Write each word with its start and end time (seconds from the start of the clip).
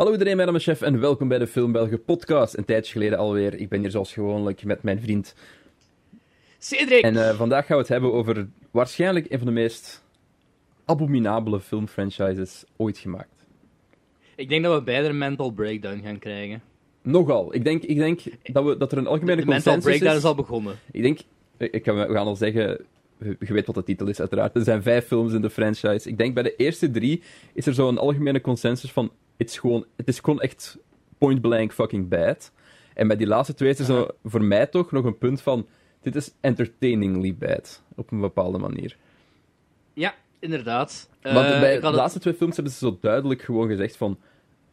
Hallo 0.00 0.14
iedereen, 0.14 0.36
mijn 0.36 0.48
naam 0.48 0.56
is 0.56 0.64
Chef 0.64 0.82
en 0.82 1.00
welkom 1.00 1.28
bij 1.28 1.38
de 1.38 1.46
Film 1.46 1.72
België 1.72 1.96
podcast. 1.96 2.56
Een 2.56 2.64
tijdje 2.64 2.92
geleden 2.92 3.18
alweer. 3.18 3.54
Ik 3.54 3.68
ben 3.68 3.80
hier 3.80 3.90
zoals 3.90 4.12
gewoonlijk 4.12 4.64
met 4.64 4.82
mijn 4.82 5.00
vriend. 5.00 5.34
Cedric! 6.58 7.02
En 7.02 7.28
eh, 7.28 7.36
vandaag 7.36 7.66
gaan 7.66 7.76
we 7.76 7.82
het 7.82 7.92
hebben 7.92 8.12
over 8.12 8.48
waarschijnlijk 8.70 9.26
een 9.30 9.38
van 9.38 9.46
de 9.46 9.52
meest 9.52 10.04
abominabele 10.84 11.60
filmfranchises 11.60 12.64
ooit 12.76 12.98
gemaakt. 12.98 13.46
Ik 14.36 14.48
denk 14.48 14.64
dat 14.64 14.78
we 14.78 14.84
beide 14.84 15.08
een 15.08 15.18
mental 15.18 15.50
breakdown 15.50 16.00
gaan 16.04 16.18
krijgen. 16.18 16.62
Nogal. 17.02 17.54
Ik 17.54 17.64
denk, 17.64 17.82
ik 17.82 17.96
denk 17.96 18.20
dat, 18.42 18.64
we, 18.64 18.76
dat 18.76 18.92
er 18.92 18.98
een 18.98 19.06
algemene 19.06 19.40
De 19.40 19.46
mental 19.46 19.72
consensus 19.72 19.84
breakdown 19.84 20.12
is. 20.12 20.18
is 20.18 20.28
al 20.28 20.34
begonnen. 20.34 20.78
Ik 20.90 21.02
denk, 21.02 21.18
ik 21.56 21.82
kan, 21.82 21.96
we 21.96 22.12
gaan 22.12 22.26
al 22.26 22.36
zeggen, 22.36 22.86
je 23.18 23.36
weet 23.52 23.66
wat 23.66 23.74
de 23.74 23.82
titel 23.82 24.06
is 24.06 24.20
uiteraard. 24.20 24.56
Er 24.56 24.64
zijn 24.64 24.82
vijf 24.82 25.06
films 25.06 25.32
in 25.32 25.40
de 25.40 25.50
franchise. 25.50 26.08
Ik 26.08 26.18
denk 26.18 26.34
bij 26.34 26.42
de 26.42 26.56
eerste 26.56 26.90
drie 26.90 27.22
is 27.52 27.66
er 27.66 27.74
zo'n 27.74 27.98
algemene 27.98 28.40
consensus 28.40 28.92
van, 28.92 29.10
is 29.48 29.58
gewoon, 29.58 29.84
het 29.96 30.08
is 30.08 30.20
gewoon 30.20 30.40
echt 30.40 30.78
point 31.18 31.40
blank 31.40 31.72
fucking 31.72 32.08
bad. 32.08 32.52
En 32.94 33.08
bij 33.08 33.16
die 33.16 33.26
laatste 33.26 33.54
twee 33.54 33.70
is 33.70 33.78
er 33.78 33.84
zo, 33.84 34.06
voor 34.24 34.42
mij 34.42 34.66
toch 34.66 34.92
nog 34.92 35.04
een 35.04 35.18
punt 35.18 35.40
van, 35.40 35.66
dit 36.00 36.16
is 36.16 36.34
entertainingly 36.40 37.34
bad. 37.34 37.82
Op 37.96 38.10
een 38.12 38.20
bepaalde 38.20 38.58
manier. 38.58 38.96
Ja, 39.92 40.14
inderdaad. 40.38 41.08
Want 41.22 41.36
Eh, 41.46 41.60
bij 41.60 41.80
de 41.80 41.86
het- 41.86 41.94
laatste 41.94 42.18
twee 42.20 42.34
films 42.34 42.54
hebben 42.54 42.72
ze 42.72 42.78
zo 42.78 42.98
duidelijk 43.00 43.42
gewoon 43.42 43.68
gezegd 43.68 43.96
van, 43.96 44.18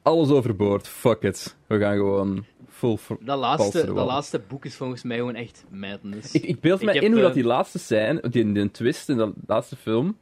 alles 0.02 0.30
overboord, 0.30 0.88
fuck 0.88 1.22
it. 1.22 1.56
We 1.68 1.80
gaan 1.80 1.96
gewoon 1.96 2.46
full... 2.70 2.98
dat, 3.20 3.40
laatste, 3.40 3.86
dat 3.86 4.06
laatste 4.08 4.42
boek 4.48 4.66
is 4.66 4.76
volgens 4.76 5.04
mij 5.04 5.18
gewoon 5.18 5.36
echt 5.36 5.66
madness. 5.70 6.34
Ik, 6.34 6.44
ik 6.44 6.60
beeld 6.60 6.80
Ik 6.80 6.86
me 6.86 6.94
heb, 6.94 7.04
in 7.04 7.12
hoe 7.12 7.22
dat 7.22 7.30
eh, 7.30 7.36
die 7.36 7.44
laatste 7.46 7.80
scène, 7.80 8.30
die, 8.30 8.52
die 8.52 8.72
twist 8.72 9.10
in 9.10 9.18
de 9.18 9.32
laatste 9.48 9.76
film, 9.76 10.18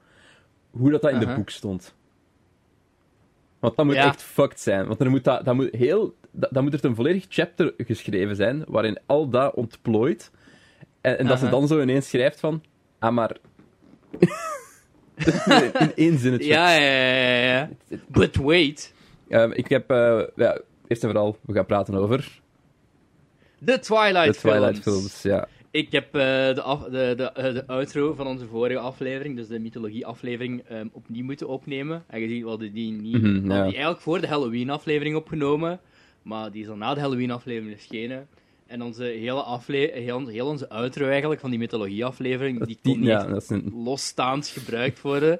hoe 0.71 0.91
dat, 0.91 1.01
dat 1.01 1.11
in 1.11 1.19
de 1.19 1.33
boek 1.35 1.49
stond. 1.49 1.95
Want 3.65 3.77
dat 3.77 3.85
moet 3.85 3.95
Ja. 3.95 4.05
echt 4.05 4.23
fucked 4.23 4.59
zijn. 4.59 4.87
Want 4.87 4.99
er 4.99 5.09
moet 5.09 5.23
dat, 5.23 5.45
dat 5.45 5.55
moet 5.55 5.69
heel, 5.71 6.15
dat, 6.31 6.49
dat 6.53 6.63
moet 6.63 6.73
er 6.73 6.85
een 6.85 6.95
volledig 6.95 7.25
chapter 7.29 7.73
geschreven 7.77 8.35
zijn, 8.35 8.63
waarin 8.67 8.99
al 9.05 9.29
dat 9.29 9.53
ontplooit. 9.53 10.31
En, 11.01 11.17
en 11.17 11.27
dat 11.27 11.39
ze 11.39 11.49
dan 11.49 11.67
zo 11.67 11.81
ineens 11.81 12.09
schrijft 12.09 12.39
van, 12.39 12.63
ah 12.99 13.13
maar... 13.13 13.37
in 15.79 15.91
één 15.95 16.17
zinnetje. 16.17 16.47
ja, 16.47 16.71
ja, 16.75 16.91
ja, 16.91 17.35
ja, 17.37 17.43
ja. 17.43 17.69
But 18.07 18.35
wait. 18.35 18.93
Ehm, 19.29 19.51
ik 19.51 19.67
heb, 19.69 19.89
eh, 19.91 20.21
ja, 20.35 20.59
eerst 20.87 21.03
en 21.03 21.09
vooral, 21.09 21.37
we 21.41 21.53
gaan 21.53 21.65
praten 21.65 21.95
over 21.95 22.39
De 23.59 23.79
Twilight, 23.79 24.33
de 24.33 24.39
Twilight 24.39 24.79
films. 24.81 25.21
Ja. 25.21 25.47
Ik 25.75 25.91
heb 25.91 26.05
eh, 26.05 26.21
de, 26.55 26.61
af, 26.61 26.83
de, 26.83 27.13
de, 27.17 27.31
eh, 27.31 27.53
de 27.53 27.67
outro 27.67 28.13
van 28.13 28.27
onze 28.27 28.45
vorige 28.45 28.79
aflevering, 28.79 29.35
dus 29.35 29.47
de 29.47 29.59
mythologie-aflevering, 29.59 30.63
ehm, 30.67 30.87
opnieuw 30.91 31.23
moeten 31.23 31.47
opnemen. 31.47 32.03
En 32.07 32.19
gezien, 32.19 32.43
we 32.43 32.49
hadden 32.49 32.73
die 32.73 32.91
niet... 32.91 33.21
Mhm, 33.21 33.33
we 33.33 33.47
die 33.47 33.53
eigenlijk 33.57 33.99
voor 33.99 34.21
de 34.21 34.27
Halloween-aflevering 34.27 35.15
opgenomen, 35.15 35.79
maar 36.21 36.51
die 36.51 36.61
is 36.61 36.67
dan 36.67 36.77
na 36.77 36.93
de 36.93 36.99
Halloween-aflevering 36.99 37.77
verschenen. 37.77 38.27
En 38.67 38.81
onze 38.81 39.03
hele, 39.03 39.59
heel, 39.93 40.27
heel 40.27 40.47
onze 40.47 40.69
outro 40.69 41.07
eigenlijk, 41.07 41.41
van 41.41 41.49
die 41.49 41.59
mythologie-aflevering, 41.59 42.65
die 42.65 42.79
kon 42.81 42.99
niet 42.99 43.07
ja, 43.07 43.39
een, 43.47 43.71
losstaand 43.83 44.47
gebruikt 44.47 45.01
worden. 45.01 45.39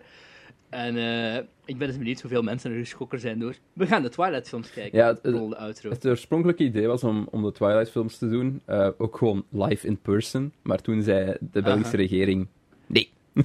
En 0.70 0.98
eh, 0.98 1.36
ik 1.66 1.78
ben 1.78 1.88
dus 1.88 1.98
benieuwd 1.98 2.22
hoeveel 2.22 2.42
mensen 2.42 2.72
er 2.72 2.78
geschokken 2.78 3.20
zijn 3.20 3.40
door. 3.40 3.56
We 3.74 3.88
gaan 3.88 4.02
de 4.02 4.10
Twilight-films 4.10 4.72
kijken. 4.72 4.98
Ja, 5.00 5.08
het- 5.08 5.24
de 5.24 5.56
outro. 5.58 5.90
Het 5.90 6.06
oorspronkelijke 6.08 6.64
idee 6.64 6.88
was 6.88 7.04
om, 7.04 7.28
om 7.32 7.44
de 7.44 7.52
Twilight-films 7.52 8.18
te 8.18 8.30
doen, 8.30 8.62
eh, 8.66 8.90
ook 8.98 9.18
gewoon 9.18 9.46
live 9.50 9.88
in 9.88 9.98
person. 9.98 10.54
Maar 10.62 10.82
toen 10.82 11.02
zei 11.02 11.36
de 11.52 11.62
Belgische 11.62 11.94
Aha. 11.94 12.02
regering: 12.02 12.48
nee. 12.88 13.09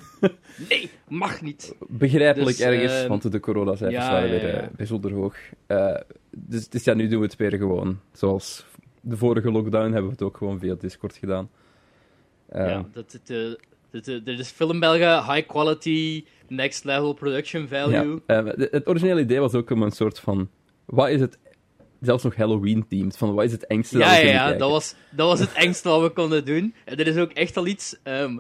Nee, 0.69 0.91
mag 1.09 1.43
niet. 1.43 1.75
Begrijpelijk 1.89 2.57
Dus, 2.57 2.67
ergens, 2.67 2.93
ehm, 3.01 3.09
want 3.09 3.33
de 3.33 3.41
coronacijfers 3.41 4.05
ja, 4.05 4.13
waren 4.13 4.31
weer 4.31 4.47
ja. 4.47 4.61
eh, 4.61 4.69
bijzonder 4.77 5.13
hoog. 5.13 5.37
Dus, 6.31 6.69
dus 6.69 6.85
ja, 6.85 6.95
nu 6.95 7.09
doen 7.09 7.19
we 7.21 7.25
het 7.27 7.37
weer 7.37 7.57
gewoon. 7.57 8.01
Zoals 8.13 8.67
de 9.01 9.17
vorige 9.17 9.51
lockdown 9.51 9.85
hebben 9.85 10.05
we 10.05 10.11
het 10.11 10.23
ook 10.23 10.37
gewoon 10.37 10.59
via 10.59 10.75
Discord 10.75 11.17
gedaan. 11.17 11.51
Ja, 12.53 12.85
dat 12.93 13.13
het, 13.13 13.59
eh, 13.93 14.25
dit 14.25 14.39
is 14.39 14.51
Film 14.51 14.81
België, 14.81 15.33
high 15.33 15.47
quality, 15.47 16.25
next 16.49 16.85
level 16.85 17.13
production 17.13 17.69
value. 17.69 18.23
ja. 18.27 18.43
Eh, 18.45 18.71
het 18.71 18.89
originele 18.89 19.21
idee 19.21 19.41
was 19.41 19.55
ook 19.55 19.71
om 19.71 19.83
een 19.83 19.91
soort 19.91 20.19
van: 20.19 20.51
wat 20.85 21.09
is 21.09 21.21
het, 21.21 21.39
zelfs 22.01 22.25
nog 22.25 22.37
Halloween-themed, 22.37 23.17
van 23.17 23.35
wat 23.35 23.45
is 23.45 23.53
het 23.53 23.67
engste 23.67 23.99
Ja, 23.99 24.09
dat 24.09 24.21
we 24.21 24.27
ja, 24.27 24.49
ja, 24.49 24.57
dat, 24.57 24.71
was, 24.71 24.95
dat 25.11 25.27
was 25.27 25.41
het 25.41 25.53
engste 25.53 25.89
wat 25.89 26.03
we 26.03 26.11
konden 26.11 26.45
doen. 26.45 26.75
En 26.85 26.97
dit 26.97 27.07
is 27.07 27.17
ook 27.17 27.33
echt 27.33 27.57
al 27.57 27.67
iets 27.67 27.97
ehm, 28.03 28.39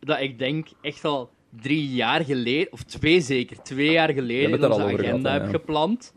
dat 0.00 0.20
ik 0.20 0.38
denk 0.38 0.68
echt 0.80 1.04
al 1.04 1.30
drie 1.60 1.88
jaar 1.88 2.24
geleden, 2.24 2.72
of 2.72 2.82
twee 2.82 3.20
zeker, 3.20 3.62
twee 3.62 3.90
jaar 3.90 4.12
geleden 4.12 4.50
in 4.50 4.62
er 4.62 4.70
onze 4.70 4.82
agenda 4.82 5.28
gehad, 5.28 5.40
heb 5.40 5.42
ja. 5.42 5.58
gepland. 5.58 6.12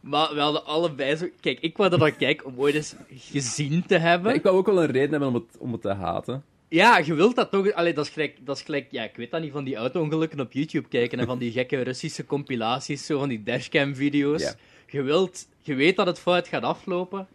Maar 0.00 0.34
we 0.34 0.40
hadden 0.40 0.66
allebei 0.66 1.16
zo... 1.16 1.26
Kijk, 1.40 1.60
ik 1.60 1.76
wou 1.76 1.90
dat 1.90 2.00
dan 2.00 2.16
kijken 2.16 2.46
om 2.46 2.54
ooit 2.56 2.74
eens 2.74 2.94
gezien 3.08 3.86
te 3.86 3.98
hebben. 3.98 4.30
Ja, 4.30 4.36
ik 4.36 4.42
wou 4.42 4.56
ook 4.56 4.66
wel 4.66 4.82
een 4.82 4.90
reden 4.90 5.10
hebben 5.10 5.28
om 5.28 5.34
het, 5.34 5.58
om 5.58 5.72
het 5.72 5.80
te 5.80 5.92
haten. 5.92 6.44
Ja, 6.68 6.98
je 6.98 7.14
wilt 7.14 7.36
dat 7.36 7.50
toch... 7.50 7.72
Allee, 7.72 7.94
dat 7.94 8.06
is 8.06 8.12
gelijk... 8.12 8.46
Dat 8.46 8.56
is 8.56 8.62
gelijk 8.62 8.86
ja, 8.90 9.02
ik 9.02 9.16
weet 9.16 9.30
dat 9.30 9.40
niet, 9.40 9.52
van 9.52 9.64
die 9.64 9.76
auto-ongelukken 9.76 10.40
op 10.40 10.52
YouTube 10.52 10.88
kijken 10.88 11.18
en 11.18 11.26
van 11.26 11.38
die 11.38 11.52
gekke 11.52 11.82
Russische 11.82 12.26
compilaties, 12.26 13.06
zo 13.06 13.18
van 13.18 13.28
die 13.28 13.42
dashcam-video's. 13.42 14.42
Ja. 14.42 14.54
Je, 14.86 15.02
wilt, 15.02 15.48
je 15.60 15.74
weet 15.74 15.96
dat 15.96 16.06
het 16.06 16.18
fout 16.18 16.48
gaat 16.48 16.62
aflopen, 16.62 17.28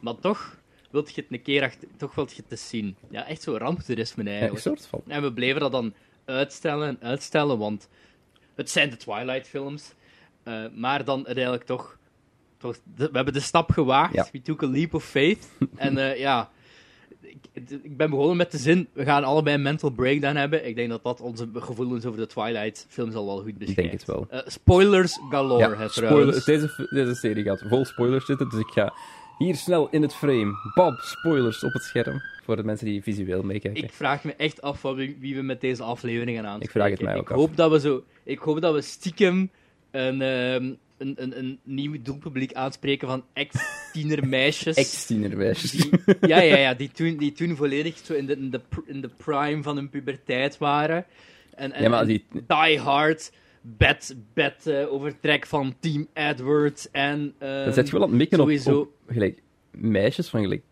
maar 0.00 0.18
toch 0.18 0.56
wilt 0.90 1.14
je 1.14 1.20
het 1.20 1.32
een 1.32 1.42
keer 1.42 1.62
achter, 1.62 1.88
toch 1.96 2.14
wilt 2.14 2.30
je 2.30 2.42
het 2.42 2.50
eens 2.50 2.68
zien. 2.68 2.96
Ja, 3.10 3.26
echt 3.26 3.42
zo 3.42 3.56
ramptoerisme 3.56 4.24
Ja, 4.24 4.30
eigenlijk. 4.30 4.60
soort 4.60 4.86
van. 4.86 5.02
En 5.06 5.22
we 5.22 5.32
bleven 5.32 5.60
dat 5.60 5.72
dan 5.72 5.94
uitstellen 6.24 6.88
en 6.88 6.98
uitstellen, 7.00 7.58
want 7.58 7.88
het 8.54 8.70
zijn 8.70 8.90
de 8.90 8.96
Twilight-films. 8.96 9.92
Eh, 10.42 10.64
maar 10.74 11.04
dan 11.04 11.26
uiteindelijk 11.26 11.64
toch... 11.64 11.98
toch 12.58 12.76
we 12.94 13.08
hebben 13.12 13.32
de 13.32 13.40
stap 13.40 13.70
gewaagd. 13.70 14.14
Ja. 14.14 14.28
We 14.32 14.42
took 14.42 14.62
a 14.62 14.66
leap 14.66 14.94
of 14.94 15.04
faith. 15.04 15.48
en 15.76 15.98
eh, 15.98 16.18
ja... 16.18 16.50
Ik, 17.52 17.70
ik 17.82 17.96
ben 17.96 18.10
begonnen 18.10 18.36
met 18.36 18.50
de 18.50 18.58
zin, 18.58 18.88
we 18.92 19.04
gaan 19.04 19.24
allebei 19.24 19.56
een 19.56 19.62
mental 19.62 19.90
breakdown 19.90 20.36
hebben. 20.36 20.66
Ik 20.66 20.76
denk 20.76 20.88
dat 20.88 21.02
dat 21.02 21.20
onze 21.20 21.48
gevoelens 21.54 22.04
over 22.04 22.20
de 22.20 22.26
Twilight-films 22.26 23.14
al 23.14 23.26
wel 23.26 23.42
goed 23.42 23.58
beschrijft. 23.58 23.76
denk 23.76 23.92
het 23.92 24.04
wel. 24.04 24.26
Eh, 24.30 24.40
spoilers 24.46 25.18
galore, 25.30 25.68
Ja, 25.68 25.76
hè, 25.76 25.88
spoiler, 25.88 26.44
deze, 26.44 26.88
deze 26.90 27.14
serie 27.14 27.44
gaat 27.44 27.62
vol 27.68 27.84
spoilers 27.84 28.26
zitten, 28.26 28.48
dus 28.48 28.60
ik 28.60 28.70
ga 28.70 28.94
hier 29.38 29.54
snel 29.54 29.88
in 29.90 30.02
het 30.02 30.14
frame. 30.14 30.52
Bam, 30.74 30.96
spoilers 31.00 31.64
op 31.64 31.72
het 31.72 31.82
scherm. 31.82 32.22
Voor 32.44 32.56
de 32.56 32.64
mensen 32.64 32.86
die 32.86 33.02
visueel 33.02 33.42
meekijken. 33.42 33.84
Ik 33.84 33.92
vraag 33.92 34.24
me 34.24 34.34
echt 34.34 34.62
af 34.62 34.80
van 34.80 34.94
wie, 34.94 35.34
we 35.34 35.42
met 35.42 35.60
deze 35.60 35.82
aflevering 35.82 36.36
gaan 36.36 36.46
aanspreken. 36.46 36.66
Ik 36.66 36.70
vraag 36.70 36.90
het 36.90 37.00
mij 37.00 37.14
ook 37.14 37.20
ik 37.22 37.30
af. 37.30 37.36
Hoop 37.36 37.56
dat 37.56 37.70
we 37.70 37.80
zo, 37.80 38.04
ik 38.22 38.38
hoop 38.38 38.60
dat 38.60 38.74
we 38.74 38.80
stiekem 38.80 39.50
een, 39.90 40.22
ehm, 40.22 40.72
een, 40.98 41.14
een, 41.16 41.38
een 41.38 41.58
nieuw 41.64 41.96
doelpubliek 42.02 42.52
aanspreken 42.52 43.08
van 43.08 43.24
ex-tienermeisjes. 43.32 44.76
Ex-tienermeisjes. 44.86 45.70
die, 45.70 45.90
ja, 46.20 46.40
ja, 46.40 46.56
ja, 46.56 46.74
die 46.74 46.90
toen, 46.90 47.16
die 47.16 47.32
toen 47.32 47.56
volledig 47.56 47.98
zo 48.04 48.12
in 48.14 48.26
de, 48.26 48.36
in, 48.36 48.50
de, 48.50 48.60
in 48.86 49.00
de 49.00 49.10
prime 49.16 49.62
van 49.62 49.76
hun 49.76 49.90
puberteit 49.90 50.58
waren. 50.58 51.04
En, 51.54 51.72
en, 51.72 51.90
Ja, 51.90 52.04
die- 52.04 52.24
Die 52.46 52.78
Hard, 52.78 53.32
bed, 53.60 54.16
bed 54.34 54.66
eh, 54.66 54.92
overtrek 54.92 55.46
van 55.46 55.74
Team 55.80 56.06
Edward 56.12 56.88
en... 56.92 57.34
ehm, 57.38 57.64
Dan 57.64 57.72
zet 57.72 57.86
je 57.86 57.92
wel 57.92 58.02
aan 58.02 58.08
het 58.08 58.18
mikken 58.18 58.38
op, 58.40 58.44
sowieso- 58.44 58.80
op 58.80 58.90
gelijk, 59.06 59.42
meisjes 59.70 60.28
van 60.28 60.40
gelijk, 60.42 60.62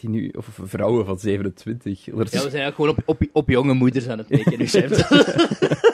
die 0.00 0.10
nu, 0.10 0.28
of 0.28 0.48
vrouwen 0.62 1.06
van 1.06 1.18
27. 1.18 1.84
Er 1.84 1.94
is- 1.96 2.06
Ja, 2.10 2.20
we 2.22 2.28
zijn 2.28 2.42
eigenlijk 2.42 2.74
gewoon 2.74 2.90
op, 2.90 3.02
op, 3.04 3.28
op 3.32 3.48
jonge 3.48 3.74
moeders 3.74 4.08
aan 4.08 4.18
het 4.18 4.28
mikken 4.28 4.58
nu. 4.58 4.66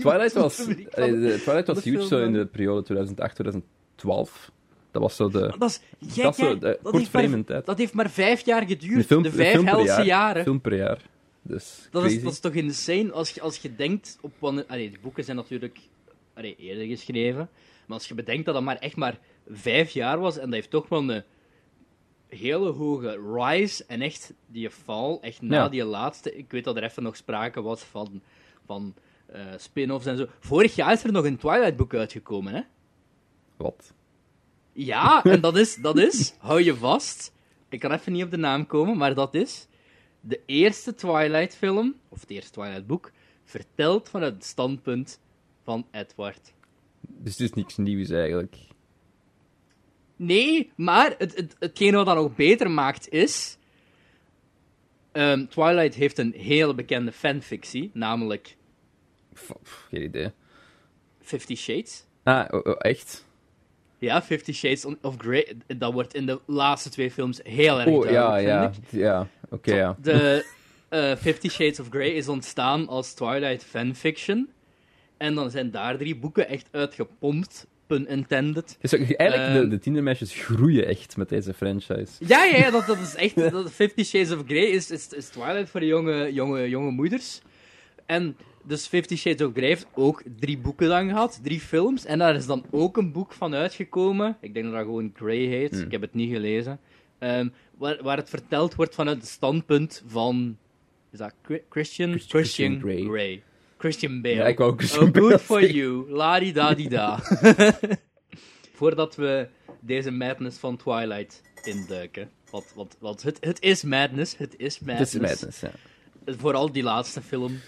Twilight 0.00 0.32
was, 0.32 0.60
allee, 0.90 1.20
de, 1.20 1.38
Twilight 1.42 1.66
was 1.66 1.82
de 1.82 1.90
huge 1.90 2.06
zo 2.06 2.18
in 2.22 2.32
de 2.32 2.46
periode 2.46 3.06
2008-2012. 3.96 4.50
Dat 4.90 5.02
was 5.02 5.16
zo 5.16 5.28
de... 5.28 5.54
Dat 5.58 5.70
is 5.70 5.80
gek, 6.14 6.22
Dat 6.24 6.36
zo 6.36 6.52
de 6.54 6.58
dat, 6.58 6.78
kort 6.82 6.94
heeft 6.96 7.12
maar, 7.12 7.22
frame 7.22 7.36
in 7.36 7.44
tijd. 7.44 7.66
dat 7.66 7.78
heeft 7.78 7.92
maar 7.92 8.10
vijf 8.10 8.44
jaar 8.44 8.66
geduurd. 8.66 9.06
Film- 9.06 9.22
de 9.22 9.30
vijf 9.30 9.52
per 9.60 9.64
helse 9.66 9.86
jaar. 9.86 10.04
jaren. 10.06 10.42
film 10.42 10.60
per 10.60 10.76
jaar. 10.76 11.02
Dus 11.42 11.88
Dat 11.90 12.04
is, 12.04 12.22
dat 12.22 12.32
is 12.32 12.40
toch 12.40 12.52
insane? 12.52 13.12
Als 13.12 13.30
je, 13.30 13.40
als 13.40 13.56
je 13.58 13.76
denkt 13.76 14.18
op. 14.20 14.32
Allee, 14.42 14.88
die 14.90 14.98
boeken 15.02 15.24
zijn 15.24 15.36
natuurlijk 15.36 15.78
allee, 16.34 16.56
eerder 16.56 16.86
geschreven. 16.86 17.48
Maar 17.86 17.96
als 17.98 18.08
je 18.08 18.14
bedenkt 18.14 18.44
dat 18.44 18.54
dat 18.54 18.62
maar 18.62 18.76
echt 18.76 18.96
maar 18.96 19.18
vijf 19.50 19.90
jaar 19.90 20.18
was, 20.18 20.36
en 20.36 20.44
dat 20.44 20.54
heeft 20.54 20.70
toch 20.70 20.88
wel 20.88 21.10
een 21.10 21.22
hele 22.28 22.70
hoge 22.70 23.20
rise, 23.34 23.84
en 23.86 24.00
echt 24.00 24.32
die 24.46 24.70
val, 24.70 25.18
echt 25.22 25.42
na 25.42 25.56
Ja. 25.56 25.68
die 25.68 25.84
laatste... 25.84 26.36
Ik 26.36 26.50
weet 26.50 26.64
dat 26.64 26.76
er 26.76 26.82
even 26.82 27.02
nog 27.02 27.16
sprake 27.16 27.62
was 27.62 27.82
van, 27.82 28.22
van 28.66 28.94
eh, 29.26 29.40
spin-offs 29.56 30.06
en 30.06 30.16
zo. 30.16 30.26
Vorig 30.40 30.74
jaar 30.74 30.92
is 30.92 31.04
er 31.04 31.12
nog 31.12 31.24
een 31.24 31.36
Twilight-boek 31.36 31.94
uitgekomen, 31.94 32.54
hè? 32.54 32.60
Wat? 33.56 33.92
Ja, 34.72 35.24
en 35.24 35.40
dat 35.40 35.56
is, 35.56 35.74
dat 35.74 35.98
is, 35.98 36.34
hou 36.38 36.62
je 36.62 36.76
vast, 36.76 37.32
ik 37.68 37.80
kan 37.80 37.92
even 37.92 38.12
niet 38.12 38.24
op 38.24 38.30
de 38.30 38.36
naam 38.36 38.66
komen, 38.66 38.96
maar 38.96 39.14
dat 39.14 39.34
is 39.34 39.66
de 40.20 40.40
eerste 40.46 40.94
Twilight-film, 40.94 41.94
of 42.08 42.20
het 42.20 42.30
eerste 42.30 42.50
Twilight-boek, 42.50 43.12
verteld 43.44 44.08
vanuit 44.08 44.34
het 44.34 44.44
standpunt 44.44 45.20
van 45.62 45.86
Edward. 45.90 46.54
Dus 47.00 47.32
het 47.32 47.40
is 47.40 47.52
niks 47.52 47.76
nieuws 47.76 48.10
eigenlijk. 48.10 48.56
Nee, 50.16 50.72
maar 50.76 51.14
het, 51.18 51.36
het, 51.36 51.56
hetgene 51.58 51.96
wat 51.96 52.06
dat 52.06 52.16
nog 52.16 52.34
beter 52.34 52.70
maakt 52.70 53.08
is... 53.08 53.58
ehm, 55.12 55.46
Twilight 55.46 55.94
heeft 55.94 56.18
een 56.18 56.32
hele 56.32 56.74
bekende 56.74 57.12
fanfictie, 57.12 57.90
namelijk 57.94 58.56
geen 59.88 60.02
idee. 60.02 60.30
Fifty 61.20 61.54
Shades. 61.54 62.04
Ah, 62.22 62.44
oh, 62.50 62.60
oh, 62.66 62.74
echt? 62.78 63.24
Ja, 63.98 64.22
Fifty 64.22 64.52
Shades 64.52 64.84
of 64.84 65.14
Grey, 65.18 65.56
dat 65.76 65.92
wordt 65.92 66.14
in 66.14 66.26
de 66.26 66.40
laatste 66.46 66.88
twee 66.88 67.10
films 67.10 67.40
heel 67.42 67.80
erg 67.80 67.88
Oh, 67.88 68.04
ja, 68.10 68.30
duidelijk, 68.30 68.74
ja. 68.90 68.98
Ja, 69.00 69.28
oké, 69.50 69.74
ja. 69.74 69.96
De 70.02 70.44
eh, 70.88 71.16
Fifty 71.16 71.48
Shades 71.48 71.80
of 71.80 71.86
Grey 71.90 72.08
is 72.10 72.28
ontstaan 72.28 72.88
als 72.88 73.14
Twilight 73.14 73.64
fanfiction. 73.64 74.48
En 75.16 75.34
dan 75.34 75.50
zijn 75.50 75.70
daar 75.70 75.96
drie 75.96 76.16
boeken 76.16 76.48
echt 76.48 76.68
uitgepompt, 76.70 77.66
pun 77.86 78.08
intended. 78.08 78.76
Dus 78.80 78.92
eigenlijk, 78.92 79.52
de, 79.52 79.58
Ehm. 79.58 79.68
de 79.68 79.78
tienermeisjes 79.78 80.34
groeien 80.34 80.86
echt 80.86 81.16
met 81.16 81.28
deze 81.28 81.54
franchise. 81.54 82.12
Ja, 82.18 82.44
ja, 82.44 82.56
ja, 82.56 82.70
dat, 82.70 82.86
dat 82.86 82.98
is 82.98 83.14
echt... 83.14 83.50
Dat 83.50 83.72
Fifty 83.72 84.04
Shades 84.04 84.32
of 84.32 84.42
Grey 84.46 84.64
is, 84.66 84.90
is, 84.90 85.08
is 85.08 85.28
Twilight 85.28 85.70
voor 85.70 85.80
de 85.80 85.86
jonge, 85.86 86.32
jonge, 86.32 86.68
jonge 86.68 86.90
moeders. 86.90 87.40
En 88.06 88.36
dus 88.66 88.86
Fifty 88.86 89.16
Shades 89.16 89.46
of 89.46 89.52
Grey 89.52 89.68
heeft 89.68 89.86
ook 89.94 90.22
drie 90.38 90.58
boeken 90.58 90.88
dan 90.88 91.08
gehad, 91.08 91.40
drie 91.42 91.60
films. 91.60 92.04
En 92.04 92.18
daar 92.18 92.34
is 92.34 92.46
dan 92.46 92.64
ook 92.70 92.96
een 92.96 93.12
boek 93.12 93.32
van 93.32 93.54
uitgekomen. 93.54 94.36
Ik 94.40 94.54
denk 94.54 94.66
dat 94.66 94.74
dat 94.74 94.84
gewoon 94.84 95.12
Grey 95.14 95.36
heet. 95.44 95.70
Hmm. 95.74 95.82
Ik 95.84 95.90
heb 95.92 96.00
het 96.00 96.14
niet 96.14 96.32
gelezen. 96.32 96.78
Ehm, 97.18 97.48
waar, 97.78 98.02
waar 98.02 98.16
het 98.16 98.28
verteld 98.28 98.74
wordt 98.74 98.94
vanuit 98.94 99.16
het 99.16 99.26
standpunt 99.28 100.02
van... 100.06 100.56
Is 101.12 101.18
dat 101.18 101.34
Chri- 101.42 101.62
Christian? 101.70 102.08
Christian 102.10 102.40
Christian 102.40 102.80
Grey. 102.80 103.02
Grey. 103.04 103.42
Christian 103.78 104.20
Bale. 104.22 104.34
Ja, 104.34 104.46
ik 104.46 104.58
wou 104.58 104.70
ook 104.70 104.78
Christian 104.78 105.04
Oh, 105.04 105.10
Bale 105.12 105.28
good 105.28 105.40
for 105.40 105.70
you. 105.70 106.10
La-di-da-di-da. 106.10 107.20
Voordat 108.78 109.14
we 109.16 109.48
deze 109.80 110.10
madness 110.10 110.58
van 110.58 110.76
Twilight 110.76 111.42
induiken. 111.64 112.30
Want, 112.50 112.72
want, 112.74 112.96
want 113.00 113.22
het, 113.22 113.36
het 113.40 113.60
is 113.62 113.82
madness. 113.82 114.36
Het 114.36 114.54
is 114.56 114.74
Het 114.74 114.86
madness. 114.86 115.14
is 115.14 115.20
madness, 115.20 115.60
ja. 115.60 115.70
Vooral 116.26 116.72
die 116.72 116.82
laatste 116.82 117.22
film. 117.22 117.58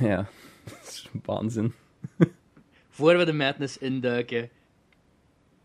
Ja, 0.10 0.28
dat 0.64 0.78
is 0.82 1.08
waanzin. 1.24 1.72
Voor 2.88 3.16
we 3.18 3.24
de 3.24 3.32
madness 3.32 3.78
induiken, 3.78 4.48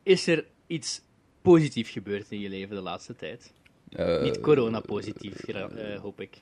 is 0.04 0.28
er 0.28 0.46
iets 0.68 1.02
positiefs 1.42 1.92
gebeurd 1.92 2.32
in 2.32 2.40
je 2.40 2.50
leven 2.50 2.76
de 2.76 2.82
laatste 2.82 3.16
tijd? 3.16 3.54
Eh, 3.90 4.22
Niet 4.22 4.40
corona-positief, 4.40 5.36
gra- 5.38 5.70
eh, 5.70 6.00
hoop 6.00 6.22
ik. 6.22 6.42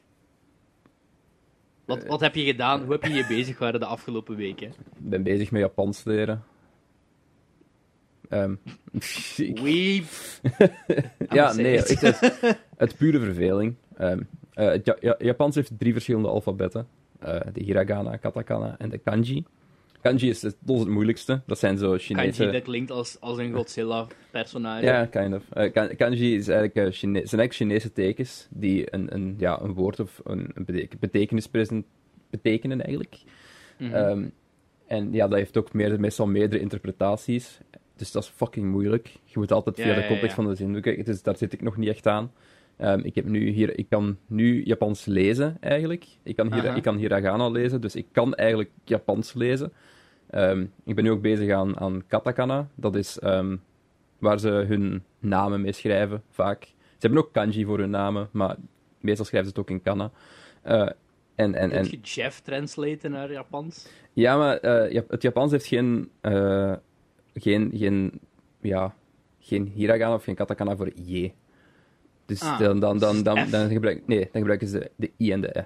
Wat, 1.85 2.05
wat 2.05 2.19
heb 2.19 2.35
je 2.35 2.43
gedaan? 2.45 2.81
Hoe 2.83 2.91
heb 2.91 3.03
je 3.03 3.13
je 3.13 3.25
bezig 3.27 3.53
gehouden 3.53 3.81
de 3.81 3.88
afgelopen 3.88 4.35
weken? 4.35 4.67
Ik 4.67 4.75
ben 5.09 5.23
bezig 5.23 5.51
met 5.51 5.61
Japans 5.61 6.03
leren. 6.03 6.43
Weep. 9.63 10.03
ja, 11.29 11.53
nee, 11.53 11.77
het 11.77 11.89
is 11.89 12.19
het 12.77 12.97
pure 12.97 13.19
verveling. 13.19 13.75
Eh, 13.97 14.17
Ja- 14.83 14.95
Ja- 14.99 15.15
Japans 15.19 15.55
heeft 15.55 15.71
drie 15.79 15.93
verschillende 15.93 16.27
alfabetten. 16.27 16.88
Eh, 17.21 17.39
de 17.53 17.63
hiragana, 17.63 18.15
katakana 18.18 18.75
en 18.77 18.89
de 18.89 18.97
kanji. 18.97 19.44
Kanji 20.01 20.29
is 20.29 20.41
het, 20.41 20.56
dat 20.59 20.75
is 20.75 20.81
het 20.81 20.91
moeilijkste. 20.91 21.41
Dat 21.45 21.59
zijn 21.59 21.77
zo 21.77 21.97
Chinese... 21.97 22.38
Kanji, 22.38 22.51
dat 22.53 22.62
klinkt 22.63 22.91
als, 22.91 23.18
als 23.19 23.38
een 23.38 23.53
Godzilla-personage. 23.53 24.85
Ja, 24.85 25.06
kind 25.06 25.33
of. 25.35 25.44
Eh, 25.50 25.71
kan- 25.73 25.95
kanji 25.95 26.35
is 26.35 26.47
eigenlijk, 26.47 26.75
eh, 26.75 26.83
Chine- 26.94 27.27
zijn 27.27 27.39
eigenlijk 27.41 27.53
Chinese 27.53 27.91
tekens 27.94 28.47
die 28.50 28.94
een, 28.94 29.13
een, 29.13 29.35
ja, 29.38 29.62
een 29.62 29.73
woord 29.73 30.00
of 30.00 30.21
een, 30.23 30.51
een 30.53 30.65
bete- 30.65 30.97
betekenis 31.00 31.50
betekenen 32.29 32.81
eigenlijk. 32.81 33.18
Mhm. 33.77 33.94
Ehm, 33.94 34.24
en 34.88 35.13
ja, 35.13 35.27
dat 35.27 35.38
heeft 35.38 35.57
ook 35.57 35.74
meer, 35.74 36.00
meestal 36.00 36.27
meerdere 36.27 36.62
interpretaties. 36.62 37.59
Dus 37.95 38.12
dat 38.12 38.24
is 38.24 38.29
fucking 38.29 38.65
moeilijk. 38.71 39.07
Je 39.24 39.39
moet 39.39 39.51
altijd 39.51 39.77
Ja, 39.77 39.83
via 39.83 39.94
de 39.94 40.01
ja, 40.01 40.07
context 40.07 40.35
ja. 40.35 40.41
van 40.44 40.51
de 40.51 40.56
zin 40.56 40.71
bekijken. 40.74 41.06
Dus 41.06 41.24
daar 41.24 41.38
zit 41.38 41.53
ik 41.53 41.62
nog 41.62 41.77
niet 41.77 41.89
echt 41.89 42.07
aan. 42.07 42.31
Ehm, 42.81 42.99
ik, 42.99 43.15
heb 43.15 43.25
nu 43.25 43.49
hier, 43.49 43.77
ik 43.77 43.89
kan 43.89 44.17
nu 44.27 44.63
Japans 44.63 45.05
lezen, 45.05 45.57
eigenlijk. 45.59 46.05
Ik 46.23 46.35
kan, 46.35 46.53
hier, 46.53 46.67
Aha. 46.67 46.75
ik 46.75 46.83
kan 46.83 46.97
hiragana 46.97 47.49
lezen, 47.49 47.81
dus 47.81 47.95
ik 47.95 48.05
kan 48.11 48.33
eigenlijk 48.33 48.69
Japans 48.83 49.33
lezen. 49.33 49.73
Ehm, 50.29 50.65
ik 50.83 50.95
ben 50.95 51.03
nu 51.03 51.11
ook 51.11 51.21
bezig 51.21 51.51
aan, 51.51 51.79
aan 51.79 52.03
katakana. 52.07 52.67
Dat 52.75 52.95
is 52.95 53.19
ehm, 53.19 53.55
waar 54.17 54.39
ze 54.39 54.49
hun 54.49 55.03
namen 55.19 55.61
mee 55.61 55.71
schrijven, 55.71 56.23
vaak. 56.29 56.63
Ze 56.63 57.07
hebben 57.07 57.19
ook 57.19 57.33
kanji 57.33 57.65
voor 57.65 57.79
hun 57.79 57.89
namen, 57.89 58.29
maar 58.31 58.55
meestal 58.99 59.25
schrijven 59.25 59.51
ze 59.51 59.59
het 59.59 59.69
ook 59.69 59.75
in 59.75 59.81
kana. 59.81 60.11
Eh, 60.61 60.81
en, 61.35 61.55
en, 61.55 61.71
en, 61.71 61.81
Kun 61.81 61.91
je 61.91 61.99
Jeff 61.99 62.39
translaten 62.39 63.11
naar 63.11 63.31
Japans? 63.31 63.87
ja, 64.13 64.37
maar 64.37 64.57
eh, 64.57 65.01
het 65.07 65.21
Japans 65.21 65.51
heeft 65.51 65.65
geen, 65.65 66.09
eh, 66.21 66.73
geen, 67.33 67.71
geen, 67.75 68.19
ja, 68.61 68.95
geen 69.39 69.71
hiragana 69.75 70.13
of 70.13 70.23
geen 70.23 70.35
katakana 70.35 70.75
voor 70.75 70.91
je. 71.05 71.31
Dus 72.31 72.41
Ah, 72.41 72.59
dan, 72.59 72.79
dan, 72.79 72.97
dan, 72.99 73.13
dus 73.35 73.49
dan, 73.51 73.69
gebruik, 73.69 74.07
nee, 74.07 74.19
dan 74.19 74.29
gebruiken 74.41 74.67
ze 74.67 74.91
de 74.95 75.11
i 75.19 75.31
en 75.31 75.41
de 75.41 75.59
e. 75.59 75.63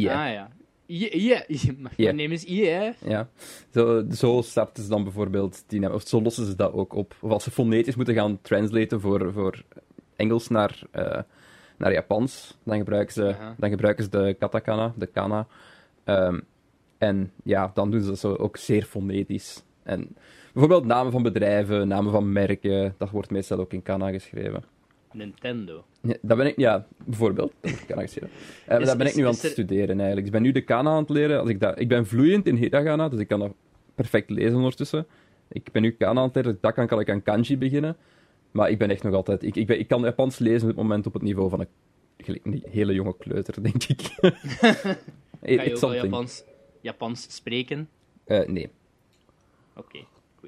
I, 0.00 0.08
Ah 0.08 0.32
ja. 0.32 0.48
Ja, 0.86 1.42
Ja. 1.96 2.12
name 2.12 2.28
is 2.28 2.44
I, 2.44 2.64
hè? 2.66 2.90
Ja. 3.04 3.28
Zo, 3.70 4.04
zo 4.10 4.42
starten 4.42 4.82
ze 4.82 4.88
dan 4.88 5.02
bijvoorbeeld 5.02 5.64
die 5.66 5.80
naam, 5.80 5.92
of 5.92 6.02
zo 6.08 6.22
lossen 6.22 6.46
ze 6.46 6.54
dat 6.56 6.72
ook 6.72 6.92
op. 6.94 7.14
Of 7.20 7.30
als 7.30 7.44
ze 7.44 7.50
fonetisch 7.50 7.94
moeten 7.96 8.14
gaan 8.14 8.38
translaten 8.42 9.00
voor, 9.00 9.32
voor 9.32 9.62
Engels 10.16 10.48
naar, 10.48 10.82
eh, 10.90 11.20
naar 11.76 11.92
Japans, 11.92 12.56
dan 12.62 12.76
gebruiken, 12.78 13.12
ze, 13.14 13.34
dan 13.56 13.70
gebruiken 13.70 14.04
ze 14.04 14.10
de 14.10 14.36
katakana, 14.38 14.92
de 14.96 15.06
kana. 15.06 15.46
Ehm, 16.04 16.40
en 16.98 17.32
ja, 17.44 17.70
dan 17.74 17.90
doen 17.90 18.00
ze 18.00 18.08
dat 18.08 18.18
zo 18.18 18.34
ook 18.34 18.56
zeer 18.56 18.82
fonetisch. 18.84 19.62
En 19.82 20.16
bijvoorbeeld 20.52 20.84
namen 20.84 21.12
van 21.12 21.22
bedrijven, 21.22 21.88
namen 21.88 22.12
van 22.12 22.32
merken, 22.32 22.94
dat 22.98 23.10
wordt 23.10 23.30
meestal 23.30 23.58
ook 23.58 23.72
in 23.72 23.82
kana 23.82 24.10
geschreven. 24.10 24.62
Nintendo. 25.12 25.84
Ja, 26.00 26.16
dat 26.22 26.36
ben 26.36 26.46
ik, 26.46 26.56
ja, 26.56 26.86
bijvoorbeeld. 27.04 27.52
Dat 27.60 27.70
wordt 27.70 27.86
kana 27.86 28.00
geschreven. 28.02 28.30
Eh, 28.66 28.80
Is- 28.80 28.86
dat 28.86 28.96
ben 28.98 29.06
is- 29.06 29.12
ik 29.12 29.18
nu 29.18 29.24
aan 29.26 29.32
het 29.32 29.42
er- 29.42 29.50
studeren 29.50 29.88
eigenlijk. 30.00 30.16
Dus 30.16 30.26
ik 30.26 30.32
ben 30.32 30.42
nu 30.42 30.52
de 30.52 30.60
kana 30.60 30.90
aan 30.90 31.00
het 31.00 31.10
leren. 31.10 31.40
Als 31.40 31.48
ik, 31.48 31.60
dat, 31.60 31.80
ik 31.80 31.88
ben 31.88 32.06
vloeiend 32.06 32.46
in 32.46 32.56
hiragana, 32.56 33.08
dus 33.08 33.20
ik 33.20 33.28
kan 33.28 33.40
dat 33.40 33.52
perfect 33.94 34.30
lezen 34.30 34.56
ondertussen. 34.56 35.06
Ik 35.48 35.72
ben 35.72 35.82
nu 35.82 35.90
kana 35.90 36.20
aan 36.20 36.26
het 36.26 36.34
leren, 36.34 36.58
dat 36.60 36.72
kan, 36.72 36.86
kan 36.86 37.00
ik 37.00 37.10
aan 37.10 37.22
kanji 37.22 37.58
beginnen. 37.58 37.96
Maar 38.50 38.70
ik 38.70 38.78
ben 38.78 38.90
echt 38.90 39.02
nog 39.02 39.14
altijd... 39.14 39.42
Ik, 39.42 39.56
ik, 39.56 39.66
ben, 39.66 39.78
ik 39.78 39.88
kan 39.88 40.00
Japans 40.02 40.38
lezen 40.38 40.62
op 40.62 40.68
het 40.68 40.76
moment 40.76 41.06
op 41.06 41.12
het 41.12 41.22
niveau 41.22 41.50
van 41.50 41.66
een, 42.16 42.62
hele 42.70 42.94
jonge 42.94 43.16
kleuter, 43.18 43.62
denk 43.62 43.84
ik. 43.84 44.00
Kan 45.40 45.64
je 45.64 45.78
ook. 45.86 45.92
Japans, 45.94 46.42
Japans 46.80 47.26
spreken? 47.34 47.88
Eh, 48.24 48.46
nee. 48.48 48.68
Oké, 49.76 49.98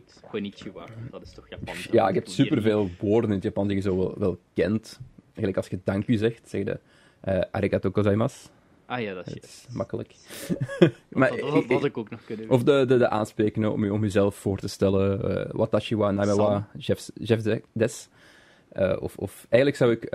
goed. 0.05 0.31
Konnichiwa, 0.31 0.85
dat 1.11 1.23
is 1.23 1.33
toch 1.33 1.49
Japans? 1.49 1.89
Ja, 1.93 2.09
ik 2.09 2.15
heb 2.15 2.27
superveel 2.29 2.91
woorden 3.01 3.31
in 3.31 3.35
het 3.37 3.45
Japan 3.45 3.67
die 3.67 3.77
je 3.77 3.83
zo 3.83 3.97
wel, 3.97 4.15
wel 4.19 4.39
kent. 4.55 5.01
Gelijk 5.35 5.57
als 5.57 5.67
je 5.69 5.79
dank 5.85 6.07
u 6.07 6.17
zegt, 6.17 6.49
zeg 6.49 6.65
je 6.65 6.79
eh, 7.21 7.41
arigato 7.51 7.91
gozaimasu. 7.93 8.49
Ah 8.87 9.01
ja, 9.01 9.15
dat 9.15 9.25
Dat 9.25 9.37
is 9.37 9.43
is 9.43 9.67
makkelijk. 9.73 10.15
maar, 11.11 11.31
dat, 11.31 11.41
dat 11.41 11.65
had 11.65 11.85
ik 11.85 11.99
ook 11.99 12.11
nog 12.11 12.25
kunnen 12.25 12.49
Of 12.51 12.63
de, 12.63 12.85
de, 12.89 12.97
de 12.97 13.09
aansprekingen 13.09 13.73
om, 13.73 13.85
je, 13.85 13.93
om 13.93 14.03
jezelf 14.03 14.35
voor 14.35 14.59
te 14.59 14.69
stellen. 14.69 15.37
eh 15.47 15.51
watashi 15.55 15.97
wa 15.97 16.13
de- 17.43 17.63
des. 17.73 18.09
Eh, 18.69 18.97
of, 19.01 19.17
of 19.17 19.47
eigenlijk 19.49 19.77
zou 19.77 19.93
ik 19.93 20.15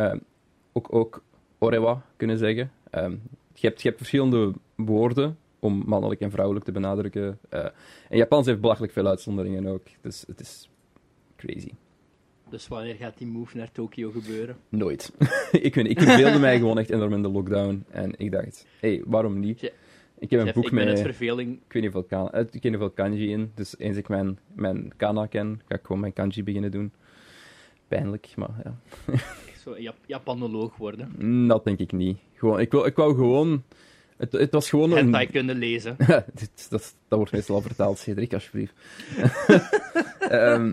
ook, 0.73 0.93
ook 0.93 1.23
orewa 1.57 2.01
kunnen 2.17 2.37
zeggen. 2.37 2.71
Ehm, 2.89 3.11
je, 3.53 3.67
hebt, 3.67 3.81
je 3.81 3.87
hebt 3.87 3.97
verschillende 3.99 4.53
woorden 4.75 5.37
om 5.65 5.83
mannelijk 5.85 6.21
en 6.21 6.31
vrouwelijk 6.31 6.65
te 6.65 6.71
benadrukken. 6.71 7.39
Eh, 7.49 7.65
en 8.09 8.17
Japans 8.17 8.45
heeft 8.45 8.61
belachelijk 8.61 8.93
veel 8.93 9.07
uitzonderingen 9.07 9.67
ook. 9.67 9.87
Dus 10.01 10.23
het 10.27 10.39
is 10.39 10.69
crazy. 11.35 11.71
Dus 12.49 12.67
wanneer 12.67 12.95
gaat 12.95 13.17
die 13.17 13.27
move 13.27 13.57
naar 13.57 13.71
Tokio 13.71 14.11
gebeuren? 14.11 14.57
Nooit. 14.69 15.13
ik 15.51 15.75
weet 15.75 15.87
niet, 15.87 15.97
ik 15.97 16.01
verveelde 16.01 16.39
mij 16.39 16.57
gewoon 16.57 16.79
echt 16.79 16.89
enorm 16.89 17.13
in 17.13 17.21
de 17.21 17.29
lockdown. 17.29 17.85
En 17.89 18.13
ik 18.17 18.31
dacht, 18.31 18.65
hé, 18.79 18.89
hey, 18.89 19.03
waarom 19.05 19.39
niet? 19.39 19.59
Ja. 19.59 19.69
Ik 20.19 20.29
heb 20.29 20.39
een 20.39 20.53
boek 20.53 20.65
ik 20.65 20.71
ben 20.71 20.85
met... 20.85 20.97
het 20.97 21.05
verveling... 21.05 21.53
Ik 21.53 21.73
weet 21.73 21.83
niet 21.83 21.93
hoeveel, 21.93 22.17
kan, 22.17 22.31
eh, 22.31 22.39
ik 22.39 22.51
weet 22.51 22.63
niet 22.63 22.73
hoeveel 22.73 22.89
kanji 22.89 23.31
in. 23.31 23.51
Dus 23.55 23.79
eens 23.79 23.97
ik 23.97 24.07
mijn, 24.07 24.39
mijn 24.53 24.91
kana 24.97 25.25
ken, 25.25 25.61
ga 25.67 25.75
ik 25.75 25.81
gewoon 25.85 26.01
mijn 26.01 26.13
kanji 26.13 26.43
beginnen 26.43 26.71
doen. 26.71 26.91
Pijnlijk, 27.87 28.33
maar 28.35 28.61
ja. 28.63 28.77
Zo 29.63 29.79
Jap 29.79 29.95
Japanoloog 30.05 30.75
worden. 30.77 31.11
Mm, 31.17 31.47
Dat 31.47 31.63
denk 31.63 31.79
ik 31.79 31.91
niet. 31.91 32.17
Gewoon, 32.33 32.59
ik, 32.59 32.71
wil, 32.71 32.85
ik 32.85 32.95
wou 32.95 33.15
gewoon... 33.15 33.63
Het, 34.17 34.31
het 34.31 34.51
was 34.53 34.69
gewoon 34.69 34.91
een... 34.91 34.97
Hentai 34.97 35.27
kunnen 35.27 35.55
lezen. 35.57 35.95
Dat, 36.69 36.95
dat 37.07 37.17
wordt 37.17 37.31
meestal 37.31 37.55
al 37.55 37.61
vertaald, 37.61 37.97
Cedric, 37.97 38.33
alsjeblieft. 38.33 38.73
Ehm, 40.29 40.71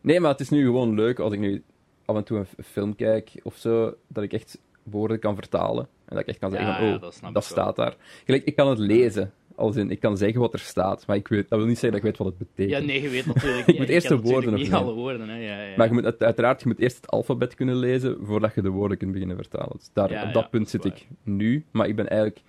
nee, 0.00 0.20
maar 0.20 0.30
het 0.30 0.40
is 0.40 0.48
nu 0.50 0.64
gewoon 0.64 0.94
leuk 0.94 1.18
als 1.18 1.32
ik 1.32 1.38
nu 1.38 1.62
af 2.04 2.16
en 2.16 2.24
toe 2.24 2.38
een 2.38 2.64
film 2.64 2.96
kijk 2.96 3.30
of 3.42 3.56
zo, 3.56 3.94
dat 4.08 4.22
ik 4.24 4.32
echt 4.32 4.58
woorden 4.82 5.18
kan 5.18 5.34
vertalen. 5.34 5.84
En 6.04 6.16
dat 6.16 6.18
ik 6.18 6.26
echt 6.26 6.38
kan 6.38 6.50
zeggen, 6.50 6.68
Ja, 6.68 6.76
van, 6.78 6.86
ja, 6.86 6.94
oh, 6.94 7.00
dat 7.00 7.20
dat 7.32 7.44
staat 7.44 7.76
daar. 7.76 7.96
Gelijk, 8.24 8.44
ik 8.44 8.56
kan 8.56 8.68
het 8.68 8.78
lezen. 8.78 9.32
Als 9.56 9.76
in, 9.76 9.90
ik 9.90 10.00
kan 10.00 10.16
zeggen 10.16 10.40
wat 10.40 10.52
er 10.52 10.58
staat, 10.58 11.06
maar 11.06 11.16
ik 11.16 11.28
weet, 11.28 11.48
dat 11.48 11.58
wil 11.58 11.68
niet 11.68 11.78
zeggen 11.78 12.00
dat 12.02 12.10
ik 12.10 12.16
weet 12.18 12.26
wat 12.26 12.26
het 12.38 12.48
betekent. 12.54 12.80
Ja, 12.80 12.86
nee, 12.92 13.02
je 13.02 13.08
weet 13.08 13.26
natuurlijk 13.26 13.66
Ik 13.68 13.78
moet 13.78 13.88
eerst 13.88 14.08
de 14.08 14.16
woorden 14.20 14.54
niet 14.54 14.72
alle 14.72 14.92
woorden, 14.92 15.28
hè. 15.28 15.36
Ja, 15.36 15.62
ja. 15.62 15.76
Maar 15.76 15.86
je 15.86 15.92
moet, 15.92 16.04
uit- 16.04 16.22
uiteraard, 16.22 16.62
je 16.62 16.68
moet 16.68 16.78
eerst 16.78 16.96
het 16.96 17.08
alfabet 17.10 17.54
kunnen 17.54 17.76
lezen 17.76 18.18
voordat 18.22 18.54
je 18.54 18.62
de 18.62 18.68
woorden 18.68 18.98
kunt 18.98 19.12
beginnen 19.12 19.36
vertalen. 19.36 19.76
Dus 19.76 19.90
daar, 19.92 20.26
op 20.26 20.32
dat 20.32 20.50
punt 20.50 20.68
zit 20.68 20.84
ik 20.84 21.06
nu, 21.22 21.64
maar 21.70 21.88
ik 21.88 21.96
ben 21.96 22.08
eigenlijk 22.08 22.40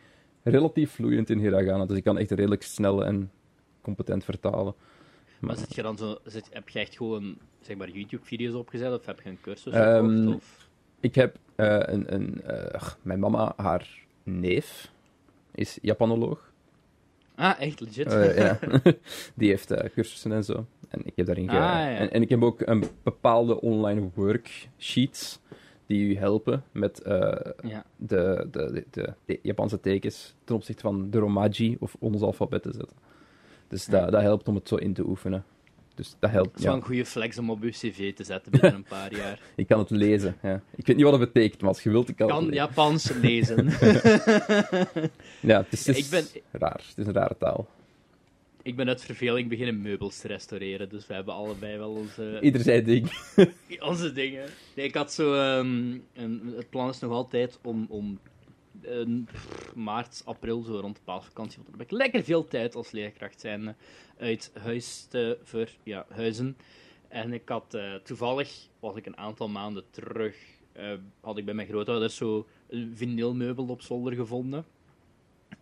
relatief 0.44 0.92
vloeiend 0.92 1.30
in 1.30 1.40
hiragana, 1.40 1.86
dus 1.86 1.98
ik 1.98 2.04
kan 2.04 2.18
echt 2.18 2.32
redelijk 2.32 2.64
snel 2.64 3.06
en 3.06 3.32
competent 3.82 4.24
vertalen. 4.24 4.74
Maar 5.40 5.56
zit 5.56 5.76
je 5.76 5.82
dan 5.82 5.98
zo, 5.98 6.18
zit, 6.26 6.50
heb 6.52 6.70
je 6.70 6.80
echt 6.80 6.98
gewoon 6.98 7.38
zeg 7.62 7.78
maar, 7.78 7.90
YouTube-video's 7.90 8.54
opgezet 8.54 8.94
of 8.94 9.06
heb 9.06 9.22
je 9.22 9.30
een 9.30 9.42
cursus 9.42 9.74
Ehm, 9.74 10.18
gekocht? 10.18 10.36
Of... 10.36 10.70
Ik 11.00 11.16
heb 11.16 11.38
eh, 11.56 11.80
een... 11.80 12.14
een 12.14 12.42
eh, 12.42 12.82
mijn 13.02 13.20
mama, 13.20 13.54
haar 13.56 14.06
neef, 14.24 14.92
is 15.52 15.78
Japanoloog. 15.82 16.52
Ah, 17.36 17.62
echt 17.62 17.80
legit. 17.80 18.14
Eh, 18.14 18.38
ja. 18.38 18.60
Die 19.36 19.50
heeft 19.50 19.74
cursussen 19.94 20.32
en 20.32 20.44
zo. 20.44 20.66
En 20.88 21.02
ik 21.06 21.14
heb 21.16 21.26
daarin 21.26 21.50
ge... 21.50 21.56
Ah, 21.56 21.62
ja. 21.62 21.98
en, 21.98 22.12
en 22.12 22.22
ik 22.22 22.30
heb 22.30 22.44
ook 22.44 22.62
een 22.62 22.84
bepaalde 23.04 23.62
online 23.62 24.10
worksheets 24.14 25.40
die 25.94 26.08
u 26.10 26.18
helpen 26.18 26.64
met 26.72 27.02
eh, 27.02 27.36
Ja. 27.64 27.86
de, 27.96 28.48
de, 28.52 28.84
de, 28.92 29.14
de, 29.26 29.40
Japanse 29.42 29.80
tekens 29.80 30.34
ten 30.44 30.56
opzichte 30.56 30.82
van 30.82 31.10
de 31.10 31.18
Romaji 31.20 31.78
of 31.80 31.96
ons 32.00 32.22
alfabet 32.22 32.62
te 32.62 32.72
zetten. 32.72 32.96
Dus 33.68 33.86
Ja. 33.86 33.92
dat, 33.92 34.12
dat 34.12 34.22
helpt 34.22 34.48
om 34.48 34.56
het 34.56 34.68
zo 34.68 34.76
in 34.76 34.94
te 34.94 35.04
oefenen. 35.06 35.44
Dus 35.96 36.16
dat 36.20 36.30
helpt. 36.32 36.50
Dat 36.50 36.58
is 36.60 36.64
wel 36.66 36.74
Ja. 36.74 36.80
een 36.80 36.86
goede 36.86 37.06
flex 37.06 37.38
om 37.38 37.50
op 37.50 37.64
je 37.64 37.70
cv 37.70 38.14
te 38.14 38.24
zetten 38.24 38.52
binnen 38.52 38.74
een 38.74 38.84
paar 38.84 39.16
jaar. 39.22 39.40
Ik 39.56 39.68
kan 39.68 39.80
het 39.80 39.90
lezen. 39.90 40.36
Ja. 40.42 40.62
Ik 40.76 40.88
weet 40.88 40.96
niet 40.96 41.06
wat 41.06 41.20
het 41.20 41.34
betekent, 41.34 41.62
maar 41.62 41.70
als 41.70 41.84
je 41.84 41.90
wilt, 41.90 42.10
ik 42.10 42.16
kan, 42.16 42.28
Kan 42.28 42.46
het. 42.46 42.54
Japans 42.54 43.12
lezen. 43.22 43.66
Ja, 45.42 45.58
het 45.62 45.74
is, 45.74 45.86
het 45.88 45.98
is 45.98 46.06
Ik 46.06 46.10
ben- 46.10 46.42
raar. 46.52 46.84
Het 46.88 46.98
is 46.98 47.06
een 47.06 47.14
rare 47.14 47.36
taal. 47.40 47.68
Ik 48.64 48.76
ben 48.76 48.88
uit 48.88 49.04
verveling 49.04 49.50
beginnen 49.50 49.82
meubels 49.82 50.20
te 50.20 50.28
restaureren, 50.28 50.90
dus 50.90 51.08
we 51.08 51.14
hebben 51.14 51.34
allebei 51.34 51.78
wel 51.78 51.92
onze, 51.92 52.38
Ieder 52.42 52.62
zijn 52.62 52.84
ding. 52.84 53.12
onze 53.80 54.12
dingen. 54.14 54.50
Nee, 54.76 54.86
ik 54.86 54.96
had 54.96 55.14
zo... 55.14 55.34
ehm, 55.34 55.98
een, 56.14 56.54
het 56.56 56.70
plan 56.70 56.90
is 56.90 57.00
nog 57.00 57.12
altijd 57.12 57.60
om, 57.64 57.86
om 57.90 58.20
eh, 58.82 59.06
maart, 59.76 60.22
april, 60.26 60.62
zo 60.62 60.80
rond 60.80 60.96
de 60.96 61.02
paasvakantie, 61.04 61.56
want 61.58 61.70
dan 61.70 61.80
heb 61.80 61.92
ik 61.92 61.98
lekker 61.98 62.24
veel 62.24 62.48
tijd 62.48 62.76
als 62.76 62.92
leerkracht 62.92 63.40
zijn 63.40 63.76
uit 64.18 64.52
huis 64.54 65.06
te 65.10 65.38
verhuizen. 65.44 66.58
En 67.08 67.34
ik 67.34 67.50
had 67.50 67.74
eh, 67.74 67.94
toevallig, 67.94 68.68
was 68.80 68.96
ik 68.96 69.06
een 69.06 69.18
aantal 69.18 69.50
maanden 69.50 69.84
terug, 69.90 70.36
eh, 70.72 70.94
had 71.22 71.38
ik 71.38 71.46
bij 71.46 71.54
mijn 71.54 71.68
grootouders 71.68 72.16
zo 72.16 72.48
een 72.70 72.92
vinylmeubel 72.96 73.68
op 73.68 73.82
zolder 73.82 74.14
gevonden. 74.14 74.66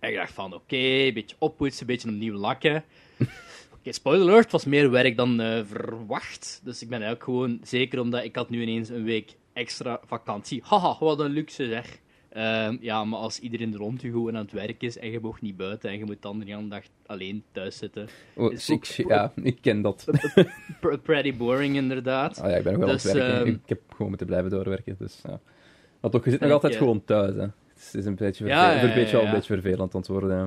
En 0.01 0.10
ik 0.10 0.15
dacht 0.15 0.34
van, 0.34 0.53
oké, 0.53 0.75
een 0.75 1.13
beetje 1.13 1.36
oppoetsen, 1.39 1.81
een 1.81 1.88
beetje 1.88 2.10
opnieuw 2.10 2.34
lakken. 2.34 2.84
Oké, 3.79 3.91
spoiler 3.91 4.27
alert, 4.27 4.43
het 4.43 4.51
was 4.51 4.65
meer 4.65 4.91
werk 4.91 5.17
dan 5.17 5.39
eh, 5.39 5.62
verwacht. 5.65 6.62
Dus 6.63 6.81
ik 6.81 6.88
ben 6.89 7.01
eigenlijk 7.01 7.24
gewoon, 7.24 7.60
zeker 7.63 8.00
omdat 8.00 8.24
ik 8.24 8.36
had 8.36 8.50
nu 8.50 8.62
ineens 8.62 8.89
een 8.89 9.03
week 9.03 9.36
extra 9.53 10.00
vakantie. 10.05 10.62
Haha, 10.65 10.96
wat 11.00 11.20
een 11.20 11.31
luxe 11.31 11.67
zeg. 11.67 12.00
Ehm, 12.29 12.77
ja, 12.79 13.03
maar 13.05 13.20
als 13.20 13.39
iedereen 13.39 13.75
rond 13.75 14.01
je 14.01 14.10
gewoon 14.10 14.36
aan 14.36 14.41
het 14.43 14.51
werk 14.51 14.84
is 14.84 14.98
en 14.98 15.12
je 15.12 15.20
mag 15.20 15.41
niet 15.41 15.58
buiten 15.58 15.89
en 15.89 15.98
je 15.98 16.05
moet 16.05 16.22
dan 16.22 16.39
de 16.39 16.67
dag 16.70 16.84
alleen 17.05 17.43
thuis 17.51 17.77
zitten. 17.77 18.08
Oh, 18.36 18.53
ik, 18.53 18.84
ja, 18.84 19.31
ik 19.43 19.58
ken 19.62 19.81
dat. 19.88 20.05
Pr- 20.79 20.98
pretty 20.98 21.36
boring 21.38 21.75
inderdaad. 21.75 22.39
Ah 22.41 22.50
ja, 22.50 22.55
ik 22.58 22.63
ben 22.63 22.74
nog 22.74 22.81
wel 22.84 22.91
Dus, 22.91 23.08
aan 23.08 23.17
het 23.17 23.27
werken. 23.27 23.46
ehm, 23.46 23.53
Ik 23.55 23.70
heb 23.70 23.81
gewoon 23.91 24.08
moeten 24.10 24.27
blijven 24.27 24.50
doorwerken. 24.50 24.96
Dus, 25.00 25.20
ja. 25.24 25.39
Maar 26.01 26.12
toch, 26.12 26.25
je 26.25 26.31
zit 26.31 26.39
nog 26.39 26.51
altijd 26.51 26.74
ik, 26.74 26.79
eh, 26.79 26.86
gewoon 26.86 27.03
thuis. 27.05 27.36
Hè. 27.36 27.48
Het 27.85 27.93
is 27.93 28.05
een 28.05 28.15
beetje, 28.15 28.45
Ja, 28.45 28.83
een 28.83 28.93
beetje, 28.93 29.21
een 29.21 29.31
beetje 29.31 29.53
vervelend 29.53 29.93
hè. 29.93 30.45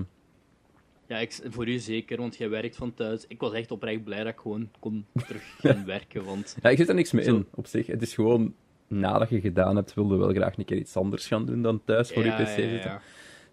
Ja, 1.06 1.18
ik, 1.18 1.40
voor 1.48 1.68
u 1.68 1.78
zeker, 1.78 2.16
want 2.18 2.36
jij 2.36 2.48
werkt 2.48 2.76
van 2.76 2.94
thuis. 2.94 3.24
Ik 3.28 3.40
was 3.40 3.52
echt 3.52 3.70
oprecht 3.70 4.04
blij 4.04 4.18
dat 4.24 4.32
ik 4.32 4.38
gewoon 4.40 4.70
kon 4.78 5.06
terug 5.26 5.42
gaan 5.62 5.84
werken, 5.84 6.24
want... 6.24 6.56
Ja, 6.62 6.68
ik 6.70 6.76
zit 6.76 6.88
er 6.88 6.94
niks 6.94 7.12
mee 7.12 7.24
Zo. 7.24 7.34
in, 7.34 7.46
op 7.54 7.66
zich. 7.66 7.86
Het 7.86 8.02
is 8.02 8.14
gewoon, 8.14 8.54
nadat 8.88 9.28
je 9.28 9.40
gedaan 9.40 9.76
hebt, 9.76 9.94
wilde 9.94 10.16
wel 10.16 10.32
graag 10.32 10.56
een 10.58 10.64
keer 10.64 10.76
iets 10.76 10.96
anders 10.96 11.26
gaan 11.26 11.46
doen 11.46 11.62
dan 11.62 11.80
thuis 11.84 12.10
voor 12.12 12.24
Ja, 12.24 12.38
je 12.38 12.42
pc 12.44 12.48
ja, 12.48 12.62
ja, 12.62 12.70
zitten. 12.70 12.90
ja. 12.90 13.00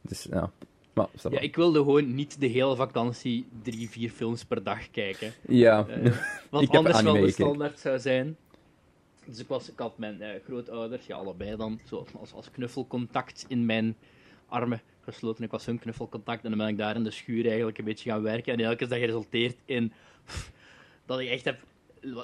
Dus 0.02 0.28
ja, 0.32 0.52
maar. 0.94 1.08
Ja, 1.30 1.40
ik 1.40 1.56
wilde 1.56 1.80
gewoon 1.80 2.16
niet 2.16 2.40
de 2.40 2.48
hele 2.48 2.76
vakantie 2.76 3.46
drie, 3.64 3.90
vier 3.90 4.10
films 4.10 4.46
per 4.46 4.64
dag 4.64 4.92
kijken. 4.92 5.32
Ja, 5.48 5.86
Ik 5.88 6.04
heb 6.52 6.76
anders 6.76 7.02
wel 7.02 7.14
de 7.14 7.20
gekeken. 7.20 7.34
standaard 7.46 7.80
zou 7.80 8.00
zijn. 8.00 8.38
Dus 9.26 9.40
ik, 9.40 9.48
was, 9.48 9.72
ik 9.72 9.80
had 9.80 9.98
mijn 9.98 10.22
eh, 10.22 10.44
grootouders, 10.44 11.06
ja, 11.06 11.16
allebei 11.16 11.56
dan, 11.56 11.80
zo 11.86 12.06
als, 12.20 12.34
als 12.34 12.52
knuffelcontact 12.52 13.46
in 13.48 13.66
mijn 13.66 13.96
armen 14.48 14.82
gesloten. 15.02 15.44
Ik 15.44 15.52
was 15.52 15.66
hun 15.66 15.80
knuffelcontact 15.80 16.44
en 16.44 16.50
dan 16.50 16.60
ben 16.60 16.68
ik 16.68 16.78
daar 16.78 16.96
in 16.96 17.04
de 17.04 17.12
schuur 17.12 17.46
eigenlijk 17.48 17.78
een 17.78 17.86
beetje 17.86 18.10
gaan 18.10 18.22
werken. 18.22 18.54
En 18.54 18.60
eigenlijk 18.60 18.82
is 18.82 18.88
dat 18.88 18.98
geresulteerd 18.98 19.58
in 19.66 19.94
pff, 20.26 20.52
dat 21.06 21.20
ik 21.20 21.30
echt 21.30 21.46
heb 21.46 21.60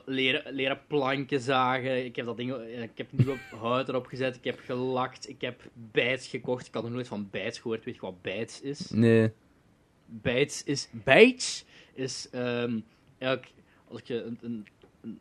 leren, 0.05 0.53
leren 0.53 0.79
planken 0.87 1.41
zagen. 1.41 2.05
Ik 2.05 2.15
heb 2.15 2.25
dat 2.25 2.37
ding, 2.37 2.53
eh, 2.53 2.81
ik 2.81 2.97
heb 2.97 3.11
nieuwe 3.11 3.37
hout 3.55 3.89
erop 3.89 4.05
gezet. 4.05 4.35
Ik 4.35 4.43
heb 4.43 4.59
gelakt. 4.59 5.29
Ik 5.29 5.41
heb 5.41 5.61
bijts 5.73 6.27
gekocht. 6.27 6.67
Ik 6.67 6.73
had 6.73 6.83
nog 6.83 6.91
nooit 6.91 7.07
van 7.07 7.27
bijts 7.31 7.59
gehoord. 7.59 7.85
Weet 7.85 7.95
je 7.95 8.01
wat 8.01 8.21
bijts 8.21 8.61
is? 8.61 8.89
nee. 8.89 9.31
Bijts 10.05 10.63
is... 10.63 10.89
Bijts 11.03 11.65
is... 11.93 12.29
ehm 12.31 12.79
eigenlijk, 13.17 13.53
als 13.87 14.01
je 14.03 14.23
een, 14.23 14.37
een, 14.41 14.67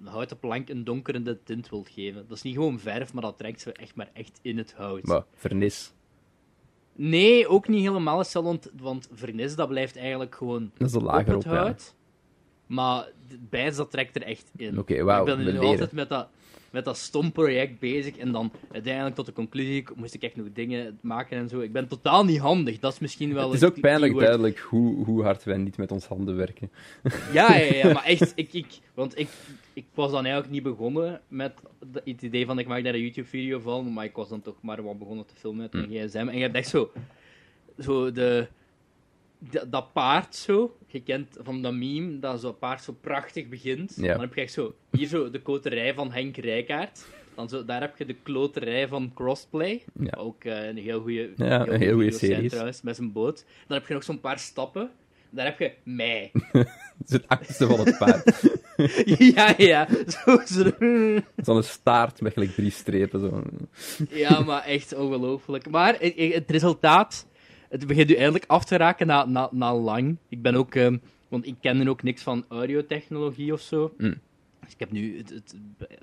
een 0.01 0.07
houten 0.07 0.39
plank 0.39 0.69
een 0.69 0.85
donkerende 0.85 1.43
tint 1.43 1.69
wilt 1.69 1.89
geven. 1.89 2.25
Dat 2.29 2.37
is 2.37 2.43
niet 2.43 2.55
gewoon 2.55 2.79
verf, 2.79 3.13
maar 3.13 3.23
dat 3.23 3.39
trekt 3.39 3.61
ze 3.61 3.73
echt 3.73 3.95
maar 3.95 4.11
echt 4.13 4.39
in 4.43 4.59
het 4.59 4.75
hout. 4.77 5.03
Maar, 5.03 5.25
vernis. 5.35 5.93
Nee, 6.93 7.49
ook 7.49 7.69
niet 7.69 7.81
helemaal 7.81 8.25
want, 8.43 8.71
want 8.81 9.09
vernis 9.13 9.55
dat 9.57 9.69
blijft 9.69 9.97
eigenlijk 9.97 10.35
gewoon 10.35 10.71
Dat 10.77 10.89
is 10.89 10.95
een 10.95 11.07
op 11.09 11.27
het 11.27 11.35
op, 11.35 11.43
ja. 11.43 11.57
hout. 11.57 11.95
Maar 12.67 13.09
de 13.29 13.39
bijts, 13.51 13.77
dat 13.77 13.91
trekt 13.91 14.17
er 14.17 14.23
echt 14.23 14.51
in. 14.57 14.79
Oké, 14.79 15.03
wauw, 15.03 15.21
Ik 15.21 15.27
ben 15.27 15.39
nu 15.39 15.45
leren. 15.45 15.67
altijd 15.67 15.93
met 15.93 16.09
dat, 16.09 16.29
met 16.77 16.85
dat 16.85 16.97
stom 16.97 17.33
project 17.33 17.79
bezig 17.79 18.17
en 18.17 18.33
dan 18.33 18.53
uiteindelijk 18.73 19.15
tot 19.15 19.27
de 19.27 19.33
conclusie 19.33 19.85
moest 19.95 20.15
ik 20.15 20.23
echt 20.23 20.37
nog 20.37 20.47
dingen 20.53 20.99
maken 21.01 21.39
en 21.39 21.49
zo. 21.49 21.61
Ik 21.61 21.73
ben 21.73 21.89
totaal 21.89 22.25
niet 22.25 22.39
handig, 22.39 22.79
dat 22.79 22.93
is 22.93 22.99
misschien 22.99 23.35
wel 23.35 23.51
Het 23.51 23.63
is 23.63 23.69
ook 23.69 23.81
pijnlijk 23.81 24.13
keyword. 24.13 24.27
duidelijk 24.27 24.59
hoe, 24.59 25.05
hoe 25.05 25.23
hard 25.23 25.45
wij 25.45 25.57
niet 25.57 25.77
met 25.77 25.93
ons 25.93 26.07
handen 26.07 26.37
werken. 26.37 26.71
Ja, 27.33 27.57
ja, 27.57 27.75
ja, 27.75 27.93
maar 27.93 28.05
echt, 28.05 28.33
ik, 28.35 28.53
ik, 28.53 28.67
want 28.95 29.19
ik, 29.19 29.29
ik 29.73 29.85
was 29.95 30.11
dan 30.11 30.25
eigenlijk 30.25 30.53
niet 30.55 30.63
begonnen 30.63 31.21
met 31.29 31.53
het 32.05 32.23
idee 32.23 32.47
van 32.47 32.59
ik 32.59 32.67
maak 32.67 32.85
daar 32.85 32.95
een 32.95 33.01
YouTube-video 33.01 33.59
van, 33.61 33.93
maar 33.93 34.05
ik 34.05 34.17
was 34.17 34.29
dan 34.29 34.43
toch 34.43 34.57
maar 34.61 34.83
wat 34.83 34.99
begonnen 34.99 35.27
te 35.27 35.35
filmen 35.35 35.61
met 35.63 35.73
mijn 35.73 36.09
gsm. 36.09 36.29
En 36.29 36.37
je 36.37 36.43
hebt 36.43 36.57
echt 36.57 36.69
zo, 36.69 36.91
zo 37.79 38.13
de, 38.13 38.47
dat 39.69 39.93
paard 39.93 40.35
zo, 40.35 40.77
je 40.87 41.03
kent 41.03 41.37
van 41.43 41.63
dat 41.63 41.75
meme, 41.75 42.19
dat 42.19 42.41
zo'n 42.41 42.59
paard 42.59 42.83
zo 42.83 42.93
prachtig 43.01 43.49
begint. 43.49 43.95
Ja. 43.97 44.13
Dan 44.13 44.21
heb 44.21 44.35
je 44.35 44.41
echt 44.41 44.53
zo, 44.53 44.75
hier 44.91 45.07
zo 45.07 45.31
de 45.31 45.43
koterij 45.43 45.95
van 45.95 46.13
Henk 46.13 46.37
Rijkaard. 46.37 47.07
Dan 47.35 47.49
zo, 47.49 47.65
daar 47.65 47.81
heb 47.81 47.97
je 47.99 48.07
de 48.07 48.17
kloterij 48.23 48.89
van 48.89 49.13
Crossplay. 49.15 49.85
Ja. 49.99 50.19
Ook 50.19 50.45
eh, 50.45 50.67
een 50.67 50.77
heel 50.77 51.01
goede 51.01 51.33
Ja, 51.37 51.67
een 51.67 51.81
heel 51.81 51.95
goede 51.95 52.11
serie. 52.13 52.49
trouwens, 52.49 52.83
met 52.83 52.97
zijn 52.97 53.13
boot. 53.13 53.45
Dan 53.67 53.79
heb 53.79 53.87
je 53.87 53.95
nog 53.95 54.05
zo'n 54.05 54.21
paar 54.21 54.39
stappen. 54.39 54.91
Daar 55.31 55.45
heb 55.45 55.59
je 55.59 55.73
mij. 55.85 56.31
Het 56.99 57.09
is 57.09 57.13
het 57.13 57.29
achterste 57.29 57.67
van 57.67 57.81
het 57.81 57.99
paard. 57.99 58.43
ja, 59.35 59.55
ja. 59.57 59.89
Zo, 60.07 60.41
zo. 61.45 61.61
Staart 61.61 62.21
met 62.21 62.33
gelijk 62.33 62.51
drie 62.51 62.71
strepen. 62.71 63.21
Zo. 63.21 63.43
Ja, 64.09 64.41
maar 64.41 64.65
echt 64.65 64.95
ongelooflijk. 64.95 65.71
Maar 65.71 65.97
het, 65.99 66.15
het 66.17 66.51
resultaat, 66.51 67.27
het 67.69 67.87
begint 67.87 68.09
nu 68.09 68.15
eindelijk 68.15 68.45
af 68.47 68.65
te 68.65 68.77
raken 68.77 69.07
na, 69.07 69.25
na, 69.25 69.49
na 69.53 69.75
lang. 69.75 70.17
Ik 70.29 70.43
ben 70.43 70.55
ook, 70.55 70.75
ehm, 70.75 70.97
want 71.29 71.47
ik 71.47 71.55
kende 71.61 71.91
ook 71.91 72.03
niks 72.03 72.23
van 72.23 72.45
audiotechnologie 72.49 73.53
of 73.53 73.61
zo. 73.61 73.95
Mm. 73.99 74.15
Dus 74.61 74.73
ik 74.73 74.81
heb 74.81 74.93
nu 74.93 75.17
het, 75.19 75.31
het, 75.31 75.55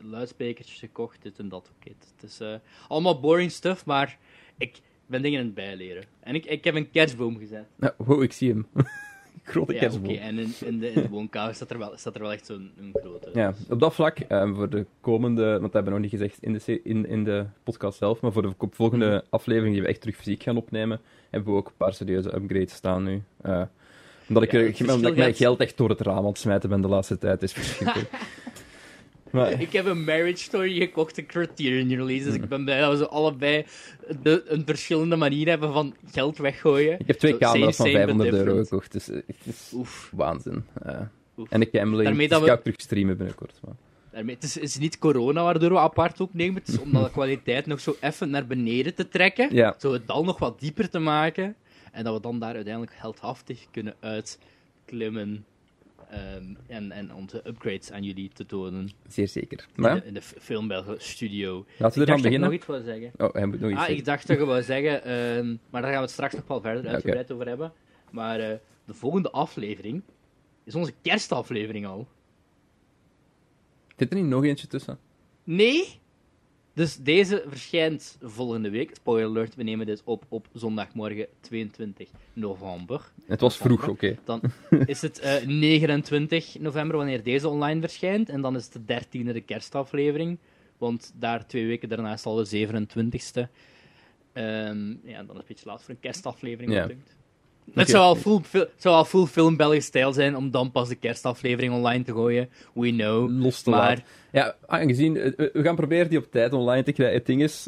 luidsprekertjes 0.01 0.79
gekocht, 0.79 1.21
dit 1.21 1.39
en 1.39 1.49
dat. 1.49 1.71
Oké, 1.75 1.89
het, 1.89 2.13
het 2.15 2.31
is 2.31 2.39
eh, 2.39 2.55
allemaal 2.87 3.19
boring 3.19 3.51
stuff, 3.51 3.85
maar 3.85 4.17
ik 4.57 4.79
ben 5.05 5.21
dingen 5.21 5.39
aan 5.39 5.45
het 5.45 5.55
bijleren. 5.55 6.03
En 6.19 6.35
ik, 6.35 6.45
ik 6.45 6.63
heb 6.63 6.75
een 6.75 6.91
kerstboom 6.91 7.37
gezet. 7.37 7.65
Ja, 7.79 7.93
wow, 7.97 8.23
ik 8.23 8.33
zie 8.33 8.49
hem. 8.49 8.67
Grote 9.53 9.73
Ja, 9.73 9.79
kerstboom. 9.79 10.09
oké. 10.09 10.19
En 10.19 10.37
in, 10.39 10.53
in, 10.65 10.79
de, 10.79 10.87
in 10.91 11.01
de 11.01 11.09
woonkamer 11.09 11.55
staat 11.55 11.69
er 11.71 11.77
wel, 11.77 11.91
staat 11.95 12.15
er 12.15 12.21
wel 12.21 12.31
echt 12.31 12.45
zo'n 12.45 12.71
grote. 12.93 13.29
Ja, 13.33 13.53
op 13.69 13.79
dat 13.79 13.93
vlak, 13.93 14.19
eh, 14.19 14.55
voor 14.55 14.69
de 14.69 14.85
komende, 15.01 15.43
want 15.49 15.61
dat 15.61 15.73
hebben 15.73 15.93
we 15.93 15.99
nog 15.99 16.11
niet 16.11 16.19
gezegd 16.19 16.37
in 16.43 16.53
de, 16.53 16.81
in, 16.83 17.05
in 17.07 17.23
de 17.23 17.45
podcast 17.63 17.97
zelf, 17.97 18.21
maar 18.21 18.31
voor 18.31 18.41
de 18.41 18.53
volgende 18.71 19.05
Mhm. 19.05 19.19
aflevering 19.29 19.73
die 19.73 19.81
we 19.81 19.87
echt 19.89 20.01
terug 20.01 20.15
fysiek 20.15 20.43
gaan 20.43 20.57
opnemen, 20.57 20.99
hebben 21.29 21.51
we 21.53 21.57
ook 21.59 21.67
een 21.67 21.73
paar 21.77 21.93
serieuze 21.93 22.35
upgrades 22.35 22.73
staan 22.73 23.03
nu. 23.03 23.23
Eh, 23.41 23.61
omdat 24.27 24.43
ik, 24.43 24.51
Ja, 24.51 24.93
omdat 24.93 25.11
ik 25.11 25.17
mijn 25.17 25.33
geld 25.35 25.59
echt 25.59 25.77
door 25.77 25.89
het 25.89 26.01
raam 26.01 26.17
aan 26.17 26.25
het 26.25 26.37
smijten 26.37 26.69
ben 26.69 26.81
de 26.81 26.87
laatste 26.87 27.17
tijd, 27.17 27.43
is 27.43 27.51
verschrikkelijk. 27.53 28.09
maar, 29.33 29.61
Ik 29.61 29.71
heb 29.71 29.85
een 29.85 30.03
Marriage 30.03 30.43
Story 30.43 30.79
gekocht, 30.79 31.17
een 31.17 31.25
Criterion 31.25 31.89
release. 31.89 32.25
Dus 32.25 32.33
ik 32.35 32.47
ben 32.49 32.63
blij 32.63 32.79
dat 32.79 32.99
we 32.99 33.07
allebei 33.07 33.65
de, 34.21 34.43
een 34.47 34.63
verschillende 34.65 35.15
manier 35.15 35.47
hebben 35.47 35.73
van 35.73 35.95
geld 36.11 36.37
weggooien. 36.37 36.99
ik 36.99 37.07
heb 37.07 37.17
twee 37.17 37.37
camera's 37.37 37.75
van 37.75 37.85
same, 37.85 37.97
same, 37.99 38.13
but 38.13 38.21
500 38.25 38.47
euro 38.47 38.63
gekocht, 38.63 38.91
dus 38.91 39.09
eh, 39.09 39.15
het 39.27 39.35
is 39.43 39.71
Oef. 39.75 40.09
waanzin. 40.15 40.63
Oef. 41.37 41.49
en 41.49 41.59
de 41.59 41.69
gambling, 41.71 42.03
Daarmee 42.03 42.27
dus 42.27 42.37
dat 42.37 42.39
ik 42.39 42.45
ga 42.47 42.51
we- 42.53 42.57
ook 42.57 42.63
terug 42.63 42.81
streamen 42.81 43.17
binnenkort. 43.17 43.59
Maar. 43.65 43.75
Daarmee, 44.11 44.35
het, 44.35 44.43
is, 44.43 44.53
het 44.55 44.63
is 44.63 44.77
niet 44.77 44.99
corona 44.99 45.43
waardoor 45.43 45.69
we 45.69 45.79
apart 45.79 46.19
opnemen. 46.19 46.55
Het 46.55 46.67
is 46.67 46.79
om 46.79 46.91
de 46.91 47.09
kwaliteit 47.11 47.65
nog 47.65 47.79
zo 47.79 47.95
even 48.01 48.29
naar 48.29 48.47
beneden 48.47 48.95
te 48.95 49.07
trekken. 49.09 49.55
Ja. 49.55 49.75
Zo 49.79 49.93
het 49.93 50.07
dal 50.07 50.23
nog 50.23 50.39
wat 50.39 50.59
dieper 50.59 50.89
te 50.89 50.99
maken. 50.99 51.55
En 51.91 52.03
dat 52.03 52.13
we 52.13 52.21
dan 52.21 52.39
daar 52.39 52.53
uiteindelijk 52.55 52.93
heldhaftig 52.95 53.65
kunnen 53.71 53.95
uitklimmen. 53.99 55.45
Ehm, 56.13 56.43
en, 56.67 56.91
en 56.91 57.13
onze 57.13 57.41
upgrades 57.47 57.91
aan 57.91 58.03
jullie 58.03 58.29
te 58.33 58.45
tonen. 58.45 58.89
Zeer 59.07 59.27
zeker. 59.27 59.59
In 59.75 59.81
Maar 59.81 59.95
de, 60.01 60.05
in 60.07 60.13
de 60.13 60.21
Filmbelgen 60.21 61.01
studio. 61.01 61.65
laten 61.77 61.99
we 61.99 62.05
dacht 62.05 62.07
dat 62.07 62.17
ik 62.17 62.23
beginnen. 62.23 62.49
nog 62.49 62.57
iets 62.57 62.65
wil 62.65 62.81
zeggen. 62.81 63.11
Oh, 63.17 63.33
hij 63.33 63.45
moet 63.45 63.59
nog 63.59 63.69
iets 63.69 63.79
Ah, 63.79 63.85
zeggen. 63.85 63.97
ik 63.97 64.05
dacht 64.05 64.27
dat 64.27 64.37
je 64.37 64.45
wou 64.53 64.61
zeggen, 64.63 65.03
ehm, 65.03 65.47
maar 65.69 65.81
daar 65.81 65.89
gaan 65.91 65.99
we 65.99 66.05
het 66.05 66.11
straks 66.11 66.33
nog 66.33 66.47
wel 66.47 66.61
verder 66.61 66.87
uitgebreid 66.91 67.31
over 67.31 67.47
hebben. 67.47 67.71
Maar 68.11 68.39
eh, 68.39 68.57
de 68.85 68.93
volgende 68.93 69.31
aflevering 69.31 70.01
is 70.63 70.75
onze 70.75 70.93
kerstaflevering 71.01 71.85
al. 71.87 72.07
Zit 73.97 74.09
er 74.09 74.15
niet 74.17 74.25
nog 74.25 74.43
eentje 74.43 74.67
tussen? 74.67 74.97
Nee? 75.43 75.99
Dus 76.73 76.97
deze 76.97 77.43
verschijnt 77.47 78.17
volgende 78.21 78.69
week. 78.69 78.95
Spoiler 78.95 79.29
alert, 79.29 79.55
we 79.55 79.63
nemen 79.63 79.85
dit 79.85 80.01
op 80.03 80.25
op 80.29 80.47
zondagmorgen 80.53 81.27
22 81.39 82.09
november. 82.33 83.11
Het 83.25 83.41
was 83.41 83.57
vroeg, 83.57 83.87
oké. 83.87 84.17
Dan 84.23 84.41
is 84.85 85.01
het 85.01 85.19
eh, 85.19 85.45
29 85.45 86.59
november 86.59 86.97
wanneer 86.97 87.23
deze 87.23 87.47
online 87.47 87.81
verschijnt. 87.81 88.29
En 88.29 88.41
dan 88.41 88.55
is 88.55 88.69
het 88.73 88.87
de 88.87 89.03
13e 89.03 89.33
de 89.33 89.41
kerstaflevering. 89.41 90.37
Want 90.77 91.13
daar 91.15 91.47
twee 91.47 91.65
weken 91.65 91.89
daarna 91.89 92.13
is 92.13 92.25
al 92.25 92.35
de 92.35 92.67
27e. 92.67 93.49
Ehm, 94.33 94.89
ja, 95.03 95.23
dan 95.23 95.27
is 95.27 95.27
het 95.27 95.37
een 95.37 95.43
beetje 95.47 95.65
laat 95.65 95.83
voor 95.83 95.93
een 95.93 95.99
kerstaflevering. 95.99 96.73
Ja. 96.73 96.89
Dunkt. 97.65 97.79
Het 97.79 97.89
zou 97.89 98.03
al, 98.03 98.15
full, 98.15 98.41
zou 98.77 98.95
al 98.95 99.05
full 99.05 99.25
film 99.25 99.57
Belgisch 99.57 99.85
stijl 99.85 100.13
zijn 100.13 100.35
om 100.35 100.51
dan 100.51 100.71
pas 100.71 100.87
de 100.89 100.95
kerstaflevering 100.95 101.73
online 101.73 102.03
te 102.03 102.11
gooien. 102.11 102.49
We 102.73 102.89
know. 102.89 103.29
Los 103.41 103.61
te 103.61 103.69
Maar 103.69 103.79
laat. 103.79 104.01
Ja, 104.31 104.55
aangezien... 104.67 105.17
eh, 105.17 105.31
We 105.53 105.63
gaan 105.63 105.75
proberen 105.75 106.09
die 106.09 106.17
op 106.17 106.31
tijd 106.31 106.53
online 106.53 106.83
te 106.83 106.91
krijgen. 106.91 107.17
Het 107.17 107.25
ding 107.25 107.41
is, 107.41 107.67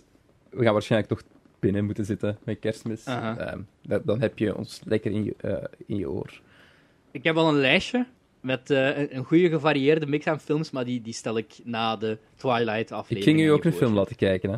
we 0.49 0.63
gaan 0.63 0.73
waarschijnlijk 0.73 1.11
toch 1.11 1.21
binnen 1.59 1.85
moeten 1.85 2.05
zitten 2.05 2.37
met 2.43 2.59
kerstmis. 2.59 3.03
Ehm, 3.05 3.59
dat- 3.81 4.05
dan 4.05 4.21
heb 4.21 4.37
je 4.39 4.55
ons 4.57 4.81
lekker 4.85 5.11
in 5.11 5.23
je, 5.23 5.33
eh, 5.37 5.63
in 5.85 5.97
je 5.97 6.09
oor. 6.09 6.41
ik 7.11 7.23
heb 7.23 7.35
al 7.35 7.47
een 7.49 7.59
lijstje 7.59 8.05
met 8.41 8.69
eh, 8.69 8.97
een, 8.97 9.15
een 9.15 9.23
goede 9.23 9.49
gevarieerde 9.49 10.05
mix 10.05 10.27
aan 10.27 10.39
films, 10.39 10.71
maar 10.71 10.85
die, 10.85 11.01
die 11.01 11.13
stel 11.13 11.37
ik 11.37 11.53
na 11.63 11.95
de 11.95 12.17
Twilight-aflevering. 12.35 13.17
Ik 13.19 13.23
ging 13.23 13.39
u 13.39 13.51
ook 13.51 13.63
een 13.63 13.73
film 13.73 13.93
laten 13.93 14.15
kijken, 14.15 14.49
hè. 14.49 14.57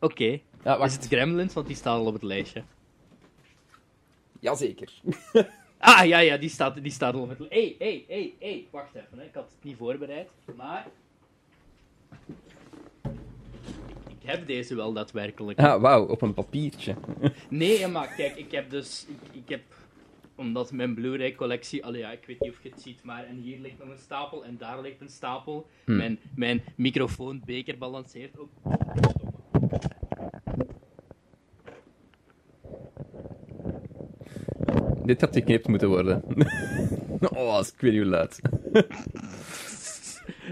Oké. 0.00 0.38
Ja, 0.64 0.84
Is 0.84 0.92
het 0.92 1.06
Gremlins? 1.06 1.54
Want 1.54 1.66
die 1.66 1.76
staat 1.76 1.98
al 1.98 2.06
op 2.06 2.12
het 2.12 2.22
lijstje. 2.22 2.62
Jazeker. 4.40 4.92
Ah, 5.78 6.06
ja, 6.06 6.18
ja, 6.18 6.36
die 6.36 6.48
staat, 6.48 6.82
die 6.82 6.92
staat 6.92 7.14
al. 7.14 7.28
Hé, 7.48 7.76
hé, 7.78 8.04
hé, 8.08 8.34
hé, 8.38 8.66
wacht 8.70 8.94
even. 8.94 9.18
Hè. 9.18 9.24
Ik 9.24 9.34
had 9.34 9.50
het 9.54 9.64
niet 9.64 9.76
voorbereid, 9.76 10.28
maar... 10.56 10.86
Ik, 14.08 14.32
heb 14.32 14.46
deze 14.46 14.74
wel 14.74 14.92
daadwerkelijk. 14.92 15.58
Ah, 15.58 15.80
wauw, 15.80 16.06
op 16.06 16.22
een 16.22 16.34
papiertje. 16.34 16.94
Nee, 17.48 17.86
maar 17.86 18.14
kijk, 18.14 18.36
ik 18.36 18.52
heb 18.52 18.70
dus... 18.70 19.06
Ik, 19.08 19.42
ik 19.42 19.48
heb... 19.48 19.62
Omdat 20.34 20.72
mijn 20.72 20.94
Blu-ray-collectie... 20.94 21.84
Allee, 21.84 22.00
ja, 22.00 22.10
ik 22.10 22.26
weet 22.26 22.40
niet 22.40 22.50
of 22.50 22.62
je 22.62 22.68
het 22.68 22.82
ziet, 22.82 23.02
maar... 23.02 23.24
En 23.24 23.36
hier 23.36 23.58
ligt 23.58 23.78
nog 23.78 23.88
een 23.88 23.98
stapel, 23.98 24.44
en 24.44 24.56
daar 24.58 24.80
ligt 24.80 25.00
een 25.00 25.08
stapel. 25.08 25.66
Hmm. 25.84 25.96
Mijn, 25.96 26.18
mijn 26.34 26.62
microfoonbeker 26.76 27.78
balanceert 27.78 28.38
ook. 28.38 28.50
Dit 35.06 35.20
had 35.20 35.34
geknipt 35.34 35.68
moeten 35.68 35.88
worden. 35.88 36.22
oh, 37.34 37.58
ik 37.74 37.80
weet 37.80 37.92
niet 37.92 38.00
hoe 38.00 38.10
luid. 38.10 38.40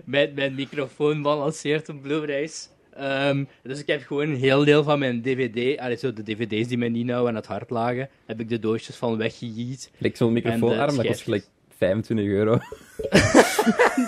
Mijn, 0.04 0.32
mijn 0.34 0.54
microfoon 0.54 1.22
balanceert 1.22 1.88
op 1.88 2.02
Blu-rays. 2.02 2.68
Ehm, 2.92 3.44
dus 3.62 3.80
ik 3.80 3.86
heb 3.86 4.02
gewoon 4.02 4.28
een 4.28 4.36
heel 4.36 4.64
deel 4.64 4.82
van 4.82 4.98
mijn 4.98 5.22
DVD, 5.22 5.78
allee, 5.78 5.96
zo 5.96 6.12
de 6.12 6.22
DVD's 6.22 6.68
die 6.68 6.78
mij 6.78 6.88
niet 6.88 7.06
nou 7.06 7.28
aan 7.28 7.34
het 7.34 7.46
hart 7.46 7.70
lagen, 7.70 8.08
heb 8.26 8.40
ik 8.40 8.48
de 8.48 8.58
doosjes 8.58 8.96
van 8.96 9.16
weggejiet. 9.16 9.90
Like 9.98 10.16
zo'n 10.16 10.32
microfoonarm, 10.32 10.96
dat 10.96 11.06
kost 11.06 11.22
gelijk 11.22 11.46
25 11.76 12.26
euro. 12.26 12.58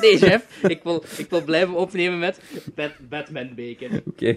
Nee, 0.01 0.19
chef, 0.19 0.63
ik 0.63 0.83
wil, 0.83 1.05
ik 1.17 1.31
wil 1.31 1.45
blijven 1.45 1.75
opnemen 1.75 2.19
met 2.19 2.41
Bat- 2.75 3.09
Batman 3.09 3.55
beker. 3.55 4.03
Oké. 4.07 4.37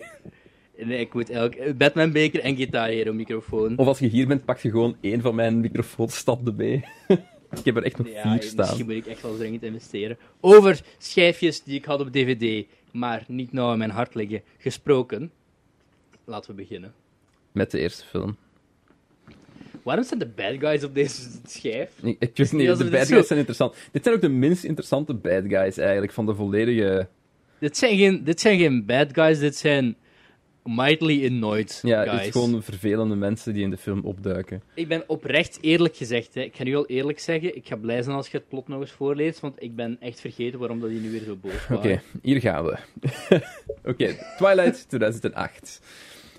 Nee, 0.85 0.99
ik 0.99 1.13
moet 1.13 1.29
elk 1.29 1.77
Batman 1.77 2.11
beker 2.11 2.39
en 2.39 2.55
Guitar 2.55 2.87
Hero 2.87 3.13
microfoon. 3.13 3.77
Of 3.77 3.87
als 3.87 3.99
je 3.99 4.07
hier 4.07 4.27
bent, 4.27 4.45
pak 4.45 4.59
je 4.59 4.69
gewoon 4.69 4.95
één 5.01 5.21
van 5.21 5.35
mijn 5.35 5.59
microfoons, 5.59 6.15
stap 6.17 6.47
erbij. 6.47 6.83
ik 7.59 7.65
heb 7.65 7.75
er 7.75 7.83
echt 7.83 7.97
nog 7.97 8.07
Ja, 8.09 8.21
vier 8.31 8.43
staan. 8.43 8.55
misschien 8.55 8.85
moet 8.85 8.95
ik 8.95 9.05
echt 9.05 9.21
wel 9.21 9.35
dringend 9.37 9.63
investeren. 9.63 10.17
Over 10.39 10.81
schijfjes 10.97 11.63
die 11.63 11.75
ik 11.77 11.85
had 11.85 11.99
op 11.99 12.11
DVD, 12.11 12.65
maar 12.91 13.23
niet 13.27 13.51
nou 13.51 13.71
in 13.71 13.77
mijn 13.77 13.89
hart 13.89 14.15
liggen, 14.15 14.41
gesproken. 14.57 15.31
Laten 16.25 16.49
we 16.55 16.55
beginnen. 16.61 16.93
Met 17.51 17.71
de 17.71 17.79
eerste 17.79 18.05
film. 18.05 18.37
Waarom 19.83 20.03
zijn 20.03 20.19
de 20.19 20.27
bad 20.27 20.55
guys 20.59 20.83
op 20.83 20.93
deze 20.95 21.21
schijf? 21.45 21.91
Ik, 22.01 22.15
ik 22.19 22.37
weet 22.37 22.51
niet, 22.51 22.67
de 22.77 22.83
bad 22.89 22.89
guys 22.89 23.07
zo- 23.07 23.21
zijn 23.21 23.39
interessant. 23.39 23.75
Dit 23.91 24.03
zijn 24.03 24.15
ook 24.15 24.21
de 24.21 24.29
minst 24.29 24.63
interessante 24.63 25.13
bad 25.13 25.43
guys 25.47 25.77
eigenlijk 25.77 26.11
van 26.11 26.25
de 26.25 26.35
volledige... 26.35 27.07
Dit 27.59 27.77
zijn 27.77 27.97
geen, 27.97 28.23
dit 28.23 28.39
zijn 28.39 28.59
geen 28.59 28.85
bad 28.85 29.13
guys, 29.13 29.39
dit 29.39 29.55
zijn 29.55 29.95
mightily 30.75 31.25
annoyed 31.27 31.79
Ja, 31.83 32.03
guys. 32.03 32.15
het 32.15 32.25
is 32.25 32.31
gewoon 32.31 32.63
vervelende 32.63 33.15
mensen 33.15 33.53
die 33.53 33.63
in 33.63 33.69
de 33.69 33.77
film 33.77 34.01
opduiken. 34.03 34.61
Ik 34.73 34.87
ben 34.87 35.03
oprecht 35.07 35.57
eerlijk 35.61 35.95
gezegd, 35.95 36.33
hè, 36.33 36.41
ik 36.41 36.55
ga 36.55 36.63
nu 36.63 36.75
al 36.75 36.85
eerlijk 36.85 37.19
zeggen, 37.19 37.55
ik 37.55 37.67
ga 37.67 37.75
blij 37.75 38.01
zijn 38.01 38.15
als 38.15 38.27
je 38.29 38.37
het 38.37 38.47
plot 38.47 38.67
nog 38.67 38.81
eens 38.81 38.91
voorleest, 38.91 39.39
want 39.39 39.55
ik 39.63 39.75
ben 39.75 39.97
echt 39.99 40.19
vergeten 40.21 40.59
waarom 40.59 40.79
dat 40.79 40.89
die 40.89 40.99
nu 40.99 41.11
weer 41.11 41.23
zo 41.23 41.35
boos 41.35 41.51
Oké, 41.71 41.73
waren. 41.87 42.01
hier 42.21 42.39
gaan 42.41 42.65
we. 42.65 42.77
Oké, 43.91 44.15
Twilight 44.37 44.89
2008. 44.89 45.81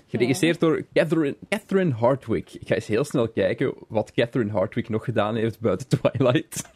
Geregisseerd 0.07 0.59
door 0.59 0.83
Catherine, 0.93 1.35
Catherine 1.49 1.91
Hardwick. 1.93 2.53
Ik 2.53 2.67
ga 2.67 2.75
eens 2.75 2.87
heel 2.87 3.03
snel 3.03 3.29
kijken 3.29 3.73
wat 3.87 4.11
Catherine 4.11 4.51
Hardwick 4.51 4.89
nog 4.89 5.03
gedaan 5.03 5.35
heeft 5.35 5.59
buiten 5.59 5.87
Twilight. 5.87 6.69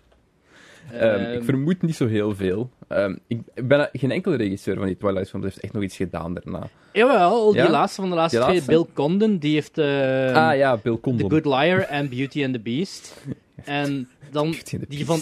Ehm, 0.91 1.03
Ehm, 1.19 1.33
ik 1.37 1.43
vermoed 1.43 1.81
niet 1.81 1.95
zo 1.95 2.07
heel 2.07 2.35
veel. 2.35 2.69
Ehm, 2.87 3.15
ik 3.27 3.39
ben 3.67 3.89
geen 3.93 4.11
enkele 4.11 4.35
regisseur 4.35 4.75
van 4.77 4.85
die 4.85 4.97
Twilight 4.97 5.29
films 5.29 5.45
heeft 5.45 5.59
echt 5.59 5.73
nog 5.73 5.83
iets 5.83 5.95
gedaan 5.95 6.33
daarna. 6.33 6.67
Jawel, 6.93 7.51
die 7.51 7.61
Ja? 7.61 7.69
laatste 7.69 8.01
van 8.01 8.09
de 8.09 8.15
laatste 8.15 8.37
Die 8.37 8.45
twee, 8.45 8.55
laatste? 8.57 8.71
Bill 8.71 8.93
Condon, 8.93 9.37
die 9.37 9.53
heeft 9.53 9.77
ah 9.77 10.55
ja, 10.55 10.77
Bill 10.83 10.93
The 10.93 10.99
Condon. 10.99 11.31
Good 11.31 11.45
Liar 11.45 11.79
en 11.79 12.09
Beauty 12.09 12.43
and 12.43 12.53
the 12.53 12.59
Beast. 12.59 13.13
En 13.65 14.09
dan 14.31 14.51
the 14.51 14.79
die 14.87 15.05
van, 15.05 15.19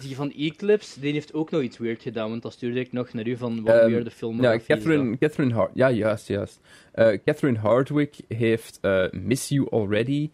die 0.00 0.16
van 0.16 0.32
Eclipse, 0.36 1.00
die 1.00 1.12
heeft 1.12 1.34
ook 1.34 1.50
nog 1.50 1.62
iets 1.62 1.78
weird 1.78 2.02
gedaan, 2.02 2.30
want 2.30 2.42
dat 2.42 2.52
stuurde 2.52 2.80
ik 2.80 2.92
nog 2.92 3.12
naar 3.12 3.26
u 3.26 3.36
van 3.36 3.62
wat 3.64 3.74
Ehm, 3.74 3.90
weer 3.90 4.04
de 4.04 4.10
film 4.10 4.42
Ja, 4.42 4.58
Catherine, 4.66 5.18
Catherine 5.18 5.54
Hard... 5.54 5.70
Ja, 5.74 5.90
juist, 5.90 6.28
juist. 6.28 6.60
Eh, 6.92 7.18
Catherine 7.24 7.58
Hardwick 7.58 8.14
heeft 8.28 8.78
eh, 8.80 9.04
Miss 9.10 9.48
You 9.48 9.66
Already... 9.70 10.30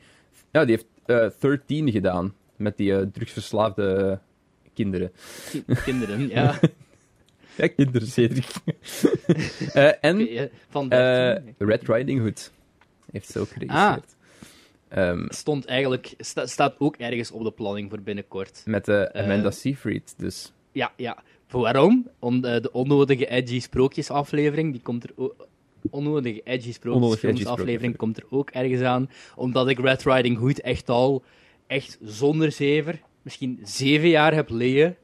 Ja, 0.50 0.64
die 0.64 0.70
heeft 0.77 0.87
eh 1.07 1.40
13 1.40 1.90
gedaan. 1.90 2.35
Met 2.57 2.77
die 2.77 3.11
drugsverslaafde 3.11 4.18
kinderen. 4.75 5.13
Kinderen, 5.85 6.29
ja. 6.39 6.59
Ja, 7.57 7.67
kinderen, 7.69 8.09
Cedric. 8.09 8.47
Eh, 9.73 9.91
en 10.01 10.51
van 10.69 10.91
eh, 10.91 10.99
13. 10.99 11.55
Red 11.59 11.89
Riding 11.89 12.21
Hood 12.21 12.53
heeft 13.13 13.29
ze 13.31 13.39
ook 13.39 13.49
geregisseerd. 13.49 14.17
Ehm, 14.89 15.25
stond 15.29 15.65
eigenlijk, 15.65 16.15
sta- 16.19 16.47
staat 16.47 16.75
ook 16.79 16.97
ergens 16.97 17.31
op 17.31 17.43
de 17.45 17.51
planning 17.51 17.91
voor 17.91 18.01
binnenkort. 18.01 18.63
met 18.65 18.89
eh, 18.89 19.03
Amanda 19.23 19.51
Seyfried, 19.51 20.15
dus... 20.17 20.53
Ja, 20.73 20.93
ja. 20.97 21.23
Waarom? 21.51 22.09
Om 22.19 22.41
de, 22.41 22.61
de 22.61 22.73
onnodige 22.73 23.27
edgy 23.27 23.61
sprookjesaflevering, 23.61 24.73
die 24.73 24.83
komt 24.83 25.05
er 25.05 25.11
ook... 25.17 25.47
Onnodige 25.91 26.41
edgy 26.45 26.73
sprookjesfilms 26.73 27.41
edgy 27.41 27.51
aflevering 27.51 27.97
komt 27.97 28.17
er 28.17 28.25
ook 28.31 28.51
ergens 28.51 28.81
aan. 28.83 29.11
Omdat 29.37 29.69
ik 29.69 29.79
Red 29.79 30.03
Riding 30.05 30.39
Hood 30.39 30.59
echt 30.59 30.89
al, 30.89 31.23
echt 31.67 31.99
zonder 32.03 32.53
zever, 32.53 33.01
misschien 33.25 33.59
zeven 33.63 34.09
jaar 34.09 34.35
heb 34.35 34.49
liggen 34.51 34.97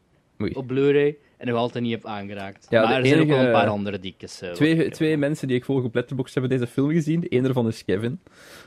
Oei. 0.43 0.53
op 0.53 0.67
Blu-ray 0.67 1.17
en 1.37 1.47
nog 1.47 1.57
altijd 1.57 1.85
niet 1.85 1.93
heb 1.93 2.05
aangeraakt. 2.07 2.67
Ja, 2.71 2.83
maar 2.83 2.99
er 2.99 3.07
zijn 3.07 3.21
ook 3.21 3.29
wel 3.29 3.39
een 3.45 3.53
paar 3.53 3.69
andere 3.69 4.01
dikkes. 4.01 4.41
eh, 4.41 4.51
Twee, 4.53 4.91
twee 4.91 5.17
mensen 5.17 5.49
die 5.49 5.57
ik 5.57 5.65
volg 5.65 5.85
op 5.85 5.95
Letterboxd 5.95 6.35
hebben 6.35 6.51
deze 6.59 6.67
film 6.67 6.91
gezien. 6.91 7.27
Eén 7.29 7.43
daarvan 7.43 7.67
is 7.69 7.85
Kevin. 7.85 8.21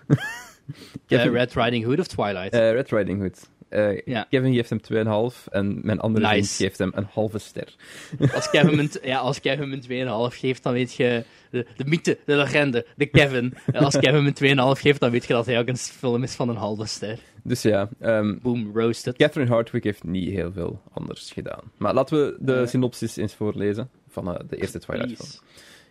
Eh, 0.67 0.75
Kevin 1.07 1.31
Red 1.31 1.53
Riding 1.53 1.85
Hood 1.85 1.99
of 1.99 2.07
Twilight? 2.07 2.53
eh, 2.53 2.71
Red 2.71 2.89
Riding 2.91 3.19
Hood. 3.19 3.49
Eh, 3.73 4.01
Ja. 4.05 4.25
Kevin 4.29 4.53
geeft 4.53 4.69
hem 4.69 4.81
2,5 4.81 5.47
en 5.49 5.79
mijn 5.83 5.99
andere 5.99 6.25
Nice. 6.25 6.33
vriend 6.35 6.49
geeft 6.55 6.77
hem 6.77 6.91
een 6.95 7.07
halve 7.11 7.39
ster. 7.39 7.75
Als 8.35 8.49
Kevin 8.49 8.77
hem, 8.77 8.89
ja, 9.03 9.17
als 9.17 9.39
Kevin 9.41 9.59
hem 9.59 9.71
een 9.73 10.31
2,5 10.31 10.37
geeft, 10.39 10.63
dan 10.63 10.73
weet 10.73 10.93
je 10.93 11.23
de, 11.49 11.65
de 11.77 11.85
mythe, 11.85 12.17
de 12.25 12.35
legende, 12.35 12.85
de 12.95 13.05
Kevin. 13.05 13.53
En 13.65 13.83
als 13.85 13.97
Kevin 13.97 14.13
hem 14.25 14.57
een 14.57 14.75
2,5 14.75 14.81
geeft, 14.81 14.99
dan 14.99 15.11
weet 15.11 15.25
je 15.25 15.33
dat 15.33 15.45
hij 15.45 15.59
ook 15.59 15.67
een 15.67 15.77
film 15.77 16.23
is 16.23 16.35
van 16.35 16.49
een 16.49 16.55
halve 16.55 16.85
ster. 16.85 17.19
Dus 17.43 17.61
ja, 17.61 17.89
ehm, 17.99 18.37
Boom, 18.41 18.71
roasted. 18.77 19.17
Catherine 19.17 19.51
Hardwick 19.51 19.83
heeft 19.83 20.03
niet 20.03 20.29
heel 20.29 20.51
veel 20.51 20.81
anders 20.93 21.31
gedaan. 21.31 21.61
Maar 21.77 21.93
laten 21.93 22.17
we 22.25 22.37
de 22.39 22.53
Eh. 22.55 22.67
synopsis 22.67 23.17
eens 23.17 23.33
voorlezen 23.33 23.89
van 24.09 24.27
eh, 24.35 24.39
de 24.49 24.55
eerste 24.55 24.79
Twilight 24.79 25.15
film. 25.15 25.29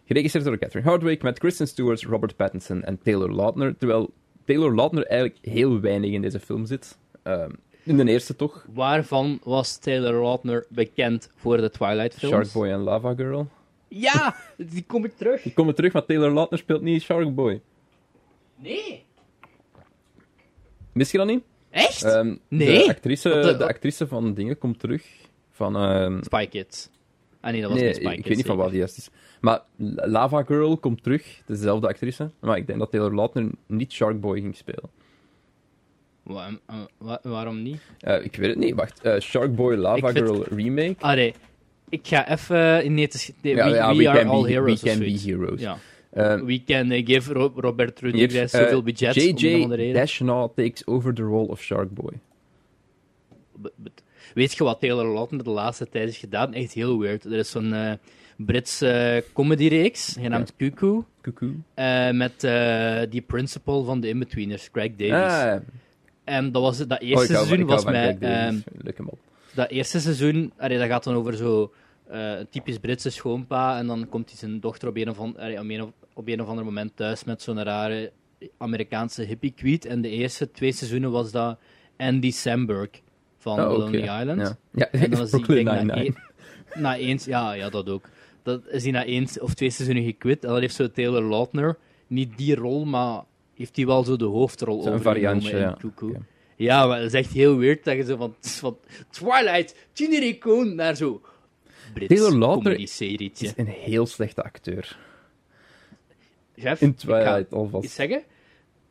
Geregisseerd 0.05 0.45
door 0.45 0.59
Catherine 0.59 0.89
Hardwick 0.91 1.23
met 1.23 1.39
Kristen 1.39 1.67
Stewart, 1.69 2.03
Robert 2.03 2.37
Pattinson 2.37 2.83
en 2.83 2.99
Taylor 3.03 3.33
Lautner. 3.35 3.77
Terwijl 3.77 4.13
Taylor 4.45 4.75
Lautner 4.75 5.07
eigenlijk 5.07 5.39
heel 5.45 5.81
weinig 5.81 6.11
in 6.11 6.23
deze 6.23 6.41
film 6.41 6.67
zit. 6.67 6.99
Ehm, 7.23 7.51
in 7.85 7.97
de 7.97 8.05
eerste 8.11 8.37
toch? 8.37 8.67
Waarvan 8.73 9.41
was 9.43 9.77
Taylor 9.79 10.23
Lautner 10.23 10.67
bekend 10.69 11.31
voor 11.37 11.57
de 11.57 11.71
Twilight 11.71 12.15
films? 12.15 12.35
Sharkboy 12.35 12.69
en 12.69 12.81
Lava 12.81 13.15
Girl. 13.15 13.49
Ja, 13.89 14.37
die 14.57 14.85
kom 14.87 15.05
ik 15.05 15.17
terug. 15.17 15.43
Die 15.43 15.53
komen 15.53 15.75
terug, 15.75 15.93
maar 15.93 16.05
Taylor 16.05 16.33
Lautner 16.33 16.59
speelt 16.59 16.83
niet 16.83 17.03
Sharkboy. 17.03 17.61
Nee. 18.57 19.05
Mis 20.93 21.11
je 21.11 21.19
dat 21.19 21.27
niet? 21.27 21.43
Echt? 21.71 22.03
Ehm, 22.03 22.35
Nee. 22.49 22.79
De 22.79 22.89
actrice, 22.89 23.29
de, 23.59 23.67
actrice 23.69 24.07
van 24.07 24.35
dingen 24.35 24.59
komt 24.59 24.79
terug. 24.79 25.07
Van, 25.51 25.77
ehm, 25.77 26.23
Spy 26.23 26.47
Kids. 26.47 26.89
Ah 27.41 27.53
nee, 27.53 27.61
dat 27.61 27.71
was 27.71 27.79
nee, 27.79 27.89
niet 27.89 27.97
Spy 27.97 28.07
ik 28.09 28.15
Kids. 28.15 28.29
weet 28.29 28.37
niet 28.37 28.47
van 28.47 28.57
wat 28.57 28.69
die 28.69 28.79
juist 28.79 28.97
is. 28.99 29.11
Maar 29.41 29.61
Lava 29.97 30.43
Girl 30.43 30.77
komt 30.77 31.03
terug, 31.03 31.43
dezelfde 31.47 31.89
actrice. 31.89 32.31
Maar 32.41 32.57
ik 32.57 32.67
denk 32.67 32.79
dat 32.79 32.91
Taylor 32.91 33.15
Lautner 33.15 33.51
niet 33.67 33.93
Sharkboy 33.93 34.41
ging 34.41 34.57
spelen. 34.57 34.91
Wa- 36.23 36.59
eh, 36.67 36.75
wa- 36.99 37.21
waarom 37.23 37.63
niet? 37.63 37.81
Eh, 38.01 38.25
ik 38.25 38.37
weet 38.37 38.49
het 38.49 38.59
niet, 38.59 38.75
wacht. 38.75 39.01
Eh, 39.01 39.21
Sharkboy 39.21 39.75
Lava 39.77 40.09
Ik 40.09 40.17
vind- 40.17 40.29
Girl 40.29 40.45
remake. 40.51 40.95
Ah 40.99 41.15
nee. 41.15 41.35
Ik 41.89 42.01
ga 42.07 42.29
even... 42.31 42.95
Nee, 42.95 43.05
het 43.05 43.15
is, 43.15 43.31
nee, 43.43 43.55
Ja, 43.55 43.69
we, 43.69 43.75
ja, 43.75 43.91
we 43.91 43.97
we 43.97 44.09
are 44.09 44.25
all 44.25 44.43
be- 44.43 44.49
heroes. 44.53 44.83
we 44.83 44.89
can 44.89 44.99
be 44.99 45.21
heroes. 45.25 45.61
Ja. 45.61 45.79
We 46.45 46.63
can 46.67 46.91
eh, 46.91 47.07
give 47.07 47.33
Ro- 47.33 47.53
Robert 47.57 48.01
Rodriguez 48.01 48.51
zoveel 48.51 48.83
budget. 48.83 49.15
JJ. 49.15 49.93
Dashnaw 49.93 50.49
takes 50.55 50.87
over 50.87 51.15
the 51.15 51.23
role 51.23 51.49
of 51.49 51.63
Sharkboy. 51.63 52.13
Weet 54.35 54.53
je 54.55 54.65
wat 54.65 54.81
Taylor 54.81 55.07
Lautner 55.15 55.45
de 55.45 55.51
laatste 55.51 55.89
tijd 55.89 56.05
heeft 56.05 56.17
gedaan? 56.19 56.55
Echt 56.55 56.73
heel 56.73 56.99
weird. 56.99 57.25
Er 57.25 57.33
is 57.33 57.51
zo'n 57.51 57.99
Britse 58.37 59.25
comedyreeks, 59.33 60.17
genaamd 60.21 60.57
Cuckoo, 60.57 61.05
Cuckoo. 61.21 61.51
eh, 61.75 62.11
met 62.11 62.45
eh, 62.45 63.01
die 63.11 63.21
principal 63.21 63.85
van 63.85 64.01
de 64.01 64.09
Inbetweeners, 64.09 64.71
Craig 64.71 64.91
Davies. 64.97 65.33
Ah, 65.33 65.57
En 66.25 66.53
dat, 66.53 66.63
was, 66.63 66.79
dat 66.79 67.01
eerste 67.01 67.35
hou 67.35 67.47
seizoen 67.47 67.67
was 67.67 67.85
mij... 67.85 68.17
Dat 69.55 69.71
eerste 69.71 70.01
seizoen, 70.01 70.53
allee, 70.57 70.79
dat 70.79 70.87
gaat 70.87 71.05
dan 71.05 71.15
over 71.15 71.37
zo 71.37 71.73
eh, 72.07 72.39
een 72.39 72.49
typisch 72.51 72.79
Britse 72.79 73.11
schoonpa. 73.11 73.79
En 73.79 73.87
dan 73.87 74.09
komt 74.09 74.29
hij 74.29 74.39
zijn 74.39 74.61
dochter 74.61 74.89
op 74.89 74.97
een, 74.97 75.11
of 75.11 75.19
allee, 75.19 75.59
op 75.59 75.69
een, 75.69 75.83
of, 75.83 75.91
op 76.15 76.29
een 76.29 76.41
of 76.41 76.49
ander 76.49 76.65
moment 76.65 76.97
thuis 76.97 77.25
met 77.25 77.43
zo'n 77.43 77.63
rare 77.63 78.13
Amerikaanse 78.59 79.23
hippie 79.23 79.53
kweet. 79.57 79.85
En 79.85 80.01
de 80.01 80.09
eerste 80.09 80.51
twee 80.51 80.73
seizoenen 80.73 81.11
was 81.11 81.31
dat 81.31 81.59
Andy 81.97 82.31
Samberg 82.31 82.91
van 83.39 83.61
Oh. 83.61 83.79
Lonely 83.79 84.03
Island. 84.03 84.41
Ja, 84.41 84.57
ja 84.73 84.91
En 84.91 85.11
dan 85.11 85.23
is 85.27 85.31
die, 85.31 85.47
denk, 85.47 86.17
na, 86.75 86.97
eens, 86.97 87.25
ja, 87.25 87.53
ja, 87.53 87.69
dat 87.69 87.89
ook. 87.89 88.09
Dat 88.43 88.67
is 88.67 88.83
hij 88.83 88.93
na 88.93 89.05
één 89.05 89.27
of 89.39 89.55
twee 89.55 89.71
seizoenen 89.71 90.05
gequit. 90.05 90.45
En 90.45 90.51
dan 90.51 90.61
heeft 90.61 90.75
zo 90.75 90.91
Taylor 90.91 91.23
Lautner 91.23 91.77
niet 92.07 92.37
die 92.37 92.55
rol, 92.55 92.85
maar 92.85 93.23
heeft 93.63 93.77
hij 93.77 93.87
wel 93.87 94.05
zo 94.05 94.17
de 94.17 94.25
hoofdrol 94.25 94.83
Zo'n 94.83 94.93
overgenomen 94.93 95.43
variantje, 95.43 95.77
ja. 96.57 96.87
Maar 96.87 96.97
het 96.97 97.07
is 97.07 97.21
echt 97.21 97.33
heel 97.33 97.57
weird 97.57 97.85
dat 97.85 97.97
je 97.97 98.05
zo 98.05 98.17
van, 98.17 98.35
van 98.41 98.79
Twilight, 99.11 99.75
Tiener 99.93 100.75
naar 100.75 100.97
zo 100.97 101.21
Brits 101.95 102.15
Taylor 102.15 102.39
Lautner 102.39 102.73
comedy-serietje. 102.73 103.47
is 103.47 103.53
een 103.57 103.67
heel 103.67 104.07
slechte 104.07 104.43
acteur. 104.43 104.99
In 106.55 106.77
ik 106.79 106.97
Twilight 106.97 107.53
alvast. 107.53 107.91
zeggen. 107.91 108.23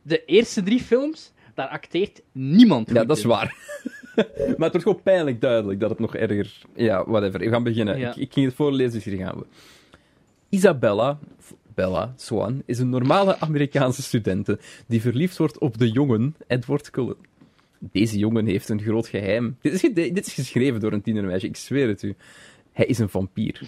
De 0.02 0.24
eerste 0.24 0.62
drie 0.62 0.80
films, 0.80 1.32
daar 1.54 1.68
acteert 1.68 2.22
niemand 2.32 2.90
Ja, 2.90 3.04
dat 3.04 3.16
is 3.16 3.22
in. 3.22 3.28
waar. 3.28 3.56
maar 4.36 4.44
het 4.46 4.58
wordt 4.58 4.82
gewoon 4.82 5.02
pijnlijk 5.02 5.40
duidelijk 5.40 5.80
dat 5.80 5.90
het 5.90 5.98
nog 5.98 6.16
erger... 6.16 6.52
Ja, 6.74 7.04
whatever. 7.06 7.40
We 7.40 7.48
gaan 7.48 7.62
beginnen. 7.62 7.98
Ja. 7.98 8.10
Ik, 8.10 8.16
ik 8.16 8.32
ging 8.32 8.46
het 8.46 8.54
voorlezen, 8.54 8.92
dus 8.92 9.04
hier 9.04 9.16
gaan 9.16 9.38
we. 9.38 9.44
Isabella, 10.48 11.18
Bella 11.74 12.12
Swan, 12.16 12.62
is 12.66 12.78
een 12.78 12.88
normale 12.88 13.40
Amerikaanse 13.40 14.02
studente 14.02 14.58
die 14.86 15.00
verliefd 15.00 15.36
wordt 15.36 15.58
op 15.58 15.78
de 15.78 15.90
jongen 15.90 16.36
Edward 16.46 16.90
Cullen. 16.90 17.16
Deze 17.78 18.18
jongen 18.18 18.46
heeft 18.46 18.68
een 18.68 18.82
groot 18.82 19.06
geheim. 19.06 19.56
Dit 19.60 19.72
is, 19.72 19.80
dit 19.94 20.26
is 20.26 20.34
geschreven 20.34 20.80
door 20.80 20.92
een 20.92 21.02
tienermeisje, 21.02 21.46
ik 21.46 21.56
zweer 21.56 21.88
het 21.88 22.02
u. 22.02 22.14
Hij 22.72 22.86
is 22.86 22.98
een 22.98 23.08
vampier. 23.08 23.60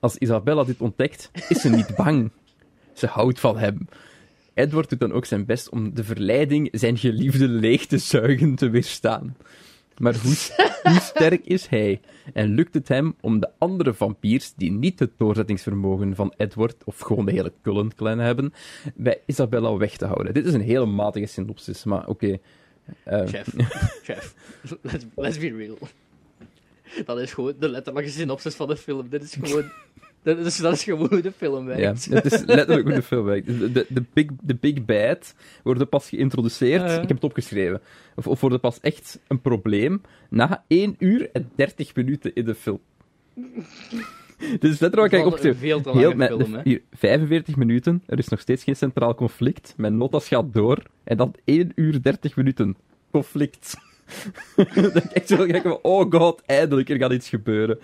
Als 0.00 0.16
Isabella 0.16 0.64
dit 0.64 0.80
ontdekt, 0.80 1.30
is 1.48 1.60
ze 1.60 1.70
niet 1.70 1.96
bang. 1.96 2.30
Ze 2.92 3.06
houdt 3.06 3.40
van 3.40 3.58
hem. 3.58 3.88
Edward 4.54 4.88
doet 4.90 5.00
dan 5.00 5.12
ook 5.12 5.24
zijn 5.24 5.44
best 5.44 5.68
om 5.68 5.94
de 5.94 6.04
verleiding 6.04 6.68
zijn 6.72 6.96
geliefde 6.96 7.48
leeg 7.48 7.86
te 7.86 7.98
zuigen 7.98 8.54
te 8.54 8.70
weerstaan. 8.70 9.36
Maar 9.98 10.16
hoe, 10.16 10.34
hoe 10.82 11.00
sterk 11.14 11.44
is 11.44 11.66
hij? 11.66 12.00
En 12.32 12.54
lukt 12.54 12.74
het 12.74 12.88
hem 12.88 13.14
om 13.20 13.40
de 13.40 13.50
andere 13.58 13.94
vampiers, 13.94 14.52
die 14.54 14.72
niet 14.72 14.98
het 14.98 15.10
doorzettingsvermogen 15.16 16.14
van 16.14 16.34
Edward, 16.36 16.84
of 16.84 16.98
gewoon 16.98 17.24
de 17.24 17.32
hele 17.32 17.52
Cullen-clan 17.62 18.18
hebben, 18.18 18.52
bij 18.94 19.20
Isabella 19.26 19.76
weg 19.76 19.96
te 19.96 20.06
houden? 20.06 20.34
Dit 20.34 20.46
is 20.46 20.52
een 20.52 20.60
hele 20.60 20.86
matige 20.86 21.26
synopsis, 21.26 21.84
maar 21.84 22.06
oké. 22.06 22.38
Eh, 23.02 23.26
Chef, 23.26 23.54
chef, 24.06 24.34
let's, 24.82 25.04
let's 25.14 25.38
be 25.38 25.56
real. 25.56 25.78
Dat 27.04 27.18
is 27.18 27.32
gewoon 27.32 27.54
de 27.58 27.68
letterlijke 27.68 28.10
synopsis 28.10 28.54
van 28.54 28.68
de 28.68 28.76
film. 28.76 29.08
Dit 29.08 29.22
is 29.22 29.36
gewoon... 29.40 29.70
Dat 30.36 30.46
is, 30.46 30.56
dat 30.56 30.72
is 30.72 30.82
gewoon 30.84 31.08
hoe 31.08 31.20
de 31.20 31.32
film 31.32 31.68
Ja, 31.70 31.76
werkt. 31.76 32.04
het 32.04 32.24
is 32.32 32.44
letterlijk 32.44 32.86
hoe 32.86 32.96
de 32.96 33.02
film 33.02 33.24
werkt. 33.24 33.46
De, 33.46 33.72
de, 33.72 33.86
de 33.88 34.02
big, 34.12 34.26
de 34.40 34.54
big 34.54 34.84
Bad 34.84 35.34
worden 35.62 35.88
pas 35.88 36.08
geïntroduceerd. 36.08 36.80
Ja, 36.82 36.86
ja. 36.92 37.00
Ik 37.00 37.08
heb 37.08 37.16
het 37.16 37.24
opgeschreven. 37.24 37.80
Of, 38.16 38.26
of 38.26 38.40
worden 38.40 38.60
pas 38.60 38.80
echt 38.80 39.18
een 39.28 39.40
probleem 39.40 40.00
na 40.30 40.64
1 40.66 40.94
uur 40.98 41.30
en 41.32 41.50
30 41.54 41.94
minuten 41.94 42.34
in 42.34 42.44
de 42.44 42.54
film. 42.54 42.80
Dit 44.38 44.64
is 44.64 44.78
letterlijk 44.78 44.94
wat 44.94 45.12
ik 45.12 45.18
Van 45.18 45.26
opgeschreven. 45.26 45.76
een 45.76 45.82
veel 45.82 45.92
te 45.92 45.98
Heel 45.98 46.14
met, 46.14 46.28
film, 46.28 46.54
hè. 46.54 46.60
hier, 46.64 46.82
45 46.92 47.56
minuten, 47.56 48.02
er 48.06 48.18
is 48.18 48.28
nog 48.28 48.40
steeds 48.40 48.64
geen 48.64 48.76
centraal 48.76 49.14
conflict. 49.14 49.74
Mijn 49.76 49.96
notas 49.96 50.28
gaat 50.28 50.52
door. 50.52 50.82
En 51.04 51.16
dan 51.16 51.34
1 51.44 51.72
uur 51.74 52.02
30 52.02 52.36
minuten 52.36 52.76
conflict. 53.10 53.76
dat 54.74 54.96
ik 55.04 55.04
echt 55.12 55.28
zo 55.28 55.46
kijk 55.46 55.62
van, 55.62 55.78
oh 55.82 56.10
god, 56.12 56.42
eindelijk, 56.46 56.88
er 56.88 56.96
gaat 56.96 57.12
iets 57.12 57.28
gebeuren. 57.28 57.78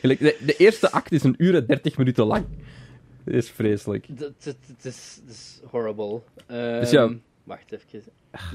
De, 0.00 0.36
de 0.44 0.54
eerste 0.56 0.90
act 0.92 1.12
is 1.12 1.22
een 1.22 1.34
uur 1.38 1.54
en 1.54 1.66
30 1.66 1.96
minuten 1.98 2.26
lang. 2.26 2.44
Dit 3.24 3.34
is 3.34 3.50
vreselijk. 3.50 4.06
Het 4.16 4.84
is, 4.84 5.20
is 5.28 5.60
horrible. 5.70 6.20
Ehm, 6.46 6.80
Dus 6.80 6.90
ja. 6.90 7.10
Wacht 7.44 7.72
even. 7.72 8.02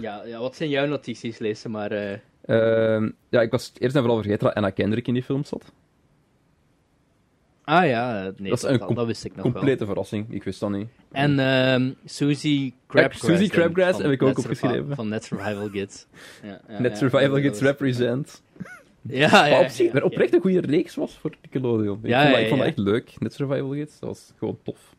Ja, 0.02 0.24
ja, 0.26 0.40
wat 0.40 0.56
zijn 0.56 0.70
jouw 0.70 0.86
notities? 0.86 1.38
Lees 1.38 1.62
ze 1.62 1.70
maar. 1.70 1.92
eh. 1.92 2.18
Ehm, 2.46 3.10
ja, 3.30 3.42
ik 3.42 3.52
was 3.52 3.72
eerst 3.78 3.96
en 3.96 4.02
vooral 4.02 4.22
vergeten 4.22 4.46
dat 4.48 4.56
Anna 4.56 4.70
Kendrick 4.70 5.08
in 5.08 5.14
die 5.14 5.24
film 5.24 5.44
zat. 5.44 5.72
Ah 7.64 7.86
ja, 7.88 8.32
nee, 8.38 8.50
Dat 8.50 8.58
is 8.58 8.64
een 8.70 8.78
dat, 8.78 8.86
com- 8.88 8.96
dat 8.96 9.06
wist 9.06 9.26
ik 9.26 9.36
nog 9.36 9.44
wel. 9.44 9.52
Complete 9.54 9.86
verrassing, 9.86 10.34
ik 10.34 10.44
wist 10.44 10.60
dat 10.60 10.70
niet. 10.70 10.88
En 11.12 11.40
ehm 11.40 11.92
Susie 12.06 12.74
Crabgrass. 12.88 13.26
Susie 13.26 13.50
Crabgrass 13.50 14.02
heb 14.02 14.12
ik 14.12 14.22
ook 14.22 14.38
opgeschreven. 14.38 14.96
Van 14.96 15.10
Net 15.10 15.24
Survival 15.24 15.70
Kids. 15.70 16.06
Ja, 16.44 16.62
ja, 16.70 16.80
Net 16.80 16.98
Survival 16.98 17.42
dat- 17.42 17.60
Represent. 17.60 18.42
Ja, 19.02 19.46
ja, 19.46 19.60
op 19.60 19.68
zich, 19.68 20.02
oprecht 20.04 20.34
een 20.34 20.42
goede 20.42 20.60
reeks 20.62 20.96
was 20.96 21.18
voor 21.18 21.32
Nickelodeon. 21.42 22.00
Ik 22.04 22.10
Ja, 22.10 22.26
vond, 22.28 22.38
ik 22.38 22.48
vond 22.48 22.60
dat 22.60 22.68
echt 22.70 22.78
leuk, 22.78 23.14
Net 23.20 23.34
Survival 23.34 23.74
Gets. 23.74 24.00
Dat 24.00 24.10
was 24.10 24.34
gewoon 24.38 24.58
tof. 24.64 24.96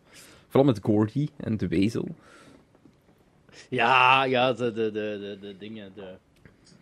Vooral 0.49 0.65
met 0.73 0.79
Gordy 0.83 1.29
en 1.37 1.57
de 1.57 1.69
wezel. 1.69 2.09
Ja, 3.69 4.25
ja, 4.25 4.53
de, 4.53 4.73
de, 4.73 4.91
de, 4.91 5.37
de, 5.41 5.55
dingen, 5.59 5.93
de 5.95 6.15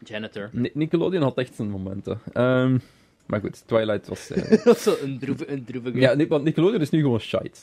janitor. 0.04 0.48
Ni- 0.52 0.70
Nickelodeon 0.74 1.22
had 1.22 1.38
echt 1.38 1.54
zijn 1.54 1.70
momenten. 1.70 2.20
Ehm, 2.32 2.78
maar 3.30 3.40
goed, 3.40 3.62
Twilight 3.66 4.08
was... 4.08 4.30
eh, 4.30 4.74
Zo 4.86 4.96
een 5.02 5.18
droeve, 5.18 5.50
een 5.50 5.64
droevige... 5.64 5.98
ja, 6.00 6.14
Ni- 6.14 6.26
want 6.26 6.44
Nickelodeon 6.44 6.80
is 6.80 6.90
nu 6.90 7.00
gewoon 7.00 7.20
shite. 7.20 7.58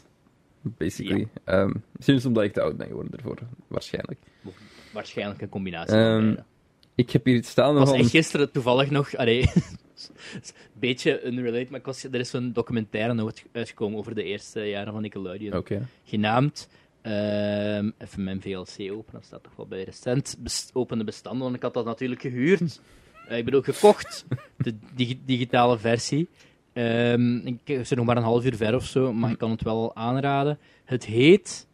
Basically. 0.62 1.28
Ehm, 1.44 1.72
misschien 1.92 2.16
is 2.16 2.24
het 2.24 2.26
omdat 2.26 2.44
ik 2.44 2.54
te 2.54 2.62
oud 2.62 2.78
ben 2.78 2.88
geworden 2.88 3.12
ervoor. 3.18 3.38
Waarschijnlijk. 3.68 4.20
Waarschijnlijk 4.94 5.42
een 5.42 5.50
combinatie 5.50 5.96
Ehm, 5.96 6.12
van 6.14 6.24
beide. 6.24 6.44
Ik 6.96 7.10
heb 7.12 7.26
hier 7.26 7.36
iets 7.36 7.50
staan 7.50 7.72
Ik 7.74 7.80
was 7.80 7.90
van... 7.90 7.98
echt 8.00 8.10
gisteren 8.10 8.52
toevallig 8.52 8.90
nog... 8.90 9.16
Allee, 9.16 9.42
een 9.54 10.42
beetje 10.74 11.26
unrelated, 11.26 11.70
maar 11.70 11.80
ik 11.80 11.86
was, 11.86 12.04
er 12.04 12.16
is 12.16 12.30
zo'n 12.30 12.54
documentaire 12.54 13.24
uit- 13.26 13.46
uitgekomen 13.52 14.00
over 14.00 14.16
de 14.16 14.24
eerste 14.24 14.62
jaren 14.70 14.94
van 14.94 15.02
Nickelodeon. 15.02 15.66
Genaamd... 16.06 16.68
ehm, 17.02 17.90
even 17.98 18.24
mijn 18.24 18.42
VLC 18.42 18.92
open, 18.92 19.14
dat 19.14 19.26
staat 19.26 19.44
toch 19.44 19.56
wel 19.56 19.68
bij 19.68 19.84
recent 19.84 20.36
best, 20.40 20.70
opende 20.74 21.04
bestanden, 21.04 21.44
want 21.44 21.56
ik 21.56 21.62
had 21.62 21.74
dat 21.74 21.86
natuurlijk 21.86 22.22
gehuurd. 22.22 22.82
Eh, 23.28 23.38
ik 23.38 23.46
bedoel, 23.46 23.62
gekocht, 23.62 24.26
de 24.72 24.78
digi- 24.96 25.22
digitale 25.26 25.78
versie. 25.78 26.28
Ehm, 26.74 27.36
ik 27.38 27.60
er 27.90 27.96
nog 27.96 28.06
maar 28.06 28.18
een 28.18 28.24
half 28.24 28.46
uur 28.46 28.56
ver 28.56 28.76
of 28.76 28.86
zo, 28.86 29.14
maar 29.14 29.32
ik 29.32 29.38
kan 29.38 29.52
het 29.52 29.64
wel 29.64 29.96
aanraden. 29.96 30.58
Het 30.86 31.06
heet 31.06 31.68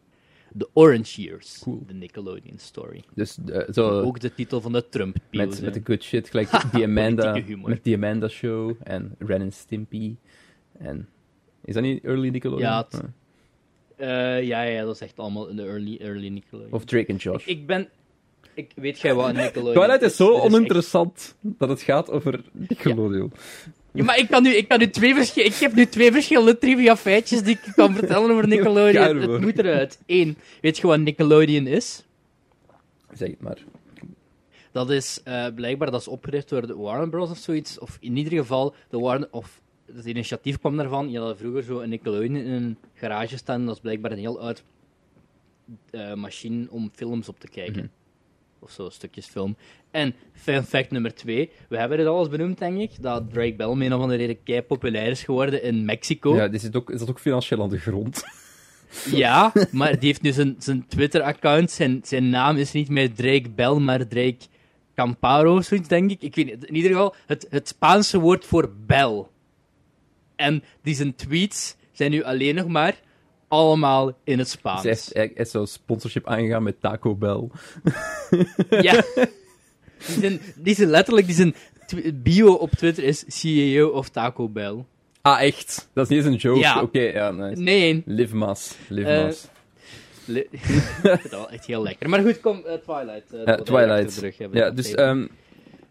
The 0.58 0.70
Orange 0.74 1.22
Years, 1.22 1.60
Cool. 1.64 1.84
de 1.88 1.94
Nickelodeon 1.94 2.58
story. 2.58 3.04
Dus 3.16 3.38
eh, 3.52 3.62
zo... 3.74 4.02
Ook 4.02 4.20
de 4.20 4.34
titel 4.34 4.62
van 4.62 4.72
de 4.72 4.90
trump 4.90 5.18
Met, 5.32 5.62
met 5.62 5.74
de 5.74 5.82
good 5.84 6.04
shit, 6.04 6.30
gelijk 6.30 6.50
die 6.72 6.84
Amanda, 6.90 7.42
met 7.64 7.84
die 7.84 7.96
Amanda 7.96 8.28
Show 8.28 8.76
en 8.84 9.16
Ren 9.20 9.42
and 9.42 9.54
Stimpy. 9.54 10.16
En, 10.78 11.08
is 11.66 11.74
dat 11.74 11.84
niet 11.84 12.04
early 12.04 12.30
Nickelodeon? 12.30 12.70
Ja, 12.70 12.88
Ah. 12.92 13.00
Eh, 13.96 14.44
ja, 14.44 14.62
ja, 14.62 14.84
dat 14.84 14.96
is 14.96 15.02
echt 15.02 15.20
allemaal 15.20 15.48
in 15.48 15.56
de 15.56 15.64
early, 15.64 15.98
early 16.02 16.28
Nickelodeon. 16.28 16.72
Of 16.72 16.86
Drake 16.86 17.06
en 17.06 17.16
Josh. 17.16 17.46
ik, 17.46 17.58
ik 17.60 17.68
ben... 17.68 17.88
Ik, 18.56 18.72
weet 18.76 19.00
jij 19.00 19.14
wat 19.14 19.30
een 19.30 19.36
Nickelodeon 19.44 19.74
Twilight 19.74 20.02
is 20.02 20.16
zo 20.16 20.34
Dit 20.34 20.44
echt- 20.44 20.54
oninteressant 20.54 21.36
dat 21.42 21.70
het 21.70 21.82
gaat 21.82 22.10
over 22.10 22.42
Nickelodeon. 22.52 23.32
Ja, 23.92 24.04
maar 24.04 24.18
ik 24.18 24.28
kan 24.30 24.44
nu, 24.44 24.50
ik 24.56 24.68
kan 24.68 24.80
nu 24.80 24.90
twee 24.90 25.16
verschillende... 25.16 25.56
Ik 25.56 25.62
heb 25.62 25.74
nu 25.74 25.86
twee 25.86 26.12
verschillende 26.12 26.58
trivia 26.58 26.98
feitjes 26.98 27.44
die 27.44 27.60
ik 27.64 27.74
kan 27.76 27.96
vertellen 27.96 28.32
over 28.32 28.48
Nickelodeon. 28.54 29.18
Het 29.32 29.42
moet 29.42 29.60
eruit. 29.60 30.00
Eén, 30.06 30.38
weet 30.62 30.78
je 30.78 30.88
wat 30.88 31.00
Nickelodeon 31.00 31.68
is? 31.68 32.06
Zeg 33.14 33.30
het 33.30 33.42
maar. 33.42 33.58
Dat 34.72 34.90
is 34.90 35.22
eh, 35.24 35.46
blijkbaar 35.56 35.92
dat 35.92 36.02
is 36.02 36.08
opgericht 36.08 36.50
door 36.50 36.68
de 36.68 36.76
Warner 36.76 37.10
Bros. 37.10 37.30
of 37.30 37.38
zoiets. 37.38 37.80
Of 37.80 37.98
in 38.00 38.18
ieder 38.18 38.34
geval, 38.34 38.74
de 38.90 39.00
Warner... 39.00 39.28
Of 39.32 39.62
het 39.96 40.06
initiatief 40.06 40.60
kwam 40.60 40.78
daarvan. 40.78 41.12
Je 41.12 41.20
had 41.20 41.38
vroeger 41.38 41.64
zo 41.64 41.80
een 41.80 41.90
Nickelodeon 41.90 42.36
in 42.36 42.52
een 42.52 42.78
garage 42.94 43.38
staan. 43.38 43.66
Dat 43.66 43.76
is 43.76 43.82
blijkbaar 43.82 44.12
een 44.12 44.18
heel 44.18 44.40
oud 44.40 44.64
eh, 45.92 46.14
machine 46.14 46.66
om 46.70 46.90
films 46.94 47.30
op 47.30 47.40
te 47.40 47.48
kijken. 47.48 47.74
Mhm. 47.84 47.88
Of 48.64 48.72
zo, 48.72 48.90
stukjes 48.90 49.26
film. 49.26 49.56
En 49.92 50.16
fun 50.34 50.64
fact 50.64 50.92
nummer 50.92 51.16
twee. 51.16 51.52
We 51.70 51.78
hebben 51.78 52.00
het 52.00 52.08
al 52.08 52.20
eens 52.20 52.30
benoemd, 52.30 52.58
denk 52.58 52.80
ik. 52.80 52.92
Dat 53.02 53.34
Drake 53.34 53.56
Bell 53.56 53.74
met 53.74 53.88
een 53.88 53.94
of 53.94 54.02
andere 54.02 54.20
reden 54.20 54.44
kei 54.44 54.62
populair 54.62 55.08
is 55.08 55.24
geworden 55.24 55.64
in 55.64 55.86
Mexico. 55.86 56.36
Ja, 56.36 56.48
die 56.48 56.60
zit 56.60 56.76
ook, 56.76 56.90
is 56.90 57.00
dat 57.00 57.10
ook 57.10 57.20
financieel 57.20 57.62
aan 57.62 57.70
de 57.70 57.80
grond? 57.80 58.24
Ja, 59.12 59.52
maar 59.72 60.00
die 60.00 60.08
heeft 60.08 60.22
nu 60.22 60.32
zijn, 60.32 60.56
zijn 60.60 60.88
Twitter-account. 60.88 61.72
Zijn, 61.72 62.02
zijn 62.04 62.30
naam 62.30 62.58
is 62.58 62.72
niet 62.72 62.90
meer 62.90 63.14
Drake 63.14 63.50
Bell, 63.50 63.74
maar 63.74 64.08
Drake 64.08 64.38
Camparo, 64.96 65.62
zoiets 65.62 65.88
denk 65.88 66.12
ik. 66.12 66.22
Ik 66.22 66.36
weet 66.36 66.46
niet. 66.46 66.66
In 66.66 66.76
ieder 66.76 66.92
geval, 66.92 67.16
het, 67.26 67.48
het 67.50 67.68
Spaanse 67.68 68.20
woord 68.20 68.46
voor 68.46 68.72
bel. 68.86 69.32
En 70.36 70.64
die 70.82 70.96
zijn 70.96 71.16
tweets 71.16 71.76
zijn 71.92 72.12
nu 72.12 72.24
alleen 72.24 72.56
nog 72.56 72.68
maar 72.68 73.02
allemaal 73.54 74.12
in 74.24 74.40
het 74.40 74.50
Spaans. 74.50 74.82
Ze 74.82 74.88
heeft 74.88 75.14
eigenlijk 75.14 75.50
zo'n 75.50 75.68
sponsorship 75.68 76.28
aangegaan 76.28 76.64
met 76.64 76.82
Taco 76.82 77.16
Bell. 77.16 77.48
Ja. 78.70 79.04
Die 80.08 80.20
zijn, 80.20 80.40
die 80.56 80.76
zijn 80.76 80.90
letterlijk, 80.90 81.26
die 81.28 81.36
zijn 81.36 81.56
bio 82.24 82.54
op 82.54 82.70
Twitter 82.72 83.04
is 83.04 83.24
CEO 83.28 83.88
of 83.88 84.10
Taco 84.10 84.50
Bell. 84.50 84.86
Ah, 85.22 85.42
echt? 85.42 85.90
Dat 85.94 86.04
is 86.04 86.10
niet 86.10 86.26
eens 86.26 86.34
een 86.34 86.50
joke? 86.50 86.60
Ja. 86.60 86.82
Oké, 86.82 87.00
ja, 87.02 87.32
nice. 87.32 87.62
Nee, 87.62 88.04
Live 88.06 88.36
mas. 88.36 88.76
Live 88.88 89.08
Eh, 89.10 89.24
mas. 89.24 89.48
li- 90.26 90.48
dat 91.04 91.30
wel 91.30 91.50
echt 91.50 91.66
heel 91.66 91.84
lekker. 91.84 92.10
Maar 92.10 92.22
goed, 92.22 92.40
kom, 92.40 92.62
eh, 92.66 92.74
Twilight. 92.74 93.32
eh, 93.34 93.38
dat 93.40 93.48
achter 93.48 93.66
Twilight. 93.66 94.16
de 94.16 94.22
rug 94.22 94.38
hebben. 94.38 94.60
Ja, 94.60 94.70
dus 94.72 94.94
ehm, 94.94 95.28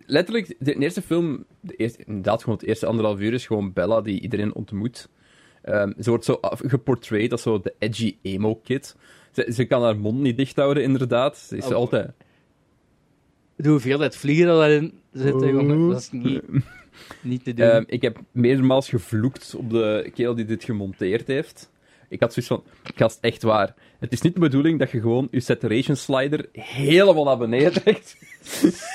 letterlijk, 0.07 0.55
de 0.59 0.75
eerste 0.75 1.03
film, 1.03 1.44
de 1.61 1.75
eerste, 1.77 2.03
inderdaad 2.07 2.42
gewoon 2.42 2.59
het 2.59 2.66
eerste 2.68 2.87
anderhalf 2.87 3.18
uur 3.20 3.33
is 3.33 3.46
gewoon 3.46 3.72
Bella 3.72 4.01
die 4.01 4.20
iedereen 4.20 4.55
ontmoet. 4.55 5.09
Ehm, 5.62 5.92
ze 6.01 6.11
wordt 6.11 6.25
zo 6.25 6.38
geportrayed 6.66 7.33
als 7.33 7.42
zo 7.42 7.61
de 7.61 7.75
edgy 7.79 8.16
emo-kid. 8.22 8.96
Ze, 9.33 9.51
ze 9.55 9.64
kan 9.64 9.83
haar 9.83 9.96
mond 9.98 10.20
niet 10.20 10.37
dicht 10.37 10.57
houden, 10.57 10.83
inderdaad. 10.83 11.38
Ze 11.38 11.57
is 11.57 11.64
Oh. 11.66 11.72
altijd... 11.72 12.11
De 13.57 13.68
hoeveelheid 13.68 14.16
vliegen 14.16 14.46
dat 14.46 14.59
daarin 14.59 14.92
zitten, 15.12 15.42
Oh. 15.42 15.51
jongen, 15.51 15.88
dat 15.88 15.98
is 16.01 16.11
niet, 16.11 16.42
niet 17.20 17.44
te 17.44 17.55
doen. 17.55 17.66
Ehm, 17.66 17.85
ik 17.87 18.03
heb 18.03 18.20
meermaals 18.33 18.88
gevloekt 18.88 19.55
op 19.55 19.70
de 19.70 20.11
kerel 20.14 20.35
die 20.35 20.44
dit 20.44 20.64
gemonteerd 20.64 21.27
heeft. 21.27 21.70
Ik 22.09 22.20
had 22.20 22.33
zoiets 22.33 22.53
van, 22.53 22.62
gast, 22.94 23.18
echt 23.20 23.42
waar. 23.42 23.75
Het 23.98 24.12
is 24.12 24.20
niet 24.20 24.35
de 24.35 24.40
bedoeling 24.40 24.79
dat 24.79 24.90
je 24.90 25.01
gewoon 25.01 25.29
je 25.31 25.40
saturation 25.40 25.96
slider 25.96 26.48
helemaal 26.53 27.25
naar 27.25 27.38
beneden 27.38 27.72
trekt. 27.83 28.16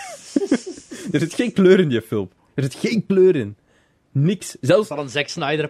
er 1.12 1.20
zit 1.20 1.34
geen 1.34 1.54
kleur 1.54 1.80
in 1.80 1.90
die 1.90 2.02
film. 2.02 2.30
Er 2.54 2.64
zit 2.64 2.76
geen 2.76 3.06
kleur 3.06 3.36
in. 3.36 3.56
Niks. 4.12 4.58
Zelfs, 4.62 4.88
zou 4.88 5.00
een 5.00 5.10
Zack 5.10 5.28
Snyder 5.28 5.67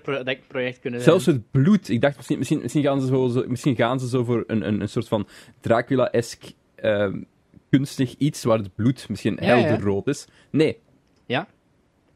project 0.47 0.79
kunnen 0.79 1.01
zijn. 1.01 1.11
zelfs 1.21 1.25
het 1.25 1.51
bloed. 1.51 1.89
Ik 1.89 2.01
dacht, 2.01 2.15
misschien, 2.15 2.37
misschien, 2.37 2.61
misschien, 2.61 2.83
gaan, 2.83 3.01
ze 3.01 3.07
zo, 3.07 3.43
misschien 3.47 3.75
gaan 3.75 3.99
ze 3.99 4.07
zo 4.07 4.23
voor 4.23 4.43
een, 4.47 4.67
een, 4.67 4.81
een 4.81 4.89
soort 4.89 5.07
van 5.07 5.27
Dracula-esque 5.61 6.51
ehm, 6.75 7.21
kunstig 7.69 8.15
iets 8.17 8.43
waar 8.43 8.57
het 8.57 8.75
bloed 8.75 9.09
misschien 9.09 9.37
Ja, 9.41 9.55
ja. 9.55 9.63
helder 9.63 9.85
rood 9.85 10.07
is. 10.07 10.27
Nee, 10.51 10.77
Ja? 11.25 11.47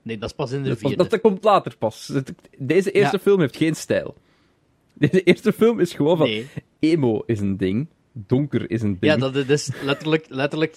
Nee, 0.03 0.17
dat 0.17 0.29
is 0.29 0.35
pas 0.35 0.51
in 0.51 0.63
de 0.63 0.69
Dat, 0.69 0.77
vierde. 0.77 0.95
dat, 0.95 1.09
dat 1.09 1.21
komt 1.21 1.43
later 1.43 1.77
pas. 1.77 2.11
Deze 2.57 2.91
eerste 2.91 3.15
Ja. 3.15 3.21
film 3.21 3.39
heeft 3.39 3.57
geen 3.57 3.75
stijl. 3.75 4.15
Deze 4.93 5.23
eerste 5.23 5.53
film 5.53 5.79
is 5.79 5.93
gewoon 5.93 6.17
van... 6.17 6.27
Nee. 6.27 6.47
Emo 6.79 7.23
is 7.25 7.39
een 7.39 7.57
ding. 7.57 7.87
Donker 8.11 8.69
is 8.71 8.81
een 8.81 8.97
ding. 8.99 9.13
Ja, 9.13 9.17
dat 9.17 9.33
dat 9.33 9.49
is 9.49 9.69
letterlijk, 9.83 10.25
letterlijk... 10.29 10.75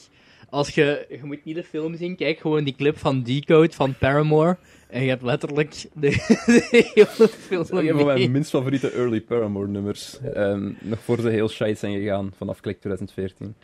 Als 0.49 0.75
je... 0.75 1.07
Je 1.09 1.21
moet 1.23 1.45
niet 1.45 1.55
de 1.55 1.65
film 1.65 1.97
zien, 1.97 2.17
kijk 2.17 2.39
gewoon 2.39 2.65
die 2.65 2.75
clip 2.75 2.99
van 2.99 3.23
Decode 3.23 3.73
van 3.73 3.95
Paramore. 3.99 4.57
En 4.89 5.03
je 5.03 5.09
hebt 5.09 5.23
letterlijk 5.23 5.85
de, 5.93 6.11
de 6.47 6.67
hele 6.71 7.29
film 7.29 7.65
een 7.71 7.97
van 7.97 8.07
mijn 8.07 8.31
minst 8.31 8.51
favoriete 8.51 8.91
early 8.91 9.21
Paramore 9.21 9.69
nummers. 9.69 10.19
Ehm, 10.35 10.73
nog 10.81 10.99
voor 10.99 11.21
ze 11.21 11.29
heel 11.29 11.49
shite 11.49 11.75
zijn 11.75 11.95
gegaan, 11.95 12.33
vanaf 12.37 12.61
klik 12.61 12.81
2014. 12.81 13.55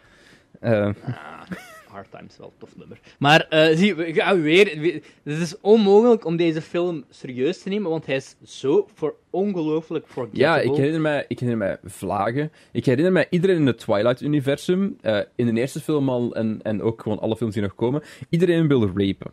Ehm, 0.60 0.92
Hard 1.90 2.10
Times, 2.10 2.36
wel 2.36 2.46
een 2.46 2.52
tof 2.58 2.76
nummer. 2.76 3.00
Maar 3.18 3.40
eh, 3.48 3.76
zie, 3.76 3.94
we 3.94 4.14
gaan 4.14 4.42
weer... 4.42 4.80
we- 4.80 5.02
Het 5.22 5.38
is 5.40 5.60
onmogelijk 5.60 6.24
om 6.24 6.36
deze 6.36 6.62
film 6.62 7.04
serieus 7.10 7.62
te 7.62 7.68
nemen, 7.68 7.90
want 7.90 8.06
hij 8.06 8.16
is 8.16 8.36
zo 8.44 8.88
voor 8.94 9.14
ongelooflijk 9.30 10.04
forgettable. 10.08 10.44
ja, 10.44 10.58
ik 10.58 10.74
herinner, 10.74 11.00
mij, 11.00 11.24
ik 11.28 11.38
herinner 11.40 11.66
mij 11.66 11.90
vlagen. 11.90 12.52
Ik 12.72 12.84
herinner 12.84 13.12
mij 13.12 13.26
iedereen 13.30 13.56
in 13.56 13.66
het 13.66 13.78
Twilight-universum, 13.78 14.96
eh, 15.00 15.18
in 15.36 15.54
de 15.54 15.60
eerste 15.60 15.80
film 15.80 16.08
al 16.08 16.34
en, 16.34 16.60
en 16.62 16.82
ook 16.82 17.02
gewoon 17.02 17.18
alle 17.18 17.36
films 17.36 17.54
die 17.54 17.62
nog 17.62 17.74
komen, 17.74 18.02
iedereen 18.28 18.68
wil 18.68 18.86
rapen. 18.86 19.32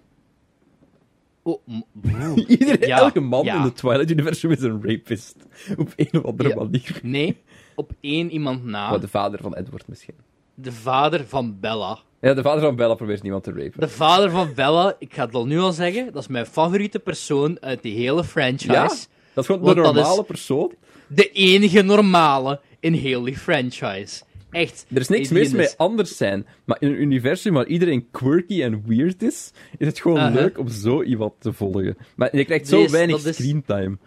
Oh. 1.44 1.62
Iedereen, 2.48 2.88
Ja, 2.88 2.98
elke 2.98 3.20
man 3.20 3.44
ja. 3.46 3.56
in 3.56 3.62
het 3.62 3.76
Twilight-universum 3.76 4.52
is 4.52 4.62
een 4.62 4.84
rapist. 4.84 5.36
Op 5.78 5.94
een 5.96 6.10
of 6.12 6.26
andere 6.26 6.50
Ja. 6.50 6.56
manier. 6.56 7.00
Nee, 7.04 7.38
op 7.76 7.92
één 8.02 8.32
iemand 8.32 8.64
na. 8.64 8.90
Maar 8.90 9.00
de 9.00 9.08
vader 9.08 9.40
van 9.42 9.56
Edward 9.56 9.88
misschien. 9.88 10.16
De 10.54 10.72
vader 10.72 11.26
van 11.28 11.60
Bella. 11.60 12.00
Ja, 12.22 12.34
de 12.34 12.42
vader 12.42 12.62
van 12.62 12.76
Bella 12.76 12.94
probeert 12.94 13.22
niemand 13.24 13.44
te 13.44 13.52
rapen. 13.52 13.80
De 13.80 13.88
vader 13.88 14.30
van 14.30 14.52
Bella, 14.56 14.96
ik 15.00 15.14
ga 15.14 15.26
het 15.26 15.34
al 15.36 15.46
nu 15.46 15.60
al 15.60 15.72
zeggen, 15.72 16.14
dat 16.14 16.22
is 16.22 16.28
mijn 16.28 16.46
favoriete 16.46 17.00
persoon 17.00 17.58
uit 17.62 17.82
die 17.82 17.96
hele 17.96 18.24
franchise. 18.24 18.72
Ja? 18.72 18.88
Dat 19.34 19.44
is 19.44 19.46
gewoon 19.46 19.76
de 19.76 19.82
normale 19.82 20.24
persoon. 20.24 20.74
De 21.08 21.32
enige 21.32 21.82
normale 21.82 22.60
in 22.80 22.94
heel 22.94 23.22
die 23.22 23.38
franchise. 23.38 24.22
Echt. 24.52 24.86
Er 24.94 25.00
is 25.00 25.08
niks 25.08 25.30
mis 25.30 25.48
is- 25.48 25.52
mee 25.54 25.68
anders 25.78 26.18
zijn. 26.18 26.46
Maar 26.66 26.78
in 26.80 26.88
een 26.90 27.02
universum 27.02 27.54
waar 27.54 27.66
iedereen 27.68 28.08
quirky 28.12 28.64
en 28.64 28.84
weird 28.86 29.22
is, 29.24 29.52
is 29.78 29.88
het 29.88 30.00
gewoon 30.00 30.18
Uh-huh. 30.18 30.34
leuk 30.34 30.60
om 30.60 30.68
zo 30.70 31.04
iemand 31.04 31.34
te 31.40 31.54
volgen. 31.54 31.98
Maar 32.16 32.36
je 32.36 32.46
krijgt 32.46 32.68
zo 32.68 32.78
Deze- 32.82 32.92
weinig 32.92 33.26
is- 33.26 33.36
screentime. 33.36 33.98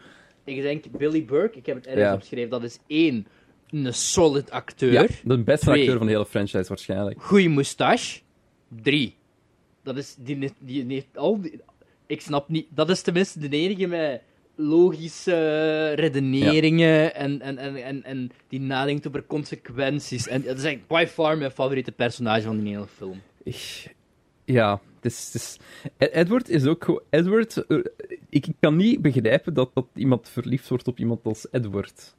Ik 0.45 0.63
denk 0.63 0.85
Billy 0.99 1.25
Burke, 1.25 1.59
ik 1.59 1.67
heb 1.67 1.77
het 1.77 1.87
ergens 1.87 2.05
Ja. 2.05 2.13
opgeschreven, 2.15 2.51
dat 2.51 2.63
is 2.63 2.79
één, 2.87 3.27
een 3.73 3.95
solid 3.95 4.51
acteur. 4.51 4.93
Ja, 4.93 5.07
de 5.25 5.39
beste 5.43 5.67
Twee. 5.67 5.79
acteur 5.81 5.97
van 5.99 6.07
de 6.07 6.13
hele 6.13 6.27
franchise 6.27 6.69
waarschijnlijk. 6.69 7.23
Goeie 7.23 7.49
moustache. 7.49 8.21
Drie. 8.83 9.17
Dat 9.83 9.97
is, 9.97 10.15
die, 10.19 10.39
die, 10.39 10.53
die 10.59 10.85
heeft 10.95 11.17
al 11.19 11.41
die, 11.41 11.61
Ik 12.07 12.21
snap 12.21 12.49
niet, 12.49 12.67
dat 12.71 12.91
is 12.91 13.03
tenminste 13.03 13.39
de 13.49 13.57
enige 13.57 13.87
met 13.87 14.23
logische 14.55 15.93
redeneringen 15.93 17.15
en, 17.15 17.41
en, 17.41 17.59
en, 17.59 17.77
en, 17.85 18.05
en 18.05 18.31
die 18.49 18.61
nadenkt 18.61 19.07
over 19.07 19.25
consequenties. 19.27 20.29
En 20.29 20.43
dat 20.43 20.59
is 20.59 20.65
echt 20.65 20.87
by 20.87 21.05
far 21.09 21.39
mijn 21.39 21.51
favoriete 21.51 21.93
personage 21.93 22.43
van 22.43 22.61
die 22.61 22.73
hele 22.75 22.87
film. 22.97 23.21
Ik- 23.43 23.95
Ja, 24.45 24.81
is... 25.03 25.57
Ed- 25.97 26.13
Edward 26.13 26.49
is 26.49 26.65
ook 26.67 26.85
gewoon... 26.85 27.01
Edward... 27.11 27.57
eh, 27.67 27.79
ik 28.29 28.47
kan 28.61 28.77
niet 28.77 29.03
begrijpen 29.03 29.55
dat, 29.55 29.71
dat 29.75 29.87
iemand 29.95 30.29
verliefd 30.29 30.69
wordt 30.69 30.89
op 30.89 30.99
iemand 30.99 31.25
als 31.25 31.47
Edward. 31.51 32.15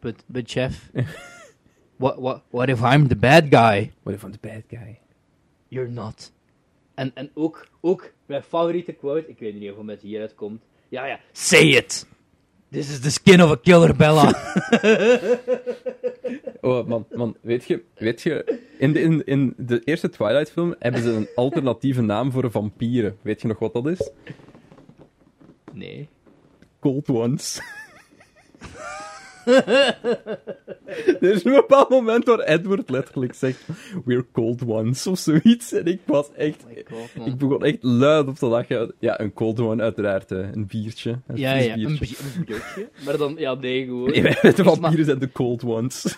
But, 0.00 0.14
but 0.26 0.44
Jeff, 0.46 0.90
what, 1.96 2.20
what, 2.20 2.42
what 2.50 2.68
if 2.68 2.82
I'm 2.82 3.08
the 3.08 3.16
bad 3.16 3.50
guy? 3.50 3.90
What 4.04 4.14
if 4.14 4.24
I'm 4.24 4.32
the 4.32 4.38
bad 4.38 4.64
guy? 4.68 5.00
You're 5.68 5.90
not. 5.90 6.30
En, 6.94 7.10
en 7.14 7.30
ook, 7.34 7.66
ook 7.80 8.12
mijn 8.26 8.42
favoriete 8.42 8.92
quote, 8.92 9.28
ik 9.28 9.38
weet 9.38 9.54
niet 9.54 9.72
of 9.72 9.86
het 9.86 10.00
hieruit 10.00 10.34
komt. 10.34 10.62
Ja, 10.88 11.06
ja. 11.06 11.20
Say 11.32 11.76
it! 11.76 12.06
This 12.70 12.90
is 12.90 13.00
the 13.00 13.10
skin 13.10 13.42
of 13.42 13.50
a 13.50 13.56
killer, 13.56 13.96
Bella. 13.96 14.32
Oh, 16.60 16.86
man, 16.86 17.06
man, 17.14 17.36
weet 17.40 17.64
je... 17.64 17.82
Weet 17.94 18.22
je 18.22 18.60
in, 18.78 18.92
de, 18.92 19.00
in, 19.00 19.24
in 19.24 19.54
de 19.56 19.80
eerste 19.84 20.08
Twilight-film 20.08 20.74
hebben 20.78 21.02
ze 21.02 21.10
een 21.10 21.28
alternatieve 21.34 22.00
naam 22.00 22.32
voor 22.32 22.50
vampieren. 22.50 23.16
Weet 23.22 23.40
je 23.40 23.48
nog 23.48 23.58
wat 23.58 23.72
dat 23.72 23.86
is? 23.86 24.10
nee. 25.72 26.08
Cold 26.80 27.08
Ones. 27.08 27.60
er 31.20 31.32
is 31.32 31.44
een 31.44 31.52
bepaald 31.52 31.88
moment 31.88 32.24
waar 32.24 32.38
Edward 32.38 32.90
letterlijk 32.90 33.34
zegt: 33.34 33.64
We're 34.04 34.24
cold 34.32 34.66
ones 34.66 35.06
of 35.06 35.18
zoiets. 35.18 35.72
En 35.72 35.84
ik 35.86 36.00
was 36.04 36.28
echt. 36.36 36.64
Oh. 37.18 37.26
Ik 37.26 37.36
begon 37.38 37.64
echt 37.64 37.78
luid 37.80 38.26
op 38.28 38.34
te 38.36 38.46
lachen. 38.46 38.92
Ja, 38.98 39.20
een 39.20 39.32
cold 39.32 39.60
one, 39.60 39.82
uiteraard. 39.82 40.30
hè. 40.30 40.42
Een 40.52 40.66
biertje. 40.66 41.18
Een 41.26 41.36
Ja, 41.36 41.60
een, 41.62 41.74
biertje. 41.74 41.98
bi- 42.06 42.16
een 42.38 42.44
biertje. 42.44 42.88
Maar 43.04 43.16
dan, 43.16 43.34
ja, 43.38 43.54
nee, 43.54 43.84
gewoon. 43.86 44.10
Nee, 44.10 44.22
wij 44.22 44.36
Maar- 44.42 44.54
vampieren 44.64 45.04
zijn 45.04 45.18
de 45.18 45.32
cold 45.32 45.64
ones. 45.64 46.16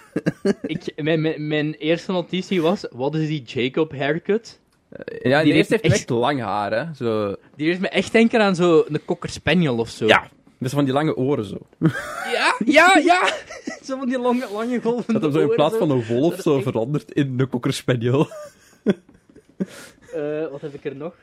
Ik, 0.63 0.93
mijn, 1.03 1.21
mijn, 1.21 1.47
mijn 1.49 1.75
eerste 1.75 2.13
notitie 2.13 2.63
was, 2.63 2.87
wat 2.93 3.15
is 3.15 3.27
die 3.29 3.43
Jacob 3.43 3.93
haircut? 3.97 4.61
ja, 5.23 5.43
die, 5.43 5.53
heeft 5.53 5.71
heeft 5.71 5.83
echt- 5.83 5.95
echt 5.95 6.11
lang 6.11 6.41
haar, 6.41 6.73
hè? 6.73 6.95
Zo... 6.95 7.35
Die 7.57 7.67
heeft 7.67 7.81
me 7.81 7.89
echt 7.89 8.13
denken 8.13 8.41
aan 8.41 8.55
zo'n 8.55 8.85
cocker 9.05 9.31
spaniel 9.31 9.79
of 9.79 9.89
zo. 9.89 10.07
Ja, 10.07 10.29
met 10.61 10.71
van 10.71 10.85
die 10.85 10.93
lange 10.95 11.17
oren 11.17 11.45
zo. 11.45 11.59
ja, 12.33 12.55
ja, 12.65 12.97
ja. 13.05 13.33
zo 13.87 13.99
van 13.99 14.09
die 14.09 14.19
lange, 14.19 14.49
lange 14.53 14.81
golven. 14.81 15.13
Dat 15.13 15.23
hem 15.23 15.33
zo 15.33 15.39
in 15.41 15.49
plaats 15.55 15.77
van 15.77 15.91
een 15.91 16.07
wolf 16.07 16.41
zo 16.41 16.55
echt- 16.55 16.63
verandert 16.65 17.11
in 17.13 17.41
een 17.41 17.49
cocker 17.49 17.73
spaniel. 17.73 18.29
Eh, 20.15 20.47
wat 20.51 20.61
heb 20.61 20.75
ik 20.75 20.85
er 20.85 20.97
nog? 20.97 21.15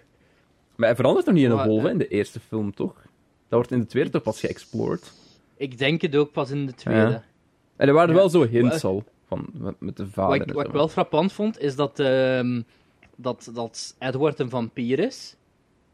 Maar 0.76 0.88
hij 0.88 0.96
verandert 0.96 1.26
nog 1.26 1.36
niet 1.36 1.44
in 1.44 1.52
een 1.52 1.68
wolf 1.68 1.82
hè, 1.82 1.86
eh, 1.88 1.92
in 1.94 1.98
de 1.98 2.08
eerste 2.08 2.40
film, 2.40 2.74
toch? 2.76 2.94
Dat 2.94 3.06
wordt 3.50 3.72
in 3.72 3.80
de 3.80 3.86
tweede 3.86 4.10
toch 4.10 4.22
pas 4.22 4.40
geëxplored. 4.40 5.12
Ik 5.58 5.78
denk 5.78 6.02
het 6.02 6.16
ook 6.16 6.32
pas 6.32 6.50
in 6.50 6.66
de 6.66 6.74
tweede. 6.74 7.10
Ja. 7.10 7.24
En 7.76 7.88
er 7.88 7.94
waren 7.94 8.10
Ja. 8.10 8.16
wel 8.16 8.30
zo 8.30 8.46
hints 8.48 8.82
Wat- 8.82 8.84
al, 8.84 9.04
van, 9.28 9.48
met, 9.54 9.76
met 9.80 9.98
de 9.98 10.04
Wat 10.04 10.12
vader 10.14 10.42
ik, 10.42 10.48
en 10.48 10.54
wat 10.54 10.66
ik 10.66 10.72
wel 10.72 10.88
frappant 10.88 11.34
vond, 11.34 11.60
is 11.60 11.76
dat, 11.76 12.00
ehm, 12.00 12.62
dat, 13.16 13.50
dat 13.54 13.96
Edward 14.00 14.40
een 14.40 14.50
vampier 14.50 15.00
is. 15.00 15.36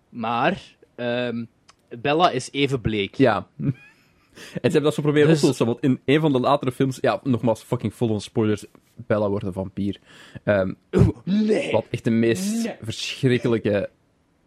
Maar 0.10 0.76
ehm, 0.96 1.46
Bella 2.02 2.30
is 2.30 2.52
even 2.52 2.82
bleek. 2.82 3.16
Ja. 3.16 3.48
en 3.62 3.72
ze 4.34 4.60
hebben 4.62 4.84
dat 4.84 4.94
zo 4.94 5.02
proberen 5.02 5.28
Dus- 5.28 5.36
op 5.36 5.42
te 5.42 5.48
lossen, 5.48 5.66
want 5.66 5.80
in 5.82 6.00
een 6.06 6.20
van 6.22 6.32
de 6.32 6.40
latere 6.40 6.72
films... 6.72 6.98
Ja, 7.02 7.20
nogmaals, 7.24 7.64
fucking 7.64 7.94
full 7.94 8.10
on 8.10 8.22
spoilers. 8.22 8.66
Bella 8.96 9.30
wordt 9.30 9.46
een 9.46 9.54
vampier. 9.54 9.98
Ehm, 10.44 10.74
Oeh, 10.92 11.08
nee. 11.24 11.72
wat 11.72 11.86
echt 11.90 12.04
de 12.04 12.10
meest 12.12 12.64
Nee. 12.64 12.76
verschrikkelijke... 12.82 13.90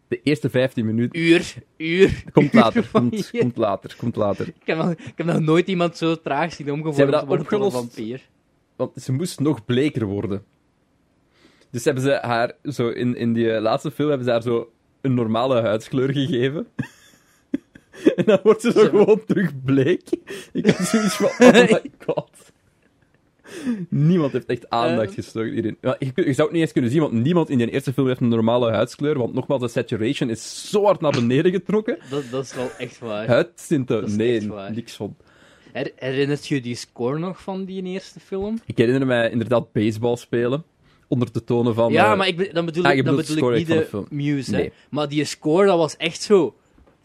De 0.07 0.19
eerste 0.23 0.49
15 0.49 0.85
minuten... 0.85 1.19
Uur, 1.19 1.53
uur. 1.77 2.23
Komt 2.31 2.53
later, 2.53 2.83
uur 2.83 2.89
komt, 2.91 3.29
komt 3.39 3.57
later, 3.57 3.95
komt 3.97 4.15
later. 4.15 4.47
Ik, 4.47 4.55
heb 4.65 4.77
nog, 4.77 4.91
ik 4.91 5.13
heb 5.15 5.25
nog 5.25 5.39
nooit 5.39 5.67
iemand 5.67 5.97
zo 5.97 6.15
traag 6.15 6.53
zien 6.53 6.71
omgevormd 6.71 7.25
worden 7.25 7.45
tot 7.47 7.63
een 7.63 7.71
vampier. 7.71 8.21
Want 8.75 8.91
ze 9.01 9.11
moest 9.11 9.39
nog 9.39 9.65
bleker 9.65 10.05
worden. 10.05 10.43
Dus 11.71 11.85
hebben 11.85 12.03
ze 12.03 12.19
haar, 12.21 12.53
zo 12.63 12.89
in, 12.89 13.15
in 13.15 13.33
die 13.33 13.61
laatste 13.61 13.91
film, 13.91 14.07
hebben 14.09 14.25
ze 14.25 14.31
haar 14.31 14.41
zo 14.41 14.71
een 15.01 15.13
normale 15.13 15.61
huidskleur 15.61 16.11
gegeven. 16.13 16.67
En 18.15 18.23
dan 18.25 18.39
wordt 18.43 18.61
ze 18.61 18.71
zo 18.71 18.89
gewoon 18.89 19.21
terug 19.25 19.51
bleek. 19.63 20.01
Ik 20.53 20.65
heb 20.65 20.75
zoiets 20.75 21.15
van, 21.15 21.29
oh 21.47 21.53
my 21.53 21.81
god. 22.05 22.29
Niemand 23.89 24.31
heeft 24.31 24.45
echt 24.45 24.69
aandacht 24.69 25.09
Eh. 25.09 25.15
gestoken 25.15 25.51
hierin. 25.51 25.77
Je, 25.81 26.11
je 26.15 26.33
zou 26.33 26.47
het 26.47 26.51
niet 26.51 26.61
eens 26.61 26.71
kunnen 26.71 26.91
zien, 26.91 26.99
want 27.01 27.13
niemand 27.13 27.49
in 27.49 27.57
die 27.57 27.69
eerste 27.71 27.93
film 27.93 28.07
heeft 28.07 28.21
een 28.21 28.27
normale 28.27 28.71
huidskleur. 28.71 29.17
Want 29.17 29.33
nogmaals, 29.33 29.61
de 29.61 29.67
saturation 29.67 30.29
is 30.29 30.69
zo 30.69 30.83
hard 30.83 31.01
naar 31.01 31.11
beneden 31.11 31.51
getrokken. 31.51 31.97
Dat, 32.09 32.23
dat 32.31 32.43
is 32.43 32.53
wel 32.53 32.69
echt 32.77 32.99
waar. 32.99 33.27
Huidtinten, 33.27 34.15
nee, 34.15 34.41
niks 34.73 34.93
van. 34.95 35.15
Her- 35.71 35.91
herinnert 35.95 36.47
je 36.47 36.61
die 36.61 36.75
score 36.75 37.19
nog 37.19 37.41
van 37.41 37.65
die 37.65 37.83
eerste 37.83 38.19
film? 38.19 38.59
Ik 38.65 38.77
herinner 38.77 39.05
mij 39.07 39.29
inderdaad 39.31 39.71
baseball 39.71 40.15
spelen. 40.15 40.63
Onder 41.07 41.31
de 41.31 41.43
tonen 41.43 41.73
van... 41.75 41.91
ja, 41.91 42.11
eh, 42.11 42.17
maar 42.17 42.27
ik, 42.27 42.53
dan 42.53 42.65
bedoel 42.65 42.83
ah, 42.83 42.95
ik, 42.95 43.05
dan 43.05 43.15
bedoel 43.15 43.51
ik 43.51 43.57
niet 43.57 43.67
de 43.67 43.73
de 43.73 43.85
film. 43.85 44.05
muse. 44.09 44.51
Nee. 44.51 44.71
Maar 44.89 45.09
die 45.09 45.23
score, 45.23 45.65
dat 45.65 45.77
was 45.77 45.97
echt 45.97 46.21
zo... 46.21 46.55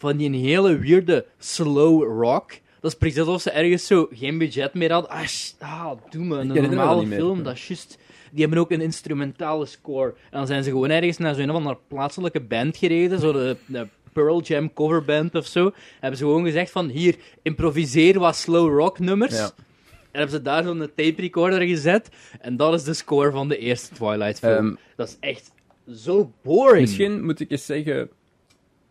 Van 0.02 0.16
die 0.16 0.36
hele 0.36 0.78
weirde 0.78 1.26
slow 1.38 2.20
rock. 2.20 2.50
Dat 2.80 2.92
is 2.92 2.98
precies 2.98 3.18
alsof 3.18 3.42
ze 3.42 3.50
ergens 3.50 3.86
zo 3.86 4.08
geen 4.12 4.38
budget 4.38 4.74
meer 4.74 4.92
hadden. 4.92 5.10
Ah, 5.10 5.26
ah 5.58 5.92
doe 6.10 6.24
me, 6.24 6.36
een 6.36 6.46
me 6.46 6.60
normale 6.60 7.06
meer. 7.06 7.18
film, 7.18 7.42
dat 7.42 7.54
is 7.54 7.68
juist... 7.68 7.98
Die 8.30 8.40
hebben 8.40 8.58
ook 8.58 8.70
een 8.70 8.80
instrumentale 8.80 9.66
score. 9.66 10.08
En 10.08 10.38
dan 10.38 10.46
zijn 10.46 10.64
ze 10.64 10.70
gewoon 10.70 10.90
ergens 10.90 11.18
naar 11.18 11.34
zo'n 11.34 11.46
van 11.46 11.66
een 11.66 11.76
plaatselijke 11.88 12.40
band 12.40 12.76
gereden, 12.76 13.18
zo 13.18 13.32
de, 13.32 13.56
de 13.66 13.86
Pearl 14.12 14.42
Jam 14.42 14.72
coverband 14.72 15.34
of 15.34 15.46
zo. 15.46 15.72
Hebben 16.00 16.18
ze 16.18 16.24
gewoon 16.24 16.44
gezegd 16.44 16.70
van, 16.70 16.88
hier, 16.88 17.16
improviseer 17.42 18.18
wat 18.18 18.36
slow 18.36 18.78
rock 18.78 18.98
nummers. 18.98 19.36
Ja. 19.36 19.44
En 19.44 20.18
hebben 20.20 20.30
ze 20.30 20.42
daar 20.42 20.62
zo'n 20.62 20.78
tape 20.78 21.14
recorder 21.16 21.62
gezet. 21.62 22.08
En 22.40 22.56
dat 22.56 22.74
is 22.74 22.84
de 22.84 22.94
score 22.94 23.30
van 23.30 23.48
de 23.48 23.58
eerste 23.58 23.94
Twilight 23.94 24.38
film. 24.38 24.66
Ehm, 24.66 24.74
dat 24.96 25.08
is 25.08 25.16
echt 25.20 25.52
zo 25.94 26.32
boring. 26.42 26.80
Misschien 26.80 27.24
moet 27.24 27.40
ik 27.40 27.50
eens 27.50 27.66
zeggen... 27.66 28.10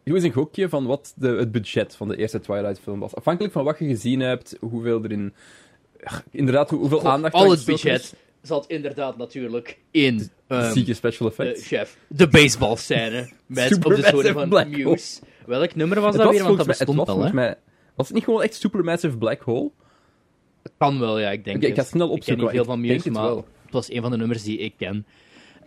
Doe 0.03 0.15
eens 0.15 0.23
een 0.23 0.31
gokje 0.31 0.69
van 0.69 0.85
wat 0.85 1.13
de, 1.15 1.27
het 1.27 1.51
budget 1.51 1.95
van 1.95 2.07
de 2.07 2.17
eerste 2.17 2.39
Twilight-film 2.39 2.99
was. 2.99 3.15
Afhankelijk 3.15 3.53
van 3.53 3.63
wat 3.63 3.79
je 3.79 3.85
gezien 3.87 4.19
hebt, 4.19 4.57
hoeveel 4.59 5.03
erin... 5.03 5.33
Inderdaad, 6.31 6.69
hoe- 6.69 6.79
hoeveel 6.79 6.99
God, 6.99 7.07
aandacht... 7.07 7.33
al 7.33 7.51
het 7.51 7.65
budget 7.65 8.15
zat 8.41 8.65
inderdaad 8.67 9.17
natuurlijk 9.17 9.77
in... 9.91 10.29
ehm, 10.47 10.71
Zieke 10.71 10.93
special 10.93 11.29
effects. 11.29 11.67
chef, 11.67 11.97
de 12.07 12.27
baseballscène. 12.27 13.29
Met 13.45 13.73
op 13.75 13.83
de 13.95 14.31
van 14.33 14.49
black 14.49 14.65
hole. 14.75 14.83
Muse. 14.83 15.19
Welk 15.45 15.75
nummer 15.75 15.99
was 16.01 16.13
het 16.15 16.23
dat 16.23 16.25
was 16.25 16.35
weer? 16.35 16.43
Want 16.45 16.57
dat 16.57 16.65
volgens 16.65 16.65
mij, 16.67 16.75
het 16.77 16.85
bestond 16.95 16.97
was 16.97 17.07
al, 17.07 17.33
mij... 17.33 17.55
Was 17.95 18.07
het 18.07 18.15
niet 18.15 18.25
gewoon 18.25 18.41
echt 18.41 18.53
Supermassive 18.55 19.17
Black 19.17 19.41
Hole? 19.41 19.71
Kan 20.77 20.99
wel, 20.99 21.19
ja, 21.19 21.29
ik 21.31 21.43
denk 21.45 21.63
ik 21.63 21.75
het. 21.75 21.77
ga 21.79 21.83
snel 21.83 22.01
Ik 22.01 22.07
ken 22.07 22.15
opzoeken, 22.17 22.43
niet 22.43 22.53
veel 22.55 22.65
van 22.65 22.79
Muse, 22.81 22.93
het 22.93 23.11
maar 23.13 23.29
het 23.29 23.71
was 23.71 23.91
een 23.91 24.01
van 24.01 24.11
de 24.11 24.17
nummers 24.17 24.43
die 24.43 24.57
ik 24.57 24.73
ken. 24.77 25.05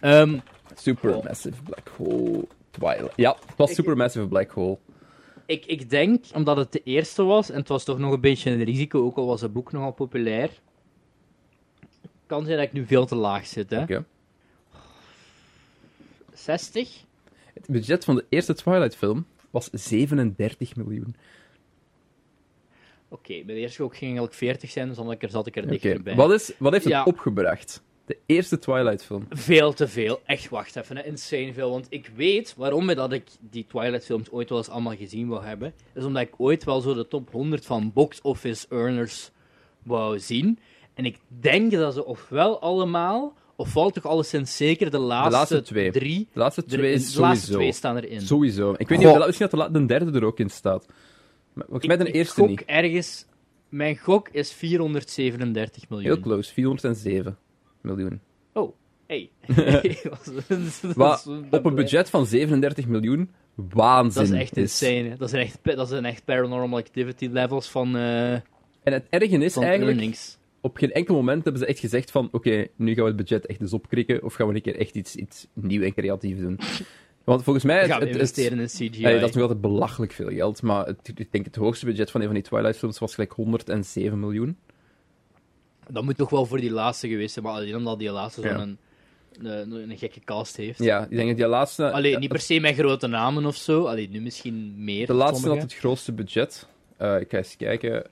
Ehm, 0.00 0.38
Supermassive 0.74 1.62
Black 1.62 1.88
Hole 1.96 2.44
Twilight. 2.78 3.12
Ja, 3.16 3.36
het 3.46 3.56
was 3.56 3.68
Ik- 3.70 3.74
Supermassive 3.76 4.26
Black 4.28 4.50
Hole. 4.50 4.78
ik, 5.46 5.66
ik 5.66 5.90
denk, 5.90 6.24
omdat 6.34 6.56
het 6.56 6.72
de 6.72 6.82
eerste 6.84 7.22
was, 7.22 7.50
en 7.50 7.58
het 7.58 7.68
was 7.68 7.84
toch 7.84 7.98
nog 7.98 8.12
een 8.12 8.20
beetje 8.20 8.50
een 8.50 8.64
risico, 8.64 9.04
ook 9.04 9.16
al 9.16 9.26
was 9.26 9.40
het 9.40 9.52
boek 9.52 9.72
nogal 9.72 9.92
populair, 9.92 10.50
kan 12.26 12.44
zijn 12.44 12.56
dat 12.56 12.66
ik 12.66 12.72
nu 12.72 12.86
veel 12.86 13.06
te 13.06 13.14
laag 13.14 13.46
zit, 13.46 13.70
hè. 13.70 13.82
Oké. 13.82 14.04
60? 16.32 17.04
Het 17.54 17.66
budget 17.68 18.04
van 18.04 18.14
de 18.14 18.24
eerste 18.28 18.54
Twilight-film 18.54 19.26
was 19.50 19.68
37 19.72 20.76
miljoen. 20.76 21.16
Oké, 23.08 23.42
bij 23.44 23.54
de 23.54 23.60
eerste 23.60 23.82
ook 23.82 23.92
ging 23.96 24.02
eigenlijk 24.10 24.34
40 24.34 24.70
zijn, 24.70 24.88
dus 24.88 24.96
dan 24.96 25.12
er- 25.18 25.30
zat 25.30 25.46
ik 25.46 25.56
er 25.56 25.62
Oké, 25.62 25.70
dichterbij. 25.72 26.14
wat, 26.14 26.32
is, 26.32 26.52
wat 26.58 26.72
heeft 26.72 26.84
het 26.84 26.92
Ja. 26.92 27.04
opgebracht? 27.04 27.82
De 28.06 28.18
eerste 28.26 28.58
Twilight-film. 28.58 29.26
Veel 29.30 29.72
te 29.72 29.88
veel. 29.88 30.20
Echt, 30.24 30.48
wacht 30.48 30.76
even. 30.76 30.96
Hè. 30.96 31.02
Insane 31.04 31.52
veel. 31.52 31.70
Want 31.70 31.86
ik 31.90 32.10
weet 32.16 32.54
waarom 32.56 32.86
dat 32.86 33.12
ik 33.12 33.24
die 33.40 33.66
Twilight-films 33.68 34.30
ooit 34.30 34.48
wel 34.48 34.58
eens 34.58 34.68
allemaal 34.68 34.96
gezien 34.96 35.28
wou 35.28 35.44
hebben. 35.44 35.74
is 35.94 36.04
omdat 36.04 36.22
ik 36.22 36.34
ooit 36.36 36.64
wel 36.64 36.80
zo 36.80 36.94
de 36.94 37.08
top 37.08 37.30
100 37.32 37.66
van 37.66 37.92
box 37.92 38.20
office 38.20 38.66
earners 38.70 39.30
wou 39.82 40.18
zien. 40.18 40.58
En 40.94 41.04
ik 41.04 41.18
denk 41.40 41.72
dat 41.72 41.94
ze 41.94 42.04
ofwel 42.04 42.60
allemaal, 42.60 43.34
ofwel 43.56 43.90
toch 43.90 44.06
alleszins 44.06 44.56
zeker 44.56 44.90
de 44.90 44.98
laatste, 44.98 45.32
laatste 45.32 45.62
twee. 45.62 45.90
drie. 45.92 46.28
De 46.32 46.38
laatste 46.38 46.62
er- 46.62 46.68
twee 46.68 46.92
de 46.92 46.98
sowieso. 46.98 47.20
laatste 47.20 47.52
twee 47.52 47.72
staan 47.72 47.96
erin. 47.96 48.20
Sowieso. 48.20 48.74
Ik 48.76 48.88
weet 48.88 48.98
niet, 48.98 49.06
Goh. 49.06 49.16
of 49.16 49.20
de, 49.20 49.26
misschien 49.26 49.48
dat 49.50 49.72
de, 49.72 49.78
de 49.80 49.86
derde 49.86 50.18
er 50.18 50.24
ook 50.24 50.38
in 50.38 50.50
staat. 50.50 50.86
Maar 51.52 51.64
volgens 51.68 51.86
mij 51.86 51.96
de 51.96 52.04
ik 52.08 52.14
eerste 52.14 52.34
gok 52.40 52.48
niet. 52.48 52.64
ergens... 52.64 53.26
Mijn 53.68 53.96
gok 53.98 54.28
is 54.28 54.52
437 54.52 55.88
miljoen. 55.88 56.12
Heel 56.12 56.20
close, 56.20 56.52
407 56.52 57.38
miljoen. 57.84 58.20
Oh, 58.52 58.74
hey. 59.06 59.30
Is- 60.48 60.80
Wat 60.94 61.18
is- 61.18 61.58
op 61.58 61.64
een 61.66 61.74
budget 61.74 62.10
van 62.10 62.26
37 62.26 62.86
miljoen 62.86 63.30
waanzin 63.54 64.22
Dat 64.22 64.32
is 64.32 64.38
echt 64.40 64.56
insane. 64.56 65.08
hè. 65.08 65.16
Dat 65.16 65.30
zijn 65.30 65.42
echt, 65.42 65.58
dat 65.62 65.88
zijn 65.88 66.04
echt 66.04 66.24
paranormal 66.24 66.78
activity 66.78 67.28
levels 67.32 67.68
van, 67.70 67.96
eh 67.96 68.32
En 68.32 68.42
het 68.82 69.06
erge 69.10 69.26
is 69.38 69.56
eigenlijk, 69.56 69.90
earnings. 69.98 70.38
op 70.60 70.76
geen 70.76 70.92
enkel 70.92 71.14
moment 71.14 71.44
hebben 71.44 71.62
ze 71.62 71.66
echt 71.68 71.78
gezegd 71.78 72.10
van 72.10 72.28
oké, 72.32 72.66
nu 72.76 72.94
gaan 72.94 73.02
we 73.02 73.08
het 73.08 73.16
budget 73.16 73.46
echt 73.46 73.60
eens 73.60 73.72
opkrikken, 73.72 74.22
of 74.22 74.34
gaan 74.34 74.48
we 74.48 74.54
een 74.54 74.62
keer 74.62 74.76
echt 74.78 74.94
iets, 74.94 75.16
iets 75.16 75.46
nieuw 75.52 75.82
en 75.82 75.94
creatief 75.94 76.38
doen. 76.38 76.58
Want 77.24 77.42
volgens 77.42 77.64
mij... 77.64 77.74
We 77.76 77.82
Het, 77.82 77.90
gaan 77.90 78.00
het- 78.00 78.10
investeren 78.10 78.58
in 78.58 78.66
CGI. 78.66 79.04
Allee, 79.04 79.18
dat 79.20 79.28
is 79.28 79.34
nog 79.34 79.42
altijd 79.42 79.60
belachelijk 79.60 80.12
veel 80.12 80.28
geld, 80.30 80.62
maar 80.62 80.86
het, 80.86 81.12
ik 81.14 81.32
denk 81.32 81.44
het 81.44 81.56
hoogste 81.56 81.86
budget 81.86 82.10
van 82.10 82.20
een 82.20 82.26
van 82.26 82.34
die 82.36 82.44
Twilight-films 82.44 82.98
was 82.98 83.14
gelijk 83.14 83.32
107 83.32 84.20
miljoen. 84.20 84.56
Dat 85.88 86.04
moet 86.04 86.16
toch 86.16 86.30
wel 86.30 86.46
voor 86.46 86.60
die 86.60 86.70
laatste 86.70 87.08
geweest 87.08 87.32
zijn, 87.32 87.44
maar 87.44 87.54
alleen 87.54 87.76
omdat 87.76 87.98
die 87.98 88.10
laatste 88.10 88.40
zo'n 88.42 88.60
een, 89.40 89.72
een, 89.72 89.90
een 89.90 89.98
gekke 89.98 90.20
cast 90.24 90.56
heeft. 90.56 90.78
Ja, 90.78 91.02
ik 91.04 91.16
denk 91.16 91.28
dat 91.28 91.36
die 91.36 91.46
laatste... 91.46 91.90
Allee, 91.92 92.18
niet 92.18 92.28
per 92.28 92.40
se 92.40 92.60
met 92.60 92.74
grote 92.74 93.06
namen 93.06 93.46
of 93.46 93.56
zo. 93.56 93.84
Allee, 93.84 94.08
nu 94.08 94.20
misschien 94.20 94.84
meer. 94.84 95.06
de 95.06 95.12
laatste 95.14 95.48
had 95.48 95.62
het 95.62 95.74
grootste 95.74 96.12
budget. 96.12 96.68
Eh, 96.96 97.20
ik 97.20 97.30
ga 97.30 97.36
eens 97.36 97.56
kijken. 97.56 98.06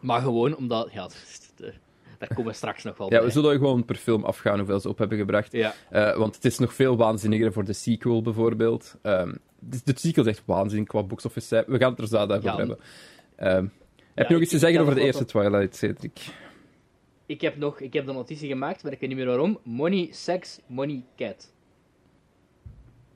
Maar 0.00 0.20
gewoon 0.20 0.56
omdat... 0.56 0.88
Ja, 0.92 1.08
daar 2.18 2.28
komen 2.28 2.44
we 2.50 2.52
straks 2.56 2.82
nog 2.82 2.96
wel 2.96 3.10
Ja, 3.10 3.16
bij. 3.16 3.26
we 3.26 3.32
zullen 3.32 3.56
gewoon 3.56 3.84
per 3.84 3.96
film 3.96 4.24
afgaan 4.24 4.58
hoeveel 4.58 4.80
ze 4.80 4.88
op 4.88 4.98
hebben 4.98 5.18
gebracht. 5.18 5.52
Ja. 5.52 5.74
Eh, 5.90 6.16
want 6.16 6.34
het 6.34 6.44
is 6.44 6.58
nog 6.58 6.74
veel 6.74 6.96
waanzinniger 6.96 7.52
voor 7.52 7.64
de 7.64 7.72
sequel, 7.72 8.22
bijvoorbeeld. 8.22 8.94
Ehm, 9.02 9.32
de, 9.58 9.80
de 9.84 9.92
sequel 9.96 10.24
is 10.24 10.30
echt 10.30 10.42
waanzin 10.46 10.86
qua 10.86 11.02
box 11.02 11.24
office. 11.24 11.46
cijfer. 11.46 11.72
We 11.72 11.78
gaan 11.78 11.90
het 11.90 12.00
er 12.00 12.06
zo 12.08 12.16
over 12.16 12.42
Ja. 12.42 12.56
hebben. 12.56 12.78
Ehm, 13.36 13.66
heb 14.14 14.26
je 14.28 14.32
nog 14.32 14.42
iets 14.42 14.50
te 14.52 14.58
zeggen 14.58 14.80
over 14.80 14.94
de 14.94 15.00
eerste 15.00 15.24
Twilight, 15.24 15.76
Cedric? 15.76 16.20
Ik 17.30 17.40
heb 17.40 17.56
nog 17.56 17.80
ik 17.80 17.92
heb 17.92 18.06
de 18.06 18.12
notitie 18.12 18.48
gemaakt, 18.48 18.82
maar 18.82 18.92
ik 18.92 19.00
weet 19.00 19.08
niet 19.08 19.18
meer 19.18 19.26
waarom. 19.26 19.58
Money, 19.62 20.08
sex, 20.12 20.60
money, 20.66 21.04
cat. 21.16 21.52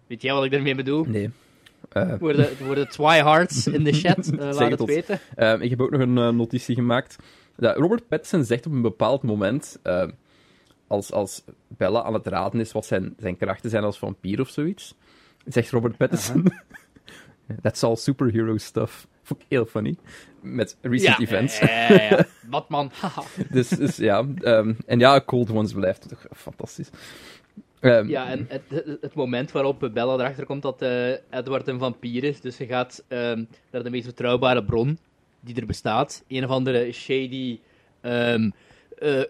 Weet 0.06 0.22
jij 0.22 0.34
wat 0.34 0.44
ik 0.44 0.50
daarmee 0.50 0.74
bedoel? 0.74 1.04
Nee. 1.04 1.30
Eh, 1.88 2.14
Voor 2.18 2.32
de, 2.32 2.46
voor 2.56 2.74
de 2.74 2.86
Twihards 2.86 3.66
in 3.66 3.84
de 3.84 3.92
chat, 3.92 4.26
eh, 4.32 4.38
laat 4.38 4.70
het 4.70 4.84
weten. 4.84 5.20
Ehm, 5.34 5.60
ik 5.60 5.70
heb 5.70 5.80
ook 5.80 5.90
nog 5.90 6.00
een 6.00 6.18
eh, 6.18 6.28
notitie 6.28 6.74
gemaakt. 6.74 7.16
Dat 7.56 7.76
Robert 7.76 8.08
Pattinson 8.08 8.44
zegt 8.44 8.66
op 8.66 8.72
een 8.72 8.82
bepaald 8.82 9.22
moment, 9.22 9.78
ehm, 9.82 10.10
als, 10.86 11.12
als 11.12 11.44
Bella 11.68 12.02
aan 12.02 12.14
het 12.14 12.26
raden 12.26 12.60
is 12.60 12.72
wat 12.72 12.86
zijn, 12.86 13.14
zijn 13.18 13.36
krachten 13.36 13.70
zijn 13.70 13.84
als 13.84 13.98
vampier 13.98 14.40
of 14.40 14.48
zoiets, 14.48 14.94
zegt 15.44 15.70
Robert 15.70 15.96
Pattinson, 15.96 16.52
that's 17.62 17.82
all 17.84 17.96
superhero 17.96 18.56
stuff. 18.56 19.06
Vond 19.24 19.40
ik 19.40 19.46
heel 19.48 19.66
funny. 19.66 19.96
Met 20.40 20.76
recent 20.80 21.16
ja, 21.16 21.22
events. 21.22 21.58
Ja, 21.58 21.92
ja, 21.92 22.02
ja. 22.02 22.26
Batman, 22.50 22.90
dus, 23.50 23.68
dus 23.68 23.96
ja, 23.96 24.26
ehm, 24.40 24.72
en 24.86 24.98
ja, 24.98 25.20
Cold 25.20 25.50
Ones 25.50 25.72
blijft 25.72 26.08
toch 26.08 26.26
fantastisch. 26.32 26.90
Ehm, 27.80 28.08
Ja, 28.08 28.28
en 28.28 28.46
het, 28.48 28.62
het, 28.68 28.98
het 29.00 29.14
moment 29.14 29.52
waarop 29.52 29.90
Bella 29.92 30.14
erachter 30.14 30.46
komt 30.46 30.62
dat 30.62 30.82
eh, 30.82 31.10
Edward 31.30 31.68
een 31.68 31.78
vampier 31.78 32.24
is, 32.24 32.40
dus 32.40 32.56
ze 32.56 32.66
gaat 32.66 33.04
ehm, 33.08 33.44
naar 33.70 33.82
de 33.82 33.90
meest 33.90 34.06
betrouwbare 34.06 34.64
bron 34.64 34.98
die 35.40 35.60
er 35.60 35.66
bestaat. 35.66 36.24
Een 36.28 36.44
of 36.44 36.50
andere 36.50 36.92
shady 36.92 37.58
eh, 38.00 38.34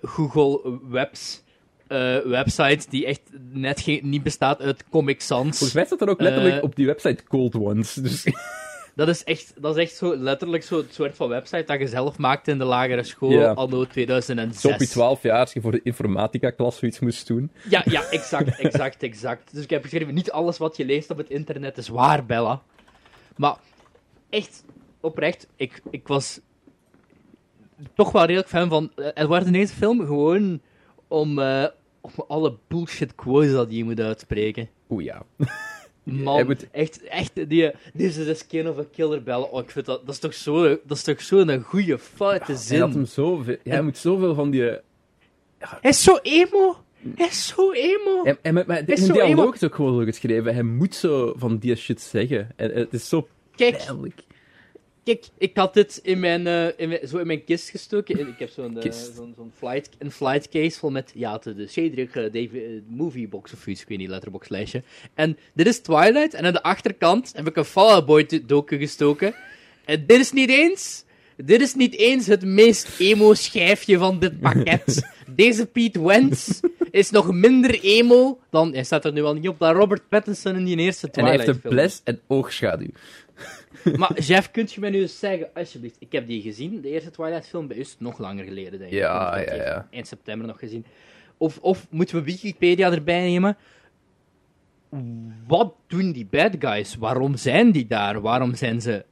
Google 0.03 0.79
Webs 0.89 1.43
eh, 1.87 2.19
website 2.25 2.87
die 2.91 3.07
echt 3.07 3.21
net 3.53 3.81
geen, 3.81 4.01
niet 4.03 4.23
bestaat 4.23 4.61
uit 4.61 4.85
Comic 4.91 5.21
Sans. 5.21 5.49
Volgens 5.49 5.73
mij 5.73 5.85
staat 5.85 6.01
er 6.01 6.09
ook 6.09 6.21
letterlijk 6.21 6.63
op 6.63 6.77
die 6.77 6.87
website 6.87 7.25
Cold 7.29 7.55
Ones. 7.55 7.95
Dus 7.95 8.27
Dat 8.97 9.09
is 9.09 9.25
echt, 9.25 9.53
dat 9.63 9.77
is 9.77 9.83
echt 9.83 9.97
zo, 9.97 10.17
letterlijk 10.17 10.63
zo'n 10.63 10.87
soort 10.91 11.17
van 11.17 11.29
website 11.29 11.65
dat 11.67 11.79
je 11.79 11.87
zelf 11.87 12.19
maakte 12.19 12.51
in 12.51 12.59
de 12.59 12.65
lagere 12.65 13.03
school, 13.03 13.31
Ja. 13.31 13.53
anno 13.53 13.85
2006. 13.85 14.61
zo 14.61 14.69
op 14.69 14.79
je 14.81 14.87
12 14.89 15.23
jaar, 15.23 15.39
als 15.41 15.53
je 15.53 15.61
voor 15.61 15.71
de 15.73 15.81
informatica-klas 15.83 16.79
zoiets 16.79 16.99
moest 17.01 17.27
doen. 17.27 17.51
Ja, 17.69 17.83
ja, 17.85 18.03
exact, 18.11 18.59
exact, 18.67 19.03
exact. 19.03 19.55
Dus 19.55 19.63
ik 19.65 19.71
heb 19.71 19.83
geschreven, 19.83 20.15
niet 20.15 20.31
alles 20.31 20.59
wat 20.59 20.77
je 20.77 20.85
leest 20.85 21.11
op 21.11 21.17
het 21.17 21.31
internet 21.31 21.77
is 21.79 21.89
waar, 21.89 22.27
Bella. 22.27 22.63
Maar 23.37 23.57
echt, 24.31 24.65
oprecht, 25.01 25.47
ik, 25.57 25.83
ik 25.91 26.09
was 26.09 26.41
toch 27.95 28.13
wel 28.13 28.25
redelijk 28.25 28.49
fan 28.49 28.69
van 28.69 28.91
eh, 28.97 29.07
Edward 29.15 29.47
in 29.47 29.53
deze 29.53 29.75
film, 29.75 30.01
gewoon 30.01 30.61
om, 31.09 31.39
eh, 31.39 31.67
om 32.01 32.11
alle 32.29 32.57
bullshit 32.69 33.15
quotes 33.15 33.53
dat 33.53 33.67
je 33.71 33.85
moet 33.85 34.01
uitspreken. 34.01 34.69
Oeh 34.91 35.05
ja. 35.05 35.23
Man, 36.05 36.35
Hij 36.35 36.45
moet- 36.45 36.71
echt, 36.71 37.03
echt, 37.03 37.49
die, 37.49 37.71
this 37.97 38.17
is 38.17 38.39
skin 38.39 38.69
of 38.69 38.79
a 38.79 38.85
killer, 38.93 39.23
Bella. 39.23 39.41
Oh, 39.45 39.63
ik 39.63 39.71
vind 39.71 39.87
dat, 39.87 40.01
dat 40.07 40.15
is 40.15 40.21
toch 40.21 40.35
zo, 40.35 40.63
dat 40.69 40.97
is 40.97 41.03
toch 41.03 41.21
zo'n 41.23 41.61
goede, 41.63 41.99
foute 41.99 42.45
Hij 42.45 42.55
zin. 42.57 42.81
had 42.81 42.93
hem 42.95 43.07
zoveel... 43.07 43.57
Ja, 43.63 43.71
hij 43.73 43.83
moet 43.83 43.99
zoveel 43.99 44.35
van 44.35 44.51
die... 44.51 44.63
Hij 45.59 45.91
is 45.91 46.03
zo 46.03 46.19
emo. 46.23 46.77
Hij 47.15 47.27
is 47.27 47.47
zo 47.47 47.73
emo. 47.73 48.23
En, 48.25 48.39
en 48.43 48.55
met, 48.55 48.67
met, 48.67 48.89
Is 48.89 49.07
zo 49.07 49.13
dialoog 49.13 49.31
emo- 49.31 49.53
is 49.53 49.65
ook 49.65 49.75
gewoon 49.75 49.99
zo 49.99 50.05
geschreven. 50.05 50.55
Hij 50.55 50.63
moet 50.63 50.95
zo 50.95 51.35
van 51.37 51.59
die 51.59 51.75
shit 51.77 52.01
zeggen. 52.01 52.51
En, 52.57 52.75
en 52.75 52.81
het 52.81 52.93
is 52.93 53.09
zo 53.09 53.29
Kijk, 53.57 53.77
pijnlijk. 53.77 54.21
Kijk, 55.05 55.25
ik 55.39 55.57
had 55.57 55.75
dit 55.75 56.01
in 56.03 56.21
mijn, 56.21 56.47
eh, 56.47 56.67
in 56.77 56.89
mijn- 56.89 57.09
zo 57.09 57.19
in 57.19 57.27
mijn 57.27 57.45
kist 57.45 57.69
gestoken. 57.71 58.19
Ik 58.29 58.39
heb 58.39 58.51
zo'n 58.51 58.77
eh, 58.77 58.83
Kist. 58.83 59.15
zo'n 59.15 59.53
flight, 59.57 59.89
een 59.99 60.11
flight 60.11 60.49
case 60.49 60.79
vol 60.79 60.91
met 60.91 61.13
ja, 61.15 61.39
de, 61.39 61.55
de 61.55 61.67
Cedric 61.67 62.13
David, 62.15 62.53
eh, 62.55 62.61
moviebox 62.87 63.53
of 63.53 63.67
iets, 63.67 63.81
ik 63.83 63.89
weet 63.89 63.99
niet, 63.99 64.09
letterbox 64.09 64.49
lijstje. 64.49 64.83
En 65.15 65.39
dit 65.55 65.67
is 65.67 65.79
Twilight, 65.81 66.35
en 66.35 66.45
aan 66.45 66.53
de 66.53 66.63
achterkant 66.63 67.33
heb 67.37 67.47
ik 67.49 67.57
een 67.57 67.65
Fall 67.65 68.05
Boy 68.05 68.27
doken 68.47 68.79
gestoken. 68.79 69.35
En 69.85 70.05
dit 70.07 70.19
is 70.21 70.33
niet 70.33 70.51
eens, 70.51 71.05
dit 71.37 71.61
is 71.61 71.75
niet 71.75 71.95
eens 71.95 72.27
het 72.27 72.45
meest 72.45 73.01
emo 73.01 73.35
schijfje 73.35 73.99
van 73.99 74.19
dit 74.19 74.41
pakket. 74.41 75.03
Deze 75.37 75.67
Pete 75.67 76.03
Wentz 76.03 76.61
is 76.91 77.11
nog 77.11 77.33
minder 77.33 77.81
emo 77.83 78.39
dan, 78.51 78.73
hij 78.75 78.85
staat 78.85 79.05
er 79.05 79.13
nu 79.13 79.23
al 79.23 79.35
niet 79.35 79.49
op, 79.49 79.59
dan 79.59 79.75
Robert 79.75 80.09
Pattinson 80.09 80.57
in 80.57 80.65
die 80.65 80.77
eerste 80.77 81.11
En 81.11 81.13
hij 81.13 81.23
Twilight 81.37 81.47
heeft 81.47 81.65
een 81.65 81.71
bles 81.71 82.01
en 82.05 82.21
oogschaduw. 82.27 82.91
Maar 83.97 84.21
Jeff, 84.21 84.51
kunt 84.51 84.73
je 84.73 84.81
mij 84.81 84.91
nu 84.91 85.01
eens 85.01 85.19
zeggen, 85.19 85.49
alsjeblieft, 85.55 85.97
ik 85.99 86.13
heb 86.13 86.27
die 86.27 86.43
gezien, 86.43 86.81
de 86.81 86.89
eerste 86.89 87.11
Twilight-film, 87.11 87.67
bij 87.67 87.77
u 87.77 87.81
is 87.81 87.97
nog 87.99 88.19
langer 88.19 88.45
geleden, 88.45 88.79
denk 88.79 88.91
ik. 88.93 88.99
Ja, 88.99 89.39
ja, 89.39 89.55
ja. 89.55 89.89
Eind 89.91 90.07
september 90.07 90.47
nog 90.47 90.59
gezien. 90.59 90.85
Of, 91.37 91.59
of 91.59 91.87
moeten 91.91 92.17
we 92.17 92.23
Wikipedia 92.23 92.93
erbij 92.93 93.21
nemen? 93.21 93.57
Wat 95.47 95.75
doen 95.87 96.13
die 96.13 96.27
bad 96.31 96.53
guys? 96.59 96.95
Waarom 96.97 97.37
zijn 97.37 97.71
die 97.73 97.87
daar? 97.87 98.21
Waarom 98.21 98.55
zijn 98.55 98.81
ze... 98.81 99.05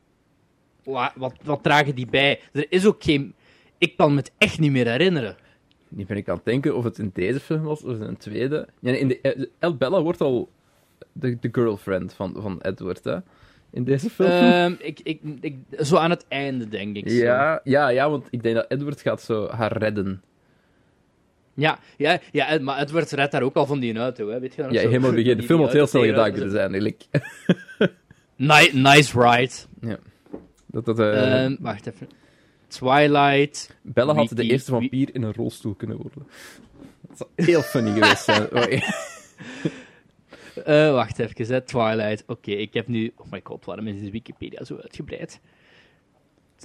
Wa- 0.84 1.12
Wat, 1.16 1.34
wat 1.42 1.62
dragen 1.62 1.94
die 1.94 2.06
bij? 2.06 2.40
Er 2.52 2.66
is 2.68 2.86
ook 2.86 3.02
geen... 3.02 3.34
Ik 3.78 3.96
kan 3.96 4.10
me 4.10 4.16
het 4.16 4.32
echt 4.38 4.58
niet 4.58 4.70
meer 4.70 4.86
herinneren. 4.88 5.36
Nu 5.88 6.04
ben 6.06 6.16
ik 6.16 6.28
aan 6.28 6.36
het 6.36 6.44
denken 6.44 6.76
of 6.76 6.84
het 6.84 6.98
in 6.98 7.10
deze 7.14 7.40
film 7.40 7.62
was 7.62 7.84
of 7.84 7.94
in 7.94 8.02
een 8.02 8.16
tweede. 8.16 8.68
Ja, 8.80 8.92
in 8.92 9.08
de, 9.08 9.20
eh, 9.20 9.44
El 9.58 9.76
Bella 9.76 10.02
wordt 10.02 10.20
al 10.20 10.48
de, 11.12 11.38
de 11.40 11.48
girlfriend 11.52 12.12
van, 12.14 12.34
van 12.38 12.60
Edward, 12.60 13.04
hè? 13.04 13.16
In 13.72 13.84
deze 13.84 14.10
film. 14.10 14.28
Ehm, 14.30 14.74
ik, 14.78 15.00
ik, 15.02 15.20
ik, 15.40 15.56
zo 15.78 15.96
aan 15.96 16.10
het 16.10 16.24
einde, 16.28 16.68
denk 16.68 16.96
ik. 16.96 17.10
zo. 17.10 17.16
ja, 17.16 17.60
ja, 17.64 17.88
ja, 17.88 18.10
want 18.10 18.26
ik 18.30 18.42
denk 18.42 18.54
dat 18.54 18.64
Edward 18.68 19.00
gaat 19.00 19.22
zo 19.22 19.48
haar 19.48 19.76
redden. 19.76 20.22
Ja, 21.54 21.78
ja, 21.96 22.20
ja, 22.32 22.58
maar 22.60 22.80
Edward 22.80 23.10
redt 23.10 23.32
daar 23.32 23.42
ook 23.42 23.54
al 23.54 23.66
van 23.66 23.78
die 23.78 23.98
auto, 23.98 24.28
hè? 24.28 24.40
weet 24.40 24.54
je 24.54 24.62
Ja, 24.70 24.80
helemaal 24.80 25.12
begin. 25.12 25.36
De 25.36 25.42
film 25.52 25.60
had 25.60 25.72
heel 25.72 25.86
snel 25.86 26.02
gedaan 26.04 26.32
kunnen 26.32 26.50
zijn, 26.50 26.70
eigenlijk. 26.70 27.02
Ni- 28.36 28.70
nice 28.72 29.20
ride. 29.20 29.52
ja. 29.80 29.98
Dat, 30.66 30.84
dat, 30.84 30.98
eh, 30.98 31.44
Ehm, 31.44 31.56
wacht 31.60 31.86
even. 31.86 32.08
Twilight. 32.66 33.76
Bella 33.82 34.14
had 34.14 34.28
de 34.28 34.42
eerste 34.42 34.70
vampier 34.70 35.08
in 35.12 35.22
een 35.22 35.32
rolstoel 35.34 35.74
kunnen 35.74 35.96
worden. 35.96 36.26
Dat 37.08 37.16
zou 37.16 37.30
heel 37.48 37.62
funny 37.62 37.92
geweest 37.92 38.24
zijn. 38.24 38.48
eh, 40.56 40.92
wacht 40.92 41.18
even, 41.18 41.46
hè. 41.54 41.60
Twilight. 41.60 42.24
Oké, 42.26 42.50
ik 42.50 42.74
heb 42.74 42.88
nu... 42.88 43.12
Oh 43.16 43.26
my 43.30 43.40
god, 43.44 43.64
waarom 43.64 43.86
is 43.86 44.10
Wikipedia 44.10 44.64
zo 44.64 44.76
uitgebreid? 44.76 45.40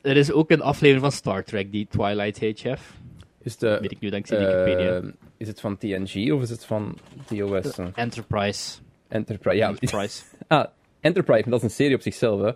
Er 0.01 0.17
is 0.17 0.31
ook 0.31 0.49
een 0.51 0.61
aflevering 0.61 1.01
van 1.01 1.11
Star 1.11 1.43
Trek 1.43 1.71
die 1.71 1.87
Twilight 1.89 2.39
heet, 2.39 2.59
chef. 2.59 2.93
Is, 3.41 3.57
de, 3.57 3.77
Weet 3.81 3.91
ik 3.91 3.99
nu 3.99 4.09
dankzij 4.09 4.37
Wikipedia. 4.39 4.95
eh, 4.97 5.09
is 5.37 5.47
het 5.47 5.59
van 5.59 5.77
TNG 5.77 6.31
of 6.31 6.41
is 6.41 6.49
het 6.49 6.65
van 6.65 6.97
TOS? 7.25 7.77
eh? 7.77 7.87
Enterprise. 7.95 8.79
Enterprise. 9.07 9.57
Ja, 9.57 9.67
Enterprise. 9.69 10.23
ah, 10.47 10.65
Enterprise, 10.99 11.41
maar 11.41 11.49
dat 11.51 11.59
is 11.59 11.65
een 11.69 11.75
serie 11.75 11.95
op 11.95 12.01
zichzelf, 12.01 12.41
hè. 12.41 12.51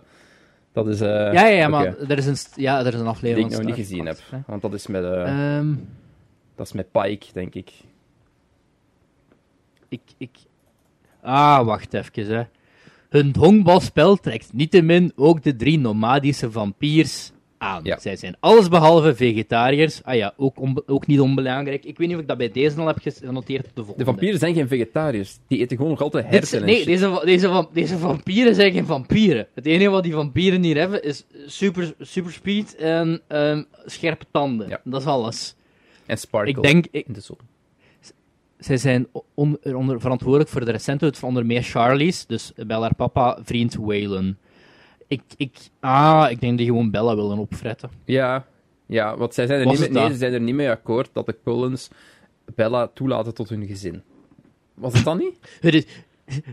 Dat 0.72 0.88
is... 0.88 0.98
ja, 0.98 1.32
ja, 1.32 1.46
ja, 1.46 1.68
maar 1.68 1.98
er 1.98 2.18
is 2.18 2.26
een, 2.26 2.36
ja, 2.62 2.78
er 2.80 2.86
is 2.86 2.92
een 2.92 2.98
Die 2.98 3.08
aflevering 3.08 3.50
ik 3.50 3.56
nog 3.56 3.66
niet 3.66 3.74
gezien 3.74 4.06
heb. 4.06 4.16
Trek. 4.16 4.46
Want 4.46 4.62
dat 4.62 4.72
is 4.74 4.86
met, 4.86 5.04
eh, 5.04 5.56
Ehm, 5.56 5.74
dat 6.54 6.66
is 6.66 6.72
met 6.72 6.90
Pike, 6.92 7.26
denk 7.32 7.54
ik. 7.54 7.70
ik, 9.88 10.00
ik... 10.18 10.30
Ah, 11.22 11.64
wacht 11.64 11.94
even, 11.94 12.36
hè. 12.36 12.42
Hun 13.08 13.34
honkbalspel 13.38 14.16
trekt 14.16 14.52
niettemin 14.52 15.12
ook 15.16 15.42
de 15.42 15.56
drie 15.56 15.78
nomadische 15.78 16.50
vampiers 16.50 17.30
aan. 17.58 17.80
Ja. 17.84 17.98
Zij 17.98 18.16
zijn 18.16 18.36
allesbehalve 18.40 19.14
vegetariërs. 19.14 20.02
Ah 20.04 20.14
ja, 20.14 20.34
ook, 20.36 20.56
ook 20.86 21.06
niet 21.06 21.20
onbelangrijk. 21.20 21.84
Ik 21.84 21.98
weet 21.98 22.06
niet 22.06 22.16
of 22.16 22.22
ik 22.22 22.28
dat 22.28 22.38
bij 22.38 22.50
deze 22.50 22.80
al 22.80 22.86
heb 22.86 22.98
genoteerd 23.02 23.64
de 23.64 23.70
volgende. 23.74 23.98
De 23.98 24.04
vampieren 24.04 24.38
zijn 24.38 24.54
geen 24.54 24.68
vegetariërs. 24.68 25.38
Die 25.48 25.58
eten 25.58 25.76
gewoon 25.76 25.90
nog 25.92 26.00
altijd 26.00 26.26
hersenen. 26.26 26.68
en 26.68 26.74
nee, 26.74 26.84
deze, 26.84 27.22
deze, 27.24 27.66
deze 27.72 27.98
vampieren 27.98 28.54
zijn 28.54 28.72
geen 28.72 28.86
vampieren. 28.86 29.46
Het 29.54 29.66
enige 29.66 29.90
wat 29.90 30.02
die 30.02 30.12
vampieren 30.12 30.62
hier 30.62 30.76
hebben 30.76 31.02
is 31.02 31.24
super, 31.46 31.94
super 32.00 32.32
speed 32.32 32.76
en 32.76 33.20
ehm, 33.28 33.62
scherpe 33.84 34.24
tanden. 34.30 34.68
Ja. 34.68 34.80
Dat 34.84 35.00
is 35.00 35.06
alles. 35.06 35.54
En 36.06 36.18
Sparkle 36.18 36.52
Ik 36.52 36.62
denk, 36.62 36.86
ik- 36.90 37.06
in 37.06 37.12
de 37.12 37.20
zon. 37.20 37.36
Zij 38.64 38.76
zijn 38.76 39.06
on- 39.34 39.58
onder, 39.62 40.00
verantwoordelijk 40.00 40.50
voor 40.50 40.64
de 40.64 40.70
recente 40.70 41.04
dood 41.04 41.18
van 41.18 41.28
onder 41.28 41.46
meer 41.46 41.62
Charlie's, 41.62 42.26
dus 42.26 42.52
Bella 42.66 42.80
haar 42.80 42.94
papa, 42.94 43.38
vriend 43.42 43.74
Waylon. 43.74 44.36
Ik, 45.06 45.22
ik, 45.36 45.56
ah, 45.80 46.26
ik 46.30 46.40
denk 46.40 46.52
dat 46.52 46.58
die 46.58 46.66
gewoon 46.66 46.90
Bella 46.90 47.14
willen 47.16 47.38
opfretten. 47.38 47.90
Ja, 48.04 48.46
ja 48.86 49.16
want 49.16 49.34
zij 49.34 49.46
zijn 49.46 49.60
er, 49.60 49.66
Was 49.66 49.78
niet 49.78 49.90
mee, 49.90 50.02
nee, 50.02 50.12
ze 50.12 50.18
zijn 50.18 50.32
er 50.32 50.40
niet 50.40 50.54
mee 50.54 50.70
akkoord 50.70 51.10
dat 51.12 51.26
de 51.26 51.36
Cullens 51.44 51.90
Bella 52.54 52.86
toelaten 52.94 53.34
tot 53.34 53.48
hun 53.48 53.66
gezin. 53.66 54.02
Was 54.74 54.92
het 54.92 55.04
dan 55.04 55.18
niet? 55.18 55.58
Het 55.60 55.74
is, 55.74 55.84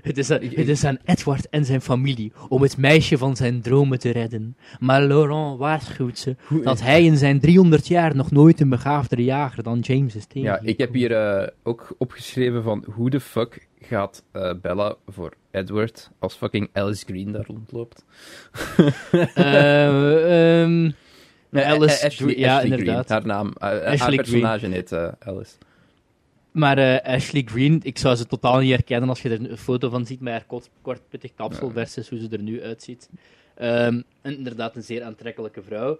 het, 0.01 0.17
is 0.17 0.31
aan, 0.31 0.39
het 0.41 0.67
is 0.67 0.83
aan 0.83 0.97
Edward 1.05 1.49
en 1.49 1.65
zijn 1.65 1.81
familie 1.81 2.31
om 2.49 2.61
het 2.61 2.77
meisje 2.77 3.17
van 3.17 3.35
zijn 3.35 3.61
dromen 3.61 3.99
te 3.99 4.11
redden. 4.11 4.57
Maar 4.79 5.01
Laurent 5.01 5.59
waarschuwt 5.59 6.17
ze 6.17 6.35
dat 6.63 6.81
hij 6.81 7.03
in 7.03 7.17
zijn 7.17 7.39
300 7.39 7.87
jaar 7.87 8.15
nog 8.15 8.31
nooit 8.31 8.59
een 8.59 8.69
begaafder 8.69 9.19
jager 9.19 9.63
dan 9.63 9.79
James 9.79 10.15
is 10.15 10.25
tegen. 10.25 10.49
Ja, 10.49 10.59
ik 10.61 10.77
heb 10.77 10.93
hier 10.93 11.11
eh, 11.11 11.47
ook 11.63 11.95
opgeschreven 11.97 12.63
van 12.63 12.85
hoe 12.93 13.09
de 13.09 13.19
fuck 13.19 13.67
gaat 13.81 14.23
eh, 14.31 14.53
Bella 14.61 14.95
voor 15.07 15.33
Edward 15.51 16.11
als 16.19 16.35
fucking 16.35 16.69
Alice 16.73 17.05
Green 17.05 17.31
daar 17.31 17.45
rondloopt. 17.47 18.05
Ehm, 19.33 20.91
Nee, 21.51 21.65
Alice 21.65 22.05
Ashley, 22.05 22.37
ja, 22.37 22.55
Ashley 22.55 22.77
inderdaad. 22.77 23.05
Green, 23.05 23.19
haar 23.19 23.25
naam. 23.25 23.53
haar 23.59 24.15
personage 24.15 24.67
heet 24.67 24.93
Alice. 25.19 25.55
Maar 26.51 26.77
eh, 26.77 27.13
Ashley 27.15 27.43
Green, 27.45 27.79
ik 27.83 27.97
zou 27.97 28.15
ze 28.15 28.25
totaal 28.25 28.59
niet 28.59 28.71
herkennen 28.71 29.09
als 29.09 29.21
je 29.21 29.29
er 29.29 29.49
een 29.51 29.57
foto 29.57 29.89
van 29.89 30.05
ziet 30.05 30.19
met 30.19 30.33
haar 30.33 30.45
kort, 30.45 30.69
kort 30.81 31.01
pittig 31.09 31.33
kapsel 31.35 31.67
Ja. 31.67 31.73
versus 31.73 32.09
hoe 32.09 32.19
ze 32.19 32.27
er 32.29 32.41
nu 32.41 32.63
uitziet. 32.63 33.09
Ehm, 33.55 34.01
en 34.21 34.37
inderdaad 34.37 34.75
een 34.75 34.83
zeer 34.83 35.03
aantrekkelijke 35.03 35.61
vrouw. 35.63 35.99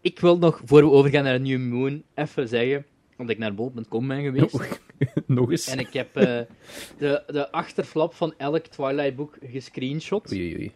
Ik 0.00 0.18
wil 0.20 0.38
nog, 0.38 0.60
voor 0.64 0.82
we 0.82 0.90
overgaan 0.90 1.24
naar 1.24 1.40
New 1.40 1.58
Moon, 1.60 2.02
even 2.14 2.48
zeggen, 2.48 2.84
want 3.16 3.30
ik 3.30 3.38
naar 3.38 3.54
bol.com 3.54 4.08
ben 4.08 4.22
geweest. 4.22 4.80
Nog 5.26 5.50
eens. 5.50 5.66
En 5.66 5.78
ik 5.78 5.92
heb 5.92 6.16
eh, 6.16 6.40
de, 6.98 7.22
de 7.26 7.50
achterflap 7.50 8.14
van 8.14 8.34
elk 8.36 8.66
Twilight-boek 8.66 9.38
gescreenshot. 9.44 10.32
Oei, 10.32 10.54
oei. 10.56 10.72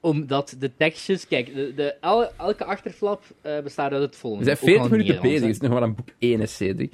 Omdat 0.00 0.56
de 0.58 0.74
tekstjes... 0.76 1.26
Kijk, 1.26 1.54
de, 1.54 1.72
de, 1.76 1.94
el- 2.00 2.30
elke 2.36 2.64
achterflap 2.64 3.22
eh, 3.40 3.60
bestaat 3.60 3.92
uit 3.92 4.02
het 4.02 4.14
We 4.14 4.18
volgende. 4.18 4.44
zijn 4.44 4.56
Ook 4.56 4.62
al 4.62 4.68
40 4.68 4.90
in 4.90 4.98
minuten 4.98 5.22
bezig. 5.22 5.40
Het 5.46 5.50
is 5.54 5.60
nog 5.60 5.70
maar 5.70 5.82
een 5.82 5.94
boek 5.94 6.08
1 6.18 6.40
is 6.40 6.56
CD. 6.56 6.86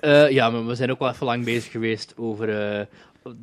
Eh, 0.00 0.30
ja, 0.30 0.50
maar 0.50 0.66
we 0.66 0.74
zijn 0.74 0.90
ook 0.90 0.98
wel 0.98 1.08
even 1.10 1.26
lang 1.26 1.44
bezig 1.44 1.70
geweest 1.72 2.14
over 2.16 2.48
eh, 2.48 2.86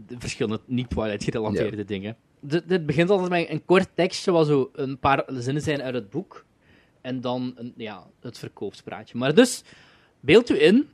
de 0.08 0.16
verschillende 0.20 0.62
niet-Twilight-gerelateerde 0.66 1.86
dingen. 1.86 2.18
D- 2.48 2.62
dit 2.70 2.86
begint 2.86 3.10
altijd 3.10 3.30
met 3.30 3.50
een 3.50 3.66
kort 3.66 3.88
tekstje, 3.94 4.32
wat 4.32 4.48
zo 4.48 4.70
een 4.74 5.00
paar 5.00 5.24
zinnen 5.28 5.64
zijn 5.64 5.82
uit 5.82 5.94
het 5.94 6.10
boek. 6.10 6.46
En 7.02 7.22
dan 7.22 7.54
een, 7.56 7.74
ja, 7.78 8.08
het 8.22 8.38
verkoopspraatje. 8.38 9.18
Maar 9.18 9.34
dus, 9.36 9.64
beeld 10.20 10.50
u 10.50 10.62
in, 10.62 10.90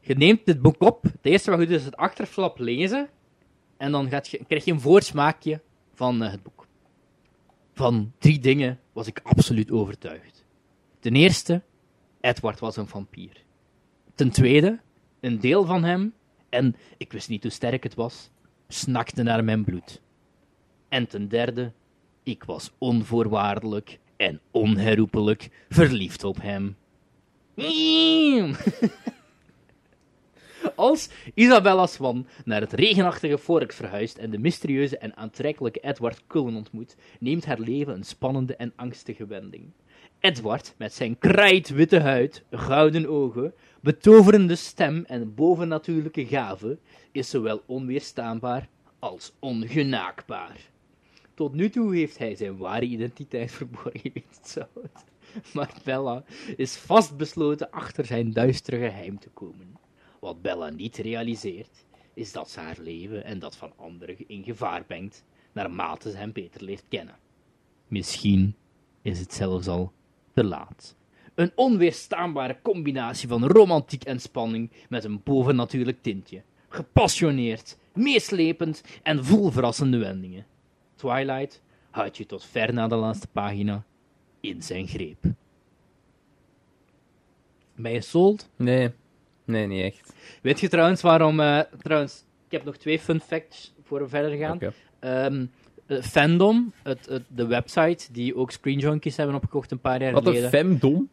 je 0.00 0.14
neemt 0.14 0.46
dit 0.46 0.62
boek 0.62 0.80
op. 0.82 1.02
Het 1.02 1.12
eerste 1.22 1.50
wat 1.50 1.60
je 1.60 1.66
doet 1.66 1.76
is 1.78 1.84
het 1.84 1.96
achterflap 1.96 2.58
lezen. 2.58 3.08
En 3.76 3.92
dan 3.92 4.08
gaat 4.08 4.28
je, 4.28 4.40
krijg 4.48 4.64
je 4.64 4.72
een 4.72 4.80
voorsmaakje 4.80 5.60
van 5.94 6.20
het 6.20 6.42
boek. 6.42 6.61
Van 7.72 8.12
drie 8.18 8.38
dingen 8.38 8.80
was 8.92 9.06
ik 9.06 9.20
absoluut 9.22 9.70
overtuigd. 9.70 10.44
Ten 10.98 11.14
eerste, 11.14 11.62
Edward 12.20 12.60
was 12.60 12.76
een 12.76 12.88
vampier. 12.88 13.44
Ten 14.14 14.30
tweede, 14.30 14.80
een 15.20 15.40
deel 15.40 15.64
van 15.64 15.84
hem, 15.84 16.14
en 16.48 16.76
ik 16.96 17.12
wist 17.12 17.28
niet 17.28 17.42
hoe 17.42 17.52
sterk 17.52 17.82
het 17.82 17.94
was, 17.94 18.30
snakte 18.68 19.22
naar 19.22 19.44
mijn 19.44 19.64
bloed. 19.64 20.00
En 20.88 21.06
ten 21.06 21.28
derde, 21.28 21.72
ik 22.22 22.44
was 22.44 22.70
onvoorwaardelijk 22.78 23.98
en 24.16 24.40
onherroepelijk 24.50 25.66
verliefd 25.68 26.24
op 26.24 26.42
hem. 26.42 26.76
Als 30.76 31.08
Isabella 31.34 31.86
Swan 31.86 32.26
naar 32.44 32.60
het 32.60 32.72
regenachtige 32.72 33.38
Forks 33.38 33.76
verhuist 33.76 34.16
en 34.16 34.30
de 34.30 34.38
mysterieuze 34.38 34.98
en 34.98 35.16
aantrekkelijke 35.16 35.80
Edward 35.80 36.22
Cullen 36.26 36.54
ontmoet, 36.54 36.96
neemt 37.20 37.44
haar 37.44 37.58
leven 37.58 37.94
een 37.94 38.04
spannende 38.04 38.56
en 38.56 38.72
angstige 38.76 39.26
wending. 39.26 39.70
Edward, 40.20 40.74
met 40.76 40.92
zijn 40.92 41.18
krijtwitte 41.18 42.00
huid, 42.00 42.42
gouden 42.50 43.08
ogen, 43.08 43.54
betoverende 43.80 44.54
stem 44.54 45.04
en 45.06 45.34
bovennatuurlijke 45.34 46.26
gaven, 46.26 46.78
is 47.12 47.30
zowel 47.30 47.62
onweerstaanbaar 47.66 48.68
als 48.98 49.32
ongenaakbaar. 49.38 50.70
Tot 51.34 51.54
nu 51.54 51.70
toe 51.70 51.96
heeft 51.96 52.18
hij 52.18 52.34
zijn 52.34 52.56
ware 52.56 52.84
identiteit 52.84 53.52
verborgen 53.60 54.12
te 54.52 54.66
houden. 54.72 54.90
Maar 55.52 55.74
Bella 55.84 56.24
is 56.56 56.76
vastbesloten 56.76 57.70
achter 57.70 58.04
zijn 58.04 58.32
duistere 58.32 58.78
geheim 58.78 59.18
te 59.18 59.28
komen. 59.28 59.81
Wat 60.22 60.42
Bella 60.42 60.70
niet 60.70 60.96
realiseert, 60.96 61.84
is 62.14 62.32
dat 62.32 62.50
ze 62.50 62.60
haar 62.60 62.76
leven 62.80 63.24
en 63.24 63.38
dat 63.38 63.56
van 63.56 63.72
anderen 63.76 64.28
in 64.28 64.44
gevaar 64.44 64.84
brengt, 64.84 65.24
naarmate 65.52 66.10
ze 66.10 66.16
hem 66.16 66.32
beter 66.32 66.64
leert 66.64 66.84
kennen. 66.88 67.18
Misschien 67.88 68.54
is 69.02 69.18
het 69.18 69.32
zelfs 69.32 69.66
al 69.66 69.92
te 70.34 70.44
laat. 70.44 70.96
Een 71.34 71.52
onweerstaanbare 71.54 72.58
combinatie 72.62 73.28
van 73.28 73.46
romantiek 73.46 74.04
en 74.04 74.20
spanning 74.20 74.70
met 74.88 75.04
een 75.04 75.22
bovennatuurlijk 75.22 76.02
tintje. 76.02 76.42
Gepassioneerd, 76.68 77.78
meeslepend 77.94 78.82
en 79.02 79.24
vol 79.24 79.50
verrassende 79.50 79.98
wendingen. 79.98 80.46
Twilight 80.94 81.62
houdt 81.90 82.16
je 82.16 82.26
tot 82.26 82.44
ver 82.44 82.72
na 82.72 82.88
de 82.88 82.96
laatste 82.96 83.26
pagina 83.26 83.84
in 84.40 84.62
zijn 84.62 84.86
greep. 84.86 85.24
Ben 87.74 87.92
je 87.92 88.00
sold? 88.00 88.50
Nee. 88.56 88.90
Nee, 89.44 89.66
niet 89.66 89.82
echt. 89.84 90.12
Weet 90.42 90.60
je 90.60 90.68
trouwens 90.68 91.00
waarom... 91.02 91.40
eh, 91.40 91.60
trouwens, 91.82 92.24
ik 92.46 92.52
heb 92.52 92.64
nog 92.64 92.76
twee 92.76 92.98
fun 92.98 93.20
facts 93.20 93.74
voor 93.84 94.00
we 94.00 94.08
verder 94.08 94.38
gaan. 94.38 94.54
Oké. 94.56 94.72
Ehm, 94.98 95.44
eh, 95.86 96.02
Fandom, 96.02 96.72
het, 96.82 97.06
het- 97.06 97.22
de 97.28 97.46
website 97.46 98.12
die 98.12 98.36
ook 98.36 98.50
Screen 98.50 98.78
Junkies 98.78 99.16
hebben 99.16 99.36
opgekocht 99.36 99.70
een 99.70 99.80
paar 99.80 100.02
jaar 100.02 100.12
Wat 100.12 100.26
een 100.26 100.34
geleden. 100.34 100.50
femdom. 100.50 101.08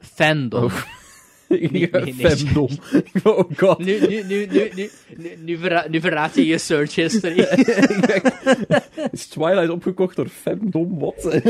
Fandom. 0.00 0.64
Oh. 0.64 0.72
nee, 1.48 1.88
nee. 1.90 2.14
femdom. 2.14 2.68
Oh 3.24 3.50
god. 3.56 3.78
Nu, 3.78 4.00
nu, 4.08 4.22
nu, 4.24 4.46
nu, 4.46 4.70
nu, 5.16 5.36
nu, 5.44 5.56
verra- 5.58 5.86
nu 5.90 6.00
verraad 6.00 6.34
je 6.34 6.46
je 6.46 6.58
search 6.58 6.94
history. 6.94 7.38
Is 9.12 9.26
Twilight 9.26 9.68
opgekocht 9.70 10.16
door 10.16 10.28
femdom? 10.28 10.98
Wat? 10.98 11.40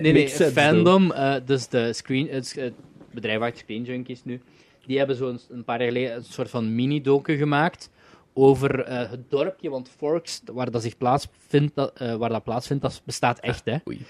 nee, 0.00 0.12
nee, 0.12 0.28
Fandom, 0.28 1.12
eh, 1.12 1.34
dus 1.44 1.68
de 1.68 1.92
screen, 1.92 2.28
het, 2.30 2.54
het 2.58 2.72
bedrijf 3.12 3.40
achter 3.40 3.58
Screen 3.58 3.82
Junkies 3.82 4.24
nu, 4.24 4.40
die 4.86 4.98
hebben 4.98 5.16
zo'n 5.16 5.40
een 5.50 5.64
paar 5.64 5.78
jaar 5.78 5.88
geleden 5.88 6.16
een 6.16 6.24
soort 6.24 6.50
van 6.50 6.74
mini-docu 6.74 7.36
gemaakt 7.36 7.90
over 8.32 8.84
eh, 8.84 9.10
het 9.10 9.30
dorpje, 9.30 9.70
want 9.70 9.90
Forks, 9.96 10.42
waar 10.52 10.70
dat 10.70 10.82
zich 10.82 10.96
plaatsvindt, 10.96 11.74
dat, 11.74 11.92
eh, 11.94 12.14
waar 12.14 12.28
dat 12.28 12.44
plaatsvindt, 12.44 12.82
dat 12.82 13.02
bestaat 13.04 13.38
echt, 13.38 13.64
hè. 13.64 13.76
Oei. 13.88 14.00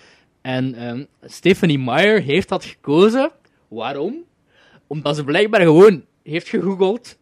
En 0.40 0.74
ehm, 0.74 1.04
Stephanie 1.22 1.78
Meyer 1.78 2.22
heeft 2.22 2.48
dat 2.48 2.64
gekozen. 2.64 3.30
Waarom? 3.68 4.24
Omdat 4.86 5.16
ze 5.16 5.24
blijkbaar 5.24 5.60
gewoon 5.60 6.04
heeft 6.22 6.48
gegoogeld. 6.48 7.18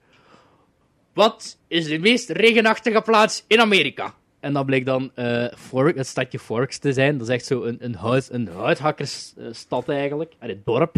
Wat 1.13 1.59
is 1.69 1.87
de 1.87 1.99
meest 1.99 2.31
regenachtige 2.31 3.01
plaats 3.01 3.45
in 3.47 3.61
Amerika? 3.61 4.15
En 4.41 4.53
dat 4.53 4.67
bleek 4.67 4.87
dan 4.87 5.11
Fork, 5.57 5.97
het 5.97 6.07
stadje 6.07 6.39
Forks 6.39 6.79
te 6.79 6.93
zijn. 6.93 7.19
Dat 7.19 7.29
is 7.29 7.35
echt 7.35 7.47
zo 7.47 7.63
een, 7.63 7.77
een, 7.81 7.95
huis, 7.95 8.33
een 8.33 8.49
houthakkersstad 8.49 9.89
eigenlijk. 9.89 10.33
En 10.39 10.49
het 10.49 10.65
dorp. 10.65 10.97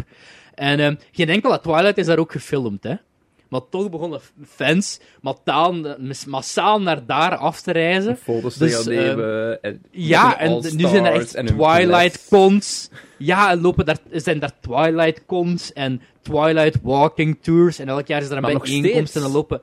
En 0.55 0.81
ehm, 0.81 0.95
geen 1.13 1.29
enkele 1.29 1.61
Twilight 1.61 1.99
is 1.99 2.07
daar 2.07 2.19
ook 2.19 2.33
gefilmd, 2.33 2.83
hè. 2.83 2.95
Maar 3.49 3.61
toch 3.71 3.91
begonnen 3.91 4.21
fans 4.49 5.01
massaal, 6.27 6.81
naar 6.81 7.07
daar 7.07 7.37
af 7.37 7.61
te 7.61 7.73
reizen. 7.73 8.17
Foto's 8.17 8.55
Dus, 8.57 8.83
te 8.83 8.95
gaan 8.95 8.95
nemen. 8.95 9.63
en 9.63 9.83
Ja, 9.91 10.39
en 10.39 10.53
nu 10.77 10.89
zijn 10.89 11.05
er 11.05 11.13
echt 11.13 11.35
en 11.35 11.47
hun 11.47 11.57
Twilight 11.57 12.11
bless. 12.13 12.29
cons. 12.29 12.91
Ja, 13.19 13.51
en 13.51 13.61
lopen 13.61 13.87
daar, 13.87 13.99
zijn 14.13 14.39
daar 14.39 14.53
Twilight 14.61 15.27
cons 15.27 15.73
en 15.73 16.01
Twilight 16.23 16.79
walking 16.83 17.39
tours. 17.41 17.79
En 17.79 17.89
elk 17.89 18.07
jaar 18.07 18.21
is 18.23 18.31
er 18.31 18.37
een 18.37 18.59
bijeenkomst 18.59 19.17
en 19.17 19.23
dan 19.23 19.33
lopen. 19.33 19.61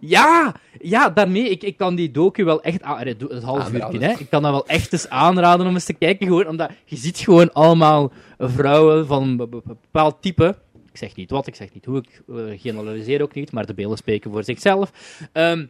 Ja, 0.00 0.54
ja, 0.80 1.10
daarmee. 1.10 1.48
Ik, 1.48 1.62
ik 1.62 1.76
kan 1.76 1.94
die 1.94 2.10
docu 2.10 2.44
wel 2.44 2.62
echt. 2.62 2.82
doe- 3.18 3.34
Het 3.34 3.42
half 3.42 3.72
uurtje, 3.72 3.98
hè. 3.98 4.12
Ik 4.18 4.30
kan 4.30 4.42
dat 4.42 4.50
wel 4.50 4.66
echt 4.66 4.92
eens 4.92 5.08
aanraden 5.08 5.66
om 5.66 5.74
eens 5.74 5.84
te 5.84 5.92
kijken. 5.92 6.26
Gewoon 6.26 6.46
omdat 6.46 6.70
je 6.84 6.96
ziet 6.96 7.18
gewoon 7.18 7.52
allemaal 7.52 8.12
vrouwen 8.38 9.06
van 9.06 9.22
een 9.22 9.36
be- 9.36 9.46
be- 9.46 9.62
bepaald 9.64 10.22
type. 10.22 10.56
Ik 10.90 10.96
zeg 11.02 11.16
niet 11.16 11.30
wat, 11.30 11.46
ik 11.46 11.54
zeg 11.54 11.72
niet 11.74 11.84
hoe, 11.84 11.98
ik 11.98 12.22
eh, 12.28 12.60
generaliseer 12.60 13.22
ook 13.22 13.34
niet, 13.34 13.52
maar 13.52 13.66
de 13.66 13.74
beelden 13.74 13.98
spreken 13.98 14.30
voor 14.30 14.44
zichzelf. 14.44 14.92
Ehm, 15.32 15.66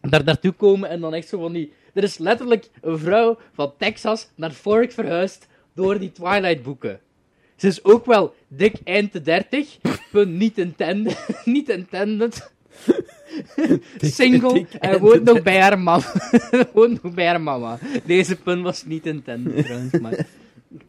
daar 0.00 0.24
naartoe 0.24 0.52
komen 0.52 0.88
en 0.88 1.00
dan 1.00 1.14
echt 1.14 1.28
zo 1.28 1.40
van 1.40 1.52
die... 1.52 1.72
Er 1.94 2.02
is 2.02 2.18
letterlijk 2.18 2.70
een 2.80 2.98
vrouw 2.98 3.38
van 3.52 3.72
Texas 3.78 4.28
naar 4.36 4.50
Fork 4.50 4.92
verhuisd 4.92 5.46
door 5.74 5.98
die 5.98 6.12
Twilight-boeken. 6.12 7.00
Ze 7.56 7.66
is 7.66 7.84
ook 7.84 8.06
wel 8.06 8.34
dik 8.48 8.74
eind 8.84 9.12
de 9.12 9.20
30, 9.20 9.78
punt 10.12 10.30
niet 10.32 10.58
intended. 10.58 11.26
niet 11.44 11.68
intended. 11.68 12.52
Single 14.00 14.66
en 14.80 15.00
woont 15.00 15.24
nog 15.24 15.42
bij 15.50 15.60
haar 15.60 15.78
mama. 15.78 16.12
woont 16.74 17.02
nog 17.02 17.14
bij 17.14 17.26
haar 17.26 17.40
mama. 17.40 17.78
Deze 18.04 18.36
punt 18.36 18.62
was 18.62 18.84
niet 18.84 19.06
intended 19.06 19.64
trouwens, 19.64 20.00
maar 20.00 20.10
het 20.10 20.26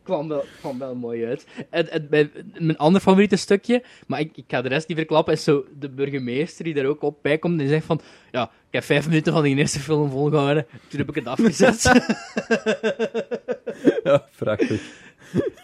kwam 0.04 0.28
wel, 0.28 0.44
kwam 0.60 0.80
wel 0.80 0.96
mooi 0.96 1.26
uit. 1.26 1.46
En, 1.70 1.92
en 1.92 2.08
mijn, 2.10 2.32
mijn 2.58 2.78
ander 2.78 3.02
favoriete 3.02 3.36
stukje, 3.36 3.84
maar 4.08 4.20
ik, 4.20 4.38
ik 4.38 4.44
ga 4.48 4.62
de 4.62 4.70
rest 4.70 4.88
niet 4.88 4.98
verklappen, 4.98 5.34
is 5.34 5.44
zo 5.44 5.66
de 5.80 5.90
burgemeester 5.90 6.64
die 6.64 6.74
daar 6.74 6.86
ook 6.86 7.02
op 7.02 7.18
bij 7.22 7.38
komt 7.38 7.54
en 7.54 7.60
die 7.60 7.68
zegt 7.68 7.86
van, 7.86 8.02
ja, 8.32 8.44
ik 8.44 8.74
heb 8.74 8.84
vijf 8.84 9.08
minuten 9.08 9.34
van 9.34 9.44
die 9.44 9.56
eerste 9.56 9.80
film 9.80 10.10
volgehouden, 10.10 10.66
toen 10.88 11.00
heb 11.00 11.10
ik 11.10 11.16
het 11.16 11.28
afgezet. 11.28 11.82
Ja, 14.04 14.26
prachtig. 14.38 14.82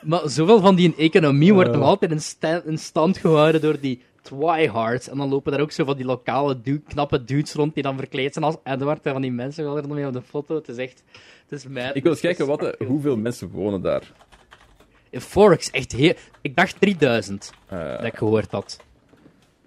maar 0.02 0.30
zoveel 0.30 0.60
van 0.60 0.76
die 0.76 0.96
economie 0.98 1.54
wordt 1.54 1.72
nog 1.72 1.84
altijd 1.84 2.12
in, 2.12 2.62
in 2.66 2.78
stand 2.78 3.18
gehouden 3.18 3.62
door 3.62 3.80
die 3.80 4.02
Twihards. 4.22 5.10
En 5.10 5.18
dan 5.18 5.30
lopen 5.30 5.52
daar 5.52 5.62
ook 5.62 5.72
zo 5.72 5.84
van 5.86 5.96
die 5.98 6.06
lokale 6.06 6.60
knappe 6.88 7.24
dudes 7.24 7.54
rond 7.54 7.74
die 7.74 7.84
dan 7.84 7.98
verkleed 7.98 8.34
zijn 8.34 8.46
als 8.46 8.56
Edward 8.64 9.06
en 9.06 9.12
van 9.12 9.22
die 9.22 9.32
mensen 9.32 9.64
wel 9.64 9.78
er 9.78 9.88
nog 9.88 9.92
mee 9.98 10.08
op 10.08 10.14
de 10.14 10.22
foto. 10.22 10.56
Het 10.56 10.68
is 10.68 10.78
echt... 10.78 11.04
Het 11.48 11.60
is 11.60 11.68
mad. 11.68 11.96
Ik 11.96 12.04
wil 12.04 12.12
eens 12.12 12.22
kijken 12.22 12.48
wat 12.48 12.60
de- 12.60 12.76
hoeveel 12.88 13.18
mensen 13.18 13.50
wonen 13.50 13.82
daar. 13.82 14.12
In 15.10 15.22
Forks, 15.22 15.72
echt 15.72 15.92
heel... 15.92 16.14
Ik 16.42 16.56
dacht 16.56 16.80
3000, 16.80 17.52
Eh, 17.68 17.90
dat 17.98 18.04
ik 18.06 18.16
gehoord 18.18 18.52
had. 18.52 18.80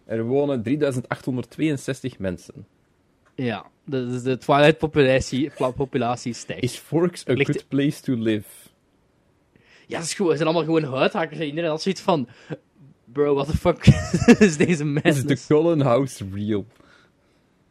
er 0.04 0.22
wonen 0.24 0.62
3862 0.62 2.18
mensen. 2.18 2.66
Ja, 3.34 3.64
de, 3.84 4.38
Twilight-populatie 4.38 5.50
populatie 5.76 6.32
stijgt. 6.32 6.62
Is 6.62 6.76
Forks 6.76 7.28
a 7.28 7.32
Ligt- 7.32 7.50
good 7.50 7.68
place 7.68 8.00
to 8.02 8.14
live? 8.14 8.48
Ja, 9.86 9.98
dat 9.98 10.06
is 10.06 10.14
goed. 10.14 10.26
Het 10.28 10.36
zijn 10.36 10.48
allemaal 10.48 10.74
gewoon 10.74 10.94
huidhakkers. 10.98 11.40
En 11.40 11.46
iedereen 11.46 11.70
had 11.70 11.82
zoiets 11.82 12.00
van... 12.00 12.28
Bro, 13.12 13.34
what 13.34 13.46
the 13.48 13.56
fuck 13.56 13.86
is 14.40 14.56
deze 14.56 14.70
Is 14.70 14.78
de 14.78 14.84
madness? 14.84 15.46
Cullen 15.46 15.80
House 15.80 16.24
real? 16.32 16.66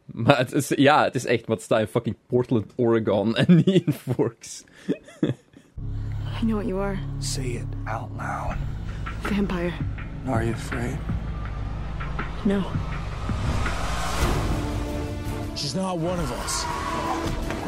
Maar 0.04 0.38
het 0.38 0.52
is, 0.52 0.68
ja, 0.68 1.04
het 1.04 1.14
is 1.14 1.24
echt 1.24 1.46
wat 1.46 1.62
staat 1.62 1.80
in 1.80 1.86
fucking 1.86 2.16
Portland, 2.26 2.72
Oregon 2.76 3.36
en 3.46 3.54
niet 3.54 3.86
in 3.86 3.92
Forks. 3.92 4.64
I 6.40 6.44
know 6.44 6.54
what 6.54 6.66
you 6.66 6.80
are. 6.80 6.98
Say 7.18 7.44
it 7.44 7.66
out 7.84 8.10
loud. 8.16 8.56
Vampire. 9.22 9.72
Are 10.26 10.44
you 10.44 10.54
afraid? 10.54 10.96
No. 12.44 12.62
She's 15.54 15.74
not 15.74 15.96
one 15.98 16.18
of 16.20 16.30
us. 16.44 16.64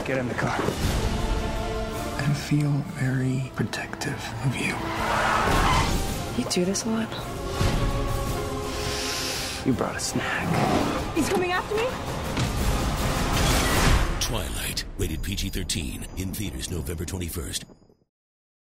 Get 0.07 0.19
in 0.19 0.29
the 0.29 0.35
car. 0.35 0.57
I 2.19 2.35
feel 2.35 2.73
very 2.99 3.51
protective 3.55 4.35
of 4.47 4.57
you. 4.57 4.75
You 6.37 6.51
do 6.51 6.65
this 6.65 6.85
a 6.85 6.89
lot. 6.89 7.34
You 9.65 9.75
brought 9.77 9.97
a 9.97 9.99
snack. 9.99 10.47
He's 11.15 11.29
coming 11.29 11.53
after 11.53 11.75
me? 11.77 11.87
Twilight, 14.21 14.85
rated 14.99 15.21
PG 15.23 15.51
13, 15.53 16.01
in 16.15 16.31
theaters 16.33 16.69
November 16.69 17.07
21st. 17.07 17.65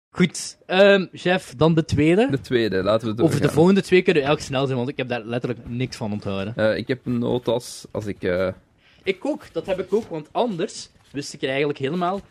Goed, 0.10 0.58
ehm 0.66 1.06
chef, 1.14 1.54
dan 1.58 1.74
de 1.74 1.86
tweede. 1.86 2.28
De 2.30 2.42
tweede, 2.42 2.84
laten 2.84 3.16
we 3.16 3.24
Over 3.24 3.42
de 3.42 3.50
volgende 3.50 3.82
twee 3.82 4.02
kunnen 4.02 4.24
we 4.24 4.30
elk 4.30 4.40
snel 4.40 4.66
zijn, 4.66 4.78
want 4.78 4.90
ik 4.90 4.98
heb 4.98 5.08
daar 5.08 5.24
letterlijk 5.24 5.70
niks 5.70 5.98
van 5.98 6.12
onthouden. 6.12 6.54
Eh, 6.56 6.78
ik 6.78 6.88
heb 6.88 7.06
een 7.06 7.20
notas 7.20 7.86
als 7.92 8.06
ik... 8.06 8.24
eh, 8.24 8.48
Ik 9.04 9.26
ook, 9.26 9.54
dat 9.54 9.66
heb 9.66 9.80
ik 9.80 9.94
ook, 9.94 10.10
want 10.10 10.28
anders 10.32 10.90
wist 11.12 11.34
ik 11.34 11.42
er 11.42 11.50
eigenlijk 11.50 11.80
helemaal 11.80 12.22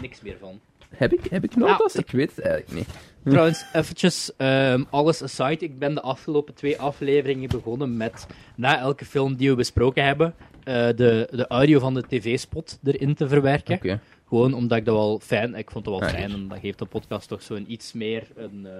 niks 0.00 0.20
meer 0.20 0.36
van. 0.40 0.60
Heb, 0.96 1.12
ik, 1.12 1.24
heb 1.30 1.44
ik 1.44 1.56
notas? 1.56 1.92
Ja. 1.92 2.00
Ik 2.00 2.10
weet 2.10 2.36
het 2.36 2.44
eigenlijk 2.44 2.78
niet. 2.78 2.88
Trouwens, 3.32 3.64
eventjes, 3.72 4.30
ehm, 4.36 4.84
alles 4.90 5.22
aside, 5.22 5.64
ik 5.64 5.78
ben 5.78 5.94
de 5.94 6.00
afgelopen 6.00 6.54
twee 6.54 6.78
afleveringen 6.80 7.48
begonnen 7.48 7.96
met, 7.96 8.26
na 8.56 8.78
elke 8.78 9.04
film 9.04 9.36
die 9.36 9.50
we 9.50 9.56
besproken 9.56 10.04
hebben, 10.04 10.34
eh, 10.64 10.74
de, 10.74 11.28
de 11.30 11.46
audio 11.46 11.78
van 11.78 11.94
de 11.94 12.04
tv-spot 12.08 12.78
erin 12.84 13.14
te 13.14 13.28
verwerken. 13.28 14.00
Gewoon 14.28 14.54
omdat 14.54 14.78
ik 14.78 14.84
dat 14.84 14.94
wel 14.94 15.20
fijn, 15.22 15.54
ik 15.54 15.70
vond 15.70 15.86
het 15.86 15.94
wel 15.94 16.08
Ah, 16.08 16.14
fijn, 16.14 16.32
en 16.32 16.48
dat 16.48 16.58
geeft 16.58 16.78
de 16.78 16.84
podcast 16.84 17.28
toch 17.28 17.42
zo'n 17.42 17.72
iets 17.72 17.92
meer 17.92 18.26
een, 18.36 18.66
eh, 18.66 18.72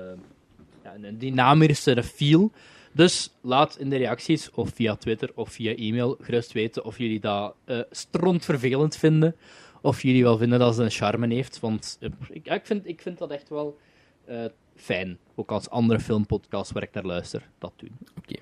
ja, 0.84 0.94
een 1.02 1.18
dynamischere 1.18 2.02
feel. 2.02 2.52
Dus 2.92 3.30
laat 3.40 3.76
in 3.78 3.90
de 3.90 3.96
reacties, 3.96 4.50
of 4.50 4.70
via 4.74 4.96
Twitter 4.96 5.30
of 5.34 5.48
via 5.48 5.74
e-mail, 5.74 6.16
gerust 6.20 6.52
weten 6.52 6.84
of 6.84 6.98
jullie 6.98 7.20
dat 7.20 7.54
eh 7.64 7.78
stront 7.90 8.44
vervelend 8.44 8.96
vinden. 8.96 9.34
Of 9.84 10.02
jullie 10.02 10.22
wel 10.22 10.36
vinden 10.38 10.58
dat 10.58 10.74
ze 10.74 10.82
een 10.82 10.90
charme 10.90 11.34
heeft. 11.34 11.60
Want 11.60 11.96
eh, 12.00 12.08
ik, 12.30 12.46
ik, 12.46 12.66
vind, 12.66 12.86
ik 12.88 13.00
vind 13.00 13.18
dat 13.18 13.30
echt 13.30 13.48
wel 13.48 13.78
eh, 14.24 14.44
fijn. 14.74 15.18
Ook 15.34 15.50
als 15.50 15.70
andere 15.70 16.00
filmpodcasts 16.00 16.72
waar 16.72 16.82
ik 16.82 16.92
naar 16.92 17.04
luister, 17.04 17.48
dat 17.58 17.72
doen. 17.76 17.96
Oké. 18.18 18.34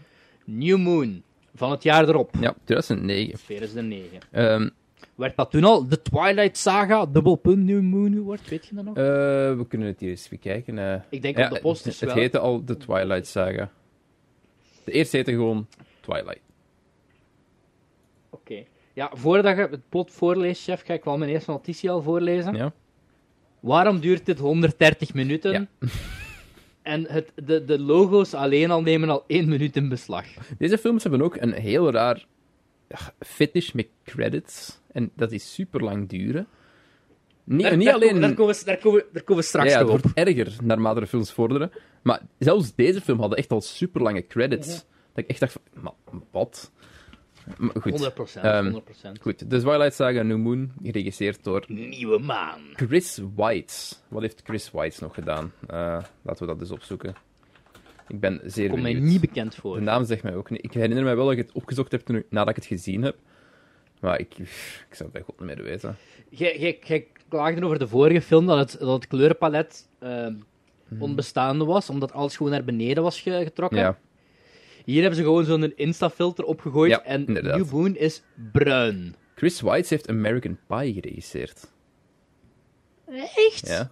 New 0.44 0.78
Moon, 0.78 1.22
van 1.54 1.70
het 1.70 1.82
jaar 1.82 2.08
erop, 2.08 2.30
Ja, 2.40 2.54
2009. 2.64 3.38
2009. 3.44 4.18
Ehm, 4.30 4.68
Werd 5.14 5.36
dat 5.36 5.50
toen 5.50 5.64
al 5.64 5.88
de 5.88 6.02
Twilight 6.02 6.56
Saga, 6.56 7.06
dubbelpunt 7.06 7.64
New 7.64 7.80
Moon 7.82 8.20
wordt? 8.20 8.48
Weet 8.48 8.66
je 8.66 8.74
dat 8.74 8.84
nog? 8.84 8.96
eh, 8.96 9.02
we 9.56 9.64
kunnen 9.68 9.88
het 9.88 10.00
hier 10.00 10.10
eens 10.10 10.28
bekijken. 10.28 10.78
eh. 10.78 11.00
Ik 11.08 11.22
denk 11.22 11.36
Ja, 11.38 11.48
op 11.48 11.54
de 11.54 11.60
posters 11.60 12.00
het 12.00 12.08
wel. 12.12 12.18
heette 12.18 12.38
al 12.38 12.64
de 12.64 12.76
Twilight 12.76 13.26
Saga. 13.26 13.70
De 14.84 14.92
eerste 14.92 15.16
heette 15.16 15.32
gewoon 15.32 15.66
Twilight. 16.00 16.40
Oké. 18.30 18.64
Ja, 18.92 19.10
voordat 19.14 19.56
je 19.56 19.68
het 19.70 19.88
plot 19.88 20.10
voorleest, 20.10 20.62
chef, 20.62 20.82
ga 20.82 20.94
ik 20.94 21.04
wel 21.04 21.18
mijn 21.18 21.30
eerste 21.30 21.50
notitie 21.50 21.90
al 21.90 22.02
voorlezen. 22.02 22.54
Ja? 22.54 22.72
Waarom 23.60 24.00
duurt 24.00 24.26
dit 24.26 24.38
130 24.38 25.14
minuten? 25.14 25.52
Ja. 25.52 25.66
En 26.82 27.06
het, 27.08 27.32
de, 27.44 27.64
de 27.64 27.78
logo's 27.78 28.34
alleen 28.34 28.70
al 28.70 28.82
nemen 28.82 29.08
al 29.08 29.24
1 29.26 29.48
minuut 29.48 29.76
in 29.76 29.88
beslag. 29.88 30.26
Deze 30.58 30.78
films 30.78 31.02
hebben 31.02 31.22
ook 31.22 31.36
een 31.36 31.52
heel 31.52 31.90
raar 31.90 32.26
fetish 33.18 33.72
met 33.72 33.86
credits. 34.04 34.80
En 34.92 35.10
dat 35.16 35.32
is 35.32 35.54
super 35.54 35.82
lang 35.82 36.08
duren. 36.08 36.46
Niet, 37.44 37.62
Daar, 37.62 37.76
niet 37.76 37.86
daar 37.86 37.94
alleen... 37.94 38.08
komen, 38.08 38.20
daar, 38.20 38.34
komen 38.34 38.54
we, 38.54 38.64
daar, 38.64 38.76
komen 38.78 38.98
we, 39.00 39.06
daar 39.12 39.22
komen 39.22 39.42
we 39.42 39.48
straks 39.48 39.68
ja, 39.68 39.78
ja, 39.78 39.84
het 39.84 39.94
op. 39.94 40.02
wordt 40.02 40.18
erger 40.18 40.56
naarmate 40.62 41.00
de 41.00 41.06
films 41.06 41.32
vorderen. 41.32 41.70
Maar 42.02 42.22
zelfs 42.38 42.74
deze 42.74 43.00
film 43.00 43.20
hadden 43.20 43.38
echt 43.38 43.50
al 43.50 43.60
super 43.60 44.02
lange 44.02 44.26
credits. 44.26 44.68
Mhm. 44.68 44.76
Dat 45.12 45.24
ik 45.24 45.30
echt 45.30 45.40
dacht 45.40 45.52
van, 45.52 45.82
maar 45.82 46.20
wat? 46.30 46.72
Goed. 47.80 47.92
100%. 47.92 48.44
Ehm, 48.44 48.70
100%. 48.70 49.20
Goed, 49.20 49.50
de 49.50 49.58
Twilight 49.60 49.94
Saga 49.94 50.22
New 50.22 50.38
Moon, 50.38 50.72
geregisseerd 50.82 51.44
door 51.44 51.64
Nieuwe 51.68 52.18
maan. 52.18 52.60
Chris 52.74 53.20
Weitz. 53.36 53.94
Wat 54.08 54.22
heeft 54.22 54.40
Chris 54.44 54.70
Weitz 54.70 54.98
nog 54.98 55.14
gedaan? 55.14 55.52
Eh, 55.66 55.98
laten 56.22 56.46
we 56.46 56.52
dat 56.52 56.60
eens 56.60 56.70
opzoeken. 56.70 57.14
Ik 58.08 58.20
ben 58.20 58.40
zeer 58.44 58.68
Komt 58.70 58.82
mij 58.82 58.94
niet 58.94 59.20
bekend 59.20 59.54
voor. 59.54 59.74
De 59.74 59.80
naam 59.82 60.04
zegt 60.04 60.22
mij 60.22 60.34
ook 60.34 60.50
niet. 60.50 60.64
Ik 60.64 60.72
herinner 60.72 61.04
me 61.04 61.14
wel 61.14 61.24
dat 61.24 61.32
ik 61.32 61.38
het 61.46 61.52
opgezocht 61.52 61.92
heb 61.92 62.00
toen, 62.00 62.24
nadat 62.30 62.48
ik 62.48 62.56
het 62.56 62.64
gezien 62.64 63.02
heb. 63.02 63.16
Maar 64.00 64.18
ik, 64.20 64.38
ik 64.38 64.94
zou 64.94 65.02
het 65.02 65.12
bij 65.12 65.22
god 65.22 65.38
niet 65.40 65.48
meer 65.56 65.64
weten. 65.64 65.96
Jij- 66.28 66.78
klaagde 67.28 67.64
over 67.64 67.78
de 67.78 67.88
vorige 67.88 68.20
film 68.22 68.46
dat 68.46 68.58
het, 68.58 68.80
dat 68.80 68.94
het 68.94 69.06
kleurenpalet 69.06 69.88
ehm, 69.98 70.34
onbestaande 70.98 71.64
was, 71.64 71.90
omdat 71.90 72.12
alles 72.12 72.36
gewoon 72.36 72.52
naar 72.52 72.64
beneden 72.64 73.02
was 73.02 73.20
ge- 73.20 73.40
getrokken. 73.44 73.78
Ja, 73.78 73.98
Hier 74.84 75.00
hebben 75.00 75.16
ze 75.18 75.22
gewoon 75.24 75.44
zo'n 75.44 75.72
Insta-filter 75.76 76.44
opgegooid 76.44 76.90
Ja, 76.90 77.02
en 77.04 77.26
inderdaad. 77.26 77.56
New 77.58 77.70
Moon 77.72 77.96
is 77.96 78.22
bruin. 78.52 79.14
Chris 79.34 79.60
Weitz 79.60 79.90
heeft 79.90 80.08
American 80.08 80.58
Pie 80.66 80.92
geregisseerd. 80.92 81.70
Echt? 83.36 83.66
Ja. 83.68 83.90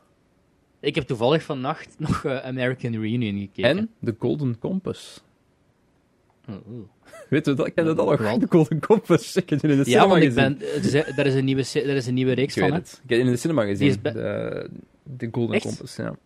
Ik 0.81 0.95
heb 0.95 1.07
toevallig 1.07 1.43
vannacht 1.43 1.95
nog 1.99 2.25
eh, 2.25 2.37
American 2.39 2.93
Reunion 2.93 3.39
gekeken. 3.39 3.79
En 3.79 3.91
The 4.05 4.15
Golden 4.19 4.59
Compass. 4.59 5.23
Oh, 6.49 6.55
oh. 6.55 6.89
Weet 7.29 7.47
je 7.47 7.55
dat? 7.55 7.67
Ik 7.67 7.75
ken 7.75 7.85
dat 7.85 7.99
al? 7.99 8.17
The 8.17 8.47
Golden 8.49 8.81
Compass. 8.81 9.37
Ik 9.37 9.51
heb 9.51 9.61
het 9.63 9.71
in 9.71 9.77
de 9.79 9.85
cinema 9.85 10.15
Ja, 10.17 10.21
gezien. 10.21 10.35
ben, 10.35 10.57
het 10.61 10.85
is- 10.85 10.95
er, 10.95 11.27
is 11.27 11.35
een 11.35 11.45
nieuwe, 11.45 11.65
er 11.73 11.97
is 11.97 12.07
een 12.07 12.15
nieuwe 12.15 12.33
reeks 12.33 12.57
Ik 12.57 12.63
van. 12.63 12.73
Het. 12.73 13.01
Ik 13.03 13.09
heb 13.09 13.19
het 13.19 13.27
in 13.27 13.33
de 13.33 13.39
cinema 13.39 13.65
gezien. 13.65 13.97
de, 14.03 14.71
de 15.03 15.29
Golden 15.33 15.55
Echt? 15.55 15.65
Compass, 15.65 15.97
ja. 15.97 16.17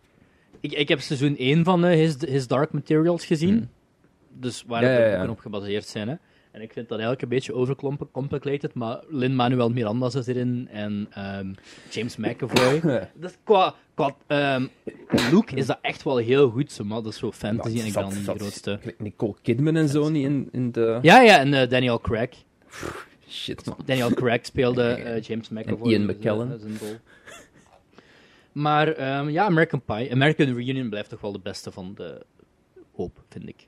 Ik, 0.59 0.71
ik 0.71 0.87
heb 0.87 0.99
seizoen 0.99 1.37
1 1.37 1.63
van 1.63 1.85
eh, 1.85 1.95
His, 1.97 2.15
His 2.27 2.47
Dark 2.47 2.71
Materials 2.71 3.25
gezien. 3.25 3.69
Dus 4.35 4.63
waar. 4.67 4.83
Ja, 4.83 4.97
de 4.97 5.09
boeken 5.11 5.29
op 5.29 5.39
gebaseerd 5.39 5.85
zijn. 5.85 6.07
Hè. 6.07 6.15
En 6.51 6.61
ik 6.61 6.73
vind 6.73 6.87
dat 6.89 6.99
eigenlijk 6.99 7.21
een 7.21 7.29
beetje 7.29 7.53
overcomplicated, 7.53 8.73
maar 8.73 8.99
Lin-Manuel 9.09 9.69
Miranda 9.69 10.09
zit 10.09 10.27
erin 10.27 10.67
en 10.71 11.07
ehm, 11.11 11.53
James 11.89 12.17
McAvoy. 12.17 12.79
dat 13.21 13.29
is 13.29 13.37
qua 13.43 13.75
qua 13.93 14.15
ehm, 14.27 14.67
look 15.31 15.51
is 15.51 15.65
dat 15.65 15.77
echt 15.81 16.03
wel 16.03 16.17
heel 16.17 16.49
goed, 16.49 16.79
maar 16.83 17.01
dat 17.01 17.11
is 17.11 17.19
zo 17.19 17.31
fantasy 17.31 17.79
en 17.79 17.85
ik 17.85 18.13
niet 18.13 18.25
de 18.25 18.35
grootste. 18.35 18.79
Nicole 18.97 19.35
Kidman 19.41 19.75
en 19.75 19.89
zo 19.89 20.09
niet 20.09 20.25
in, 20.25 20.49
in 20.51 20.71
de... 20.71 20.99
Ja, 21.01 21.21
ja, 21.21 21.39
en 21.39 21.53
eh, 21.53 21.69
Daniel 21.69 21.99
Craig. 21.99 22.29
Shit, 23.29 23.65
man. 23.65 23.77
Daniel 23.85 24.13
Craig 24.13 24.45
speelde 24.45 24.83
eh, 24.93 25.21
James 25.21 25.49
McAvoy. 25.49 25.91
Ian 25.91 26.01
in 26.01 26.05
zijn- 26.05 26.17
McKellen. 26.17 26.59
Maar 28.51 28.87
ehm, 28.87 29.29
ja, 29.29 29.45
American 29.45 29.81
Pie. 29.81 30.11
American 30.11 30.53
Reunion 30.53 30.89
blijft 30.89 31.09
toch 31.09 31.21
wel 31.21 31.31
de 31.31 31.39
beste 31.39 31.71
van 31.71 31.93
de 31.95 32.25
hoop, 32.95 33.23
vind 33.29 33.47
ik. 33.47 33.67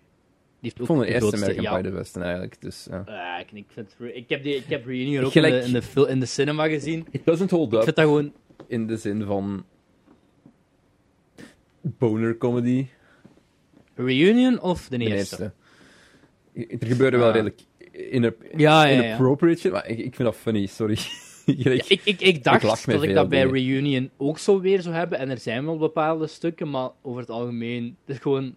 Heeft 0.68 0.80
Ik 0.80 0.86
vond 0.86 1.00
de 1.02 1.08
eerste 1.14 1.36
American 1.36 1.64
ja, 1.64 1.74
Pie 1.74 1.84
de 1.84 1.98
beste 1.98 2.20
eigenlijk. 2.20 2.62
Dus, 2.62 2.88
ja. 2.90 3.04
Ah, 3.06 3.40
ik, 3.40 3.52
ik, 3.52 3.66
vind, 3.74 3.96
het- 4.00 4.16
ik, 4.16 4.30
heb 4.30 4.44
die, 4.44 4.56
ik 4.56 4.64
heb 4.68 4.86
Reunion 4.86 5.24
ook 5.26 5.32
Gelijk- 5.32 5.54
in, 5.66 5.72
de, 5.72 5.78
in, 5.78 5.84
de, 6.04 6.10
in 6.10 6.20
de 6.20 6.26
cinema 6.26 6.68
gezien. 6.68 7.08
It 7.12 7.26
doesn't 7.26 7.50
hold 7.52 7.72
Ik 7.72 7.78
up 7.78 7.84
vind 7.84 7.96
dat 7.96 8.06
gewoon... 8.06 8.34
in 8.68 8.88
de 8.88 8.98
zin 8.98 9.24
van 9.24 9.66
boner 11.82 12.38
comedy. 12.38 12.86
Reunion 13.96 14.62
of 14.62 14.88
de 14.90 14.98
De 14.98 15.06
eerste? 15.06 15.52
eerste. 16.54 16.78
Er 16.80 16.88
gebeurde 16.88 17.18
wel 17.18 17.28
Ah. 17.28 17.34
redelijk 17.34 17.60
in 17.92 18.22
Ja, 18.22 18.34
ja, 18.58 18.86
ja. 18.86 19.04
inappropriate 19.04 19.60
shit, 19.60 19.72
maar 19.72 19.88
ik, 19.88 19.98
ik 19.98 20.16
vind 20.16 20.18
dat 20.30 20.36
funny, 20.36 20.66
sorry. 20.66 20.96
Gelijk- 21.46 21.84
Ja, 21.84 21.96
ik, 21.96 22.02
ik, 22.04 22.22
ik 22.22 22.44
dacht 22.44 22.62
dat 22.86 23.04
ik 23.04 23.14
dat 23.14 23.30
bij 23.30 23.40
dingen. 23.44 23.54
Reunion 23.56 24.10
ook 24.18 24.38
zo 24.40 24.60
weer 24.62 24.82
zou 24.82 24.96
hebben. 24.96 25.18
En 25.20 25.30
er 25.30 25.38
zijn 25.38 25.66
wel 25.66 25.78
bepaalde 25.78 26.28
stukken, 26.28 26.70
maar 26.70 26.90
over 27.02 27.22
het 27.22 27.30
algemeen... 27.30 27.84
Het 28.06 28.16
is 28.16 28.22
gewoon... 28.22 28.56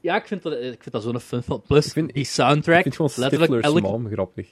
Ja, 0.00 0.16
ik 0.16 0.26
vind 0.26 0.42
dat, 0.42 0.52
ik 0.52 0.82
vind 0.82 0.90
dat 0.92 1.02
zo'n 1.02 1.20
fun 1.20 1.42
film. 1.42 1.62
Plus, 1.66 1.86
Ik 1.86 1.92
vind- 1.92 2.14
die 2.14 2.24
soundtrack, 2.24 2.76
ik 2.76 2.82
vind 2.82 2.94
gewoon 2.96 3.10
letterlijk 3.30 3.62
elk, 3.64 3.80
mom 3.80 4.08
grappig. 4.08 4.48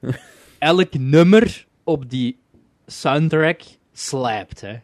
elk 0.58 0.94
nummer 0.98 1.66
op 1.84 2.10
die 2.10 2.38
soundtrack 2.86 3.60
slapt, 3.92 4.60
hè. 4.60 4.76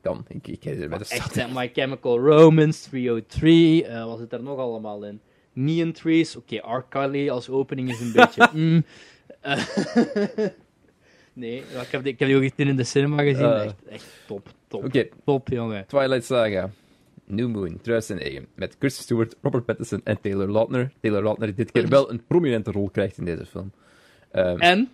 Dan, 0.00 0.24
ik, 0.28 0.48
ik 0.48 0.62
herinner 0.64 0.88
me 0.88 0.98
de 0.98 1.04
Echt, 1.08 1.34
hè. 1.34 1.46
My 1.52 1.70
Chemical 1.74 2.18
Romance, 2.18 2.88
303, 2.88 3.84
eh 3.84 4.04
wat 4.04 4.18
zit 4.18 4.32
er 4.32 4.42
nog 4.42 4.58
allemaal 4.58 5.04
in? 5.04 5.20
Neon 5.52 5.92
Trees, 5.92 6.36
oké, 6.36 6.56
R. 6.56 6.82
Kelly 6.88 7.30
als 7.30 7.48
opening 7.48 7.90
is 7.90 8.00
een 8.00 8.12
beetje... 8.12 8.48
mm. 8.54 8.84
Eh, 9.40 9.64
nee, 11.32 11.56
ik, 11.58 11.88
heb 11.90 12.02
die, 12.02 12.12
ik 12.12 12.18
heb 12.18 12.28
die 12.28 12.36
ook 12.36 12.42
echt 12.42 12.52
in 12.56 12.76
de 12.76 12.84
cinema 12.84 13.22
gezien. 13.22 13.44
Eh. 13.52 13.64
echt, 13.64 13.74
echt 13.88 14.04
top, 14.26 14.48
top, 14.68 14.84
Oké, 14.84 15.08
top, 15.24 15.48
jongen. 15.48 15.86
Twilight 15.86 16.24
Saga. 16.24 16.70
New 17.28 17.48
Moon, 17.48 17.78
2009. 17.82 18.46
Met 18.54 18.78
Kristen 18.78 19.02
Stewart, 19.04 19.36
Robert 19.42 19.64
Pattinson 19.64 20.00
en 20.04 20.20
Taylor 20.20 20.50
Lautner. 20.50 20.92
Taylor 21.00 21.22
Lautner 21.22 21.46
die 21.46 21.56
dit 21.56 21.72
keer 21.72 21.88
wel 21.88 22.10
een 22.10 22.22
prominente 22.26 22.70
rol 22.70 22.88
krijgt 22.90 23.18
in 23.18 23.24
deze 23.24 23.46
film. 23.46 23.72
Ehm, 24.30 24.58
En 24.58 24.88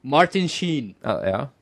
Martin 0.00 0.48
Sheen. 0.48 0.94
ah, 1.02 1.24
ja, 1.26 1.52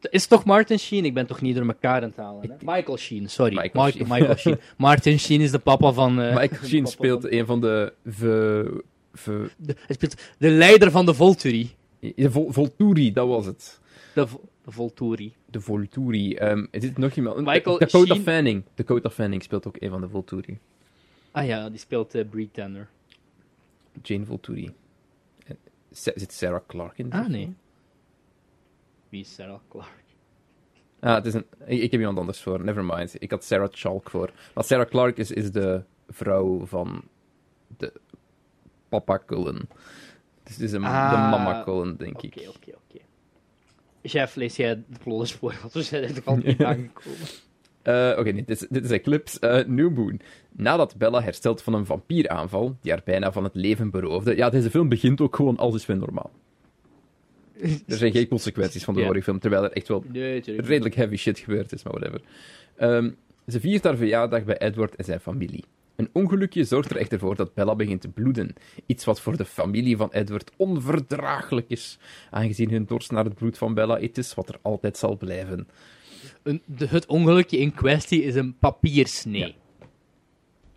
Is 0.00 0.26
toch 0.26 0.44
Martin 0.44 0.78
Sheen? 0.78 1.04
Ik 1.04 1.14
ben 1.14 1.26
toch 1.26 1.40
niet 1.40 1.56
door 1.56 1.66
elkaar 1.66 2.02
aan 2.02 2.08
het 2.08 2.16
halen. 2.16 2.42
Hè? 2.50 2.54
Michael 2.60 2.96
Sheen, 2.96 3.30
sorry. 3.30 3.54
Michael 3.54 3.84
Michael, 3.84 4.04
Sheen. 4.06 4.18
Michael 4.18 4.36
Sheen. 4.38 4.58
Martin 4.86 5.18
Sheen 5.18 5.40
is 5.40 5.50
de 5.50 5.58
papa 5.58 5.92
van... 5.92 6.20
eh, 6.20 6.36
Michael 6.36 6.64
Sheen 6.66 6.86
speelt 6.86 7.20
van- 7.22 7.32
een 7.32 7.46
van 7.46 7.60
de... 7.60 7.92
Ve, 8.06 8.82
ve, 9.14 9.50
de, 9.56 9.74
hij 9.86 9.94
speelt 9.96 10.14
de 10.38 10.48
leider 10.50 10.90
van 10.90 11.06
de 11.06 11.14
Volturi. 11.14 11.70
de 12.00 12.30
Vol- 12.30 12.52
Volturi, 12.52 13.12
dat 13.12 13.28
was 13.28 13.46
het. 13.46 13.80
De 14.14 14.26
Volturi. 14.72 15.34
De 15.46 15.60
Volturi. 15.60 16.34
Ehm 16.34 16.66
is 16.70 16.80
dit 16.80 16.98
nog 16.98 17.12
iemand? 17.14 17.36
Michael 17.36 17.78
Dakota 17.78 18.14
Sheen- 18.14 18.22
Fanning. 18.22 18.64
Dakota 18.74 19.10
Fanning 19.10 19.42
speelt 19.42 19.66
ook 19.66 19.76
een 19.80 19.90
van 19.90 20.00
de 20.00 20.08
Volturi. 20.08 20.58
Ah 21.30 21.46
ja, 21.46 21.68
die 21.70 21.78
speelt 21.78 22.14
eh 22.14 22.28
Brie 22.28 22.50
Tanner. 22.52 22.88
Jane 24.02 24.24
Volturi. 24.24 24.74
Zit 25.90 26.32
Sarah 26.32 26.60
Clark 26.66 26.98
in? 26.98 27.12
Ah, 27.12 27.18
film? 27.20 27.30
nee. 27.32 27.54
Wie 29.08 29.20
is 29.20 29.34
Sarah 29.34 29.60
Clark? 29.68 30.04
Ah, 31.00 31.14
het 31.14 31.26
is 31.26 31.34
een... 31.34 31.44
Ik, 31.66 31.90
heb 31.90 32.00
iemand 32.00 32.18
anders 32.18 32.40
voor. 32.42 32.64
Never 32.64 32.84
mind. 32.84 33.22
Ik 33.22 33.30
had 33.30 33.44
Sarah 33.44 33.68
Chalk 33.70 34.10
voor. 34.10 34.30
Maar 34.54 34.64
Sarah 34.64 34.88
Clark 34.88 35.16
is, 35.18 35.30
is 35.30 35.52
de 35.52 35.82
vrouw 36.08 36.66
van 36.66 37.02
de 37.76 37.92
papa 38.88 39.22
Cullen. 39.26 39.68
Dus 40.42 40.52
het 40.54 40.60
is 40.64 40.72
een, 40.72 40.80
de 40.80 40.86
Ah, 40.86 41.30
mama 41.30 41.62
Cullen, 41.64 41.96
denk 41.96 42.16
Oké, 42.16 42.26
ik. 42.26 42.48
oké, 42.48 42.70
oké. 42.70 43.04
Chef, 44.02 44.34
lees 44.36 44.56
jij 44.56 44.74
de 44.74 44.98
plotterspoor, 45.02 45.54
want 45.60 45.72
we 45.72 45.82
zijn 45.82 46.02
er 46.04 46.22
al 46.24 46.36
niet 46.36 46.64
aangekomen. 46.70 47.18
Eh, 47.82 48.14
Oké, 48.18 48.30
nee, 48.32 48.44
dit, 48.44 48.60
is- 48.62 48.68
dit 48.70 48.84
is 48.84 48.90
Eclipse. 48.90 49.40
Eh 49.40 49.66
New 49.66 49.90
Moon. 49.96 50.20
Nadat 50.52 50.96
Bella 50.96 51.22
herstelt 51.22 51.62
van 51.62 51.74
een 51.74 51.86
vampieraanval, 51.86 52.76
die 52.80 52.92
haar 52.92 53.02
bijna 53.04 53.32
van 53.32 53.44
het 53.44 53.54
leven 53.54 53.90
beroofde... 53.90 54.36
Ja, 54.36 54.50
deze 54.50 54.70
film 54.70 54.88
begint 54.88 55.20
ook 55.20 55.36
gewoon 55.36 55.56
alles 55.56 55.74
is 55.74 55.86
weer 55.86 55.96
normaal. 55.96 56.30
Er 57.86 57.96
zijn 57.96 58.12
geen 58.12 58.28
consequenties 58.28 58.84
van 58.84 58.94
de 58.94 59.02
horrorfilm, 59.04 59.38
terwijl 59.38 59.64
er 59.64 59.72
echt 59.72 59.88
wel 59.88 60.04
Nee, 60.12 60.40
redelijk 60.56 60.94
heavy 60.94 61.16
shit 61.16 61.38
gebeurd 61.38 61.72
is, 61.72 61.82
maar 61.82 61.92
whatever. 61.92 62.20
Ehm, 62.76 63.10
ze 63.46 63.60
viert 63.60 63.84
haar 63.84 63.96
verjaardag 63.96 64.44
bij 64.44 64.58
Edward 64.58 64.96
en 64.96 65.04
zijn 65.04 65.20
familie. 65.20 65.64
Een 65.98 66.10
ongelukje 66.12 66.64
zorgt 66.64 66.90
er 66.90 66.96
echter 66.96 67.18
voor 67.18 67.36
dat 67.36 67.54
Bella 67.54 67.74
begint 67.74 68.00
te 68.00 68.08
bloeden. 68.08 68.54
Iets 68.86 69.04
wat 69.04 69.20
voor 69.20 69.36
de 69.36 69.44
familie 69.44 69.96
van 69.96 70.10
Edward 70.12 70.50
onverdraaglijk 70.56 71.68
is, 71.68 71.98
aangezien 72.30 72.70
hun 72.70 72.84
dorst 72.84 73.10
naar 73.10 73.24
het 73.24 73.34
bloed 73.34 73.58
van 73.58 73.74
Bella 73.74 73.98
iets 73.98 74.18
is 74.18 74.34
wat 74.34 74.48
er 74.48 74.58
altijd 74.62 74.96
zal 74.96 75.16
blijven. 75.16 75.68
Een, 76.42 76.62
de, 76.64 76.86
het 76.86 77.06
ongelukje 77.06 77.58
in 77.58 77.74
kwestie 77.74 78.22
is 78.22 78.34
een 78.34 78.58
papiersnee. 78.58 79.40
Ja. 79.40 79.52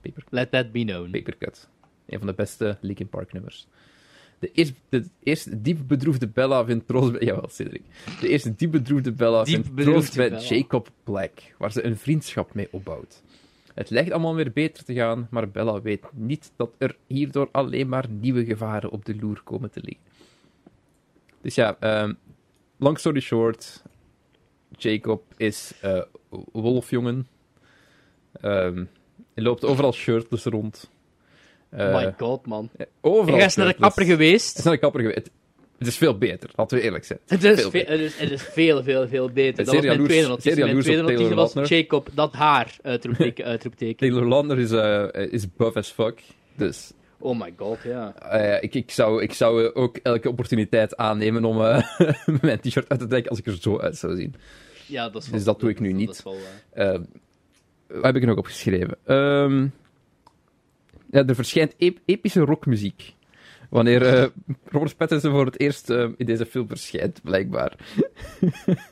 Paper, 0.01 0.23
Let 0.29 0.51
that 0.51 0.71
be 0.71 0.83
known. 0.83 1.11
Papercut. 1.11 1.69
Een 2.05 2.17
van 2.17 2.27
de 2.27 2.33
beste 2.33 2.77
Linkin 2.81 3.09
Park 3.09 3.33
nummers. 3.33 3.67
De 4.39 4.51
eerst, 4.51 4.73
de 4.89 5.05
eerste 5.23 5.61
diep 5.61 5.79
bedroefde 5.87 6.27
Bella 6.27 6.65
vindt 6.65 6.87
troost 6.87 7.11
bij... 7.11 7.21
Jawel, 7.21 7.49
Cedric. 7.49 7.83
De 8.19 8.29
eerste 8.29 8.55
diep 8.55 8.71
bedroefde 8.71 9.11
Bella 9.11 9.43
Diep 9.43 9.65
vindt 9.65 9.81
troost 9.81 10.15
bij 10.15 10.29
Bella. 10.29 10.41
Jacob 10.41 10.91
Black, 11.03 11.31
waar 11.57 11.71
ze 11.71 11.83
een 11.83 11.97
vriendschap 11.97 12.53
mee 12.53 12.67
opbouwt. 12.71 13.23
Het 13.75 13.89
lijkt 13.89 14.11
allemaal 14.11 14.35
weer 14.35 14.51
beter 14.51 14.83
te 14.83 14.93
gaan, 14.93 15.27
maar 15.29 15.49
Bella 15.49 15.81
weet 15.81 16.03
niet 16.13 16.51
dat 16.55 16.71
er 16.77 16.95
hierdoor 17.07 17.49
alleen 17.51 17.89
maar 17.89 18.09
nieuwe 18.09 18.45
gevaren 18.45 18.89
op 18.89 19.05
de 19.05 19.15
loer 19.15 19.41
komen 19.43 19.71
te 19.71 19.79
liggen. 19.83 20.03
Dus 21.41 21.55
ja, 21.55 21.77
ehm, 21.79 22.13
long 22.77 22.99
story 22.99 23.19
short, 23.19 23.83
Jacob 24.77 25.23
is 25.37 25.73
eh, 25.81 26.01
wolfjongen. 26.51 27.27
Ehm, 28.31 28.85
hij 29.33 29.43
loopt 29.43 29.65
overal 29.65 29.93
shirtless 29.93 30.45
rond. 30.45 30.89
Eh, 31.69 31.85
Oh 31.87 31.95
my 31.95 32.13
god, 32.17 32.45
man. 32.45 32.69
overal 33.01 33.37
Hij 33.37 33.45
is 33.45 33.55
naar 33.55 33.67
de 33.67 33.73
kapper 33.73 34.03
Hij 34.05 34.11
geweest. 34.11 34.57
is 34.57 34.63
naar 34.63 34.73
de 34.73 34.79
kapper 34.79 35.01
geweest. 35.01 35.29
Het 35.81 35.89
is 35.89 35.97
veel 35.97 36.17
beter, 36.17 36.49
laten 36.55 36.77
we 36.77 36.83
eerlijk 36.83 37.05
zijn. 37.05 37.19
Het 37.27 37.43
is, 37.43 37.61
Veel 37.61 37.69
veel, 37.71 37.85
het, 37.87 37.99
is, 37.99 38.17
het 38.17 38.31
is 38.31 38.41
veel, 38.41 38.83
veel, 38.83 39.07
veel 39.07 39.29
beter. 39.29 39.65
Dat 39.65 39.73
was 39.75 39.85
mijn 39.85 40.03
tweede 40.03 40.27
notitie. 40.27 40.63
Mijn 40.65 40.79
tweede 40.79 41.01
notitie 41.01 41.35
was. 41.35 41.53
Jacob, 41.69 42.09
dat 42.13 42.33
haar, 42.33 42.77
uitroepteken, 42.81 43.45
uitroepteken. 43.53 43.95
Taylor 44.09 44.27
Lautner 44.27 44.59
is, 44.59 44.71
eh, 44.71 45.31
is 45.33 45.53
buff 45.55 45.75
as 45.75 45.89
fuck. 45.89 46.19
Dus 46.55 46.91
Oh 47.19 47.39
my 47.39 47.53
god, 47.57 47.77
ja. 47.83 48.13
eh, 48.15 48.63
ik, 48.63 48.75
ik, 48.75 48.91
zou, 48.91 49.21
ik 49.23 49.33
zou 49.33 49.65
eh, 49.65 49.69
ook 49.73 49.97
elke 49.97 50.29
opportuniteit 50.29 50.97
aannemen 50.97 51.45
om 51.45 51.57
mijn 52.41 52.59
t-shirt 52.61 52.89
uit 52.89 52.99
te 52.99 53.07
trekken 53.07 53.29
als 53.29 53.39
ik 53.39 53.45
er 53.47 53.57
zo 53.61 53.79
uit 53.79 53.97
zou 53.97 54.15
zien. 54.15 54.35
ja 54.85 55.09
dat 55.09 55.23
is 55.23 55.29
Dus 55.29 55.43
dat 55.43 55.59
doe 55.59 55.69
ik 55.69 55.79
nu 55.79 55.91
niet. 55.93 56.23
Wel, 56.23 56.37
wat 57.87 58.03
heb 58.03 58.15
ik 58.15 58.21
er 58.21 58.27
nog 58.27 58.37
opgeschreven? 58.37 58.97
Ehm 59.05 59.67
ja, 61.11 61.25
er 61.25 61.35
verschijnt 61.35 61.75
ep- 61.77 61.99
epische 62.05 62.39
rockmuziek. 62.39 63.13
Wanneer 63.71 64.01
eh, 64.05 64.27
Robert 64.65 64.97
Pattinson 64.97 65.31
voor 65.31 65.45
het 65.45 65.59
eerst 65.59 65.89
eh, 65.89 66.09
in 66.17 66.25
deze 66.25 66.45
film 66.45 66.67
verschijnt, 66.67 67.21
blijkbaar. 67.23 67.75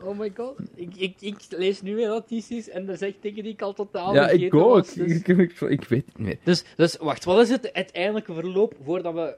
Oh 0.00 0.18
my 0.18 0.32
god. 0.36 0.54
Ik, 0.74 0.96
ik, 0.96 1.14
ik 1.20 1.36
lees 1.48 1.82
nu 1.82 1.94
weer 1.94 2.08
notities 2.08 2.68
en 2.68 2.88
er 2.88 2.96
zegt 2.96 3.14
dingen 3.20 3.42
die 3.42 3.52
ik 3.52 3.62
al 3.62 3.72
totaal 3.72 4.14
ja, 4.14 4.20
vergeten 4.22 4.46
ik 4.46 4.54
ook. 4.54 4.74
was, 4.74 4.92
dus- 4.94 5.12
Ik, 5.12 5.28
ik, 5.28 5.60
ik 5.60 5.84
weet 5.84 6.06
het 6.06 6.18
niet 6.18 6.26
meer. 6.26 6.38
Dus, 6.42 6.64
dus 6.76 6.96
wacht, 6.96 7.24
wat 7.24 7.40
is 7.42 7.48
het 7.48 7.72
uiteindelijke 7.72 8.34
verloop 8.34 8.74
voordat 8.84 9.14
we 9.14 9.36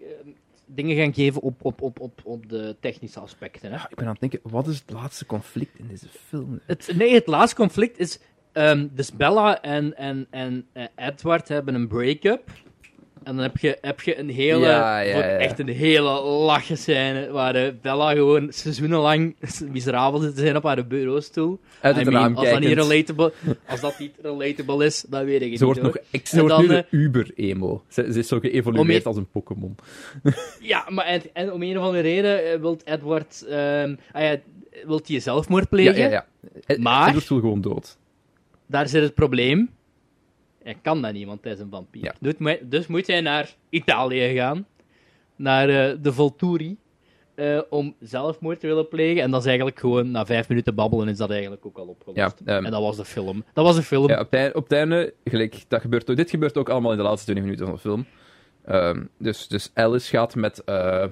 eh, 0.00 0.06
dingen 0.66 0.96
gaan 0.96 1.14
geven 1.14 1.42
op, 1.42 1.64
op, 1.64 1.82
op, 1.82 2.00
op, 2.00 2.20
op 2.24 2.48
de 2.48 2.76
technische 2.80 3.20
aspecten? 3.20 3.70
Hè? 3.72 3.76
Ik 3.76 3.94
ben 3.96 4.04
aan 4.06 4.10
het 4.10 4.20
denken, 4.20 4.40
wat 4.42 4.66
is 4.66 4.78
het 4.78 4.90
laatste 4.90 5.26
conflict 5.26 5.78
in 5.78 5.86
deze 5.88 6.08
film? 6.08 6.60
Het, 6.66 6.92
nee, 6.96 7.14
het 7.14 7.26
laatste 7.26 7.56
conflict 7.56 7.98
is. 7.98 8.20
ehm, 8.52 8.88
dus 8.92 9.12
Bella 9.12 9.60
en, 9.62 9.96
en, 9.96 10.26
en 10.30 10.66
Edward 10.96 11.48
hebben 11.48 11.74
een 11.74 11.88
break-up. 11.88 12.50
En 13.24 13.34
dan 13.34 13.42
heb 13.44 13.56
je, 13.58 13.78
heb 13.80 14.00
je 14.00 14.18
een 14.18 14.28
hele. 14.30 14.66
Ja, 14.66 14.98
ja, 15.00 15.12
wordt 15.12 15.28
ja. 15.28 15.36
Echt 15.36 15.58
een 15.58 15.68
hele 15.68 16.20
lachen 16.22 16.78
scène. 16.78 17.30
Waar 17.30 17.54
eh, 17.54 17.72
Bella 17.82 18.12
gewoon 18.12 18.46
seizoenenlang 18.52 19.34
miserabel 19.72 20.20
zit 20.20 20.34
te 20.34 20.40
zijn 20.40 20.56
op 20.56 20.62
haar 20.62 20.86
bureaustoel. 20.86 21.60
Uit 21.80 21.96
I 21.96 21.98
het 21.98 22.08
mean, 22.10 22.22
raam 22.22 22.36
als 22.36 22.48
dat, 22.50 22.60
niet 22.60 22.72
relatable, 22.72 23.32
als 23.68 23.80
dat 23.80 23.98
niet 23.98 24.14
relatable 24.22 24.84
is, 24.84 25.04
dan 25.08 25.24
weet 25.24 25.42
ik 25.42 25.50
het 25.50 25.58
Ze 25.58 25.64
niet. 25.64 25.74
wordt, 25.74 25.80
hoor. 25.80 26.02
nog, 26.02 26.20
ik, 26.20 26.26
ze 26.26 26.34
En 26.34 26.40
wordt 26.40 26.54
dan, 26.56 26.66
nu 26.68 26.74
eh, 26.76 26.82
de 26.90 26.96
uber-emo. 26.96 27.82
Ze, 27.88 28.12
ze 28.12 28.18
is 28.18 28.28
zo 28.28 28.38
geëvolueerd 28.38 29.02
je- 29.02 29.08
als 29.08 29.16
een 29.16 29.28
Pokémon. 29.30 29.74
Ja, 30.60 30.86
maar 30.88 31.04
en, 31.04 31.22
en 31.32 31.52
om 31.52 31.62
een 31.62 31.78
of 31.78 31.84
andere 31.84 32.02
reden 32.02 32.60
wil 32.60 32.78
Edward. 32.84 33.44
ah 33.48 34.22
ja, 34.22 34.36
wilt 34.86 35.08
hij 35.08 35.20
zelfmoord 35.20 35.68
plegen. 35.68 35.96
Ja, 35.98 36.08
ja, 36.10 36.26
ja. 36.66 36.76
Maar- 36.78 37.08
Edward 37.08 37.28
wil 37.28 37.38
gewoon 37.40 37.60
dood. 37.60 37.96
Daar 38.66 38.88
zit 38.88 39.02
het 39.02 39.14
probleem. 39.14 39.70
Hij 40.64 40.76
kan 40.82 41.02
dat 41.02 41.12
niet, 41.12 41.26
want 41.26 41.44
hij 41.44 41.52
is 41.52 41.58
een 41.58 41.70
vampier. 41.70 42.04
Ja. 42.04 42.14
Dus, 42.20 42.34
moet- 42.38 42.60
dus 42.70 42.86
moet 42.86 43.06
hij 43.06 43.20
naar 43.20 43.54
Italië 43.70 44.34
gaan. 44.34 44.66
Naar 45.36 45.68
eh, 45.68 45.96
de 46.02 46.12
Volturi. 46.12 46.76
eh, 47.34 47.60
om 47.70 47.94
zelfmoord 48.00 48.60
te 48.60 48.66
willen 48.66 48.88
plegen. 48.88 49.22
En 49.22 49.30
dat 49.30 49.40
is 49.40 49.46
eigenlijk 49.46 49.78
gewoon, 49.80 50.10
na 50.10 50.26
vijf 50.26 50.48
minuten 50.48 50.74
babbelen, 50.74 51.08
is 51.08 51.16
dat 51.16 51.30
eigenlijk 51.30 51.66
ook 51.66 51.78
al 51.78 51.86
opgelost. 51.86 52.18
Ja, 52.44 52.54
ehm, 52.56 52.64
en 52.64 52.70
dat 52.70 52.80
was 52.82 52.96
de 52.96 53.04
film. 53.04 53.44
Dat 53.52 53.64
was 53.64 53.76
de 53.76 53.82
film. 53.82 54.08
Ja, 54.08 54.18
op, 54.20 54.30
het 54.30 54.34
einde, 54.40 54.54
op 54.54 54.62
het 54.62 54.72
einde, 54.72 55.14
gelijk, 55.24 55.64
dat 55.68 55.80
gebeurt, 55.80 56.10
ook- 56.10 56.16
dit 56.16 56.30
gebeurt 56.30 56.56
ook 56.58 56.68
allemaal 56.68 56.90
in 56.90 56.96
de 56.96 57.02
laatste 57.02 57.24
20 57.32 57.44
minuten 57.44 57.66
van 57.66 57.74
de 57.74 57.80
film. 57.80 58.06
Ehm, 58.64 59.04
dus, 59.18 59.48
dus 59.48 59.70
Alice 59.74 60.08
gaat 60.16 60.34
met, 60.34 60.64
eh, 60.64 61.04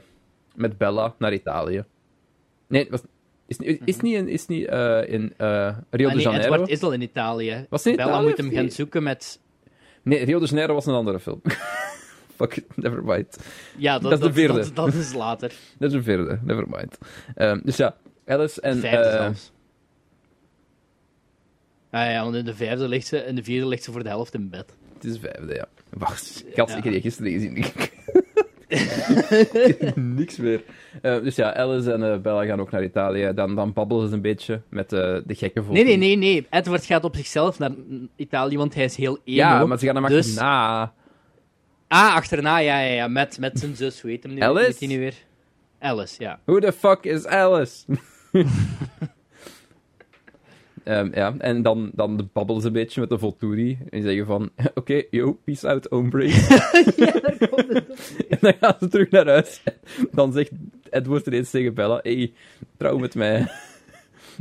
met 0.55 0.79
Bella 0.79 1.15
naar 1.19 1.33
Italië. 1.33 1.85
Nee, 2.69 2.87
was, 2.91 3.01
is, 3.47 3.57
is, 3.57 3.79
is 3.85 4.01
niet 4.01 4.15
in, 4.15 4.29
is 4.29 4.47
niet, 4.47 4.67
in 4.67 4.69
Rio 4.71 5.27
Ah, 5.39 5.77
de 5.91 5.97
nee, 5.99 6.19
Janeiro. 6.19 6.53
Edward 6.53 6.69
is 6.69 6.83
al 6.83 6.93
in 6.93 7.03
Italië. 7.03 7.67
Was 7.71 7.87
in 7.87 7.97
Bella 7.97 8.09
Italië 8.11 8.27
moet 8.27 8.37
hem 8.37 8.51
gaan 8.51 8.71
zoeken 8.71 9.03
met... 9.03 9.40
Nee, 10.03 10.25
Rio 10.25 10.39
de 10.39 10.47
Janeiro 10.47 10.75
was 10.75 10.87
een 10.87 10.95
andere 10.95 11.21
film. 11.21 11.41
Fuck 12.37 12.57
it, 12.57 12.77
never 12.77 13.05
mind. 13.05 13.39
Ja, 13.77 13.93
dat, 13.99 14.11
Dat 14.11 14.21
is 14.21 14.27
de 14.27 14.33
vierde. 14.33 14.59
Dat, 14.59 14.75
dat 14.77 14.95
is 14.95 15.13
later. 15.13 15.53
Dat 15.79 15.91
is 15.91 15.97
een 15.97 16.03
vierde, 16.03 16.39
never 16.43 16.65
mind. 16.69 16.99
Ehm, 17.35 17.61
dus 17.63 17.77
ja, 17.77 17.97
Alice 18.27 18.61
en... 18.61 18.79
vijfde 18.81 18.99
eh, 19.09 19.23
zelfs. 19.23 19.53
Ah 21.91 22.11
ja, 22.11 22.23
want 22.23 22.35
in 22.35 22.45
de 22.45 22.55
vijfde 22.55 22.89
ligt 22.89 23.07
ze, 23.07 23.17
in 23.25 23.35
de 23.35 23.43
vierde 23.43 23.67
ligt 23.67 23.83
ze 23.85 23.93
voor 23.93 24.03
de 24.03 24.09
helft 24.09 24.35
in 24.35 24.51
bed. 24.51 24.75
het 24.95 25.05
is 25.05 25.13
de 25.13 25.21
vijfde, 25.21 25.55
ja. 25.55 25.69
Wacht, 25.91 26.45
ik 26.47 26.57
had 26.57 26.69
Ja. 26.83 27.01
gisteren 27.01 27.33
gezien. 27.33 27.65
Niks 29.95 30.37
meer. 30.37 30.63
Eh, 31.03 31.23
dus 31.23 31.37
ja, 31.37 31.55
Alice 31.55 31.93
en 31.93 32.13
eh, 32.13 32.19
Bella 32.19 32.45
gaan 32.45 32.61
ook 32.61 32.71
naar 32.71 32.85
Italië. 32.85 33.33
Dan, 33.35 33.55
dan 33.55 33.73
babbelen 33.73 34.09
ze 34.09 34.15
een 34.15 34.21
beetje 34.21 34.63
met 34.69 34.93
eh, 34.93 35.17
de 35.25 35.35
gekke 35.35 35.63
volk. 35.63 35.75
Nee, 35.75 35.85
nee, 35.85 35.97
nee, 35.97 36.17
nee. 36.17 36.47
Edward 36.51 36.85
gaat 36.85 37.05
op 37.05 37.17
zichzelf 37.17 37.59
naar 37.59 37.71
Italië, 38.17 38.57
want 38.57 38.75
hij 38.75 38.85
is 38.85 38.97
heel 38.97 39.19
emo. 39.25 39.37
Ja, 39.37 39.67
maar 39.67 39.79
ze 39.79 39.87
gaan 39.87 39.95
hem 39.95 40.07
dus... 40.07 40.27
achterna. 40.27 40.93
Ah, 41.89 42.15
achterna, 42.15 42.59
ja, 42.59 42.81
ja, 42.81 42.95
ja. 42.95 43.09
Met, 43.09 43.39
met 43.39 43.59
zijn 43.59 43.77
zus, 43.77 44.03
weet 44.03 44.23
hem 44.23 44.35
nu, 44.35 44.41
Alice? 44.41 44.67
weet 44.67 44.79
hij 44.79 44.89
nu 44.89 44.99
weer? 44.99 45.15
Alice, 45.79 46.23
ja. 46.23 46.41
Who 46.45 46.59
the 46.59 46.73
fuck 46.73 47.05
is 47.05 47.27
Alice? 47.27 47.85
Ehm, 50.91 51.11
ja, 51.15 51.35
en 51.39 51.63
dan, 51.63 51.91
dan 51.95 52.29
babbelen 52.33 52.61
ze 52.61 52.67
een 52.67 52.73
beetje 52.73 53.01
met 53.01 53.09
de 53.09 53.19
Volturi. 53.19 53.79
En 53.91 54.03
zeggen 54.03 54.27
van, 54.27 54.51
oké, 54.75 55.03
yo, 55.11 55.33
peace 55.45 55.69
out, 55.69 55.87
hombre. 55.91 56.25
en 58.29 58.39
dan 58.41 58.53
gaan 58.61 58.77
ze 58.81 58.89
terug 58.89 59.11
naar 59.11 59.27
huis. 59.27 59.63
Dan 60.13 60.33
zegt 60.33 60.51
Edward 60.91 61.27
ineens 61.27 61.51
tegen 61.51 61.75
Bella, 61.75 61.99
hey, 62.03 62.33
trouw 62.77 62.99
met 62.99 63.15
mij. 63.15 63.39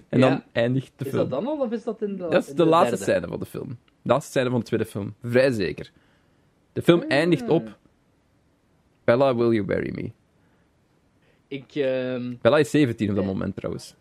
en 0.09 0.19
dan 0.19 0.29
Ja. 0.31 0.43
eindigt 0.51 0.91
de 0.95 1.05
Is 1.05 1.11
film. 1.11 1.29
dat 1.29 1.29
dan 1.43 1.47
al, 1.51 1.59
of 1.59 1.71
is 1.71 1.83
dat 1.83 2.01
in 2.01 2.11
de 2.15 2.27
Dat 2.29 2.43
is 2.43 2.49
in 2.49 2.55
de 2.55 2.65
laatste 2.65 2.95
derde? 2.97 3.11
scène 3.11 3.27
van 3.27 3.39
de 3.39 3.45
film. 3.45 3.67
De 4.01 4.09
laatste 4.09 4.31
scène 4.31 4.49
van 4.49 4.59
de 4.59 4.65
tweede 4.65 4.85
film. 4.85 5.13
Vrij 5.23 5.51
zeker. 5.51 5.91
De 6.73 6.81
film 6.81 6.99
Ah. 7.01 7.05
eindigt 7.11 7.47
op... 7.49 7.77
Bella, 9.03 9.35
will 9.35 9.51
you 9.53 9.65
marry 9.65 9.91
me? 9.95 10.11
Ik, 11.47 11.75
ehm, 11.75 12.33
Bella 12.41 12.57
is 12.57 12.69
17 12.69 13.09
op 13.09 13.15
dat 13.15 13.25
moment, 13.25 13.55
trouwens. 13.55 13.95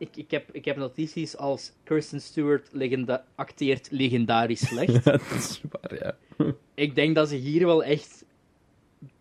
Ik, 0.00 0.16
ik, 0.16 0.30
heb, 0.30 0.48
ik 0.52 0.64
heb 0.64 0.76
notities 0.76 1.36
als 1.36 1.72
Kirsten 1.84 2.20
Stewart 2.20 2.68
legenda 2.72 3.24
acteert 3.34 3.88
legendarisch 3.90 4.66
slecht. 4.66 5.04
dat 5.04 5.20
is 5.20 5.60
waar, 5.70 5.94
ja. 6.04 6.16
ik 6.74 6.94
denk 6.94 7.14
dat 7.14 7.28
ze 7.28 7.34
hier 7.34 7.66
wel 7.66 7.84
echt 7.84 8.24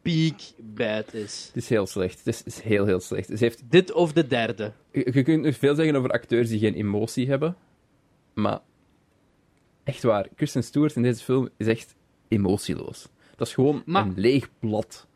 peak 0.02 0.36
bad 0.58 1.14
is. 1.14 1.46
Het 1.46 1.56
is 1.64 1.70
heel 1.70 1.88
slecht. 1.88 2.18
Het 2.18 2.28
is, 2.28 2.44
is 2.44 2.62
heel, 2.62 2.86
heel 2.86 3.00
slecht. 3.00 3.28
Ze 3.28 3.36
heeft, 3.38 3.72
Dit 3.72 3.92
of 3.92 4.14
de 4.14 4.28
derde. 4.28 4.74
je, 4.92 5.10
je 5.14 5.24
kunt 5.24 5.44
nog 5.44 5.56
veel 5.58 5.76
zeggen 5.76 5.96
over 5.96 6.10
acteurs 6.10 6.50
die 6.50 6.60
geen 6.60 6.74
emotie 6.74 7.28
hebben. 7.28 7.56
Maar... 8.34 8.60
Echt 9.84 10.04
waar. 10.04 10.28
Kristen 10.36 10.64
Stewart 10.64 10.96
in 10.96 11.02
deze 11.02 11.24
film 11.24 11.50
is 11.58 11.68
echt 11.68 11.96
emotieloos. 12.28 13.08
Dat 13.36 13.48
is 13.48 13.54
gewoon 13.54 13.82
Maar- 13.86 14.06
een 14.06 14.14
leeg 14.16 14.50
blad. 14.60 15.08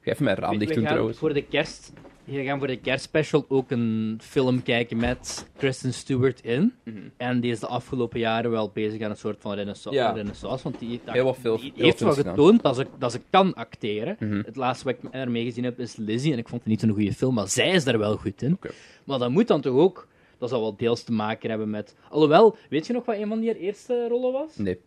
Ga 0.00 0.10
even 0.10 0.24
mijn 0.24 0.36
raam 0.36 0.58
dicht 0.58 0.74
doen, 0.74 0.84
trouwens. 0.84 1.18
Voor 1.18 1.34
de 1.34 1.42
kerst, 1.44 1.92
we 2.36 2.44
gaan 2.44 2.58
voor 2.58 2.66
de 2.66 2.76
kerstspecial 2.80 3.44
ook 3.48 3.70
een 3.70 4.18
film 4.22 4.62
kijken 4.62 4.96
met 4.96 5.46
Kristen 5.56 5.94
Stewart 5.94 6.40
in. 6.44 6.72
En 7.16 7.40
die 7.40 7.50
is 7.50 7.60
de 7.60 7.66
afgelopen 7.66 8.20
jaren 8.20 8.50
wel 8.50 8.70
bezig 8.74 9.00
aan 9.02 9.10
een 9.10 9.16
soort 9.16 9.40
van 9.40 9.54
renaissance. 9.54 9.98
Ja. 9.98 10.10
renaissance 10.12 10.62
want 10.62 10.78
die, 10.78 11.00
Heel 11.04 11.24
wat 11.24 11.36
veel- 11.40 11.56
die 11.60 11.72
heel 11.74 11.84
heeft 11.84 12.00
wel 12.00 12.12
getoond 12.12 12.62
dat 12.62 12.76
ze, 12.76 12.86
dat 12.98 13.12
ze 13.12 13.20
kan 13.30 13.54
acteren. 13.54 14.16
Mhm. 14.18 14.42
Het 14.44 14.56
laatste 14.56 14.84
wat 14.84 14.94
ik 14.94 15.10
ermee 15.10 15.44
gezien 15.44 15.64
heb 15.64 15.78
is 15.80 15.96
Lizzie. 15.96 16.32
En 16.32 16.38
ik 16.38 16.48
vond 16.48 16.60
het 16.60 16.70
niet 16.70 16.80
zo'n 16.80 16.90
goede 16.90 17.12
film, 17.12 17.34
maar 17.34 17.48
zij 17.48 17.70
is 17.70 17.84
daar 17.84 17.98
wel 17.98 18.16
goed 18.16 18.42
in. 18.42 18.58
Maar 19.04 19.18
dat 19.18 19.30
moet 19.30 19.48
dan 19.48 19.60
toch 19.60 19.74
ook... 19.76 20.08
Dat 20.38 20.48
zal 20.48 20.60
wel 20.60 20.76
deels 20.76 21.02
te 21.02 21.12
maken 21.12 21.50
hebben 21.50 21.70
met... 21.70 21.96
Alhoewel, 22.10 22.56
weet 22.70 22.86
je 22.86 22.92
nog 22.92 23.04
wat 23.04 23.16
een 23.16 23.28
van 23.28 23.40
die 23.40 23.58
eerste 23.58 24.08
rollen 24.08 24.32
was? 24.32 24.56
Nee. 24.56 24.78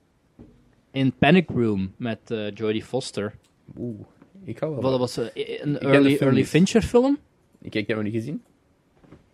In 0.91 1.13
Panic 1.17 1.49
Room 1.49 1.93
met 1.97 2.31
eh 2.31 2.51
Jodie 2.53 2.83
Foster. 2.83 3.33
Oeh. 3.77 3.99
Ik 4.45 4.59
hou 4.59 4.71
wel. 4.75 4.81
Dat 4.91 4.99
was 4.99 5.17
eh, 5.17 5.25
een 5.61 5.79
early, 5.79 6.17
early. 6.19 6.45
Fincher 6.45 6.81
film. 6.81 7.17
Ik, 7.63 7.75
ik 7.75 7.87
heb 7.87 7.95
hem 7.97 8.05
niet 8.05 8.15
gezien. 8.15 8.43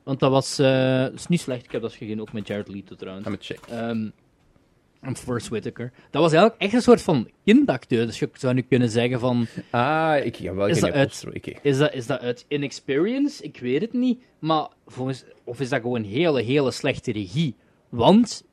Want 0.03 0.19
dat 0.19 0.31
was... 0.31 0.55
dat 0.55 1.13
is 1.13 1.27
niet 1.27 1.39
slecht, 1.41 1.65
ik 1.65 1.71
heb 1.71 1.81
dat 1.81 1.93
gezien, 1.93 2.21
ook 2.21 2.33
met 2.33 2.47
Jared 2.47 2.67
Leto 2.67 2.95
trouwens. 2.95 3.25
Ga 3.25 3.31
me 3.31 3.37
checken. 3.39 3.77
Ehm 3.77 4.09
en 5.01 5.15
Forrest 5.15 5.47
Whitaker. 5.47 5.91
Dat 6.11 6.21
was 6.21 6.31
eigenlijk 6.31 6.61
echt 6.61 6.73
een 6.73 6.81
soort 6.81 7.01
van 7.01 7.29
kindacteur. 7.43 8.05
Dus 8.05 8.19
je 8.19 8.29
zou 8.33 8.53
nu 8.53 8.61
kunnen 8.61 8.89
zeggen 8.89 9.19
van... 9.19 9.47
Ah, 9.69 10.25
ik 10.25 10.35
heb 10.35 10.55
wel 10.55 10.67
Is 10.67 10.79
dat 10.79 10.91
uit- 10.91 11.25
Is 11.61 11.77
dat, 11.77 11.93
is 11.93 12.07
dat 12.07 12.19
uit 12.19 12.45
inexperience? 12.47 13.43
Ik 13.43 13.59
weet 13.59 13.81
het 13.81 13.93
niet. 13.93 14.21
Maar 14.39 14.67
volgens... 14.87 15.23
Of 15.43 15.59
is 15.59 15.69
dat 15.69 15.81
gewoon 15.81 16.03
hele, 16.03 16.41
hele 16.41 16.71
slechte 16.71 17.11
regie? 17.11 17.55
Want, 17.89 18.43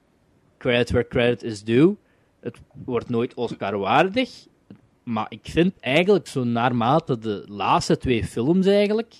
credit 0.58 0.90
where 0.90 1.08
credit 1.08 1.42
is 1.42 1.64
due, 1.64 1.96
het 2.40 2.58
wordt 2.84 3.08
nooit 3.08 3.34
Oscar-waardig. 3.34 4.46
Maar 5.02 5.26
ik 5.28 5.40
vind 5.42 5.72
eigenlijk 5.80 6.26
zo 6.26 6.44
naarmate 6.44 7.18
de 7.18 7.44
laatste 7.48 7.96
twee 7.98 8.24
films 8.24 8.66
eigenlijk... 8.66 9.14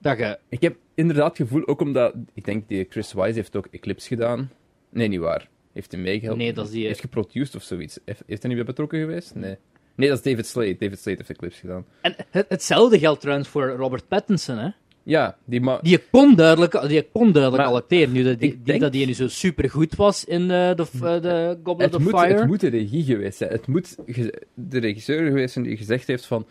Dat 0.00 0.18
je... 0.18 0.38
ik 0.48 0.62
heb 0.62 0.76
inderdaad 0.94 1.38
het 1.38 1.48
gevoel, 1.48 1.66
ook 1.66 1.80
omdat... 1.80 2.14
Ik 2.34 2.44
denk, 2.44 2.68
die 2.68 2.86
Chris 2.90 3.12
Wise 3.12 3.32
heeft 3.34 3.56
ook 3.56 3.66
Eclipse 3.70 4.08
gedaan. 4.08 4.50
Nee, 4.90 5.08
niet 5.08 5.20
waar. 5.20 5.48
Heeft 5.72 5.92
hij 5.92 6.00
meegehelpen? 6.00 6.38
Nee, 6.44 6.52
dat 6.52 6.66
is 6.66 6.72
die- 6.72 6.86
Heeft 6.86 7.00
geproduced 7.00 7.54
of 7.54 7.62
zoiets. 7.62 7.98
Heeft, 8.04 8.22
heeft 8.26 8.40
hij 8.42 8.48
niet 8.50 8.58
bij 8.60 8.66
betrokken 8.68 9.00
geweest? 9.00 9.34
Nee. 9.34 9.56
Nee, 9.94 10.08
dat 10.08 10.18
is 10.18 10.24
David 10.24 10.46
Slade. 10.46 10.76
David 10.78 10.98
Slade 10.98 11.16
heeft 11.16 11.30
Eclipse 11.30 11.60
gedaan. 11.60 11.84
En 12.00 12.14
het, 12.30 12.46
hetzelfde 12.48 12.98
geldt 12.98 13.20
trouwens 13.20 13.48
voor 13.48 13.68
Robert 13.68 14.08
Pattinson, 14.08 14.58
hè. 14.58 14.68
Ja, 15.02 15.36
die 15.44 15.60
ma... 15.60 15.78
Die 15.82 15.98
kon 16.10 16.34
duidelijk, 16.34 16.88
die 16.88 17.02
kon 17.12 17.32
duidelijk 17.32 17.62
Maar 17.62 17.72
al 17.72 17.78
acteren. 17.78 18.12
Nu 18.12 18.22
dat 18.22 18.38
die, 18.38 18.60
denk- 18.62 18.80
dat 18.80 18.92
die 18.92 19.06
nu 19.06 19.12
zo 19.14 19.28
super 19.28 19.70
goed 19.70 19.94
was 19.96 20.24
in 20.24 20.42
eh, 20.42 20.48
de, 20.74 20.86
eh, 20.94 21.00
de 21.22 21.58
Goblet 21.62 21.86
Het 21.92 21.94
of 21.96 22.02
moet, 22.10 22.20
Fire. 22.20 22.34
het 22.38 22.46
moet 22.46 22.60
de 22.60 22.68
regie 22.68 23.04
geweest 23.04 23.36
zijn. 23.38 23.50
Het 23.50 23.66
moet 23.66 23.96
ge- 24.06 24.42
de 24.54 24.78
regisseur 24.78 25.26
geweest 25.26 25.52
zijn 25.52 25.64
die 25.64 25.76
gezegd 25.76 26.06
heeft 26.06 26.26
van... 26.26 26.46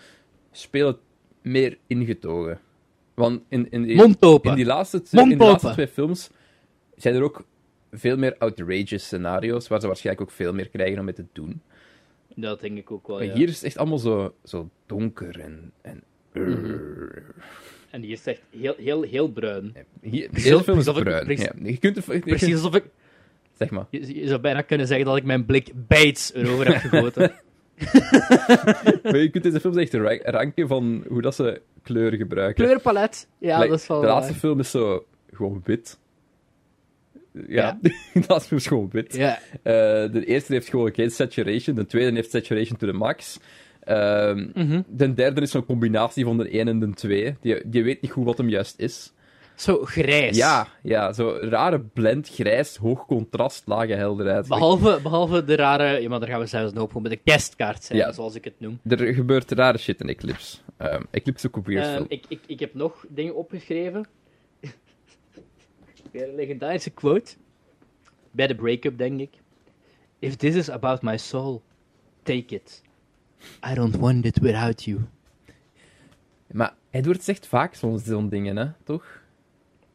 spelen 0.52 0.98
meer 1.42 1.78
ingetogen. 1.88 2.60
Want 3.20 3.42
in, 3.50 3.72
in, 3.72 3.84
die- 3.84 3.96
Mond 3.96 4.22
open. 4.22 4.50
in, 4.50 4.56
die 4.56 4.66
laatste, 4.66 5.02
twee- 5.02 5.22
Mond 5.22 5.32
in 5.34 5.38
de 5.38 5.44
laatste 5.44 5.66
open. 5.68 5.76
twee 5.84 5.94
films 5.94 6.30
zijn 6.96 7.16
er 7.16 7.22
ook 7.24 7.44
veel 7.92 8.18
meer 8.18 8.36
outrageous 8.38 9.04
scenario's, 9.04 9.68
waar 9.68 9.80
ze 9.82 9.88
waarschijnlijk 9.88 10.30
ook 10.30 10.36
veel 10.36 10.54
meer 10.54 10.70
krijgen 10.70 11.00
om 11.00 11.06
mee 11.06 11.14
te 11.14 11.26
doen. 11.34 11.62
Dat 12.36 12.60
denk 12.60 12.78
ik 12.78 12.92
ook 12.92 13.08
wel, 13.08 13.18
Maar 13.18 13.26
ja. 13.26 13.34
hier 13.34 13.48
is 13.48 13.56
het 13.56 13.64
echt 13.64 13.78
allemaal 13.78 13.98
zo, 13.98 14.34
zo 14.44 14.70
donker 14.86 15.40
en... 15.40 15.72
en 15.82 16.04
En 17.90 18.02
hier 18.02 18.12
is 18.12 18.18
het 18.18 18.28
echt 18.28 18.42
heel, 18.50 18.74
heel, 18.78 19.02
heel 19.02 19.32
bruin. 19.32 19.76
Hier, 20.02 20.30
is 20.34 20.52
alsof 20.52 20.98
ik- 20.98 21.04
bruin. 21.04 21.26
precies- 21.26 21.46
Ja, 21.46 21.52
je 21.64 21.78
kunt 21.78 21.98
er, 21.98 22.14
je 22.14 22.20
Precies 22.20 22.40
kunt- 22.48 22.54
alsof 22.54 22.76
ik... 22.76 22.84
Zeg 23.58 23.70
maar. 23.70 23.86
Je, 23.90 24.20
je 24.22 24.28
zou 24.28 24.40
bijna 24.42 24.62
kunnen 24.62 24.88
zeggen 24.88 25.06
dat 25.06 25.18
ik 25.18 25.24
mijn 25.24 25.46
blik 25.46 25.72
Bates 25.88 26.34
erover 26.34 26.68
heb 26.68 26.76
gegoten. 26.92 27.32
Maar 29.04 29.18
je 29.18 29.30
kunt 29.32 29.44
deze 29.44 29.60
films 29.60 29.78
echt 29.78 29.94
ra- 29.94 30.20
ranken 30.32 30.68
van 30.68 31.04
hoe 31.08 31.22
dat 31.22 31.36
ze 31.36 31.62
kleuren 31.94 32.18
gebruiken. 32.20 32.64
Kleurpalet. 32.66 33.28
Ja, 33.38 33.58
Like, 33.58 33.70
dat 33.70 33.80
is 33.80 33.88
wel 33.88 34.02
de 34.02 34.08
laatste 34.08 34.32
waar. 34.32 34.40
film 34.42 34.60
is 34.60 34.72
zo 34.72 35.06
gewoon 35.32 35.62
wit. 35.66 36.00
Ja, 37.34 37.42
Ja. 37.48 37.78
de 38.14 38.24
laatste 38.28 38.48
film 38.48 38.60
is 38.60 38.68
gewoon 38.68 38.90
wit. 38.92 39.16
Ja, 39.16 39.40
Eh, 39.52 40.12
de 40.12 40.26
eerste 40.26 40.54
heeft 40.54 40.70
gewoon 40.70 40.94
geen 40.94 41.12
saturation, 41.12 41.76
de 41.76 41.86
tweede 41.86 42.16
heeft 42.16 42.32
saturation 42.32 42.78
to 42.78 42.88
the 42.88 42.94
max. 42.94 43.40
Ehm, 43.80 44.48
Mhm. 44.54 44.82
De 44.88 45.14
derde 45.14 45.42
is 45.42 45.52
zo'n 45.52 45.66
combinatie 45.66 46.26
van 46.26 46.38
de 46.38 46.58
1 46.58 46.68
en 46.68 46.80
de 46.80 46.90
2. 46.94 47.36
Die, 47.42 47.70
die 47.70 47.84
weet 47.84 48.02
niet 48.02 48.12
goed 48.12 48.26
wat 48.26 48.38
hem 48.38 48.50
juist 48.50 48.80
is. 48.80 49.14
Zo 49.62 49.86
grijs. 49.86 50.38
Ja, 50.38 50.68
ja, 50.84 51.14
zo 51.14 51.38
rare 51.42 51.80
blend, 51.80 52.30
grijs, 52.30 52.76
hoog 52.76 53.06
contrast, 53.06 53.68
lage 53.68 53.94
helderheid. 53.94 54.48
Behalve, 54.48 55.00
behalve 55.04 55.44
de 55.44 55.56
rare... 55.56 56.02
Ja, 56.02 56.10
maar 56.10 56.20
daar 56.20 56.30
gaan 56.30 56.40
we 56.40 56.46
zelfs 56.46 56.74
nog 56.74 56.96
op 56.96 57.02
met 57.02 57.12
de 57.12 57.18
kerstkaart 57.18 57.84
zijn, 57.84 58.00
Ja. 58.00 58.12
zoals 58.12 58.36
ik 58.36 58.44
het 58.44 58.60
noem. 58.60 58.80
Er 58.88 59.14
gebeurt 59.14 59.52
rare 59.52 59.78
shit 59.78 60.02
in 60.02 60.10
Eclipse. 60.10 60.58
Ehm, 60.78 61.04
Eclipse 61.12 61.48
ook 61.52 61.64
film. 61.66 62.06
ik, 62.08 62.26
ik, 62.28 62.40
ik 62.48 62.60
heb 62.60 62.74
nog 62.74 63.06
dingen 63.10 63.36
opgeschreven. 63.36 64.06
Weer 66.12 66.30
een 66.30 66.36
legendarische 66.36 66.90
quote. 66.90 67.36
Bij 68.32 68.48
de 68.48 68.56
break-up, 68.56 68.98
denk 68.98 69.20
ik. 69.20 69.30
If 70.20 70.36
this 70.36 70.56
is 70.56 70.70
about 70.70 71.02
my 71.02 71.18
soul, 71.18 71.62
take 72.24 72.56
it. 72.56 72.82
I 73.72 73.74
don't 73.74 73.96
want 73.96 74.26
it 74.26 74.40
without 74.40 74.84
you. 74.84 75.00
Maar 76.52 76.74
Edward 76.90 77.24
zegt 77.24 77.48
vaak 77.48 77.76
zo'n 77.76 78.30
dingen, 78.30 78.58
hè? 78.58 78.66
Toch? 78.84 79.19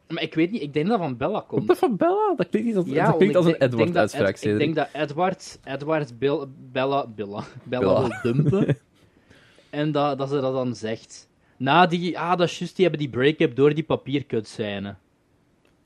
Maar 0.09 0.23
ik 0.23 0.35
weet 0.35 0.51
niet, 0.51 0.63
ik 0.63 0.73
denk 0.73 0.87
dat 0.89 0.99
van 0.99 1.17
Bella 1.17 1.33
Komt 1.39 1.47
komt. 1.49 1.67
dat 1.67 1.79
van 1.79 1.97
Bella? 1.97 2.35
Dat 2.37 2.49
klinkt, 2.49 2.69
niet 2.69 2.77
als, 2.77 2.87
dat 2.87 2.97
want 2.97 3.17
klinkt 3.17 3.37
als 3.37 3.47
ik 3.47 3.51
een 3.55 3.61
ik 3.61 3.71
dat 3.71 3.81
Edward-uitspraak, 3.81 4.29
Ed- 4.29 4.35
Ik 4.35 4.37
Cedric. 4.43 4.59
denk 4.59 4.75
dat 4.75 4.89
Edward, 4.93 5.59
Edward 5.65 6.19
Bella, 6.19 6.47
Bella, 6.73 7.07
Bella 7.15 7.47
Bella. 7.65 8.09
wil 8.23 8.33
dumpen. 8.33 8.79
en 9.71 9.93
dat, 9.93 10.19
dat 10.19 10.29
ze 10.29 10.41
dat 10.41 10.53
dan 10.53 10.75
zegt. 10.75 11.29
Na 11.57 11.87
die, 11.87 12.19
ah, 12.19 12.37
dat 12.39 12.49
is 12.49 12.59
juist, 12.59 12.77
die 12.77 12.85
hebben 12.89 13.03
die 13.03 13.11
break-up 13.13 13.57
door 13.57 13.75
die 13.75 13.85
papierkutscène. 13.85 14.95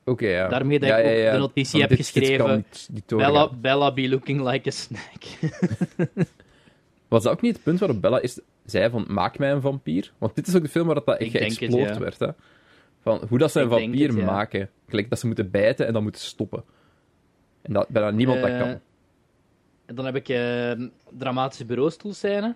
Oké, 0.05 0.27
ja. 0.27 0.47
Daarmee 0.47 0.79
dat 0.79 0.89
ja, 0.89 0.97
ik 0.97 1.05
ja, 1.05 1.11
ook 1.11 1.17
ja. 1.17 1.31
de 1.31 1.37
notitie 1.37 1.79
heb 1.79 1.89
dit- 1.89 1.97
geschreven. 1.97 2.65
Bella, 3.07 3.49
Bella 3.53 3.93
be 3.93 4.09
looking 4.09 4.41
like 4.49 4.67
a 4.69 4.71
snack. 4.71 5.23
Was 7.07 7.23
dat 7.23 7.31
ook 7.33 7.41
niet 7.41 7.53
het 7.53 7.63
punt 7.63 7.79
waarop 7.79 8.01
Bella 8.01 8.19
is, 8.19 8.39
zei 8.65 8.89
van, 8.89 9.05
maak 9.07 9.37
mij 9.37 9.51
een 9.51 9.61
vampier? 9.61 10.11
Want 10.17 10.35
dit 10.35 10.47
is 10.47 10.55
ook 10.55 10.61
de 10.63 10.69
film 10.69 10.85
waar 10.85 10.95
dat, 10.95 11.05
dat 11.05 11.17
echt 11.19 11.33
Ik 11.61 11.69
ja. 11.69 11.99
werd, 11.99 12.19
hè. 12.19 12.27
Van 12.99 13.21
hoe 13.29 13.37
dat 13.37 13.51
ze 13.51 13.59
een 13.59 13.69
vampier 13.69 14.07
het, 14.07 14.17
ja. 14.17 14.25
maken. 14.25 14.69
Gelijk 14.87 15.09
dat 15.09 15.19
ze 15.19 15.25
moeten 15.25 15.51
bijten 15.51 15.87
en 15.87 15.93
dan 15.93 16.03
moeten 16.03 16.21
stoppen. 16.21 16.63
En 17.61 17.73
dat 17.73 17.87
bijna 17.87 18.09
niemand 18.09 18.41
dat 18.41 18.49
Eh, 18.49 18.59
kan. 18.59 18.79
En 19.85 19.95
dan 19.95 20.05
heb 20.05 20.15
ik 20.15 20.29
eh 20.29 20.71
dramatische 21.09 21.65
bureaustoelscène. 21.65 22.55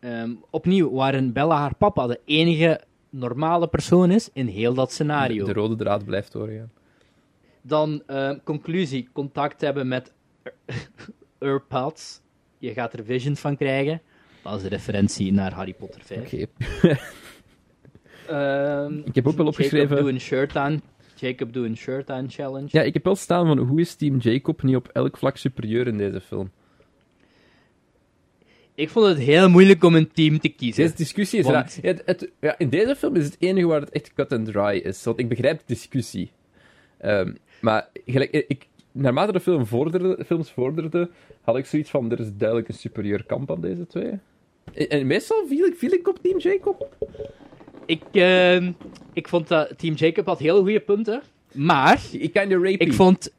Ehm, 0.00 0.34
opnieuw, 0.50 0.90
waarin 0.90 1.32
Bella 1.32 1.58
haar 1.58 1.74
papa 1.74 2.06
de 2.06 2.20
enige 2.24 2.80
normale 3.10 3.68
persoon 3.68 4.10
is 4.10 4.30
in 4.32 4.46
heel 4.46 4.74
dat 4.74 4.92
scenario. 4.92 5.44
De, 5.44 5.52
de 5.52 5.60
rode 5.60 5.76
draad 5.76 6.04
blijft 6.04 6.32
doorgaan. 6.32 6.72
Dan 7.62 8.02
eh, 8.06 8.30
conclusie, 8.44 9.08
contact 9.12 9.60
hebben 9.60 9.88
met 9.88 10.12
Urpats. 11.38 12.20
Je 12.58 12.72
gaat 12.72 12.92
er 12.92 13.04
vision 13.04 13.36
van 13.36 13.56
krijgen. 13.56 14.00
Dat 14.42 14.56
is 14.56 14.62
een 14.62 14.68
referentie 14.68 15.32
naar 15.32 15.52
Harry 15.52 15.74
Potter 15.74 16.00
5. 16.04 16.20
Oké. 16.20 16.46
Ehm, 18.30 18.98
Ik 19.04 19.14
heb 19.14 19.26
ook 19.28 19.36
wel 19.36 19.46
opgeschreven- 19.46 19.88
Jacob 19.88 19.98
doe 20.04 20.12
een 20.12 20.20
shirt 20.20 20.56
aan. 20.56 20.80
Jacob 21.14 21.52
doe 21.52 21.66
een 21.66 21.76
shirt 21.76 22.10
aan 22.10 22.30
challenge. 22.30 22.68
Ja, 22.70 22.82
ik 22.82 22.94
heb 22.94 23.04
wel 23.04 23.16
staan 23.16 23.46
van, 23.46 23.58
hoe 23.58 23.80
is 23.80 23.94
Team 23.94 24.18
Jacob 24.18 24.62
niet 24.62 24.76
op 24.76 24.88
elk 24.92 25.16
vlak 25.16 25.36
superieur 25.36 25.86
in 25.86 25.98
deze 25.98 26.20
film? 26.20 26.50
Ik 28.74 28.88
vond 28.90 29.06
het 29.06 29.18
heel 29.18 29.48
moeilijk 29.50 29.84
om 29.84 29.94
een 29.94 30.10
team 30.12 30.38
te 30.38 30.48
kiezen. 30.48 30.82
Deze 30.82 30.96
discussie 30.96 31.38
is 31.38 31.44
Want- 31.44 31.56
raar. 31.56 31.72
Ja, 31.82 31.88
het, 31.88 32.02
het- 32.06 32.30
ja, 32.40 32.58
in 32.58 32.68
deze 32.68 32.96
film 32.96 33.16
is 33.16 33.24
het 33.24 33.36
enige 33.38 33.66
waar 33.66 33.80
het 33.80 33.90
echt 33.90 34.12
cut 34.14 34.32
and 34.32 34.46
dry 34.46 34.80
is. 34.84 35.04
Want 35.04 35.18
ik 35.18 35.28
begrijp 35.28 35.58
de 35.58 35.64
discussie. 35.66 36.30
Ehm, 36.98 37.32
maar 37.60 37.88
gelijk, 38.06 38.30
ik, 38.48 38.66
naarmate 38.92 39.32
de 39.32 39.40
film 39.40 39.66
vorderde, 39.66 40.24
films 40.26 40.50
vorderden, 40.50 41.10
had 41.40 41.56
ik 41.56 41.66
zoiets 41.66 41.90
van, 41.90 42.10
er 42.10 42.20
is 42.20 42.30
duidelijk 42.36 42.68
een 42.68 42.74
superieur 42.74 43.24
kamp 43.24 43.50
aan 43.50 43.60
deze 43.60 43.86
twee. 43.86 44.10
En, 44.74 44.88
en 44.88 45.06
meestal 45.06 45.46
viel 45.46 45.64
ik, 45.66 45.74
viel 45.76 45.92
ik 45.92 46.08
op 46.08 46.18
Team 46.22 46.38
Jacob. 46.38 46.96
Ik, 47.90 48.02
ehm, 48.12 48.72
ik 49.12 49.28
vond 49.28 49.48
dat 49.48 49.78
Team 49.78 49.94
Jacob 49.94 50.26
had 50.26 50.38
heel 50.38 50.58
goede 50.60 50.80
punten. 50.80 51.22
Maar 51.52 52.00
Ik 52.12 52.32
ik 52.88 52.92
vond... 52.94 53.32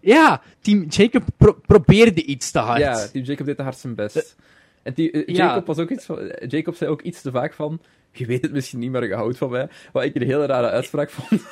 Ja, 0.00 0.42
Team 0.60 0.84
Jacob 0.88 1.22
pro- 1.36 1.58
probeerde 1.66 2.24
iets 2.24 2.50
te 2.50 2.58
hard. 2.58 2.80
Ja, 2.80 3.06
Team 3.08 3.24
Jacob 3.24 3.46
deed 3.46 3.56
de 3.56 3.62
hard 3.62 3.76
zijn 3.78 3.94
best. 3.94 4.36
En 4.82 4.92
die, 4.94 5.10
eh, 5.10 5.34
ja. 5.34 5.46
Jacob, 5.46 5.66
was 5.66 5.78
ook 5.78 5.90
iets 5.90 6.04
van, 6.04 6.18
eh, 6.18 6.48
Jacob 6.48 6.74
zei 6.74 6.90
ook 6.90 7.02
iets 7.02 7.22
te 7.22 7.30
vaak 7.30 7.52
van, 7.54 7.80
je 8.12 8.26
weet 8.26 8.42
het 8.42 8.52
misschien 8.52 8.78
niet, 8.78 8.90
maar 8.90 9.06
je 9.06 9.14
houdt 9.14 9.38
van 9.38 9.50
mij. 9.50 9.68
Wat 9.92 10.04
ik 10.04 10.14
een 10.14 10.22
hele 10.22 10.46
rare 10.46 10.68
uitspraak 10.70 11.10
vond. 11.10 11.42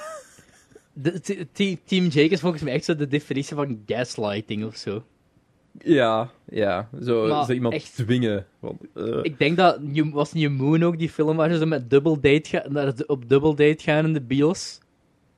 De- 0.93 1.21
te- 1.21 1.47
te- 1.53 1.79
Team 1.85 2.07
Jacob 2.07 2.31
is 2.33 2.41
volgens 2.41 2.63
mij 2.63 2.73
echt 2.73 2.85
zo 2.85 2.97
de 2.97 3.09
definitie 3.09 3.57
van 3.57 3.83
gaslighting 3.87 4.65
of 4.65 4.77
zo. 4.77 5.05
Ja, 5.85 6.31
ja. 6.45 6.89
Zo, 7.03 7.27
Maar 7.29 7.45
zo 7.45 7.53
iemand 7.53 7.75
echt- 7.75 7.95
dwingen. 7.95 8.47
Want, 8.59 8.81
eh, 8.95 9.19
Ik 9.23 9.39
denk 9.39 9.57
dat... 9.57 9.79
Was 10.13 10.33
New 10.33 10.51
Moon 10.51 10.83
ook 10.85 10.99
die 10.99 11.09
film 11.11 11.37
waar 11.37 11.55
ze 11.55 11.67
met 11.67 11.91
double 11.91 12.21
date 12.21 13.05
op 13.07 13.29
double 13.29 13.55
date 13.55 13.83
gaan 13.83 14.05
in 14.05 14.13
de 14.13 14.21
bios? 14.21 14.79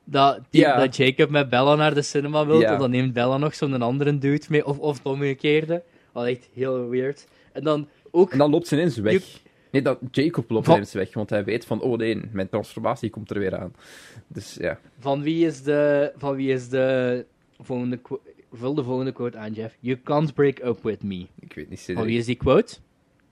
Dat, 0.04 0.40
die, 0.50 0.64
dat 0.64 0.96
Jacob 0.96 1.30
met 1.30 1.48
Bella 1.48 1.74
naar 1.74 1.94
de 1.94 2.02
cinema 2.02 2.46
wil, 2.46 2.62
en 2.62 2.78
dan 2.78 2.90
neemt 2.90 3.12
Bella 3.12 3.36
nog 3.36 3.54
zo'n 3.54 3.82
andere 3.82 4.18
dude 4.18 4.46
mee, 4.48 4.66
of, 4.66 4.78
of 4.78 4.96
het 4.96 5.06
omgekeerde. 5.06 5.82
Wat 6.12 6.26
echt 6.26 6.48
heel 6.54 6.88
weird. 6.88 7.26
En 7.52 7.64
dan 7.64 7.88
ook... 8.10 8.32
En 8.32 8.38
dan 8.38 8.50
loopt 8.50 8.66
ze 8.66 8.74
ineens 8.74 8.96
weg. 8.96 9.40
Nee, 9.70 9.82
dat 9.82 9.98
Jacob 10.10 10.50
loopt 10.50 10.64
Van- 10.66 10.74
ineens 10.74 10.92
weg, 10.92 11.14
want 11.14 11.30
hij 11.30 11.44
weet 11.44 11.64
van, 11.64 11.80
oh 11.80 11.98
nee, 11.98 12.20
mijn 12.32 12.48
transformatie 12.48 13.10
komt 13.10 13.30
er 13.30 13.38
weer 13.38 13.56
aan. 13.58 13.74
Dus 14.26 14.56
ja, 14.60 14.78
Van 14.98 15.22
wie 15.22 15.46
is 15.46 15.62
de, 15.62 16.12
van 16.16 16.36
wie 16.36 16.52
is 16.52 16.68
de 16.68 17.24
volgende 17.60 17.98
Vul 18.52 18.74
de 18.74 18.82
volgende 18.84 19.12
quote 19.12 19.38
aan, 19.38 19.52
Jeff. 19.52 19.76
You 19.80 20.00
can't 20.02 20.34
break 20.34 20.58
up 20.64 20.82
with 20.82 21.02
me. 21.02 21.26
ik 21.40 21.52
weet 21.54 21.68
niet 21.70 21.80
zeker. 21.80 22.04
wie 22.04 22.18
is 22.18 22.26
die 22.26 22.34
quote? 22.36 22.76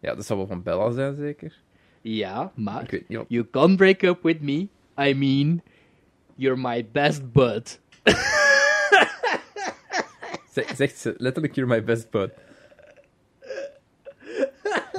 Ja, 0.01 0.15
dat 0.15 0.27
zal 0.27 0.37
wel 0.37 0.47
van 0.47 0.63
Bella 0.63 0.91
zijn, 0.91 1.17
zeker. 1.17 1.59
Ja, 2.01 2.53
maar... 2.55 2.83
Ik 2.83 2.91
weet 2.91 3.09
niet. 3.09 3.25
You 3.29 3.47
can't 3.51 3.77
break 3.77 4.03
up 4.03 4.23
with 4.23 4.41
me. 4.41 4.69
I 5.01 5.15
mean, 5.15 5.63
you're 6.35 6.61
my 6.61 6.87
best 6.93 7.33
bud. 7.33 7.81
Zeg- 10.53 10.77
Zegt 10.77 10.99
ze 10.99 11.15
letterlijk, 11.17 11.55
you're 11.55 11.75
my 11.75 11.85
best 11.85 12.11
bud. 12.11 12.31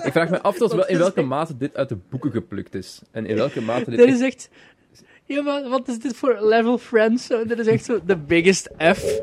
Ik 0.03 0.11
vraag 0.11 0.29
me 0.29 0.41
af 0.41 0.57
tot 0.57 0.73
wel 0.73 0.87
in 0.87 0.97
welke 0.97 1.21
mate 1.21 1.57
dit 1.57 1.75
uit 1.75 1.89
de 1.89 1.95
boeken 2.09 2.31
geplukt 2.31 2.75
is. 2.75 3.01
En 3.11 3.25
in 3.25 3.35
welke 3.35 3.61
mate 3.61 3.89
dit... 3.89 3.99
Dit 3.99 4.07
is 4.09 4.21
echt... 4.21 4.49
Ja, 5.25 5.41
maar 5.41 5.69
wat 5.69 5.87
is 5.87 5.99
dit 5.99 6.15
voor 6.15 6.37
level 6.41 6.77
friends? 6.77 7.27
Dit 7.27 7.59
is 7.59 7.67
echt 7.67 7.85
zo 7.85 7.99
de 8.05 8.17
biggest 8.17 8.69
F. 8.93 9.21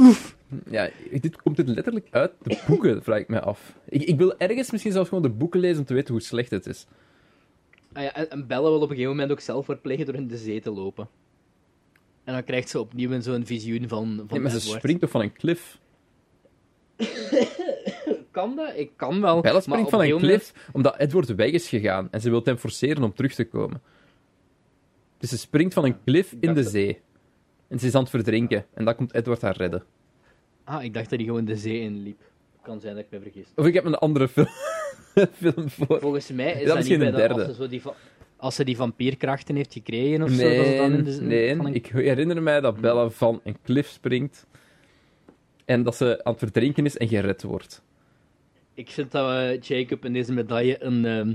Ja, 0.70 0.90
dit 1.20 1.36
komt 1.36 1.56
dit 1.56 1.68
letterlijk 1.68 2.06
uit 2.10 2.32
de 2.42 2.62
boeken, 2.66 3.02
vraag 3.02 3.18
ik 3.18 3.28
me 3.28 3.40
af. 3.40 3.74
Ik, 3.88 4.02
ik 4.02 4.18
wil 4.18 4.38
ergens 4.38 4.70
misschien 4.70 4.92
zelfs 4.92 5.08
gewoon 5.08 5.24
de 5.24 5.30
boeken 5.30 5.60
lezen 5.60 5.78
om 5.78 5.84
te 5.84 5.94
weten 5.94 6.14
hoe 6.14 6.22
slecht 6.22 6.50
het 6.50 6.66
is. 6.66 6.86
Ah 7.92 8.02
ja, 8.02 8.14
en, 8.14 8.30
en 8.30 8.46
Bella 8.46 8.62
wil 8.62 8.74
op 8.74 8.82
een 8.82 8.88
gegeven 8.88 9.10
moment 9.10 9.30
ook 9.30 9.40
zelfmoord 9.40 9.82
plegen 9.82 10.06
door 10.06 10.14
in 10.14 10.26
de 10.26 10.36
zee 10.36 10.60
te 10.60 10.70
lopen. 10.70 11.08
En 12.24 12.32
dan 12.32 12.44
krijgt 12.44 12.68
ze 12.68 12.80
opnieuw 12.80 13.10
een 13.10 13.22
zo'n 13.22 13.46
visioen 13.46 13.88
van, 13.88 14.16
van 14.16 14.26
Nee, 14.30 14.40
maar 14.40 14.50
ze 14.50 14.60
springt 14.60 15.00
toch 15.00 15.10
van 15.10 15.20
een 15.20 15.32
cliff? 15.32 15.78
Kan 18.30 18.56
dat? 18.56 18.72
Ik 18.76 18.90
kan 18.96 19.20
wel. 19.20 19.40
Bella 19.40 19.60
springt 19.60 19.90
van 19.90 20.00
een 20.00 20.10
moment- 20.10 20.26
cliff 20.26 20.68
omdat 20.72 20.98
Edward 20.98 21.34
weg 21.34 21.50
is 21.50 21.68
gegaan 21.68 22.08
en 22.10 22.20
ze 22.20 22.30
wil 22.30 22.40
hem 22.44 22.56
forceren 22.56 23.02
om 23.02 23.14
terug 23.14 23.34
te 23.34 23.44
komen. 23.44 23.82
Dus 25.18 25.30
ze 25.30 25.38
springt 25.38 25.74
van 25.74 25.84
een 25.84 25.96
cliff 26.04 26.34
in 26.40 26.54
de 26.54 26.62
zee. 26.62 27.00
En 27.70 27.78
ze 27.78 27.86
is 27.86 27.94
aan 27.94 28.00
het 28.00 28.10
verdrinken. 28.10 28.66
En 28.74 28.84
dan 28.84 28.94
komt 28.94 29.14
Edward 29.14 29.40
haar 29.42 29.56
redden. 29.56 29.82
Ah, 30.64 30.84
ik 30.84 30.94
dacht 30.94 31.10
dat 31.10 31.18
hij 31.18 31.28
gewoon 31.28 31.44
de 31.44 31.56
zee 31.56 31.80
inliep. 31.80 32.20
Kan 32.62 32.80
zijn 32.80 32.94
dat 32.94 33.04
ik 33.04 33.10
me 33.10 33.20
vergis. 33.20 33.46
Of 33.56 33.66
ik 33.66 33.74
heb 33.74 33.84
een 33.84 33.94
andere 33.94 34.28
film, 34.28 34.46
film 35.42 35.70
voor. 35.70 36.00
Volgens 36.00 36.30
mij 36.32 36.52
is 36.52 36.66
Dat 36.66 36.76
dat, 36.76 36.88
bij 36.88 37.10
de- 37.10 37.16
derde. 37.16 37.34
als, 37.34 37.44
ze 37.44 37.54
zo 37.54 37.68
die, 37.68 37.82
als 38.36 38.54
ze 38.54 38.64
die 38.64 38.76
vampierkrachten 38.76 39.56
heeft 39.56 39.72
gekregen 39.72 40.22
of 40.22 40.30
zo. 40.30 40.36
Nee, 40.42 40.76
dan 40.76 40.92
in 40.92 41.04
de, 41.04 41.20
nee. 41.20 41.50
een- 41.50 41.74
ik 41.74 41.86
herinner 41.86 42.42
mij 42.42 42.60
dat 42.60 42.80
Bella 42.80 43.08
van 43.08 43.40
een 43.44 43.56
cliff 43.64 43.88
springt. 43.90 44.46
En 45.64 45.82
dat 45.82 45.96
ze 45.96 46.20
aan 46.24 46.32
het 46.32 46.40
verdrinken 46.42 46.84
is 46.84 46.96
en 46.96 47.08
gered 47.08 47.42
wordt. 47.42 47.82
Ik 48.74 48.90
vind 48.90 49.10
dat 49.10 49.30
eh, 49.30 49.60
Jacob 49.60 50.04
in 50.04 50.12
deze 50.12 50.32
medaille 50.32 50.84
een, 50.84 51.04
ehm, 51.04 51.34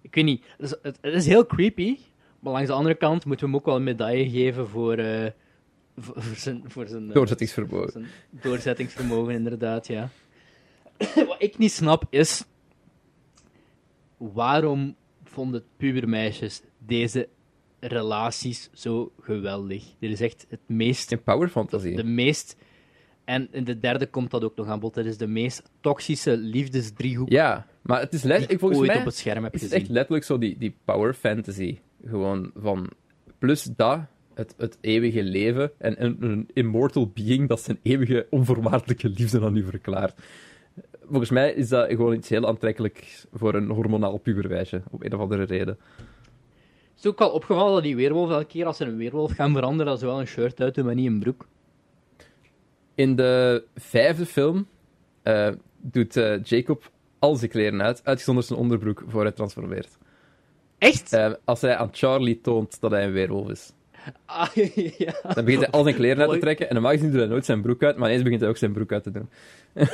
Ik 0.00 0.14
weet 0.14 0.24
niet, 0.24 0.44
het 0.56 0.66
is, 0.66 0.74
het, 0.82 0.98
het 1.00 1.14
is 1.14 1.26
heel 1.26 1.46
creepy, 1.46 1.96
maar 2.40 2.52
langs 2.52 2.68
de 2.68 2.74
andere 2.74 2.94
kant 2.94 3.24
moeten 3.24 3.44
we 3.46 3.50
hem 3.52 3.60
ook 3.60 3.66
wel 3.66 3.76
een 3.76 3.82
medaille 3.84 4.30
geven 4.30 4.68
voor, 4.68 4.96
eh, 4.96 5.30
voor, 5.96 6.22
voor 6.22 6.36
zijn, 6.36 6.62
voor 6.66 6.86
zijn, 6.88 7.08
eh, 7.08 7.14
Doorzettingsvermogen. 7.14 7.92
zijn 7.92 8.06
doorzettingsvermogen, 8.30 9.34
inderdaad, 9.34 9.86
ja. 9.86 10.08
Wat 11.28 11.36
ik 11.38 11.58
niet 11.58 11.72
snap 11.72 12.04
is, 12.10 12.44
waarom 14.16 14.96
vonden 15.24 15.64
pubermeisjes 15.76 16.62
deze 16.78 17.28
relaties 17.80 18.70
zo 18.72 19.12
geweldig? 19.20 19.84
Dit 19.98 20.10
is 20.10 20.20
echt 20.20 20.46
het 20.48 20.60
meest 20.66 21.12
In 21.12 21.22
Power 21.22 21.48
Fantasy. 21.48 21.94
de 21.94 22.04
meest. 22.04 22.56
En 23.24 23.48
in 23.50 23.64
de 23.64 23.78
derde 23.78 24.06
komt 24.06 24.30
dat 24.30 24.44
ook 24.44 24.56
nog 24.56 24.66
aan 24.66 24.80
bod. 24.80 24.94
Dat 24.94 25.04
is 25.04 25.16
de 25.16 25.26
meest 25.26 25.62
toxische 25.80 26.36
liefdesdriehoek 26.36 27.28
Ja, 27.30 27.66
maar 27.82 28.00
het 28.00 28.12
is 28.12 28.22
letterlijk, 28.22 28.52
ik 28.52 28.58
volgens 28.58 28.80
ooit 28.80 28.90
mij, 28.90 28.98
op 28.98 29.04
het 29.04 29.16
scherm 29.16 29.42
heb 29.42 29.52
het 29.52 29.62
is 29.62 29.68
gezien. 29.68 29.82
echt 29.82 29.92
letterlijk 29.92 30.24
zo 30.24 30.38
die, 30.38 30.58
die 30.58 30.76
power 30.84 31.14
fantasy. 31.14 31.78
Gewoon 32.04 32.50
van, 32.54 32.90
plus 33.38 33.62
dat, 33.62 34.00
het, 34.36 34.54
het 34.56 34.78
eeuwige 34.80 35.22
leven 35.22 35.72
en 35.78 36.04
een, 36.04 36.16
een 36.20 36.48
immortal 36.52 37.10
being 37.14 37.48
dat 37.48 37.60
zijn 37.60 37.78
eeuwige 37.82 38.26
onvoorwaardelijke 38.30 39.08
liefde 39.08 39.40
aan 39.40 39.56
u 39.56 39.64
verklaart. 39.64 40.20
Volgens 41.08 41.30
mij 41.30 41.52
is 41.52 41.68
dat 41.68 41.88
gewoon 41.88 42.14
iets 42.14 42.28
heel 42.28 42.46
aantrekkelijk 42.46 43.24
voor 43.32 43.54
een 43.54 43.70
hormonaal 43.70 44.18
puberwijsje, 44.18 44.82
op 44.90 45.04
een 45.04 45.14
of 45.14 45.20
andere 45.20 45.42
reden. 45.42 45.78
Het 45.96 47.04
is 47.04 47.06
ook 47.06 47.18
wel 47.18 47.30
opgevallen 47.30 47.72
dat 47.72 47.82
die 47.82 47.96
weerwolf 47.96 48.30
elke 48.30 48.46
keer 48.46 48.66
als 48.66 48.76
ze 48.76 48.84
een 48.84 48.96
weerwolf 48.96 49.32
gaan 49.32 49.52
veranderen, 49.52 49.86
dat 49.86 50.00
ze 50.00 50.06
wel 50.06 50.20
een 50.20 50.26
shirt 50.26 50.60
uit 50.60 50.74
doen, 50.74 50.84
maar 50.84 50.94
niet 50.94 51.06
een 51.06 51.18
broek. 51.18 51.46
In 52.94 53.16
de 53.16 53.64
vijfde 53.74 54.26
film 54.26 54.66
eh, 55.22 55.48
doet 55.76 56.16
eh, 56.16 56.42
Jacob 56.42 56.90
al 57.18 57.34
zijn 57.36 57.50
kleren 57.50 57.82
uit, 57.82 58.00
uitgezonderd 58.04 58.46
zijn 58.46 58.58
onderbroek, 58.58 59.02
voor 59.06 59.22
hij 59.22 59.32
transformeert. 59.32 59.98
Echt? 60.78 61.12
Eh, 61.12 61.32
als 61.44 61.60
hij 61.60 61.76
aan 61.76 61.88
Charlie 61.92 62.40
toont 62.40 62.80
dat 62.80 62.90
hij 62.90 63.04
een 63.04 63.12
weerwolf 63.12 63.50
is. 63.50 63.72
Ah, 64.24 64.48
ja. 64.98 65.14
Dan 65.34 65.44
begint 65.44 65.62
hij 65.62 65.70
al 65.70 65.82
zijn 65.82 65.94
kleren 65.94 66.22
uit 66.22 66.30
te 66.30 66.38
trekken. 66.38 66.68
En 66.68 66.74
normaal 66.74 66.92
gezien 66.92 67.10
doet 67.10 67.20
hij 67.20 67.28
nooit 67.28 67.44
zijn 67.44 67.62
broek 67.62 67.82
uit, 67.82 67.96
maar 67.96 68.08
ineens 68.08 68.22
begint 68.22 68.40
hij 68.40 68.50
ook 68.50 68.56
zijn 68.56 68.72
broek 68.72 68.92
uit 68.92 69.02
te 69.02 69.10
doen. 69.10 69.28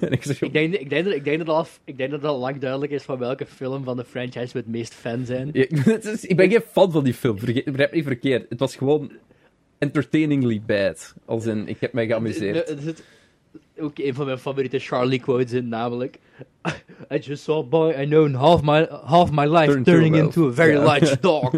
en 0.00 0.10
ik 0.10 0.22
zeg, 0.22 0.42
Ik 0.42 0.52
denk, 0.52 0.74
ik, 0.74 0.90
denk 0.90 1.04
dat, 1.04 1.14
ik, 1.14 1.24
denk 1.24 1.38
dat 1.38 1.48
al, 1.48 1.66
ik 1.84 1.96
denk 1.96 2.10
dat 2.10 2.20
het 2.20 2.30
al 2.30 2.38
lang 2.38 2.58
duidelijk 2.58 2.92
is 2.92 3.02
van 3.02 3.18
welke 3.18 3.46
film 3.46 3.84
van 3.84 3.96
de 3.96 4.04
franchise 4.04 4.52
we 4.52 4.58
het 4.58 4.68
meest 4.68 4.94
fan 4.94 5.24
zijn. 5.24 5.50
Ja, 5.52 5.66
ik 6.32 6.36
ben 6.36 6.50
geen 6.50 6.62
fan 6.70 6.92
van 6.92 7.04
die 7.04 7.14
film, 7.14 7.34
begrijp 7.34 7.92
niet 7.92 8.04
verkeerd. 8.04 8.46
Het 8.48 8.58
was 8.58 8.76
gewoon 8.76 9.12
entertainingly 9.78 10.62
bad. 10.66 11.14
Als 11.24 11.46
in, 11.46 11.68
ik 11.68 11.80
heb 11.80 11.92
mij 11.92 12.06
geamuseerd. 12.06 12.68
Er 12.68 12.80
zit 12.80 13.02
ook 13.78 13.98
een 13.98 14.14
van 14.14 14.26
mijn 14.26 14.38
favoriete 14.38 14.78
Charlie 14.78 15.20
quotes 15.20 15.52
in, 15.52 15.68
namelijk 15.68 16.18
I 17.10 17.18
just 17.18 17.44
saw 17.44 17.58
a 17.58 17.62
boy 17.62 17.92
I 17.92 18.06
known 18.06 18.34
half 18.34 18.62
my, 18.62 18.86
half 19.04 19.30
my 19.30 19.46
life 19.46 19.72
Turn 19.72 19.84
turning 19.84 20.14
a 20.14 20.18
into 20.18 20.48
a 20.48 20.52
very 20.52 20.76
large 20.76 21.20
dog. 21.20 21.54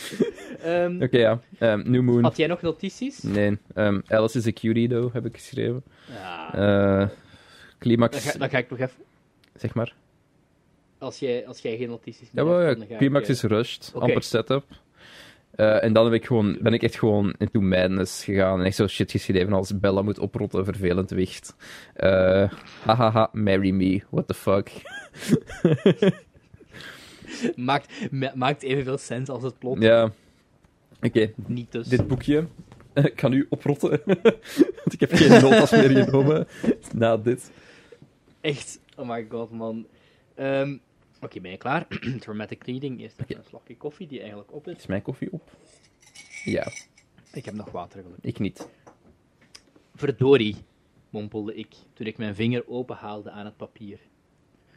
Ehm, 0.62 1.02
Oké, 1.02 1.18
ja. 1.18 1.40
Ehm, 1.58 1.90
New 1.90 2.02
Moon. 2.02 2.22
Had 2.22 2.36
jij 2.36 2.46
nog 2.46 2.62
notities? 2.62 3.22
Nee. 3.22 3.58
Ehm, 3.74 4.00
Alice 4.06 4.38
is 4.38 4.46
a 4.46 4.52
cutie, 4.52 4.88
though, 4.88 5.12
heb 5.14 5.26
ik 5.26 5.36
geschreven. 5.36 5.82
Ja, 6.08 6.50
dan, 6.50 7.10
climax, 7.78 8.30
ga, 8.30 8.38
dan 8.38 8.48
ga 8.50 8.58
ik 8.58 8.70
nog 8.70 8.78
even... 8.78 8.96
zeg 9.54 9.74
maar. 9.74 9.94
Als 10.98 11.18
jij, 11.18 11.46
als 11.46 11.58
jij 11.58 11.76
geen 11.76 11.88
notities 11.88 12.28
Ja, 12.32 12.44
meer 12.44 12.44
wel, 12.44 12.58
hebt, 12.58 12.72
ja, 12.72 12.78
dan 12.78 12.88
ga 12.88 12.96
climax 12.96 13.24
eh, 13.28 13.34
is 13.34 13.42
rushed, 13.42 13.92
amper 13.94 14.22
setup. 14.22 14.64
Eh, 15.50 15.84
en 15.84 15.92
dan 15.92 16.04
heb 16.04 16.14
ik 16.14 16.26
gewoon, 16.26 16.58
ben 16.60 16.72
ik 16.72 16.82
echt 16.82 16.98
gewoon 16.98 17.34
into 17.38 17.60
madness 17.60 18.24
gegaan 18.24 18.60
en 18.60 18.66
echt 18.66 18.76
zo 18.76 18.86
shit 18.86 19.10
geschreven 19.10 19.52
als 19.52 19.78
Bella 19.78 20.02
moet 20.02 20.18
oprotten, 20.18 20.64
vervelend 20.64 21.10
wicht. 21.10 21.54
Eh, 21.94 22.50
hahaha, 22.84 23.28
marry 23.32 23.70
me, 23.70 24.02
what 24.10 24.28
the 24.28 24.34
fuck. 24.34 24.70
maakt, 27.56 28.10
ma- 28.12 28.32
maakt 28.34 28.62
evenveel 28.62 28.98
sens 28.98 29.28
als 29.28 29.42
het 29.42 29.58
plot. 29.58 29.82
Ja, 29.82 30.12
oké, 31.02 31.32
Niet 31.46 31.72
dus. 31.72 31.88
dit 31.88 32.06
boekje. 32.08 32.46
Ik 32.94 33.16
kan 33.16 33.30
nu 33.30 33.46
oprotten, 33.48 33.90
want 34.04 34.92
ik 34.92 35.00
heb 35.00 35.12
geen 35.12 35.28
notas 35.42 35.70
meer 35.70 36.04
genomen 36.04 36.46
na 36.94 37.16
dit. 37.16 37.50
Echt, 38.40 38.80
oh 38.96 39.08
my 39.08 39.26
god, 39.30 39.50
man. 39.50 39.86
Ehm, 40.34 40.76
Oké, 41.20 41.40
ben 41.40 41.50
je 41.50 41.56
klaar? 41.56 41.86
Traumatic 42.20 42.64
reading. 42.64 43.00
Eerst 43.00 43.12
even 43.20 43.24
Oké. 43.30 43.38
een 43.38 43.48
slokje 43.48 43.76
koffie 43.76 44.06
die 44.06 44.18
eigenlijk 44.20 44.52
op 44.52 44.68
is. 44.68 44.76
Is 44.76 44.86
mijn 44.86 45.02
koffie 45.02 45.32
op? 45.32 45.56
Ja, 46.44 46.68
Ik 47.32 47.44
heb 47.44 47.54
nog 47.54 47.70
water 47.70 48.02
gelukkig. 48.02 48.24
ik 48.30 48.38
niet. 48.38 48.68
Verdorie, 49.94 50.56
mompelde 51.10 51.54
ik 51.54 51.74
toen 51.92 52.06
ik 52.06 52.18
mijn 52.18 52.34
vinger 52.34 52.68
openhaalde 52.68 53.30
aan 53.30 53.44
het 53.44 53.56
papier. 53.56 53.98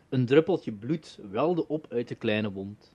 Een 0.09 0.25
druppeltje 0.25 0.71
bloed 0.71 1.19
welde 1.31 1.67
op 1.67 1.85
uit 1.89 2.07
de 2.07 2.15
kleine 2.15 2.51
wond. 2.51 2.91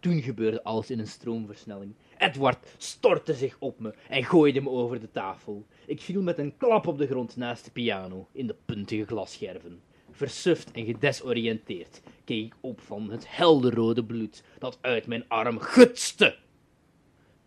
Toen 0.00 0.22
gebeurde 0.22 0.62
alles 0.62 0.90
in 0.90 0.98
een 0.98 1.06
stroomversnelling. 1.06 1.94
Edward 2.18 2.74
stortte 2.76 3.34
zich 3.34 3.56
op 3.58 3.78
me 3.78 3.94
en 4.08 4.24
gooide 4.24 4.60
me 4.60 4.68
over 4.68 5.00
de 5.00 5.10
tafel. 5.10 5.66
Ik 5.86 6.00
viel 6.00 6.22
met 6.22 6.38
een 6.38 6.56
klap 6.56 6.86
op 6.86 6.98
de 6.98 7.06
grond 7.06 7.36
naast 7.36 7.64
de 7.64 7.70
piano, 7.70 8.28
in 8.32 8.46
de 8.46 8.56
puntige 8.64 9.06
glasscherven. 9.06 9.82
Versuft 10.10 10.70
en 10.70 10.84
gedesoriënteerd 10.84 12.00
keek 12.24 12.46
ik 12.46 12.54
op 12.60 12.80
van 12.80 13.10
het 13.10 13.36
helderrode 13.36 14.04
bloed 14.04 14.42
dat 14.58 14.78
uit 14.80 15.06
mijn 15.06 15.28
arm 15.28 15.58
gutste. 15.58 16.36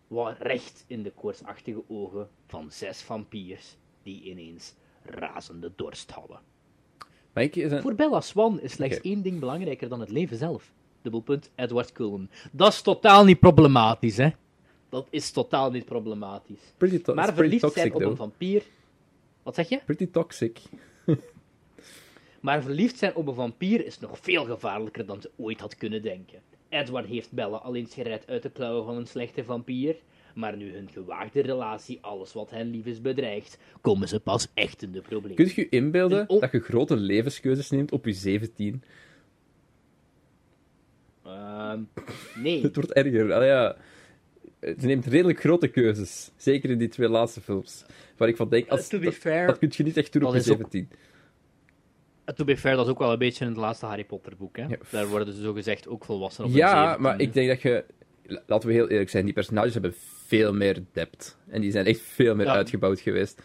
Wat 0.08 0.36
recht 0.40 0.84
in 0.88 1.04
de 1.04 1.12
koortsachtige 1.12 1.84
ogen 1.88 2.30
van 2.48 2.72
zes 2.72 3.02
vampiers 3.02 3.76
die 4.04 4.24
ineens 4.24 4.74
razende 5.04 5.72
dorst 5.76 6.12
hadden. 6.12 6.40
Maar 7.36 7.44
ik, 7.44 7.56
is 7.56 7.72
een... 7.72 7.82
Voor 7.82 7.96
Bella 7.96 8.22
Swan 8.22 8.60
is 8.62 8.72
slechts 8.72 9.02
één 9.02 9.22
ding 9.22 9.40
belangrijker 9.40 9.90
dan 9.90 10.00
het 10.00 10.10
leven 10.10 10.38
zelf. 10.38 10.72
Dubbelpunt 11.02 11.52
Edward 11.56 11.92
Cullen. 11.92 12.30
Dat 12.52 12.72
is 12.74 12.82
totaal 12.82 13.24
niet 13.26 13.40
problematisch, 13.40 14.18
hè? 14.18 14.30
Dat 14.90 15.08
is 15.10 15.32
totaal 15.32 15.72
niet 15.72 15.86
problematisch. 15.86 16.60
pretty, 16.78 17.02
to- 17.02 17.14
Maar 17.14 17.34
verliefd 17.34 17.60
zijn 17.74 17.74
toxic, 17.92 17.96
op 17.96 18.02
een 18.12 18.16
vampier. 18.16 18.64
Wat 19.44 19.56
zeg 19.56 19.70
je? 19.70 19.80
Pretty 19.86 20.08
toxic. 20.12 20.60
Maar 22.40 22.62
verliefd 22.62 22.98
zijn 22.98 23.16
op 23.16 23.28
een 23.28 23.34
vampier 23.36 23.86
is 23.86 24.00
nog 24.00 24.18
veel 24.22 24.46
gevaarlijker 24.46 25.06
dan 25.06 25.22
ze 25.22 25.32
ooit 25.36 25.60
had 25.60 25.76
kunnen 25.76 26.02
denken. 26.02 26.40
Edward 26.70 27.06
heeft 27.06 27.32
Bella 27.32 27.58
al 27.58 27.76
eens 27.76 27.94
gered 27.94 28.28
uit 28.28 28.44
de 28.44 28.50
klauwen 28.50 28.86
van 28.86 28.96
een 28.98 29.08
slechte 29.08 29.44
vampier. 29.44 29.96
Maar 30.36 30.58
nu 30.58 30.74
hun 30.74 30.90
gewaagde 30.90 31.42
relatie 31.42 31.98
alles 32.02 32.34
wat 32.34 32.50
hen 32.50 32.70
lief 32.70 32.86
is 32.86 33.02
bedreigt, 33.02 33.58
komen 33.82 34.08
ze 34.08 34.20
pas 34.20 34.48
echt 34.54 34.82
in 34.84 34.92
de 34.92 35.02
problemen. 35.02 35.36
Kun 35.36 35.46
je 35.46 35.54
je 35.56 35.70
inbeelden 35.70 36.28
dat 36.28 36.52
je 36.52 36.60
grote 36.60 36.96
levenskeuzes 36.96 37.70
neemt 37.70 37.92
op 37.92 38.06
je 38.06 38.14
17? 38.14 38.84
Ehm, 41.26 41.80
nee. 42.36 42.62
Het 42.66 42.76
wordt 42.76 42.94
erger. 42.94 43.34
Allee, 43.34 43.48
ja. 43.48 43.76
Ze 44.62 44.86
neemt 44.86 45.06
redelijk 45.06 45.40
grote 45.40 45.68
keuzes. 45.68 46.32
Zeker 46.36 46.70
in 46.70 46.78
die 46.78 46.88
twee 46.88 47.10
laatste 47.10 47.42
films. 47.42 47.86
Waar 48.18 48.28
ik 48.28 48.36
van 48.36 48.50
denk, 48.50 48.70
als, 48.70 48.82
Uh, 48.82 48.88
to 48.88 49.00
be 49.00 49.06
dat, 49.06 49.14
fair, 49.14 49.48
dat 49.48 49.58
kun 49.58 49.72
je 49.72 49.84
niet 49.84 49.98
echt 49.98 50.14
doen 50.14 50.22
op 50.24 50.28
je 50.28 50.34
dat 50.38 50.46
is 50.46 50.52
ook- 50.52 50.58
17. 50.58 50.90
To 52.36 52.44
be 52.46 52.58
fair, 52.58 52.76
dat 52.76 52.86
is 52.86 52.92
ook 52.92 53.00
wel 53.00 53.12
een 53.12 53.18
beetje 53.20 53.44
in 53.46 53.50
het 53.52 53.60
laatste 53.60 53.86
Harry 53.86 54.04
Potter 54.04 54.36
boek. 54.38 54.58
Hè? 54.58 54.64
Ja. 54.64 54.78
Daar 54.92 55.08
worden 55.08 55.34
ze 55.34 55.42
zogezegd 55.42 55.88
ook 55.88 56.06
volwassen 56.06 56.46
op 56.46 56.52
Ja, 56.52 56.96
17e. 56.98 57.00
maar 57.02 57.20
ik 57.20 57.34
denk 57.34 57.48
dat 57.48 57.62
je... 57.62 57.86
Laten 58.48 58.68
we 58.70 58.74
heel 58.76 58.90
eerlijk 58.90 59.10
zijn, 59.10 59.26
die 59.26 59.34
personages 59.34 59.74
hebben 59.74 59.94
veel 60.26 60.54
meer 60.54 60.84
depth. 60.92 61.38
En 61.50 61.62
die 61.62 61.72
zijn 61.72 61.86
echt 61.86 62.00
veel 62.02 62.36
meer 62.36 62.46
Ja. 62.46 62.54
uitgebouwd 62.54 63.00
geweest. 63.00 63.42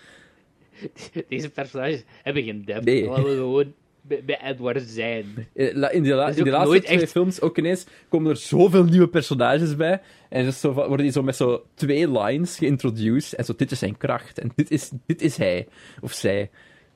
Deze 1.29 1.51
personages 1.51 2.03
hebben 2.23 2.43
geen 2.43 2.65
depth. 2.65 2.85
Nee. 2.85 3.05
Laten 3.07 3.25
we 3.25 3.31
gewoon 3.35 3.73
bij, 4.03 4.41
Edward 4.43 4.83
zijn. 4.83 5.25
Eh, 5.55 5.69
In 5.69 5.81
de, 5.81 5.91
in 5.93 6.03
de 6.03 6.11
ook 6.13 6.19
laatste 6.19 6.81
twee 6.83 7.01
echt- 7.01 7.11
films 7.11 7.41
ook 7.41 7.59
ineens 7.59 7.87
komen 8.09 8.31
er 8.31 8.37
zoveel 8.37 8.85
nieuwe 8.85 9.09
personages 9.09 9.77
bij. 9.77 10.01
En 10.29 10.45
dus 10.45 10.61
zo, 10.61 10.73
worden 10.73 10.97
die 10.99 11.11
zo 11.11 11.23
met 11.23 11.37
zo 11.37 11.65
twee 11.75 12.11
lines 12.11 12.57
geïntroduced. 12.59 13.33
En 13.39 13.45
zo, 13.45 13.53
dit 13.57 13.71
is 13.71 13.79
zijn 13.79 13.97
kracht. 13.97 14.39
En 14.39 14.53
dit 14.55 14.71
is, 14.71 14.91
dit 15.07 15.23
is 15.23 15.37
hij. 15.37 15.69
Of 16.01 16.13
zij. 16.13 16.51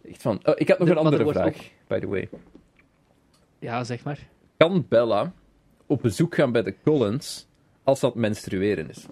Echt 0.09 0.22
van, 0.22 0.41
oh, 0.43 0.55
ik 0.57 0.68
had 0.68 0.78
nog 0.78 0.89
De- 0.89 0.95
een 0.95 1.01
er 1.01 1.05
andere 1.05 1.32
vraag, 1.32 1.57
by 1.87 1.99
the 1.99 2.07
way. 2.09 2.28
Ja, 3.59 3.85
zeg 3.85 4.05
maar. 4.05 4.18
Kan 4.57 4.87
Bella 4.89 5.32
op 5.87 6.03
bezoek 6.03 6.35
gaan 6.35 6.53
bij 6.53 6.62
de 6.62 6.74
Collins 6.85 7.47
als 7.85 8.01
dat 8.01 8.14
menstrueren 8.14 8.91
is? 8.91 9.07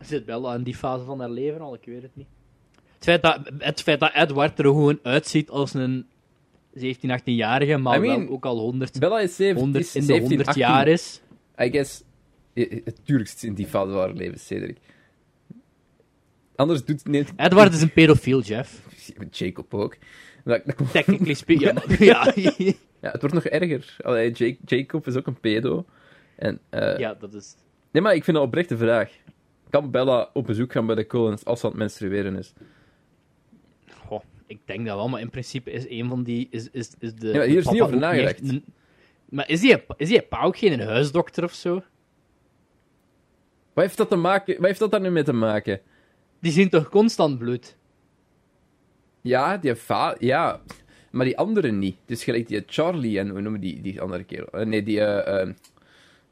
Zit 0.00 0.24
Bella 0.24 0.54
in 0.54 0.62
die 0.62 0.74
fase 0.74 1.04
van 1.04 1.20
haar 1.20 1.30
leven 1.30 1.60
al? 1.60 1.74
Ik 1.74 1.84
weet 1.84 2.02
het 2.02 2.16
niet. 2.16 2.26
Het 2.94 3.04
feit 3.04 3.22
dat, 3.22 3.52
het 3.58 3.82
feit 3.82 4.00
dat 4.00 4.14
Edward 4.14 4.58
er 4.58 4.64
gewoon 4.64 4.98
uitziet 5.02 5.50
als 5.50 5.74
een 5.74 6.06
17, 6.74 7.20
18-jarige, 7.20 7.76
maar 7.76 7.96
I 7.96 8.00
mean, 8.00 8.24
wel 8.24 8.34
ook 8.34 8.44
al 8.44 8.58
100, 8.58 8.98
Bella 8.98 9.20
is 9.20 9.36
17, 9.36 9.62
100 9.62 9.84
is 9.84 9.94
in 9.94 10.00
de 10.00 10.06
17, 10.06 10.28
100 10.28 10.48
18. 10.48 10.62
jaar 10.62 10.88
is. 10.88 11.20
I 11.60 11.70
guess, 11.70 12.02
eh, 12.52 12.72
eh, 12.72 12.94
zit 13.04 13.38
ze 13.38 13.46
in 13.46 13.54
die 13.54 13.66
fase 13.66 13.90
van 13.90 14.00
haar 14.00 14.12
leven, 14.12 14.38
Cedric. 14.38 14.76
Anders 16.56 16.84
doet 16.84 17.04
neemt 17.04 17.32
Edward 17.36 17.72
is 17.72 17.82
een 17.82 17.92
pedofiel, 17.92 18.40
Jeff. 18.40 18.80
Jacob 19.30 19.74
ook. 19.74 19.96
Dat, 20.44 20.62
dat 20.64 20.74
komt- 20.76 20.92
Technically 20.92 21.34
speaking. 21.34 21.80
Ja, 21.98 22.32
ja. 22.34 22.52
ja, 23.00 23.10
het 23.10 23.20
wordt 23.20 23.34
nog 23.34 23.44
erger. 23.44 23.96
Allee, 24.02 24.30
Jake- 24.30 24.58
Jacob 24.64 25.06
is 25.06 25.16
ook 25.16 25.26
een 25.26 25.40
pedo. 25.40 25.84
En, 26.36 26.58
eh, 26.70 26.98
ja, 26.98 27.14
dat 27.14 27.34
is... 27.34 27.54
Nee, 27.90 28.02
maar 28.02 28.14
ik 28.14 28.24
vind 28.24 28.36
dat 28.36 28.46
oprecht 28.46 28.68
de 28.68 28.76
vraag. 28.76 29.10
Kan 29.70 29.90
Bella 29.90 30.30
op 30.32 30.46
bezoek 30.46 30.72
gaan 30.72 30.86
bij 30.86 30.94
de 30.94 31.06
Collins 31.06 31.44
als 31.44 31.60
ze 31.60 31.64
aan 31.66 31.70
het 31.72 31.80
menstrueren 31.80 32.36
is? 32.36 32.52
Goh, 34.06 34.22
ik 34.46 34.58
denk 34.64 34.86
dat 34.86 34.96
wel, 34.96 35.08
maar 35.08 35.20
in 35.20 35.30
principe 35.30 35.70
is 35.70 35.88
een 35.88 36.08
van 36.08 36.22
die... 36.22 36.48
Is, 36.50 36.68
is, 36.70 36.90
is 36.98 37.14
de, 37.14 37.26
Ja, 37.26 37.36
maar 37.36 37.46
hier 37.46 37.58
is 37.58 37.68
niet 37.68 37.82
over 37.82 37.96
nagedacht. 37.98 38.40
een- 38.48 38.64
maar 39.28 39.48
is 39.48 39.60
die, 39.60 39.82
is 39.96 40.08
die 40.08 40.22
pa 40.22 40.42
ook 40.42 40.56
geen 40.56 40.80
huisdokter 40.80 41.44
of 41.44 41.52
zo? 41.52 41.74
Wat 43.72 43.84
heeft 43.84 43.96
dat, 43.96 44.08
te 44.08 44.16
maken, 44.16 44.56
wat 44.56 44.66
heeft 44.66 44.78
dat 44.78 44.90
daar 44.90 45.00
nu 45.00 45.10
mee 45.10 45.22
te 45.22 45.32
maken? 45.32 45.80
Die 46.40 46.52
zien 46.52 46.68
toch 46.68 46.88
constant 46.88 47.38
bloed? 47.38 47.76
Ja, 49.22 49.56
die 49.56 49.74
va 49.74 50.16
ja, 50.18 50.60
maar 51.10 51.24
die 51.24 51.38
andere 51.38 51.70
niet. 51.70 51.96
Dus 52.06 52.24
gelijk 52.24 52.48
die 52.48 52.62
Charlie 52.66 53.18
en 53.18 53.28
hoe 53.28 53.40
noemen 53.40 53.60
die, 53.60 53.80
die 53.80 54.00
andere 54.00 54.24
kerel? 54.24 54.46
Eh, 54.46 54.66
nee, 54.66 54.82
die 54.82 55.00
ehm, 55.00 55.52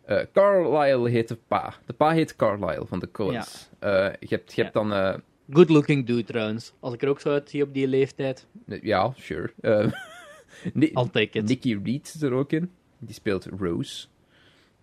eh, 0.04 0.18
Carlisle 0.32 1.10
heet 1.10 1.28
de 1.28 1.38
pa. 1.48 1.74
De 1.86 1.92
pa 1.92 2.10
heet 2.10 2.36
Carlisle 2.36 2.86
van 2.86 2.98
de 2.98 3.10
Coens. 3.10 3.68
Je 3.80 4.16
hebt, 4.28 4.54
je 4.54 4.62
hebt 4.62 4.74
dan... 4.74 5.20
Good 5.52 5.68
looking 5.68 6.06
dude 6.06 6.24
trouwens. 6.24 6.72
Als 6.80 6.94
ik 6.94 7.02
er 7.02 7.08
ook 7.08 7.20
zo 7.20 7.30
uitzie 7.30 7.62
op 7.62 7.74
die 7.74 7.88
leeftijd. 7.88 8.46
ja, 8.82 9.12
sure. 9.16 9.52
Eh, 9.60 9.86
Ni- 10.72 10.86
I'll 10.86 11.08
take 11.12 11.38
it. 11.38 11.48
Nicky 11.48 11.78
Reed 11.84 12.12
is 12.14 12.22
er 12.22 12.32
ook 12.32 12.52
in. 12.52 12.70
Die 12.98 13.14
speelt 13.14 13.48
Rose. 13.58 14.06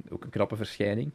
Ook 0.09 0.23
een 0.23 0.29
knappe 0.29 0.55
verschijning. 0.55 1.11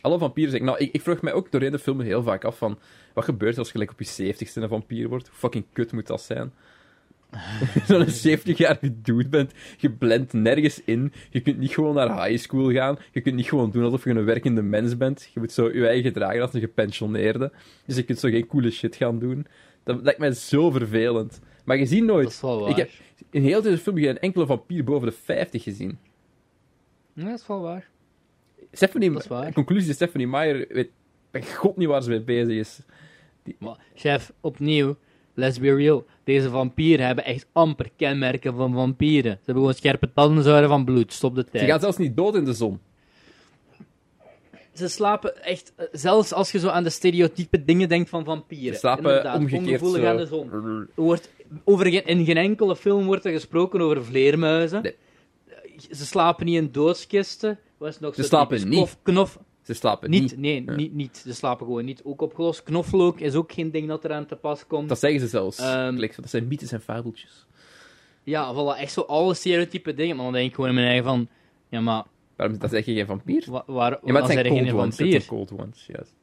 Alle 0.00 0.18
vampieren 0.18 0.50
zeggen... 0.52 0.70
Nou, 0.70 0.82
ik, 0.84 0.92
ik 0.92 1.00
vraag 1.00 1.22
mij 1.22 1.32
ook 1.32 1.52
doorheen 1.52 1.72
de 1.72 1.78
film 1.78 2.00
heel 2.00 2.22
vaak 2.22 2.44
af 2.44 2.58
van... 2.58 2.78
Wat 3.18 3.26
gebeurt 3.26 3.52
er 3.52 3.58
als 3.58 3.66
je 3.66 3.72
gelijk 3.72 3.90
op 3.90 4.00
je 4.00 4.34
70ste 4.34 4.62
een 4.62 4.68
vampier 4.68 5.08
wordt? 5.08 5.28
Hoe 5.28 5.36
fucking 5.36 5.64
kut 5.72 5.92
moet 5.92 6.06
dat 6.06 6.20
zijn? 6.20 6.52
Zo'n 7.88 8.06
70-jarige 8.06 9.00
dude 9.02 9.28
bent. 9.28 9.52
Je 9.78 9.90
blendt 9.90 10.32
nergens 10.32 10.82
in. 10.84 11.12
Je 11.30 11.40
kunt 11.40 11.58
niet 11.58 11.72
gewoon 11.72 11.94
naar 11.94 12.26
high 12.26 12.42
school 12.42 12.72
gaan. 12.72 12.98
Je 13.12 13.20
kunt 13.20 13.34
niet 13.34 13.48
gewoon 13.48 13.70
doen 13.70 13.84
alsof 13.84 14.04
je 14.04 14.10
een 14.10 14.24
werkende 14.24 14.62
mens 14.62 14.96
bent. 14.96 15.30
Je 15.34 15.40
moet 15.40 15.52
zo 15.52 15.72
je 15.72 15.86
eigen 15.86 16.04
gedragen 16.04 16.40
als 16.40 16.54
een 16.54 16.60
gepensioneerde. 16.60 17.52
Dus 17.86 17.96
je 17.96 18.02
kunt 18.02 18.18
zo 18.18 18.28
geen 18.28 18.46
coole 18.46 18.70
shit 18.70 18.96
gaan 18.96 19.18
doen. 19.18 19.46
Dat 19.84 20.02
lijkt 20.02 20.18
mij 20.18 20.32
zo 20.32 20.70
vervelend. 20.70 21.40
Maar 21.64 21.76
je 21.76 21.86
ziet 21.86 22.04
nooit... 22.04 22.24
Dat 22.24 22.32
is 22.32 22.40
wel 22.40 22.60
waar. 22.60 22.70
Ik 22.70 22.76
heb 22.76 22.90
in 23.30 23.42
heel 23.42 23.62
deze 23.62 23.78
film 23.78 23.96
geen 23.96 24.18
enkele 24.18 24.46
vampier 24.46 24.84
boven 24.84 25.08
de 25.08 25.14
50 25.14 25.62
gezien. 25.62 25.98
Ja, 27.12 27.24
dat 27.24 27.40
is 27.40 27.46
wel 27.46 27.60
waar. 27.60 27.88
Stephanie, 28.72 29.12
Dat 29.12 29.22
is 29.22 29.28
waar. 29.28 29.46
De 29.46 29.52
conclusie 29.52 29.92
Stephanie 29.92 30.28
Meyer 30.28 30.66
weet 30.68 30.90
bij 31.30 31.42
god 31.42 31.76
niet 31.76 31.88
waar 31.88 32.02
ze 32.02 32.10
mee 32.10 32.20
bezig 32.20 32.56
is. 32.56 32.80
Maar, 33.58 33.76
chef, 33.94 34.32
opnieuw, 34.40 34.96
let's 35.34 35.58
be 35.58 35.74
real. 35.74 36.04
Deze 36.24 36.50
vampieren 36.50 37.06
hebben 37.06 37.24
echt 37.24 37.46
amper 37.52 37.88
kenmerken 37.96 38.54
van 38.54 38.72
vampieren. 38.72 39.30
Ze 39.32 39.36
hebben 39.44 39.54
gewoon 39.54 39.74
scherpe 39.74 40.12
tanden, 40.12 40.44
zouden 40.44 40.68
van 40.68 40.84
bloed. 40.84 41.12
Stop 41.12 41.34
de 41.34 41.42
Ze 41.44 41.50
tijd. 41.50 41.70
gaat 41.70 41.80
zelfs 41.80 41.96
niet 41.96 42.16
dood 42.16 42.34
in 42.34 42.44
de 42.44 42.52
zon. 42.52 42.80
Ze 44.72 44.88
slapen 44.88 45.44
echt, 45.44 45.72
eh, 45.76 45.86
zelfs 45.92 46.32
als 46.32 46.52
je 46.52 46.58
zo 46.58 46.68
aan 46.68 46.82
de 46.82 46.90
stereotype 46.90 47.64
dingen 47.64 47.88
denkt 47.88 48.08
van 48.08 48.24
vampieren. 48.24 48.72
Ze 48.72 48.78
slapen 48.78 49.04
Inderdaad, 49.04 49.36
omgekeerd 49.36 49.64
ongevoelig 49.66 50.00
zo. 50.00 50.06
aan 50.06 50.16
de 50.16 50.26
zon. 50.26 50.52
Er 50.96 51.02
wordt, 51.02 51.30
over 51.64 51.86
geen, 51.86 52.04
in 52.06 52.24
geen 52.24 52.36
enkele 52.36 52.76
film 52.76 53.04
wordt 53.06 53.24
er 53.24 53.32
gesproken 53.32 53.80
over 53.80 54.04
vleermuizen. 54.04 54.82
Nee. 54.82 54.94
Ze 55.90 56.06
slapen 56.06 56.46
niet 56.46 56.56
in 56.56 56.68
doodskisten. 56.72 57.58
Nog 58.00 58.14
Ze 58.14 58.22
slapen 58.22 58.56
niet. 58.56 58.68
Knof, 58.68 58.98
knof, 59.02 59.38
Ze 59.68 59.74
slapen 59.74 60.10
niet, 60.10 60.20
niet. 60.22 60.36
nee, 60.38 60.62
Ja. 60.66 60.72
niet, 60.74 60.94
niet. 60.94 61.16
Ze 61.26 61.34
slapen 61.34 61.66
gewoon 61.66 61.84
niet. 61.84 62.00
Ook 62.04 62.20
opgelost. 62.20 62.62
Knoflook 62.62 63.20
is 63.20 63.34
ook 63.34 63.52
geen 63.52 63.70
ding 63.70 63.88
dat 63.88 64.04
eraan 64.04 64.26
te 64.26 64.36
pas 64.36 64.66
komt. 64.66 64.88
Dat 64.88 64.98
zeggen 64.98 65.20
ze 65.20 65.26
zelfs. 65.28 65.58
Ehm, 65.58 65.96
dat 65.96 66.30
zijn 66.30 66.48
mythes 66.48 66.72
en 66.72 66.80
fabeltjes. 66.80 67.46
Ja, 68.22 68.54
voilà, 68.54 68.80
echt 68.80 68.92
zo 68.92 69.00
alle 69.00 69.34
stereotype 69.34 69.94
dingen. 69.94 70.16
Maar 70.16 70.24
dan 70.24 70.34
denk 70.34 70.48
ik 70.48 70.54
gewoon 70.54 70.68
in 70.70 70.74
mijn 70.76 70.86
eigen 70.86 71.04
van... 71.04 71.28
Ja, 71.68 71.80
maar 71.80 72.04
Waarom 72.36 72.58
dat 72.58 72.70
zeg 72.70 72.84
je 72.84 72.94
geen 72.94 73.06
vampier? 73.06 73.44
wa- 73.48 73.62
waar, 73.66 73.90
Ja, 73.90 74.12
maar 74.12 74.22
het 74.22 74.30
zijn 74.32 74.44
er 74.44 74.50
cold 74.50 74.62
geen 74.64 74.74
ones. 74.74 74.96
Vampier? 74.96 75.20
zijn 75.20 75.26
cold 75.32 75.52
ones, 75.52 75.86
juist. 75.86 76.14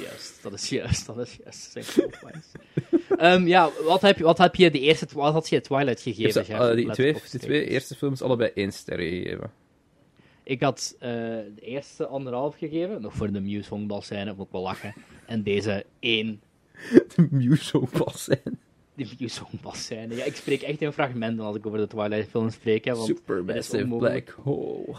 Juist, 0.00 0.42
dat 0.42 0.52
is 0.52 0.68
juist, 0.68 1.06
dat 1.06 1.18
is 1.18 1.38
juist. 1.44 1.74
Dat 1.74 1.84
zijn 1.84 2.10
cold 2.10 2.22
ones. 2.32 2.46
Ehm, 3.18 3.46
ja, 3.46 3.70
wat 3.84 4.00
heb, 4.00 4.18
je, 4.18 4.24
wat 4.24 4.38
heb 4.38 4.54
je 4.54 4.70
de 4.70 4.80
eerste... 4.80 5.06
Wat 5.14 5.32
had 5.32 5.48
je 5.48 5.60
Twilight 5.60 6.00
gegeven? 6.00 6.44
ze, 6.44 6.72
die, 6.74 6.90
twee, 6.90 7.12
die 7.30 7.40
twee 7.40 7.68
eerste 7.68 7.94
films 7.94 8.22
allebei 8.22 8.50
één 8.54 8.72
ster 8.72 8.98
gegeven. 8.98 9.50
Ik 10.44 10.62
had 10.62 10.96
eh, 10.98 11.10
de 11.10 11.60
eerste 11.60 12.06
anderhalf 12.06 12.56
gegeven. 12.56 13.00
Nog 13.00 13.14
voor 13.14 13.32
de 13.32 13.40
Muse 13.40 13.68
honkbal 13.68 14.02
scène, 14.02 14.34
vond 14.34 14.46
ik 14.46 14.52
wel 14.52 14.62
lachen. 14.62 14.94
En 15.26 15.42
deze 15.42 15.84
één. 15.98 16.42
De 17.14 17.28
Muse. 17.30 17.80
Die 18.94 19.08
Muse. 19.18 19.44
Ja, 20.08 20.24
ik 20.24 20.36
spreek 20.36 20.62
echt 20.62 20.80
in 20.80 20.92
fragmenten 20.92 21.44
als 21.44 21.56
ik 21.56 21.66
over 21.66 21.78
de 21.78 21.86
Twilight 21.86 22.28
film 22.28 22.50
spreek. 22.50 22.84
Hè, 22.84 22.94
want 22.94 23.06
Supermassive 23.06 23.86
black 23.86 24.28
hole. 24.42 24.96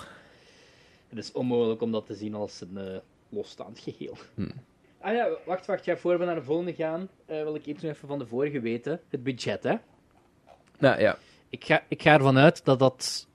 Het 1.10 1.18
is 1.18 1.32
onmogelijk 1.32 1.82
om 1.82 1.91
dat 1.91 2.06
te 2.06 2.14
zien 2.14 2.34
als 2.34 2.62
een 2.62 2.78
eh, 2.78 2.98
losstaand 3.30 3.80
geheel. 3.80 4.18
Hmm. 4.34 4.52
Ah 5.00 5.14
ja, 5.14 5.30
wacht, 5.46 5.66
wacht. 5.66 5.86
Ja, 5.86 5.98
voor 5.98 6.20
we 6.20 6.26
naar 6.26 6.36
de 6.36 6.43
volgende 6.43 6.74
gaan, 6.74 7.10
eh, 7.26 7.43
wil 7.43 7.56
ik 7.56 7.66
iets 7.66 7.82
nog 7.84 7.91
even 7.91 8.08
van 8.08 8.20
de 8.20 8.28
vorige 8.28 8.60
weten. 8.60 9.02
Het 9.10 9.24
budget, 9.24 9.64
hè. 9.64 9.76
Nou 10.80 11.00
ja, 11.00 11.18
Ik 11.50 11.66
ga, 11.66 11.84
ik 11.88 12.02
ga 12.02 12.14
ervan 12.14 12.38
uit 12.38 12.66
dat 12.66 12.80
dat 12.80 13.28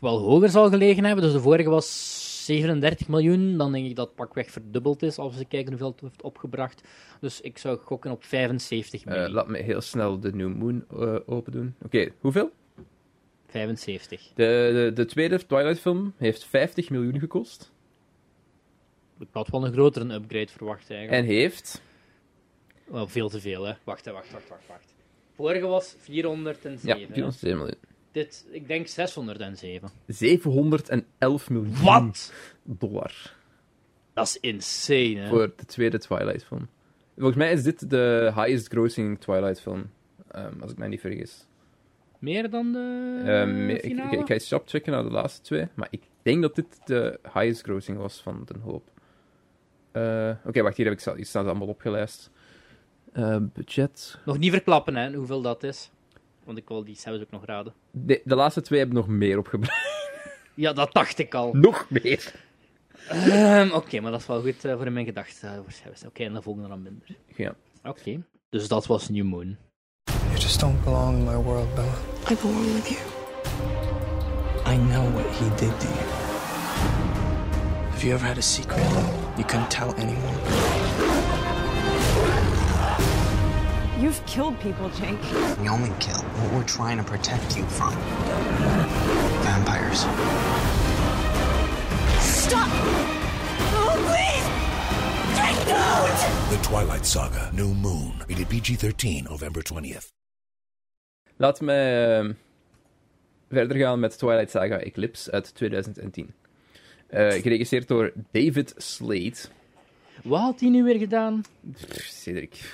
wel 0.00 0.18
hoger 0.18 0.48
zal 0.48 0.68
gelegen 0.68 1.04
hebben. 1.04 1.24
Dus 1.24 1.32
de 1.32 1.40
vorige 1.40 1.70
was 1.70 2.44
37 2.44 3.08
miljoen. 3.08 3.56
Dan 3.56 3.72
denk 3.72 3.86
ik 3.86 3.96
dat 3.96 4.06
het 4.06 4.16
pakweg 4.16 4.50
verdubbeld 4.50 5.02
is 5.02 5.18
als 5.18 5.36
we 5.36 5.44
kijken 5.44 5.68
hoeveel 5.68 5.90
het 5.90 6.00
heeft 6.00 6.22
opgebracht. 6.22 6.82
Dus 7.20 7.40
ik 7.40 7.58
zou 7.58 7.78
gokken 7.78 8.10
op 8.10 8.24
75 8.24 9.00
eh, 9.04 9.06
miljoen. 9.06 9.32
laat 9.32 9.48
me 9.48 9.58
heel 9.58 9.80
snel 9.80 10.20
de 10.20 10.34
New 10.34 10.54
Moon 10.54 10.84
eh, 10.90 11.16
open 11.26 11.52
doen. 11.52 11.74
Oké, 11.82 12.12
hoeveel? 12.20 12.50
75. 13.46 14.32
De, 14.34 14.70
de, 14.72 14.90
de 14.94 15.04
tweede 15.04 15.46
Twilight-film 15.46 16.12
heeft 16.16 16.44
50 16.44 16.90
miljoen 16.90 17.18
gekost. 17.18 17.72
Ik 19.18 19.28
had 19.32 19.48
wel 19.48 19.66
een 19.66 19.72
grotere 19.72 20.14
upgrade 20.14 20.48
verwacht 20.48 20.90
eigenlijk. 20.90 21.22
En 21.22 21.34
heeft 21.34 21.82
Wel, 22.84 23.08
veel 23.08 23.28
te 23.28 23.40
veel, 23.40 23.64
hè. 23.64 23.72
Wacht, 23.84 24.04
hè, 24.04 24.12
wacht, 24.12 24.32
wacht, 24.32 24.48
wacht, 24.48 24.66
wacht. 24.66 24.94
Vorige 25.34 25.66
was 25.66 25.94
407. 25.98 26.78
ja, 26.82 27.06
hè. 27.06 27.12
407 27.12 27.58
miljoen. 27.58 27.89
Dit, 28.12 28.46
ik 28.50 28.68
denk 28.68 28.86
607. 28.86 29.90
711 30.06 31.50
miljoen 31.50 31.82
Wat? 31.82 32.32
dollar 32.62 33.36
Dat 34.12 34.26
is 34.26 34.36
insane, 34.40 35.20
hè. 35.20 35.28
voor 35.28 35.52
de 35.56 35.64
tweede 35.64 35.98
Twilight-film. 35.98 36.68
Volgens 37.14 37.36
mij 37.36 37.52
is 37.52 37.62
dit 37.62 37.90
de 37.90 38.32
highest 38.34 38.68
grossing 38.68 39.20
Twilight-film, 39.20 39.90
ehm, 40.30 40.60
als 40.60 40.70
ik 40.70 40.78
mij 40.78 40.88
niet 40.88 41.00
vergis. 41.00 41.46
Meer 42.18 42.50
dan 42.50 42.72
de 42.72 43.22
Ehm, 43.26 43.68
ik, 43.68 43.82
ik, 43.82 44.26
ga 44.26 44.34
eens 44.34 44.46
shop 44.46 44.68
checken 44.68 44.92
naar 44.92 45.02
de 45.02 45.10
laatste 45.10 45.42
twee, 45.42 45.66
maar 45.74 45.88
ik 45.90 46.02
denk 46.22 46.42
dat 46.42 46.54
dit 46.54 46.80
de 46.84 47.18
highest 47.22 47.62
grossing 47.62 47.98
was 47.98 48.22
van 48.22 48.44
Den 48.44 48.60
Hoop. 48.60 48.90
Eh, 49.92 50.30
Oké, 50.44 50.62
wacht, 50.62 50.76
hier 50.76 50.86
heb 50.86 50.98
ik 50.98 51.04
hier 51.16 51.26
staan 51.26 51.42
ze 51.42 51.50
allemaal 51.50 51.68
opgelijst. 51.68 52.30
Eh, 53.12 53.36
budget. 53.52 54.18
Nog 54.24 54.38
niet 54.38 54.52
verklappen, 54.52 54.96
hè, 54.96 55.12
hoeveel 55.14 55.42
dat 55.42 55.62
is. 55.62 55.90
Want 56.50 56.62
ik 56.62 56.68
wil 56.68 56.84
die 56.84 56.96
zelfs 56.96 57.20
ook 57.22 57.30
nog 57.30 57.44
raden. 57.44 57.72
De, 57.90 58.20
de 58.24 58.34
laatste 58.34 58.60
twee 58.60 58.78
hebben 58.78 58.96
nog 58.96 59.06
meer 59.08 59.38
opgebracht. 59.38 59.88
Ja, 60.54 60.72
dat 60.72 60.92
dacht 60.92 61.18
ik 61.18 61.34
al. 61.34 61.52
nog 61.54 61.86
meer! 61.90 62.32
Ehm, 63.08 63.70
Oké, 63.72 64.00
maar 64.00 64.10
dat 64.10 64.20
is 64.20 64.26
wel 64.26 64.40
goed 64.40 64.64
eh, 64.64 64.76
voor 64.76 64.86
in 64.86 64.92
mijn 64.92 65.04
gedachten. 65.04 65.52
eh, 65.52 66.06
Oké, 66.06 66.24
en 66.24 66.32
de 66.34 66.42
volgende 66.42 66.68
dan 66.68 66.82
minder. 66.82 67.06
Ja. 67.36 67.54
Oké. 67.84 68.22
Dus 68.48 68.68
dat 68.68 68.86
was 68.86 69.08
New 69.08 69.24
Moon. 69.24 69.56
You 70.04 70.32
just 70.38 70.60
don't 70.60 70.84
belong 70.84 71.16
in 71.18 71.24
my 71.24 71.34
world, 71.36 71.74
Bella. 71.74 71.94
I 72.30 72.34
belong 72.40 72.72
with 72.74 72.88
you. 72.88 73.00
I 74.74 74.76
know 74.90 75.14
what 75.14 75.36
he 75.38 75.48
did 75.48 75.80
to 75.80 75.86
you. 75.86 76.06
Have 77.90 78.02
you 78.06 78.12
ever 78.14 78.26
had 78.26 78.36
a 78.38 78.40
secret 78.40 78.82
you 79.36 79.44
couldn't 79.46 79.70
tell 79.70 79.92
anyone? 79.96 81.19
You've 84.00 84.24
killed 84.24 84.58
people, 84.60 84.88
Jake. 84.88 85.20
We 85.60 85.68
only 85.68 85.92
kill 85.98 86.22
what 86.40 86.52
we're 86.54 86.64
trying 86.64 86.96
to 86.96 87.04
protect 87.04 87.54
you 87.54 87.64
from. 87.66 87.94
Vampires. 89.44 90.06
Stop! 92.18 92.68
Oh, 93.76 93.96
please! 94.08 94.46
Jake, 95.36 95.66
don't! 95.68 96.20
The 96.48 96.68
Twilight 96.68 97.04
Saga, 97.04 97.50
New 97.52 97.74
Moon. 97.74 98.12
Rated 98.26 98.48
PG 98.48 98.76
13, 98.78 99.24
November 99.24 99.62
20th. 99.62 100.08
Laten 101.36 101.66
we 101.66 101.72
ehm, 101.72 102.32
verder 103.50 103.76
gaan 103.76 104.00
met 104.00 104.18
Twilight 104.18 104.50
Saga 104.50 104.78
Eclipse 104.78 105.30
uit 105.30 105.54
2010. 105.54 106.34
Eh, 107.06 107.32
geregisseerd 107.32 107.88
door 107.88 108.12
David 108.30 108.74
Slade. 108.76 109.36
Wat 110.22 110.40
had 110.40 110.60
hij 110.60 110.68
nu 110.68 110.84
weer 110.84 110.98
gedaan? 110.98 111.44
Pff, 111.72 112.04
Cedric. 112.06 112.72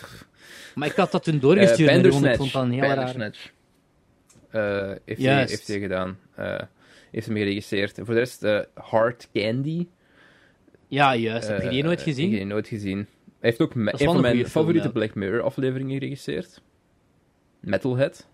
Maar 0.76 0.88
ik 0.88 0.94
had 0.94 1.10
dat 1.10 1.24
toen 1.24 1.38
doorgestuurd. 1.38 1.90
naar 1.90 2.04
Ron. 2.04 2.24
ik 2.24 2.36
vond 2.36 2.52
dat 2.52 2.62
een 2.62 2.70
heel 2.70 2.82
raar. 2.82 3.16
Eh, 4.50 4.92
heeft, 5.04 5.22
hij, 5.22 5.36
heeft 5.46 5.66
hij 5.68 5.78
gedaan. 5.80 6.18
Eh, 6.34 6.60
heeft 7.10 7.26
hem 7.26 7.36
geregisseerd. 7.36 7.94
Voor 7.96 8.04
de 8.14 8.20
rest, 8.20 8.42
eh, 8.42 8.60
Hard 8.74 9.28
Candy. 9.32 9.86
Ja, 10.88 11.14
juist. 11.16 11.48
Heb 11.48 11.62
je 11.62 11.68
die 11.68 11.82
nooit 11.82 12.00
Ik 12.00 12.04
heb 12.06 12.14
gezien? 12.14 12.30
die 12.30 12.44
nooit 12.44 12.68
gezien. 12.68 12.96
Hij 12.96 13.06
heeft 13.40 13.60
ook 13.60 13.74
me- 13.74 13.92
een 13.92 13.98
van 13.98 14.20
mijn 14.20 14.34
film, 14.36 14.46
favoriete. 14.48 14.92
Black 14.92 15.14
Mirror 15.14 15.42
afleveringen 15.42 15.92
geregisseerd. 15.98 16.62
Metalhead. 17.60 18.28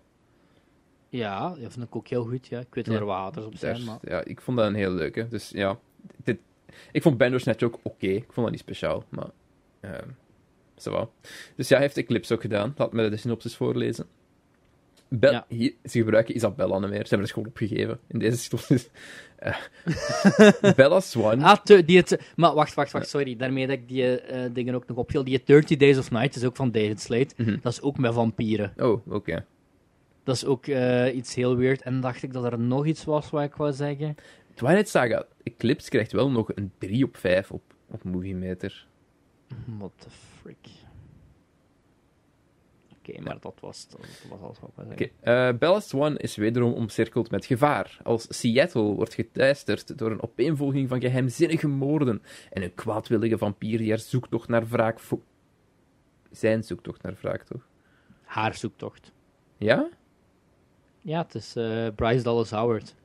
Ja, 1.09 1.49
dat 1.49 1.73
vind 1.73 1.85
ik 1.85 1.95
ook 1.95 2.07
heel 2.07 2.25
goed. 2.25 2.47
Ja. 2.47 2.59
Ik 2.59 2.67
weet 2.75 2.85
dat 2.85 2.93
Ja. 2.93 2.99
er 2.99 3.05
waters 3.05 3.45
op 3.45 3.55
zijn, 3.55 3.83
maar... 3.83 3.97
ja, 4.01 4.23
ik 4.23 4.41
vond 4.41 4.57
dat 4.57 4.67
een 4.67 4.75
heel 4.75 4.91
leuke. 4.91 5.27
Dus 5.27 5.49
ja, 5.49 5.77
dit, 6.23 6.37
ik 6.91 7.01
vond 7.01 7.17
Bandersnatch 7.17 7.63
ook 7.63 7.79
oké. 7.81 8.07
Ik 8.07 8.23
vond 8.25 8.35
dat 8.35 8.49
niet 8.51 8.59
speciaal, 8.59 9.03
maar... 9.09 9.29
va. 10.77 11.09
Dus 11.55 11.67
ja, 11.67 11.75
hij 11.75 11.85
heeft 11.85 11.97
Eclipse 11.97 12.33
ook 12.33 12.41
gedaan. 12.41 12.73
Laat 12.77 12.93
me 12.93 13.09
de 13.09 13.17
synopsis 13.17 13.55
voorlezen. 13.55 14.05
Ja. 15.19 15.45
hier, 15.47 15.73
ze 15.83 15.97
gebruiken 15.97 16.35
Isabella 16.35 16.79
niet 16.79 16.89
meer. 16.89 17.03
Ze 17.03 17.09
hebben 17.09 17.27
er 17.27 17.33
gewoon 17.33 17.49
opgegeven 17.49 17.99
in 18.07 18.19
deze 18.19 18.37
synopsis. 18.37 18.89
Eh, 19.43 19.55
Bella 20.75 20.99
Swan. 20.99 21.41
Ah, 21.41 21.57
te- 21.63 21.85
die 21.85 21.97
het, 21.97 22.31
maar 22.35 22.53
wacht, 22.53 22.73
wacht, 22.73 22.91
wacht, 22.91 23.09
sorry. 23.09 23.35
Daarmee 23.35 23.67
dat 23.67 23.77
ik 23.77 23.87
die 23.87 24.19
eh, 24.19 24.49
dingen 24.53 24.75
ook 24.75 24.87
nog 24.87 24.97
opviel. 24.97 25.23
Die 25.23 25.41
30 25.45 25.77
Days 25.77 25.97
of 25.97 26.11
Night 26.11 26.35
is 26.35 26.43
ook 26.43 26.55
van 26.55 26.71
David 26.71 27.01
Slade. 27.01 27.29
Mhm. 27.37 27.57
Dat 27.61 27.71
is 27.71 27.81
ook 27.81 27.97
met 27.97 28.13
vampieren. 28.13 28.73
Oh, 28.77 29.07
oké. 29.07 29.45
Dat 30.23 30.35
is 30.35 30.45
ook 30.45 30.67
eh, 30.67 31.15
iets 31.15 31.35
heel 31.35 31.57
weird. 31.57 31.81
En 31.81 31.99
dacht 32.01 32.23
ik 32.23 32.33
dat 32.33 32.43
er 32.43 32.59
nog 32.59 32.85
iets 32.85 33.03
was 33.03 33.29
wat 33.29 33.43
ik 33.43 33.55
wou 33.55 33.73
zeggen. 33.73 34.15
Twilight 34.53 34.89
Saga 34.89 35.25
Eclipse 35.43 35.89
krijgt 35.89 36.11
wel 36.11 36.31
nog 36.31 36.51
een 36.55 36.71
3 36.77 37.03
op 37.03 37.17
5 37.17 37.51
op, 37.51 37.61
op 37.89 38.03
Movie 38.03 38.35
Meter. 38.35 38.87
What 39.77 39.91
the 39.97 40.07
Oké, 43.07 43.21
maar 43.21 43.39
dat 43.39 43.57
was, 43.59 43.87
dat 43.87 43.99
was 44.29 44.39
alles 44.41 44.59
wat 44.59 44.69
ik 44.69 44.75
wou 44.75 44.91
Oké, 44.91 44.97
zeggen. 45.21 45.49
eh, 45.51 45.57
Bella 45.59 45.79
Swan 45.79 46.17
is 46.17 46.35
wederom 46.35 46.73
omcirkeld 46.73 47.31
met 47.31 47.45
gevaar. 47.45 47.99
Als 48.03 48.25
Seattle 48.39 48.81
wordt 48.81 49.13
geteisterd 49.13 49.97
door 49.97 50.11
een 50.11 50.21
opeenvolging 50.23 50.89
van 50.89 51.01
geheimzinnige 51.01 51.67
moorden 51.67 52.21
en 52.51 52.63
een 52.63 52.73
kwaadwillige 52.73 53.37
vampier 53.37 53.77
die 53.77 53.89
haar 53.89 53.99
zoektocht 53.99 54.49
naar 54.49 54.67
wraak... 54.67 54.99
Zijn 56.31 56.63
zoektocht 56.63 57.01
naar 57.01 57.17
wraak, 57.21 57.43
toch? 57.43 57.67
Haar 58.23 58.55
zoektocht. 58.55 59.11
Ja? 59.57 59.89
Ja, 61.01 61.21
het 61.21 61.35
is 61.35 61.55
eh, 61.55 61.87
Bryce 61.95 62.23
Dallas 62.23 62.51
Howard. 62.51 62.95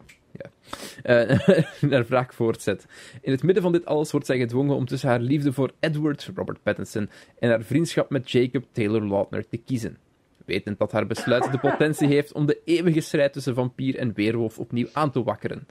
Eh, 1.02 1.38
naar 1.90 2.06
wraak 2.06 2.32
voortzet. 2.32 2.86
In 3.20 3.32
het 3.32 3.42
midden 3.42 3.62
van 3.62 3.72
dit 3.72 3.86
alles 3.86 4.10
wordt 4.10 4.26
zij 4.26 4.38
gedwongen 4.38 4.76
om 4.76 4.86
tussen 4.86 5.08
haar 5.08 5.20
liefde 5.20 5.52
voor 5.52 5.72
Edward, 5.80 6.30
Robert 6.34 6.62
Pattinson, 6.62 7.10
en 7.38 7.50
haar 7.50 7.62
vriendschap 7.62 8.10
met 8.10 8.30
Jacob 8.30 8.64
Taylor 8.72 9.08
Lautner 9.08 9.48
te 9.48 9.56
kiezen. 9.56 9.98
Wetend 10.44 10.78
dat 10.78 10.92
haar 10.92 11.06
besluit 11.06 11.52
de 11.52 11.58
potentie 11.58 12.08
heeft 12.08 12.32
om 12.32 12.46
de 12.46 12.60
eeuwige 12.64 13.00
strijd 13.00 13.32
tussen 13.32 13.54
vampier 13.54 13.96
en 13.96 14.12
weerwolf 14.14 14.58
opnieuw 14.58 14.88
aan 14.92 15.10
te 15.10 15.22
wakkeren. 15.22 15.66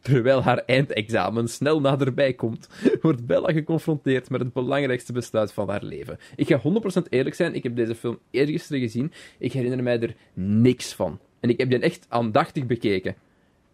Terwijl 0.00 0.42
haar 0.42 0.58
eindexamen 0.58 1.48
snel 1.48 1.80
naderbij 1.80 2.32
komt, 2.32 2.68
wordt 3.00 3.26
Bella 3.26 3.52
geconfronteerd 3.52 4.30
met 4.30 4.40
het 4.40 4.52
belangrijkste 4.52 5.12
besluit 5.12 5.52
van 5.52 5.68
haar 5.68 5.82
leven. 5.82 6.18
Ik 6.36 6.46
ga 6.46 6.60
100% 7.02 7.08
eerlijk 7.08 7.34
zijn, 7.34 7.54
ik 7.54 7.62
heb 7.62 7.76
deze 7.76 7.94
film 7.94 8.18
eergisteren 8.30 8.80
gezien. 8.80 9.12
Ik 9.38 9.52
herinner 9.52 9.82
mij 9.82 10.00
er 10.00 10.14
niks 10.34 10.94
van. 10.94 11.18
En 11.40 11.50
ik 11.50 11.58
heb 11.58 11.70
die 11.70 11.78
echt 11.78 12.06
aandachtig 12.08 12.66
bekeken. 12.66 13.14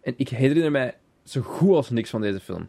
En 0.02 0.14
ik 0.16 0.28
herinner 0.28 0.70
mij 0.70 0.94
zo 1.24 1.40
goed 1.40 1.74
als 1.74 1.90
niks 1.90 2.10
van 2.10 2.20
deze 2.20 2.40
film. 2.40 2.68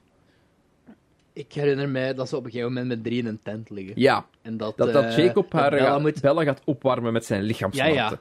Ik 1.33 1.53
herinner 1.53 1.89
mij 1.89 2.13
dat 2.13 2.29
ze 2.29 2.35
op 2.35 2.45
een 2.45 2.51
gegeven 2.51 2.73
moment 2.73 2.87
met 2.87 3.03
drie 3.03 3.19
in 3.19 3.25
een 3.25 3.39
tent 3.43 3.69
liggen. 3.69 3.93
Ja, 3.95 4.25
En 4.41 4.57
dat, 4.57 4.77
dat, 4.77 4.93
dat 4.93 5.03
eh, 5.03 5.17
Jacob 5.17 5.51
haar 5.53 5.69
Bella 5.69 5.83
gaat, 5.85 6.01
moet... 6.01 6.21
Bella 6.21 6.43
gaat 6.43 6.61
opwarmen 6.65 7.13
met 7.13 7.25
zijn 7.25 7.43
lichaamswarmte. 7.43 7.95
ja. 7.95 8.19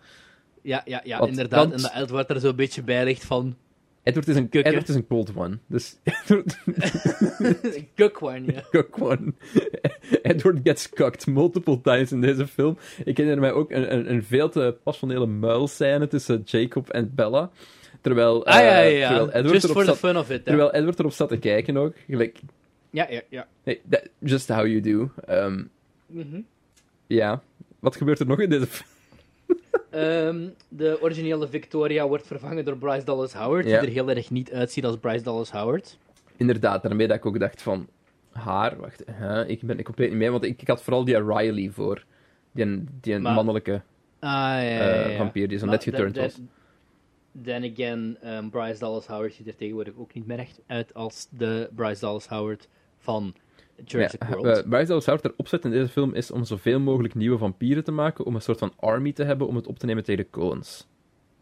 Ja, 0.63 0.83
ja, 0.85 1.01
ja 1.05 1.19
Want- 1.19 1.31
inderdaad. 1.31 1.73
En 1.73 1.81
dat 1.83 1.93
Edward 1.95 2.31
er 2.31 2.41
zo'n 2.41 2.57
beetje 2.57 2.83
bij 2.83 3.05
ligt 3.05 3.25
van... 3.25 3.57
Edward, 4.03 4.29
is 4.29 4.37
een, 4.37 4.49
Kukken. 4.49 4.71
Edward 4.73 4.89
is 4.89 4.95
een 4.95 5.07
cold 5.07 5.37
one. 5.37 5.59
Dus 5.67 5.97
Edward 6.05 6.59
Een 7.63 7.89
kukwan, 7.95 8.45
ja. 8.45 8.63
cook 8.71 9.01
one. 9.01 9.33
Edward 10.23 10.61
gets 10.63 10.89
cucked 10.89 11.27
multiple 11.27 11.81
times 11.81 12.13
in 12.13 12.21
deze 12.21 12.47
film. 12.47 12.79
Ik 13.05 13.17
herinner 13.17 13.41
mij 13.41 13.53
ook 13.53 13.71
een, 13.71 13.93
een, 13.95 14.11
een 14.13 14.25
veel 14.25 14.49
te 14.49 14.77
passionele 14.83 15.27
muilscène 15.27 16.07
tussen 16.09 16.43
Jacob 16.45 16.89
en 16.89 17.15
Bella. 17.15 17.51
Terwijl, 18.01 18.47
Ah, 18.47 18.55
ja, 18.55 18.61
ja, 18.61 18.83
eh, 18.83 18.99
ja. 18.99 19.07
terwijl 19.09 19.29
Edward 19.31 19.53
Just 19.53 19.65
erop 19.65 19.77
for 19.77 19.85
the 19.85 19.91
zat, 19.91 19.99
fun 19.99 20.17
of 20.17 20.31
it, 20.31 20.37
hè. 20.37 20.43
terwijl 20.43 20.73
Edward 20.73 20.99
erop 20.99 21.13
zat 21.13 21.29
te 21.29 21.39
kijken 21.39 21.77
ook. 21.77 21.95
Gelijk, 22.09 22.39
Ja, 22.91 23.07
ja, 23.11 23.21
ja. 23.29 23.47
hey, 23.63 23.81
that- 23.91 24.09
just 24.19 24.49
how 24.49 24.67
you 24.67 24.81
do. 24.81 25.11
Ehm, 25.27 25.63
Mhm. 26.07 26.41
Ja. 27.07 27.43
Wat 27.79 27.97
gebeurt 27.97 28.19
er 28.21 28.27
nog 28.27 28.41
in 28.41 28.51
deze 28.51 28.67
film? 28.67 28.89
Ehm, 29.91 30.49
de 30.69 30.99
originele 31.01 31.49
Victoria 31.49 32.07
wordt 32.09 32.27
vervangen 32.27 32.65
door 32.65 32.77
Bryce 32.77 33.05
Dallas 33.05 33.33
Howard, 33.33 33.67
Ja. 33.69 33.79
die 33.81 33.89
er 33.89 33.95
heel 33.95 34.09
erg 34.11 34.31
niet 34.31 34.53
uitziet 34.53 34.85
als 34.85 34.97
Bryce 34.97 35.23
Dallas 35.25 35.51
Howard. 35.51 35.99
Inderdaad, 36.37 36.83
daarmee 36.83 37.07
dat 37.07 37.17
ik 37.17 37.27
ook 37.27 37.39
dacht 37.41 37.63
van... 37.63 37.89
Haar? 38.33 38.77
Wacht, 38.81 39.03
hè? 39.11 39.47
ik 39.47 39.63
ben 39.63 39.79
ik 39.79 39.85
compleet 39.85 40.09
niet 40.09 40.19
mee, 40.19 40.31
want 40.31 40.45
ik, 40.45 40.63
ik 40.63 40.69
had 40.69 40.83
vooral 40.83 41.05
die 41.05 41.23
Riley 41.25 41.71
voor. 41.73 42.05
Die, 42.53 42.85
die 43.01 43.19
Maar- 43.19 43.35
mannelijke 43.35 43.73
Ah, 44.21 44.31
ja, 44.31 44.61
ja, 44.61 44.79
eh, 44.81 45.11
ja. 45.11 45.17
vampier 45.17 45.49
die 45.49 45.59
zo 45.59 45.65
Maar 45.67 45.75
net 45.75 45.85
geturnd 45.85 46.17
was. 46.17 46.39
Then 47.45 47.73
again, 47.73 48.17
ehm, 48.21 48.49
Bryce 48.49 48.79
Dallas 48.79 49.07
Howard 49.07 49.33
ziet 49.35 49.47
er 49.47 49.57
tegenwoordig 49.57 49.95
ook 49.97 50.15
niet 50.15 50.27
meer 50.27 50.39
echt 50.39 50.61
uit 50.67 50.95
als 50.95 51.29
de 51.31 51.69
Bryce 51.75 52.01
Dallas 52.01 52.29
Howard 52.29 52.69
van 52.99 53.35
Jurassic 53.85 54.23
Ja, 54.23 54.29
World. 54.29 54.45
uh, 54.59 54.69
Bryce 54.71 54.87
Dallas 54.87 55.07
Howard 55.07 55.25
erop 55.25 55.49
zet 55.49 55.65
in 55.65 55.71
deze 55.71 55.89
film 55.89 56.15
is 56.15 56.31
om 56.31 56.45
zoveel 56.45 56.81
mogelijk 56.81 57.15
nieuwe 57.15 57.39
vampieren 57.39 57.85
te 57.85 57.93
maken, 57.93 58.25
om 58.25 58.35
een 58.35 58.41
soort 58.43 58.59
van 58.59 58.73
army 58.77 59.13
te 59.13 59.25
hebben 59.25 59.47
om 59.47 59.57
het 59.57 59.67
op 59.67 59.79
te 59.79 59.87
nemen 59.87 60.05
tegen 60.05 60.25
de 60.25 60.31
Coens. 60.31 60.87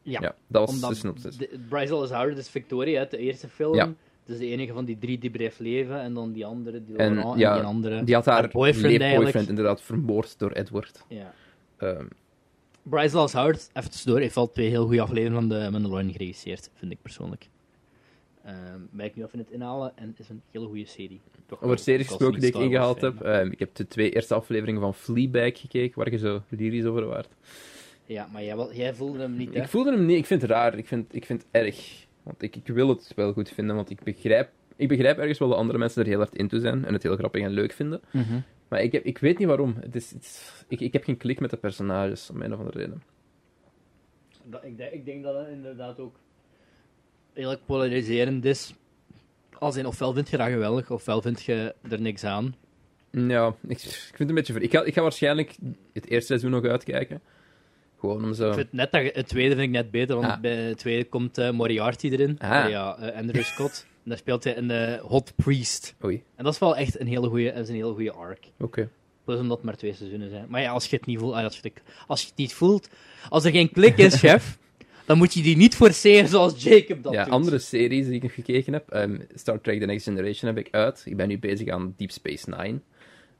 ja, 0.02 0.18
Ja, 0.22 0.34
dat 0.46 0.70
was 0.70 0.88
de 0.88 0.94
synopsis. 0.94 1.36
de- 1.36 1.58
Bryce 1.68 1.88
Dallas 1.92 2.10
Howard 2.10 2.36
is 2.38 2.48
Victoria 2.48 2.98
uit 2.98 3.10
de 3.10 3.18
eerste 3.18 3.48
film. 3.48 3.74
Ja. 3.74 3.92
Is 4.26 4.38
de 4.38 4.46
enige 4.46 4.72
van 4.72 4.84
die 4.84 4.98
drie 4.98 5.18
die 5.18 5.30
bleef 5.30 5.58
leven. 5.58 6.00
En 6.00 6.14
dan 6.14 6.32
die 6.32 6.46
andere, 6.46 6.84
die 6.84 6.96
En, 6.96 7.14
Laurent, 7.14 7.38
ja, 7.38 7.50
en 7.52 7.58
die 7.58 7.66
andere. 7.66 8.04
Die 8.04 8.14
had 8.14 8.24
haar, 8.24 8.40
haar 8.40 8.48
boyfriend 8.50 9.00
eigenlijk. 9.00 9.48
inderdaad 9.48 9.80
vermoord 9.82 10.38
door 10.38 10.50
Edward. 10.50 11.04
Ja. 11.08 11.32
Ehm, 11.76 12.06
Bryce 12.90 13.12
Dallas 13.14 13.32
Howard, 13.32 13.70
even 13.72 13.90
tussendoor, 13.90 14.20
heeft 14.20 14.36
al 14.36 14.52
twee 14.52 14.68
heel 14.68 14.84
goede 14.84 15.00
afleveringen 15.00 15.40
van 15.40 15.48
de 15.48 15.68
Mandalorian 15.70 16.12
geregisseerd, 16.12 16.70
vind 16.74 16.92
ik 16.92 16.98
persoonlijk. 17.02 17.48
Ehm 18.44 18.80
ben 18.90 19.06
ik 19.06 19.16
nu 19.16 19.22
even 19.22 19.32
in 19.38 19.44
het 19.44 19.50
inhalen 19.50 19.92
en 19.96 20.14
is 20.18 20.28
een 20.28 20.42
hele 20.50 20.66
goede 20.66 20.86
serie. 20.86 21.20
Toch 21.46 21.62
over 21.62 21.78
series 21.78 22.06
gesproken 22.06 22.40
die 22.40 22.48
ik 22.48 22.54
ingehaald 22.56 23.00
heb. 23.00 23.20
ehm, 23.20 23.50
ik 23.50 23.58
heb 23.58 23.74
de 23.74 23.88
twee 23.88 24.10
eerste 24.10 24.34
afleveringen 24.34 24.80
van 24.80 24.94
Fleabag 24.94 25.60
gekeken, 25.60 25.98
waar 25.98 26.10
je 26.10 26.18
zo 26.18 26.42
lyrisch 26.48 26.84
over 26.84 27.06
waart. 27.06 27.28
Ja, 28.06 28.28
maar 28.32 28.44
jij, 28.44 28.56
wel- 28.56 28.74
jij 28.74 28.94
voelde 28.94 29.18
hem 29.18 29.36
niet, 29.36 29.54
hè? 29.54 29.60
Ik 29.62 29.68
voelde 29.68 29.90
hem 29.92 30.06
niet, 30.06 30.18
ik 30.18 30.26
vind 30.26 30.42
het 30.42 30.50
raar, 30.50 30.78
ik 30.78 30.86
vind, 30.86 31.14
ik 31.14 31.24
vind 31.26 31.42
het 31.42 31.62
erg. 31.64 32.06
Want 32.22 32.42
ik, 32.42 32.56
ik 32.56 32.66
wil 32.66 32.88
het 32.88 33.12
wel 33.16 33.32
goed 33.32 33.48
vinden, 33.48 33.76
want 33.76 33.90
ik 33.90 34.02
begrijp, 34.02 34.50
ik 34.76 34.88
begrijp 34.88 35.18
ergens 35.18 35.38
wel 35.38 35.48
dat 35.48 35.58
andere 35.58 35.78
mensen 35.78 36.02
er 36.02 36.08
heel 36.08 36.18
hard 36.18 36.34
into 36.36 36.58
zijn 36.58 36.84
en 36.84 36.92
het 36.92 37.02
heel 37.02 37.16
grappig 37.16 37.42
en 37.42 37.50
leuk 37.50 37.72
vinden. 37.72 38.00
Mhm. 38.10 38.38
Maar 38.68 38.82
ik, 38.82 38.92
heb, 38.92 39.04
ik 39.04 39.18
weet 39.18 39.38
niet 39.38 39.48
waarom. 39.48 39.76
Het 39.80 39.94
is, 39.96 40.10
het 40.10 40.22
is- 40.22 40.64
ik, 40.68 40.80
ik 40.80 40.92
heb 40.92 41.04
geen 41.04 41.16
klik 41.16 41.40
met 41.40 41.50
de 41.50 41.56
personages, 41.56 42.30
om 42.30 42.42
een 42.42 42.52
of 42.52 42.58
andere 42.58 42.78
reden. 42.78 43.02
Dat, 44.44 44.64
ik, 44.64 44.76
denk, 44.76 44.92
ik 44.92 45.04
denk 45.04 45.22
dat 45.22 45.36
het 45.38 45.48
inderdaad 45.48 45.98
ook 46.00 46.16
redelijk 47.34 47.60
polariserend 47.66 48.44
is. 48.44 48.74
Als 49.58 49.76
in, 49.76 49.86
ofwel 49.86 50.12
vind 50.12 50.28
je 50.30 50.36
dat 50.36 50.48
geweldig, 50.48 50.90
ofwel 50.90 51.22
vind 51.22 51.42
je 51.42 51.74
er 51.90 52.00
niks 52.00 52.24
aan. 52.24 52.54
Ja, 53.10 53.54
ik, 53.68 53.70
ik 53.70 53.80
vind 53.82 54.18
het 54.18 54.28
een 54.28 54.34
beetje... 54.34 54.52
ver- 54.52 54.62
Ik 54.62 54.70
ga, 54.70 54.82
ik 54.84 54.94
ga 54.94 55.02
waarschijnlijk 55.02 55.56
het 55.92 56.06
eerste 56.06 56.26
seizoen 56.26 56.50
nog 56.50 56.64
uitkijken. 56.64 57.20
Gewoon 57.98 58.24
om 58.24 58.34
zo... 58.34 58.48
Ik 58.48 58.54
vind 58.54 58.72
net 58.72 58.92
dat, 58.92 59.14
het 59.14 59.28
tweede 59.28 59.54
vind 59.54 59.66
ik 59.66 59.72
net 59.74 59.90
beter, 59.90 60.16
want 60.16 60.28
Ah. 60.28 60.40
bij 60.40 60.56
het 60.56 60.78
tweede 60.78 61.04
komt 61.04 61.38
eh, 61.38 61.50
Moriarty 61.50 62.08
erin. 62.08 62.38
Ah. 62.38 62.68
Ja, 62.70 62.96
eh, 62.98 63.16
Andrew 63.18 63.42
Scott. 63.42 63.86
en 64.06 64.12
daar 64.12 64.18
speelt 64.18 64.44
hij 64.44 64.56
een 64.56 64.70
eh, 64.70 65.00
hot 65.00 65.32
priest. 65.36 65.94
Oei, 66.04 66.22
En 66.36 66.44
dat 66.44 66.52
is 66.52 66.58
wel 66.58 66.76
echt 66.76 67.00
een 67.00 67.06
hele 67.06 67.28
goede, 67.28 67.48
is 67.50 67.68
een 67.68 67.74
hele 67.74 67.92
goede 67.94 68.12
arc. 68.12 68.44
oké. 68.58 68.88
Plus 69.24 69.38
omdat 69.40 69.56
het 69.56 69.66
maar 69.66 69.76
twee 69.76 69.92
seizoenen 69.94 70.30
zijn. 70.30 70.46
Maar 70.48 70.60
ja, 70.60 70.70
als 70.70 70.86
je 70.86 70.96
het 70.96 71.06
niet 71.06 71.18
voelt, 71.18 71.34
ah, 71.34 71.44
als 71.44 71.54
je 71.56 71.60
het, 71.62 71.82
als 72.06 72.20
je 72.22 72.26
het 72.28 72.36
niet 72.36 72.54
voelt, 72.54 72.88
als 73.28 73.44
er 73.44 73.50
geen 73.50 73.70
klik 73.70 73.96
is, 73.98 74.14
chef, 74.24 74.58
dan 75.04 75.18
moet 75.18 75.34
je 75.34 75.42
die 75.42 75.56
niet 75.56 75.74
forceren 75.74 76.28
zoals 76.28 76.62
Jacob 76.62 77.02
dat 77.02 77.12
Ja, 77.12 77.24
doet. 77.24 77.32
andere 77.32 77.58
series 77.58 78.06
die 78.06 78.14
ik 78.14 78.22
nog 78.22 78.34
gekeken 78.34 78.72
heb. 78.72 78.88
ehm, 78.90 79.18
Star 79.34 79.60
Trek 79.60 79.80
The 79.80 79.86
Next 79.86 80.04
Generation 80.04 80.54
heb 80.54 80.66
ik 80.66 80.74
uit. 80.74 81.02
Ik 81.06 81.16
ben 81.16 81.28
nu 81.28 81.38
bezig 81.38 81.68
aan 81.68 81.94
Deep 81.96 82.10
Space 82.10 82.50
Nine. 82.50 82.80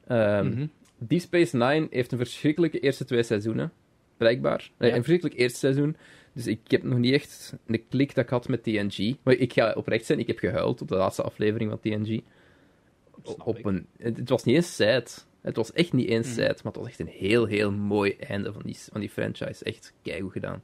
Ehm, 0.07 0.47
Mhm. 0.47 0.65
Deep 0.97 1.21
Space 1.21 1.57
Nine 1.57 1.87
heeft 1.89 2.11
een 2.11 2.17
verschrikkelijke 2.17 2.79
eerste 2.79 3.05
twee 3.05 3.23
seizoenen. 3.23 3.71
Blijkbaar. 4.17 4.71
Nee, 4.77 4.89
Ja. 4.89 4.95
Een 4.95 5.03
verschrikkelijk 5.03 5.39
eerste 5.39 5.59
seizoen. 5.59 5.95
Dus 6.37 6.47
ik 6.47 6.59
heb 6.67 6.83
nog 6.83 6.97
niet 6.97 7.13
echt 7.13 7.53
een 7.67 7.87
klik 7.89 8.15
dat 8.15 8.23
ik 8.23 8.29
had 8.29 8.47
met 8.47 8.63
TNG. 8.63 9.15
Maar 9.23 9.33
ik 9.33 9.53
ga 9.53 9.73
oprecht 9.73 10.05
zijn, 10.05 10.19
ik 10.19 10.27
heb 10.27 10.39
gehuild 10.39 10.81
op 10.81 10.87
de 10.87 10.95
laatste 10.95 11.21
aflevering 11.21 11.69
van 11.69 11.79
TNG. 11.79 12.21
Op 13.43 13.57
ik. 13.57 13.65
een, 13.65 13.87
het, 13.97 14.29
was 14.29 14.43
niet 14.43 14.55
eens 14.55 14.75
sad. 14.75 15.27
Het 15.41 15.55
was 15.55 15.71
echt 15.73 15.93
niet 15.93 16.07
eens 16.09 16.27
sad, 16.33 16.63
maar 16.63 16.73
het 16.73 16.75
was 16.75 16.87
echt 16.87 16.99
een 16.99 17.07
heel, 17.07 17.45
heel 17.45 17.71
mooi 17.71 18.15
einde 18.19 18.53
van 18.53 18.61
die, 18.65 18.77
van 18.91 18.99
die 18.99 19.09
franchise. 19.09 19.63
Echt 19.63 19.93
keigoed 20.01 20.31
gedaan. 20.31 20.63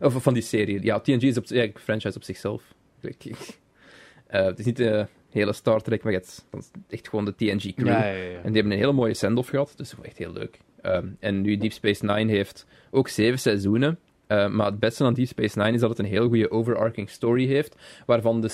Of 0.00 0.22
van 0.22 0.34
die 0.34 0.42
serie. 0.42 0.82
Ja, 0.82 1.00
TNG 1.00 1.22
is 1.22 1.36
op, 1.36 1.44
ja, 1.44 1.62
een 1.62 1.72
franchise 1.78 2.16
op 2.16 2.22
zichzelf. 2.22 2.74
Ik- 3.00 3.24
ik- 3.24 3.58
eh, 4.26 4.44
het 4.44 4.58
is 4.58 4.64
niet 4.64 4.76
de 4.76 5.06
hele 5.30 5.52
Star 5.52 5.80
Trek, 5.82 6.02
maar 6.02 6.12
het 6.12 6.44
is 6.52 6.70
echt 6.88 7.08
gewoon 7.08 7.24
de 7.24 7.34
TNG 7.34 7.74
crew. 7.74 7.86
Ja, 7.86 8.06
ja, 8.06 8.12
ja. 8.12 8.36
En 8.36 8.42
die 8.42 8.52
hebben 8.52 8.72
een 8.72 8.78
hele 8.78 8.92
mooie 8.92 9.14
send-off 9.14 9.48
gehad, 9.48 9.72
dus 9.76 9.94
echt 10.02 10.18
heel 10.18 10.32
leuk. 10.32 10.58
Ehm, 10.82 11.06
en 11.18 11.40
nu 11.40 11.56
Deep 11.56 11.72
Space 11.72 12.04
Nine 12.04 12.32
heeft 12.32 12.66
ook 12.90 13.08
zeven 13.08 13.38
seizoenen. 13.38 13.98
Eh, 14.28 14.48
maar 14.48 14.66
het 14.66 14.78
beste 14.78 15.04
aan 15.04 15.14
Deep 15.14 15.26
Space 15.26 15.58
Nine 15.58 15.72
is 15.72 15.80
dat 15.80 15.90
het 15.90 15.98
een 15.98 16.04
heel 16.04 16.28
goede 16.28 16.50
overarching 16.50 17.10
story 17.10 17.46
heeft, 17.46 17.76
waarvan 18.06 18.40
de, 18.40 18.50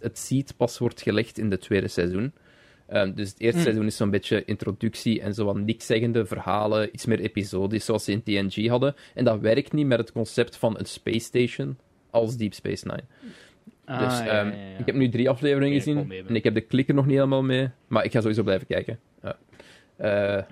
het 0.00 0.18
seed 0.18 0.54
pas 0.56 0.78
wordt 0.78 1.02
gelegd 1.02 1.38
in 1.38 1.50
het 1.50 1.60
tweede 1.60 1.88
seizoen. 1.88 2.32
Ehm, 2.86 3.12
dus 3.14 3.28
het 3.28 3.40
eerste 3.40 3.56
Hmm. 3.56 3.62
seizoen 3.62 3.86
is 3.86 3.96
zo'n 3.96 4.10
beetje 4.10 4.44
introductie 4.44 5.20
en 5.20 5.34
zo 5.34 5.44
wat 5.44 5.56
nikszeggende 5.56 6.26
verhalen, 6.26 6.88
iets 6.92 7.06
meer 7.06 7.20
episodisch, 7.20 7.84
zoals 7.84 8.04
ze 8.04 8.12
in 8.12 8.22
TNG 8.22 8.68
hadden. 8.68 8.94
En 9.14 9.24
dat 9.24 9.40
werkt 9.40 9.72
niet 9.72 9.86
met 9.86 9.98
het 9.98 10.12
concept 10.12 10.56
van 10.56 10.78
een 10.78 10.86
space 10.86 11.18
station 11.18 11.78
als 12.10 12.36
Deep 12.36 12.54
Space 12.54 12.86
Nine. 12.86 13.02
Ah, 13.84 13.98
dus 13.98 14.18
ja, 14.18 14.26
ehm, 14.26 14.48
ja, 14.48 14.54
ja. 14.54 14.78
ik 14.78 14.86
heb 14.86 14.94
nu 14.94 15.08
drie 15.08 15.28
afleveringen 15.28 15.76
gezien 15.76 16.12
en 16.28 16.34
ik 16.34 16.44
heb 16.44 16.54
de 16.54 16.60
klikker 16.60 16.94
nog 16.94 17.06
niet 17.06 17.14
helemaal 17.14 17.42
mee, 17.42 17.68
maar 17.86 18.04
ik 18.04 18.12
ga 18.12 18.20
sowieso 18.20 18.42
blijven 18.42 18.66
kijken. 18.66 18.98
Ja. 19.22 19.36
Eh, 19.96 20.44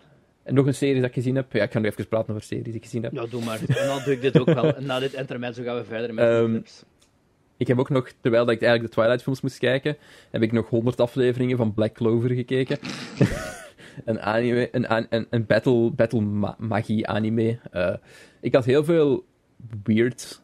En 0.48 0.54
nog 0.54 0.66
een 0.66 0.74
serie 0.74 0.94
dat 1.00 1.04
ik 1.08 1.14
gezien 1.14 1.34
heb. 1.34 1.52
Ja, 1.52 1.62
ik 1.62 1.72
ga 1.72 1.78
nu 1.78 1.86
even 1.88 2.08
praten 2.08 2.30
over 2.34 2.42
series 2.46 2.64
die 2.64 2.74
ik 2.74 2.82
gezien 2.82 3.02
heb. 3.02 3.12
Ja, 3.12 3.26
doe 3.26 3.44
maar. 3.44 3.60
En 3.66 3.86
dan 3.86 4.00
doe 4.04 4.12
ik 4.14 4.20
dit 4.20 4.38
ook 4.40 4.46
wel. 4.46 4.74
En 4.76 4.86
na 4.86 4.98
dit 4.98 5.12
intermezzo 5.12 5.62
gaan 5.62 5.76
we 5.76 5.84
verder 5.84 6.14
met 6.14 6.24
Ehm, 6.24 6.52
de. 6.52 6.62
Ik 7.56 7.66
heb 7.66 7.78
ook 7.78 7.88
nog, 7.88 8.10
terwijl 8.20 8.42
ik 8.50 8.62
eigenlijk 8.62 8.82
de 8.94 9.00
Twilight-films 9.00 9.40
moest 9.40 9.58
kijken, 9.58 9.96
heb 10.30 10.42
ik 10.42 10.52
nog 10.52 10.68
100 10.68 11.00
afleveringen 11.00 11.56
van 11.56 11.74
Black 11.74 11.92
Clover 11.94 12.30
gekeken. 12.30 12.78
een 14.04 14.20
anime, 14.20 14.68
een, 14.72 15.06
een, 15.14 15.26
een 15.30 15.46
battle, 15.46 15.90
battle 15.90 16.20
ma- 16.20 16.56
magie 16.58 17.06
anime. 17.06 17.58
Eh, 17.70 17.94
ik 18.40 18.54
had 18.54 18.64
heel 18.64 18.84
veel 18.84 19.24
weird 19.82 20.42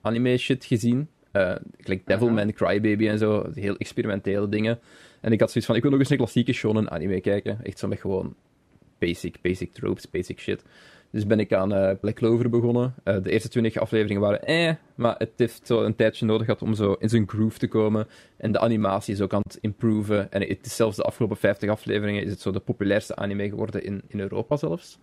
anime 0.00 0.36
shit 0.36 0.64
gezien. 0.64 1.08
Eh 1.32 1.54
like 1.78 2.02
Devilman 2.04 2.52
Crybaby 2.52 3.08
en 3.08 3.18
zo. 3.18 3.50
Heel 3.54 3.76
experimentele 3.76 4.48
dingen. 4.48 4.78
En 5.20 5.32
ik 5.32 5.40
had 5.40 5.48
zoiets 5.48 5.66
van, 5.66 5.76
ik 5.76 5.82
wil 5.82 5.90
nog 5.90 6.00
eens 6.00 6.10
een 6.10 6.16
klassieke 6.16 6.52
shonen 6.52 6.90
anime 6.90 7.20
kijken. 7.20 7.58
Echt 7.62 7.78
zo 7.78 7.88
met 7.88 8.00
gewoon 8.00 8.34
basic, 8.98 9.40
basic 9.40 9.72
tropes, 9.72 10.10
basic 10.10 10.40
shit. 10.40 10.62
Dus 11.10 11.26
ben 11.26 11.40
ik 11.40 11.52
aan 11.52 11.74
eh, 11.74 11.98
Black 12.00 12.14
Clover 12.14 12.50
begonnen. 12.50 12.94
Eh, 13.04 13.22
de 13.22 13.30
eerste 13.30 13.48
20 13.48 13.76
afleveringen 13.76 14.22
waren 14.22 14.44
eh, 14.44 14.74
maar 14.94 15.14
het 15.18 15.32
heeft 15.36 15.66
zo 15.66 15.82
een 15.82 15.96
tijdje 15.96 16.26
nodig 16.26 16.46
gehad 16.46 16.62
om 16.62 16.74
zo 16.74 16.92
in 16.92 17.08
zijn 17.08 17.28
groove 17.28 17.58
te 17.58 17.68
komen. 17.68 18.06
En 18.36 18.52
de 18.52 18.58
animatie 18.58 19.14
is 19.14 19.20
ook 19.20 19.32
aan 19.32 19.42
het 19.42 19.58
improven. 19.60 20.32
En 20.32 20.40
het 20.40 20.66
is 20.66 20.76
zelfs 20.76 20.96
de 20.96 21.02
afgelopen 21.02 21.36
50 21.36 21.70
afleveringen 21.70 22.22
is 22.22 22.30
het 22.30 22.40
zo 22.40 22.50
de 22.50 22.60
populairste 22.60 23.16
anime 23.16 23.48
geworden 23.48 23.84
in, 23.84 24.02
in 24.08 24.20
Europa 24.20 24.56
zelfs. 24.56 24.98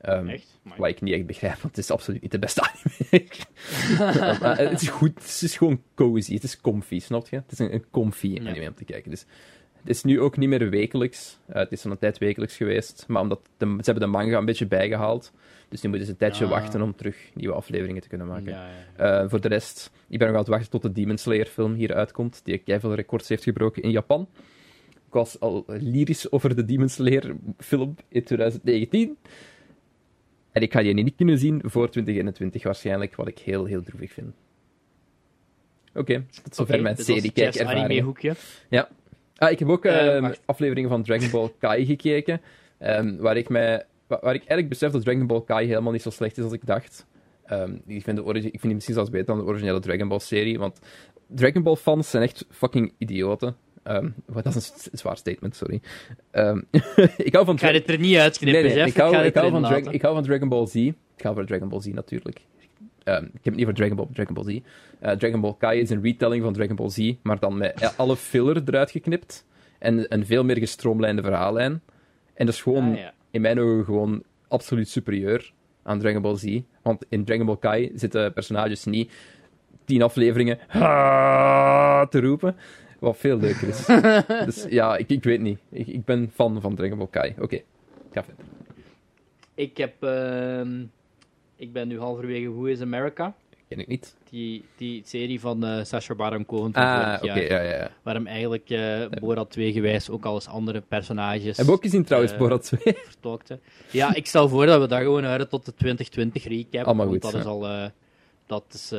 Ehm, 0.00 0.28
Echt? 0.28 0.60
Wat 0.76 0.88
ik 0.88 1.00
niet 1.00 1.14
echt 1.14 1.26
begrijp, 1.26 1.58
want 1.60 1.76
het 1.76 1.84
is 1.84 1.90
absoluut 1.90 2.22
niet 2.22 2.30
de 2.30 2.38
beste 2.38 2.62
anime. 2.68 4.38
Maar 4.40 4.58
het 4.58 4.82
is 4.82 4.88
goed, 4.88 5.14
het 5.14 5.42
is 5.42 5.56
gewoon 5.56 5.82
cozy, 5.94 6.34
het 6.34 6.42
is 6.42 6.60
comfy, 6.60 6.98
snap 6.98 7.28
je? 7.28 7.36
Het 7.36 7.52
is 7.52 7.58
een, 7.58 7.74
een 7.74 7.84
comfy 7.90 8.38
anime 8.40 8.68
om 8.68 8.74
te 8.74 8.84
kijken. 8.84 9.10
Dus 9.10 9.26
het 9.82 9.90
is 9.90 10.02
nu 10.02 10.20
ook 10.20 10.36
niet 10.36 10.48
meer 10.48 10.70
wekelijks. 10.70 11.38
Eh, 11.46 11.54
het 11.54 11.72
is 11.72 11.82
van 11.82 11.90
een 11.90 11.98
tijd 11.98 12.18
wekelijks 12.18 12.56
geweest, 12.56 13.04
maar 13.08 13.22
omdat 13.22 13.40
de, 13.56 13.66
ze 13.66 13.82
hebben 13.90 14.00
de 14.04 14.06
manga 14.18 14.38
een 14.38 14.44
beetje 14.44 14.66
bijgehaald. 14.66 15.32
Dus 15.68 15.80
nu 15.82 15.88
moeten 15.88 16.06
ze 16.06 16.12
een 16.12 16.18
tijdje 16.18 16.44
Ah. 16.44 16.50
wachten 16.50 16.82
om 16.82 16.94
terug 16.96 17.16
nieuwe 17.34 17.54
afleveringen 17.54 18.02
te 18.02 18.08
kunnen 18.08 18.26
maken. 18.26 18.52
Ja, 18.52 18.68
ja. 18.96 19.20
Eh, 19.22 19.28
voor 19.30 19.40
de 19.40 19.48
rest, 19.48 19.90
ik 20.08 20.18
ben 20.18 20.26
nog 20.26 20.36
aan 20.36 20.42
het 20.42 20.50
wachten 20.50 20.70
tot 20.70 20.82
de 20.82 20.92
Demon 20.92 21.18
Slayer 21.18 21.46
film 21.46 21.74
hier 21.74 21.94
uitkomt, 21.94 22.40
die 22.44 22.62
veel 22.64 22.94
records 22.94 23.28
heeft 23.28 23.42
gebroken 23.42 23.82
in 23.82 23.90
Japan. 23.90 24.28
Ik 25.06 25.18
was 25.18 25.40
al 25.40 25.64
lyrisch 25.66 26.32
over 26.32 26.56
de 26.56 26.64
Demon 26.64 26.88
Slayer 26.88 27.34
film 27.58 27.94
in 28.08 28.24
2019. 28.24 29.16
En 30.52 30.62
ik 30.62 30.72
ga 30.72 30.82
die 30.82 30.94
niet 30.94 31.14
kunnen 31.16 31.38
zien 31.38 31.60
voor 31.64 31.90
2021 31.90 32.62
waarschijnlijk, 32.62 33.14
wat 33.16 33.28
ik 33.28 33.38
heel, 33.38 33.64
heel 33.64 33.82
droevig 33.82 34.12
vind. 34.12 34.34
Oké, 35.94 36.24
tot 36.42 36.54
zover 36.54 36.82
mijn 36.82 36.96
serie 36.96 37.32
kijkervaring. 37.32 37.84
anime-hoekje. 37.84 38.34
Ja. 38.68 38.88
Ah, 39.42 39.50
ik 39.50 39.58
heb 39.58 39.68
ook 39.68 39.84
Eh, 39.84 40.16
ehm, 40.16 40.32
afleveringen 40.44 40.90
van 40.90 41.02
Dragon 41.02 41.30
Ball 41.30 41.52
Kai 41.58 41.86
gekeken, 41.96 42.40
ehm, 42.78 43.16
waar, 43.16 43.36
ik 43.36 43.48
mij, 43.48 43.84
wa- 44.06 44.18
waar 44.22 44.34
ik 44.34 44.40
eigenlijk 44.40 44.68
besef 44.68 44.90
dat 44.92 45.02
Dragon 45.02 45.26
Ball 45.26 45.42
Kai 45.44 45.66
helemaal 45.66 45.92
niet 45.92 46.02
zo 46.02 46.10
slecht 46.10 46.38
is 46.38 46.44
als 46.44 46.52
ik 46.52 46.66
dacht. 46.66 47.06
Ehm, 47.44 47.72
ik, 47.86 48.02
vind 48.02 48.16
de 48.16 48.22
ik 48.32 48.40
vind 48.42 48.62
die 48.62 48.74
misschien 48.74 48.94
zelfs 48.94 49.10
beter 49.10 49.26
dan 49.26 49.38
de 49.38 49.44
originele 49.44 49.80
Dragon 49.80 50.08
Ball 50.08 50.18
serie, 50.18 50.58
want 50.58 50.78
Dragon 51.28 51.62
Ball 51.62 51.76
fans 51.76 52.10
zijn 52.10 52.22
echt 52.22 52.46
fucking 52.50 52.92
idioten. 52.98 53.56
Wat, 54.26 54.44
dat 54.44 54.54
is 54.54 54.88
een 54.92 54.98
zwaar 54.98 55.16
statement, 55.16 55.56
sorry. 55.56 55.80
Ik 57.16 57.32
hou 57.34 57.44
van 57.44 57.54
Ik 57.54 57.60
ga 57.60 57.72
dit 57.72 57.88
er 57.90 57.98
niet 57.98 58.16
uitknippen, 58.16 58.62
Nee, 58.62 58.70
nee, 58.72 58.78
Jeff. 58.82 58.94
ik, 58.96 59.00
hou, 59.02 59.16
ik, 59.16 59.34
van 59.34 59.62
Dra- 59.62 59.90
ik 59.92 60.02
hou 60.02 60.14
van 60.14 60.22
Dragon 60.24 60.48
Ball 60.48 60.66
Z. 60.66 60.74
Ik 60.74 60.94
ga 61.16 61.32
voor 61.34 61.46
Dragon 61.46 61.68
Ball 61.68 61.80
Z 61.80 61.86
natuurlijk. 61.86 62.40
Ehm, 63.04 63.24
ik 63.24 63.30
heb 63.32 63.44
het 63.44 63.54
niet 63.54 63.64
voor 63.64 63.74
Dragon 63.74 63.96
Ball, 63.96 64.06
Dragon 64.12 64.34
Ball 64.34 64.44
Z. 64.44 64.58
Eh, 65.00 65.12
Dragon 65.12 65.40
Ball 65.40 65.54
Kai 65.58 65.80
is 65.80 65.90
een 65.90 66.02
retelling 66.02 66.42
van 66.42 66.52
Dragon 66.52 66.76
Ball 66.76 66.88
Z, 66.90 67.12
maar 67.22 67.38
dan 67.38 67.56
met 67.58 67.80
eh, 67.80 67.88
alle 67.96 68.16
filler 68.16 68.62
eruit 68.66 68.90
geknipt. 68.90 69.46
En 69.78 70.14
een 70.14 70.26
veel 70.26 70.44
meer 70.44 70.58
gestroomlijnde 70.58 71.22
verhaallijn. 71.22 71.72
En 72.34 72.46
dat 72.46 72.54
is 72.54 72.62
gewoon, 72.62 72.90
Ah, 72.92 72.98
ja. 72.98 73.12
in 73.30 73.40
mijn 73.40 73.60
ogen, 73.60 73.84
gewoon 73.84 74.22
absoluut 74.48 74.88
superieur 74.88 75.52
aan 75.82 75.98
Dragon 75.98 76.22
Ball 76.22 76.36
Z. 76.36 76.60
Want 76.82 77.04
in 77.08 77.24
Dragon 77.24 77.46
Ball 77.46 77.56
Kai 77.58 77.92
zitten 77.94 78.32
personages 78.32 78.84
niet 78.84 79.12
tien 79.84 80.02
afleveringen 80.02 80.58
te 82.12 82.20
roepen. 82.20 82.56
Wat 82.98 83.16
veel 83.16 83.38
leuker 83.38 83.68
is. 83.68 83.86
dus 84.46 84.66
ja, 84.68 84.96
ik, 84.96 85.08
ik 85.10 85.22
weet 85.24 85.40
niet. 85.40 85.58
Ik, 85.70 85.86
ik 85.86 86.04
ben 86.04 86.30
fan 86.34 86.60
van 86.60 86.74
Dragon 86.74 86.98
Ball 86.98 87.08
Kai. 87.10 87.34
Oké, 87.40 87.60
ga 88.12 88.24
verder. 88.24 88.44
Ik 89.54 89.76
heb... 89.76 90.02
ehm, 90.02 90.84
ik 91.62 91.72
ben 91.72 91.88
nu 91.88 91.98
halverwege 91.98 92.50
Who 92.52 92.64
is 92.64 92.80
America? 92.80 93.34
Ken 93.68 93.78
ik 93.78 93.86
niet. 93.86 94.14
Die, 94.30 94.64
die 94.76 95.02
serie 95.04 95.40
van 95.40 95.64
eh 95.64 95.84
Sacha 95.84 96.14
Baron 96.14 96.46
Cohen 96.46 96.72
van 96.72 96.82
Ah, 96.82 97.18
vorig 97.18 97.30
oké, 97.32 97.40
jaar. 97.40 97.62
ja, 97.64 97.70
ja, 97.70 97.76
ja. 97.78 97.90
Waarom 98.02 98.26
eigenlijk 98.26 98.70
eh 98.70 99.06
Borat 99.20 99.50
2 99.50 99.72
gewijs 99.72 100.10
ook 100.10 100.24
al 100.24 100.34
eens 100.34 100.46
andere 100.48 100.80
personages 100.80 101.44
Hebben 101.44 101.66
we 101.66 101.72
ook 101.72 101.82
gezien 101.82 102.04
trouwens, 102.04 102.32
Eh, 102.32 102.38
Borat 102.38 102.62
2? 102.64 102.80
vertolkte. 103.12 103.58
Ja, 103.90 104.14
ik 104.14 104.26
stel 104.26 104.48
voor 104.48 104.66
dat 104.66 104.80
we 104.80 104.86
dat 104.86 105.00
gewoon 105.00 105.24
houden 105.24 105.48
tot 105.48 105.64
de 105.64 105.74
2020 105.74 106.44
recap. 106.44 106.84
Allemaal 106.86 107.06
want 107.08 107.22
goed, 107.22 107.32
dat 107.32 107.40
is 107.40 107.46
al... 107.46 107.90
dat 108.46 108.64
is, 108.72 108.92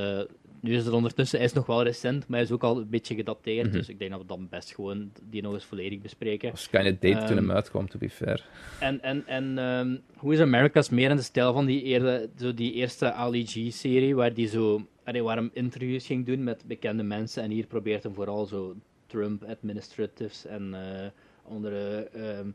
nu 0.64 0.73
is 0.76 0.85
het 0.85 0.94
ondertussen 0.94 1.38
hij 1.38 1.48
is 1.48 1.53
nog 1.53 1.65
wel 1.65 1.84
recent, 1.84 2.27
maar 2.27 2.38
hij 2.38 2.48
is 2.48 2.52
ook 2.53 2.64
al 2.64 2.77
een 2.77 2.90
beetje 2.90 3.15
gedateerd. 3.15 3.68
Mhm. 3.68 3.76
Dus 3.77 3.90
ik 3.90 3.99
denk 3.99 4.11
dat 4.11 4.19
we 4.19 4.26
dan 4.27 4.48
best 4.49 4.73
gewoon 4.76 5.11
die 5.30 5.41
nog 5.41 5.53
eens 5.53 5.65
volledig 5.65 5.99
bespreken. 6.02 6.52
of 6.52 6.68
date 6.72 6.98
toen 6.99 7.14
Ehm, 7.15 7.35
hem 7.35 7.52
uitkwam, 7.52 7.90
to 7.90 7.98
be 7.99 8.10
fair. 8.10 8.45
En, 8.80 9.02
en, 9.02 9.23
en 9.27 9.57
ehm 9.57 9.95
Who 10.18 10.30
is 10.31 10.40
America 10.40 10.80
is 10.80 10.90
meer 10.90 11.10
in 11.10 11.15
de 11.15 11.22
stijl 11.22 11.53
van 11.53 11.65
die, 11.65 11.84
eerde, 11.84 12.30
zo 12.40 12.53
die 12.53 12.73
eerste 12.73 13.11
Ali 13.11 13.45
G-serie, 13.45 14.15
waar 14.15 14.34
die 14.34 14.48
zo, 14.48 14.85
allee, 15.03 15.23
waar 15.23 15.35
hem 15.35 15.49
interviews 15.53 16.06
ging 16.06 16.26
doen 16.26 16.44
met 16.44 16.64
bekende 16.68 17.03
mensen. 17.03 17.44
En 17.44 17.49
hier 17.52 17.65
probeert 17.65 18.03
hem 18.03 18.14
vooral 18.14 18.45
zo 18.45 18.76
Trump 19.07 19.44
administratives 19.44 20.45
en 20.45 20.73
eh, 20.73 21.07
andere 21.52 22.10
ehm, 22.14 22.48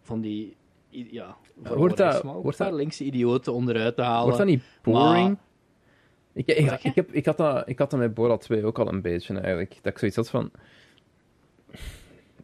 van 0.00 0.20
die, 0.20 0.56
ja, 0.90 1.36
Wordt 1.54 1.96
dat- 1.96 2.22
wordt 2.22 2.58
dat- 2.58 2.72
linkse 2.72 3.04
idioten 3.04 3.52
onderuit 3.52 3.96
te 3.96 4.02
halen. 4.02 4.22
Wordt 4.22 4.38
dat 4.38 4.46
niet 4.46 4.62
boring? 4.82 5.28
maar- 5.28 5.48
Ik, 6.32 6.46
ik, 6.46 6.94
heb, 6.94 7.12
ik, 7.12 7.26
had 7.26 7.36
dat, 7.36 7.68
ik 7.68 7.78
had 7.78 7.90
dat 7.90 8.00
met 8.00 8.14
Borat 8.14 8.40
2 8.40 8.64
ook 8.64 8.78
al 8.78 8.88
een 8.88 9.02
beetje, 9.02 9.34
eigenlijk. 9.34 9.78
Dat 9.82 9.92
ik 9.92 9.98
zoiets 9.98 10.16
had 10.16 10.30
van... 10.30 10.50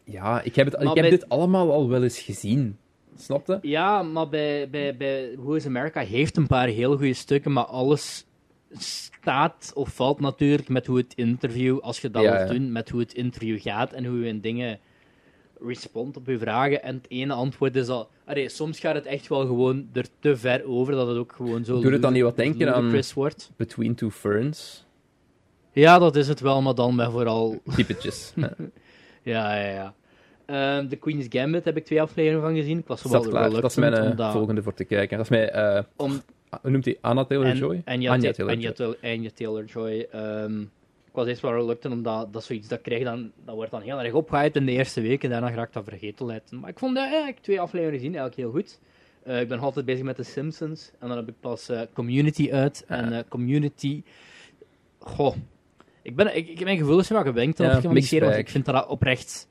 Ja, 0.03 0.41
ik 0.41 0.55
heb, 0.55 0.65
het, 0.65 0.83
Maar 0.83 0.95
ik 0.95 1.01
heb 1.01 1.11
dit 1.11 1.29
allemaal 1.29 1.71
al 1.71 1.89
wel 1.89 2.03
eens 2.03 2.19
gezien. 2.19 2.77
Snap 3.17 3.47
je? 3.47 3.59
Ja, 3.61 4.01
maar 4.01 4.29
bij, 4.29 4.69
bij, 4.69 4.97
bij 4.97 5.35
Who 5.37 5.53
is 5.53 5.65
America 5.65 6.01
heeft 6.01 6.37
een 6.37 6.47
paar 6.47 6.67
heel 6.67 6.97
goede 6.97 7.13
stukken, 7.13 7.53
maar 7.53 7.65
alles 7.65 8.25
staat 8.71 9.71
of 9.75 9.89
valt 9.89 10.19
natuurlijk 10.19 10.69
met 10.69 10.85
hoe 10.85 10.97
het 10.97 11.13
interview, 11.15 11.79
als 11.79 12.01
je 12.01 12.11
dat 12.11 12.23
Ja, 12.23 12.31
wilt 12.31 12.47
ja. 12.49 12.53
doen, 12.53 12.71
met 12.71 12.89
hoe 12.89 12.99
het 12.99 13.13
interview 13.13 13.61
gaat 13.61 13.93
en 13.93 14.05
hoe 14.05 14.19
je 14.19 14.27
in 14.27 14.41
dingen 14.41 14.79
respondt 15.65 16.17
op 16.17 16.27
je 16.27 16.37
vragen. 16.39 16.83
En 16.83 16.95
het 16.95 17.05
ene 17.09 17.33
antwoord 17.33 17.75
is 17.75 17.87
al... 17.87 18.09
Allee, 18.25 18.49
soms 18.49 18.79
gaat 18.79 18.95
het 18.95 19.05
echt 19.05 19.27
wel 19.27 19.39
gewoon 19.45 19.87
er 19.93 20.05
te 20.19 20.37
ver 20.37 20.65
over, 20.65 20.93
dat 20.93 21.07
het 21.07 21.17
ook 21.17 21.31
gewoon 21.33 21.65
zo... 21.65 21.79
Doet 21.81 21.91
het 21.91 22.01
dan 22.01 22.13
niet 22.13 22.23
wat 22.23 22.35
denken 22.35 22.73
aan- 22.75 23.01
wordt. 23.13 23.51
Between 23.55 23.95
Two 23.95 24.09
Ferns. 24.09 24.85
Ja, 25.71 25.99
dat 25.99 26.15
is 26.15 26.27
het 26.27 26.39
wel, 26.39 26.61
maar 26.61 26.75
dan 26.75 26.95
met 26.95 27.11
vooral... 27.11 27.61
Typetjes. 27.75 28.33
Ja. 29.23 29.53
Ja, 29.55 29.69
ja. 29.69 29.93
Ehm, 30.45 30.87
The 30.87 30.95
Queen's 30.95 31.25
Gambit 31.29 31.65
heb 31.65 31.77
ik 31.77 31.85
twee 31.85 32.01
afleveringen 32.01 32.41
van 32.45 32.55
gezien. 32.55 32.77
Ik 32.77 32.87
was 32.87 33.03
wel 33.03 33.21
klaar. 33.21 33.49
Dat 33.49 33.63
is 33.63 33.75
mijn 33.75 33.93
eh, 33.93 34.09
om 34.09 34.15
dat- 34.15 34.31
volgende 34.31 34.63
voor 34.63 34.73
te 34.73 34.83
kijken. 34.83 35.17
Dat 35.17 35.25
is 35.25 35.31
mijn... 35.31 35.49
eh, 35.49 35.83
om, 35.95 36.21
hoe 36.61 36.71
noemt 36.71 36.85
hij? 36.85 36.97
Anna 37.01 37.25
Taylor-Joy? 37.25 37.81
En, 37.85 38.07
Anja, 38.07 38.31
Taylor-Joy. 38.31 39.31
Taylor-Joy. 39.35 40.07
ehm, 40.11 40.63
was 41.17 41.27
eerst 41.27 41.41
wel 41.41 41.53
reluctant, 41.53 41.93
omdat 41.93 42.33
dat 42.33 42.43
zoiets 42.43 42.67
dat 42.67 42.81
krijg 42.81 43.03
dan, 43.03 43.31
dat 43.45 43.55
wordt 43.55 43.71
dan 43.71 43.81
heel 43.81 44.01
erg 44.01 44.13
opgehyped 44.13 44.55
in 44.55 44.65
de 44.65 44.71
eerste 44.71 45.01
week 45.01 45.23
en 45.23 45.29
daarna 45.29 45.51
raakt 45.51 45.73
dat 45.73 45.83
vergetelheid. 45.83 46.51
Maar 46.51 46.69
ik 46.69 46.79
vond 46.79 46.95
dat 46.95 47.03
eigenlijk 47.03 47.39
twee 47.39 47.61
afleveringen 47.61 47.99
gezien 47.99 48.15
eigenlijk 48.15 48.41
heel 48.41 48.61
goed. 48.61 48.79
Eh, 49.23 49.41
ik 49.41 49.47
ben 49.47 49.59
altijd 49.59 49.85
bezig 49.85 50.03
met 50.03 50.15
The 50.15 50.23
Simpsons 50.23 50.91
en 50.99 51.07
dan 51.07 51.17
heb 51.17 51.27
ik 51.27 51.35
pas 51.39 51.69
eh, 51.69 51.81
Community 51.93 52.51
uit. 52.51 52.83
En 52.87 53.13
eh, 53.13 53.23
Community, 53.29 54.03
goh, 54.99 55.35
ik 56.01 56.15
ben, 56.15 56.35
ik, 56.35 56.47
ik, 56.47 56.63
mijn 56.63 56.77
gevoel 56.77 56.99
is 56.99 57.07
wel 57.07 57.21
gewenkt 57.21 57.57
Ja, 57.57 58.37
ik 58.37 58.49
vind 58.49 58.65
dat 58.65 58.75
dat 58.75 58.87
oprecht 58.87 59.47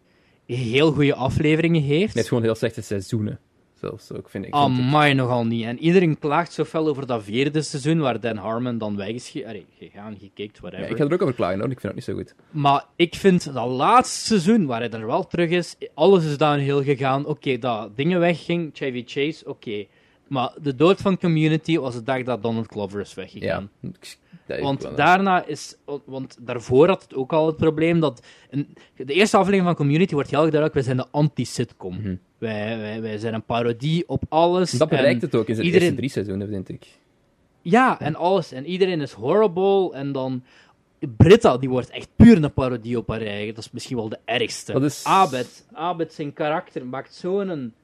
heel 0.47 0.93
goede 0.93 1.15
afleveringen 1.15 1.83
heeft. 1.83 1.99
Nee, 1.99 2.07
het 2.07 2.17
is 2.17 2.29
gewoon 2.29 2.43
heel 2.43 2.55
slechte 2.55 2.83
seizoenen. 2.83 3.39
Zelfs 3.81 4.13
ook, 4.13 4.31
vind 4.31 4.45
ik. 4.47 4.55
vind 4.55 4.79
ik. 4.79 4.85
Amai, 4.85 5.15
nogal 5.15 5.47
niet. 5.47 5.65
En 5.65 5.79
iedereen 5.79 6.19
klaagt 6.19 6.53
zo 6.53 6.65
fel 6.65 6.87
over 6.89 7.07
dat 7.07 7.23
vierde 7.23 7.63
seizoen, 7.63 7.99
waar 7.99 8.21
Dan 8.21 8.37
Harmon 8.37 8.79
dan 8.79 8.97
weg 8.97 9.09
is 9.09 9.29
ge- 9.29 9.47
allee, 9.47 9.67
gegaan, 9.79 10.17
gekeken, 10.21 10.61
whatever. 10.61 10.85
Ja, 10.85 10.91
ik 10.91 10.97
ga 10.97 11.05
er 11.05 11.13
ook 11.13 11.23
over 11.23 11.35
klagen, 11.35 11.61
hoor. 11.61 11.71
Ik 11.71 11.81
vind 11.81 11.95
het 11.95 11.95
niet 11.95 12.05
zo 12.05 12.15
goed. 12.15 12.35
Maar 12.51 12.85
ik 12.97 13.15
vind 13.15 13.53
dat 13.55 13.69
laatste 13.71 14.27
seizoen, 14.27 14.67
waar 14.67 14.81
hij 14.81 14.91
er 14.91 15.07
wel 15.07 15.27
terug 15.27 15.51
is, 15.51 15.77
alles 15.95 16.25
is 16.25 16.39
downhill 16.39 16.83
gegaan. 16.83 17.27
Oké, 17.27 17.59
dat 17.59 17.97
dingen 17.97 18.21
wegging, 18.21 18.71
Chevy 18.75 19.03
Chase, 19.07 19.49
oké. 19.49 19.85
Maar 20.29 20.53
de 20.63 20.75
dood 20.75 21.01
van 21.01 21.19
Community 21.19 21.79
was 21.79 21.95
de 21.95 22.03
dag 22.03 22.23
dat 22.23 22.43
Donald 22.43 22.67
Glover 22.67 23.01
is 23.01 23.09
Ja. 23.15 23.15
weggegaan. 23.23 23.71
Dat 23.81 23.93
is 24.57 24.63
Want 24.63 24.97
daarna 24.97 25.45
is... 25.45 25.77
Want 26.05 26.37
daarvoor 26.41 26.89
had 26.89 27.03
het 27.03 27.15
ook 27.15 27.33
al 27.33 27.47
het 27.47 27.57
probleem 27.57 28.01
dat... 28.01 28.27
Een, 28.51 28.75
de 28.97 29.13
eerste 29.13 29.37
aflevering 29.37 29.67
van 29.67 29.75
Community 29.77 30.15
wordt 30.15 30.31
heel 30.31 30.39
duidelijk, 30.41 30.75
wij 30.75 30.83
zijn 30.83 30.97
de 30.97 31.07
anti-sitcom. 31.11 31.95
Mhm. 32.01 32.15
wij, 32.39 32.79
wij, 32.79 33.01
wij 33.03 33.19
zijn 33.19 33.35
een 33.35 33.45
parodie 33.45 34.09
op 34.09 34.23
alles. 34.29 34.71
Dat 34.71 34.89
bereikt 34.89 35.23
het 35.23 35.35
ook 35.35 35.47
in 35.49 35.55
zijn 35.55 35.67
iedereen- 35.67 35.87
eerste 35.87 36.01
drie 36.01 36.11
seizoenen, 36.13 36.49
vind 36.49 36.69
ik. 36.69 36.87
Ja, 37.63 38.01
en 38.01 38.15
alles. 38.15 38.53
En 38.53 38.67
iedereen 38.67 39.01
is 39.01 39.13
horrible. 39.13 39.93
En 39.95 40.13
dan... 40.13 40.43
Britta, 41.17 41.57
die 41.59 41.69
wordt 41.69 41.91
echt 41.91 42.09
puur 42.17 42.43
een 42.45 42.53
parodie 42.53 42.99
op 42.99 43.09
haar 43.09 43.21
eigen. 43.21 43.55
Dat 43.55 43.65
is 43.65 43.71
misschien 43.71 43.97
wel 43.97 44.09
de 44.09 44.19
ergste. 44.25 44.73
Dat 44.73 44.83
is- 44.83 45.05
Abed. 45.05 45.67
Abed, 45.73 46.13
zijn 46.13 46.33
karakter, 46.33 46.87
maakt 46.87 47.15
zo'n... 47.15 47.75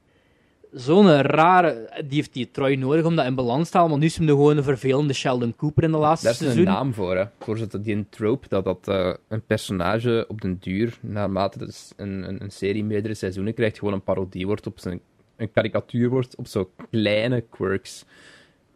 zo'n 0.73 1.21
rare... 1.21 1.89
Die 2.07 2.15
heeft 2.15 2.33
die 2.33 2.51
Troy 2.51 2.73
nodig 2.75 3.05
om 3.05 3.15
dat 3.15 3.25
in 3.25 3.35
balans 3.35 3.69
te 3.69 3.77
houden, 3.77 3.97
maar 3.97 4.05
nu 4.07 4.11
is 4.11 4.17
hem 4.17 4.25
de 4.25 4.31
gewoon 4.31 4.57
een 4.57 4.63
vervelende 4.63 5.13
Sheldon 5.13 5.55
Cooper 5.55 5.83
in 5.83 5.91
de 5.91 5.97
laatste 5.97 6.25
Daar 6.25 6.35
is 6.35 6.41
seizoen. 6.41 6.65
een 6.67 6.71
naam 6.73 6.93
voor, 6.93 7.17
hè. 7.17 7.23
Voor 7.39 7.57
zo 7.57 7.65
die 7.81 7.95
een 7.95 8.07
trope, 8.09 8.47
dat, 8.49 8.63
dat 8.63 8.87
eh, 8.87 9.13
een 9.27 9.41
personage 9.45 10.25
op 10.27 10.41
den 10.41 10.57
duur, 10.59 10.97
naarmate 11.01 11.57
dus 11.57 11.91
een, 11.95 12.27
een, 12.27 12.41
een 12.43 12.51
serie 12.51 12.83
meerdere 12.83 13.13
seizoenen 13.13 13.53
krijgt, 13.53 13.77
gewoon 13.77 13.93
een 13.93 14.03
parodie 14.03 14.45
wordt 14.45 14.67
op 14.67 14.79
zijn... 14.79 14.99
Een 15.35 15.51
karikatuur 15.51 16.09
wordt 16.09 16.35
op 16.35 16.47
zo 16.47 16.69
kleine 16.91 17.41
quirks. 17.49 18.05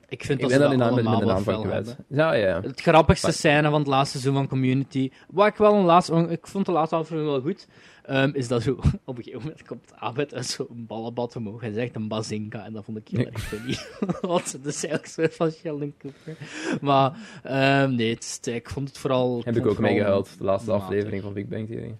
Ik 0.09 0.23
vind 0.25 0.39
Ik 0.41 0.43
dat 0.43 0.51
ze 0.51 0.59
dat 0.59 0.69
met, 0.69 0.77
met 0.77 1.05
allemaal 1.05 1.41
kwijt. 1.43 1.73
hebben. 1.85 1.95
Ja, 2.07 2.33
ja. 2.33 2.61
Het 2.61 2.81
grappigste 2.81 3.25
Maar- 3.25 3.35
scène 3.35 3.69
van 3.69 3.79
het 3.79 3.87
laatste 3.87 4.17
seizoen 4.19 4.33
van 4.41 4.47
Community, 4.47 5.09
wat 5.29 5.47
ik 5.47 5.55
wel 5.55 5.73
een 5.73 5.85
laatste, 5.85 6.27
ik 6.29 6.47
vond 6.47 6.65
de 6.65 6.71
laatste 6.71 6.95
aflevering 6.95 7.31
wel 7.31 7.41
goed, 7.41 7.67
ehm, 8.07 8.29
is 8.33 8.47
dat 8.47 8.61
zo, 8.63 8.71
op 9.05 9.17
een 9.17 9.23
gegeven 9.23 9.41
moment 9.41 9.65
komt 9.65 9.91
Abed 9.95 10.33
uit 10.33 10.45
zo'n 10.45 10.85
ballenbad 10.87 11.35
omhoog 11.35 11.61
en 11.61 11.73
zegt 11.73 11.95
een 11.95 12.07
bazinka, 12.07 12.65
en 12.65 12.73
dat 12.73 12.83
vond 12.85 12.97
ik 12.97 13.07
heel 13.07 13.25
erg 13.25 13.41
funny. 13.41 13.77
Want 14.21 14.51
dat 14.63 14.73
is 14.73 14.85
eigenlijk 14.85 15.33
van 15.33 15.51
Sheldon 15.51 15.93
Cooper. 15.97 16.37
Maar, 16.81 17.17
ehm, 17.43 17.95
nee, 17.95 18.09
het 18.13 18.47
ik 18.51 18.69
vond 18.69 18.87
het 18.87 18.97
vooral... 18.97 19.41
Heb 19.43 19.55
ik 19.55 19.65
ook 19.65 19.79
meegehuild, 19.79 20.37
de 20.37 20.43
laatste 20.43 20.69
matig. 20.69 20.85
aflevering 20.85 21.23
van 21.23 21.33
Big 21.33 21.47
Bang 21.47 21.67
Theory. 21.67 21.95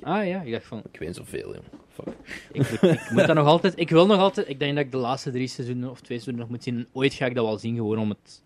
Ah 0.00 0.26
ja, 0.26 0.40
ik 0.42 0.52
dacht 0.52 0.64
van, 0.66 0.82
Ik 0.92 0.98
weet 0.98 1.14
zoveel, 1.16 1.54
joh. 1.54 1.62
Fuck. 1.88 2.14
ik, 2.52 2.70
moet- 2.70 2.82
ik 2.92 3.10
moet 3.10 3.26
dat 3.26 3.36
nog 3.36 3.46
altijd, 3.46 3.78
ik 3.78 3.90
wil 3.90 4.06
nog 4.06 4.18
altijd, 4.18 4.48
ik 4.48 4.58
denk 4.58 4.74
dat 4.76 4.84
ik 4.84 4.90
de 4.90 4.96
laatste 4.96 5.30
drie 5.30 5.46
seizoenen 5.46 5.90
of 5.90 5.96
twee 6.00 6.18
seizoenen 6.18 6.40
nog 6.42 6.50
moet 6.50 6.62
zien, 6.62 6.76
en 6.76 6.86
ooit 6.92 7.14
ga 7.14 7.26
ik 7.26 7.34
dat 7.34 7.44
wel 7.44 7.58
zien, 7.58 7.76
gewoon 7.76 7.98
om 7.98 8.08
het 8.08 8.42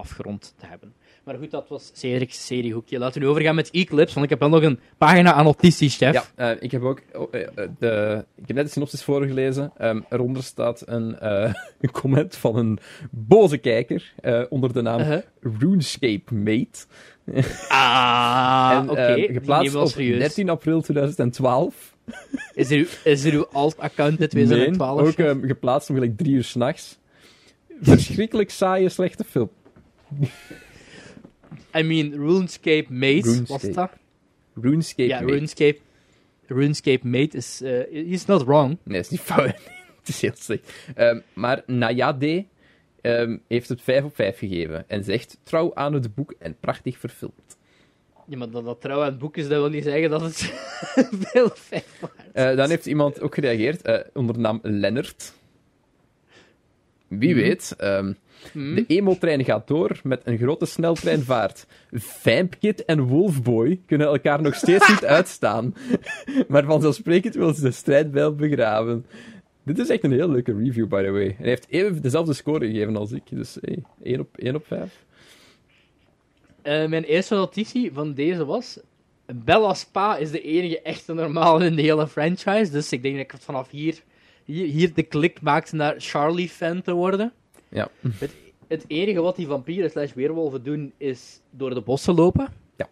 afgerond 0.00 0.54
te 0.58 0.66
hebben. 0.66 0.92
Maar 1.24 1.36
goed, 1.36 1.50
dat 1.50 1.68
was 1.68 1.90
Cedric's 1.94 2.46
seriehoekje. 2.46 2.98
Laten 2.98 3.20
we 3.20 3.26
nu 3.26 3.30
overgaan 3.30 3.54
met 3.54 3.70
Eclipse, 3.70 4.14
want 4.14 4.24
ik 4.24 4.30
heb 4.30 4.40
wel 4.40 4.48
nog 4.48 4.62
een 4.62 4.78
pagina 4.98 5.32
aan 5.32 5.44
notities, 5.44 5.96
chef. 5.96 6.12
Ja, 6.14 6.50
eh, 6.50 6.56
ik 6.62 6.70
heb 6.70 6.82
ook 6.82 7.00
oh, 7.12 7.34
eh, 7.34 7.40
eh, 7.42 7.68
de, 7.78 8.24
ik 8.36 8.46
heb 8.46 8.56
net 8.56 8.64
de 8.64 8.72
synopsis 8.72 9.02
voorgelezen. 9.02 9.72
Ehm, 9.76 10.00
eronder 10.08 10.42
staat 10.42 10.82
een, 10.86 11.16
een 11.80 11.90
comment 11.92 12.36
van 12.36 12.56
een 12.56 12.78
boze 13.10 13.58
kijker 13.58 14.12
onder 14.48 14.72
de 14.72 14.82
naam 14.82 14.98
Uh-huh. 15.00 15.22
RuneScape 15.58 16.34
Mate. 16.34 16.86
Ah, 17.68 18.82
oké. 18.90 19.26
geplaatst 19.32 19.74
op 19.74 19.88
serieus. 19.88 20.18
13 20.18 20.48
april 20.48 20.80
2012. 20.80 21.94
Is 22.54 22.70
er, 22.70 22.76
uw- 22.78 22.86
is 23.04 23.24
er 23.24 23.32
uw 23.32 23.46
alt-account 23.52 24.20
in 24.20 24.28
2012? 24.28 25.00
Nee, 25.00 25.08
ook 25.08 25.18
ehm, 25.18 25.46
geplaatst 25.46 25.88
om 25.88 25.94
gelijk 25.94 26.16
drie 26.16 26.34
uur 26.34 26.44
s'nachts. 26.44 26.98
Verschrikkelijk 27.80 28.50
saaie, 28.50 28.88
slechte 28.88 29.24
film. 29.24 29.50
I 31.78 31.82
mean, 31.82 32.12
RuneScape 32.12 32.86
Mate, 32.88 33.26
was 33.26 33.34
RuneScape. 33.36 33.66
het 33.66 33.74
dat? 33.74 33.90
RuneScape 34.54 35.08
Ja, 35.08 35.20
Mate. 35.20 35.32
RuneScape, 35.32 35.78
RuneScape 36.46 37.08
Mate 37.08 37.36
is... 37.36 37.60
eh 37.62 38.08
he's 38.08 38.24
not 38.26 38.44
wrong. 38.44 38.78
Nee, 38.82 39.00
is 39.00 39.08
niet 39.08 39.20
fout. 39.20 39.46
het 40.00 40.08
is 40.08 40.20
heel 40.20 40.32
slecht. 40.34 40.72
Ehm, 40.94 41.20
maar 41.32 41.62
Nayade 41.66 42.44
ehm, 43.00 43.36
heeft 43.48 43.68
het 43.68 43.82
5 43.82 44.04
op 44.04 44.14
5 44.14 44.38
gegeven. 44.38 44.84
En 44.88 45.04
zegt 45.04 45.38
trouw 45.42 45.74
aan 45.74 45.92
het 45.92 46.14
boek 46.14 46.34
en 46.38 46.56
prachtig 46.60 46.98
verfilmd. 46.98 47.58
Ja, 48.26 48.36
maar 48.36 48.50
dat, 48.50 48.64
dat 48.64 48.80
trouw 48.80 48.98
aan 49.00 49.04
het 49.04 49.18
boek 49.18 49.36
is, 49.36 49.48
dat 49.48 49.60
wil 49.60 49.68
niet 49.68 49.84
zeggen 49.84 50.10
dat 50.10 50.20
het 50.20 50.36
veel 51.30 51.50
vijf 51.54 52.00
waard 52.00 52.14
is. 52.16 52.32
Eh, 52.32 52.56
dan 52.56 52.68
heeft 52.68 52.86
iemand 52.86 53.20
ook 53.20 53.34
gereageerd 53.34 53.82
eh, 53.82 53.98
onder 54.14 54.34
de 54.34 54.40
naam 54.40 54.58
Lennart. 54.62 55.32
Wie 57.08 57.34
weet. 57.34 57.76
Ehm, 58.54 58.74
De 58.74 58.84
emo-trein 58.86 59.44
gaat 59.44 59.68
door 59.68 60.00
met 60.02 60.20
een 60.24 60.38
grote 60.38 60.66
sneltreinvaart. 60.66 61.66
Vampkid 61.92 62.84
en 62.84 63.00
Wolfboy 63.00 63.80
kunnen 63.86 64.06
elkaar 64.06 64.42
nog 64.42 64.54
steeds 64.54 64.88
niet 64.88 65.04
uitstaan. 65.18 65.74
maar 66.48 66.64
vanzelfsprekend 66.64 67.34
willen 67.34 67.54
ze 67.54 67.62
de 67.62 67.70
strijd 67.70 68.10
wel 68.10 68.34
begraven. 68.34 69.06
Dit 69.62 69.78
is 69.78 69.88
echt 69.88 70.04
een 70.04 70.12
heel 70.12 70.30
leuke 70.30 70.56
review, 70.56 70.88
by 70.88 71.02
the 71.02 71.10
way. 71.10 71.26
En 71.26 71.34
hij 71.38 71.48
heeft 71.48 71.66
even 71.68 72.02
dezelfde 72.02 72.32
score 72.32 72.66
gegeven 72.66 72.96
als 72.96 73.12
ik. 73.12 73.22
Dus 73.30 73.58
hey, 73.60 73.82
1 74.02 74.20
op, 74.20 74.36
1 74.36 74.54
op 74.54 74.66
5. 74.66 75.04
Eh, 76.62 76.86
mijn 76.86 77.04
eerste 77.04 77.34
notitie 77.34 77.92
van 77.92 78.14
deze 78.14 78.44
was... 78.44 78.78
Bella 79.34 79.74
Spa 79.74 80.16
is 80.16 80.30
de 80.30 80.42
enige 80.42 80.82
echte 80.82 81.12
normale 81.14 81.64
in 81.64 81.76
de 81.76 81.82
hele 81.82 82.08
franchise. 82.08 82.70
Dus 82.70 82.92
ik 82.92 83.02
denk 83.02 83.16
dat 83.16 83.24
ik 83.24 83.40
vanaf 83.40 83.70
hier, 83.70 84.02
hier, 84.44 84.66
hier 84.66 84.94
de 84.94 85.02
klik 85.02 85.40
maakte 85.40 85.76
naar 85.76 85.94
Charlie-fan 85.98 86.82
te 86.82 86.92
worden. 86.92 87.32
Ja. 87.70 87.88
Het, 88.18 88.34
het 88.68 88.84
enige 88.86 89.20
wat 89.20 89.36
die 89.36 89.46
vampieren 89.46 89.90
slash 89.90 90.12
weerwolven 90.12 90.62
doen, 90.62 90.92
is 90.96 91.40
door 91.50 91.74
de 91.74 91.80
bossen 91.80 92.14
lopen. 92.14 92.48
Ja. 92.76 92.88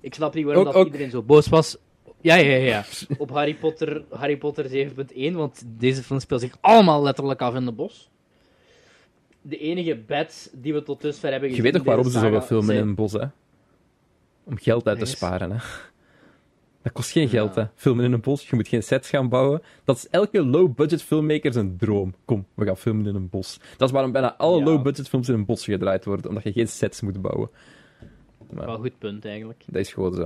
Ik 0.00 0.14
snap 0.14 0.34
niet 0.34 0.44
waarom 0.44 0.66
Ook- 0.66 0.72
dat 0.72 0.80
ook- 0.80 0.86
iedereen 0.86 1.10
zo 1.10 1.22
boos 1.22 1.48
was. 1.48 1.76
Ja, 2.20 2.34
ja, 2.34 2.56
ja. 2.56 2.84
Op 3.18 3.30
Harry 3.30 3.54
Potter, 3.54 4.04
Harry 4.10 4.36
Potter 4.36 4.90
7.1, 5.30 5.32
want 5.32 5.62
deze 5.66 6.02
film 6.02 6.20
speelt 6.20 6.40
zich 6.40 6.56
allemaal 6.60 7.02
letterlijk 7.02 7.40
af 7.40 7.54
in 7.54 7.64
de 7.64 7.72
bos. 7.72 8.10
De 9.42 9.58
enige 9.58 9.96
beds 9.96 10.48
die 10.52 10.72
we 10.74 10.82
tot 10.82 11.00
dusver 11.00 11.30
hebben 11.30 11.48
Je 11.48 11.54
gezien... 11.54 11.70
weet 11.70 11.80
toch 11.80 11.84
waarom 11.84 12.04
ze 12.10 12.18
zoveel 12.18 12.40
filmen 12.42 12.74
in 12.74 12.80
een 12.80 12.94
bos, 12.94 13.12
hè? 13.12 13.24
Om 14.44 14.58
geld 14.58 14.86
uit 14.88 14.98
te 14.98 15.04
sparen, 15.04 15.50
hè? 15.50 15.56
Dat 16.86 16.94
kost 16.94 17.10
geen 17.10 17.28
geld, 17.28 17.54
hè? 17.54 17.64
Filmen 17.74 18.04
in 18.04 18.12
een 18.12 18.20
bos, 18.20 18.48
je 18.48 18.56
moet 18.56 18.68
geen 18.68 18.82
sets 18.82 19.08
gaan 19.08 19.28
bouwen. 19.28 19.62
Dat 19.84 19.96
is 19.96 20.08
elke 20.08 20.44
low-budget 20.44 21.02
filmmaker 21.02 21.52
zijn 21.52 21.76
droom. 21.76 22.14
Kom, 22.24 22.46
we 22.54 22.64
gaan 22.64 22.76
filmen 22.76 23.06
in 23.06 23.14
een 23.14 23.28
bos. 23.28 23.60
Dat 23.76 23.88
is 23.88 23.94
waarom 23.94 24.12
bijna 24.12 24.36
alle 24.36 24.58
Ja. 24.58 24.64
low-budget 24.64 25.08
films 25.08 25.28
in 25.28 25.34
een 25.34 25.44
bos 25.44 25.64
gedraaid 25.64 26.04
worden, 26.04 26.28
omdat 26.28 26.42
je 26.44 26.52
geen 26.52 26.68
sets 26.68 27.00
moet 27.00 27.22
bouwen. 27.22 27.50
Maar 28.50 28.66
Wel 28.66 28.74
een 28.74 28.80
goed 28.80 28.98
punt, 28.98 29.24
eigenlijk. 29.24 29.62
dat 29.66 29.80
is 29.80 29.92
gewoon 29.92 30.14
zo. 30.14 30.22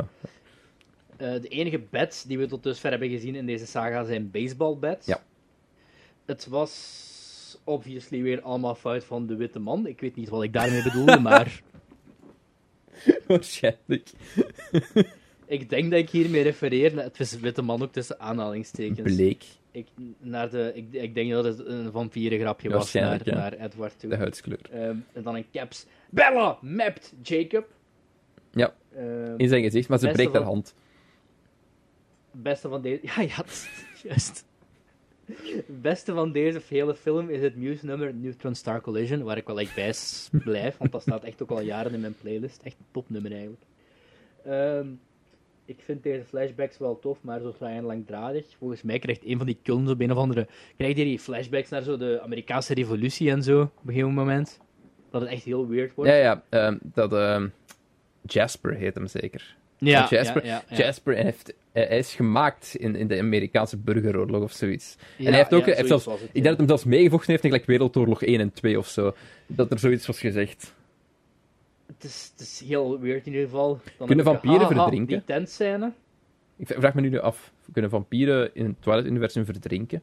Eh, 1.16 1.41
de 1.41 1.49
enige 1.49 1.81
beds 1.91 2.23
die 2.24 2.39
we 2.39 2.47
tot 2.47 2.62
dusver 2.62 2.91
hebben 2.91 3.09
gezien 3.11 3.35
in 3.35 3.47
deze 3.47 3.66
saga 3.66 4.05
zijn 4.05 4.31
baseballbeds. 4.31 5.07
Ja. 5.07 5.23
Het 6.27 6.47
was 6.47 7.59
obviously 7.65 8.23
weer 8.23 8.41
allemaal 8.43 8.74
fout 8.74 9.05
van 9.05 9.27
de 9.27 9.37
witte 9.37 9.59
man. 9.59 9.87
Ik 9.87 10.01
weet 10.01 10.16
niet 10.16 10.28
wat 10.28 10.43
ik 10.43 10.53
daarmee 10.53 10.82
bedoelde, 10.82 11.19
maar 11.20 11.61
Waarschijnlijk. 13.27 14.11
Ik 15.51 15.68
denk 15.68 15.90
dat 15.90 16.01
ik 16.01 16.10
hiermee 16.10 16.43
refereer 16.43 16.94
naar 16.94 17.05
het 17.05 17.20
is 17.20 17.40
witte 17.40 17.62
man 17.62 17.82
ook 17.82 17.93
tussen 17.93 18.20
aanhalingstekens. 18.20 19.14
Bleek, 19.14 19.44
Ik, 19.70 19.86
naar 20.18 20.51
de, 20.51 20.72
ik, 20.74 20.86
ik 20.90 21.14
denk 21.14 21.31
dat 21.31 21.44
het 21.44 21.66
een 21.66 21.93
vampierengrapje 21.93 22.68
was 22.68 22.78
Waarschijnlijk, 22.78 23.24
naar, 23.24 23.35
ja. 23.35 23.40
naar 23.40 23.66
Edward 23.66 23.98
toe. 23.98 24.10
de 24.10 24.16
huidskleur. 24.16 24.60
Ehm, 24.70 24.97
en 25.12 25.22
dan 25.22 25.35
een 25.35 25.47
caps. 25.52 25.86
Bella 26.10 26.59
mapt 26.60 27.14
Jacob. 27.22 27.66
Ja, 28.51 28.74
Ehm, 28.94 29.35
in 29.36 29.48
zijn 29.48 29.62
gezicht, 29.62 29.89
maar 29.89 29.98
ze 29.98 30.09
breekt 30.10 30.32
haar 30.32 30.43
hand. 30.43 30.74
Beste 32.31 32.68
van 32.68 32.82
deze... 32.82 33.01
Ja, 33.16 33.22
ja, 33.22 33.44
juist. 34.02 34.44
Het 35.27 35.82
beste 35.82 36.12
van 36.12 36.32
deze 36.32 36.60
hele 36.68 36.94
film 36.94 37.28
is 37.28 37.40
het 37.40 37.56
nieuwsnummer 37.56 38.14
Neutron 38.14 38.55
Star 38.55 38.81
Collision, 38.81 39.22
waar 39.22 39.36
ik 39.36 39.47
wel 39.47 39.60
echt 39.60 39.74
bij 39.74 39.94
blijf, 40.44 40.77
want 40.77 40.93
dat 40.93 41.02
staat 41.02 41.24
echt 41.24 41.43
ook 41.43 41.51
al 41.51 41.60
jaren 41.60 41.94
in 41.94 42.01
mijn 42.01 42.14
playlist. 42.20 42.62
Echt 42.62 42.77
een 42.78 42.86
topnummer 42.90 43.32
eigenlijk. 43.32 43.62
Ehm, 44.44 44.86
ik 45.71 45.81
vind 45.85 46.03
deze 46.03 46.25
flashbacks 46.25 46.79
wel 46.79 46.99
tof, 46.99 47.19
maar 47.23 47.41
zo 47.41 47.55
saai 47.59 47.77
en 47.77 47.85
langdradig. 47.85 48.45
Volgens 48.59 48.83
mij 48.83 48.99
krijgt 48.99 49.25
een 49.25 49.37
van 49.37 49.47
die 49.47 49.59
kullen 49.63 49.89
op 49.89 50.01
een 50.01 50.13
of 50.13 50.19
andere... 50.19 50.47
Krijgt 50.77 50.97
hij 50.97 51.05
die 51.05 51.19
flashbacks 51.19 51.69
naar 51.69 51.83
zo 51.83 51.97
de 51.97 52.21
Amerikaanse 52.23 52.75
revolutie 52.75 53.31
en 53.31 53.43
zo, 53.43 53.61
op 53.61 53.71
een 53.87 53.93
gegeven 53.93 54.15
moment? 54.15 54.61
Dat 55.11 55.21
het 55.21 55.31
echt 55.31 55.45
heel 55.45 55.69
weird 55.69 55.95
wordt. 55.95 56.11
Ja, 56.11 56.17
ja, 56.17 56.43
ehm, 56.49 56.77
dat... 56.83 57.13
ehm, 57.13 57.49
Jasper 58.23 58.75
heet 58.75 58.95
hem 58.95 59.07
zeker. 59.07 59.57
ja, 59.79 60.07
Jasper, 60.11 60.45
ja, 60.45 60.51
ja, 60.51 60.63
ja. 60.69 60.77
Jasper 60.77 61.15
heeft, 61.17 61.55
hij 61.73 61.99
is 61.99 62.15
gemaakt 62.15 62.75
in, 62.75 62.97
in 62.97 63.07
de 63.07 63.19
Amerikaanse 63.19 63.77
burgeroorlog 63.77 64.43
of 64.43 64.53
zoiets. 64.53 64.97
Ja, 64.99 65.25
en 65.25 65.31
hij 65.31 65.37
heeft 65.37 65.55
ook, 65.55 65.65
hij 65.65 65.75
heeft 65.75 65.89
zelfs, 65.89 66.05
het, 66.05 66.21
ik 66.21 66.33
denk 66.33 66.45
dat 66.45 66.59
hij 66.59 66.67
zelfs 66.67 66.85
meegevochten 66.85 67.31
heeft 67.31 67.45
in 67.45 67.51
gelijk 67.51 67.69
Wereldoorlog 67.69 68.23
1 68.23 68.41
en 68.41 68.53
2 68.53 68.79
of 68.79 68.89
zo. 68.89 69.15
Dat 69.47 69.73
er 69.73 69.79
zoiets 69.79 70.07
was 70.07 70.19
gezegd. 70.21 70.75
Het 71.95 72.05
is, 72.05 72.31
het 72.33 72.41
is 72.41 72.61
heel 72.67 73.01
weird 73.01 73.27
in 73.27 73.33
ieder 73.33 73.49
geval. 73.49 73.81
Dan 73.99 74.07
Kunnen 74.07 74.25
vampieren 74.25 74.67
verdrinken? 74.67 75.17
Die 75.17 75.25
tentscène. 75.25 75.93
Ik 76.57 76.67
vraag 76.67 76.95
me 76.95 77.01
nu 77.01 77.19
af, 77.19 77.53
kunnen 77.73 77.91
vampieren 77.91 78.55
in 78.55 78.65
het 78.65 78.83
Twilight-universum 78.83 79.45
verdrinken? 79.45 80.03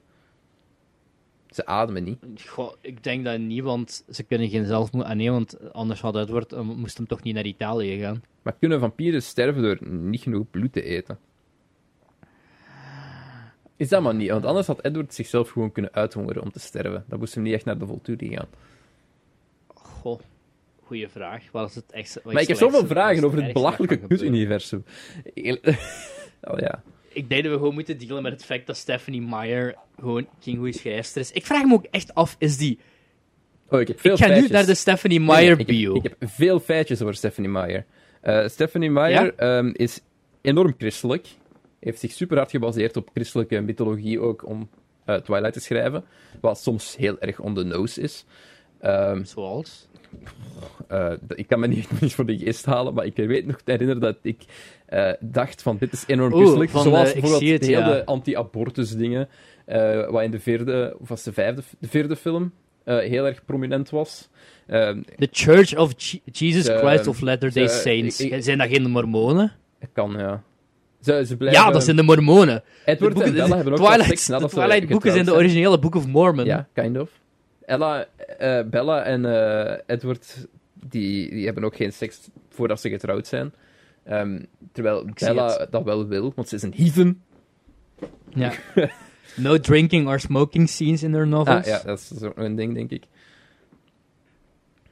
Ze 1.50 1.66
ademen 1.66 2.04
niet. 2.04 2.20
Goh, 2.46 2.74
ik 2.82 3.04
denk 3.04 3.26
dat 3.26 3.40
niet, 3.40 3.64
want 3.64 4.06
ze 4.10 4.24
kunnen 4.24 4.50
geen 4.50 4.66
zelfmoord... 4.66 5.06
Ah 5.06 5.16
nee, 5.16 5.32
want 5.32 5.74
anders 5.74 6.02
had 6.02 6.16
Edward, 6.16 6.54
eh, 6.54 6.62
moest 6.62 6.98
hem 6.98 7.08
toch 7.08 7.24
niet 7.24 7.34
naar 7.34 7.46
Italië 7.46 8.00
gaan. 8.00 8.24
Maar 8.42 8.56
kunnen 8.60 8.80
vampieren 8.80 9.24
sterven 9.24 9.62
door 9.62 9.78
niet 9.90 10.22
genoeg 10.22 10.50
bloed 10.52 10.74
te 10.74 10.84
eten? 10.84 11.20
Is 13.76 13.90
dat 13.90 14.02
maar 14.02 14.16
niet, 14.16 14.30
want 14.30 14.46
anders 14.46 14.68
had 14.68 14.86
Edward 14.86 15.14
zichzelf 15.14 15.50
gewoon 15.50 15.72
kunnen 15.72 15.94
uithongeren 15.94 16.42
om 16.42 16.52
te 16.52 16.60
sterven. 16.60 17.06
Dan 17.08 17.20
moest 17.20 17.34
hem 17.34 17.44
niet 17.44 17.54
echt 17.54 17.66
naar 17.66 17.78
de 17.78 17.86
Volturi 17.86 18.36
gaan. 18.36 18.48
Goh, 19.68 20.20
goeie 20.88 21.08
vraag. 21.08 21.44
Wat 21.52 21.70
is 21.70 21.76
het 21.76 21.92
echt, 21.92 22.14
wat 22.24 22.34
Maar 22.34 22.42
ik 22.42 22.48
heb 22.48 22.58
zoveel 22.58 22.88
vragen 22.88 23.24
over 23.24 23.38
er 23.38 23.44
het 23.44 23.54
belachelijke 23.54 23.98
kut-universum. 23.98 24.84
oh 26.42 26.60
ja. 26.68 26.84
Ik 27.10 27.30
denk 27.30 27.44
dat 27.44 27.52
we 27.52 27.58
gewoon 27.58 27.74
moeten 27.74 27.98
dealen 27.98 28.24
met 28.24 28.32
het 28.32 28.46
feit 28.46 28.68
dat 28.68 28.78
Stephanie 28.78 29.22
Meyer 29.22 29.76
gewoon 30.00 30.28
geen 30.40 30.56
goede 30.56 30.74
schrijfster 30.74 31.22
is. 31.22 31.32
Ik 31.32 31.46
vraag 31.46 31.64
me 31.64 31.74
ook 31.74 31.86
echt 31.92 32.14
af, 32.14 32.36
is 32.40 32.58
die... 32.58 32.80
Oh, 33.70 33.80
ik 33.80 33.88
heb 33.88 34.00
veel 34.00 34.14
ik 34.14 34.20
ga 34.20 34.28
nu 34.28 34.48
naar 34.48 34.66
de 34.66 34.76
Stephanie 34.76 35.20
Meyer 35.20 35.60
ik, 35.60 35.68
bio. 35.68 35.94
heb, 35.94 36.04
ik 36.04 36.16
heb 36.20 36.30
veel 36.30 36.60
feitjes 36.60 37.02
over 37.02 37.16
Stephanie 37.16 37.50
Meyer. 37.50 37.86
Eh, 38.22 38.48
Stephanie 38.48 38.92
Meyer 38.92 39.24
Ja? 39.24 39.32
ehm, 39.58 39.70
is 39.74 40.02
enorm 40.42 40.76
christelijk. 40.78 41.28
heeft 41.80 42.00
zich 42.00 42.12
super 42.12 42.38
hard 42.38 42.52
gebaseerd 42.52 42.98
op 42.98 43.10
christelijke 43.14 43.60
mythologie 43.62 44.20
ook 44.20 44.46
om 44.48 44.70
eh, 45.06 45.16
Twilight 45.16 45.54
te 45.54 45.60
schrijven. 45.60 46.04
Wat 46.42 46.60
soms 46.60 46.96
heel 46.96 47.20
erg 47.20 47.40
on 47.40 47.56
the 47.56 47.64
nose 47.64 48.02
is. 48.02 48.26
Ehm, 48.80 49.24
Zoals? 49.24 49.88
eh, 50.88 51.12
ik 51.36 51.48
kan 51.48 51.60
me 51.60 51.68
niet, 51.68 51.88
niet 52.02 52.14
voor 52.14 52.26
de 52.26 52.38
geest 52.38 52.66
halen, 52.66 52.94
maar 52.94 53.06
ik 53.06 53.16
weet 53.16 53.46
nog 53.46 53.62
te 53.62 53.72
herinneren 53.72 54.02
dat 54.02 54.18
ik 54.22 54.42
eh, 54.86 55.12
dacht 55.20 55.62
van 55.62 55.78
dit 55.80 55.94
is 55.94 56.04
enorm 56.08 56.32
van, 56.32 56.84
Zoals 56.84 57.08
eh, 57.08 57.14
bijvoorbeeld 57.22 57.52
het, 57.52 57.62
de 57.62 57.66
hele 57.68 57.96
ja. 57.96 58.02
anti-abortus 58.06 58.96
dingen, 58.96 59.28
wat 60.10 60.24
in 60.24 60.32
de 60.32 60.40
vierde, 60.40 60.96
of 61.00 61.10
was 61.10 61.24
de 61.24 61.34
vijfde, 61.34 61.62
de 61.80 61.88
vierde 61.88 62.16
film 62.16 62.52
heel 62.84 63.26
erg 63.28 63.46
prominent 63.46 63.90
was. 63.90 64.30
Ehm, 64.68 65.02
The 65.18 65.28
Church 65.32 65.78
of 65.78 65.94
Je- 65.98 66.22
Jesus 66.32 66.68
Christ 66.68 67.08
of 67.08 67.22
Latter-day 67.22 67.68
Saints. 67.68 68.20
ik- 68.20 68.32
ik- 68.32 68.44
Zijn 68.44 68.58
dat 68.58 68.68
geen 68.68 68.90
mormonen? 68.92 69.52
het 69.80 69.90
kan, 69.94 70.12
ja. 70.18 70.44
Ze, 71.02 71.24
ze 71.28 71.38
blijven, 71.38 71.62
Ja, 71.64 71.72
dat 71.72 71.84
zijn 71.84 71.96
de 71.96 72.04
mormonen. 72.04 72.64
Edward 72.86 73.00
de 73.00 73.08
boeken, 73.08 73.24
en 73.26 73.34
Bella 73.34 73.48
de, 73.48 73.56
hebben 73.56 73.74
ook 73.74 73.80
Twilight, 73.80 74.08
seks 74.20 74.26
de 74.26 74.48
Twilight 74.48 74.88
boeken 74.88 75.12
zijn 75.12 75.26
de 75.26 75.34
originele 75.34 75.80
Book 75.80 75.96
of 75.96 76.08
Mormon. 76.08 76.46
Ja, 76.46 76.68
kind 76.74 76.98
of. 77.00 77.10
Ella, 77.68 78.08
eh, 78.38 78.64
Bella 78.64 79.04
en 79.04 79.26
eh, 79.26 79.80
Edward, 79.86 80.48
die, 80.74 81.30
die 81.30 81.46
hebben 81.46 81.64
ook 81.64 81.76
geen 81.76 81.94
seks 81.94 82.30
voordat 82.50 82.82
ze 82.82 82.90
getrouwd 82.90 83.28
zijn. 83.28 83.54
Ehm, 84.04 84.44
terwijl 84.72 85.10
Bella 85.14 85.66
dat 85.70 85.84
wel 85.84 86.08
wil, 86.08 86.32
want 86.36 86.48
ze 86.48 86.56
is 86.56 86.62
een 86.62 86.74
heathen. 86.76 87.22
Ja. 88.30 88.54
No 89.38 89.60
drinking 89.60 90.08
or 90.08 90.20
smoking 90.20 90.68
scenes 90.68 91.04
in 91.04 91.12
their 91.12 91.28
novels. 91.28 91.58
Ah, 91.58 91.66
ja, 91.66 91.82
dat 91.84 92.00
is 92.00 92.22
een 92.36 92.56
ding, 92.56 92.74
denk 92.74 92.92
ik. 92.92 93.04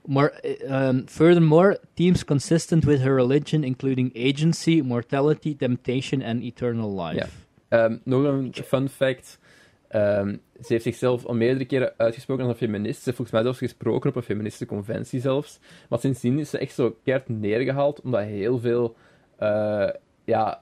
More, 0.06 0.34
uh, 0.44 0.88
um, 0.88 1.04
furthermore, 1.08 1.80
themes 1.94 2.24
consistent 2.24 2.84
with 2.84 3.02
her 3.02 3.16
religion, 3.16 3.64
including 3.64 4.16
agency, 4.16 4.82
mortality, 4.82 5.56
temptation, 5.56 6.22
and 6.22 6.44
eternal 6.44 7.02
life. 7.02 7.16
Ja. 7.16 7.28
Ehm, 7.68 7.98
nog 8.04 8.24
een 8.24 8.54
fun 8.66 8.90
fact. 8.90 9.40
Ehm, 9.88 10.36
ze 10.62 10.74
heeft 10.74 10.84
zichzelf 10.84 11.26
al 11.26 11.34
meerdere 11.34 11.66
keren 11.66 11.94
uitgesproken 11.98 12.44
als 12.44 12.54
een 12.54 12.60
feminist. 12.60 12.98
Ze 12.98 13.04
heeft 13.04 13.16
volgens 13.16 13.32
mij 13.32 13.42
zelfs 13.42 13.58
gesproken 13.58 14.10
op 14.10 14.16
een 14.16 14.24
feministische 14.24 14.66
conventie 14.66 15.20
zelfs. 15.20 15.60
Maar 15.90 16.00
sindsdien 16.00 16.40
is 16.40 16.50
ze 16.50 16.58
echt 16.58 16.74
zo 16.74 16.98
keihard 17.04 17.30
neergehaald, 17.30 18.02
omdat 18.02 18.22
heel 18.24 18.60
veel... 18.60 18.96
eh, 19.38 19.90
ja... 20.24 20.62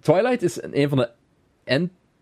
Twilight 0.00 0.42
is 0.42 0.62
een 0.62 0.78
een 0.80 0.88
van 0.88 0.98
de 0.98 1.10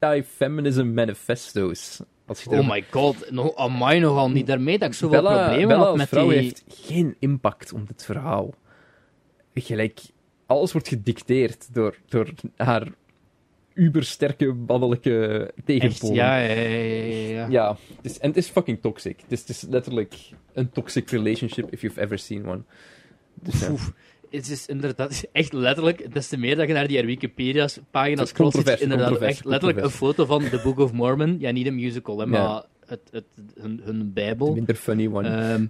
anti-feminism 0.00 0.92
manifesto's. 0.94 2.00
Oh 2.26 2.52
er- 2.52 2.66
my 2.66 2.84
god, 2.90 3.30
no, 3.30 3.52
amai 3.54 4.00
nogal 4.00 4.30
niet 4.30 4.46
daarmee 4.46 4.78
dat 4.78 4.88
ik 4.88 4.94
zoveel 4.94 5.22
Bella, 5.22 5.44
problemen 5.44 5.68
Bella 5.68 5.84
had 5.88 5.96
met 5.96 6.08
vrouw 6.08 6.28
die... 6.28 6.38
heeft 6.38 6.64
geen 6.68 7.16
impact 7.18 7.72
op 7.72 7.86
dit 7.86 8.04
verhaal. 8.04 8.54
Gelijk, 9.54 10.00
alles 10.46 10.72
wordt 10.72 10.88
gedicteerd 10.88 11.74
door, 11.74 11.96
door 12.08 12.28
haar 12.56 12.88
ubersterke, 13.76 14.52
mannelijke 14.52 15.50
tegenpolen. 15.64 16.16
ja, 16.16 16.38
ja, 16.38 16.52
ja, 16.52 16.68
ja, 16.68 17.28
ja. 17.28 17.46
Ja, 17.48 17.76
het 17.96 18.04
is, 18.10 18.18
en 18.18 18.28
het 18.28 18.36
is 18.36 18.48
fucking 18.48 18.80
toxic. 18.80 19.20
Het 19.20 19.32
is, 19.32 19.40
het 19.40 19.48
is 19.48 19.62
letterlijk 19.62 20.14
een 20.52 20.70
toxic 20.70 21.10
relationship 21.10 21.72
if 21.72 21.80
you've 21.80 22.00
ever 22.00 22.18
seen 22.18 22.46
one. 22.46 22.62
Dus, 23.34 23.60
ja. 23.60 23.70
Oef, 23.70 23.92
het 24.30 24.50
is 24.50 24.66
inderdaad 24.66 25.24
echt 25.32 25.52
letterlijk, 25.52 26.14
des 26.14 26.28
te 26.28 26.36
meer 26.36 26.56
dat 26.56 26.66
je 26.66 26.72
naar 26.72 26.88
die 26.88 27.04
Wikipedia-pagina 27.04 28.10
Het 28.10 28.20
is 28.20 28.28
scrolt, 28.28 28.80
inderdaad 28.80 29.20
echt 29.20 29.44
letterlijk 29.44 29.84
een 29.84 29.90
foto 29.90 30.24
van 30.24 30.48
The 30.48 30.60
Book 30.62 30.78
of 30.78 30.92
Mormon. 30.92 31.36
Ja, 31.38 31.50
niet 31.50 31.66
een 31.66 31.74
musical, 31.74 32.18
hè, 32.18 32.26
maar. 32.26 32.64
Het, 32.86 33.00
het, 33.10 33.24
hun, 33.60 33.80
hun 33.84 33.98
De 33.98 34.04
bijbel. 34.04 34.54
minder 34.54 34.74
funny 34.74 35.06
one. 35.06 35.28
Ehm, 35.28 35.66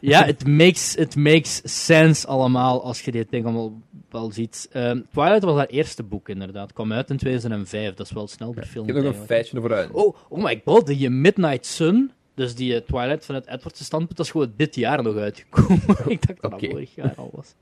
ja, 0.00 0.24
het 0.24 0.46
makes, 0.46 0.96
it 0.96 1.16
makes 1.16 1.60
sense 1.64 2.26
allemaal 2.26 2.82
als 2.84 3.02
je 3.02 3.10
dit 3.10 3.30
ding 3.30 3.44
allemaal 3.44 3.80
wel 4.10 4.32
ziet. 4.32 4.68
Ehm, 4.72 5.00
Twilight 5.12 5.42
was 5.42 5.56
haar 5.56 5.66
eerste 5.66 6.02
boek, 6.02 6.28
inderdaad. 6.28 6.72
kwam 6.72 6.92
uit 6.92 7.10
in 7.10 7.16
2005, 7.16 7.94
dat 7.94 8.06
is 8.06 8.12
wel 8.12 8.28
snel 8.28 8.50
ik 8.50 8.58
gefilmd. 8.58 8.88
heb 8.88 9.02
nog 9.02 9.16
een 9.16 9.26
feitje 9.26 9.58
over 9.58 9.74
uit. 9.74 9.90
Oh, 9.90 10.16
oh 10.28 10.42
my 10.42 10.62
god, 10.64 10.86
die 10.86 11.10
Midnight 11.10 11.66
Sun, 11.66 12.12
dus 12.34 12.54
die 12.54 12.74
eh, 12.74 12.80
Twilight 12.80 13.24
van 13.24 13.34
het 13.34 13.46
Edwardse 13.46 13.84
standpunt, 13.84 14.16
dat 14.16 14.26
is 14.26 14.32
gewoon 14.32 14.52
dit 14.56 14.74
jaar 14.74 15.02
nog 15.02 15.16
uitgekomen. 15.16 15.80
ik 16.06 16.26
dacht 16.26 16.42
dat 16.42 16.50
dat 16.50 16.70
vorig 16.70 16.94
jaar 16.94 17.14
al 17.16 17.30
was. 17.32 17.54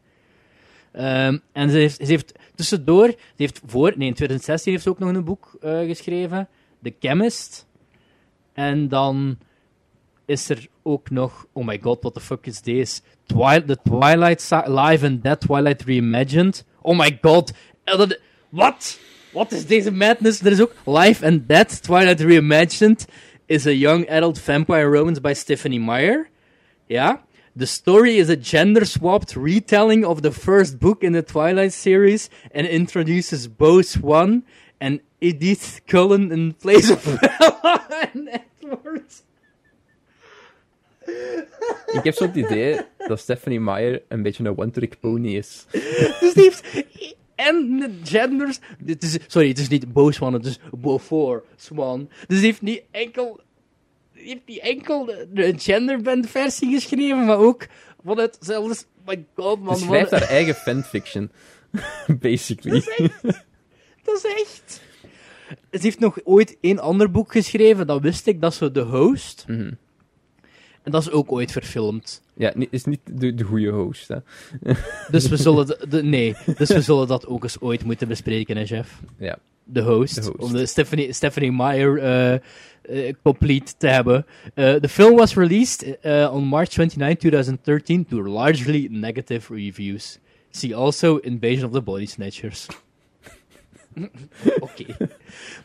Ehm, 0.93 1.39
en 1.53 1.71
ze 1.71 1.77
heeft, 1.77 1.97
ze 1.97 2.05
heeft 2.05 2.33
tussendoor, 2.55 3.07
ze 3.09 3.17
heeft 3.37 3.61
voor, 3.67 3.93
nee, 3.97 4.09
in 4.09 4.15
2016 4.15 4.73
heeft 4.73 4.85
ze 4.85 4.91
ook 4.91 4.99
nog 4.99 5.15
een 5.15 5.25
boek 5.25 5.57
eh, 5.61 5.79
geschreven, 5.79 6.49
The 6.83 6.95
Chemist. 7.01 7.67
En 8.55 8.89
dan 8.89 9.39
is 10.27 10.49
er 10.49 10.67
ook 10.83 11.11
nog, 11.11 11.47
oh 11.53 11.67
my 11.67 11.79
god, 11.83 12.01
what 12.01 12.15
the 12.15 12.21
fuck 12.21 12.47
is 12.47 12.61
this? 12.61 13.03
Twi 13.27 13.65
the 13.67 13.79
Twilight 13.85 14.51
Live 14.67 15.07
and 15.07 15.23
Dead 15.23 15.41
Twilight 15.41 15.85
Reimagined. 15.85 16.65
Oh 16.83 16.97
my 16.97 17.19
god, 17.23 17.53
eh, 17.85 18.07
wat? 18.49 18.99
Wat 19.33 19.53
is 19.53 19.67
deze 19.67 19.91
madness? 19.91 20.41
Er 20.41 20.53
is 20.53 20.61
ook 20.61 20.75
Live 20.85 21.27
and 21.27 21.49
Dead 21.49 21.83
Twilight 21.83 22.21
Reimagined. 22.21 23.07
Is 23.47 23.67
a 23.67 23.75
young 23.75 24.09
adult 24.09 24.39
vampire 24.39 24.89
romance 24.89 25.21
by 25.21 25.35
Stephanie 25.35 25.81
Meyer. 25.81 26.29
Ja. 26.87 27.25
The 27.57 27.67
story 27.67 28.19
is 28.19 28.29
a 28.29 28.37
gender-swapped 28.37 29.37
retelling 29.37 30.05
of 30.05 30.23
the 30.23 30.33
first 30.33 30.79
book 30.79 31.03
in 31.03 31.13
the 31.13 31.23
Twilight 31.23 31.73
series 31.73 32.29
and 32.53 32.67
introduces 32.67 33.47
Bo 33.47 33.81
Swan 33.83 34.43
and 34.85 35.01
Edith 35.19 35.81
Cullen 35.87 36.31
in 36.33 36.55
place 36.55 36.93
of 36.93 37.05
Bella 37.21 37.87
and 38.15 38.29
Edward. 38.29 39.23
Ik 41.93 42.05
heb 42.05 42.15
zo 42.15 42.27
het 42.27 42.37
idee 42.37 42.81
dat 43.07 43.21
Stephanie 43.21 43.61
Meyer 43.61 44.03
een 44.09 44.23
beetje 44.23 44.45
een 44.45 44.59
one-trick 44.59 45.01
pony 45.01 45.37
is. 45.37 45.67
Dus 46.21 46.33
die 46.35 46.43
heeft 46.43 46.85
en 47.35 47.79
de 47.79 47.91
genders. 48.05 48.59
Dit 48.79 49.03
is, 49.03 49.19
sorry, 49.27 49.49
het 49.49 49.59
is 49.59 49.69
niet 49.69 49.93
Bo 49.93 50.11
Swan, 50.11 50.33
het 50.33 50.47
is 50.47 50.59
Beaufort 50.73 51.45
Swan. 51.57 52.09
Dus 52.27 52.39
die 52.39 52.47
heeft 52.47 52.63
niet 52.63 52.83
enkel. 52.91 53.41
Die 54.13 54.29
heeft 54.29 54.47
niet 54.47 54.59
enkel 54.59 55.05
de, 55.05 55.29
de 55.33 55.55
genderband 55.57 56.31
versie 56.31 56.73
geschreven, 56.73 57.25
maar 57.25 57.39
ook 57.39 57.67
van 58.05 58.19
het 58.19 58.37
zelfs. 58.41 58.87
My 59.07 59.25
god, 59.35 59.61
man. 59.61 59.77
Ze 59.77 59.85
schrijft 59.85 60.11
haar 60.11 60.23
eigen 60.23 60.55
fanfiction. 60.55 61.31
Basically. 62.21 62.83
Dat 64.05 64.17
is 64.25 64.25
echt. 64.43 64.83
Ze 65.71 65.79
heeft 65.81 65.99
nog 65.99 66.19
ooit 66.25 66.57
één 66.61 66.79
ander 66.79 67.11
boek 67.11 67.33
geschreven, 67.33 67.87
dat 67.87 68.01
wist 68.01 68.27
ik, 68.27 68.41
dat 68.41 68.53
is 68.53 68.59
zo 68.59 68.71
The 68.71 68.81
Host. 68.81 69.45
Mhm. 69.49 69.73
En 70.83 70.91
dat 70.93 71.03
is 71.03 71.11
ook 71.11 71.33
ooit 71.33 71.53
verfilmd. 71.53 72.23
Ja, 72.37 72.53
is 72.71 72.85
niet 72.85 73.01
de, 73.05 73.35
de 73.35 73.45
goede 73.45 73.71
host. 73.71 74.09
Hè. 74.09 74.17
Dus 75.11 75.29
we 75.29 75.37
zullen, 75.37 75.67
de, 75.67 75.87
de- 75.89 76.03
nee, 76.03 76.37
dus 76.57 76.69
we 76.69 76.81
zullen 76.81 77.07
dat 77.09 77.27
ook 77.27 77.43
eens 77.43 77.61
ooit 77.61 77.85
moeten 77.85 78.09
bespreken, 78.09 78.57
hè, 78.57 78.63
Jeff? 78.63 79.01
Ja. 79.19 79.39
The 79.73 79.81
Host. 79.81 80.15
The 80.15 80.21
Host. 80.21 80.39
Om 80.39 80.53
de 80.53 80.67
Stephanie, 80.67 81.13
Stephanie 81.13 81.53
Meyer 81.53 81.99
eh, 81.99 82.35
eh, 82.83 83.15
complete 83.23 83.73
te 83.77 83.87
hebben. 83.87 84.27
Eh, 84.55 84.75
the 84.75 84.89
film 84.89 85.17
was 85.17 85.35
released 85.35 85.83
eh, 86.01 86.31
on 86.35 86.45
March 86.45 86.69
29, 86.69 87.19
2013 87.19 88.07
to 88.07 88.23
largely 88.23 88.89
negative 88.91 89.55
reviews. 89.55 90.19
See 90.51 90.75
also 90.77 91.17
Invasion 91.17 91.65
of 91.65 91.73
the 91.73 91.81
Body 91.83 92.07
Snatchers. 92.07 92.67
Oké. 94.61 94.85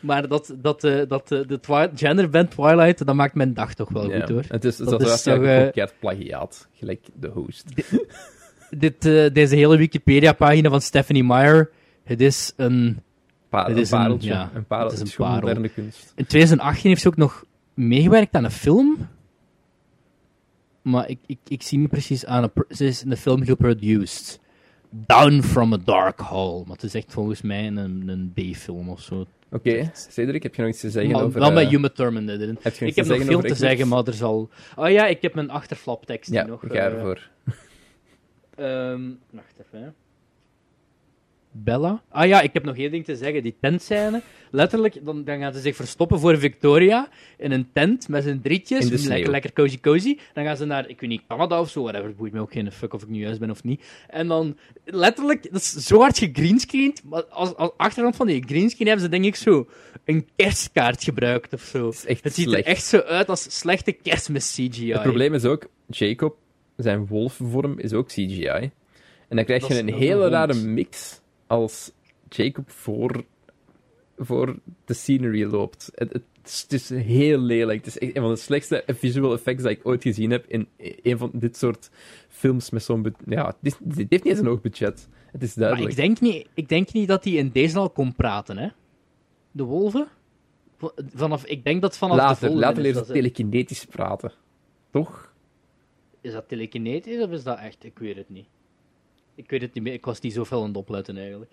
Maar 0.00 0.28
dat, 0.28 0.54
dat, 0.56 0.84
eh, 0.84 1.08
dat 1.08 1.32
eh, 1.32 1.40
de 1.46 1.60
twi 1.60 1.88
genderband 1.94 2.50
Twilight, 2.50 3.06
dat 3.06 3.14
maakt 3.14 3.34
mijn 3.34 3.54
dag 3.54 3.74
toch 3.74 3.88
wel 3.88 4.10
goed 4.10 4.28
hoor. 4.28 4.44
Het 4.48 4.64
is, 4.64 4.76
Dat 4.76 4.88
dat 4.90 5.00
is 5.02 5.22
toch, 5.22 5.38
keihard 5.40 5.94
plagiaat. 5.98 6.68
Gelijk 6.72 7.06
de 7.14 7.28
host. 7.28 7.64
Dit, 8.70 9.02
deze 9.34 9.56
hele 9.56 9.76
Wikipedia-pagina 9.76 10.68
van 10.70 10.80
Stephanie 10.80 11.24
Meyer, 11.24 11.70
het 12.04 12.20
is 12.20 12.52
een... 12.56 13.00
Pa 13.48 13.62
Het 13.66 13.76
een 13.76 13.82
is 13.82 13.90
een- 13.90 13.98
pareltje. 13.98 14.28
ja, 14.30 14.50
een 14.54 14.64
parel. 14.64 14.84
het 14.84 14.92
is 14.94 14.98
een 15.00 15.04
Het 15.06 15.18
is 15.18 15.24
parel. 15.26 15.40
moderne 15.40 15.68
kunst. 15.68 16.12
In 16.16 16.26
2018 16.26 16.88
heeft 16.88 17.00
ze 17.02 17.08
ook 17.08 17.16
nog 17.16 17.44
meegewerkt 17.74 18.34
aan 18.34 18.44
een 18.44 18.50
film. 18.50 19.08
Maar 20.82 21.08
ik, 21.08 21.18
ik, 21.26 21.38
ik 21.48 21.62
zie 21.62 21.78
niet 21.78 21.88
precies 21.90 22.26
aan. 22.26 22.42
een 22.42 22.64
Ze 22.68 22.84
is 22.86 23.02
in 23.02 23.10
de 23.10 23.16
film 23.16 23.44
geproduced. 23.44 24.40
Down 24.90 25.40
from 25.42 25.72
a 25.72 25.76
Dark 25.84 26.20
Hole. 26.20 26.62
Maar 26.66 26.74
het 26.74 26.82
is 26.82 26.94
echt 26.94 27.12
volgens 27.12 27.42
mij 27.42 27.66
een, 27.66 28.08
een 28.08 28.32
B-film 28.34 28.88
of 28.88 29.00
zo. 29.00 29.26
Oké, 29.52 29.90
Cedric, 29.94 30.42
heb 30.42 30.54
je 30.54 30.62
nog 30.62 30.70
iets 30.70 30.80
te 30.80 30.90
zeggen 30.90 31.12
Maar 31.12 31.22
over... 31.22 31.40
wel 31.40 31.52
met 31.52 31.66
eh, 31.66 31.72
Uma 31.72 31.88
Thurman 31.88 32.28
erin. 32.28 32.58
heb 32.60 32.74
je 32.74 32.86
Ik 32.86 32.96
heb 32.96 33.06
nog 33.06 33.22
veel 33.24 33.40
te 33.40 33.54
zeggen, 33.54 33.88
maar 33.88 34.04
er 34.06 34.12
zal... 34.14 34.48
Oh 34.76 34.90
ja, 34.90 35.06
ik 35.06 35.22
heb 35.22 35.34
mijn 35.34 35.50
achterflaptekst 35.50 36.32
Ja, 36.32 36.46
nog. 36.46 36.60
ga 36.60 36.68
eh, 36.74 36.84
ervoor. 36.84 37.28
Ehm, 38.56 39.00
wacht 39.30 39.54
even. 39.66 39.82
hè. 39.82 39.88
Bella? 41.52 42.02
Ah 42.08 42.26
ja, 42.26 42.40
ik 42.40 42.52
heb 42.52 42.64
nog 42.64 42.76
één 42.76 42.90
ding 42.90 43.04
te 43.04 43.16
zeggen. 43.16 43.42
Die 43.42 43.56
tentscène. 43.60 44.22
Letterlijk, 44.50 45.04
dan, 45.04 45.24
dan 45.24 45.38
gaan 45.38 45.52
ze 45.52 45.60
zich 45.60 45.76
verstoppen 45.76 46.20
voor 46.20 46.38
Victoria 46.38 47.08
in 47.38 47.50
een 47.50 47.68
tent 47.72 48.08
met 48.08 48.22
z'n 48.22 48.40
drietjes. 48.42 49.06
Lekker, 49.06 49.30
lekker 49.30 49.52
cozy 49.52 49.80
cozy. 49.80 50.18
Dan 50.32 50.44
gaan 50.44 50.56
ze 50.56 50.64
naar, 50.64 50.88
ik 50.88 51.00
weet 51.00 51.10
niet, 51.10 51.22
Canada 51.28 51.60
of 51.60 51.70
zo, 51.70 51.82
whatever. 51.82 52.06
Het 52.06 52.16
boeit 52.16 52.32
me 52.32 52.40
ook 52.40 52.52
geen 52.52 52.72
fuck 52.72 52.94
of 52.94 53.02
ik 53.02 53.08
nu 53.08 53.18
juist 53.18 53.40
ben 53.40 53.50
of 53.50 53.64
niet. 53.64 53.84
En 54.08 54.28
dan, 54.28 54.56
letterlijk, 54.84 55.52
dat 55.52 55.60
is 55.60 55.72
zo 55.72 55.98
hard 55.98 56.18
gegreenscreend. 56.18 57.02
Maar 57.04 57.24
als, 57.24 57.54
als 57.54 57.70
achtergrond 57.76 58.16
van 58.16 58.26
die 58.26 58.42
greenscreen 58.46 58.86
hebben 58.86 59.04
ze 59.04 59.10
denk 59.10 59.24
ik 59.24 59.36
zo 59.36 59.68
een 60.04 60.28
kerstkaart 60.36 61.04
gebruikt 61.04 61.52
of 61.52 61.62
zo. 61.62 61.86
Het 61.86 62.20
ziet 62.22 62.32
slecht. 62.32 62.66
er 62.66 62.72
echt 62.72 62.84
zo 62.84 62.98
uit 62.98 63.28
als 63.28 63.58
slechte 63.58 63.92
kerstmis 63.92 64.52
CGI. 64.52 64.92
Het 64.92 65.02
probleem 65.02 65.34
is 65.34 65.44
ook, 65.44 65.66
Jacob, 65.86 66.36
zijn 66.76 67.06
wolfvorm 67.06 67.78
is 67.78 67.92
ook 67.92 68.08
CGI. 68.08 68.70
En 69.28 69.36
dan 69.36 69.44
krijg 69.44 69.60
Dat 69.60 69.70
je 69.70 69.78
een 69.78 69.94
hele 69.94 70.28
rare 70.28 70.54
mix 70.54 71.19
als 71.50 71.92
Jacob 72.28 72.70
voor 72.70 73.24
voor 74.18 74.56
de 74.84 74.94
scenery 74.94 75.44
loopt. 75.44 75.90
Het, 75.94 76.12
het, 76.12 76.22
is, 76.44 76.62
het 76.62 76.72
is 76.72 76.88
heel 76.88 77.38
lelijk. 77.38 77.78
Het 77.78 77.86
is 77.86 77.98
echt 77.98 78.16
een 78.16 78.22
van 78.22 78.30
de 78.30 78.36
slechtste 78.36 78.82
visual 78.86 79.32
effects 79.32 79.62
dat 79.62 79.72
ik 79.72 79.86
ooit 79.86 80.02
gezien 80.02 80.30
heb 80.30 80.44
in 80.46 80.68
een 81.02 81.18
van 81.18 81.30
dit 81.34 81.56
soort 81.56 81.90
films 82.28 82.70
met 82.70 82.82
zo'n... 82.82 83.14
Ja, 83.26 83.46
het, 83.46 83.56
is- 83.62 83.72
het 83.88 83.96
heeft 83.96 84.10
niet 84.10 84.24
eens 84.26 84.38
een 84.38 84.46
hoog 84.46 84.60
budget. 84.60 85.08
Het 85.26 85.42
is 85.42 85.54
Maar 85.54 85.64
duidelijk. 85.64 85.90
ik 85.98 86.04
denk, 86.04 86.20
niet, 86.20 86.48
ik 86.54 86.68
denk 86.68 86.92
niet 86.92 87.08
dat 87.08 87.24
hij 87.24 87.32
in 87.32 87.50
deze 87.50 87.78
al 87.78 87.90
kon 87.90 88.14
praten, 88.14 88.56
hè? 88.58 88.68
De 89.50 89.62
wolven? 89.64 90.08
Vanaf, 91.14 91.44
ik 91.44 91.64
denk 91.64 91.82
dat 91.82 91.98
vanaf 91.98 92.16
de 92.16 92.22
later, 92.22 92.48
volgende 92.48 92.82
later 92.82 93.04
ze- 93.06 93.12
telekinetisch 93.12 93.84
praten. 93.84 94.32
Toch? 94.90 95.32
Is 96.20 96.32
dat 96.32 96.48
telekinetisch 96.48 97.22
of 97.22 97.30
is 97.30 97.42
dat 97.42 97.58
echt? 97.58 97.84
Ik 97.84 97.98
weet 97.98 98.16
het 98.16 98.28
niet. 98.28 98.46
Ik 99.42 99.50
weet 99.50 99.60
het 99.62 99.74
niet 99.74 99.82
meer. 99.82 99.92
Ik 99.92 100.04
was 100.04 100.20
niet 100.20 100.32
zoveel 100.32 100.60
aan 100.60 100.68
het 100.68 100.76
opletten 100.76 101.16
eigenlijk. 101.16 101.50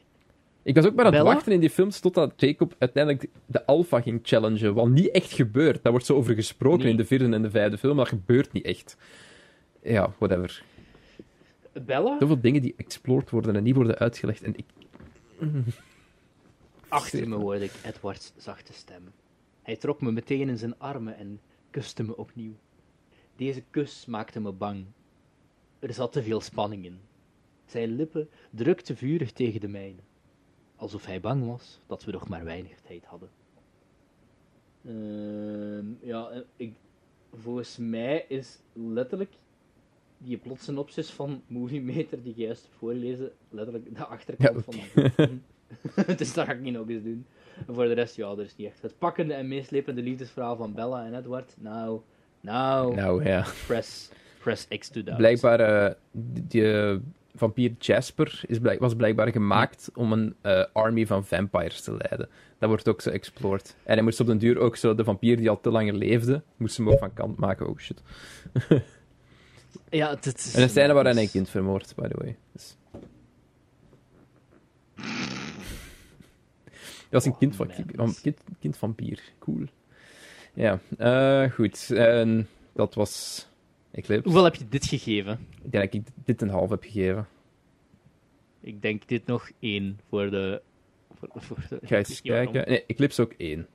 Ik 0.63 0.75
was 0.75 0.85
ook 0.85 0.95
maar 0.95 1.05
aan 1.05 1.13
het 1.13 1.21
Bella? 1.21 1.33
wachten 1.33 1.51
in 1.51 1.59
die 1.59 1.69
films 1.69 1.99
totdat 1.99 2.33
Jacob 2.35 2.75
uiteindelijk 2.77 3.29
de 3.45 3.65
alpha 3.65 4.01
ging 4.01 4.19
challengen. 4.23 4.73
Wat 4.73 4.87
niet 4.89 5.11
echt 5.11 5.31
gebeurt. 5.31 5.83
Daar 5.83 5.91
wordt 5.91 6.07
zo 6.07 6.15
over 6.15 6.35
gesproken 6.35 6.79
Nee. 6.81 6.91
in 6.91 6.97
de 6.97 7.05
vierde 7.05 7.29
en 7.29 7.41
de 7.41 7.49
vijfde 7.49 7.77
film, 7.77 7.95
maar 7.95 8.05
dat 8.09 8.13
gebeurt 8.19 8.51
niet 8.51 8.65
echt. 8.65 8.97
Ja, 9.81 10.13
whatever. 10.17 10.63
Bella? 11.85 12.15
Zoveel 12.19 12.41
dingen 12.41 12.61
die 12.61 12.73
explored 12.77 13.29
worden 13.29 13.55
en 13.55 13.63
niet 13.63 13.75
worden 13.75 13.97
uitgelegd. 13.97 14.43
En 14.43 14.53
ik... 14.55 14.65
Achter 16.87 17.27
me 17.29 17.35
hoorde 17.35 17.63
ik 17.63 17.71
Edwards 17.83 18.33
zachte 18.37 18.73
stem. 18.73 19.01
Hij 19.61 19.75
trok 19.75 20.01
me 20.01 20.11
meteen 20.11 20.49
in 20.49 20.57
zijn 20.57 20.79
armen 20.79 21.17
en 21.17 21.39
kuste 21.69 22.03
me 22.03 22.17
opnieuw. 22.17 22.53
Deze 23.35 23.63
kus 23.69 24.05
maakte 24.05 24.39
me 24.39 24.51
bang. 24.51 24.85
Er 25.79 25.93
zat 25.93 26.11
te 26.11 26.23
veel 26.23 26.41
spanning 26.41 26.85
in. 26.85 26.99
Zijn 27.67 27.95
lippen 27.95 28.29
drukten 28.49 28.97
vurig 28.97 29.31
tegen 29.31 29.59
de 29.59 29.67
mijne. 29.67 30.01
Alsof 30.75 31.05
hij 31.05 31.19
bang 31.19 31.45
was 31.45 31.79
dat 31.87 32.03
we 32.03 32.11
nog 32.11 32.27
maar 32.29 32.43
weinig 32.43 32.79
tijd 32.81 33.05
hadden. 33.05 33.29
Ehm, 34.85 35.85
ja, 36.07 36.29
eh, 36.29 36.39
ik, 36.55 36.73
volgens 37.33 37.77
mij 37.77 38.25
is 38.27 38.59
letterlijk 38.73 39.33
die 40.17 40.37
plotsynopsis 40.37 41.09
van 41.09 41.41
Movie 41.47 41.81
Meter 41.81 42.23
die 42.23 42.33
je 42.35 42.45
juist 42.45 42.61
hebt 42.61 42.75
voorgelezen, 42.75 43.31
letterlijk 43.49 43.95
de 43.95 44.05
achterkant 44.05 44.55
Ja, 44.55 44.61
van 44.61 44.73
het 44.77 45.15
boek. 45.15 46.17
dus 46.17 46.33
dat 46.33 46.45
ga 46.45 46.51
ik 46.51 46.61
niet 46.61 46.73
nog 46.73 46.89
eens 46.89 47.03
doen. 47.03 47.25
En 47.67 47.73
voor 47.73 47.83
de 47.85 47.93
rest, 47.93 48.15
ja, 48.15 48.31
er 48.31 48.39
is 48.39 48.55
niet 48.55 48.67
echt. 48.67 48.81
Het 48.81 48.97
pakkende 48.97 49.33
en 49.33 49.47
meeslepende 49.47 50.01
liefdesverhaal 50.01 50.55
van 50.55 50.73
Bella 50.73 51.05
en 51.05 51.17
Edward. 51.17 51.55
Nou, 51.57 52.01
nou, 52.41 52.95
Nou 52.95 53.23
ja. 53.25 53.45
press, 53.65 54.09
press 54.39 54.67
X 54.67 54.89
to 54.89 55.03
that. 55.03 55.17
Blijkbaar, 55.17 55.95
die, 56.11 56.47
die, 56.47 56.71
eh, 56.73 56.97
vampier 57.37 57.71
Jasper 57.79 58.41
is 58.47 58.59
blijk- 58.59 58.79
was 58.79 58.95
blijkbaar 58.95 59.31
gemaakt 59.31 59.89
om 59.93 60.11
een 60.11 60.35
eh, 60.41 60.63
army 60.73 61.05
van 61.05 61.25
vampires 61.25 61.81
te 61.81 61.91
leiden. 61.91 62.29
Dat 62.59 62.69
wordt 62.69 62.87
ook 62.87 63.01
zo 63.01 63.09
explored. 63.09 63.75
En 63.83 63.93
hij 63.93 64.03
moest 64.03 64.19
op 64.19 64.27
den 64.27 64.37
duur 64.37 64.57
ook 64.57 64.75
zo 64.75 64.95
de 64.95 65.03
vampier 65.03 65.37
die 65.37 65.49
al 65.49 65.61
te 65.61 65.69
langer 65.69 65.93
leefde, 65.93 66.41
moest 66.57 66.77
hem 66.77 66.89
ook 66.89 66.99
van 66.99 67.13
kant 67.13 67.37
maken. 67.37 67.67
Oh 67.67 67.77
shit. 67.77 68.01
Ja, 69.89 70.09
het 70.09 70.25
is... 70.25 70.53
En 70.55 70.61
een 70.61 70.69
scène 70.69 70.93
waarin 70.93 71.13
hij 71.13 71.23
een 71.23 71.29
kind 71.29 71.49
vermoord, 71.49 71.93
by 71.95 72.07
the 72.07 72.17
way. 72.17 72.37
Dus... 72.51 72.77
Dat 77.09 77.23
was 77.23 77.25
een 77.25 77.37
kind, 77.37 77.55
van, 77.55 77.67
man. 77.67 77.85
van, 77.95 78.15
kind, 78.21 78.37
kind 78.59 78.77
vampier. 78.77 79.19
Cool. 79.39 79.65
Ja, 80.53 80.79
eh, 80.97 81.51
goed. 81.51 81.87
Dat 82.73 82.93
was 82.93 83.46
Eclipse. 83.97 84.23
Hoeveel 84.23 84.43
heb 84.43 84.55
je 84.55 84.67
dit 84.69 84.85
gegeven? 84.85 85.47
Ik 85.63 85.71
denk 85.71 85.91
dat 85.91 85.93
ik 85.93 86.25
dit 86.25 86.41
een 86.41 86.49
half 86.49 86.69
heb 86.69 86.83
gegeven. 86.83 87.27
Ik 88.61 88.81
denk 88.81 89.07
dit 89.07 89.25
nog 89.25 89.49
één 89.59 89.99
voor 90.09 90.29
de... 90.29 90.61
Voor, 91.19 91.29
voor 91.41 91.57
de 91.69 91.79
Ga 91.81 91.97
eens 91.97 92.21
kijken. 92.35 92.63
Nee, 92.67 92.85
Eclipse 92.85 93.21
ook 93.21 93.33
één. 93.37 93.67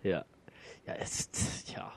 Ja. 0.00 0.26
Ja, 0.84 0.92
het, 0.96 1.72
ja. 1.76 1.92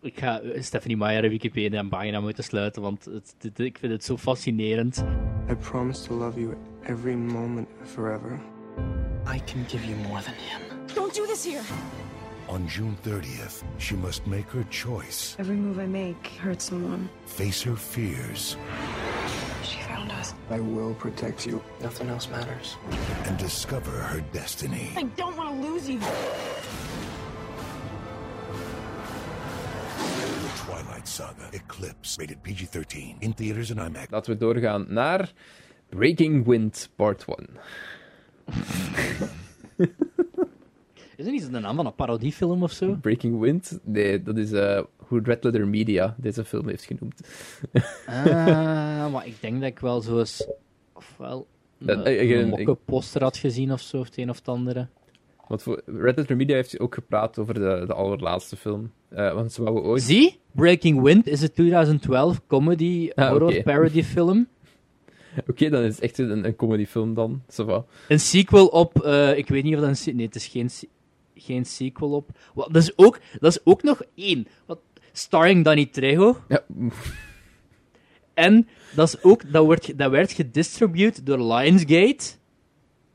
Ik 0.00 0.18
ga 0.18 0.40
Stephanie 0.58 0.96
Meyer 0.96 1.28
Wikipedia 1.28 1.78
en 1.78 1.88
pagina 1.88 2.20
moeten 2.20 2.44
sluiten, 2.44 2.82
want 2.82 3.04
het, 3.04 3.34
dit- 3.38 3.58
ik 3.58 3.78
vind 3.78 3.92
het 3.92 4.04
zo 4.04 4.16
fascinerend. 4.16 5.04
I 5.50 5.54
promise 5.54 6.06
to 6.06 6.14
love 6.14 6.40
you 6.40 6.56
every 6.82 7.14
moment 7.14 7.68
forever. 7.82 8.40
I 9.34 9.40
can 9.44 9.64
give 9.68 9.86
you 9.86 9.96
more 10.08 10.22
than 10.22 10.34
him. 10.34 10.60
Don't 10.94 11.14
do 11.14 11.26
this 11.26 11.44
here. 11.46 11.62
On 12.48 12.66
June 12.68 12.96
30th, 13.02 13.62
she 13.78 13.94
must 13.96 14.26
make 14.26 14.46
her 14.50 14.64
choice, 14.64 15.36
Every 15.38 15.56
move 15.56 15.78
I 15.78 15.86
make 15.86 16.26
hurts 16.42 16.64
someone. 16.66 17.08
face 17.24 17.62
her 17.62 17.76
fears, 17.76 18.56
She 19.64 19.80
found 19.82 20.10
us. 20.12 20.34
I 20.50 20.60
will 20.60 20.94
protect 20.94 21.46
you. 21.46 21.62
Nothing 21.80 22.08
else 22.10 22.28
matters. 22.28 22.76
and 23.26 23.38
discover 23.38 23.90
her 23.90 24.20
destiny. 24.32 24.90
I 24.96 25.04
don't 25.16 25.36
want 25.36 25.48
to 25.62 25.68
lose 25.68 25.88
you. 25.88 25.98
The 30.42 30.50
Twilight 30.66 31.08
Saga 31.08 31.48
Eclipse, 31.52 32.18
rated 32.18 32.42
PG 32.42 32.66
13, 32.66 33.16
in 33.20 33.32
theaters 33.32 33.70
and 33.70 33.80
IMAX. 33.80 34.10
Laten 34.10 34.32
we 34.32 34.38
doorgaan 34.38 34.86
naar 34.88 35.32
Breaking 35.90 36.44
Wind 36.44 36.88
Part 36.96 37.24
1. 37.24 37.48
Is 41.16 41.26
er 41.26 41.32
niet 41.32 41.50
de 41.52 41.58
naam 41.58 41.76
van 41.76 41.86
een 41.86 41.94
parodiefilm 41.94 42.62
of 42.62 42.72
zo? 42.72 42.94
Breaking 43.00 43.40
Wind? 43.40 43.78
Nee, 43.84 44.22
dat 44.22 44.36
is 44.36 44.52
eh, 44.52 44.82
hoe 44.96 45.20
Red 45.24 45.44
Letter 45.44 45.68
Media 45.68 46.14
deze 46.18 46.44
film 46.44 46.68
heeft 46.68 46.84
genoemd. 46.84 47.20
Ah, 48.06 49.12
maar 49.12 49.26
ik 49.26 49.34
denk 49.40 49.60
dat 49.60 49.70
ik 49.70 49.78
wel 49.78 50.00
zo 50.00 50.18
eens... 50.18 50.46
Ofwel 50.92 51.46
een, 51.78 52.04
eh, 52.04 52.30
een 52.30 52.48
mokke 52.48 52.74
poster 52.84 53.22
had 53.22 53.36
gezien 53.36 53.72
of 53.72 53.80
zo, 53.80 53.98
of 53.98 54.06
het 54.06 54.16
een 54.16 54.30
of 54.30 54.36
het 54.36 54.48
andere. 54.48 54.86
Want 55.48 55.62
voor 55.62 55.82
Red 55.86 56.16
Letter 56.16 56.36
Media 56.36 56.54
heeft 56.54 56.78
ook 56.80 56.94
gepraat 56.94 57.38
over 57.38 57.54
de, 57.54 57.84
de 57.86 57.94
allerlaatste 57.94 58.56
film. 58.56 58.92
Eh, 59.08 59.34
want 59.34 59.52
ze 59.52 59.62
wouden 59.62 59.84
ooit... 59.84 60.02
Zie, 60.02 60.38
Breaking 60.52 61.02
Wind 61.02 61.26
is 61.26 61.42
een 61.42 61.52
2012 61.52 62.40
comedy 62.46 63.10
Ah, 63.14 63.28
horror 63.28 63.48
oké. 63.48 63.62
parody 63.62 64.02
film. 64.02 64.48
Oké, 65.50 65.68
dan 65.68 65.82
is 65.82 65.94
het 65.94 66.04
echt 66.04 66.18
een, 66.18 66.44
een 66.44 66.56
comedyfilm 66.56 67.14
dan. 67.14 67.42
Een 68.08 68.20
sequel 68.20 68.66
op, 68.66 69.02
eh, 69.02 69.36
ik 69.36 69.48
weet 69.48 69.62
niet 69.64 69.74
of 69.74 69.80
dat 69.80 70.06
een 70.06 70.16
nee, 70.16 70.26
het 70.26 70.34
is 70.34 70.46
geen, 70.46 70.70
geen 71.44 71.64
sequel 71.64 72.10
op. 72.12 72.30
Wat, 72.54 72.72
dat, 72.72 72.82
is 72.82 72.92
ook, 72.98 73.18
dat 73.40 73.52
is 73.52 73.60
ook 73.64 73.82
nog 73.82 74.02
één. 74.14 74.46
Wat, 74.66 74.78
starring 75.12 75.64
Danny 75.64 75.86
Trejo. 75.86 76.36
Ja, 76.48 76.64
En 78.34 78.68
dat, 78.94 79.08
is 79.08 79.22
ook, 79.22 79.52
dat, 79.52 79.64
wordt, 79.64 79.98
dat 79.98 80.10
werd 80.10 80.32
gedistributed 80.32 81.26
door 81.26 81.38
Lionsgate, 81.54 82.34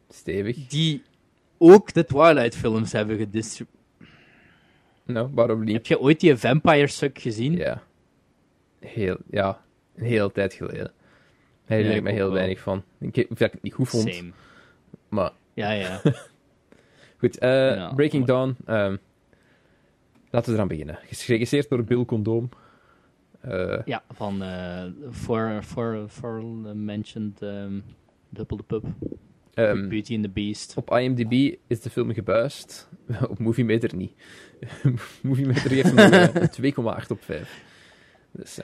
stevig. 0.10 0.68
die 0.68 1.04
ook 1.58 1.94
de 1.94 2.06
Twilight-films 2.06 2.92
hebben 2.92 3.18
gedistribueerd. 3.18 3.76
Nou, 5.06 5.30
waarom 5.34 5.64
niet? 5.64 5.74
Heb 5.74 5.86
je 5.86 6.00
ooit 6.00 6.20
die 6.20 6.36
Vampire 6.38 6.88
Suck 6.88 7.20
gezien? 7.20 7.54
Ja. 7.56 7.84
Heel, 8.80 9.18
ja, 9.30 9.62
een 9.96 10.06
hele 10.06 10.32
tijd 10.32 10.54
geleden. 10.54 10.92
Daar 11.66 11.80
Ja, 11.80 11.94
ik 11.94 12.04
me 12.04 12.12
heel 12.12 12.26
wel. 12.26 12.34
weinig 12.34 12.60
van. 12.60 12.84
Ik 13.00 13.16
weet 13.16 13.30
ik 13.30 13.40
het 13.40 13.64
niet 13.64 13.74
goed 13.74 13.90
vond, 13.90 14.14
Same. 14.14 14.32
maar 15.10 15.32
Ja, 15.54 15.72
ja. 15.72 16.02
goed. 17.18 17.38
eh, 17.38 17.50
Ja, 17.76 17.94
Breaking 17.94 18.26
Dawn. 18.26 18.56
ehm, 18.66 18.96
laten 20.30 20.50
we 20.50 20.56
eraan 20.56 20.68
beginnen. 20.68 21.00
Geregisseerd 21.10 21.70
door 21.70 21.84
Bill 21.84 22.06
Condom. 22.06 22.50
Eh, 23.42 23.78
ja, 23.86 24.04
van 24.10 24.42
eh 24.44 24.84
for, 25.12 25.60
for, 25.64 26.06
for 26.08 26.44
mentioned 26.76 27.42
um, 27.42 27.84
Double 28.30 28.58
the 28.58 28.64
Pub. 28.64 28.86
ehm, 29.54 29.88
Beauty 29.90 30.14
and 30.16 30.24
the 30.24 30.30
Beast. 30.30 30.74
op 30.78 30.92
IMDb 30.98 31.56
is 31.68 31.82
de 31.82 31.90
film 31.90 32.14
gebuist. 32.14 32.90
op 33.30 33.40
Movie 33.40 33.66
Meter 33.66 33.96
niet. 33.96 34.12
Movie 35.24 35.46
Meter 35.46 35.70
geeft 35.70 35.96
hem 35.96 35.98
een, 35.98 36.12
eh, 36.34 37.02
2,8 37.04 37.08
op 37.16 37.24
5. 37.24 37.64
Dus 38.32 38.56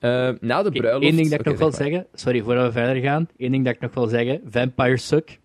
ja. 0.00 0.36
Na 0.40 0.62
de 0.62 0.70
bruiloft... 0.70 1.04
Eén 1.04 1.16
ding 1.16 1.28
dat 1.30 1.38
ik 1.38 1.44
nog 1.46 1.58
wil 1.58 1.68
maar. 1.68 1.76
zeggen, 1.76 2.06
sorry 2.14 2.42
voordat 2.42 2.66
we 2.66 2.72
verder 2.72 3.02
gaan. 3.02 3.28
Eén 3.36 3.50
ding 3.52 3.64
dat 3.64 3.74
ik 3.74 3.80
nog 3.80 3.94
wil 3.94 4.06
zeggen: 4.06 4.40
Vampire 4.48 4.96
Suck 4.96 5.38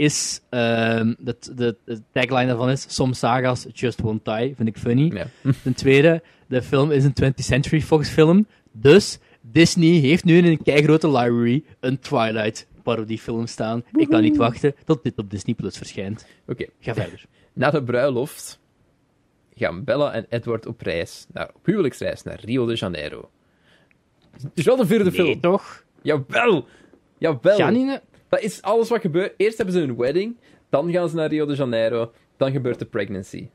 is. 0.00 0.40
ehm 0.48 1.14
de, 1.18 1.36
de, 1.54 1.76
de 1.84 2.02
tagline 2.12 2.46
daarvan 2.46 2.70
is: 2.70 2.84
Some 2.88 3.14
sagas 3.14 3.66
just 3.72 4.00
won't 4.00 4.24
die. 4.24 4.54
Vind 4.56 4.68
ik 4.68 4.76
funny. 4.78 5.10
Ja. 5.14 5.26
Ten 5.62 5.74
tweede, 5.74 6.22
de 6.46 6.62
film 6.62 6.90
is 6.90 7.04
een 7.04 7.14
20th 7.24 7.34
Century 7.34 7.80
Fox 7.80 8.08
film. 8.08 8.46
Dus 8.72 9.18
Disney 9.40 9.88
heeft 9.98 10.24
nu 10.24 10.36
in 10.36 10.44
een 10.44 10.62
keigrote 10.62 11.06
library 11.10 11.64
een 11.80 11.98
Twilight 11.98 12.66
parodiefilm 12.82 13.46
staan. 13.46 13.84
Ik 13.92 14.08
kan 14.08 14.22
niet 14.22 14.36
wachten 14.36 14.74
tot 14.84 15.02
dit 15.02 15.18
op 15.18 15.30
Disney 15.30 15.54
Plus 15.54 15.76
verschijnt. 15.76 16.26
Oké. 16.46 16.66
Ga 16.80 16.94
verder. 16.94 17.24
Na 17.52 17.70
de 17.70 17.82
bruiloft 17.82 18.58
gaan 19.56 19.84
Bella 19.84 20.12
en 20.12 20.26
Edward 20.28 20.66
op 20.66 20.80
reis, 20.80 21.26
naar, 21.32 21.50
op 21.54 21.66
huwelijksreis 21.66 22.22
naar 22.22 22.40
Rio 22.44 22.66
de 22.66 22.74
Janeiro. 22.74 23.30
Het 24.32 24.50
is 24.54 24.64
wel 24.64 24.76
de 24.76 24.86
vierde 24.86 25.04
Nee, 25.10 25.12
film. 25.12 25.40
toch? 25.40 25.84
Jawel! 26.02 26.66
Jawel! 27.18 27.58
Janine? 27.58 28.02
Dat 28.30 28.40
is 28.40 28.62
alles 28.62 28.88
wat 28.88 29.00
gebeurt. 29.00 29.34
Eerst 29.36 29.56
hebben 29.56 29.74
ze 29.74 29.80
een 29.80 29.96
wedding, 29.96 30.36
dan 30.68 30.90
gaan 30.92 31.08
ze 31.08 31.16
naar 31.16 31.28
Rio 31.28 31.46
de 31.46 31.54
Janeiro, 31.54 32.12
dan 32.36 32.52
gebeurt 32.52 32.78
de 32.78 32.84
pregnancy. 32.84 33.48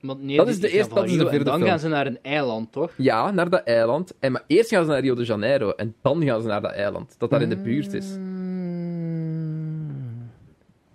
Maar 0.00 0.16
nee, 0.16 0.36
Dat 0.36 0.48
is 0.48 0.60
de 0.60 0.68
eerste- 0.70 0.94
dat 0.94 1.04
is 1.04 1.10
de 1.10 1.28
en 1.28 1.44
Dan 1.44 1.54
film. 1.58 1.68
gaan 1.68 1.78
ze 1.78 1.88
naar 1.88 2.06
een 2.06 2.18
eiland, 2.22 2.72
toch? 2.72 2.92
Ja, 2.96 3.30
naar 3.30 3.50
dat 3.50 3.62
eiland. 3.64 4.14
En, 4.20 4.32
maar 4.32 4.42
eerst 4.46 4.70
gaan 4.70 4.84
ze 4.84 4.90
naar 4.90 5.00
Rio 5.00 5.14
de 5.14 5.24
Janeiro 5.24 5.70
en 5.70 5.94
dan 6.02 6.24
gaan 6.24 6.40
ze 6.42 6.46
naar 6.48 6.60
dat 6.62 6.72
eiland, 6.72 7.14
dat 7.18 7.30
daar 7.30 7.42
in 7.42 7.48
de 7.48 7.56
buurt 7.56 7.92
is. 7.92 8.06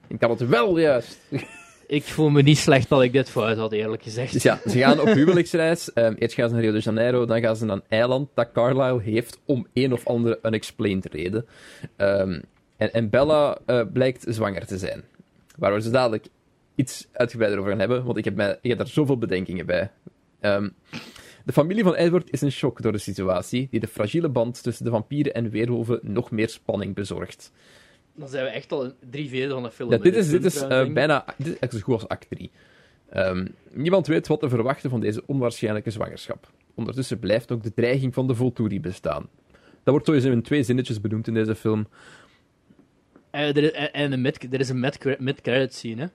Ik 0.08 0.20
kan 0.20 0.30
het 0.30 0.48
wel 0.48 0.78
juist. 0.80 1.18
Ik 1.88 2.04
voel 2.04 2.30
me 2.30 2.42
niet 2.42 2.58
slecht 2.58 2.90
dat 2.90 3.02
ik 3.02 3.12
dit 3.14 3.30
fout 3.30 3.58
had, 3.58 3.72
eerlijk 3.72 4.04
gezegd. 4.04 4.42
Ja, 4.42 4.60
ze 4.70 4.78
gaan 4.78 5.00
op 5.00 5.08
huwelijksreis. 5.20 5.94
Ehm, 5.94 6.14
eerst 6.18 6.36
gaan 6.36 6.48
ze 6.48 6.54
naar 6.54 6.64
Rio 6.64 6.72
de 6.72 6.80
Janeiro, 6.80 7.26
dan 7.26 7.42
gaan 7.42 7.56
ze 7.56 7.66
naar 7.66 7.76
een 7.76 7.84
eiland 7.90 8.30
dat 8.34 8.52
Carlisle 8.52 9.02
heeft 9.02 9.40
om 9.46 9.68
een 9.74 9.94
of 9.94 10.08
andere 10.08 10.40
unexplained 10.44 11.06
reden. 11.06 11.46
Ehm, 11.98 12.42
en, 12.84 12.94
en 12.94 13.10
Bella 13.10 13.58
eh, 13.66 13.82
blijkt 13.94 14.26
zwanger 14.28 14.66
te 14.66 14.78
zijn. 14.78 15.04
Waar 15.58 15.74
we 15.74 15.82
ze 15.82 15.90
dadelijk 15.90 16.28
iets 16.76 17.08
uitgebreider 17.12 17.60
over 17.60 17.72
gaan 17.72 17.80
hebben, 17.80 18.04
want 18.04 18.18
ik 18.18 18.26
heb, 18.26 18.36
mij, 18.36 18.58
ik 18.62 18.70
heb 18.70 18.78
daar 18.78 18.88
zoveel 18.88 19.18
bedenkingen 19.18 19.66
bij. 19.66 19.92
Ehm, 20.40 20.70
de 21.46 21.54
familie 21.54 21.84
van 21.84 21.96
Edward 21.96 22.32
is 22.32 22.42
in 22.42 22.52
shock 22.52 22.82
door 22.82 22.92
de 22.92 22.98
situatie, 22.98 23.68
die 23.72 23.80
de 23.80 23.88
fragiele 23.88 24.30
band 24.30 24.64
tussen 24.64 24.86
de 24.86 24.92
vampieren 24.92 25.34
en 25.34 25.50
weerwolven 25.50 26.00
nog 26.02 26.32
meer 26.32 26.50
spanning 26.50 26.96
bezorgt. 26.96 27.52
Dan 28.16 28.28
zijn 28.28 28.44
we 28.44 28.50
echt 28.50 28.72
al 28.72 28.84
in 28.84 28.94
drie 29.10 29.30
vierde 29.30 29.54
van 29.54 29.64
de 29.64 29.72
film. 29.72 29.92
Ja, 29.92 29.98
dit 29.98 30.16
is, 30.16 30.30
dit 30.30 30.46
is 30.46 30.62
eh, 30.62 30.94
bijna 30.94 31.26
dit 31.38 31.48
is 31.48 31.60
echt 31.60 31.74
zo 31.74 31.80
goed 31.80 31.94
als 31.94 32.08
act 32.08 32.26
3. 32.30 32.52
Ehm, 33.10 33.48
niemand 33.72 34.08
weet 34.08 34.28
wat 34.28 34.40
te 34.40 34.50
verwachten 34.50 34.90
van 34.90 35.00
deze 35.00 35.24
onwaarschijnlijke 35.26 35.92
zwangerschap. 35.92 36.52
Ondertussen 36.74 37.20
blijft 37.20 37.52
ook 37.52 37.64
de 37.64 37.74
dreiging 37.74 38.14
van 38.14 38.28
de 38.28 38.36
Volturi 38.36 38.80
bestaan. 38.80 39.30
Dat 39.84 39.94
wordt 39.94 40.06
sowieso 40.06 40.32
in 40.32 40.42
twee 40.42 40.64
zinnetjes 40.64 41.02
benoemd 41.02 41.28
in 41.28 41.34
deze 41.34 41.56
film. 41.56 41.88
Eh, 43.34 43.56
er, 43.58 43.64
is- 43.64 43.72
en 43.72 44.12
en 44.12 44.22
mid, 44.22 44.54
er 44.54 44.60
is 44.60 44.70
een 44.70 44.80
mid- 44.80 45.20
mid-credit 45.20 45.74
scene, 45.74 46.02
hè. 46.02 46.08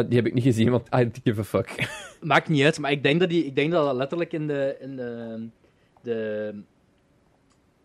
Eh, 0.00 0.04
die 0.08 0.16
heb 0.16 0.26
ik 0.26 0.34
niet 0.34 0.44
gezien, 0.44 0.70
want 0.70 0.86
I 0.86 0.90
don't 0.98 1.20
give 1.24 1.40
a 1.40 1.44
fuck. 1.44 1.88
Maakt 2.20 2.48
niet 2.48 2.64
uit, 2.64 2.78
maar 2.78 2.90
ik 2.90 3.02
denk 3.02 3.20
dat, 3.20 3.28
die, 3.28 3.44
ik 3.44 3.54
denk 3.54 3.72
dat 3.72 3.84
dat 3.86 3.96
letterlijk 3.96 4.32
in 4.32 4.46
de, 4.46 4.76
in 4.80 4.96
de, 4.96 5.46
de 6.02 6.60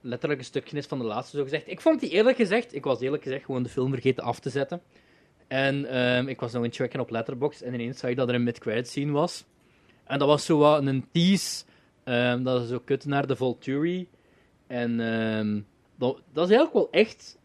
letterlijke 0.02 0.44
stukje 0.44 0.78
is 0.78 0.86
van 0.86 0.98
de 0.98 1.04
laatste, 1.06 1.38
zo 1.38 1.44
gezegd. 1.44 1.68
Ik 1.68 1.82
vond 1.82 2.00
die 2.00 2.10
eerlijk 2.10 2.38
gezegd, 2.38 2.76
ik 2.76 2.84
was 2.84 3.02
eerlijk 3.02 3.24
gezegd 3.24 3.46
gewoon 3.46 3.64
de 3.64 3.70
film 3.70 3.92
vergeten 3.92 4.24
af 4.24 4.40
te 4.40 4.50
zetten. 4.50 4.82
En 5.48 5.86
ehm, 5.86 6.28
ik 6.28 6.40
was 6.40 6.52
nog 6.54 6.64
in 6.64 6.72
checken 6.74 7.00
op 7.00 7.10
Letterboxd 7.10 7.62
en 7.62 7.74
ineens 7.74 8.00
zag 8.00 8.10
ik 8.10 8.16
dat 8.16 8.30
er 8.30 8.36
een 8.36 8.44
mid-credit 8.44 8.88
scene 8.88 9.12
was. 9.12 9.46
En 10.04 10.20
dat 10.20 10.28
was 10.28 10.46
zo 10.46 10.58
wat 10.58 10.86
een 10.86 11.06
tease, 11.12 11.64
ehm, 12.04 12.44
dat 12.44 12.62
is 12.62 12.70
zo 12.70 12.80
kut 12.80 13.06
naar 13.06 13.28
de 13.28 13.36
Volturi. 13.36 14.08
En 14.68 15.00
ehm, 15.00 15.62
dat, 15.96 16.22
dat 16.34 16.50
is 16.50 16.56
eigenlijk 16.56 16.74
wel 16.74 16.88
echt, 17.02 17.38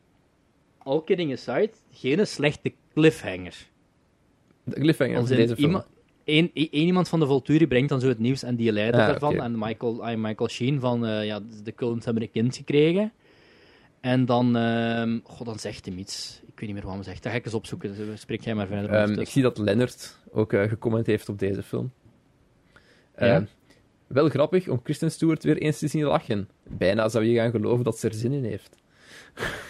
all 0.89 1.03
kidding 1.05 1.33
aside, 1.33 1.71
geen 1.91 2.27
slechte 2.27 2.73
cliffhanger. 2.95 3.55
De 4.65 4.81
cliffhanger 4.81 5.17
Als 5.17 5.31
in 5.31 5.37
deze 5.37 5.57
film. 5.57 5.83
één 6.25 6.51
iemand 6.75 7.09
van 7.09 7.21
de 7.21 7.27
Volturi 7.27 7.67
brengt 7.67 7.89
dan 7.89 8.01
zo 8.01 8.09
het 8.09 8.19
nieuws 8.19 8.43
en 8.43 8.57
die 8.57 8.73
leider 8.73 9.01
Ah, 9.01 9.07
daarvan. 9.07 9.33
oké. 9.35 9.43
En 9.43 9.59
Michael, 9.59 10.05
ah, 10.05 10.17
Michael 10.19 10.49
Sheen 10.49 10.81
van, 10.81 11.07
eh, 11.07 11.25
ja, 11.27 11.41
de 11.65 11.75
Cullens 11.75 12.05
hebben 12.05 12.23
een 12.23 12.31
kind 12.31 12.57
gekregen. 12.57 13.13
En 14.01 14.25
dan, 14.25 14.57
ehm 14.57 15.19
god, 15.23 15.47
dan 15.47 15.59
zegt 15.59 15.87
hij 15.87 15.95
iets. 15.95 16.41
Ik 16.47 16.61
weet 16.61 16.69
niet 16.75 16.79
meer 16.79 16.87
wat 16.87 16.95
hij 16.95 17.03
zegt. 17.05 17.23
Dat 17.23 17.33
ga 17.33 17.39
ik 17.39 17.45
eens 17.45 17.55
opzoeken. 17.55 17.97
Dus 17.97 18.21
Spreek 18.21 18.41
jij 18.45 18.55
maar 18.55 18.67
verder. 18.67 18.85
Ondertussen. 18.91 19.23
ik 19.23 19.29
zie 19.29 19.43
dat 19.43 19.59
Leonard 19.59 20.19
ook 20.31 20.53
eh 20.53 20.69
gecomment 20.69 21.07
heeft 21.07 21.29
op 21.29 21.39
deze 21.39 21.63
film. 21.63 21.93
Ja? 23.19 23.35
Ehm, 23.35 23.45
wel 24.07 24.29
grappig 24.29 24.69
om 24.69 24.83
Kristen 24.83 25.11
Stewart 25.11 25.45
weer 25.45 25.57
eens 25.59 25.79
te 25.79 25.89
zien 25.89 26.05
lachen. 26.05 26.49
Bijna 26.69 27.09
zou 27.09 27.25
je 27.25 27.35
gaan 27.35 27.51
geloven 27.51 27.85
dat 27.85 27.99
ze 27.99 28.09
er 28.09 28.15
zin 28.15 28.33
in 28.33 28.45
heeft. 28.45 28.77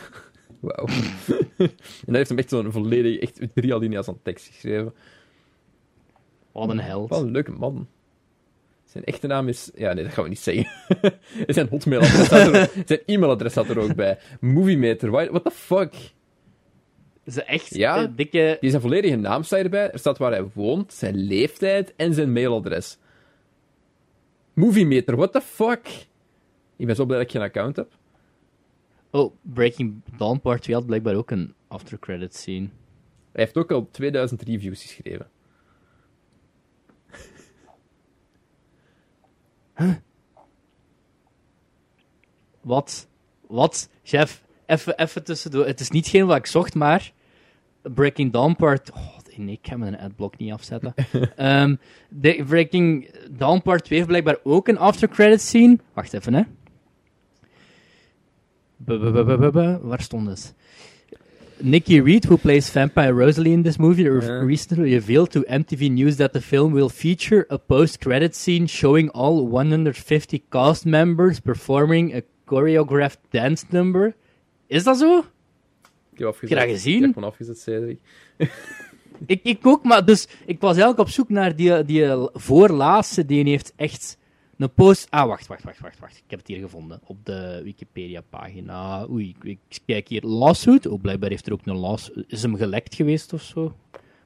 Wauw. 0.60 0.86
en 1.58 2.06
dat 2.06 2.14
heeft 2.14 2.28
hem 2.28 2.38
echt 2.38 2.48
zo'n 2.48 2.72
volledig, 2.72 3.18
echt 3.18 3.40
drie 3.54 3.74
alinea's 3.74 4.08
aan 4.08 4.22
tekst 4.22 4.46
geschreven. 4.46 4.94
Wat 6.52 6.68
een 6.68 6.80
held. 6.80 7.08
Wat 7.08 7.22
een 7.22 7.30
leuke 7.30 7.52
man. 7.52 7.88
Zijn 8.84 9.04
echte 9.04 9.26
naam 9.26 9.48
is... 9.48 9.70
Ja, 9.74 9.92
nee, 9.92 10.04
dat 10.04 10.12
gaan 10.12 10.22
we 10.22 10.28
niet 10.28 10.38
zeggen. 10.38 10.66
zijn 11.54 11.68
hotmailadres 11.68 12.30
er 12.30 12.70
Zijn 12.86 13.00
e-mailadres 13.06 13.52
staat 13.52 13.68
er 13.68 13.78
ook 13.78 13.94
bij. 13.94 14.18
Moviemeter, 14.40 15.10
what 15.10 15.44
the 15.44 15.50
fuck? 15.50 15.94
Ze 17.26 17.42
echt 17.42 17.74
Ja? 17.74 18.02
eh, 18.02 18.08
dikke... 18.16 18.56
Die 18.60 18.70
zijn 18.70 18.82
volledige 18.82 19.16
naam 19.16 19.42
staat 19.42 19.60
erbij. 19.60 19.90
Er 19.90 19.98
staat 19.98 20.18
waar 20.18 20.30
hij 20.30 20.44
woont, 20.54 20.92
zijn 20.92 21.16
leeftijd 21.16 21.92
en 21.96 22.14
zijn 22.14 22.32
mailadres. 22.32 22.98
Moviemeter, 24.52 25.16
what 25.16 25.32
the 25.32 25.40
fuck? 25.40 26.06
Ik 26.76 26.86
ben 26.86 26.96
zo 26.96 27.04
blij 27.04 27.18
dat 27.18 27.26
ik 27.26 27.32
geen 27.32 27.42
account 27.42 27.76
heb. 27.76 27.97
Oh, 29.10 29.34
Breaking 29.42 30.02
Dawn 30.16 30.40
Part 30.40 30.62
2 30.62 30.76
had 30.76 30.86
blijkbaar 30.86 31.14
ook 31.14 31.30
een 31.30 31.54
after 31.68 31.98
credit 31.98 32.34
scene. 32.34 32.68
Hij 33.32 33.42
heeft 33.44 33.56
ook 33.56 33.70
al 33.70 33.88
2000 33.90 34.42
reviews 34.42 34.82
geschreven. 34.82 35.30
Wat? 42.60 43.08
Wat? 43.46 43.88
Chef, 44.02 44.42
even, 44.66 44.98
even 44.98 45.24
tussendoor. 45.24 45.66
Het 45.66 45.80
is 45.80 45.90
niet 45.90 46.06
geen 46.06 46.26
wat 46.26 46.36
ik 46.36 46.46
zocht, 46.46 46.74
maar... 46.74 47.12
Breaking 47.82 48.32
Dawn 48.32 48.54
Part... 48.56 48.92
Oh, 48.92 49.18
nee, 49.36 49.58
ik 49.62 49.66
ga 49.66 49.76
mijn 49.76 49.98
adblock 49.98 50.38
niet 50.38 50.52
afzetten. 50.52 50.94
Ehm, 51.36 51.76
de 52.08 52.44
Breaking 52.46 53.10
Dawn 53.30 53.62
Part 53.62 53.84
2 53.84 53.98
heeft 53.98 54.10
blijkbaar 54.10 54.38
ook 54.42 54.68
een 54.68 54.78
after 54.78 55.08
credit 55.08 55.40
scene. 55.40 55.78
Wacht 55.92 56.12
even, 56.12 56.34
hè. 56.34 56.42
Waar 58.84 60.00
stond 60.02 60.26
het? 60.28 60.54
Nikki 61.60 62.00
Reed, 62.02 62.24
who 62.26 62.36
plays 62.36 62.70
Vampire 62.70 63.12
Rosalie 63.12 63.52
in 63.52 63.62
this 63.62 63.76
movie, 63.76 64.04
Ja. 64.04 64.44
recently 64.44 64.92
revealed 64.94 65.30
to 65.30 65.42
MTV 65.46 65.90
News 65.90 66.16
that 66.16 66.32
the 66.32 66.40
film 66.40 66.72
will 66.72 66.88
feature 66.88 67.46
a 67.50 67.56
post-credit 67.56 68.36
scene 68.36 68.66
showing 68.68 69.10
all 69.10 69.46
150 69.48 70.44
cast 70.48 70.84
members 70.84 71.40
performing 71.40 72.14
a 72.14 72.20
choreographed 72.44 73.18
dance 73.30 73.64
number. 73.70 74.14
Is 74.66 74.84
dat 74.84 74.98
zo? 74.98 75.18
Ik 76.12 76.18
heb 76.18 76.28
afgezet. 76.28 76.58
Heb 76.58 76.58
je 76.58 76.64
dat 76.66 76.74
gezien? 76.74 77.04
Ik 77.04 77.14
heb 77.14 77.24
afgezet, 77.24 77.58
Cedric. 77.58 77.98
Ik, 79.26 79.40
ik 79.42 79.66
ook, 79.66 79.84
maar 79.84 80.04
dus 80.04 80.28
ik 80.46 80.60
was 80.60 80.70
eigenlijk 80.70 81.00
op 81.00 81.08
zoek 81.08 81.28
naar 81.28 81.56
die, 81.56 81.84
die 81.84 82.06
voorlaatste. 82.32 83.24
Die 83.24 83.44
heeft 83.48 83.72
echt 83.76 84.18
een 84.58 84.72
post. 84.74 85.06
Ah, 85.10 85.26
wacht, 85.26 85.46
wacht, 85.46 85.64
wacht, 85.64 85.80
wacht, 85.80 85.98
wacht. 85.98 86.16
Ik 86.16 86.30
heb 86.30 86.38
het 86.38 86.48
hier 86.48 86.58
gevonden 86.58 87.00
op 87.06 87.16
de 87.24 87.60
Wikipedia-pagina. 87.64 89.06
Oei, 89.10 89.34
ik, 89.42 89.58
kijk 89.86 90.08
hier. 90.08 90.22
Lawsuit. 90.22 90.86
Oh, 90.86 91.00
blijkbaar 91.00 91.30
heeft 91.30 91.46
er 91.46 91.52
ook 91.52 91.66
een 91.66 91.76
lawsuit. 91.76 92.24
Is 92.28 92.42
hem 92.42 92.56
gelekt 92.56 92.94
geweest 92.94 93.32
of 93.32 93.42
zo? 93.42 93.74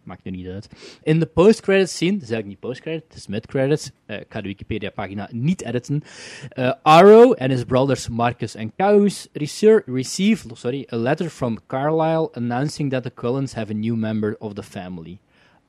Maakt 0.02 0.24
nu 0.24 0.30
niet 0.30 0.46
uit. 0.46 0.68
In 1.02 1.18
de 1.18 1.26
post-credit 1.26 1.90
scene, 1.90 2.12
dat 2.12 2.22
is 2.22 2.30
eigenlijk 2.30 2.46
niet 2.48 2.70
post-credit, 2.70 3.02
het 3.08 3.16
is 3.16 3.26
mid-credits. 3.26 3.90
Eh, 4.06 4.20
ik 4.20 4.26
ga 4.28 4.40
de 4.40 4.48
Wikipedia-pagina 4.48 5.28
niet 5.32 5.62
editen. 5.64 6.02
Eh, 6.48 6.72
Arrow 6.82 7.34
and 7.38 7.50
his 7.50 7.64
brothers 7.64 8.08
Marcus 8.08 8.56
and 8.56 8.72
Caius 8.76 9.28
rece- 9.32 9.82
receive 9.86 10.48
sorry, 10.54 10.86
a 10.92 10.96
letter 10.96 11.28
from 11.30 11.58
Carlisle 11.66 12.28
announcing 12.32 12.90
that 12.90 13.02
the 13.02 13.14
Cullens 13.14 13.54
have 13.54 13.72
a 13.72 13.76
new 13.76 13.96
member 13.96 14.36
of 14.38 14.52
the 14.52 14.62
family. 14.62 15.18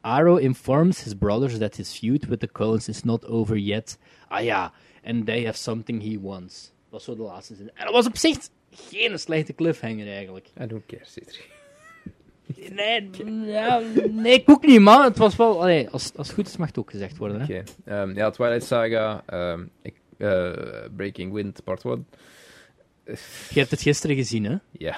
Arrow 0.04 0.38
informs 0.38 1.04
his 1.04 1.14
brothers 1.14 1.58
that 1.58 1.76
his 1.76 2.00
feud 2.00 2.26
with 2.26 2.40
the 2.40 2.48
Cullens 2.48 2.90
is 2.90 3.04
not 3.04 3.26
over 3.26 3.58
yet. 3.58 3.98
Ah 4.30 4.42
ja, 4.42 4.72
and 5.04 5.26
they 5.26 5.46
have 5.46 5.58
something 5.58 6.02
he 6.02 6.18
wants. 6.22 6.72
Dat 6.90 6.92
was 6.92 7.04
zo 7.04 7.16
de 7.16 7.22
laatste 7.22 7.56
zin. 7.56 7.72
En 7.74 7.86
dat 7.86 7.94
was 7.94 8.06
op 8.06 8.18
zich 8.18 8.38
geen 8.72 9.20
slechte 9.20 9.54
cliffhanger 9.54 10.08
eigenlijk. 10.08 10.48
I 10.62 10.68
don't 10.68 10.86
care, 10.86 11.06
Cedric. 11.06 11.50
Nee, 12.72 13.10
nee, 14.12 14.34
ik 14.34 14.50
ook 14.50 14.66
niet, 14.66 14.80
man. 14.80 15.04
Het 15.04 15.18
was 15.18 15.36
wel... 15.36 15.62
Allee, 15.62 15.90
als, 15.90 16.12
als 16.16 16.28
het 16.28 16.36
goed 16.36 16.48
is, 16.48 16.58
mag 16.58 16.68
het 16.68 16.78
ook 16.78 16.92
gezegd 16.92 17.18
worden. 17.18 17.38
Hè? 17.38 17.44
Oké. 17.44 17.64
Ehm, 17.86 18.16
ja, 18.16 18.30
Twilight 18.30 18.64
Saga, 18.64 19.24
ehm, 19.26 19.66
ik, 19.82 19.96
eh, 20.18 20.52
Breaking 20.96 21.34
Wind, 21.34 21.64
part 21.64 21.84
1. 21.84 22.08
Je 23.50 23.60
hebt 23.60 23.72
het 23.72 23.82
gisteren 23.82 24.16
gezien, 24.16 24.44
hè? 24.44 24.56
Ja. 24.72 24.98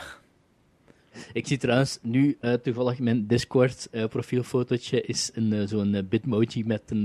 Ik 1.34 1.48
zie 1.48 1.58
trouwens 1.58 2.00
nu 2.02 2.38
eh, 2.40 2.54
toevallig 2.54 3.00
mijn 3.00 3.28
Discord 3.28 3.88
eh, 3.92 4.06
profielfotootje 4.06 5.02
is 5.02 5.32
een, 5.34 5.54
eh, 5.54 5.68
zo'n 5.68 6.08
bitmoji 6.10 6.64
met, 6.66 6.82
een, 6.86 7.04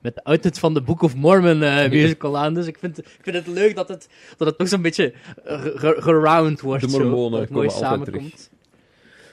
met 0.00 0.14
de 0.14 0.24
outfit 0.24 0.58
van 0.58 0.74
de 0.74 0.82
Book 0.82 1.02
of 1.02 1.16
Mormon 1.16 1.58
musical 1.90 2.38
aan. 2.38 2.54
Dus 2.54 2.66
ik 2.66 2.78
vind, 2.78 2.98
ik 2.98 3.18
vind 3.22 3.36
het 3.36 3.46
leuk 3.46 3.74
dat 3.76 3.88
het, 3.88 4.08
dat 4.36 4.48
het 4.48 4.58
toch 4.58 4.68
zo'n 4.68 4.82
beetje 4.82 5.12
ge- 5.44 5.96
geround 5.98 6.60
wordt. 6.60 6.82
De 6.82 6.88
zo, 6.90 6.98
Mormonen 6.98 7.30
dat 7.30 7.40
het 7.40 7.50
mooi 7.50 7.70
samenkomt. 7.70 8.50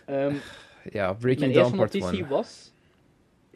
Ehm, 0.06 0.34
Ja, 0.92 1.14
Breaking 1.14 1.40
mijn 1.40 1.52
Down 1.54 1.58
eerste 1.66 1.76
part 1.78 1.94
notitie 1.94 2.20
1. 2.24 2.30
was... 2.30 2.74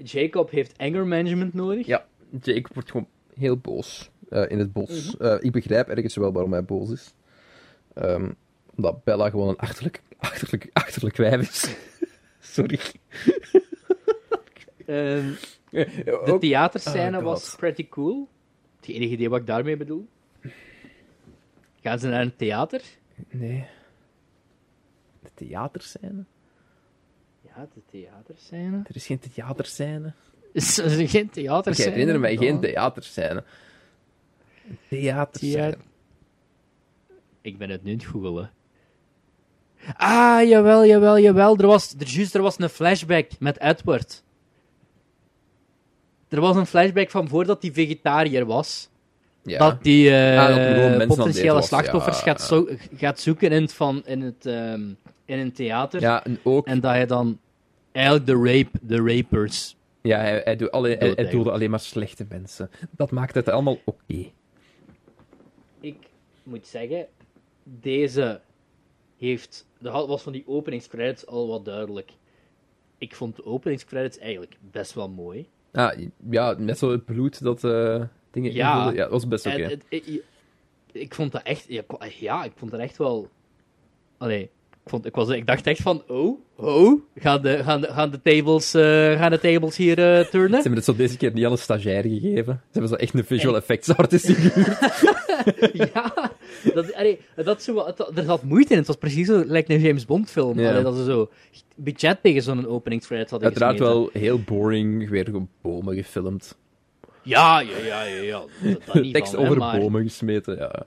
Jacob 0.03 0.49
heeft 0.51 0.77
anger 0.77 1.07
management 1.07 1.53
nodig. 1.53 1.85
Ja, 1.85 2.05
Jake 2.41 2.69
wordt 2.73 2.91
gewoon 2.91 3.07
heel 3.37 3.57
boos 3.57 4.09
in 4.47 4.59
het 4.59 4.73
bos. 4.73 5.15
Mhm. 5.17 5.37
Ik 5.41 5.51
begrijp 5.51 5.87
ergens 5.87 6.15
wel 6.15 6.31
waarom 6.31 6.51
hij 6.51 6.63
boos 6.63 6.89
is. 6.91 7.13
Ehm, 7.93 8.29
omdat 8.75 9.03
Bella 9.03 9.29
gewoon 9.29 9.47
een 9.49 9.55
achterlijk, 9.57 10.01
achterlijk, 10.19 10.69
achterlijk 10.73 11.15
wijf 11.15 11.49
is. 11.49 11.75
Sorry. 12.55 12.79
Ehm, 14.85 15.31
Eh, 15.71 16.25
de 16.25 16.37
theaterscène 16.39 17.17
Oh, 17.17 17.23
was 17.23 17.55
pretty 17.55 17.87
cool. 17.87 18.27
Het 18.79 18.89
enige 18.89 19.11
idee 19.13 19.29
wat 19.29 19.39
ik 19.39 19.45
daarmee 19.47 19.77
bedoel. 19.77 20.07
Gaan 21.81 21.99
ze 21.99 22.07
naar 22.07 22.21
een 22.21 22.35
theater? 22.35 22.81
Nee. 23.29 23.65
De 25.21 25.29
theaterscène? 25.33 26.23
Ja, 27.41 27.67
de 27.73 27.81
theaterscène. 27.91 28.81
Er 28.87 28.95
is 28.95 29.05
geen 29.05 29.19
theaterscène. 29.19 30.13
Is 30.53 30.77
er 30.77 31.07
geen 31.07 31.25
Ik 31.25 31.31
theaterscène? 31.31 31.89
herinner 31.91 32.19
mij 32.19 32.37
geen 32.37 32.51
Dan- 32.51 32.61
theaterscène. 32.61 33.43
Theaterscène. 34.89 35.71
Thea- 35.71 35.77
Ik 37.41 37.57
ben 37.57 37.69
het 37.69 37.83
nu 37.83 37.91
aan 37.91 37.97
het 37.97 38.05
googelen. 38.07 38.51
Ah, 39.97 40.47
jawel, 40.47 40.85
jawel, 40.85 41.19
jawel. 41.19 41.57
Er 41.57 41.67
was, 41.67 41.95
er, 41.99 42.07
juist, 42.07 42.35
er 42.35 42.41
was 42.41 42.59
een 42.59 42.69
flashback 42.69 43.29
met 43.39 43.59
Edward. 43.59 44.23
Er 46.27 46.41
was 46.41 46.55
een 46.55 46.65
flashback 46.65 47.09
van 47.09 47.27
voordat 47.27 47.61
hij 47.61 47.71
vegetariër 47.71 48.45
was. 48.45 48.89
Ja. 49.41 49.57
Dat 49.57 49.77
eh, 49.81 50.39
Ah, 50.39 50.45
hij 50.45 50.93
aan 50.93 50.99
het 50.99 51.07
potentiële 51.07 51.61
slachtoffers 51.61 52.17
ja. 52.17 52.23
gaat, 52.23 52.41
zo, 52.41 52.67
gaat 52.95 53.19
zoeken 53.19 53.51
in, 53.51 53.61
het 53.61 53.73
van, 53.73 54.01
in, 54.05 54.21
het, 54.21 54.45
ehm, 54.45 54.81
in 55.25 55.39
een 55.39 55.51
theater. 55.51 56.01
ja, 56.01 56.23
en 56.23 56.39
ook... 56.43 56.67
En 56.67 56.79
dat 56.79 56.91
hij 56.91 57.05
dan 57.05 57.39
eigenlijk 57.91 58.25
de, 58.25 58.33
rape, 58.33 58.79
de 58.81 58.95
rapers... 58.95 59.77
Ja, 60.01 60.19
hij, 60.19 60.41
hij, 60.43 60.55
doet 60.55 60.71
alle, 60.71 60.95
hij, 60.99 61.11
hij 61.15 61.29
doelde 61.29 61.51
alleen 61.51 61.69
maar 61.69 61.79
slechte 61.79 62.25
mensen. 62.29 62.69
Dat 62.91 63.11
maakt 63.11 63.35
het 63.35 63.49
allemaal 63.49 63.79
oké. 63.83 64.31
Ik 65.79 65.97
moet 66.43 66.67
zeggen, 66.67 67.05
deze 67.63 68.41
heeft... 69.19 69.67
De 69.79 69.89
was 69.89 70.21
van 70.21 70.31
die 70.31 70.43
openingscredits 70.47 71.25
al 71.27 71.47
wat 71.47 71.65
duidelijk. 71.65 72.11
Ik 72.97 73.15
vond 73.15 73.35
de 73.35 73.45
openingscredits 73.45 74.17
eigenlijk 74.17 74.57
best 74.71 74.93
wel 74.93 75.09
mooi. 75.09 75.47
Ah, 75.71 75.99
ja, 76.29 76.55
met 76.59 76.77
zo 76.77 76.91
het 76.91 77.05
bloed 77.05 77.41
dat 77.43 77.63
eh, 77.63 78.03
dingen 78.31 78.53
Ja. 78.53 78.75
invulde. 78.77 78.95
Ja, 78.97 79.01
dat 79.03 79.11
was 79.11 79.27
best 79.27 79.45
oké. 79.45 79.61
Het- 79.61 79.85
ik, 79.89 80.23
ik 80.91 81.13
vond 81.15 81.31
dat 81.31 81.43
echt... 81.43 81.65
Ja, 81.67 82.43
ik- 82.43 82.51
vond 82.55 82.71
dat 82.71 82.79
echt 82.79 82.97
wel... 82.97 83.29
Allee, 84.17 84.49
vond, 84.89 85.05
ik, 85.05 85.15
was, 85.15 85.29
ik 85.29 85.47
dacht 85.47 85.67
echt 85.67 85.81
van... 85.81 86.03
Oh, 86.07 86.39
oh, 86.55 87.01
gaan 87.15 87.41
de, 87.41 87.63
gaan 87.63 87.81
de, 87.81 87.87
gaan 87.87 88.11
de, 88.11 88.19
tables, 88.21 88.73
eh, 88.73 88.81
gaan 89.19 89.31
de 89.31 89.39
tables 89.39 89.77
hier 89.77 89.97
eh, 89.99 90.25
turnen? 90.25 90.49
Ze 90.49 90.55
hebben 90.55 90.73
het 90.75 90.83
zo 90.85 90.95
deze 90.95 91.17
keer 91.17 91.33
niet 91.33 91.45
aan 91.45 91.51
een 91.51 91.57
stagiair 91.57 92.03
gegeven. 92.03 92.61
Ze 92.65 92.79
hebben 92.79 92.89
zo 92.89 92.95
echt 92.95 93.13
een 93.13 93.25
visual 93.25 93.55
effects 93.55 93.95
artist 93.97 94.27
ja, 95.93 96.31
dat, 96.73 96.93
allee, 96.93 97.19
dat 97.35 97.63
zo, 97.63 97.85
het- 97.85 98.17
er 98.17 98.23
zat 98.23 98.43
moeite 98.43 98.71
in. 98.71 98.77
Het 98.77 98.87
was 98.87 98.95
precies 98.95 99.27
zo, 99.27 99.43
lijkt 99.45 99.69
een 99.69 99.79
James 99.81 100.05
Bond 100.05 100.31
film. 100.31 100.59
Ja. 100.59 100.69
Allee, 100.69 100.83
dat 100.83 100.95
ze 100.95 101.03
zo 101.03 101.29
budget 101.75 102.17
tegen 102.21 102.41
zo'n 102.41 102.67
openingscredit 102.67 103.29
hadden 103.29 103.47
Uiteraard 103.47 103.77
gesmeten. 103.77 104.01
wel 104.01 104.09
heel 104.13 104.39
boring, 104.41 105.09
weer 105.09 105.25
gewoon 105.25 105.49
bomen 105.61 105.95
gefilmd. 105.95 106.57
Ja, 107.23 107.59
ja, 107.59 107.77
ja, 107.85 108.03
ja. 108.03 108.21
ja. 108.21 108.41
Dat, 108.63 108.81
dat 108.85 109.01
niet 109.01 109.13
Tekst 109.15 109.31
van, 109.33 109.39
hè, 109.43 109.45
over 109.45 109.59
maar 109.59 109.79
bomen 109.79 110.03
gesmeten, 110.03 110.55
ja. 110.57 110.85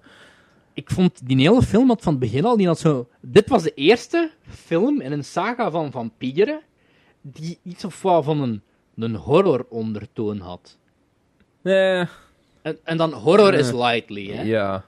Ik 0.75 0.91
vond 0.91 1.21
die 1.29 1.37
hele 1.37 1.63
film 1.63 1.89
had 1.89 2.03
van 2.03 2.13
het 2.13 2.21
begin 2.23 2.45
al, 2.45 2.57
die 2.57 2.67
had 2.67 2.79
zo... 2.79 3.09
Dit 3.21 3.49
was 3.49 3.63
de 3.63 3.75
eerste 3.75 4.31
film 4.49 5.01
in 5.01 5.13
een 5.13 5.25
saga 5.25 5.71
van 5.71 5.91
vampieren 5.91 6.61
die 7.21 7.59
iets 7.63 7.85
of 7.85 8.03
wat 8.03 8.25
van 8.25 8.41
een, 8.41 8.63
een 8.97 9.15
horror 9.15 9.67
ondertoon 9.69 10.39
had. 10.39 10.79
Nee, 11.63 12.05
En, 12.63 12.79
en 12.85 12.97
dan 12.97 13.13
horror 13.13 13.55
is 13.55 13.69
Eh, 13.69 13.75
lightly, 13.79 14.31
hè. 14.31 14.43
ja. 14.43 14.85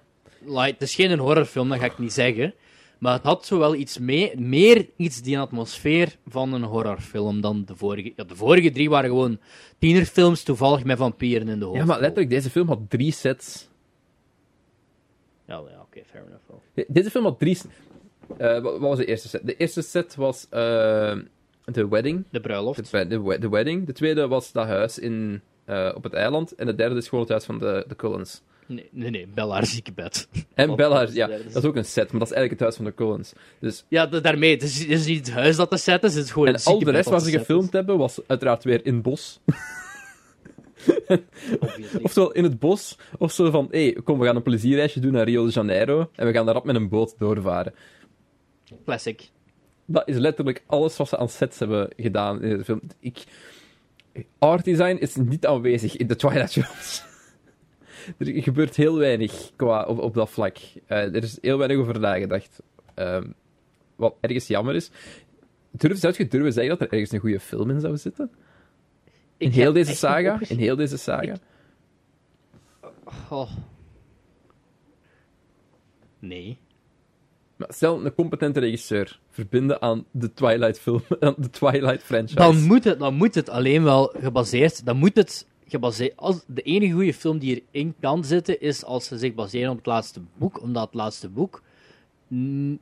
Light, 0.47 0.71
het 0.71 0.83
is 0.83 0.95
geen 0.95 1.19
horrorfilm, 1.19 1.69
dat 1.69 1.79
ga 1.79 1.85
ik 1.85 1.99
niet 1.99 2.13
zeggen. 2.13 2.55
Maar 2.99 3.13
het 3.13 3.23
had 3.23 3.47
zo 3.47 3.59
wel 3.59 3.75
iets 3.75 3.99
mee, 3.99 4.39
meer 4.39 4.89
iets 4.97 5.23
die 5.23 5.39
atmosfeer 5.39 6.17
van 6.27 6.53
een 6.53 6.63
horrorfilm 6.63 7.41
dan 7.41 7.63
de 7.67 7.77
vorige. 7.77 8.13
Ja, 8.17 8.25
de 8.25 8.37
vorige 8.37 8.71
drie 8.71 8.91
waren 8.91 9.11
gewoon 9.11 9.39
tienerfilms, 9.79 10.43
toevallig 10.43 10.85
met 10.85 10.99
vampieren 10.99 11.49
in 11.49 11.59
de 11.59 11.65
hoofd. 11.65 11.79
Ja, 11.79 11.85
maar 11.85 12.01
letterlijk, 12.01 12.31
deze 12.31 12.51
film 12.51 12.69
had 12.69 12.79
drie 12.89 13.13
sets. 13.13 13.69
Ja, 15.47 15.55
ja 15.71 15.81
oké, 15.81 16.01
fair 16.11 16.25
enough. 16.27 16.43
wel. 16.49 16.63
De- 16.75 16.85
Deze 16.89 17.11
film 17.11 17.25
had 17.25 17.39
drie... 17.39 17.59
eh, 18.37 18.61
wat, 18.61 18.79
was 18.79 18.97
de 18.99 19.05
eerste 19.05 19.29
set? 19.29 19.41
De 19.47 19.57
eerste 19.57 19.83
set 19.83 20.15
was 20.15 20.47
eh 20.51 21.17
de 21.65 21.89
wedding. 21.89 22.25
De 22.31 22.41
bruiloft. 22.41 22.91
De, 22.91 23.07
de, 23.07 23.23
we- 23.23 23.39
de 23.39 23.49
wedding. 23.49 23.87
De 23.87 23.93
tweede 23.93 24.29
was 24.29 24.53
dat 24.53 24.67
huis 24.67 24.99
in, 24.99 25.41
eh, 25.65 25.93
op 25.95 26.03
het 26.03 26.13
eiland. 26.13 26.55
En 26.55 26.67
de 26.67 26.75
derde 26.75 26.97
is 26.97 27.05
gewoon 27.09 27.21
het 27.21 27.31
huis 27.31 27.45
van 27.45 27.59
de, 27.59 27.85
de 27.89 27.97
Cullens. 27.97 28.43
Nee, 28.67 28.89
nee, 28.91 29.11
nee, 29.11 29.27
Bellaar 29.35 29.67
ziekebed. 29.67 30.29
En 30.55 30.77
Bella, 30.77 31.07
de 31.07 31.13
ja, 31.15 31.27
dat 31.27 31.57
is 31.57 31.65
ook 31.65 31.77
een 31.77 31.85
set, 31.85 32.11
maar 32.11 32.21
dat 32.21 32.29
is 32.31 32.35
eigenlijk 32.35 32.51
het 32.51 32.61
huis 32.61 32.77
van 32.77 32.85
de 32.85 32.95
Cullens. 32.95 33.33
Dus, 33.59 33.85
Ja, 33.89 34.07
da- 34.07 34.21
daarmee. 34.21 34.51
Het 34.51 34.63
is, 34.63 34.79
het 34.79 34.89
is 34.91 35.07
niet 35.07 35.27
het 35.27 35.35
huis 35.35 35.57
dat 35.57 35.71
te 35.71 35.77
zetten 35.77 36.09
is, 36.09 36.15
het 36.17 36.25
is 36.25 36.31
gewoon 36.31 36.49
en 36.49 36.61
al 36.65 36.79
de 36.79 36.91
rest 36.91 37.09
wat 37.09 37.23
ze 37.23 37.31
gefilmd 37.31 37.73
hebben, 37.73 37.99
was 37.99 38.21
uiteraard 38.27 38.65
weer 38.65 38.87
in 38.87 38.95
het 38.95 39.03
bos. 39.03 39.41
Oftewel 42.03 42.33
in 42.33 42.45
het 42.45 42.59
bos, 42.59 42.99
of 43.19 43.33
zo 43.33 43.51
van, 43.51 43.69
hé, 43.71 43.83
hey, 43.83 44.03
kom, 44.03 44.19
we 44.19 44.27
gaan 44.27 44.37
een 44.37 44.43
plezierreisje 44.43 45.01
doen 45.01 45.13
naar 45.13 45.25
Rio 45.25 45.47
de 45.47 45.53
Janeiro, 45.53 46.11
en 46.15 46.27
we 46.27 46.33
gaan 46.33 46.47
daar 46.47 46.57
op 46.57 46.65
met 46.65 46.77
een 46.77 46.89
boot 46.89 47.15
doorvaren. 47.19 47.75
Classic. 48.85 49.31
Dat 49.87 50.09
is 50.09 50.17
letterlijk 50.17 50.63
alles 50.67 50.97
wat 50.97 51.09
ze 51.09 51.17
aan 51.17 51.29
sets 51.29 51.59
hebben 51.59 51.89
gedaan 51.97 52.43
in 52.43 52.59
de 52.59 52.65
film. 52.65 52.81
Ik... 53.01 53.25
Art 54.39 54.65
design 54.65 54.97
is 54.97 55.17
niet 55.17 55.47
aanwezig 55.47 55.97
in 55.97 56.07
de 56.07 56.17
Twilight 56.17 56.53
films. 56.53 57.05
er 58.19 58.43
gebeurt 58.43 58.77
heel 58.77 58.99
weinig 58.99 59.51
qua 59.57 59.85
op, 59.85 59.99
op 59.99 60.15
dat 60.15 60.31
vlak. 60.31 60.57
Eh, 60.87 60.99
er 60.99 61.23
is 61.23 61.39
heel 61.41 61.59
weinig 61.59 61.79
over 61.79 62.01
nagedacht. 62.01 62.63
Ehm, 62.95 63.27
wat 63.97 64.15
ergens 64.21 64.47
jammer 64.47 64.75
is. 64.75 64.91
Durf, 65.71 65.99
zou 65.99 66.15
je 66.17 66.29
durven 66.29 66.53
zeggen 66.53 66.79
dat 66.79 66.81
er 66.81 66.93
ergens 66.93 67.13
een 67.13 67.21
goede 67.21 67.41
film 67.41 67.71
in 67.71 67.81
zou 67.81 67.97
zitten? 67.97 68.31
In 69.37 69.51
heel 69.51 69.73
deze 69.73 69.95
saga? 69.95 70.41
In 70.49 70.59
heel 70.59 70.77
deze 70.77 70.97
saga? 70.97 71.37
Oh. 73.31 73.51
Nee. 76.19 76.59
Maar 77.57 77.69
stel, 77.73 78.05
een 78.05 78.15
competente 78.15 78.61
regisseur 78.61 79.21
verbinden 79.31 79.83
aan 79.83 80.05
de 80.11 80.33
Twilight 80.33 80.79
film, 80.79 81.03
aan 81.21 81.35
de 81.37 81.51
Twilight 81.51 82.03
franchise. 82.03 82.35
Dan 82.35 82.63
moet, 82.63 82.85
het, 82.85 82.99
dan 82.99 83.15
moet 83.15 83.35
het 83.35 83.49
alleen 83.49 83.83
wel 83.83 84.15
gebaseerd... 84.19 84.87
Dan 84.87 84.97
moet 84.97 85.17
het 85.17 85.47
gebaseerd... 85.67 86.17
Als, 86.17 86.45
de 86.47 86.63
enige 86.63 86.93
goede 86.93 87.15
film 87.15 87.39
die 87.39 87.65
erin 87.71 87.95
kan 88.01 88.25
zitten, 88.25 88.61
is 88.61 88.85
als 88.85 89.07
ze 89.07 89.19
zich 89.19 89.35
baseren 89.35 89.71
op 89.71 89.77
het 89.77 89.87
laatste 89.87 90.21
boek. 90.39 90.63
Omdat 90.63 90.85
het 90.85 90.95
laatste 90.95 91.29
boek 91.29 91.63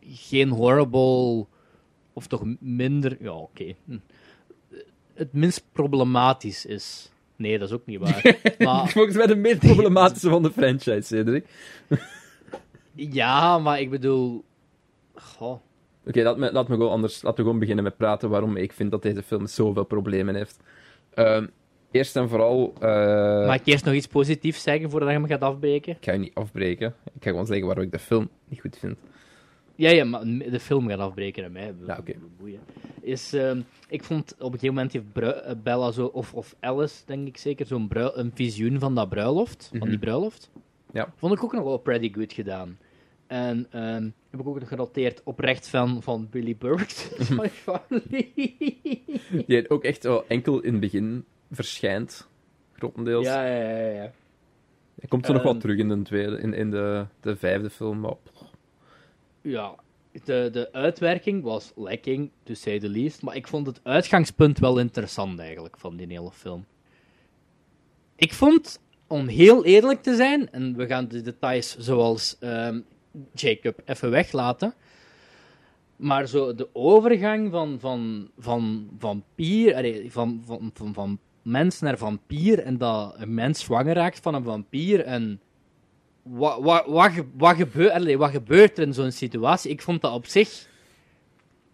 geen 0.00 0.48
horrible... 0.48 1.46
Of 2.12 2.26
toch 2.26 2.42
minder... 2.60 3.16
Ja, 3.20 3.32
oké. 3.32 3.74
Hm. 3.84 3.98
Het 5.22 5.32
minst 5.32 5.64
problematisch 5.72 6.66
is. 6.66 7.10
Nee, 7.36 7.58
dat 7.58 7.68
is 7.68 7.74
ook 7.74 7.86
niet 7.86 7.98
waar. 7.98 8.36
maar, 8.58 8.88
Volgens 8.98 9.16
mij 9.16 9.26
de 9.26 9.36
meest 9.36 9.58
problematische 9.58 10.28
van 10.28 10.42
de 10.42 10.50
franchise, 10.50 11.00
Cedric. 11.02 11.44
ja, 12.94 13.58
maar 13.58 13.80
ik 13.80 13.90
bedoel... 13.90 14.44
Goh. 15.14 15.60
Oké, 16.06 16.22
laat, 16.22 16.36
me, 16.36 16.52
laat 16.52 16.68
me 16.68 16.74
gewoon 16.74 16.90
anders 16.90 17.22
laten 17.22 17.36
we 17.38 17.42
gewoon 17.44 17.58
beginnen 17.58 17.84
met 17.84 17.96
praten 17.96 18.30
waarom 18.30 18.56
ik 18.56 18.72
vind 18.72 18.90
dat 18.90 19.02
deze 19.02 19.22
film 19.22 19.46
zoveel 19.46 19.84
problemen 19.84 20.34
heeft. 20.34 20.60
Ehm, 21.14 21.46
eerst 21.90 22.16
en 22.16 22.28
vooral... 22.28 22.72
eh, 22.80 23.46
Mag 23.46 23.54
ik 23.56 23.66
eerst 23.66 23.84
nog 23.84 23.94
iets 23.94 24.06
positiefs 24.06 24.62
zeggen 24.62 24.90
voordat 24.90 25.10
je 25.10 25.18
me 25.18 25.28
gaat 25.28 25.40
afbreken? 25.40 25.92
Ik 25.92 26.04
ga 26.04 26.12
je 26.12 26.18
niet 26.18 26.34
afbreken. 26.34 26.94
Ik 27.04 27.22
ga 27.22 27.30
gewoon 27.30 27.46
zeggen 27.46 27.66
waarom 27.66 27.84
ik 27.84 27.92
de 27.92 27.98
film 27.98 28.28
niet 28.48 28.60
goed 28.60 28.78
vind. 28.78 28.96
Ja, 29.82 29.90
ja, 29.90 30.04
maar 30.04 30.24
de 30.24 30.60
film 30.60 30.88
gaat 30.88 30.98
afbreken 30.98 31.44
aan 31.44 31.52
mij. 31.52 31.74
Ja, 31.86 31.96
oké. 31.98 32.14
Boeien. 32.38 32.60
Is, 33.00 33.32
ehm, 33.32 33.60
ik 33.88 34.04
vond 34.04 34.32
op 34.32 34.52
een 34.52 34.58
gegeven 34.58 34.74
moment 34.74 34.92
heeft 34.92 35.18
eh, 35.18 35.52
Bella 35.62 35.90
zo, 35.90 36.06
of, 36.06 36.34
of 36.34 36.54
Alice, 36.60 37.02
denk 37.06 37.26
ik 37.26 37.36
zeker, 37.36 37.66
zo'n 37.66 37.88
een 37.92 38.30
visioen 38.34 38.78
van 38.78 38.94
dat 38.94 39.08
bruiloft, 39.08 39.70
van 39.78 39.88
die 39.88 39.98
bruiloft. 39.98 40.50
Mhm. 40.52 40.98
Ja. 40.98 41.12
Vond 41.16 41.32
ik 41.32 41.44
ook 41.44 41.52
nog 41.52 41.64
wel 41.64 41.78
pretty 41.78 42.12
good 42.12 42.32
gedaan. 42.32 42.78
En 43.26 43.66
ehm, 43.70 44.08
heb 44.30 44.40
ik 44.40 44.46
ook 44.46 44.60
nog 44.60 44.68
genoteerd 44.68 45.20
oprecht 45.24 45.68
fan 45.68 46.02
van 46.02 46.28
Billy 46.30 46.56
Burke. 46.56 46.94
Spy 47.24 47.48
Family. 47.48 48.32
Die 49.46 49.70
ook 49.70 49.84
echt 49.84 50.02
wel 50.02 50.26
enkel 50.26 50.60
in 50.60 50.72
het 50.72 50.80
begin 50.80 51.24
verschijnt. 51.50 52.28
Grotendeels. 52.72 53.26
ja, 53.26 53.46
ja, 53.46 53.78
ja, 53.78 53.88
ja. 53.88 54.12
Hij 54.98 55.08
komt 55.08 55.26
zo 55.26 55.32
nog 55.32 55.42
Ehm, 55.42 55.52
wat 55.52 55.60
terug 55.60 55.78
in 55.78 55.88
de, 55.88 56.02
tweede, 56.02 56.38
in, 56.38 56.54
in 56.54 56.70
de, 56.70 57.06
de 57.20 57.36
vijfde 57.36 57.70
film. 57.70 58.00
Maar, 58.00 58.14
pff, 58.14 58.31
Ja, 59.42 59.74
de, 60.24 60.48
de 60.52 60.72
uitwerking 60.72 61.42
was 61.42 61.72
lekking, 61.76 62.30
to 62.42 62.54
say 62.54 62.78
the 62.78 62.88
least. 62.88 63.22
Maar 63.22 63.36
ik 63.36 63.48
vond 63.48 63.66
het 63.66 63.80
uitgangspunt 63.82 64.58
wel 64.58 64.78
interessant 64.78 65.38
eigenlijk 65.38 65.78
van 65.78 65.96
die 65.96 66.06
hele 66.06 66.32
film. 66.32 66.64
Ik 68.16 68.32
vond, 68.34 68.80
om 69.06 69.26
heel 69.26 69.64
eerlijk 69.64 70.02
te 70.02 70.14
zijn, 70.14 70.50
en 70.50 70.76
we 70.76 70.86
gaan 70.86 71.08
de 71.08 71.20
details 71.20 71.76
zoals 71.78 72.36
ehm, 72.40 72.80
Jacob 73.34 73.80
even 73.84 74.10
weglaten. 74.10 74.74
Maar 75.96 76.26
zo 76.26 76.54
de 76.54 76.68
overgang 76.72 77.50
van, 77.50 77.76
van, 77.80 78.30
van 78.38 78.90
vampier, 78.98 80.10
van, 80.10 80.42
van, 80.46 80.70
van, 80.74 80.94
van 80.94 81.18
mens 81.42 81.80
naar 81.80 81.98
vampier, 81.98 82.58
en 82.58 82.78
dat 82.78 83.14
een 83.18 83.34
mens 83.34 83.60
zwanger 83.60 83.94
raakt 83.94 84.20
van 84.20 84.34
een 84.34 84.44
vampier, 84.44 85.00
en 85.00 85.40
wat, 86.22 86.60
wat, 86.60 86.86
wat, 86.86 87.12
wat, 87.36 87.56
gebeur, 87.56 87.90
allee, 87.90 88.18
wat 88.18 88.30
gebeurt 88.30 88.78
er 88.78 88.86
in 88.86 88.94
zo'n 88.94 89.10
situatie? 89.10 89.70
Ik 89.70 89.82
vond 89.82 90.00
dat 90.00 90.12
op 90.12 90.26
zich... 90.26 90.70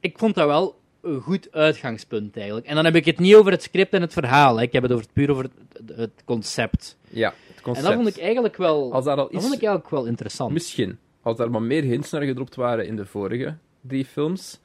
Ik 0.01 0.19
vond 0.19 0.35
dat 0.35 0.47
wel 0.47 0.81
een 1.01 1.21
goed 1.21 1.53
uitgangspunt, 1.53 2.37
eigenlijk. 2.37 2.67
En 2.67 2.75
dan 2.75 2.85
heb 2.85 2.95
ik 2.95 3.05
het 3.05 3.19
niet 3.19 3.35
over 3.35 3.53
het 3.53 3.63
script 3.63 3.93
en 3.93 4.01
het 4.01 4.13
verhaal. 4.13 4.57
Hè. 4.57 4.63
Ik 4.63 4.73
heb 4.73 4.83
het 4.83 4.93
over, 4.93 5.07
puur 5.13 5.31
over 5.31 5.45
het, 5.45 5.97
het 5.99 6.25
concept. 6.25 6.97
ja, 7.09 7.35
het 7.47 7.57
En 7.57 7.63
concept. 7.63 7.87
dat 7.87 7.95
vond 7.95 8.09
ik 8.09 8.19
eigenlijk 8.19 8.57
wel... 8.57 8.93
Als 8.93 9.05
daar 9.05 9.17
al 9.17 9.29
dat 9.31 9.43
vond 9.43 9.55
ik 9.55 9.63
eigenlijk 9.63 9.91
wel 9.91 10.05
interessant. 10.05 10.53
Misschien. 10.53 10.99
Als 11.23 11.37
daar 11.37 11.51
maar 11.51 11.63
meer 11.63 11.83
hints 11.83 12.11
naar 12.11 12.23
gedropt 12.23 12.55
waren 12.55 12.87
in 12.87 12.97
de 12.97 13.07
vorige 13.07 13.57
drie 13.81 14.05
films, 14.05 14.61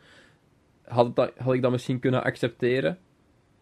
had, 0.84 1.06
het 1.06 1.16
dat, 1.16 1.32
had 1.38 1.54
ik 1.54 1.62
dat 1.62 1.72
misschien 1.72 2.00
kunnen 2.00 2.24
accepteren. 2.24 3.00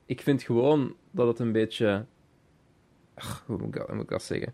Ik 0.05 0.21
vind 0.21 0.43
gewoon 0.43 0.95
dat 1.11 1.27
het 1.27 1.39
een 1.39 1.51
beetje... 1.51 2.05
Ach, 3.13 3.43
hoe, 3.45 3.57
moet 3.57 3.67
ik 3.67 3.73
dat, 3.73 3.85
hoe 3.87 3.95
moet 3.95 4.03
ik 4.03 4.09
dat 4.09 4.23
zeggen? 4.23 4.53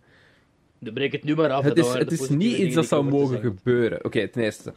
Dan 0.79 0.93
breek 0.93 1.11
het 1.11 1.23
nu 1.23 1.35
maar 1.35 1.51
af. 1.51 1.63
Het 1.63 1.77
is, 1.77 1.93
het 1.93 2.11
is 2.11 2.29
niet 2.29 2.57
iets 2.57 2.75
dat 2.75 2.85
zou 2.87 3.03
mogen 3.03 3.39
gebeuren. 3.39 4.05
Oké, 4.05 4.27
ten 4.27 4.43
eerste. 4.43 4.73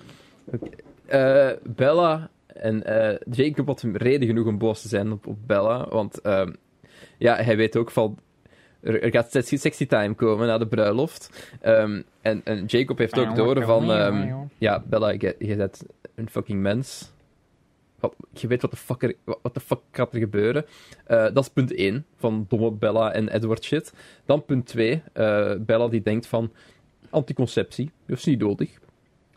Eh, 1.06 1.50
Bella 1.62 2.30
en 2.46 2.84
eh, 2.84 3.18
Jacob 3.30 3.66
had 3.66 3.84
reden 3.92 4.28
genoeg 4.28 4.46
om 4.46 4.58
boos 4.58 4.82
te 4.82 4.88
zijn 4.88 5.12
op, 5.12 5.26
op 5.26 5.36
Bella. 5.46 5.88
Want 5.88 6.20
ehm, 6.20 6.52
ja, 7.18 7.36
hij 7.36 7.56
weet 7.56 7.76
ook 7.76 7.90
van. 7.90 8.18
Er, 8.80 9.02
er 9.02 9.10
gaat 9.10 9.30
sexy, 9.30 9.56
sexy 9.56 9.86
time 9.86 10.14
komen 10.14 10.46
na 10.46 10.58
de 10.58 10.66
bruiloft. 10.66 11.48
Ehm, 11.60 12.02
en, 12.20 12.40
en 12.44 12.64
Jacob 12.64 12.98
heeft 12.98 13.18
ook 13.18 13.36
door 13.36 13.62
van. 13.62 13.92
ehm, 13.92 14.34
ja, 14.58 14.84
Bella, 14.86 15.10
je 15.38 15.54
bent 15.56 15.82
een 16.14 16.30
fucking 16.30 16.60
mens. 16.60 17.12
Wat, 18.00 18.14
je 18.32 18.46
weet 18.46 18.62
wat 18.62 18.70
de 18.70 18.76
fuck, 18.76 19.02
er, 19.02 19.14
wat 19.42 19.54
de 19.54 19.60
fuck 19.60 19.78
gaat 19.92 20.12
er 20.14 20.18
gebeuren. 20.20 20.64
Eh, 21.06 21.22
dat 21.32 21.38
is 21.44 21.48
punt 21.48 21.74
1 21.74 22.04
van 22.16 22.44
domme 22.48 22.70
Bella 22.72 23.12
en 23.12 23.28
Edward 23.28 23.64
shit. 23.64 23.92
Dan 24.26 24.44
punt 24.44 24.66
2. 24.66 25.02
Bella 25.60 25.88
die 25.88 26.02
denkt 26.02 26.26
van. 26.26 26.52
Anticonceptie, 27.10 27.90
dat 28.06 28.18
is 28.18 28.24
niet 28.24 28.38
nodig. 28.40 28.70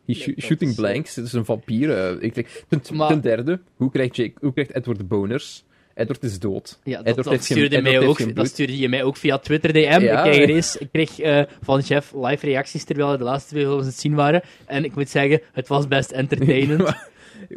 He's 0.06 0.18
shooting 0.22 0.72
is, 0.72 0.78
eh, 0.78 0.84
blanks, 0.84 1.16
het 1.16 1.26
is 1.26 1.34
een 1.34 1.46
vampier. 1.46 1.98
eh, 1.98 2.16
ik, 2.20 2.36
denk- 2.36 2.48
ten, 2.68 2.82
Maar- 2.98 3.08
ten 3.08 3.22
derde, 3.22 3.60
hoe 3.76 3.92
krijgt, 3.92 4.16
Jake, 4.16 4.34
hoe 4.40 4.54
krijgt 4.54 4.76
Edward 4.76 5.08
boners? 5.08 5.64
Edward 5.96 6.24
is 6.24 6.40
dood. 6.40 6.80
Ja, 6.84 6.98
dat, 6.98 7.06
Edward 7.08 7.24
dat 7.24 7.34
geen- 7.34 7.44
stuurde 7.44 7.76
Edward 7.78 7.96
mij 7.98 8.08
ook, 8.08 8.18
geen 8.18 8.34
dat 8.34 8.48
stuurde 8.48 8.78
je 8.78 8.90
mij 8.90 9.04
ook 9.04 9.18
via 9.18 9.38
Twitter 9.38 9.74
DM. 9.74 9.80
Ja. 10.02 10.24
Ik 10.24 10.32
kreeg, 10.32 10.50
eens, 10.50 10.78
ik 10.78 10.88
kreeg 10.92 11.20
eh, 11.20 11.44
van 11.62 11.80
Jeff 11.80 12.14
live 12.16 12.46
reacties 12.46 12.84
terwijl 12.84 13.12
we 13.12 13.18
de 13.18 13.24
laatste 13.24 13.50
twee 13.50 13.64
films 13.66 13.86
het 13.86 14.00
zien 14.00 14.16
waren. 14.16 14.42
En 14.66 14.84
ik 14.84 14.96
moet 14.96 15.10
zeggen, 15.10 15.42
het 15.54 15.68
was 15.68 15.88
best 15.88 16.12
entertainend. 16.22 16.94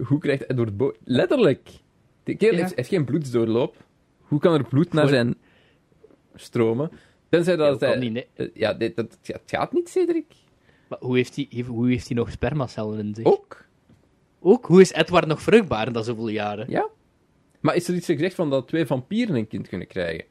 Hoe 0.06 0.18
krijgt 0.18 0.50
Edward? 0.50 0.96
Letterlijk. 1.04 1.68
De 2.24 2.36
kerel 2.36 2.54
Ja. 2.54 2.60
heeft, 2.62 2.76
heeft 2.76 2.88
geen 2.88 3.04
bloedsdoorloop. 3.04 3.84
Hoe 4.20 4.40
kan 4.40 4.54
er 4.54 4.64
bloed 4.64 4.92
naar 4.92 5.02
Voor- 5.02 5.12
zijn 5.14 5.34
stromen? 6.34 6.90
Tenzij 7.28 7.56
dat 7.56 7.78
kan 7.78 7.88
hij... 7.88 8.08
nee? 8.08 8.26
eh, 8.34 8.48
Ja, 8.54 8.74
dit, 8.74 8.96
dat, 8.96 9.18
het 9.22 9.42
gaat 9.46 9.72
niet, 9.72 9.88
Cedric. 9.88 10.24
Maar 10.88 10.98
hoe 11.00 11.16
heeft 11.16 11.36
hij 11.36 11.64
hoe 11.66 11.88
heeft 11.88 12.06
hij 12.08 12.16
nog 12.16 12.30
spermacellen 12.30 12.98
in 12.98 13.14
zich? 13.14 13.24
Ook? 13.24 13.64
Ook? 14.40 14.66
Hoe 14.66 14.80
is 14.80 14.92
Edward 14.92 15.26
nog 15.26 15.42
vruchtbaar 15.42 15.90
na 15.92 16.02
zoveel 16.02 16.28
jaren? 16.28 16.70
Ja. 16.70 16.88
Maar 17.60 17.74
is 17.76 17.88
er 17.88 17.94
iets 17.94 18.06
gezegd 18.06 18.34
van 18.34 18.50
dat 18.50 18.68
twee 18.68 18.86
vampieren 18.86 19.34
een 19.34 19.46
kind 19.48 19.68
kunnen 19.68 19.86
krijgen? 19.86 20.24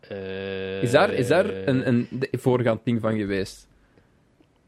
Eh, 0.00 0.82
Is 0.82 0.90
daar, 0.90 1.12
is 1.12 1.26
daar 1.28 1.54
een, 1.68 1.88
een 1.88 2.06
de- 2.10 2.28
voorgaand 2.32 2.80
ding 2.84 3.00
van 3.00 3.16
geweest? 3.18 3.68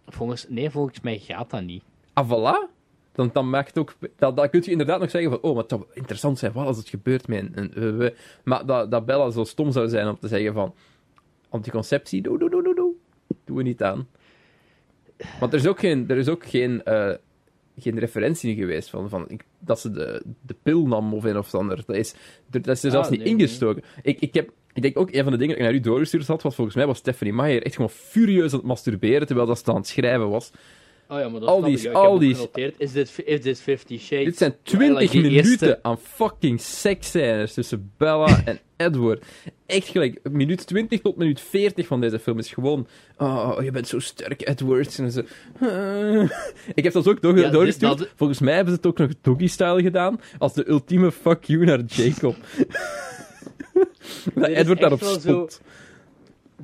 Volgens, 0.06 0.46
nee, 0.48 0.70
volgens 0.70 1.00
mij 1.00 1.18
gaat 1.18 1.50
dat 1.50 1.62
niet. 1.62 1.82
Ah, 2.12 2.30
voilà. 2.30 2.70
Dan, 3.18 3.30
dan 3.32 3.50
maakt 3.50 3.78
ook... 3.78 3.94
Dat, 4.16 4.36
dat 4.36 4.50
kun 4.50 4.62
je 4.64 4.70
inderdaad 4.70 5.00
nog 5.00 5.10
zeggen 5.10 5.30
van... 5.30 5.40
Oh, 5.40 5.50
maar 5.52 5.62
het 5.62 5.70
zou 5.70 5.84
interessant 5.92 6.38
zijn 6.38 6.52
wat 6.52 6.66
als 6.66 6.76
het 6.76 6.88
gebeurt 6.88 7.28
met 7.28 7.48
een... 7.54 7.82
een 7.82 8.14
maar 8.44 8.66
dat, 8.66 8.90
dat 8.90 9.06
Bella 9.06 9.30
zo 9.30 9.44
stom 9.44 9.72
zou 9.72 9.88
zijn 9.88 10.08
om 10.08 10.18
te 10.18 10.28
zeggen 10.28 10.52
van... 10.52 10.74
Anticonceptie, 11.48 12.22
doe, 12.22 12.38
doe, 12.38 12.50
doe, 12.50 12.62
doe, 12.62 12.74
doe. 12.74 12.92
Doen 13.44 13.56
we 13.56 13.62
niet 13.62 13.82
aan. 13.82 14.08
Want 15.40 15.52
er 15.52 15.58
is 15.58 15.66
ook 15.66 15.78
geen... 15.78 16.08
Er 16.08 16.16
is 16.16 16.28
ook 16.28 16.46
geen 16.46 16.84
eh, 16.84 17.14
geen 17.80 17.98
referentie 17.98 18.54
geweest 18.54 18.90
van, 18.90 19.08
van 19.08 19.24
ik, 19.28 19.44
dat 19.58 19.80
ze 19.80 19.90
de, 19.90 20.22
de 20.40 20.54
pil 20.62 20.86
nam 20.86 21.14
of 21.14 21.24
een 21.24 21.38
of 21.38 21.54
ander. 21.54 21.82
Dat 21.86 21.96
is, 21.96 22.14
dat 22.50 22.66
is 22.66 22.82
er 22.82 22.86
Ah, 22.86 22.92
zelfs 22.92 23.08
niet 23.08 23.20
nee, 23.20 23.28
ingestoken. 23.28 23.82
Ik, 24.02 24.20
ik, 24.20 24.34
heb, 24.34 24.50
ik 24.72 24.82
denk 24.82 24.98
ook, 24.98 25.12
een 25.12 25.22
van 25.22 25.32
de 25.32 25.38
dingen 25.38 25.56
die 25.56 25.64
ik 25.64 25.70
naar 25.70 25.80
u 25.80 25.80
doorgestuurd 25.80 26.26
had, 26.26 26.42
was 26.42 26.54
volgens 26.54 26.76
mij 26.76 26.86
was 26.86 26.98
Stephanie 26.98 27.32
Meyer 27.34 27.62
echt 27.62 27.74
gewoon 27.74 27.90
furieus 27.90 28.52
aan 28.52 28.58
het 28.58 28.68
masturberen 28.68 29.26
terwijl 29.26 29.46
dat 29.46 29.58
ze 29.58 29.70
aan 29.70 29.76
het 29.76 29.86
schrijven 29.86 30.28
was. 30.28 30.52
Oh 31.10 31.18
ja, 31.18 31.28
maar 31.28 31.40
dat 31.40 31.48
Al 31.48 31.60
die- 31.62 31.78
ik. 31.88 31.92
Al 31.94 32.18
die-. 32.18 32.36
Is 32.78 32.92
dit, 32.92 33.12
is 33.24 33.40
dit 33.40 33.60
Fifty 33.60 33.98
Shades? 33.98 34.24
Dit 34.24 34.36
zijn 34.36 34.54
Twilight, 34.62 34.96
20 34.96 35.10
die 35.10 35.20
minuten 35.22 35.66
eerste- 35.68 35.78
aan 35.82 35.98
fucking 35.98 36.60
seksscènes 36.60 37.54
tussen 37.54 37.92
Bella 37.96 38.40
en 38.44 38.58
Edward. 38.76 39.24
Echt 39.66 39.88
gelijk, 39.88 40.20
minuut 40.30 40.66
20 40.66 41.00
tot 41.00 41.16
minuut 41.16 41.40
40 41.40 41.86
van 41.86 42.00
deze 42.00 42.18
film 42.18 42.38
is 42.38 42.52
gewoon... 42.52 42.86
Oh, 43.16 43.58
je 43.62 43.70
bent 43.70 43.88
zo 43.88 43.98
sterk, 43.98 44.48
Edward. 44.48 44.98
En 44.98 45.10
zo. 45.12 45.20
Ik 46.74 46.84
heb 46.84 46.92
dat 46.92 47.08
ook 47.08 47.22
door, 47.22 47.38
Ja, 47.38 47.50
doorgestuurd. 47.50 47.98
dat- 47.98 48.08
Volgens 48.16 48.38
mij 48.38 48.54
hebben 48.54 48.72
ze 48.72 48.76
het 48.78 48.86
ook 48.88 48.98
nog 48.98 49.10
doggy-style 49.22 49.82
gedaan, 49.82 50.20
als 50.38 50.54
de 50.54 50.68
ultieme 50.68 51.12
fuck 51.12 51.44
you 51.44 51.64
naar 51.64 51.80
Jacob. 51.86 52.36
dat 54.34 54.48
Edward 54.48 54.80
daarop 54.80 55.00
wel 55.00 55.12
zo- 55.12 55.18
stond. 55.20 55.60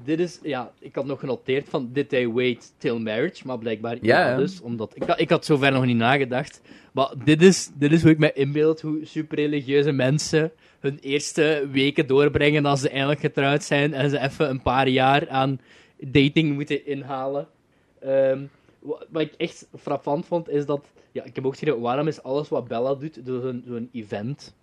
Dit 0.05 0.21
is, 0.21 0.39
ja, 0.43 0.73
ik 0.79 0.95
had 0.95 1.05
nog 1.07 1.21
genoteerd 1.21 1.69
van, 1.69 1.89
did 1.93 2.09
they 2.09 2.29
wait 2.29 2.73
till 2.79 2.99
marriage? 2.99 3.47
Maar 3.47 3.59
blijkbaar 3.59 3.97
Ja, 4.01 4.29
ja, 4.31 4.37
dus, 4.37 4.61
omdat, 4.61 4.93
ik, 4.97 5.03
had- 5.03 5.21
ik 5.21 5.31
had 5.31 5.45
zover 5.45 5.73
nog 5.73 5.85
niet 5.85 5.97
nagedacht. 5.97 6.61
Maar 6.93 7.13
dit 7.25 7.43
is, 7.43 7.71
dit 7.75 7.93
is 7.93 8.03
hoe 8.03 8.11
ik 8.11 8.19
me 8.19 8.33
inbeeld, 8.33 8.81
hoe 8.81 8.99
superreligieuze 9.05 9.93
mensen 9.93 10.53
hun 10.81 10.99
eerste 11.01 11.69
weken 11.71 12.07
doorbrengen 12.07 12.65
als 12.67 12.81
ze 12.81 12.89
eindelijk 12.89 13.21
getrouwd 13.21 13.63
zijn 13.65 13.95
en 13.95 14.11
ze 14.11 14.19
even 14.21 14.51
een 14.51 14.63
paar 14.63 14.89
jaar 14.89 15.29
aan 15.29 15.61
dating 15.99 16.55
moeten 16.55 16.87
inhalen. 16.87 17.49
Ehm, 18.01 18.43
wa- 18.79 19.05
wat 19.11 19.23
ik 19.23 19.33
echt 19.37 19.69
frappant 19.79 20.27
vond, 20.27 20.49
is 20.49 20.67
dat, 20.67 20.85
ja, 21.13 21.25
ik 21.25 21.35
heb 21.35 21.45
ook 21.47 21.53
geschreven, 21.53 21.81
waarom 21.81 22.07
is 22.09 22.23
alles 22.23 22.49
wat 22.49 22.69
Bella 22.69 22.95
doet, 22.95 23.27
door 23.27 23.41
zo'n 23.43 23.63
zo'n 23.67 23.89
event? 23.93 24.55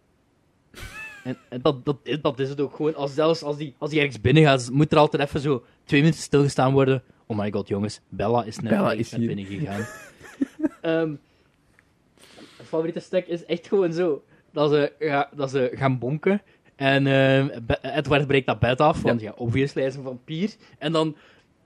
En, 1.24 1.62
dat, 1.62 1.86
dat, 1.86 1.98
is, 2.04 2.22
dat 2.22 2.40
is 2.40 2.50
het 2.50 2.62
ook 2.62 2.76
gewoon. 2.76 2.96
Als, 2.96 3.14
zelfs 3.14 3.44
als 3.44 3.58
die, 3.58 3.76
als 3.78 3.90
die 3.90 4.00
ergens 4.00 4.22
binnen 4.22 4.44
gaat, 4.44 4.70
moet 4.72 4.92
er 4.92 4.98
altijd 4.98 5.24
even 5.24 5.40
zo 5.40 5.64
twee 5.84 6.00
minuten 6.02 6.22
stilgestaan 6.22 6.74
worden. 6.74 7.04
Oh 7.26 7.38
my 7.38 7.52
god, 7.52 7.68
jongens, 7.68 8.02
Bella 8.10 8.44
is 8.44 8.60
net, 8.60 8.72
Bella 8.72 8.92
is 8.92 9.10
binnen 9.10 9.46
gegaan. 9.46 9.86
Het 12.58 12.70
favoriete 12.70 13.00
stuk 13.00 13.28
is 13.28 13.46
echt 13.46 13.68
gewoon 13.68 13.94
zo 13.94 14.24
dat 14.52 14.70
ze, 14.72 14.94
ga- 15.00 15.30
dat 15.36 15.50
ze 15.50 15.72
gaan 15.76 16.00
bonken. 16.00 16.42
En 16.76 17.08
ehm, 17.08 17.60
Edward 17.82 18.28
breekt 18.28 18.48
dat 18.48 18.60
bed 18.60 18.80
af, 18.82 19.02
want 19.02 19.22
ja, 19.22 19.34
obviously 19.36 19.82
hij 19.82 19.92
is 19.92 19.98
een 19.98 20.04
vampier. 20.04 20.56
En 20.78 20.92
dan 20.92 21.16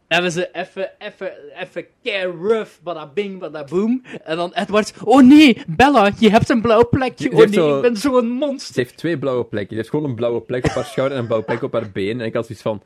hebben 0.07 0.31
ze 0.31 0.49
even, 0.53 0.89
even, 0.99 1.31
even 1.59 1.85
kei 2.03 2.25
rough, 2.25 2.71
bada 2.83 3.11
bing, 3.13 3.39
bada 3.39 3.63
boom. 3.63 4.03
En 4.23 4.35
dan 4.37 4.53
Edward, 4.53 4.93
oh 5.03 5.23
nee, 5.23 5.57
Bella, 5.67 6.11
je 6.19 6.29
hebt 6.29 6.49
een 6.49 6.61
blauw 6.61 6.87
plekje. 6.89 7.23
Je 7.29 7.35
Oh 7.35 7.37
nee, 7.37 7.53
zo- 7.53 7.75
ik 7.75 7.81
ben 7.81 7.97
zo'n 7.97 8.27
monster. 8.27 8.73
Ze 8.73 8.79
heeft 8.79 8.97
twee 8.97 9.17
blauwe 9.19 9.43
plekken. 9.45 9.69
Ze 9.69 9.75
heeft 9.75 9.89
gewoon 9.89 10.09
een 10.09 10.15
blauwe 10.15 10.41
plek 10.41 10.65
op 10.65 10.71
haar 10.71 10.85
schouder 10.85 11.13
en 11.17 11.21
een 11.21 11.27
blauwe 11.27 11.45
plek 11.47 11.61
op 11.63 11.73
haar 11.73 11.91
been. 11.91 12.19
En 12.19 12.25
ik 12.25 12.33
had 12.33 12.45
zoiets 12.45 12.63
van... 12.63 12.81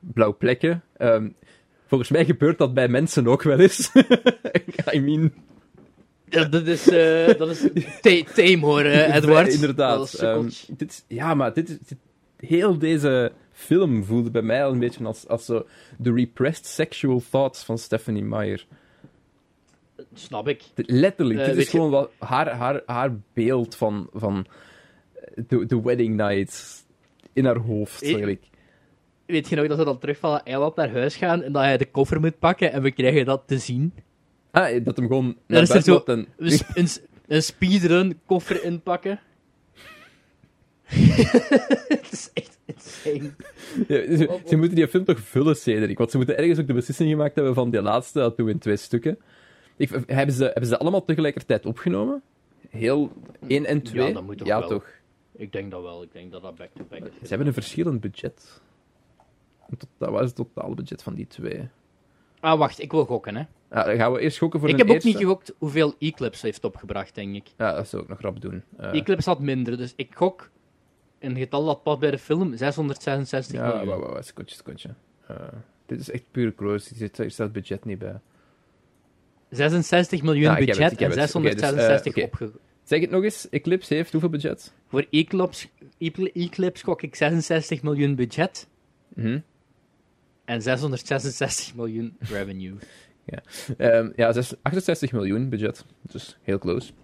Blauwe 0.00 0.34
plekken. 0.36 0.82
Ehm, 0.96 1.28
volgens 1.86 2.10
mij 2.10 2.24
gebeurt 2.24 2.58
dat 2.58 2.74
bij 2.74 2.88
mensen 2.88 3.26
ook 3.26 3.42
wel 3.42 3.60
eens. 3.60 3.90
I 4.94 5.00
mean... 5.00 5.32
Ja, 6.28 6.44
dat 6.44 6.66
is, 6.66 6.88
eh 6.88 7.38
dat 7.38 7.50
is 7.50 7.60
ta- 8.00 8.32
tame 8.34 8.58
hoor, 8.60 8.80
eh, 8.80 9.14
Edward. 9.16 9.52
Inderdaad. 9.54 10.12
Ehm, 10.14 10.48
dit 10.68 10.90
is, 10.90 11.04
ja, 11.08 11.34
maar 11.34 11.52
dit 11.52 11.68
is... 11.68 11.76
dit- 11.86 11.98
heel 12.36 12.78
deze 12.78 13.32
film 13.56 14.04
voelde 14.04 14.30
bij 14.30 14.42
mij 14.42 14.64
al 14.64 14.72
een 14.72 14.78
beetje 14.78 15.04
als, 15.04 15.28
als 15.28 15.44
zo 15.44 15.66
de 15.98 16.12
repressed 16.12 16.66
sexual 16.66 17.22
thoughts 17.30 17.64
van 17.64 17.78
Stephanie 17.78 18.24
Meyer. 18.24 18.66
Snap 20.14 20.48
ik. 20.48 20.62
Dit- 20.74 20.90
Letterlijk, 20.90 21.38
Eh, 21.38 21.44
dit 21.46 21.54
weet 21.54 21.64
is 21.64 21.70
gewoon 21.70 21.90
wat 21.90 22.10
haar, 22.18 22.48
haar, 22.50 22.82
haar 22.86 23.16
beeld 23.32 23.74
van, 23.74 24.08
van 24.12 24.46
eh, 25.14 25.44
de, 25.48 25.66
de 25.66 25.82
wedding 25.82 26.16
night 26.16 26.84
in 27.32 27.44
haar 27.44 27.56
hoofd. 27.58 28.02
Eh, 28.02 28.08
eigenlijk. 28.08 28.44
Weet 29.26 29.48
je 29.48 29.56
nog 29.56 29.66
dat 29.66 29.78
we 29.78 29.84
dan 29.84 29.98
terug 29.98 30.18
van 30.18 30.32
het 30.34 30.42
eiland 30.42 30.76
naar 30.76 30.90
huis 30.90 31.16
gaan 31.16 31.42
en 31.42 31.52
dat 31.52 31.62
hij 31.62 31.76
de 31.76 31.90
koffer 31.90 32.20
moet 32.20 32.38
pakken 32.38 32.72
en 32.72 32.82
we 32.82 32.90
krijgen 32.90 33.24
dat 33.24 33.42
te 33.46 33.58
zien? 33.58 33.92
Ah, 34.50 34.84
dat 34.84 34.96
hem 34.96 35.06
gewoon 35.06 35.36
naar 35.46 35.62
is 35.62 35.70
er 35.70 35.82
zo 35.82 36.02
en... 36.06 36.26
een, 36.74 36.88
een 37.26 37.42
speedrun 37.42 38.20
koffer 38.26 38.64
inpakken. 38.64 39.20
Het 41.88 42.12
is 42.12 42.30
echt 42.34 42.58
insane. 42.64 43.30
Ja, 43.88 44.16
ze, 44.16 44.40
ze 44.46 44.56
moeten 44.56 44.76
die 44.76 44.88
film 44.88 45.04
toch 45.04 45.20
vullen, 45.20 45.56
Cedric? 45.56 45.98
Want 45.98 46.10
ze 46.10 46.16
moeten 46.16 46.38
ergens 46.38 46.58
ook 46.58 46.66
de 46.66 46.72
beslissing 46.72 47.10
gemaakt 47.10 47.34
hebben 47.34 47.54
van 47.54 47.70
die 47.70 47.82
laatste, 47.82 48.18
dat 48.18 48.36
doen 48.36 48.46
we 48.46 48.52
in 48.52 48.58
twee 48.58 48.76
stukken. 48.76 49.18
Ik, 49.76 49.90
hebben, 50.06 50.34
ze, 50.34 50.44
hebben 50.44 50.66
ze 50.66 50.78
allemaal 50.78 51.04
tegelijkertijd 51.04 51.66
opgenomen? 51.66 52.22
Heel 52.70 53.12
1 53.48 53.64
en 53.64 53.82
2? 53.82 54.06
Ja, 54.06 54.12
dat 54.12 54.22
moet 54.22 54.38
toch 54.38 54.46
Ja, 54.46 54.58
wel. 54.58 54.68
toch. 54.68 54.86
Ik 55.36 55.52
denk 55.52 55.70
dat 55.70 55.82
wel. 55.82 56.02
Ik 56.02 56.12
denk 56.12 56.32
dat 56.32 56.42
dat 56.42 56.56
back-to-back 56.56 57.00
is. 57.00 57.12
Ze 57.20 57.28
hebben 57.28 57.46
een 57.46 57.52
verschillend 57.52 58.00
budget. 58.00 58.60
Tot, 59.78 59.88
dat 59.98 60.10
was 60.10 60.20
het 60.22 60.34
totale 60.34 60.74
budget 60.74 61.02
van 61.02 61.14
die 61.14 61.26
twee. 61.26 61.68
Ah, 62.40 62.58
wacht. 62.58 62.82
Ik 62.82 62.90
wil 62.90 63.04
gokken, 63.04 63.36
hè. 63.36 63.42
Ja, 63.70 63.84
dan 63.84 63.96
gaan 63.96 64.12
we 64.12 64.20
eerst 64.20 64.38
gokken 64.38 64.60
voor 64.60 64.68
Ik 64.68 64.74
een 64.74 64.80
heb 64.80 64.88
ook 64.88 64.94
eerste. 64.94 65.08
niet 65.08 65.18
gegokt 65.18 65.54
hoeveel 65.58 65.94
Eclipse 65.98 66.46
heeft 66.46 66.64
opgebracht, 66.64 67.14
denk 67.14 67.34
ik. 67.34 67.46
Ja, 67.56 67.72
dat 67.74 67.88
zou 67.88 68.02
ik 68.02 68.08
nog 68.08 68.20
rap 68.20 68.40
doen. 68.40 68.62
Eh, 68.76 68.94
Eclipse 68.94 69.28
had 69.28 69.40
minder, 69.40 69.76
dus 69.76 69.92
ik 69.96 70.14
gok 70.14 70.50
een 71.18 71.36
getal 71.36 71.64
dat 71.64 71.82
past 71.82 71.98
bij 71.98 72.10
de 72.10 72.18
film, 72.18 72.56
666 72.56 73.54
ja, 73.60 73.66
miljoen. 73.66 73.86
wauw, 73.86 74.00
wauw, 74.00 74.22
skotje, 74.22 74.56
skotje. 74.56 74.88
Eh, 75.26 75.36
dit 75.86 76.00
is 76.00 76.10
echt 76.10 76.22
puur 76.30 76.54
close. 76.54 76.94
Hier 76.94 77.08
staat 77.12 77.36
het 77.38 77.52
budget 77.52 77.84
niet 77.84 77.98
bij. 77.98 78.20
66 79.50 80.22
miljoen 80.22 80.42
Ja, 80.42 80.54
budget 80.56 80.90
het, 80.90 81.00
en 81.00 81.10
het. 81.20 81.34
Oké, 81.34 81.48
dus, 81.54 81.62
eh, 81.62 81.68
666. 81.70 82.50
Zeg 82.82 83.00
het 83.00 83.10
nog 83.10 83.22
eens. 83.24 83.48
Eclipse 83.48 83.94
heeft 83.94 84.12
hoeveel 84.12 84.30
budget? 84.30 84.72
Voor 84.88 85.06
Eclipse, 85.10 85.68
Ecl- 85.98 86.30
Eclipse 86.32 86.84
gok 86.84 87.02
ik 87.02 87.14
66 87.14 87.82
miljoen 87.82 88.14
budget 88.14 88.68
Mhm. 89.14 89.38
en 90.44 90.62
666 90.62 91.74
miljoen 91.74 92.16
revenue. 92.20 92.74
Ehm, 93.76 94.10
ja, 94.16 94.32
zes- 94.32 94.54
68 94.62 95.12
miljoen 95.12 95.48
budget. 95.48 95.84
Dus 96.02 96.38
heel 96.42 96.58
close. 96.58 96.88
Ik 96.88 96.94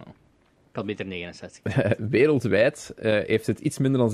had 0.72 0.86
beter 0.86 1.06
69. 1.06 1.96
Wereldwijd 1.98 2.94
eh, 2.96 3.12
heeft 3.26 3.46
het 3.46 3.58
iets 3.60 3.78
minder 3.78 4.00
dan 4.00 4.10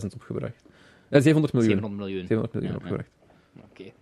700.000 0.00 0.06
opgebracht. 0.14 0.62
Eh, 1.08 1.20
700 1.20 1.52
miljoen. 1.52 1.70
700 1.70 2.00
miljoen. 2.00 2.26
700 2.26 2.54
miljoen 2.54 2.72
Ja, 2.72 2.78
ja. 2.78 2.84
opgebracht. 2.84 3.10
Oké. 3.70 3.92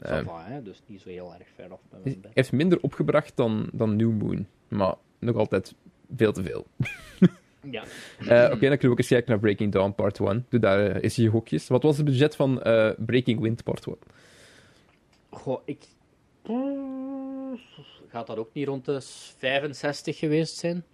Eh, 0.00 0.24
va, 0.26 0.44
hè, 0.44 0.62
dus 0.62 0.82
niet 0.86 1.00
zo 1.00 1.08
heel 1.08 1.34
erg 1.38 1.48
ver 1.54 1.64
af 1.72 1.80
bij 1.90 1.98
Hij 2.02 2.10
mijn 2.10 2.20
bed. 2.20 2.30
heeft 2.34 2.52
minder 2.52 2.78
opgebracht 2.80 3.36
dan, 3.36 3.68
dan 3.72 3.96
New 3.96 4.12
Moon. 4.22 4.46
Maar 4.68 4.94
nog 5.18 5.36
altijd 5.36 5.74
veel 6.16 6.32
te 6.32 6.42
veel. 6.42 6.66
Ja. 7.70 7.82
Eh, 8.18 8.26
Oké, 8.26 8.48
dan 8.48 8.58
kunnen 8.58 8.80
we 8.80 8.88
ook 8.88 8.98
eens 8.98 9.08
kijken 9.08 9.30
naar 9.30 9.38
Breaking 9.40 9.72
Dawn 9.72 9.92
Part 9.94 10.18
1. 10.20 10.46
Doe 10.48 10.60
daar 10.60 10.86
eh, 10.90 11.02
eens 11.02 11.16
je 11.16 11.28
gokjes. 11.28 11.68
Wat 11.68 11.82
was 11.82 11.96
het 11.96 12.06
budget 12.06 12.36
van 12.36 12.62
eh, 12.62 12.90
Breaking 12.98 13.40
Wind 13.40 13.64
Part 13.64 13.86
1? 13.86 13.96
Goh, 15.30 15.60
ik... 15.64 15.84
Gaat 18.08 18.26
dat 18.26 18.36
ook 18.36 18.50
niet 18.52 18.66
rond 18.66 18.84
de 18.84 19.00
65 19.00 20.18
geweest 20.18 20.56
zijn? 20.56 20.84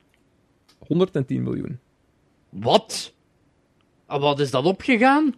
110 0.87 1.43
miljoen. 1.43 1.79
Wat? 2.49 3.13
Wat 4.07 4.41
is 4.41 4.51
dat 4.51 4.65
opgegaan? 4.65 5.35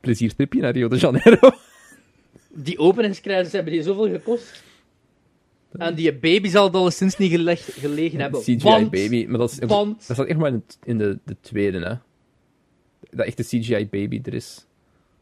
Pleziertripje 0.00 0.60
naar 0.60 0.72
Rio 0.72 0.88
de 0.88 0.96
Janeiro. 0.96 1.50
Die 2.58 2.78
openingskruisers 2.78 3.52
hebben 3.52 3.72
die 3.72 3.82
zoveel 3.82 4.08
gekost. 4.10 4.64
En 5.72 5.94
die 5.94 6.14
baby 6.14 6.48
zal 6.48 6.64
het 6.64 6.74
alleszins 6.74 7.16
niet 7.16 7.30
geleg- 7.30 7.68
gelegen 7.80 8.20
hebben. 8.20 8.40
CGI 8.40 8.58
want, 8.58 8.90
Baby. 8.90 9.26
Maar 9.28 9.38
dat, 9.38 9.50
is, 9.50 9.58
want- 9.58 10.06
dat 10.06 10.16
staat 10.16 10.26
echt 10.26 10.38
maar 10.38 10.52
in, 10.52 10.64
in 10.84 10.98
de, 10.98 11.18
de 11.24 11.36
tweede, 11.40 11.78
hè. 11.78 11.94
Dat 13.10 13.26
echt 13.26 13.36
de 13.36 13.42
CGI 13.44 13.88
Baby 13.90 14.20
er 14.24 14.34
is. 14.34 14.66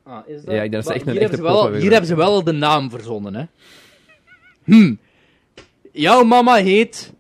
Ah, 0.03 0.29
is 0.29 0.45
dat? 0.45 0.55
Ja, 0.55 0.63
ik 0.63 0.71
denk 0.71 0.73
dat 0.73 0.83
ze 0.83 0.89
Maar 0.89 0.97
echt 0.99 1.07
een 1.07 1.13
hier, 1.13 1.23
echte 1.23 1.35
hebben 1.35 1.53
wel, 1.53 1.73
hier 1.75 1.91
hebben 1.91 2.09
ze 2.09 2.17
wel 2.17 2.45
de 2.45 2.53
naam 2.53 2.91
verzonnen, 2.91 3.35
hè. 3.35 3.45
Hm. 4.65 4.95
Jouw 5.93 6.25
mama 6.25 6.55
heet 6.55 7.13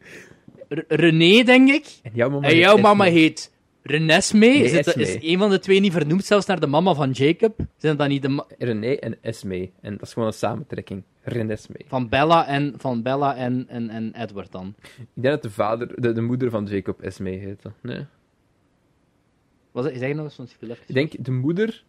R- 0.75 0.95
René, 0.95 1.43
denk 1.43 1.69
ik. 1.69 1.87
En 2.03 2.11
jouw 2.15 2.31
mama 2.31 2.47
En 2.47 2.53
heet 2.53 2.63
jouw 2.63 2.77
mama 2.77 3.05
heet 3.05 3.53
Renesme. 3.83 4.47
Is, 4.47 4.73
het, 4.73 4.97
is 4.97 5.17
een 5.21 5.39
van 5.39 5.51
de 5.51 5.59
twee 5.59 5.81
niet 5.81 5.93
vernoemd 5.93 6.25
zelfs 6.25 6.47
naar 6.47 6.61
de 6.61 6.67
mama 6.67 6.95
van 6.95 7.11
Jacob? 7.11 7.57
Zijn 7.77 7.97
dat 7.97 8.09
niet 8.09 8.23
de 8.23 8.45
René 8.59 8.93
en 8.93 9.19
Esme. 9.21 9.71
En 9.81 9.93
dat 9.93 10.03
is 10.03 10.13
gewoon 10.13 10.29
een 10.29 10.35
samentrekking. 10.35 11.03
Renesme. 11.23 11.77
van 11.87 12.09
Bella 12.09 12.47
en, 12.47 12.75
van 12.77 13.03
Bella 13.03 13.37
en, 13.37 13.65
en, 13.69 13.91
en 13.91 14.15
Edward 14.15 14.53
dan? 14.53 14.75
Ik 14.99 15.07
denk 15.15 15.35
dat 15.35 15.43
de, 15.43 15.51
vader, 15.51 16.01
de, 16.01 16.13
de 16.13 16.21
moeder 16.21 16.51
van 16.51 16.65
Jacob 16.65 17.01
Esme 17.01 17.31
heette. 17.31 17.73
Nee. 17.83 18.07
Was 19.73 19.85
het, 19.85 19.99
zeg 19.99 20.15
nog 20.15 20.39
eens, 20.39 20.53
ik 20.53 20.63
even... 20.63 20.77
Ik 20.87 20.95
denk 20.95 21.25
de 21.25 21.31
moeder 21.31 21.85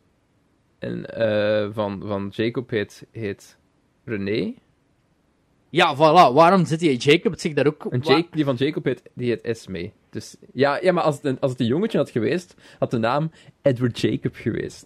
en, 0.79 1.05
eh, 1.05 1.69
van, 1.73 2.01
van 2.05 2.31
Jacob 2.31 2.69
heet, 2.69 3.07
heet 3.11 3.57
René. 4.05 4.53
Ja, 5.75 5.95
voilà. 5.95 6.33
Waarom 6.33 6.65
zit 6.65 6.79
die 6.79 6.97
Jacob 6.97 7.39
zich 7.39 7.53
daar 7.53 7.67
ook... 7.67 7.85
En 7.89 7.99
Jake, 7.99 8.27
die 8.31 8.43
van 8.43 8.55
Jacob 8.55 8.83
heet, 8.83 9.01
die 9.13 9.29
heet 9.29 9.41
Esme. 9.41 9.91
Dus, 10.09 10.35
ja, 10.53 10.79
ja, 10.81 10.91
maar 10.91 11.03
als 11.03 11.15
het, 11.15 11.25
een, 11.25 11.39
als 11.39 11.51
het 11.51 11.59
een 11.59 11.65
jongetje 11.65 11.97
had 11.97 12.09
geweest, 12.09 12.55
had 12.79 12.91
de 12.91 12.97
naam 12.97 13.31
Edward 13.61 13.99
Jacob 13.99 14.35
geweest. 14.35 14.85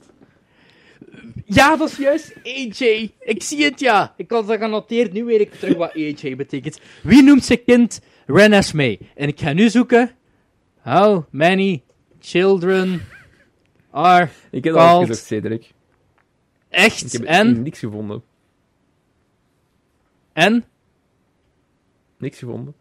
Ja, 1.46 1.76
dat 1.76 1.90
is 1.90 1.98
juist 1.98 2.34
AJ. 2.44 3.12
Ik 3.20 3.44
zie 3.44 3.64
het, 3.64 3.80
ja. 3.80 4.14
Ik 4.18 4.32
had 4.32 4.48
dat 4.48 4.60
genoteerd. 4.60 5.14
Nu 5.14 5.24
weet 5.24 5.40
ik 5.40 5.54
terug 5.54 5.78
wat 5.78 5.94
AJ 5.94 6.36
betekent. 6.36 6.80
Wie 7.04 7.24
noemt 7.24 7.46
zijn 7.46 7.64
kind 7.64 8.02
Renesmee? 8.26 9.00
En 9.16 9.28
ik 9.28 9.40
ga 9.40 9.54
nu 9.54 9.70
zoeken... 9.70 10.12
How 10.82 11.24
many 11.32 11.84
children 12.20 13.02
are... 13.92 14.30
Ik 14.52 14.64
heb 14.64 14.74
dat 14.74 14.84
Called- 14.84 15.02
opgezocht, 15.02 15.26
Cedric. 15.28 15.62
Ik 15.62 15.72
Echt? 16.70 17.12
heb 17.12 17.24
En? 17.24 17.62
niks 17.62 17.80
gevonden. 17.80 18.24
En? 20.34 20.64
Niks 22.20 22.38
gevonden. 22.38 22.74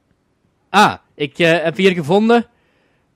Ah, 0.69 0.95
ik 1.15 1.39
eh, 1.39 1.63
heb 1.63 1.77
hier 1.77 1.93
gevonden. 1.93 2.47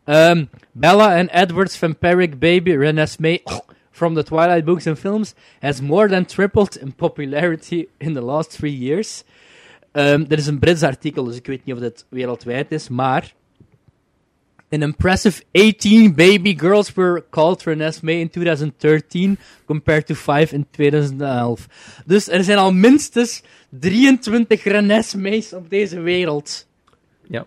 ehm, 0.04 0.44
Bella 0.72 1.18
and 1.18 1.30
Edward's 1.30 1.76
vampiric 1.78 2.38
baby 2.38 2.76
Renesmee 2.76 3.42
from 3.90 4.14
the 4.14 4.22
Twilight 4.22 4.64
books 4.64 4.86
and 4.86 4.98
films 4.98 5.34
has 5.60 5.80
more 5.80 6.08
than 6.08 6.24
tripled 6.24 6.76
in 6.76 6.94
popularity 6.94 7.88
in 7.98 8.14
the 8.14 8.20
last 8.20 8.50
three 8.50 8.78
years. 8.78 9.24
Ehm 9.92 10.24
er 10.28 10.38
is 10.38 10.46
een 10.46 10.58
Brits 10.58 10.82
artikel, 10.82 11.24
dus 11.24 11.36
ik 11.36 11.46
weet 11.46 11.64
niet 11.64 11.74
of 11.74 11.80
dit 11.80 12.06
wereldwijd 12.08 12.72
is, 12.72 12.88
maar... 12.88 13.34
An 14.72 14.82
impressive 14.82 15.42
18 15.52 16.14
baby 16.14 16.54
girls 16.58 16.94
were 16.94 17.24
called 17.30 17.62
Renesmee 17.62 18.20
in 18.20 18.30
2013, 18.30 19.38
compared 19.66 20.06
to 20.06 20.14
5 20.14 20.52
in 20.52 20.66
2011. 20.70 21.66
Dus 22.06 22.28
er 22.28 22.44
zijn 22.44 22.58
al 22.58 22.72
minstens 22.72 23.42
23 23.68 24.64
Renesmees 24.64 25.52
op 25.52 25.70
deze 25.70 26.00
wereld. 26.00 26.66
Ja. 27.28 27.46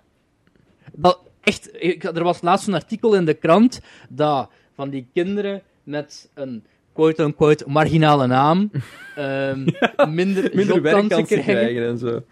Dat 0.91 1.19
echt, 1.41 1.69
ik, 1.73 2.03
er 2.03 2.23
was 2.23 2.41
laatst 2.41 2.67
een 2.67 2.73
artikel 2.73 3.15
in 3.15 3.25
de 3.25 3.33
krant 3.33 3.81
dat 4.09 4.49
van 4.75 4.89
die 4.89 5.07
kinderen 5.13 5.61
met 5.83 6.29
een 6.33 6.63
quote-unquote 6.93 7.63
marginale 7.67 8.27
naam 8.27 8.71
ehm, 9.15 9.67
minder, 10.07 10.51
Minder 10.53 10.81
werkkansen 10.81 11.25
krijgen. 11.25 11.53
krijgen 11.53 11.87
en 11.87 11.97
zo. 11.97 12.23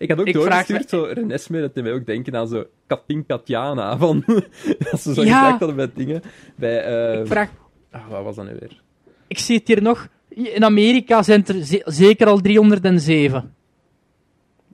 Ik 0.00 0.08
had 0.10 0.18
ook 0.20 0.26
Ik 0.26 0.34
doorgestuurd, 0.34 0.88
zo 0.88 1.02
Renesme, 1.02 1.60
dat 1.60 1.74
deed 1.74 1.84
mij 1.84 1.92
ook 1.92 2.06
denken 2.06 2.36
aan 2.36 2.48
zo 2.48 2.64
Katin 2.86 3.26
Katjana, 3.26 3.96
van... 3.98 4.24
dat 4.90 5.00
ze 5.00 5.14
zo 5.14 5.22
Ja. 5.22 5.38
gezegd 5.42 5.58
hadden 5.58 5.76
bij 5.76 5.90
dingen. 5.94 6.22
Bij, 6.56 6.82
eh 6.84 7.20
Ik 7.20 7.26
vraag, 7.26 7.48
ah, 7.90 8.08
wat 8.08 8.24
was 8.24 8.36
dat 8.36 8.44
nu 8.44 8.56
weer? 8.60 8.80
ik 9.26 9.38
zie 9.38 9.56
het 9.58 9.68
hier 9.68 9.82
nog. 9.82 10.08
In 10.28 10.64
Amerika 10.64 11.22
zijn 11.22 11.46
er 11.46 11.64
ze- 11.64 11.82
zeker 11.84 12.26
al 12.26 12.40
307. 12.40 13.54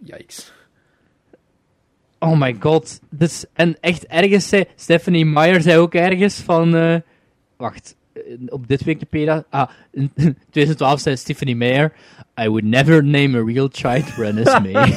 Yikes. 0.04 0.52
Oh 2.18 2.40
my 2.40 2.56
god. 2.60 3.00
Dus, 3.10 3.44
en 3.52 3.76
echt 3.80 4.06
ergens 4.06 4.48
zei 4.48 4.64
Stephanie 4.74 5.24
Meyer 5.26 5.60
zei 5.62 5.78
ook 5.78 5.94
ergens 5.94 6.34
van. 6.40 6.74
eh, 6.76 6.96
wacht, 7.56 7.96
op 8.48 8.68
dit 8.68 8.84
Wikipedia. 8.84 9.44
Ah, 9.50 9.68
in 9.90 10.10
2012 10.50 11.00
zei 11.00 11.16
Stephanie 11.16 11.56
Meyer. 11.56 11.92
I 12.40 12.48
would 12.48 12.64
never 12.64 13.04
name 13.04 13.38
a 13.38 13.42
real 13.44 13.68
child 13.72 14.04
Renesmee. 14.16 14.72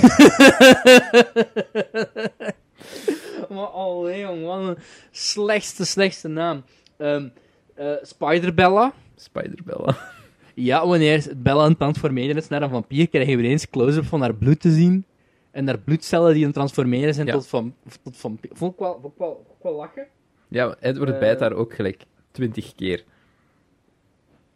maar 3.49 3.65
allee, 3.67 4.19
jong, 4.19 4.43
wat 4.45 4.59
een 4.67 4.77
slechtste, 5.11 5.85
slechtste 5.85 6.27
naam. 6.27 6.63
Ehm 6.97 7.27
eh, 7.75 7.91
Spider-Bella. 8.01 8.93
Spider-Bella. 9.15 9.97
Ja, 10.53 10.87
wanneer 10.87 11.27
Bella 11.37 11.61
aan 11.63 11.69
het 11.69 11.77
transformeren 11.77 12.35
is 12.35 12.47
naar 12.47 12.61
een 12.61 12.69
vampier, 12.69 13.09
krijgen 13.09 13.37
we 13.37 13.43
ineens 13.43 13.69
close-up 13.69 14.05
van 14.05 14.21
haar 14.21 14.33
bloed 14.35 14.59
te 14.59 14.71
zien. 14.71 15.05
En 15.51 15.67
haar 15.67 15.77
bloedcellen 15.79 16.31
die 16.33 16.39
aan 16.39 16.45
het 16.47 16.55
transformeren 16.55 17.13
zijn 17.13 17.27
Ja. 17.27 17.33
tot, 17.33 17.47
van, 17.47 17.73
tot 18.03 18.17
vampier. 18.17 18.51
Vond 18.53 18.73
ik 18.73 18.79
wel, 18.79 18.99
vond 19.01 19.13
ik 19.13 19.19
wel, 19.19 19.43
vond 19.45 19.57
ik 19.57 19.63
wel 19.63 19.73
lachen. 19.75 20.07
Ja, 20.47 20.65
maar 20.65 20.75
Edward 20.79 21.11
Eh. 21.13 21.19
bijt 21.19 21.39
daar 21.39 21.53
ook 21.53 21.73
gelijk 21.73 22.01
twintig 22.31 22.76
keer. 22.76 23.03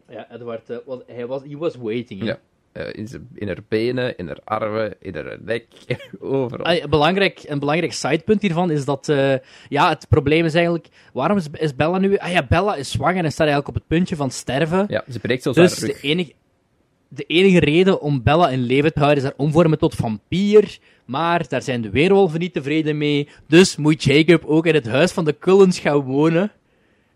Ja, 0.09 0.31
Edward, 0.31 0.69
eh, 0.69 0.77
was, 0.85 0.99
hij 1.07 1.25
was, 1.25 1.41
he 1.43 1.57
was 1.57 1.75
waiting. 1.75 2.23
Ja. 2.23 2.39
Eh, 2.73 2.87
in, 2.91 3.07
zijn, 3.07 3.27
in 3.33 3.47
haar 3.47 3.63
benen, 3.67 4.17
in 4.17 4.27
haar 4.27 4.39
armen, 4.43 4.95
in 4.99 5.15
haar 5.15 5.37
nek, 5.41 5.65
overal. 6.19 6.65
Ah, 6.65 6.89
belangrijk, 6.89 7.43
een 7.47 7.59
belangrijk 7.59 7.93
sidepunt 7.93 8.41
hiervan 8.41 8.71
is 8.71 8.85
dat, 8.85 9.09
eh, 9.09 9.35
ja, 9.69 9.89
het 9.89 10.05
probleem 10.09 10.45
is 10.45 10.53
eigenlijk, 10.53 10.87
waarom 11.13 11.37
is, 11.37 11.47
is 11.51 11.75
Bella 11.75 11.97
nu, 11.97 12.17
ah 12.17 12.31
ja, 12.31 12.45
Bella 12.49 12.75
is 12.75 12.91
zwanger 12.91 13.23
en 13.23 13.31
staat 13.31 13.47
eigenlijk 13.47 13.67
op 13.67 13.73
het 13.73 13.87
puntje 13.87 14.15
van 14.15 14.31
sterven. 14.31 14.85
Ja, 14.87 15.03
ze 15.11 15.19
breekt 15.19 15.43
zelfs 15.43 15.57
dus 15.57 15.79
haar 15.79 15.87
de 15.87 15.93
rug. 15.93 16.03
enige, 16.03 16.33
de 17.07 17.23
enige 17.23 17.59
reden 17.59 18.01
om 18.01 18.23
Bella 18.23 18.49
in 18.49 18.61
leven 18.63 18.93
te 18.93 18.99
houden 18.99 19.23
is 19.23 19.29
haar 19.29 19.37
omvormen 19.37 19.77
tot 19.77 19.95
vampier, 19.95 20.77
maar 21.05 21.47
daar 21.47 21.61
zijn 21.61 21.81
de 21.81 21.89
weerwolven 21.89 22.39
niet 22.39 22.53
tevreden 22.53 22.97
mee, 22.97 23.29
dus 23.47 23.75
moet 23.75 24.03
Jacob 24.03 24.45
ook 24.45 24.65
in 24.65 24.73
het 24.73 24.87
huis 24.87 25.11
van 25.11 25.25
de 25.25 25.37
Cullens 25.37 25.79
gaan 25.79 25.99
wonen 25.99 26.51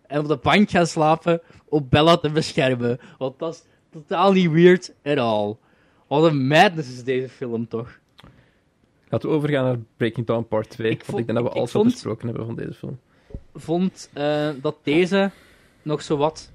en 0.07 0.19
op 0.19 0.27
de 0.27 0.37
bank 0.37 0.69
gaan 0.69 0.87
slapen 0.87 1.41
om 1.65 1.87
Bella 1.89 2.17
te 2.17 2.29
beschermen, 2.29 2.99
want 3.17 3.39
dat 3.39 3.53
is 3.53 3.63
totaal 3.91 4.31
niet 4.31 4.51
weird 4.51 4.93
at 5.03 5.17
all. 5.17 5.55
Wat 6.07 6.23
een 6.23 6.47
madness 6.47 6.89
is 6.89 7.03
deze 7.03 7.29
film 7.29 7.67
toch? 7.67 7.99
Laten 9.09 9.29
we 9.29 9.35
overgaan 9.35 9.63
naar 9.63 9.77
Breaking 9.97 10.25
Dawn 10.25 10.45
Part 10.47 10.69
2. 10.69 10.91
Ik 10.91 11.03
want 11.03 11.19
ik 11.19 11.25
denk 11.25 11.39
dat 11.39 11.47
we 11.53 11.59
alles 11.59 11.71
vond- 11.71 11.91
besproken 11.91 12.27
hebben 12.27 12.45
van 12.45 12.55
deze 12.55 12.73
film. 12.73 12.99
vond 13.55 14.09
eh, 14.13 14.49
dat 14.61 14.75
deze 14.83 15.31
nog 15.81 16.01
zo 16.01 16.17
wat 16.17 16.51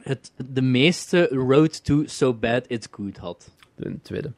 het, 0.00 0.32
de 0.52 0.62
meeste 0.62 1.26
road 1.28 1.84
to 1.84 2.02
so 2.06 2.34
bad 2.34 2.64
it's 2.66 2.88
good 2.90 3.16
had. 3.16 3.50
De 3.74 4.00
tweede. 4.02 4.32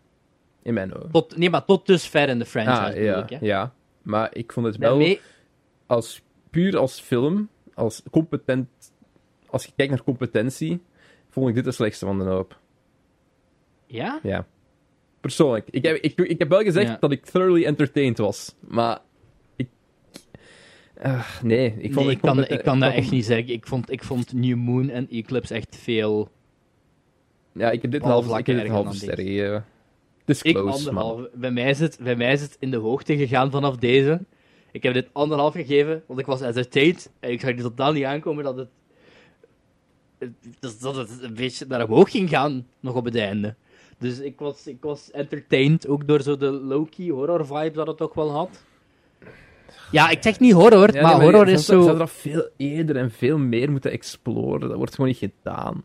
In 0.62 0.74
mijn 0.74 0.94
ogen. 0.94 1.11
Tot, 1.11 1.36
nee, 1.36 1.51
maar 1.51 1.65
tot 1.65 1.86
dusver 1.86 2.28
in 2.28 2.39
de 2.39 2.44
franchise 2.44 2.98
ah, 2.98 3.02
ja, 3.05 3.28
ik, 3.28 3.40
ja. 3.40 3.73
Maar 4.02 4.31
ik 4.32 4.52
vond 4.52 4.66
het 4.66 4.77
wel, 4.77 4.90
Daarmee, 4.90 5.20
als, 5.86 6.23
puur 6.51 6.77
als 6.78 7.01
film, 7.01 7.48
als 7.74 8.02
competent, 8.10 8.68
als 9.47 9.64
je 9.64 9.72
kijkt 9.76 9.92
naar 9.92 10.02
competentie, 10.05 10.80
vond 11.28 11.48
ik 11.48 11.55
dit 11.55 11.64
de 11.64 11.72
slechtste 11.72 12.06
van 12.06 12.18
de 12.18 12.24
hoop. 12.24 12.59
ja? 13.86 14.20
Ja. 14.22 14.47
Persoonlijk. 15.20 15.68
Ik 15.70 15.84
heb, 15.84 15.97
ik, 15.97 16.18
ik 16.20 16.38
heb 16.38 16.48
wel 16.48 16.62
gezegd 16.62 16.88
Ja. 16.88 16.97
dat 17.01 17.12
ik 17.12 17.24
thoroughly 17.24 17.64
entertained 17.64 18.18
was. 18.18 18.55
Maar 18.60 18.98
ik... 19.56 19.68
Ah, 21.02 21.40
nee, 21.42 21.74
ik 21.78 21.92
vond 21.92 22.06
Nee, 22.06 22.14
ik 22.14 22.20
kan, 22.20 22.47
ik 22.47 22.62
kan 22.62 22.80
dat 22.80 22.92
echt 22.92 23.10
niet 23.10 23.24
zeggen. 23.24 23.52
Ik 23.52 23.66
vond, 23.66 23.90
ik 23.92 24.05
vond 24.05 24.32
New 24.32 24.56
Moon 24.56 24.88
en 24.88 25.09
Eclipse 25.10 25.55
echt 25.55 25.76
veel... 25.76 26.28
Ja, 27.52 27.70
ik 27.70 27.82
heb 27.82 27.90
dit 27.90 28.02
een 28.02 28.09
halve, 28.09 28.24
ik 28.24 28.30
vlakken 28.30 28.55
heb 28.55 28.62
dit 28.64 28.72
een 28.72 28.76
erger 28.78 28.90
halve 28.92 29.06
dan 29.06 29.14
ster 29.16 29.24
gegeven. 29.26 29.64
Het 30.18 30.28
is 30.36 30.42
Ik 30.42 30.55
close, 30.55 30.92
maar... 30.92 31.02
anderhalf. 31.02 31.34
Bij 31.34 31.51
mij, 31.51 31.70
is 31.70 31.80
het, 31.80 31.98
bij 32.02 32.16
mij 32.16 32.32
is 32.32 32.40
het 32.40 32.56
in 32.60 32.70
de 32.70 32.76
hoogte 32.76 33.16
gegaan 33.16 33.51
vanaf 33.51 33.76
deze. 33.76 34.20
Ik 34.72 34.82
heb 34.82 34.94
dit 34.94 35.09
anderhalf 35.12 35.55
gegeven, 35.55 36.02
want 36.06 36.20
ik 36.20 36.26
was 36.26 36.40
entertained. 36.40 37.10
En 37.20 37.30
ik 37.30 37.40
zag 37.40 37.51
er 37.51 37.62
totaal 37.62 37.92
niet 37.92 38.05
aankomen 38.05 38.44
dat 38.44 38.56
het... 38.56 38.68
Dat, 40.60 40.80
dat 40.80 40.97
het 40.97 41.22
een 41.22 41.34
beetje 41.34 41.66
naar 41.68 41.88
omhoog 41.88 42.10
ging 42.10 42.28
gaan, 42.28 42.66
nog 42.80 42.94
op 42.94 43.05
het 43.05 43.16
einde. 43.16 43.55
Dus 43.98 44.18
ik 44.18 44.38
was, 44.38 44.66
ik 44.66 44.76
was 44.80 45.10
entertained, 45.10 45.88
ook 45.88 46.06
door 46.06 46.22
zo 46.22 46.36
de 46.36 46.51
low-key 46.51 47.09
horror 47.09 47.47
vibe 47.47 47.70
dat 47.70 47.86
het 47.86 47.97
toch 47.97 48.14
wel 48.14 48.30
had. 48.30 48.64
Ja, 49.90 50.09
ik 50.10 50.22
zeg 50.22 50.40
niet 50.40 50.52
horror, 50.52 50.94
Ja, 50.94 51.02
maar 51.02 51.16
nee, 51.16 51.22
horror 51.22 51.47
je 51.47 51.52
is 51.52 51.64
zo... 51.64 51.82
zou 51.82 51.98
dat 51.98 52.10
veel 52.10 52.48
eerder 52.56 52.97
en 52.97 53.10
veel 53.10 53.38
meer 53.38 53.70
moeten 53.70 53.90
exploren. 53.90 54.68
Dat 54.68 54.76
wordt 54.76 54.94
gewoon 54.94 55.10
niet 55.10 55.32
gedaan. 55.42 55.84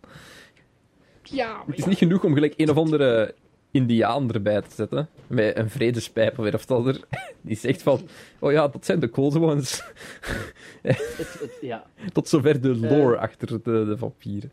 Ja, 1.23 1.63
Het 1.65 1.77
is 1.77 1.85
niet 1.85 1.97
genoeg 1.97 2.23
om 2.23 2.33
gelijk 2.33 2.53
een 2.57 2.69
of 2.69 2.77
andere 2.77 3.35
indiaan 3.75 4.31
erbij 4.31 4.61
te 4.61 4.73
zetten. 4.75 5.09
Met 5.27 5.57
een 5.57 5.69
vredespijp 5.69 6.31
of 6.37 6.43
weer 6.43 6.53
of 6.53 6.61
het 6.61 6.71
ander. 6.71 6.99
Die 7.41 7.55
zegt 7.55 7.81
van... 7.81 8.07
Oh 8.39 8.51
ja, 8.51 8.67
dat 8.67 8.85
zijn 8.85 8.99
de 8.99 9.09
cold 9.09 9.35
ones. 9.35 9.83
het, 10.81 11.37
het- 11.39 11.57
ja. 11.61 11.85
Tot 12.13 12.27
zover 12.27 12.61
de 12.61 12.69
Eh. 12.71 12.79
lore 12.91 13.17
achter 13.17 13.47
de, 13.47 13.85
de 13.85 13.97
vampieren. 13.97 14.51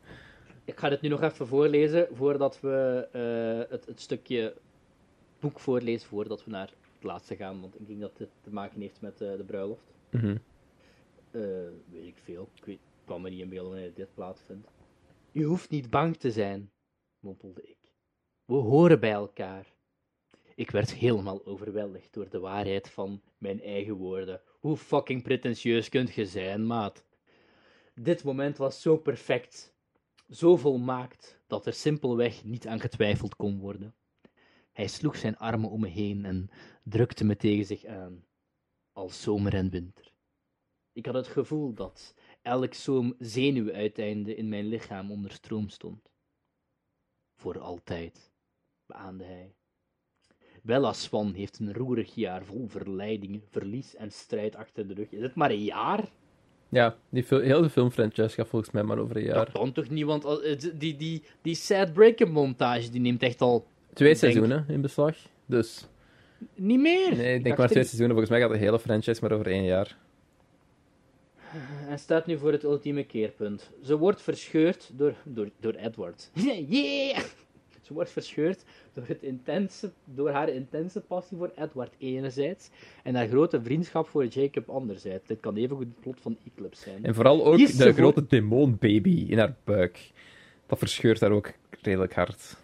Ik 0.65 0.79
ga 0.79 0.89
dit 0.89 1.01
nu 1.01 1.09
nog 1.09 1.23
even 1.23 1.47
voorlezen 1.47 2.09
voordat 2.13 2.61
we 2.61 3.09
eh, 3.13 3.71
het, 3.73 3.87
het 3.87 4.01
stukje 4.01 4.55
boek 5.41 5.61
voorlezen 5.61 6.09
voordat 6.09 6.45
we 6.45 6.51
naar 6.51 6.67
het 6.95 7.05
laatste 7.05 7.37
gaan. 7.37 7.61
Want 7.61 7.81
ik 7.81 7.87
denk 7.87 8.01
dat 8.01 8.17
dit 8.17 8.29
te 8.41 8.51
maken 8.53 8.81
heeft 8.81 9.01
met 9.01 9.21
eh, 9.21 9.37
de 9.37 9.45
bruiloft. 9.47 9.93
Mhm. 10.11 10.37
Weet 11.31 12.07
ik 12.07 12.17
veel. 12.25 12.49
Ik 12.55 12.65
weet, 12.65 12.75
ik 12.75 13.05
kwam 13.05 13.23
me 13.23 13.31
niet 13.31 13.41
in 13.41 13.49
beeld 13.49 13.69
wanneer 13.69 13.91
dit 13.95 14.15
plaatsvindt. 14.15 14.69
U 15.33 15.45
hoeft 15.45 15.71
niet 15.71 15.91
bang 15.91 16.17
te 16.17 16.31
zijn, 16.31 16.71
mompelde 17.21 17.63
ik. 17.63 17.82
We 18.53 18.59
horen 18.59 19.01
bij 19.01 19.13
elkaar. 19.13 19.67
Ik 20.55 20.71
werd 20.71 20.95
helemaal 20.95 21.47
overweldigd 21.47 22.13
door 22.13 22.29
de 22.29 22.39
waarheid 22.39 22.91
van 22.91 23.23
mijn 23.39 23.63
eigen 23.63 23.95
woorden. 23.95 24.41
Hoe 24.61 24.77
fucking 24.77 25.23
pretentieus 25.23 25.89
kunt 25.89 26.15
je 26.15 26.27
zijn, 26.27 26.67
maat? 26.67 27.05
Dit 27.95 28.25
moment 28.25 28.57
was 28.57 28.83
zo 28.83 28.97
perfect, 28.97 29.75
zo 30.31 30.57
volmaakt, 30.57 31.41
dat 31.47 31.67
er 31.67 31.73
simpelweg 31.73 32.45
niet 32.45 32.67
aan 32.67 32.81
getwijfeld 32.81 33.37
kon 33.37 33.59
worden. 33.59 33.95
Hij 34.73 34.89
sloeg 34.89 35.17
zijn 35.17 35.39
armen 35.39 35.71
om 35.71 35.81
me 35.81 35.89
heen 35.89 36.25
en 36.25 36.51
drukte 36.83 37.25
me 37.25 37.37
tegen 37.37 37.67
zich 37.67 37.85
aan, 37.85 38.25
als 38.93 39.23
zomer 39.23 39.55
en 39.55 39.71
winter. 39.71 40.13
Ik 40.93 41.07
had 41.07 41.15
het 41.15 41.29
gevoel 41.29 41.75
dat 41.75 42.15
elk 42.43 42.75
zoom 42.75 43.15
zenuwuiteinde 43.19 44.35
in 44.35 44.49
mijn 44.49 44.67
lichaam 44.67 45.11
onder 45.11 45.33
stroom 45.33 45.69
stond. 45.69 46.11
Voor 47.35 47.59
altijd, 47.59 48.32
beaamde 48.93 49.25
hij. 49.25 49.53
Bella 50.63 50.93
Swan 50.93 51.33
heeft 51.33 51.59
een 51.59 51.73
roerig 51.75 52.15
jaar 52.15 52.45
vol 52.45 52.67
verleidingen, 52.69 53.43
verlies 53.51 53.95
en 53.97 54.11
strijd 54.11 54.57
achter 54.57 54.87
de 54.89 54.95
rug. 54.95 55.11
Is 55.11 55.23
het 55.23 55.35
maar 55.35 55.51
een 55.51 55.65
jaar? 55.65 56.05
Ja, 56.69 56.97
die 57.09 57.25
heel 57.29 57.63
de 57.63 57.71
filmfranchise 57.71 58.29
gaat 58.35 58.49
volgens 58.49 58.71
mij 58.71 58.83
maar 58.83 58.99
over 58.99 59.17
een 59.17 59.23
jaar. 59.25 59.35
Dat 59.35 59.53
kan 59.53 59.73
toch 59.73 59.89
niet, 59.89 60.05
want 60.05 60.23
het- 60.23 60.73
die, 60.75 60.97
die, 60.97 61.23
die 61.43 61.55
sad 61.55 61.93
breaker 61.93 62.31
montage 62.31 62.91
die 62.91 63.01
neemt 63.01 63.23
echt 63.23 63.41
al 63.41 63.67
Twee 63.93 64.09
denk- 64.09 64.21
seizoenen 64.21 64.65
in 64.69 64.81
beslag. 64.81 65.17
Dus 65.47 65.87
niet 66.55 66.81
meer. 66.81 67.17
nee, 67.17 67.35
ik 67.37 67.45
denk 67.45 67.57
maar 67.57 67.67
twee 67.69 67.79
er- 67.83 67.89
seizoenen. 67.89 68.17
Volgens 68.17 68.31
mij 68.31 68.41
gaat 68.41 68.51
de 68.51 68.65
hele 68.65 68.79
franchise 68.79 69.21
maar 69.21 69.33
over 69.33 69.47
één 69.47 69.65
jaar. 69.65 69.97
En 71.89 71.99
staat 71.99 72.27
nu 72.27 72.39
voor 72.39 72.53
het 72.53 72.63
ultieme 72.63 73.05
keerpunt. 73.05 73.71
Ze 73.83 73.97
wordt 73.99 74.23
verscheurd 74.23 74.91
door, 74.95 75.15
door, 75.25 75.51
door 75.61 75.73
Edward. 75.75 76.31
yeah! 76.69 77.19
Ze 77.93 77.99
wordt 77.99 78.13
verscheurd 78.13 78.65
door, 78.93 79.05
het 79.07 79.23
intense, 79.23 79.93
door 80.05 80.31
haar 80.31 80.49
intense 80.49 81.01
passie 81.01 81.37
voor 81.37 81.53
Edward 81.57 81.95
enerzijds 81.99 82.71
en 83.03 83.15
haar 83.15 83.29
grote 83.29 83.63
vriendschap 83.63 84.09
voor 84.09 84.27
Jacob 84.27 84.69
anderzijds. 84.69 85.27
Dit 85.27 85.41
kan 85.41 85.57
evengoed 85.57 85.87
het 85.87 86.01
plot 86.01 86.21
van 86.21 86.37
Eclipse 86.47 86.83
zijn. 86.83 87.05
En 87.05 87.15
vooral 87.15 87.45
ook 87.47 87.59
de 87.59 87.69
voor- 87.69 87.93
grote 87.93 88.27
demonbaby 88.27 89.27
in 89.29 89.39
haar 89.39 89.57
buik. 89.65 90.11
Dat 90.67 90.79
verscheurt 90.79 91.21
haar 91.21 91.31
ook 91.31 91.53
redelijk 91.81 92.15
hard. 92.15 92.57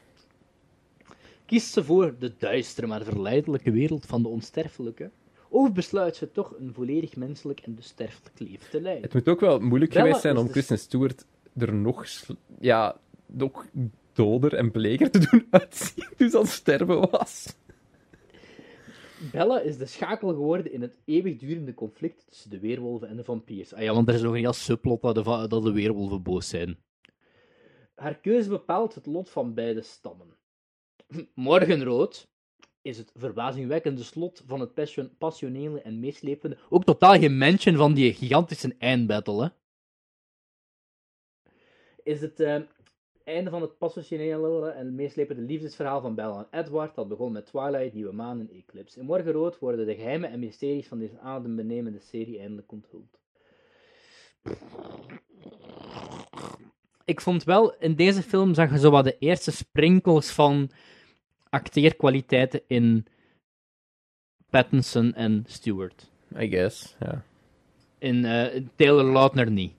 Kiest 1.47 1.73
ze 1.73 1.85
voor 1.85 2.15
de 2.19 2.33
duistere 2.39 2.87
maar 2.87 3.05
verleidelijke 3.05 3.71
wereld 3.71 4.07
van 4.07 4.23
de 4.23 4.29
onsterfelijke? 4.29 5.11
Of 5.49 5.73
besluit 5.73 6.17
ze 6.17 6.33
toch 6.33 6.55
een 6.59 6.73
volledig 6.75 7.17
menselijk 7.17 7.61
en 7.61 7.75
dus 7.75 7.87
sterfelijk 7.87 8.39
leven 8.39 8.71
te 8.71 8.81
leiden? 8.81 9.03
Het 9.05 9.15
moet 9.15 9.29
ook 9.29 9.41
wel 9.41 9.59
moeilijk 9.61 9.91
Bella 9.91 10.05
geweest 10.05 10.23
zijn 10.23 10.37
om 10.37 10.43
dus- 10.43 10.53
Kristen 10.53 10.79
Stewart 10.79 11.25
er 11.57 11.75
nog, 11.75 12.07
ja, 12.61 12.97
nog 13.27 13.67
doder 14.19 14.55
en 14.55 14.71
bleker 14.71 15.11
te 15.11 15.19
doen 15.31 15.47
uitzien 15.61 16.09
toen 16.17 16.31
ze 16.31 16.43
sterven 16.47 17.11
was. 17.11 17.57
Bella 19.33 19.61
is 19.61 19.79
de 19.79 19.87
schakel 19.87 20.29
geworden 20.29 20.73
in 20.73 20.83
het 20.83 20.99
eeuwigdurende 21.05 21.75
conflict 21.75 22.27
tussen 22.29 22.51
de 22.51 22.59
weerwolven 22.59 23.09
en 23.09 23.17
de 23.17 23.25
vampiers. 23.25 23.75
Ah 23.75 23.83
ja, 23.83 23.95
want 23.95 24.09
er 24.09 24.15
is 24.15 24.23
nog 24.23 24.33
een 24.33 24.39
heel 24.39 24.53
subplot 24.53 25.03
dat 25.03 25.15
de, 25.15 25.47
dat 25.49 25.63
de 25.63 25.73
weerwolven 25.73 26.23
boos 26.23 26.49
zijn. 26.49 26.79
Haar 27.95 28.19
keuze 28.19 28.49
bepaalt 28.49 28.95
het 28.95 29.07
lot 29.07 29.31
van 29.31 29.55
beide 29.55 29.83
stammen. 29.83 30.37
Morgenrood 31.35 32.29
is 32.83 32.99
het 32.99 33.13
verbazingwekkende 33.15 34.03
slot 34.03 34.43
van 34.47 34.61
het 34.61 34.75
passion- 34.75 35.17
passionele 35.19 35.81
en 35.81 36.01
meeslepende... 36.01 36.59
Ook 36.69 36.85
totaal 36.85 37.19
geen 37.19 37.39
mention 37.39 37.77
van 37.77 37.95
die 37.95 38.15
gigantische 38.15 38.75
eindbattle. 38.79 39.53
Is 42.03 42.21
het 42.21 42.41
eh, 42.41 42.61
einde 43.29 43.51
van 43.51 43.63
het 43.63 43.79
passionele 43.79 44.71
en 44.71 44.95
meeslepende 44.95 45.43
liefdesverhaal 45.43 46.01
van 46.01 46.15
Bella 46.15 46.49
en 46.51 46.61
Edward, 46.61 46.95
dat 46.95 47.09
begon 47.09 47.33
met 47.33 47.47
Twilight, 47.47 47.95
Nieuwe 47.95 48.13
Maan 48.13 48.41
en 48.41 48.51
Eclipse. 48.51 49.01
In 49.01 49.07
Morgenrood 49.07 49.59
worden 49.59 49.87
de 49.87 49.95
geheimen 49.95 50.31
en 50.31 50.39
mysteries 50.39 50.89
van 50.89 50.99
deze 50.99 51.19
adembenemende 51.19 52.01
serie 52.01 52.39
eindelijk 52.39 52.73
onthuld. 52.73 53.19
Ik 57.05 57.21
vond 57.21 57.45
wel, 57.45 57.75
in 57.79 57.95
deze 57.95 58.23
film 58.23 58.55
zag 58.55 58.71
je 58.71 58.79
zo 58.79 58.91
wat 58.91 59.05
de 59.05 59.17
eerste 59.19 59.51
sprinkels 59.51 60.31
van 60.31 60.71
acteerkwaliteiten 61.51 62.61
in 62.67 63.07
Pattinson 64.51 65.15
en 65.15 65.45
Stewart. 65.47 66.11
I 66.41 66.49
guess, 66.49 66.97
ja. 67.01 67.23
In 67.99 68.25
eh, 68.25 68.63
Taylor 68.77 69.05
Lautner 69.05 69.51
niet. 69.51 69.73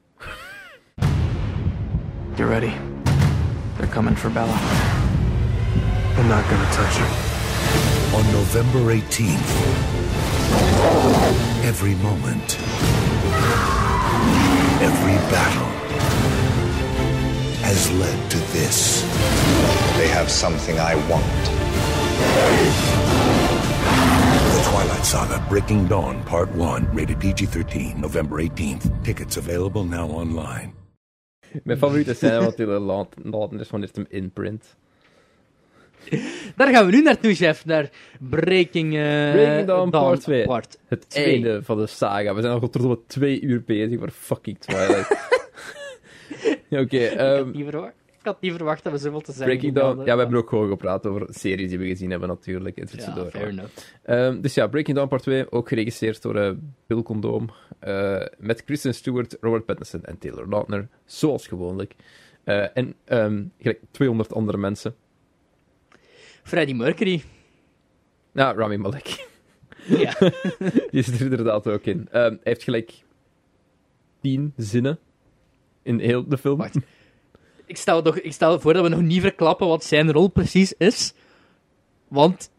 You're 2.36 2.60
ready. 2.60 2.99
They're 3.90 3.95
coming 3.95 4.16
for 4.16 4.30
Bella. 4.30 4.53
I'm 6.16 6.28
not 6.28 6.48
gonna 6.48 6.72
touch 6.72 6.98
her. 6.98 8.18
On 8.18 8.32
November 8.32 8.94
18th, 8.94 9.49
every 11.66 11.95
moment, 11.95 12.60
every 14.80 15.18
battle 15.34 15.66
has 17.64 17.91
led 17.94 18.30
to 18.30 18.38
this. 18.53 19.02
They 19.98 20.07
have 20.07 20.30
something 20.30 20.78
I 20.78 20.94
want. 21.10 21.44
The 24.53 24.70
Twilight 24.70 25.03
Saga 25.03 25.44
Breaking 25.49 25.88
Dawn 25.88 26.24
Part 26.26 26.52
1, 26.52 26.94
rated 26.94 27.20
PG 27.20 27.48
13, 27.48 27.99
November 27.99 28.40
18th. 28.40 29.03
Tickets 29.03 29.38
available 29.38 29.84
now 29.84 30.07
online. 30.10 30.79
Mijn 31.64 31.78
favoriete 31.78 32.14
scène 32.14 32.40
wat 32.44 32.56
Taylor 32.56 32.80
Lautner 33.24 33.60
is 33.62 33.70
wanneer 33.70 33.88
het 33.88 33.98
hem 33.98 34.06
inprint. 34.10 34.76
Daar 36.56 36.68
gaan 36.74 36.86
we 36.86 36.92
nu 36.92 37.02
naartoe, 37.02 37.34
chef. 37.36 37.66
Naar 37.66 37.90
Breaking, 38.20 38.96
eh 38.96 39.32
Breaking 39.32 39.68
Dawn 39.68 39.90
Part 39.90 40.22
2. 40.22 40.46
Part 40.46 40.80
Het 40.88 41.10
twee. 41.10 41.26
einde 41.26 41.64
van 41.64 41.78
de 41.78 41.88
saga. 41.88 42.36
We 42.36 42.42
zijn 42.42 42.54
al 42.54 42.70
tot 42.70 42.84
op 42.86 43.08
twee 43.08 43.42
uur 43.42 43.64
bezig 43.66 44.00
voor 44.00 44.10
fucking 44.12 44.60
Twilight. 44.60 45.28
Oké, 46.70 46.98
ehm, 47.06 47.52
niet 47.52 47.66
verwacht, 47.70 47.94
ik 48.20 48.26
had 48.26 48.41
niet 48.41 48.54
verwacht 48.54 48.84
dat 48.84 48.91
we 48.94 48.98
zoveel 49.00 49.22
te 49.22 49.32
zeggen 49.32 49.58
Breaking 49.58 49.78
hadden. 49.78 50.06
Ja, 50.06 50.14
we 50.14 50.22
hebben 50.22 50.40
ook 50.40 50.50
gewoon 50.50 50.70
gepraat 50.70 51.08
over 51.08 51.28
series 51.30 51.70
die 51.70 51.80
we 51.80 51.88
gezien 51.88 52.10
hebben, 52.10 52.30
natuurlijk. 52.30 52.78
in 52.78 52.88
Ja, 52.91 53.26
fair 53.30 53.48
enough. 53.48 53.72
Ehm, 54.04 54.41
dus 54.41 54.54
ja, 54.54 54.68
Breaking 54.68 54.98
Dawn 54.98 55.10
Part 55.10 55.22
2, 55.22 55.52
ook 55.52 55.68
geregisseerd 55.68 56.22
door 56.22 56.36
eh, 56.36 56.52
Bill 56.88 57.02
Condoom. 57.02 57.50
eh, 57.80 58.26
met 58.38 58.64
Kristen 58.64 58.94
Stewart, 58.94 59.38
Robert 59.41 59.66
Pattinson 59.66 60.04
en 60.04 60.18
Taylor 60.18 60.48
Lautner. 60.50 60.88
Zoals 61.06 61.48
gewoonlijk. 61.48 61.96
Eh, 62.44 62.78
en 62.78 62.94
ehm, 63.06 63.44
gelijk 63.60 63.80
200 63.91 64.34
andere 64.34 64.58
mensen. 64.58 64.96
Freddie 66.44 66.76
Mercury. 66.76 67.24
Nou, 68.32 68.58
Rami 68.58 68.78
Malek. 68.78 69.28
Ja. 69.86 70.14
Die 70.91 71.02
zit 71.04 71.16
er 71.20 71.22
inderdaad 71.22 71.68
ook 71.68 71.84
in. 71.86 72.08
Ehm, 72.12 72.30
hij 72.30 72.40
heeft 72.44 72.64
gelijk 72.64 73.04
tien 74.22 74.54
zinnen 74.56 75.00
in 75.84 76.00
heel 76.00 76.28
de 76.28 76.38
film. 76.38 76.58
Wacht. 76.58 76.78
Ik, 77.70 77.78
stel 77.78 78.02
toch, 78.02 78.20
ik 78.20 78.34
stel 78.34 78.60
voor 78.60 78.74
dat 78.74 78.84
we 78.84 78.90
nog 78.90 79.02
niet 79.02 79.22
verklappen 79.22 79.68
wat 79.68 79.84
zijn 79.84 80.12
rol 80.12 80.28
precies 80.28 80.74
is. 80.78 81.14
Want 82.08 82.52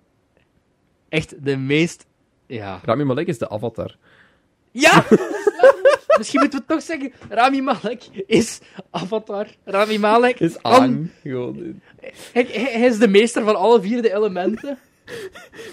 echt 1.09 1.45
de 1.45 1.57
meest. 1.57 2.07
Ja. 2.47 2.81
Rami 2.85 3.05
Malek 3.05 3.27
is 3.27 3.39
de 3.39 3.49
avatar. 3.49 3.97
Ja! 4.71 5.05
Misschien 6.19 6.41
moeten 6.41 6.59
we 6.59 6.65
het 6.67 6.79
toch 6.79 6.83
zeggen. 6.83 7.13
Rami 7.29 7.61
Malek 7.61 8.03
is 8.27 8.61
Avatar. 8.91 9.47
Rami 9.65 9.99
Malek 9.99 10.41
Is 10.41 10.63
aan. 10.63 11.13
Gewoon. 11.23 11.81
Hij, 12.33 12.47
hij, 12.51 12.79
hij 12.79 12.87
is 12.89 12.99
de 12.99 13.09
meester 13.09 13.45
van 13.45 13.57
alle 13.57 13.81
vier 13.81 14.03
de 14.03 14.15
elementen. 14.15 14.79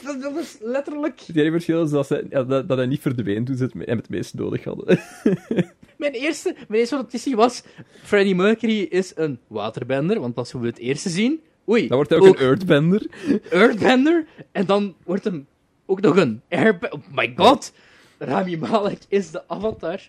Dat, 0.03 0.22
dat 0.22 0.35
is 0.38 0.57
letterlijk. 0.61 1.19
Het 1.19 1.35
enige 1.35 1.51
verschil 1.51 1.84
is 1.84 1.89
dat, 1.89 2.07
ja, 2.30 2.43
dat, 2.43 2.68
dat 2.68 2.77
hij 2.77 2.85
niet 2.85 3.01
verdween 3.01 3.45
toen 3.45 3.57
ze 3.57 3.64
het, 3.64 3.73
hem 3.73 3.97
het 3.97 4.09
meest 4.09 4.34
nodig 4.34 4.64
hadden. 4.64 4.99
Mijn 5.98 6.14
eerste, 6.14 6.56
mijn 6.68 6.80
eerste 6.80 6.95
notitie 6.95 7.36
was: 7.36 7.64
Freddie 8.03 8.36
Mercury 8.36 8.82
is 8.82 9.11
een 9.15 9.40
waterbender, 9.48 10.19
want 10.19 10.36
dat 10.36 10.45
is 10.45 10.52
hoe 10.52 10.61
we 10.61 10.68
het 10.68 10.78
eerste 10.80 11.10
zien. 11.10 11.41
Oei. 11.69 11.88
Dan 11.88 11.95
wordt 11.95 12.10
hij 12.10 12.19
ook, 12.19 12.26
een 12.26 12.45
Earthbender. 12.45 13.07
Earthbender. 13.49 14.26
En 14.52 14.65
dan 14.65 14.95
wordt 15.03 15.24
hem 15.24 15.48
ook 15.86 16.02
nog 16.02 16.15
een 16.15 16.41
Airbender. 16.49 16.91
Oh 16.91 17.03
my 17.11 17.34
god. 17.36 17.74
Rami 18.18 18.57
Malek 18.57 18.99
is 19.07 19.32
de 19.32 19.48
avatar. 19.48 19.99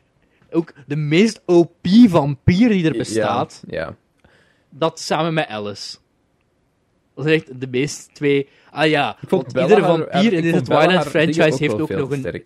Ook 0.51 0.73
de 0.87 0.97
meest 0.97 1.41
OP 1.45 1.87
vampier 2.07 2.69
die 2.69 2.87
er 2.87 2.97
bestaat. 2.97 3.63
Ja, 3.67 3.79
ja. 3.79 3.97
Dat 4.71 5.01
samen 5.01 5.35
met 5.35 5.47
Alice. 5.47 5.97
Dat 7.15 7.25
zijn 7.25 7.37
echt 7.37 7.61
de 7.61 7.67
meest 7.67 8.15
twee... 8.15 8.49
Ah 8.71 8.89
ja, 8.89 9.17
want 9.29 9.47
iedere 9.47 9.81
haar- 9.81 9.97
vampier 9.97 10.33
in 10.33 10.43
deze 10.43 10.63
Twilight 10.63 11.07
franchise 11.07 11.57
heeft 11.59 11.81
ook 11.81 11.89
nog 11.89 12.11
een... 12.11 12.43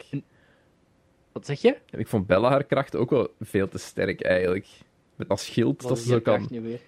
Wat 1.33 1.47
zeg 1.47 1.61
je? 1.63 1.77
Ik 1.91 2.07
vond 2.07 2.27
Bella 2.27 2.49
haar 2.49 2.65
kracht 2.65 2.97
ook 2.97 3.11
wel 3.11 3.29
veel 3.41 3.69
te 3.69 3.79
sterk, 3.79 4.21
eigenlijk. 4.21 4.67
Met 5.17 5.29
dat 5.29 5.41
schild 5.41 5.83
Wat 5.83 5.91
dat 5.91 5.99
ze 6.01 6.09
zo 6.09 6.21
kan... 6.21 6.35
kracht 6.37 6.51
nu 6.51 6.61
weer? 6.61 6.81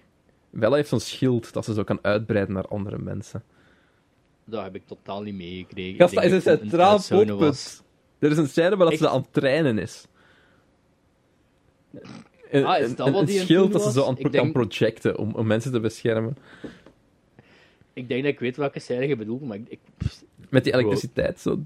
Bella 0.49 0.75
heeft 0.75 0.89
zo'n 0.89 0.99
schild 0.99 1.53
dat 1.53 1.65
ze 1.65 1.73
zo 1.73 1.83
kan 1.83 1.99
uitbreiden 2.01 2.53
naar 2.55 2.67
andere 2.67 2.97
mensen. 2.97 3.43
Dat 4.45 4.63
heb 4.63 4.75
ik 4.75 4.85
totaal 4.85 5.21
niet 5.21 5.35
meegekregen. 5.35 5.99
Gast, 5.99 6.13
dat 6.13 6.23
is 6.23 6.31
een 6.31 6.41
centraal 6.41 6.99
plotpunt. 7.09 7.83
Er 8.19 8.31
is 8.31 8.37
een 8.37 8.47
scène 8.47 8.75
waar 8.77 8.89
dat 8.89 8.99
ze 8.99 9.09
aan 9.09 9.21
het 9.21 9.33
trainen 9.33 9.77
is. 9.77 10.05
Een, 12.49 12.65
Ah, 12.65 12.79
is 12.79 12.89
een- 12.89 12.95
dat 12.95 13.07
een- 13.07 13.13
wat 13.13 13.21
een 13.21 13.27
die 13.27 13.35
aan 13.35 13.41
het 13.41 13.49
schild 13.51 13.71
dat 13.71 13.83
ze 13.83 13.91
zo 13.91 14.05
aan 14.07 14.31
kan 14.31 14.51
projecten 14.51 15.17
om, 15.17 15.31
om 15.35 15.47
mensen 15.47 15.71
te 15.71 15.79
beschermen. 15.79 16.37
Ik 17.93 18.07
denk 18.07 18.23
dat 18.23 18.31
ik 18.31 18.39
weet 18.39 18.57
welke 18.57 18.79
scène 18.79 19.07
je 19.07 19.15
bedoelt, 19.15 19.41
maar 19.41 19.57
ik... 19.57 19.65
ik- 19.69 19.79
Met 20.49 20.63
die 20.63 20.73
elektriciteit. 20.73 21.39
Zo. 21.39 21.61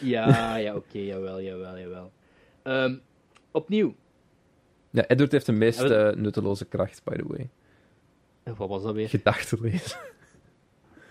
Ja, 0.00 0.56
ja, 0.56 0.74
oké, 0.74 0.98
jawel, 0.98 1.40
jawel, 1.40 1.78
jawel. 1.78 2.12
Ehm, 2.62 2.96
opnieuw. 3.50 3.94
Ja, 4.90 5.06
Edward 5.06 5.32
heeft 5.32 5.46
de 5.46 5.52
meest 5.52 5.80
eh, 5.80 6.10
nutteloze 6.14 6.64
kracht, 6.64 7.00
by 7.04 7.16
the 7.16 7.26
way. 7.26 7.48
Wat 8.56 8.68
was 8.68 8.82
dat 8.82 8.94
weer? 8.94 9.08
Gedachten 9.08 9.58
lezen. 9.60 9.98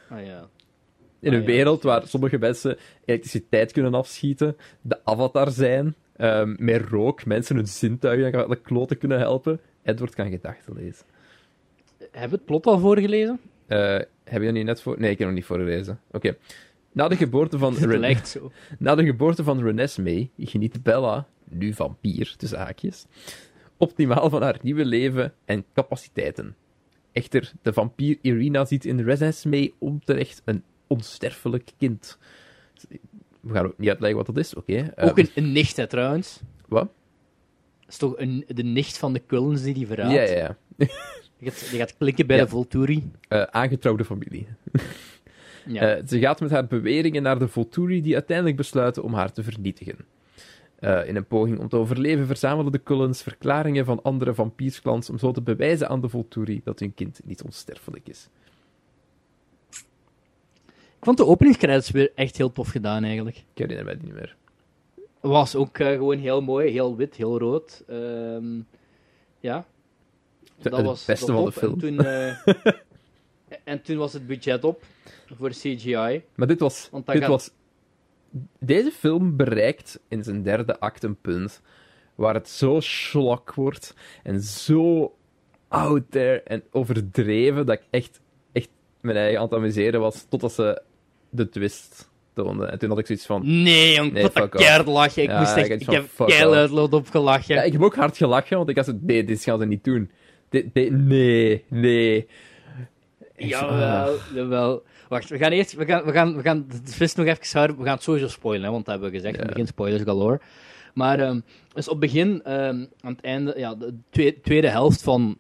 Ah 0.10 0.26
ja. 0.26 0.48
In 1.20 1.30
Ah, 1.32 1.34
een 1.36 1.40
ja, 1.40 1.46
wereld 1.46 1.84
waar 1.84 2.08
sommige 2.08 2.38
mensen 2.38 2.78
elektriciteit 3.06 3.72
kunnen 3.72 3.94
afschieten, 3.94 4.58
de 4.82 5.00
avatar 5.04 5.52
zijn, 5.52 5.96
ehm, 6.16 6.56
met 6.58 6.82
rook, 6.82 7.26
mensen 7.26 7.56
hun 7.56 7.68
zintuigen 7.68 8.44
aan 8.44 8.50
de 8.50 8.62
kloten 8.62 8.98
kunnen 8.98 9.20
helpen. 9.20 9.60
Edward 9.84 10.16
kan 10.16 10.30
gedachten 10.30 10.74
lezen. 10.74 11.06
Hebben 12.00 12.30
we 12.30 12.36
het 12.36 12.46
plot 12.46 12.66
al 12.66 12.80
voorgelezen? 12.80 13.40
Eh, 13.68 13.78
heb 14.24 14.40
je 14.42 14.46
dat 14.46 14.54
niet 14.54 14.66
net 14.66 14.82
voor? 14.82 15.00
Nee, 15.00 15.12
ik 15.12 15.18
heb 15.18 15.28
nog 15.28 15.36
niet 15.38 15.46
voorgelezen. 15.46 16.00
Oké. 16.12 16.36
Na 16.96 17.08
de 17.08 17.16
geboorte 17.16 17.58
van 17.58 17.76
Ren- 17.92 18.26
zo. 18.26 18.52
Na 18.80 18.96
de 18.96 19.06
geboorte 19.06 19.44
van 19.44 19.62
Renesmee 19.64 20.32
geniet 20.38 20.84
Bella, 20.84 21.28
nu 21.50 21.74
vampier, 21.74 22.34
tussen 22.38 22.58
haakjes, 22.60 23.06
optimaal 23.78 24.30
van 24.30 24.42
haar 24.42 24.60
nieuwe 24.62 24.86
leven 24.86 25.34
en 25.46 25.66
capaciteiten. 25.74 26.56
Echter, 27.12 27.52
de 27.62 27.74
vampier 27.74 28.18
Irina 28.22 28.66
ziet 28.66 28.86
in 28.86 29.00
Renesmee 29.00 29.74
onterecht 29.80 30.42
een 30.46 30.64
onsterfelijk 30.88 31.72
kind. 31.78 32.18
We 33.40 33.54
gaan 33.54 33.66
ook 33.66 33.78
niet 33.78 33.90
uitleggen 33.90 34.18
wat 34.18 34.26
dat 34.26 34.38
is, 34.38 34.54
oké. 34.54 34.76
eh, 34.76 35.08
Ook 35.10 35.18
een, 35.18 35.30
een 35.36 35.52
nicht, 35.52 35.78
hè, 35.78 35.88
trouwens. 35.88 36.40
Wat? 36.68 36.90
Dat 37.80 37.90
is 37.94 37.98
toch 37.98 38.18
een, 38.18 38.44
de 38.48 38.64
nicht 38.64 38.98
van 38.98 39.14
de 39.14 39.22
Cullens 39.28 39.62
die 39.62 39.74
die 39.74 39.88
verraadt? 39.88 40.14
Ja, 40.14 40.22
ja, 40.22 40.36
ja. 40.38 40.58
Die 41.40 41.52
gaat, 41.52 41.70
die 41.70 41.80
gaat 41.80 41.98
klikken 41.98 42.28
bij 42.28 42.38
Ja. 42.38 42.44
de 42.44 42.50
Volturi. 42.50 43.12
Eh, 43.28 43.42
aangetrouwde 43.42 44.06
familie. 44.06 44.48
Ja. 45.66 45.96
Eh, 45.96 46.08
ze 46.08 46.20
gaat 46.20 46.40
met 46.40 46.52
haar 46.52 46.68
beweringen 46.68 47.24
naar 47.24 47.40
de 47.40 47.48
Volturi, 47.48 48.02
die 48.02 48.14
uiteindelijk 48.14 48.58
besluiten 48.58 49.04
om 49.04 49.14
haar 49.14 49.32
te 49.32 49.44
vernietigen. 49.44 49.98
Eh, 50.76 51.08
in 51.08 51.16
een 51.16 51.26
poging 51.26 51.60
om 51.60 51.70
te 51.70 51.76
overleven 51.76 52.28
verzamelen 52.28 52.72
de 52.72 52.84
Cullens 52.84 53.22
verklaringen 53.22 53.86
van 53.86 54.02
andere 54.02 54.34
vampiersklans 54.34 55.10
om 55.10 55.18
zo 55.18 55.32
te 55.32 55.42
bewijzen 55.42 55.90
aan 55.90 56.02
de 56.02 56.10
Volturi 56.10 56.62
dat 56.64 56.80
hun 56.80 56.94
kind 56.94 57.20
niet 57.24 57.42
onsterfelijk 57.44 58.08
is. 58.08 58.30
Ik 60.98 61.12
vond 61.12 61.18
de 61.18 61.26
openingscredits 61.26 61.92
weer 61.92 62.12
echt 62.16 62.38
heel 62.38 62.52
tof 62.52 62.70
gedaan, 62.70 63.04
eigenlijk. 63.04 63.38
Ik 63.38 63.44
herinner 63.54 63.86
mij 63.86 63.98
die 63.98 64.04
niet 64.04 64.14
meer. 64.14 64.36
Was 65.20 65.56
ook 65.56 65.78
eh, 65.78 65.92
gewoon 65.92 66.18
heel 66.18 66.42
mooi, 66.42 66.72
heel 66.72 66.96
wit, 66.96 67.16
heel 67.16 67.40
rood. 67.40 67.84
Ehm, 67.88 68.60
ja. 69.40 69.66
Het 70.62 70.72
Dat 70.72 70.82
was 70.82 71.06
beste 71.06 71.26
dat 71.26 71.36
van 71.36 71.46
de 71.46 71.52
film. 71.52 71.74
En 71.74 71.80
toen, 71.80 72.06
en 73.74 73.82
toen 73.82 73.98
was 73.98 74.14
het 74.14 74.28
budget 74.28 74.64
op 74.64 74.84
voor 75.38 75.50
CGI. 75.50 76.24
Maar 76.36 76.48
dit 76.48 76.60
was... 76.60 76.88
Want 76.92 77.06
Dit 77.06 77.18
gaat- 77.18 77.28
was 77.30 77.52
deze 78.60 78.92
film 78.92 79.36
bereikt 79.36 80.00
in 80.08 80.24
zijn 80.24 80.44
derde 80.44 80.80
act 80.80 81.04
een 81.04 81.22
punt 81.22 81.62
waar 82.16 82.34
het 82.34 82.50
zo 82.50 82.80
schlok 82.80 83.54
wordt 83.54 83.96
en 84.24 84.42
zo 84.42 85.16
out 85.68 86.04
there 86.12 86.42
en 86.42 86.64
overdreven 86.72 87.66
dat 87.66 87.76
ik 87.76 87.84
echt, 87.90 88.22
echt 88.52 88.70
mijn 89.02 89.18
eigen 89.18 89.38
aan 89.40 89.46
het 89.46 89.54
amuseren 89.54 90.00
was 90.00 90.26
totdat 90.30 90.54
ze 90.54 90.82
de 91.30 91.50
twist 91.50 92.10
toonden. 92.34 92.72
En 92.72 92.80
toen 92.80 92.90
had 92.90 93.00
ik 93.00 93.06
zoiets 93.06 93.26
van... 93.26 93.42
Nee, 93.64 93.96
jong, 93.96 94.08
ik 94.18 94.34
Nee, 94.34 94.50
keihard 94.50 94.88
lachen. 94.88 95.24
Ik, 95.24 95.30
Ja, 95.30 95.40
moest 95.40 95.56
echt, 95.56 95.70
ik 95.70 95.90
heb 95.90 96.06
keihard 96.16 96.72
op 96.94 97.08
gelachen. 97.10 97.56
Ja, 97.56 97.62
ik 97.62 97.72
heb 97.72 97.82
ook 97.82 97.96
hard 97.96 98.18
gelachen, 98.18 98.58
want 98.58 98.70
ik 98.70 98.76
had 98.76 98.86
zo... 98.86 98.98
Nee, 99.02 99.24
dit 99.24 99.44
gaan 99.44 99.60
ze 99.60 99.66
niet 99.66 99.84
doen. 99.84 100.12
Dit, 100.50 100.74
dit, 100.74 100.92
nee, 100.92 101.64
nee. 101.68 102.28
Zo, 103.38 103.46
ah. 103.46 103.50
Jawel, 103.50 104.18
jawel. 104.34 104.84
Wacht, 105.10 105.30
we 105.30 105.38
gaan 105.38 105.52
eerst, 105.52 105.74
we 105.74 105.86
gaan, 105.86 106.04
we 106.04 106.12
gaan, 106.12 106.36
we 106.36 106.42
gaan 106.42 106.66
de 106.68 106.82
twist 106.82 107.18
nog 107.18 107.26
even 107.26 107.48
houden. 107.52 107.78
We 107.78 107.84
gaan 107.84 107.94
het 107.94 108.04
sowieso 108.04 108.28
spoilen, 108.28 108.66
hè, 108.66 108.72
want 108.72 108.86
dat 108.86 108.94
hebben 108.94 109.12
we 109.12 109.18
gezegd. 109.18 109.36
In 109.36 109.42
het 109.42 109.52
begin 109.54 109.68
spoilers 109.68 110.04
galore. 110.04 110.40
Maar, 110.94 111.20
ehm, 111.20 111.40
dus 111.74 111.88
op 111.88 112.02
het 112.02 112.12
begin, 112.12 112.44
ehm, 112.44 112.86
aan 113.02 113.14
het 113.14 113.22
einde, 113.22 113.54
ja, 113.58 113.76
de 113.76 113.98
tweede, 114.10 114.42
tweede 114.42 114.70
helft 114.70 115.02
van 115.02 115.38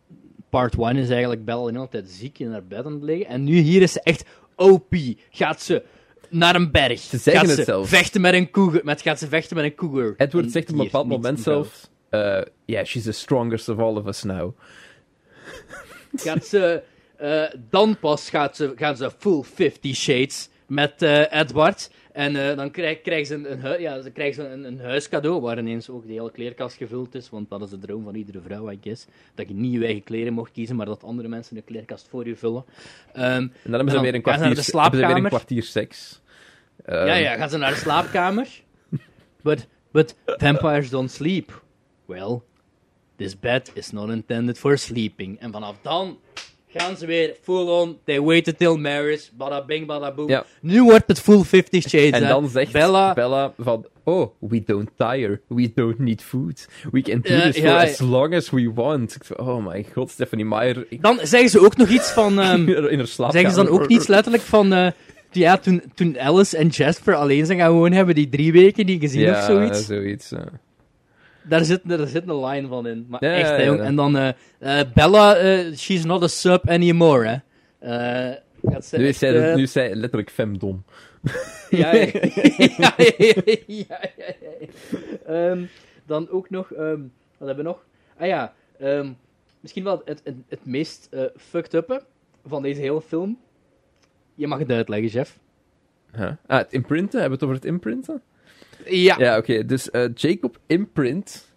part 0.49 0.75
1 0.75 0.95
is 0.95 1.09
eigenlijk 1.09 1.45
Bella 1.45 1.67
in 1.67 1.77
altijd 1.77 2.09
ziek 2.09 2.39
in 2.39 2.51
haar 2.51 2.65
bed 2.65 2.85
aan 2.85 2.93
het 2.93 3.03
liggen. 3.03 3.27
En 3.27 3.43
nu 3.43 3.57
hier 3.57 3.81
is 3.81 3.91
ze 3.91 4.01
echt 4.01 4.25
OP. 4.55 4.95
Gaat 5.29 5.61
ze 5.61 5.83
naar 6.29 6.55
een 6.55 6.71
berg. 6.71 6.99
Ze 6.99 7.17
zeggen 7.17 7.33
gaat 7.33 7.47
het 7.49 7.59
ze 7.59 7.63
zelf. 7.63 7.89
vechten 7.89 8.21
met 8.21 8.33
een 8.33 8.51
cougar. 8.51 8.81
Met, 8.83 9.01
gaat 9.01 9.19
ze 9.19 9.27
vechten 9.27 9.55
met 9.55 9.65
een 9.65 9.75
cougar. 9.75 10.13
Edward 10.17 10.51
zegt 10.51 10.69
op 10.71 10.77
een 10.77 10.83
bepaald 10.83 11.07
moment 11.07 11.39
zelf... 11.39 11.89
eh 12.09 12.41
yeah, 12.65 12.85
she's 12.85 13.03
the 13.03 13.11
strongest 13.11 13.69
of 13.69 13.79
all 13.79 13.95
of 13.95 14.05
us 14.05 14.23
now. 14.23 14.57
gaat 16.15 16.45
ze, 16.45 16.83
eh, 17.17 17.43
dan 17.69 17.97
pas 17.99 18.29
gaat 18.29 18.55
ze, 18.55 18.73
gaan 18.75 18.97
ze 18.97 19.11
full 19.17 19.43
50 19.43 19.95
Shades 19.95 20.49
met 20.67 21.01
eh, 21.01 21.41
Edward. 21.41 21.89
En 22.11 22.49
eh, 22.49 22.57
dan 22.57 22.71
krijg, 22.71 23.01
krijgen 23.01 23.25
ze, 23.27 23.33
een, 23.33 23.65
een, 23.65 23.81
ja, 23.81 24.01
ze 24.01 24.11
krijgen 24.11 24.35
ze 24.43 24.49
een, 24.49 24.63
een 24.63 24.79
huiscadeau, 24.79 25.41
waar 25.41 25.57
ineens 25.57 25.89
ook 25.89 26.07
de 26.07 26.13
hele 26.13 26.31
kleerkast 26.31 26.77
gevuld 26.77 27.15
is. 27.15 27.29
Want 27.29 27.49
dat 27.49 27.61
is 27.61 27.69
de 27.69 27.77
droom 27.77 28.03
van 28.03 28.15
iedere 28.15 28.41
vrouw, 28.41 28.71
I 28.71 28.79
guess. 28.81 29.05
Dat 29.35 29.47
je 29.47 29.53
niet 29.53 29.73
je 29.73 29.85
eigen 29.85 30.03
kleren 30.03 30.33
mocht 30.33 30.51
kiezen, 30.51 30.75
maar 30.75 30.85
dat 30.85 31.03
andere 31.03 31.27
mensen 31.27 31.55
de 31.55 31.61
kleerkast 31.61 32.07
voor 32.07 32.27
je 32.27 32.35
vullen. 32.35 32.65
Ehm, 33.13 33.25
En 33.25 33.51
dan 33.63 33.73
hebben 33.73 33.89
ze 33.89 33.93
dan 33.93 34.03
weer 34.03 34.15
een 34.15 34.23
gaan 34.23 34.33
ze 34.33 34.39
naar 34.39 34.53
kwartier, 34.53 34.73
de 34.73 34.81
hebben 34.81 34.99
ze 34.99 35.05
weer 35.05 35.15
een 35.15 35.29
kwartier 35.29 35.63
seks. 35.63 36.21
Ehm, 36.85 37.07
ja, 37.07 37.15
ja, 37.15 37.35
gaan 37.35 37.49
ze 37.49 37.57
naar 37.57 37.71
de 37.71 37.77
slaapkamer. 37.77 38.47
But, 39.41 39.67
but 39.91 40.15
vampires 40.25 40.89
don't 40.89 41.11
sleep. 41.11 41.63
Well, 42.05 42.41
this 43.15 43.39
bed 43.39 43.71
is 43.73 43.91
not 43.91 44.09
intended 44.09 44.59
for 44.59 44.77
sleeping. 44.77 45.39
En 45.39 45.51
vanaf 45.51 45.75
dan 45.81 46.19
gaan 46.77 46.97
ze 46.97 47.05
weer 47.05 47.35
full 47.41 47.67
on. 47.67 47.97
They 48.03 48.21
waited 48.21 48.57
till 48.57 48.77
marriage. 48.77 49.23
Bada 49.37 49.65
bing, 49.65 49.87
bada 49.87 50.11
boom. 50.13 50.29
Ja. 50.29 50.45
Nu 50.61 50.83
wordt 50.83 51.03
het 51.07 51.19
full 51.19 51.43
50 51.43 51.81
Shades. 51.83 52.11
En 52.11 52.21
hè. 52.23 52.27
dan 52.27 52.49
zegt 52.49 52.71
Bella. 52.71 53.13
Bella, 53.13 53.53
van... 53.57 53.85
Oh, 54.03 54.31
we 54.39 54.63
don't 54.65 54.89
tire. 54.97 55.41
We 55.47 55.71
don't 55.75 55.99
need 55.99 56.21
food. 56.23 56.67
We 56.91 57.01
can 57.01 57.19
do 57.21 57.33
Ja, 57.33 57.41
this 57.41 57.55
ja, 57.55 57.61
for 57.61 57.69
ja. 57.85 57.91
as 57.91 57.99
long 57.99 58.35
as 58.35 58.49
we 58.49 58.71
want. 58.73 59.17
Oh 59.37 59.65
my 59.67 59.85
god, 59.93 60.09
Stephanie 60.11 60.45
Meyer. 60.45 60.85
Ik, 60.89 61.01
Dan 61.01 61.19
zeggen 61.23 61.49
ze 61.49 61.59
ook 61.59 61.77
nog 61.77 61.89
iets 61.89 62.11
van. 62.11 62.39
ehm, 62.41 62.69
in 62.69 62.97
haar 62.97 63.07
slaapkamer. 63.07 63.31
zeggen 63.31 63.51
ze 63.51 63.71
dan 63.71 63.81
ook 63.81 63.87
iets 63.87 64.07
letterlijk 64.07 64.43
van. 64.43 64.73
eh, 64.73 64.87
ja, 65.31 65.57
toen, 65.57 65.81
toen 65.95 66.19
Alice 66.19 66.57
en 66.57 66.67
Jasper 66.67 67.15
alleen 67.15 67.45
zijn 67.45 67.59
gaan 67.59 67.71
wonen, 67.71 67.93
hebben 67.93 68.15
die 68.15 68.29
drie 68.29 68.51
weken 68.51 68.85
die 68.85 68.99
gezien 68.99 69.21
ja, 69.21 69.37
of 69.39 69.43
zoiets. 69.45 69.85
zoiets. 69.85 70.31
Daar 71.47 71.65
zit, 71.65 71.81
daar 71.83 72.07
zit 72.07 72.27
een 72.27 72.45
line 72.45 72.67
van 72.67 72.87
in. 72.87 73.05
Maar 73.09 73.19
echt, 73.21 73.49
hè, 73.49 73.63
jong. 73.63 73.79
En 73.79 73.95
dan, 73.95 74.17
eh, 74.17 74.29
eh, 74.59 74.87
Bella, 74.93 75.35
eh, 75.35 75.73
she's 75.75 76.03
not 76.03 76.23
a 76.23 76.27
sub 76.27 76.69
anymore, 76.69 77.27
hè. 77.27 77.43
Ze 78.81 78.97
Nu 78.97 79.07
is, 79.07 79.17
zij, 79.17 79.55
nu 79.55 79.61
is 79.61 79.71
zij 79.71 79.95
letterlijk 79.95 80.29
femdom. 80.29 80.83
Ja, 81.69 81.93
ja, 81.93 82.93
ja. 83.67 83.99
Ehm, 85.25 85.63
dan 86.05 86.29
ook 86.29 86.49
nog, 86.49 86.71
ehm, 86.71 87.01
wat 87.37 87.47
hebben 87.47 87.55
we 87.55 87.63
nog? 87.63 87.85
Ah 88.17 88.27
ja, 88.27 88.53
ehm, 88.79 89.11
misschien 89.59 89.83
wel 89.83 90.01
het, 90.05 90.21
het, 90.23 90.35
het 90.47 90.65
meest 90.65 91.09
fucked 91.37 91.73
uppe 91.73 92.01
van 92.45 92.61
deze 92.61 92.81
hele 92.81 93.01
film. 93.01 93.39
Je 94.35 94.47
mag 94.47 94.59
het 94.59 94.71
uitleggen, 94.71 95.09
chef. 95.09 95.39
Huh? 96.15 96.31
Ah, 96.47 96.57
het 96.57 96.73
imprinten? 96.73 97.19
Hebben 97.19 97.39
we 97.39 97.45
het 97.45 97.53
over 97.53 97.55
het 97.55 97.65
imprinten? 97.65 98.21
Ja. 98.85 99.15
Ja, 99.19 99.37
oké. 99.37 99.65
Dus 99.65 99.89
eh, 99.89 100.05
Jacob 100.13 100.59
imprint 100.67 101.53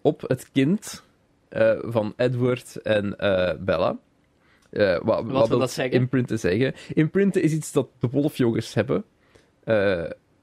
op 0.00 0.20
het 0.26 0.50
kind 0.52 1.04
eh, 1.48 1.78
van 1.80 2.12
Edward 2.16 2.76
en 2.76 3.18
eh, 3.18 3.56
Bella. 3.60 3.98
Eh, 4.70 4.98
wat, 5.02 5.24
wat, 5.24 5.48
wil 5.48 5.58
dat 5.58 5.70
zeggen? 5.70 6.00
Imprinten 6.00 6.38
zeggen? 6.38 6.74
Imprinten 6.94 7.42
is 7.42 7.52
iets 7.52 7.72
dat 7.72 7.88
de 7.98 8.08
wolfjongers 8.08 8.74
hebben, 8.74 9.04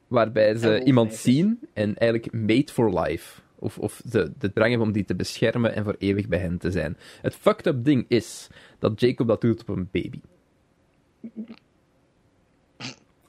waarbij 0.08 0.56
ze 0.56 0.84
iemand 0.84 1.14
zien 1.14 1.60
en 1.74 1.98
eigenlijk 1.98 2.34
mate 2.34 2.74
for 2.74 3.00
life 3.00 3.42
Of, 3.56 3.78
of 3.78 4.02
de, 4.06 4.32
de 4.38 4.54
drang 4.54 4.70
hebben 4.70 4.88
om 4.88 4.94
die 4.94 5.06
te 5.06 5.16
beschermen 5.16 5.76
en 5.76 5.84
voor 5.84 5.96
eeuwig 6.00 6.28
bij 6.28 6.40
hen 6.40 6.58
te 6.58 6.72
zijn. 6.72 6.98
Het 7.22 7.36
fucked 7.36 7.66
up 7.66 7.84
ding 7.84 8.06
is 8.08 8.48
dat 8.80 9.00
Jacob 9.00 9.28
dat 9.28 9.42
doet 9.42 9.62
op 9.62 9.70
een 9.70 9.90
baby. 9.92 10.20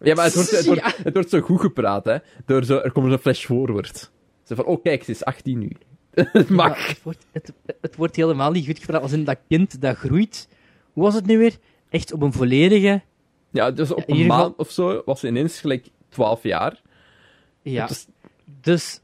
Ja, 0.04 0.14
maar 0.14 0.24
het 0.24 0.34
wordt, 0.34 0.50
het 0.50 0.66
wordt, 0.66 0.96
het 1.02 1.14
wordt 1.14 1.30
zo 1.30 1.40
goed 1.40 1.60
gepraat, 1.60 2.04
hè. 2.04 2.16
Door 2.46 2.64
zo, 2.64 2.78
er 2.78 2.92
komt 2.92 3.08
zo'n 3.10 3.18
flash 3.18 3.44
forward. 3.44 4.10
Zo 4.44 4.54
van, 4.54 4.64
oh 4.64 4.82
kijk, 4.82 5.02
ze 5.04 5.10
is 5.10 5.24
18 5.24 5.58
nu. 5.58 5.70
het 6.14 6.48
mag. 6.48 6.86
Het, 6.88 7.02
wordt, 7.02 7.26
het, 7.32 7.52
het 7.80 7.96
wordt 7.96 8.16
helemaal 8.16 8.50
niet 8.50 8.66
goed 8.66 8.78
gepraat. 8.78 9.02
Als 9.02 9.12
in 9.12 9.24
dat 9.24 9.38
kind 9.48 9.80
dat 9.80 9.96
groeit. 9.96 10.48
Hoe 10.92 11.02
was 11.02 11.14
het 11.14 11.26
nu 11.26 11.38
weer? 11.38 11.56
Echt 11.88 12.12
op 12.12 12.22
een 12.22 12.32
volledige. 12.32 13.02
Ja, 13.50 13.70
dus 13.70 13.90
op 13.90 14.08
een 14.08 14.16
geval- 14.16 14.38
maand 14.38 14.56
of 14.56 14.70
zo 14.70 15.02
was 15.04 15.20
ze 15.20 15.26
ineens 15.26 15.60
gelijk 15.60 15.86
12 16.08 16.42
jaar. 16.42 16.80
Ja. 17.62 17.86
Dus- 17.86 18.06
Dus. 18.60 19.00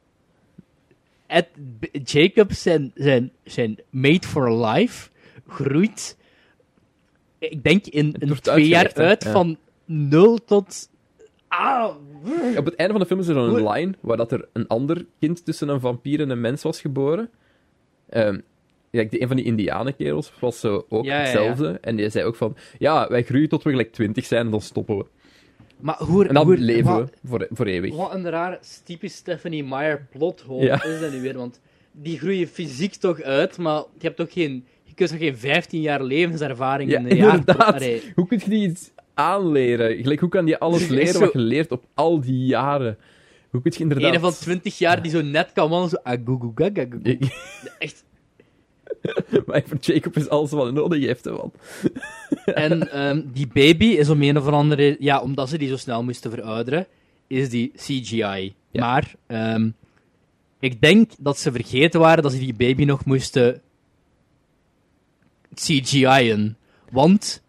Ed, 1.26 1.48
Jacob, 2.04 2.52
zijn, 2.52 2.90
zijn, 2.94 3.32
zijn 3.44 3.78
mate 3.90 4.28
for 4.28 4.64
life, 4.66 5.10
groeit. 5.48 6.16
Ik 7.38 7.62
denk 7.64 7.86
in, 7.86 8.14
in 8.18 8.34
twee 8.40 8.68
jaar 8.68 8.94
uit 8.94 9.24
Ja. 9.24 9.30
van 9.32 9.56
0 9.84 10.36
tot. 10.44 10.89
Ah! 11.50 11.90
Op 12.56 12.64
het 12.64 12.74
einde 12.74 12.92
van 12.92 13.00
de 13.00 13.06
film 13.06 13.20
is 13.20 13.28
er 13.28 13.36
een 13.36 13.68
line 13.68 13.92
waar 14.00 14.16
dat 14.16 14.32
er 14.32 14.48
een 14.52 14.66
ander 14.66 15.06
kind 15.18 15.44
tussen 15.44 15.68
een 15.68 15.80
vampier 15.80 16.20
en 16.20 16.30
een 16.30 16.40
mens 16.40 16.62
was 16.62 16.80
geboren. 16.80 17.30
Ehm 18.08 18.38
ja, 18.90 19.04
een 19.10 19.26
van 19.28 19.36
die 19.36 19.44
indianenkerels 19.44 20.32
was 20.40 20.60
zo 20.60 20.86
ook 20.88 21.04
Ja, 21.04 21.10
ja, 21.12 21.18
ja. 21.18 21.22
hetzelfde. 21.24 21.78
En 21.80 21.96
die 21.96 22.08
zei 22.10 22.24
ook 22.24 22.36
van, 22.36 22.56
ja, 22.78 23.08
wij 23.08 23.22
groeien 23.22 23.48
tot 23.48 23.62
we 23.62 23.70
gelijk 23.70 23.92
20 23.92 24.24
zijn 24.24 24.44
en 24.44 24.50
dan 24.50 24.60
stoppen 24.60 24.98
we. 24.98 25.04
Maar 25.80 25.96
hoe. 25.98 26.26
En 26.26 26.34
dan 26.34 26.44
hoe, 26.46 26.56
leven 26.58 26.90
wat- 26.92 27.10
we 27.10 27.28
voor, 27.28 27.46
voor 27.50 27.66
eeuwig. 27.66 27.94
Wat 27.96 28.14
een 28.14 28.28
raar 28.30 28.58
typisch 28.84 29.14
Stephanie 29.14 29.64
Meyer 29.64 30.06
plothole 30.10 30.64
Ja. 30.64 30.84
is 30.84 31.00
dat 31.00 31.12
nu 31.12 31.20
weer, 31.20 31.36
want 31.36 31.60
die 31.92 32.18
groeien 32.18 32.48
fysiek 32.48 32.94
toch 32.94 33.20
uit, 33.22 33.58
maar 33.58 33.76
je 33.98 34.06
hebt 34.06 34.16
toch 34.16 34.32
geen, 34.32 34.64
je 34.84 34.94
kunt 34.94 35.10
toch 35.10 35.18
geen 35.18 35.36
15 35.36 35.80
jaar 35.80 36.02
levenservaring 36.02 36.92
in 36.94 37.10
een 37.10 37.16
jaar... 37.16 37.36
inderdaad. 37.38 37.74
Allee, 37.74 38.02
Hoe 38.14 38.26
kun 38.26 38.38
je 38.44 38.50
die 38.50 38.68
iets 38.68 38.90
aanleren? 39.20 39.96
Gelijk, 39.96 40.20
hoe 40.20 40.28
kan 40.28 40.44
die 40.44 40.56
alles 40.56 40.88
leren 40.96 41.12
zo- 41.12 41.20
wat 41.20 41.32
je 41.32 41.38
leert 41.38 41.72
op 41.72 41.84
al 41.94 42.20
die 42.20 42.46
jaren? 42.46 42.98
Hoe 43.50 43.62
kun 43.62 43.72
je 43.74 43.82
inderdaad... 43.82 44.14
een 44.14 44.20
van 44.20 44.32
20 44.32 44.78
jaar 44.78 45.02
die 45.02 45.10
zo 45.10 45.22
net 45.22 45.52
kan 45.52 45.70
wandelen, 45.70 45.90
zo 45.90 46.10
agugugaga. 46.10 46.86
Echt. 47.78 48.04
maar 49.46 49.62
voor 49.66 49.78
Jacob 49.80 50.16
is 50.16 50.28
alles 50.28 50.50
wat 50.50 50.62
hij 50.62 50.72
nodig 50.72 51.04
heeft, 51.04 51.24
hè, 51.24 51.32
man. 51.32 51.52
En 52.44 52.90
ehm, 52.92 53.22
die 53.32 53.48
baby 53.52 53.84
is 53.84 54.08
om 54.08 54.22
een 54.22 54.38
of 54.38 54.46
andere... 54.46 54.96
Ja, 54.98 55.20
omdat 55.20 55.48
ze 55.48 55.58
die 55.58 55.68
zo 55.68 55.76
snel 55.76 56.02
moesten 56.02 56.30
verouderen, 56.30 56.86
is 57.26 57.48
die 57.48 57.72
CGI. 57.76 58.54
Ja. 58.70 58.80
Maar 58.80 59.14
ehm, 59.26 59.70
ik 60.60 60.80
denk 60.80 61.10
dat 61.18 61.38
ze 61.38 61.52
vergeten 61.52 62.00
waren 62.00 62.22
dat 62.22 62.32
ze 62.32 62.38
die 62.38 62.54
baby 62.54 62.84
nog 62.84 63.04
moesten 63.04 63.60
CGI'en. 65.54 66.56
Want 66.90 67.42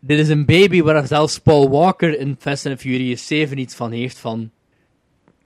dit 0.00 0.18
is 0.18 0.28
een 0.28 0.44
baby 0.44 0.82
waar 0.82 1.06
zelfs 1.06 1.38
Paul 1.38 1.70
Walker 1.70 2.18
in 2.18 2.36
Fast 2.38 2.66
and 2.66 2.80
Furious 2.80 3.26
7 3.26 3.58
iets 3.58 3.74
van 3.74 3.90
heeft 3.92 4.18
van... 4.18 4.50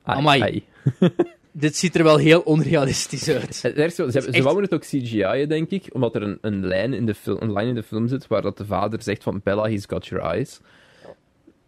Ai, 0.02 0.18
Amai. 0.18 0.40
ai. 0.42 0.64
Dit 1.56 1.76
ziet 1.76 1.94
er 1.94 2.02
wel 2.04 2.16
heel 2.16 2.40
onrealistisch 2.40 3.28
uit. 3.28 3.42
Het 3.46 3.54
ze, 3.54 3.66
hebben- 3.66 4.12
ze 4.12 4.30
echt- 4.30 4.42
wouden 4.42 4.64
het 4.64 4.74
ook 4.74 4.80
CGI'en, 4.84 5.48
denk 5.48 5.70
ik, 5.70 5.84
omdat 5.92 6.14
er 6.14 6.22
een, 6.22 6.38
een, 6.40 6.66
lijn 6.66 6.92
in 6.92 7.06
de 7.06 7.14
film, 7.14 7.36
een 7.40 7.52
lijn 7.52 7.68
in 7.68 7.74
de 7.74 7.82
film 7.82 8.08
zit 8.08 8.26
waar 8.26 8.42
dat 8.42 8.56
de 8.56 8.66
vader 8.66 9.02
zegt 9.02 9.22
van 9.22 9.40
Bella, 9.44 9.62
he's 9.68 9.84
got 9.86 10.06
your 10.06 10.24
eyes. 10.24 10.60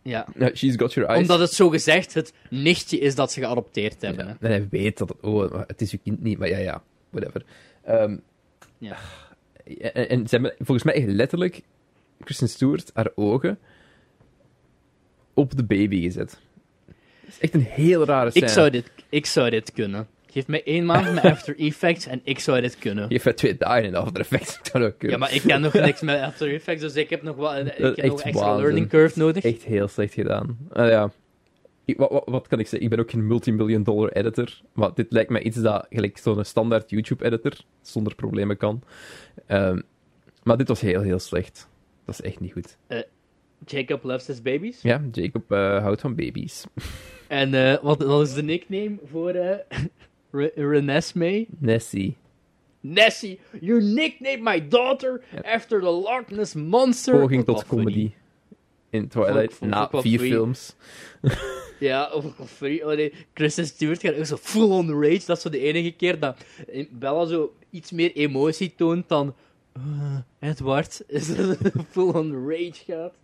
Ja. 0.02 0.26
She's 0.54 0.74
got 0.76 0.92
your 0.92 1.08
eyes. 1.08 1.22
Omdat 1.22 1.40
het 1.40 1.52
zo 1.52 1.68
gezegd 1.68 2.14
het 2.14 2.32
nichtje 2.50 2.98
is 2.98 3.14
dat 3.14 3.32
ze 3.32 3.40
geadopteerd 3.40 4.02
hebben. 4.02 4.26
Ja, 4.26 4.36
en 4.40 4.50
hij 4.50 4.66
weet 4.70 4.98
dat 4.98 5.08
het... 5.08 5.18
Oh, 5.20 5.62
het 5.66 5.80
is 5.80 5.92
uw 5.92 5.98
kind 6.04 6.22
niet, 6.22 6.38
maar 6.38 6.48
ja, 6.48 6.58
ja. 6.58 6.82
Whatever. 7.10 7.42
Ehm, 7.84 8.16
Ja. 8.78 8.96
en, 9.64 10.08
en 10.08 10.28
ze 10.28 10.34
hebben 10.34 10.54
volgens 10.58 10.82
mij 10.82 10.94
echt 10.94 11.06
letterlijk 11.06 11.62
Kristen 12.24 12.48
Stewart 12.48 12.90
haar 12.94 13.10
ogen 13.14 13.58
op 15.34 15.56
de 15.56 15.64
baby 15.64 16.00
gezet. 16.00 16.38
Dat 16.86 16.94
is 17.28 17.38
echt 17.40 17.54
een 17.54 17.60
heel 17.60 18.04
rare 18.04 18.30
scène. 18.30 18.44
Ik 18.46 18.52
zou, 18.52 18.70
dit, 18.70 18.90
ik 19.08 19.26
zou 19.26 19.50
dit 19.50 19.72
kunnen. 19.72 20.06
Geef 20.30 20.46
mij 20.46 20.62
één 20.64 20.84
maand 20.84 21.14
met 21.14 21.24
After 21.24 21.58
Effects 21.68 22.06
en 22.06 22.20
ik 22.24 22.38
zou 22.38 22.60
dit 22.60 22.78
kunnen. 22.78 23.04
Je 23.08 23.14
hebt 23.14 23.24
het 23.24 23.36
twee 23.36 23.56
dagen 23.56 23.84
in 23.84 23.94
After 23.94 24.20
Effects. 24.20 24.58
Zou 24.62 24.84
ook 24.84 24.98
kunnen. 24.98 25.18
Ja, 25.18 25.24
maar 25.24 25.34
ik 25.34 25.42
ken 25.42 25.60
nog 25.60 25.72
niks 25.88 26.00
met 26.00 26.20
After 26.20 26.54
Effects, 26.54 26.80
dus 26.82 26.94
ik 26.94 27.10
heb 27.10 27.22
nog 27.22 27.36
wel 27.36 27.56
ik 27.56 27.66
heb 27.66 27.78
nog 27.78 27.94
echt 27.96 28.20
extra 28.22 28.30
waanzin. 28.44 28.62
learning 28.62 28.88
curve 28.88 29.18
nodig. 29.18 29.44
Echt 29.44 29.64
heel 29.64 29.88
slecht 29.88 30.14
gedaan. 30.14 30.58
Ah, 30.72 30.88
ja. 30.88 31.10
Ik- 31.84 31.96
wat, 31.96 32.10
wat, 32.10 32.22
wat 32.26 32.46
kan 32.46 32.58
ik 32.58 32.64
zeggen? 32.66 32.82
Ik 32.82 32.90
ben 32.90 32.98
ook 33.04 33.10
geen 33.10 33.26
multimillion 33.26 33.82
dollar 33.82 34.10
editor. 34.12 34.60
Maar 34.72 34.94
dit 34.94 35.06
lijkt 35.12 35.30
mij 35.30 35.42
iets 35.42 35.56
dat 35.56 35.86
gelijk 35.90 36.18
zo'n 36.18 36.44
standaard 36.44 36.90
YouTube-editor 36.90 37.52
zonder 37.82 38.14
problemen 38.14 38.56
kan. 38.56 38.82
Ehm, 39.46 39.80
maar 40.42 40.56
dit 40.56 40.68
was 40.68 40.80
heel, 40.80 41.00
heel 41.00 41.18
slecht. 41.18 41.68
Dat 42.06 42.14
is 42.14 42.20
echt 42.20 42.40
niet 42.40 42.52
goed. 42.52 42.76
Jacob 43.66 44.02
loves 44.04 44.26
his 44.26 44.42
babies. 44.42 44.82
Ja, 44.82 45.02
Jacob 45.12 45.52
eh, 45.52 45.82
houdt 45.82 46.00
van 46.00 46.14
baby's. 46.14 46.64
En 47.28 47.54
eh, 47.54 47.82
wat, 47.82 48.02
wat 48.02 48.26
is 48.26 48.34
de 48.34 48.42
nickname 48.42 48.98
voor 49.04 49.30
eh 49.30 49.58
Re- 50.30 50.52
Renesmee? 50.54 51.46
Nessie. 51.58 52.16
Nessie, 52.80 53.40
you 53.60 53.82
nicknamed 53.82 54.42
my 54.42 54.68
daughter 54.68 55.22
after 55.44 55.80
the 55.80 55.90
Loch 55.90 56.28
Ness 56.28 56.54
Monster. 56.54 57.18
Poging 57.20 57.44
tot 57.44 57.66
comedy. 57.66 57.90
funny. 57.92 58.14
In 58.90 59.08
Twilight, 59.08 59.52
ik 59.52 59.60
na 59.60 59.88
vier 59.92 60.18
films. 60.18 60.74
Ja, 61.78 62.10
of 62.12 62.24
of 62.40 62.50
free. 62.50 62.86
Oh 62.86 62.96
nee, 62.96 63.12
Kristen 63.32 63.66
Stewart 63.66 64.00
gaat 64.00 64.14
ook 64.14 64.24
zo 64.26 64.36
full 64.36 64.70
on 64.70 65.02
rage. 65.02 65.26
Dat 65.26 65.36
is 65.36 65.42
zo 65.42 65.50
de 65.50 65.58
enige 65.58 65.90
keer 65.90 66.18
dat 66.18 66.36
Bella 66.90 67.24
zo 67.26 67.54
iets 67.70 67.90
meer 67.90 68.12
emotie 68.12 68.74
toont 68.76 69.08
dan 69.08 69.34
eh, 69.76 70.48
Edward. 70.50 71.02
Is 71.06 71.30
full 71.90 72.08
on 72.14 72.48
rage 72.48 72.84
gaat. 72.86 73.14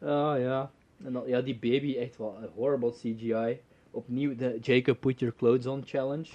Ah 0.00 0.38
ja. 0.40 0.70
En 1.04 1.12
dan, 1.12 1.22
ja, 1.26 1.40
die 1.40 1.58
baby, 1.60 1.96
echt 1.96 2.16
wel 2.16 2.36
horrible 2.54 2.92
CGI. 2.92 3.58
Opnieuw 3.90 4.36
de 4.36 4.58
Jacob 4.60 5.00
Put 5.00 5.20
Your 5.20 5.34
Clothes 5.36 5.66
On 5.66 5.82
challenge. 5.86 6.28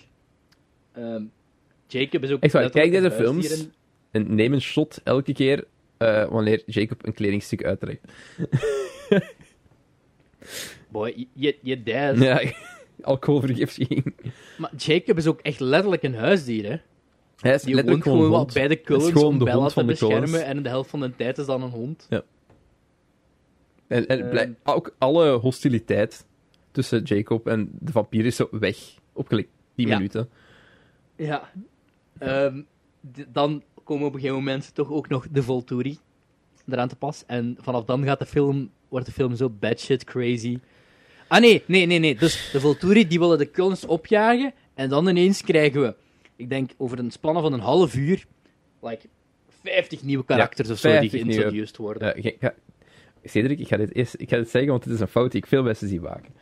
Ehm, 0.92 1.24
Jacob 1.88 2.24
is 2.24 2.32
ook... 2.32 2.42
Echt 2.42 2.54
waar, 2.54 2.70
kijk 2.70 2.92
deze 2.92 3.12
films. 3.12 3.62
in- 3.62 3.74
En 4.12 4.36
neem 4.36 4.54
een 4.54 4.62
shot 4.62 5.02
elke 5.04 5.34
keer 5.34 5.66
eh, 5.98 6.28
wanneer 6.30 6.64
Jacob 6.66 7.06
een 7.06 7.14
kledingstuk 7.14 7.64
uittrekt. 7.64 8.12
Boy, 10.92 11.28
je, 11.34 11.58
je 11.62 11.84
dad. 11.84 12.18
Ja. 12.18 12.42
Maar 14.58 14.72
Jacob 14.78 15.18
is 15.18 15.28
ook 15.28 15.40
echt 15.42 15.60
letterlijk 15.60 16.04
een 16.04 16.16
huisdier, 16.16 16.70
hè. 16.72 16.78
Hij 17.44 17.54
is 17.54 17.62
Die 17.62 17.76
letterlijk 17.76 18.04
gewoon 18.04 18.32
hond. 18.32 18.54
bij 18.54 18.68
de 18.68 18.82
Cullens 18.82 19.12
gewoon 19.12 19.28
om 19.28 19.38
de 19.40 19.44
Bella 19.46 19.58
hond 19.58 19.68
te 19.68 19.74
van 19.74 19.84
de 19.86 19.90
beschermen. 19.92 20.46
En 20.46 20.64
de 20.64 20.70
helft 20.70 20.90
van 20.90 21.00
de 21.00 21.16
tijd 21.16 21.38
is 21.38 21.46
dan 21.46 21.62
een 21.64 21.70
hond. 21.70 22.08
En, 23.88 24.08
en 24.08 24.30
blij- 24.30 24.56
ook 24.64 24.96
alle 24.98 25.32
hostiliteit 25.32 26.26
tussen 26.72 27.02
Jacob 27.04 27.48
en 27.48 27.70
de 27.80 27.92
vampier 27.92 28.26
is 28.26 28.36
zo 28.36 28.48
weg. 28.52 28.78
Op 29.14 29.28
gelijk 29.28 29.48
10 29.76 29.88
Ja. 29.88 29.96
minuten. 29.98 30.30
Ja. 31.16 31.50
Ehm, 32.20 32.62
dan 33.28 33.64
komen 33.84 34.08
op 34.08 34.14
een 34.14 34.20
gegeven 34.20 34.44
moment 34.44 34.76
toch 34.76 34.92
ook 34.92 35.08
nog 35.10 35.28
de 35.32 35.44
Volturi 35.44 35.98
eraan 36.70 36.88
te 36.88 36.96
pas. 36.96 37.24
En 37.28 37.58
vanaf 37.62 37.84
dan 37.86 38.04
gaat 38.04 38.20
de 38.20 38.26
film, 38.26 38.72
wordt 38.90 39.06
de 39.06 39.12
film 39.12 39.36
zo 39.36 39.50
batshit 39.50 40.04
crazy. 40.04 40.60
Ah 41.28 41.40
nee, 41.42 41.64
nee, 41.66 41.86
nee, 41.86 42.00
nee. 42.00 42.16
Dus 42.16 42.50
de 42.52 42.60
Volturi 42.60 43.08
die 43.08 43.20
willen 43.20 43.38
de 43.38 43.52
Cullens 43.52 43.86
opjagen. 43.86 44.54
En 44.74 44.90
dan 44.90 45.08
ineens 45.08 45.42
krijgen 45.42 45.82
we, 45.82 45.96
ik 46.44 46.50
denk 46.50 46.72
over 46.78 47.00
een 47.00 47.12
spanne 47.12 47.42
van 47.42 47.54
een 47.54 47.60
half 47.60 47.96
uur, 47.96 48.26
like 48.82 49.08
50 49.62 50.04
nieuwe 50.04 50.26
karakters 50.26 50.70
of 50.70 50.78
zo 50.78 50.90
die 50.90 50.98
50 51.00 51.24
nieuwe- 51.24 51.34
geïntroduced 51.42 51.78
worden. 51.78 52.08
Ja, 52.08 52.14
ik 52.30 52.38
ga- 52.40 52.54
Cedric, 53.24 53.60
ik 53.60 53.68
ga 53.68 53.78
dit 53.78 53.96
eerst 53.96 54.16
ik 54.18 54.30
ga 54.30 54.38
dit 54.38 54.50
zeggen, 54.50 54.72
want 54.72 54.84
het 54.84 54.94
is 54.94 55.00
een 55.00 55.08
fout 55.08 55.32
die 55.32 55.42
ik 55.42 55.48
veel 55.48 55.64
mensen 55.64 55.88
zie 55.88 56.02
maken. 56.02 56.34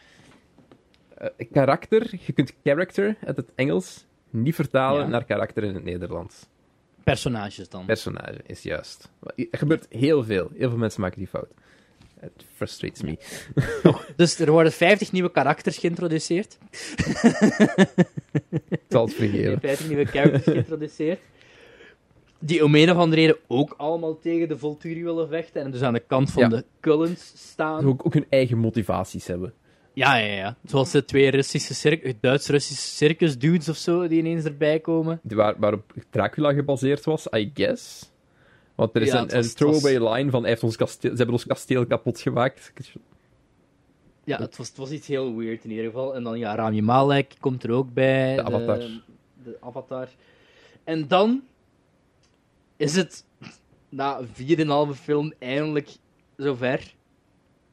Eh, 1.18 1.28
karakter, 1.52 2.10
je 2.26 2.34
kunt 2.34 2.54
character 2.64 3.16
uit 3.26 3.38
het 3.38 3.50
Engels 3.56 4.06
niet 4.30 4.56
vertalen 4.56 5.02
Ja. 5.02 5.08
naar 5.08 5.24
karakter 5.26 5.64
in 5.64 5.74
het 5.74 5.84
Nederlands. 5.84 6.48
Personages 7.04 7.70
dan. 7.70 7.86
Personage 7.86 8.40
is 8.46 8.62
juist. 8.64 9.12
Er 9.36 9.48
gebeurt 9.58 9.86
heel 9.90 10.24
veel. 10.24 10.50
Heel 10.58 10.70
veel 10.70 10.78
mensen 10.78 11.02
maken 11.02 11.18
die 11.18 11.28
fout. 11.28 11.50
Het 12.22 12.46
frustrates 12.56 13.02
me. 13.02 13.18
Dus 14.16 14.40
er 14.40 14.52
worden 14.52 14.72
50 14.72 15.12
nieuwe 15.12 15.32
karakters 15.32 15.78
geïntroduceerd. 15.78 16.58
Ik 18.70 18.80
zal 18.90 19.06
het 19.06 19.14
vergeven. 19.14 19.60
50 19.60 19.88
nieuwe 19.88 20.06
characters 20.06 20.44
geïntroduceerd. 20.44 21.20
Die 22.40 22.64
om 22.64 22.76
een 22.76 22.92
of 22.92 22.98
andere 22.98 23.22
reden 23.22 23.38
ook 23.48 23.74
allemaal 23.78 24.20
tegen 24.20 24.48
de 24.48 24.58
Volturi 24.58 25.04
willen 25.04 25.28
vechten. 25.28 25.62
En 25.62 25.72
dus 25.72 25.82
aan 25.82 25.94
de 25.94 26.00
kant 26.08 26.32
van 26.32 26.44
Ja. 26.44 26.50
de 26.50 26.66
Cullens 26.80 27.34
staan. 27.36 27.86
Ook, 27.88 28.06
ook 28.06 28.14
hun 28.14 28.26
eigen 28.30 28.58
motivaties 28.58 29.28
hebben. 29.28 29.54
Ja, 29.94 30.16
ja, 30.16 30.34
ja. 30.34 30.58
Zoals 30.66 30.92
de 30.92 31.06
twee 31.06 31.30
Russische 31.32 31.74
circus, 31.74 32.14
Duits-Russische 32.22 32.88
circus-dudes 32.88 33.70
of 33.70 33.78
zo, 33.78 34.08
die 34.08 34.20
ineens 34.20 34.46
erbij 34.46 34.80
komen. 34.80 35.20
Die 35.24 35.38
waar, 35.38 35.56
waarop 35.58 35.94
Dracula 36.10 36.54
gebaseerd 36.54 37.06
was, 37.06 37.28
I 37.36 37.52
guess. 37.54 38.11
Want 38.82 38.96
er 38.96 39.02
is 39.02 39.08
Ja, 39.08 39.14
een, 39.18 39.22
het 39.24 39.32
was- 39.34 39.44
een 39.46 39.50
het 39.50 39.60
was- 39.60 39.80
throwaway 39.82 40.16
line 40.18 40.30
van 40.32 40.46
heeft 40.46 40.64
ons 40.64 40.76
kasteel, 40.76 41.10
ze 41.12 41.16
hebben 41.18 41.36
ons 41.36 41.46
kasteel 41.46 41.86
kapot 41.86 42.20
gemaakt. 42.20 42.74
Ja, 44.24 44.38
het 44.38 44.58
was, 44.58 44.68
het 44.68 44.78
was 44.78 44.92
iets 44.92 45.08
heel 45.08 45.36
weird 45.36 45.64
in 45.64 45.70
ieder 45.70 45.86
geval. 45.86 46.16
En 46.16 46.24
dan, 46.24 46.40
ja, 46.40 46.56
Rami 46.56 46.82
Malek 46.82 47.34
komt 47.40 47.64
er 47.64 47.72
ook 47.72 47.94
bij. 47.94 48.36
De 48.36 48.44
Avatar. 48.44 48.78
De, 49.44 49.58
Avatar. 49.60 50.08
En 50.84 51.08
dan 51.08 51.44
is 52.78 52.96
het 52.96 53.26
na 53.90 54.20
4,5 54.94 55.00
film 55.02 55.34
eindelijk 55.40 55.90
zover. 56.38 56.94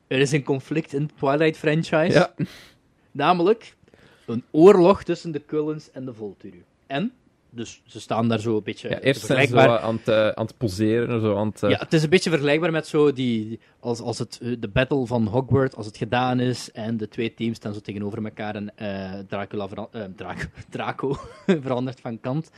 Er 0.06 0.18
is 0.18 0.32
een 0.32 0.44
conflict 0.44 0.92
in 0.92 1.06
de 1.06 1.12
Twilight-franchise. 1.14 2.18
Ja. 2.18 2.34
Namelijk 3.10 3.74
een 4.26 4.44
oorlog 4.50 5.02
tussen 5.02 5.30
de 5.32 5.44
Cullens 5.46 5.90
en 5.90 6.04
de 6.04 6.14
Volturi. 6.14 6.64
En, 6.86 7.12
dus 7.58 7.82
ze 7.86 8.00
staan 8.00 8.28
daar 8.28 8.40
zo 8.40 8.56
een 8.56 8.62
beetje 8.62 8.88
Ja, 8.88 9.00
eerst 9.00 9.20
zijn 9.26 9.40
ze 9.40 9.46
zo 9.46 9.52
vergelijkbaar... 9.52 9.88
aan 9.88 9.94
het, 9.96 10.08
eh, 10.08 10.28
aan 10.28 10.46
het 10.46 10.56
poseren, 10.56 11.20
zo 11.20 11.36
aan 11.36 11.46
het... 11.48 11.62
eh, 11.62 11.70
Ja, 11.70 11.78
het 11.78 11.92
is 11.92 12.02
een 12.02 12.08
beetje 12.10 12.30
vergelijkbaar 12.30 12.70
met 12.70 12.86
zo 12.86 13.12
die, 13.12 13.60
als, 13.80 14.00
als 14.00 14.18
het, 14.18 14.38
eh, 14.42 14.52
de 14.58 14.68
battle 14.68 15.06
van 15.06 15.26
Hogwarts, 15.26 15.74
als 15.76 15.86
het 15.86 15.96
gedaan 15.96 16.40
is 16.40 16.70
en 16.72 16.96
de 16.96 17.08
twee 17.08 17.34
teams 17.34 17.56
staan 17.56 17.74
zo 17.74 17.80
tegenover 17.80 18.24
elkaar 18.24 18.54
en 18.54 18.76
eh, 18.76 19.18
Dracula 19.28 19.68
vera- 19.68 20.08
Draco, 20.16 20.46
Draco 20.70 21.16
verandert 21.62 22.00
van 22.00 22.20
kant. 22.20 22.50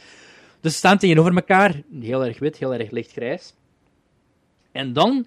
Dus 0.60 0.72
ze 0.72 0.78
staan 0.78 0.98
tegenover 0.98 1.34
elkaar, 1.34 1.82
heel 2.00 2.24
erg 2.24 2.38
wit, 2.38 2.56
heel 2.56 2.74
erg 2.74 2.90
lichtgrijs. 2.90 3.54
En 4.72 4.92
dan, 4.92 5.26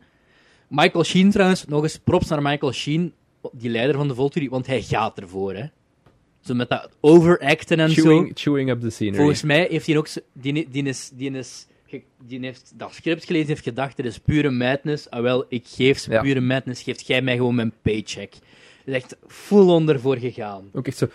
Michael 0.67 1.03
Sheen 1.03 1.31
trouwens, 1.31 1.65
nog 1.65 1.83
eens 1.83 1.99
props 1.99 2.27
naar 2.27 2.41
Michael 2.41 2.71
Sheen, 2.71 3.13
die 3.51 3.69
leider 3.69 3.95
van 3.95 4.07
de 4.07 4.15
Volturi, 4.15 4.49
want 4.49 4.67
hij 4.67 4.81
gaat 4.81 5.17
ervoor, 5.19 5.53
hè. 5.53 5.65
Zo 6.44 6.53
met 6.53 6.70
dat 6.70 6.90
overacten 6.99 7.80
en 7.80 7.90
zo. 7.90 8.02
chewing, 8.02 8.32
chewing 8.34 8.70
up 8.70 8.82
the 8.82 8.90
scenery. 8.90 9.18
Volgens 9.18 9.44
mij 9.44 9.68
heeft 9.70 9.88
hij 9.88 9.98
ook... 9.98 10.07
Die, 10.34 10.68
die, 10.70 10.84
is, 10.84 11.11
die, 11.14 11.32
is, 11.32 11.68
die 12.26 12.40
heeft 12.40 12.74
dat 12.76 12.94
script 12.94 13.26
gelezen 13.26 13.48
heeft 13.48 13.64
gedacht, 13.64 13.98
dit 13.98 14.06
is 14.06 14.18
pure 14.18 14.49
madness. 14.49 15.10
Ah 15.10 15.22
wel, 15.22 15.45
ik 15.49 15.64
geef 15.68 15.99
ze 15.99 16.11
Ja. 16.11 16.22
pure 16.22 16.41
madness. 16.41 16.84
Geeft 16.84 17.07
jij 17.07 17.22
mij 17.22 17.36
gewoon 17.36 17.56
mijn 17.56 17.74
paycheck. 17.82 18.34
is 18.86 18.94
echt 18.94 19.18
full 19.28 19.68
onder 19.68 19.99
voor 19.99 20.18
gegaan. 20.18 20.70
Ook 20.74 20.88
echt 20.88 20.98
zo... 20.98 21.07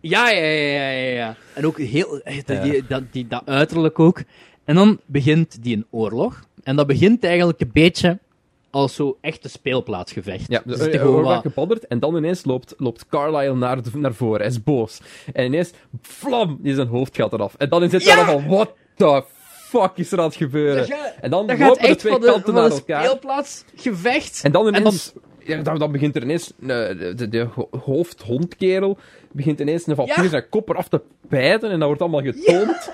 Ja, 0.00 0.30
ja, 0.30 0.44
ja, 0.44 0.70
ja, 0.70 0.90
ja. 0.90 1.10
ja. 1.10 1.36
En 1.54 1.66
ook 1.66 1.78
heel... 1.78 2.22
Die, 2.46 2.84
dat, 2.88 3.12
die, 3.12 3.26
dat 3.26 3.42
uiterlijk 3.44 3.98
ook. 3.98 4.22
En 4.64 4.74
dan 4.74 5.00
begint 5.06 5.62
die 5.62 5.76
een 5.76 5.86
oorlog. 5.90 6.44
En 6.62 6.76
dat 6.76 6.86
begint 6.86 7.24
eigenlijk 7.24 7.60
een 7.60 7.70
beetje 7.72 8.18
als 8.74 8.94
zo 8.94 9.18
echt 9.20 9.44
een 9.44 9.50
speelplaatsgevecht. 9.50 10.44
Ja, 10.48 10.62
dus 10.64 10.78
er 10.80 10.98
gewoon 10.98 11.12
wordt 11.12 11.28
wat- 11.28 11.40
gepodderd 11.42 11.86
en 11.86 11.98
dan 11.98 12.16
ineens 12.16 12.44
loopt, 12.44 12.74
loopt 12.76 13.06
Carlyle 13.06 13.54
naar, 13.54 13.78
naar 13.94 14.14
voren. 14.14 14.38
Hij 14.40 14.48
is 14.50 14.62
boos. 14.62 15.00
En 15.32 15.44
ineens, 15.44 15.72
flam, 16.02 16.58
is 16.62 16.74
zijn 16.74 16.86
hoofd 16.88 17.16
gaat 17.16 17.32
eraf. 17.32 17.54
En 17.58 17.68
dan 17.68 17.82
is 17.82 17.92
het 17.92 18.04
Ja! 18.04 18.16
dan 18.16 18.24
van, 18.24 18.46
what 18.48 18.72
the 18.96 19.24
fuck 19.68 19.90
is 19.94 20.12
er 20.12 20.18
aan 20.18 20.24
het 20.24 20.36
gebeuren? 20.36 20.84
Gaat- 20.86 21.14
en 21.20 21.30
dan 21.30 21.46
Dat 21.46 21.56
gaat 21.56 21.66
lopen 21.68 21.82
de 21.82 21.88
echt 21.88 21.98
twee 21.98 22.12
van 22.12 22.20
de, 22.20 22.26
kanten 22.26 22.44
van 22.44 22.54
naar 22.54 22.64
een 22.64 22.70
elkaar. 22.70 23.04
speelplaatsgevecht. 23.04 24.40
En 24.44 24.52
dan 24.52 24.66
En 24.74 24.80
ineens... 24.80 25.12
ja, 25.38 25.62
dan, 25.62 25.78
dan 25.78 25.92
begint 25.92 26.16
er 26.16 26.22
ineens... 26.22 26.52
eh, 26.60 26.66
de, 26.68 27.12
de, 27.16 27.28
de 27.28 27.46
ho- 27.54 27.68
hoofdhondkerel 27.84 28.98
begint 29.32 29.60
ineens 29.60 29.86
een 29.86 29.94
vampier 29.96 30.22
Ja. 30.22 30.28
zijn 30.28 30.48
kop 30.48 30.68
eraf 30.68 30.88
te 30.88 31.00
bijten. 31.28 31.70
En 31.70 31.78
dat 31.78 31.86
wordt 31.86 32.02
allemaal 32.02 32.22
getoond. 32.22 32.90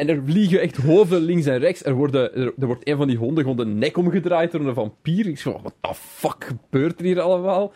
En 0.00 0.08
er 0.08 0.22
vliegen 0.26 0.60
echt 0.60 0.76
hoofden 0.76 1.20
links 1.20 1.46
en 1.46 1.58
rechts. 1.58 1.84
Er, 1.84 1.94
worden, 1.94 2.34
er, 2.34 2.52
er 2.58 2.66
wordt 2.66 2.88
een 2.88 2.96
van 2.96 3.06
die 3.06 3.16
honden 3.16 3.42
gewoon 3.44 3.58
de 3.58 3.64
nek 3.74 3.96
omgedraaid 3.96 4.52
door 4.52 4.60
een 4.60 4.74
vampier. 4.74 5.26
Ik 5.26 5.38
zo, 5.38 5.50
what 5.50 5.74
the 5.80 5.94
fuck 5.94 6.44
gebeurt 6.44 6.98
er 6.98 7.04
hier 7.04 7.20
allemaal? 7.20 7.72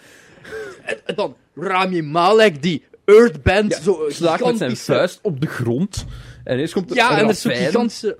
En 1.05 1.15
dan 1.15 1.37
Rami 1.55 2.03
Malek, 2.03 2.63
die 2.63 2.85
Earthband, 3.05 3.73
Ja, 3.73 3.81
zo 3.81 4.05
slaagt 4.09 4.45
met 4.45 4.59
zijn 4.59 4.77
vuist 4.77 5.19
op 5.23 5.41
de 5.41 5.47
grond. 5.47 6.07
En 6.45 6.55
ineens 6.55 6.73
komt 6.73 6.91
er 6.91 6.97
Ja, 6.97 7.19
en 7.19 7.25
er 7.25 7.31
is 7.31 7.41
zo'n 7.41 7.53
gigantische 7.53 8.19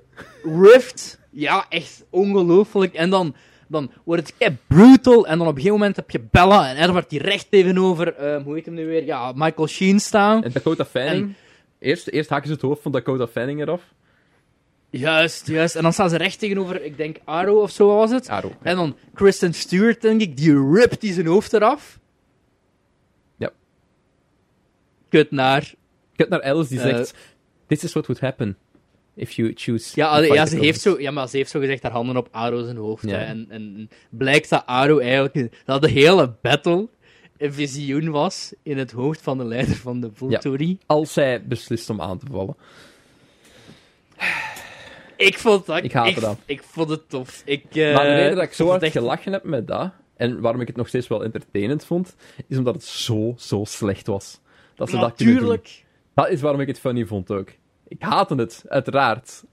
rift. 0.61 1.19
Ja, 1.31 1.65
echt 1.69 2.05
ongelooflijk. 2.09 2.93
En 2.93 3.09
dan, 3.09 3.35
dan 3.67 3.91
wordt 4.03 4.33
het 4.37 4.53
brutal. 4.67 5.27
En 5.27 5.37
dan 5.37 5.47
op 5.47 5.55
een 5.55 5.61
gegeven 5.61 5.77
moment 5.79 5.95
heb 5.95 6.11
je 6.11 6.21
Bella 6.31 6.69
en 6.69 6.83
Edward 6.83 7.09
die 7.09 7.21
recht 7.21 7.51
tegenover, 7.51 8.15
eh, 8.15 8.43
hoe 8.43 8.55
heet 8.55 8.65
hem 8.65 8.73
nu 8.73 8.85
weer? 8.85 9.05
Ja, 9.05 9.31
Michael 9.35 9.67
Sheen 9.67 9.99
staan. 9.99 10.43
En 10.43 10.51
Dakota 10.51 10.85
Fanning. 10.85 11.23
En- 11.23 11.35
Eerst, 11.79 12.07
eerst 12.07 12.29
haken 12.29 12.47
ze 12.47 12.53
het 12.53 12.61
hoofd 12.61 12.81
van 12.81 12.91
Dakota 12.91 13.27
Fanning 13.27 13.61
eraf. 13.61 13.93
Juist, 14.89 15.47
juist. 15.47 15.75
En 15.75 15.83
dan 15.83 15.93
staan 15.93 16.09
ze 16.09 16.17
recht 16.17 16.39
tegenover, 16.39 16.83
ik 16.83 16.97
denk 16.97 17.17
Arrow 17.23 17.61
of 17.61 17.71
zo 17.71 17.87
was 17.87 18.11
het. 18.11 18.29
Arrow. 18.29 18.51
En 18.61 18.75
dan 18.75 18.97
Kristen 19.13 19.53
Stewart, 19.53 20.01
denk 20.01 20.21
ik, 20.21 20.37
die 20.37 20.71
ript 20.73 21.01
die 21.01 21.13
zijn 21.13 21.25
hoofd 21.25 21.53
eraf. 21.53 21.99
Ja. 23.37 23.51
Kut 25.09 25.31
naar. 25.31 25.73
Kijk 26.15 26.29
naar 26.29 26.43
Alice 26.43 26.69
die 26.69 26.79
Eh. 26.79 26.85
zegt: 26.95 27.13
This 27.67 27.83
is 27.83 27.91
what 27.93 28.05
would 28.05 28.21
happen 28.21 28.57
if 29.15 29.31
you 29.31 29.51
choose. 29.55 29.91
Ja, 29.95 30.17
ja, 30.17 30.45
ze 30.45 30.57
heeft 30.57 30.59
Cullens." 30.59 30.81
zo, 30.81 30.99
ja, 30.99 31.11
maar 31.11 31.29
ze 31.29 31.37
heeft 31.37 31.49
zo 31.49 31.59
gezegd 31.59 31.83
haar 31.83 31.91
handen 31.91 32.17
op 32.17 32.27
Aro 32.31 32.63
zijn 32.63 32.77
hoofd. 32.77 33.03
Ja. 33.09 33.17
Hè, 33.17 33.23
en, 33.23 33.45
en 33.49 33.89
blijkt 34.09 34.49
dat 34.49 34.65
Aro 34.65 34.99
eigenlijk 34.99 35.61
dat 35.65 35.81
de 35.81 35.89
hele 35.89 36.33
battle 36.41 36.87
een 37.37 37.53
visioen 37.53 38.09
was 38.11 38.53
in 38.63 38.77
het 38.77 38.91
hoofd 38.91 39.21
van 39.21 39.37
de 39.37 39.43
leider 39.43 39.75
van 39.75 39.99
de 40.01 40.09
Volturi. 40.13 40.77
Als 40.85 41.13
zij 41.13 41.43
beslist 41.47 41.89
om 41.89 42.01
aan 42.01 42.17
te 42.19 42.25
vallen. 42.31 42.55
Ik 45.17 45.37
vond 45.39 45.65
dat... 45.65 45.83
Ik 45.83 45.91
haatte 45.91 46.19
dat. 46.19 46.37
Ik 46.45 46.63
vond 46.63 46.89
het 46.89 47.09
tof. 47.09 47.41
Ik, 47.45 47.65
eh, 47.75 47.93
maar 47.93 48.03
de 48.05 48.13
reden 48.15 48.35
dat 48.35 48.43
ik 48.43 48.53
zo 48.53 48.67
hard 48.67 48.83
echt- 48.83 48.91
gelachen 48.91 49.31
heb 49.31 49.43
met 49.43 49.67
dat, 49.67 49.91
en 50.15 50.41
waarom 50.41 50.61
ik 50.61 50.67
het 50.67 50.75
nog 50.75 50.87
steeds 50.87 51.07
wel 51.07 51.23
entertainend 51.23 51.85
vond, 51.85 52.15
is 52.47 52.57
omdat 52.57 52.73
het 52.73 52.83
zo, 52.83 53.33
zo 53.37 53.63
slecht 53.65 54.07
was. 54.07 54.39
Dat 54.75 54.89
ze 54.89 54.97
dat 54.97 55.15
kunnen 55.15 55.33
doen. 55.35 55.43
Natuurlijk. 55.43 55.83
Dat 56.13 56.29
is 56.29 56.41
waarom 56.41 56.61
ik 56.61 56.67
het 56.67 56.79
funny 56.79 57.05
vond 57.05 57.31
ook. 57.31 57.49
Ik 57.87 58.01
haatte 58.01 58.35
het, 58.35 58.63
uiteraard. 58.67 59.43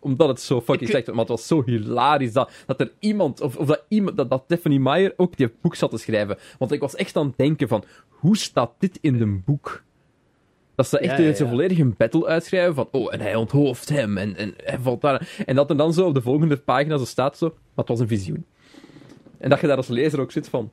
Omdat 0.00 0.28
het 0.28 0.40
zo 0.40 0.60
fucking 0.60 0.80
Ik- 0.80 0.88
slecht 0.88 1.06
was. 1.06 1.14
Maar 1.14 1.24
het 1.24 1.34
was 1.34 1.46
zo 1.46 1.62
hilarisch 1.64 2.32
dat, 2.32 2.50
dat 2.66 2.80
er 2.80 2.92
iemand, 2.98 3.40
of, 3.40 3.56
of 3.56 3.66
dat, 3.66 3.84
iemand, 3.88 4.16
dat, 4.16 4.30
dat 4.30 4.44
Tiffany 4.46 4.76
Meyer 4.76 5.12
ook 5.16 5.36
die 5.36 5.52
boek 5.60 5.74
zat 5.74 5.90
te 5.90 5.98
schrijven. 5.98 6.38
Want 6.58 6.72
ik 6.72 6.80
was 6.80 6.94
echt 6.94 7.16
aan 7.16 7.26
het 7.26 7.36
denken 7.36 7.68
van, 7.68 7.84
hoe 8.08 8.36
staat 8.36 8.72
dit 8.78 8.98
in 9.00 9.20
een 9.20 9.42
boek? 9.44 9.82
Dat 10.74 10.88
ze 10.88 10.98
echt 10.98 11.18
Ja, 11.18 11.24
ja, 11.24 11.48
volledig 11.48 11.78
een 11.78 11.94
battle 11.96 12.26
uitschrijven 12.26 12.74
van, 12.74 12.88
oh, 12.90 13.14
en 13.14 13.20
hij 13.20 13.34
onthoofdt 13.34 13.88
hem, 13.88 14.16
en, 14.18 14.36
en 14.36 14.54
hij 14.64 14.78
valt 14.78 15.00
daar. 15.00 15.42
En 15.46 15.54
dat 15.56 15.70
er 15.70 15.76
dan 15.76 15.92
zo 15.92 16.06
op 16.06 16.14
de 16.14 16.22
volgende 16.22 16.56
pagina 16.56 16.96
zo 16.98 17.04
staat 17.04 17.38
zo, 17.38 17.46
maar 17.48 17.58
het 17.74 17.88
was 17.88 18.00
een 18.00 18.08
visioen. 18.08 18.44
En 19.38 19.50
dat 19.50 19.60
je 19.60 19.66
daar 19.66 19.76
als 19.76 19.88
lezer 19.88 20.20
ook 20.20 20.32
zit 20.32 20.48
van, 20.48 20.70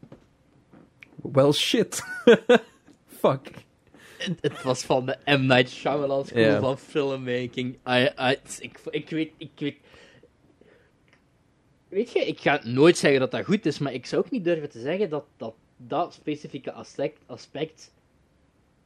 well 1.22 1.52
shit. 1.52 2.04
Fuck. 3.20 3.66
Het, 4.42 4.64
was 4.64 4.84
van 4.84 5.06
de 5.06 5.18
M. 5.26 5.46
Night 5.46 5.70
Shyamalan 5.70 6.26
school 6.26 6.60
van 6.60 6.78
filmmaking. 6.78 7.78
I, 7.88 8.10
I, 8.20 8.38
ik, 8.60 8.80
ik 8.90 9.10
weet... 9.10 9.32
Ik 9.38 9.52
weet 9.56 9.78
Weet 11.90 12.12
je, 12.12 12.20
ik 12.20 12.40
ga 12.40 12.62
nooit 12.64 12.98
zeggen 12.98 13.20
dat 13.20 13.32
dat 13.32 13.46
goed 13.46 13.66
is, 13.66 13.80
maar 13.80 13.94
ik 13.94 14.06
zou 14.06 14.24
ook 14.26 14.32
niet 14.32 14.44
durven 14.44 14.70
te 14.70 14.80
zeggen 14.80 15.10
dat 15.10 15.26
dat, 15.38 15.54
dat 15.78 16.14
specifieke 16.14 16.72
aspect, 16.72 17.20
aspect 17.26 17.94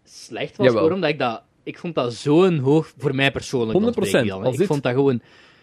slecht 0.03 0.57
was. 0.57 0.65
Jawel. 0.65 0.81
Waarom 0.81 1.01
dat 1.01 1.09
ik 1.09 1.19
dat... 1.19 1.41
Ik 1.63 1.77
vond 1.77 1.95
dat 1.95 2.13
zo'n 2.13 2.57
hoog... 2.57 2.93
Voor 2.97 3.15
mij 3.15 3.31
persoonlijk. 3.31 3.79
dan 3.79 4.05
100%, 4.05 4.07
spreek 4.07 4.59
ik 4.59 4.65
vond 4.65 4.83
dat 4.83 4.93
gewoon 4.93 5.21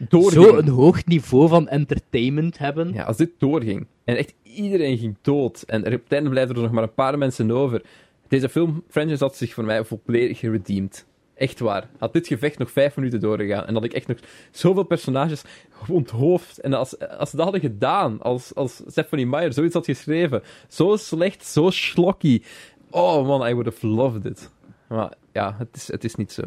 zo'n 0.08 0.68
hoog 0.68 1.04
niveau 1.04 1.48
van 1.48 1.68
entertainment 1.68 2.58
hebben. 2.58 2.92
Ja, 2.92 3.02
als 3.02 3.16
dit 3.16 3.30
doorging 3.38 3.86
en 4.04 4.16
echt 4.16 4.34
iedereen 4.42 4.98
ging 4.98 5.16
dood 5.22 5.62
en 5.62 5.84
er 5.84 5.94
op 5.94 6.02
het 6.02 6.12
einde 6.12 6.30
blijven 6.30 6.54
er 6.54 6.62
nog 6.62 6.70
maar 6.70 6.82
een 6.82 6.94
paar 6.94 7.18
mensen 7.18 7.50
over. 7.50 7.82
Deze 8.28 8.48
filmfranchise 8.48 9.24
had 9.24 9.36
zich 9.36 9.54
voor 9.54 9.64
mij 9.64 9.84
volledig 9.84 10.38
geredeemd. 10.38 11.06
Echt 11.34 11.58
waar. 11.58 11.88
Had 11.98 12.12
dit 12.12 12.26
gevecht 12.26 12.58
nog 12.58 12.70
vijf 12.70 12.96
minuten 12.96 13.20
doorgegaan 13.20 13.66
en 13.66 13.74
had 13.74 13.84
ik 13.84 13.92
echt 13.92 14.06
nog 14.06 14.18
zoveel 14.50 14.82
personages 14.82 15.42
onthoofd. 15.88 16.58
En 16.60 16.72
als, 16.72 16.98
als 16.98 17.30
ze 17.30 17.36
dat 17.36 17.44
hadden 17.44 17.70
gedaan, 17.70 18.22
als, 18.22 18.54
als 18.54 18.82
Stephanie 18.86 19.26
Meyer 19.26 19.52
zoiets 19.52 19.74
had 19.74 19.84
geschreven, 19.84 20.42
zo 20.68 20.96
slecht, 20.96 21.46
zo 21.46 21.70
schlocky. 21.70 22.42
Oh 22.90 23.26
man, 23.26 23.48
I 23.48 23.52
would 23.52 23.66
have 23.66 23.86
loved 23.86 24.24
it. 24.24 24.50
Maar 24.88 25.12
ja, 25.32 25.54
het 25.58 25.68
is, 25.72 25.88
het 25.88 26.04
is 26.04 26.14
niet 26.14 26.32
zo. 26.32 26.42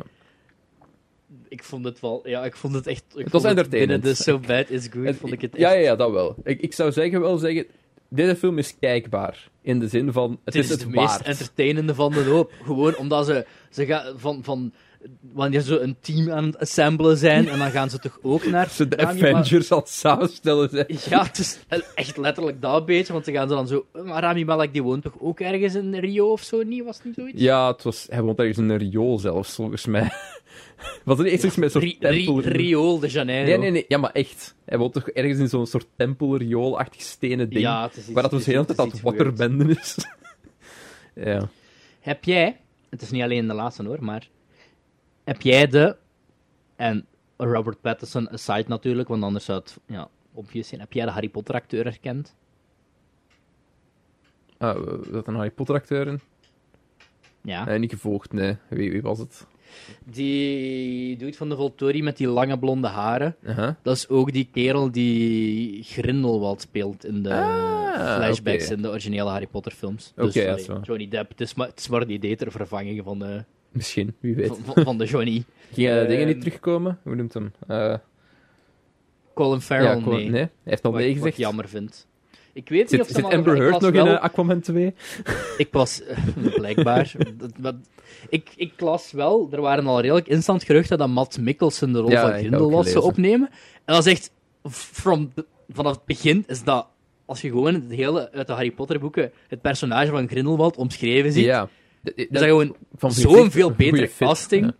Ik 1.48 1.64
vond 1.64 1.86
het 1.86 2.00
wel... 2.00 2.22
Ja, 2.24 2.46
ik 2.46 2.56
vond 2.56 2.74
het 2.74 2.88
echt... 2.88 3.04
Ik 3.16 3.24
Het 3.24 3.34
was 3.34 3.44
entertainend. 3.44 4.02
Binnen 4.02 4.18
de 4.18 4.24
So 4.24 4.40
Bad 4.40 4.70
Is 4.70 4.88
Good 4.92 5.16
vond 5.16 5.34
ik 5.34 5.42
het 5.42 5.52
echt... 5.52 5.62
ja, 5.62 5.72
ja, 5.72 5.80
ja, 5.80 5.96
dat 5.96 6.12
wel. 6.12 6.36
Ik, 6.44 6.62
ik 6.62 6.74
zou 6.74 6.92
zeggen, 6.92 7.22
wel 7.22 7.38
zeggen, 7.38 7.66
deze 8.14 8.36
film 8.36 8.58
is 8.58 8.76
kijkbaar. 8.80 9.50
In 9.62 9.80
de 9.80 9.88
zin 9.88 10.12
van, 10.12 10.32
het 10.32 10.40
Het 10.44 10.56
is 10.56 10.64
is 10.64 10.70
het 10.70 10.80
de 10.80 10.88
meest 10.88 11.20
entertainende 11.20 11.96
van 11.96 12.12
de 12.12 12.24
hoop. 12.24 12.52
Gewoon 12.64 12.96
omdat 12.98 13.26
ze, 13.26 13.46
ze 13.70 13.86
gaan 13.86 14.20
van, 14.20 14.44
van 14.44 14.74
wanneer 15.34 15.62
ze 15.62 15.80
een 15.80 15.96
team 16.02 16.32
aan 16.32 16.46
het 16.46 16.60
assemblen 16.60 17.18
zijn 17.18 17.48
en 17.50 17.60
dan 17.60 17.72
gaan 17.72 17.90
ze 17.90 18.00
toch 18.00 18.20
ook 18.22 18.46
naar. 18.46 18.70
Ze 18.70 18.88
de 18.88 18.98
Avengers 18.98 19.72
al 19.72 19.84
samenstellen 19.86 20.70
zijn. 20.70 20.86
Ja, 21.10 21.24
het 21.24 21.38
is 21.38 21.60
echt 21.96 22.18
letterlijk 22.18 22.62
dat 22.62 22.86
beetje, 22.86 23.14
want 23.14 23.26
ze 23.26 23.32
gaan 23.32 23.48
ze 23.48 23.54
dan 23.54 23.68
zo. 23.68 23.86
Maar 24.06 24.22
Rami 24.22 24.46
Malek 24.46 24.74
die 24.74 24.84
woont 24.84 25.04
toch 25.04 25.16
ook 25.20 25.40
ergens 25.40 25.76
in 25.76 25.96
Rio 25.96 26.32
of 26.32 26.42
zo? 26.42 26.64
Niet? 26.64 26.84
Was 26.84 26.96
het 26.96 27.06
niet 27.06 27.16
zoiets? 27.16 27.42
Ja, 27.42 27.72
het 27.72 27.84
was, 27.84 28.08
hij 28.10 28.22
woont 28.22 28.40
ergens 28.40 28.58
in 28.58 28.70
een 28.70 28.78
riool 28.78 29.20
zelfs, 29.20 29.56
volgens 29.56 29.86
mij. 29.86 30.12
Was 31.06 31.18
het 31.18 31.26
niet 31.26 31.36
echt 31.36 31.44
iets 31.44 31.56
met 31.56 31.72
zo'n 31.72 31.96
tempel... 32.00 32.40
Riool 32.42 33.00
de 33.00 33.08
Janeiro. 33.08 33.46
Nee, 33.48 33.58
nee, 33.58 33.72
nee. 33.72 33.86
Ja, 33.88 33.98
maar 33.98 34.12
echt. 34.12 34.56
Hij 34.66 34.78
woont 34.78 34.94
toch 34.94 35.10
ergens 35.10 35.40
in 35.40 35.48
zo'n 35.50 35.68
soort 35.68 35.88
tempelriool-achtig 35.96 37.02
stenen 37.02 37.50
ding. 37.50 37.62
Ja, 37.62 37.84
het 37.84 37.92
is 37.98 38.04
iets- 38.04 38.12
waar 38.14 38.24
dat 38.24 38.32
dus 38.32 38.44
de 38.44 38.52
hele 38.52 38.66
tijd 38.66 38.80
aan 38.80 38.90
het 38.90 39.02
wakkerbenden 39.02 39.70
is. 39.70 39.98
ja. 41.16 41.50
Heb 42.00 42.24
jij, 42.24 42.58
het 42.90 43.02
is 43.02 43.12
niet 43.12 43.24
alleen 43.24 43.48
de 43.48 43.54
laatste 43.54 43.84
hoor, 43.84 44.04
maar 44.04 44.28
heb 45.32 45.42
jij 45.42 45.68
de, 45.68 45.96
en 46.76 47.06
Robert 47.38 47.82
Pattinson 47.82 48.30
aside 48.30 48.66
natuurlijk, 48.68 49.08
want 49.08 49.24
anders 49.24 49.46
zou 49.46 49.60
het 49.60 49.78
ja, 49.86 50.08
obvious 50.34 50.68
zijn, 50.68 50.82
heb 50.82 50.94
jij 50.94 51.06
de 51.06 51.12
Harry 51.12 51.30
Potter 51.30 51.56
acteur 51.56 51.84
herkend? 51.84 52.36
Ah, 54.58 54.76
dat 55.12 55.28
een 55.28 55.36
Harry 55.36 55.52
Potter 55.52 55.76
acteur 55.76 56.08
in? 56.08 56.20
Ja. 57.42 57.66
Nee, 57.66 57.80
niet 57.80 57.92
gevolgd, 57.92 58.34
nee. 58.34 58.58
Wie, 58.68 58.92
wie 58.92 59.02
was 59.02 59.20
het? 59.20 59.46
Die 60.06 61.18
doet 61.18 61.36
van 61.36 61.50
de 61.50 61.56
Volturi 61.56 62.04
met 62.04 62.18
die 62.18 62.28
lange 62.28 62.60
blonde 62.60 62.88
haren. 62.88 63.36
Dat 63.82 63.96
is 63.96 64.08
ook 64.10 64.32
die 64.32 64.50
kerel 64.52 64.92
die 64.92 65.84
Grindelwald 65.84 66.62
speelt 66.62 67.06
in 67.06 67.24
de 67.24 67.34
Ah, 67.34 68.16
flashbacks 68.16 68.70
in 68.70 68.82
de 68.82 68.90
originele 68.90 69.30
Harry 69.30 69.48
Potter 69.48 69.72
films. 69.72 70.14
Oké, 70.18 70.54
Dus, 70.56 70.68
waar. 70.68 70.82
Johnny 70.82 71.08
Depp. 71.08 71.30
Het 71.30 71.42
is 71.42 71.54
maar, 71.54 71.68
het 71.68 71.80
is 71.80 71.88
maar 71.88 72.08
die 72.08 72.20
betere 72.20 72.52
vervanging 72.52 73.04
van 73.04 73.20
de, 73.20 73.44
Misschien, 73.72 74.16
wie 74.20 74.36
weet. 74.36 74.58
van, 74.76 74.98
de 74.98 75.06
Johnny. 75.06 75.44
Ging 75.74 75.90
eh, 75.90 76.08
dingen 76.08 76.26
niet 76.28 76.36
Ehm, 76.36 76.44
terugkomen? 76.44 77.00
Hoe 77.04 77.16
noemt 77.16 77.34
hem? 77.34 77.54
Eh, 77.68 77.96
Colin 79.34 79.62
Farrell, 79.62 79.96
ja, 79.98 80.02
Colin- 80.04 80.20
nee. 80.20 80.30
nee. 80.30 80.40
Hij 80.42 80.50
heeft 80.64 80.82
Wat, 80.84 80.94
nee 80.94 81.02
ik- 81.10 81.18
wat 81.18 81.28
ik 81.28 81.34
gezegd. 81.34 81.38
jammer 81.38 81.70
vind. 81.70 82.08
Ik 82.54 82.70
weet 82.70 82.92
niet 82.92 83.02
of 83.02 83.08
ze 83.08 83.14
zit 83.14 83.24
Amber 83.24 83.58
Heard 83.58 83.80
nog 83.82 83.92
in 83.92 84.04
wel- 84.04 84.08
eh, 84.16 84.22
Aquaman 84.22 84.60
2? 84.60 84.94
Ik 85.58 85.68
was, 85.72 86.02
blijkbaar. 86.56 87.12
ik, 88.30 88.50
ik 88.56 88.80
las 88.82 89.12
wel, 89.12 89.48
er 89.52 89.62
waren 89.62 89.88
al 89.88 90.02
redelijk 90.02 90.28
instant 90.28 90.64
geruchten 90.64 90.98
dat 90.98 91.08
Matt 91.10 91.40
Mikkelsen 91.40 91.94
de 91.94 92.00
rol 92.00 92.10
Ja, 92.12 92.22
van 92.30 92.40
Grindelwald 92.40 92.88
zou 92.88 93.04
opnemen. 93.06 93.50
En 93.86 93.94
dat 93.96 94.06
is 94.06 94.12
echt, 94.12 94.32
from, 94.70 95.34
vanaf 95.70 95.96
het 95.96 96.06
begin 96.06 96.44
is 96.48 96.64
dat, 96.64 96.88
als 97.26 97.42
je 97.42 97.48
gewoon 97.50 97.74
het 97.74 97.92
hele 97.92 98.32
uit 98.32 98.48
de 98.48 98.54
Harry 98.54 98.72
Potter 98.72 99.00
boeken 99.00 99.32
het 99.48 99.62
personage 99.62 100.12
van 100.12 100.28
Grindelwald 100.28 100.78
omschreven 100.78 101.32
ziet, 101.32 101.44
Ja. 101.46 101.70
Is 102.04 102.28
dat 102.30 102.44
gewoon 102.44 102.76
van 102.96 103.12
zo'n 103.12 103.52
veel 103.52 103.72
betere 103.72 104.10
casting. 104.18 104.66
ja. 104.66 104.76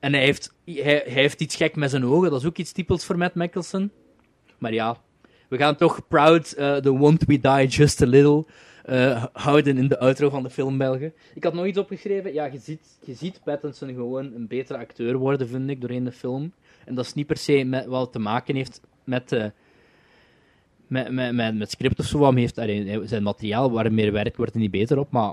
En 0.00 0.12
hij 0.12 0.22
heeft, 0.22 0.54
hij, 0.64 0.82
hij 0.82 1.02
heeft 1.04 1.40
iets 1.40 1.56
gek 1.56 1.76
met 1.76 1.90
zijn 1.90 2.04
ogen, 2.04 2.30
dat 2.30 2.40
is 2.40 2.46
ook 2.46 2.56
iets 2.56 2.72
typisch 2.72 3.04
voor 3.04 3.18
Matt 3.18 3.34
Mikkelsen. 3.34 3.92
Maar 4.58 4.72
ja, 4.72 4.96
we 5.48 5.56
gaan 5.56 5.76
toch 5.76 6.08
proud 6.08 6.52
eh 6.52 6.76
the 6.76 6.90
won't 6.90 7.24
we 7.24 7.40
die 7.40 7.66
just 7.66 8.02
a 8.02 8.06
little 8.06 8.44
eh, 8.84 9.24
houden 9.32 9.78
in 9.78 9.88
de 9.88 9.98
outro 9.98 10.28
van 10.30 10.42
de 10.42 10.50
film 10.50 10.78
Belgen. 10.78 11.12
Ik 11.34 11.44
had 11.44 11.54
nog 11.54 11.66
iets 11.66 11.78
opgeschreven. 11.78 12.32
Ja, 12.32 12.44
je 12.44 12.58
ziet, 12.58 12.98
je 13.04 13.14
ziet 13.14 13.40
Pattinson 13.44 13.88
gewoon 13.88 14.34
een 14.34 14.46
betere 14.46 14.78
acteur 14.78 15.16
worden, 15.16 15.48
vind 15.48 15.70
ik, 15.70 15.80
doorheen 15.80 16.04
de 16.04 16.12
film. 16.12 16.52
En 16.84 16.94
dat 16.94 17.04
is 17.04 17.14
niet 17.14 17.26
per 17.26 17.36
se 17.36 17.64
met 17.64 17.86
wat 17.86 18.12
te 18.12 18.18
maken 18.18 18.54
heeft 18.54 18.80
met, 19.04 19.32
eh 19.32 19.44
met, 20.90 21.10
met, 21.12 21.34
met, 21.34 21.54
met 21.54 21.70
script 21.70 21.98
of 21.98 22.06
zo. 22.06 22.18
Wat 22.18 22.28
hem 22.28 22.38
heeft, 22.38 22.58
allee, 22.58 23.00
zijn 23.04 23.22
materiaal 23.22 23.70
waar 23.70 23.84
hij 23.84 23.92
meer 23.92 24.12
werkt, 24.12 24.36
wordt 24.36 24.54
er 24.54 24.60
niet 24.60 24.70
beter 24.70 24.98
op. 24.98 25.10
Maar 25.10 25.32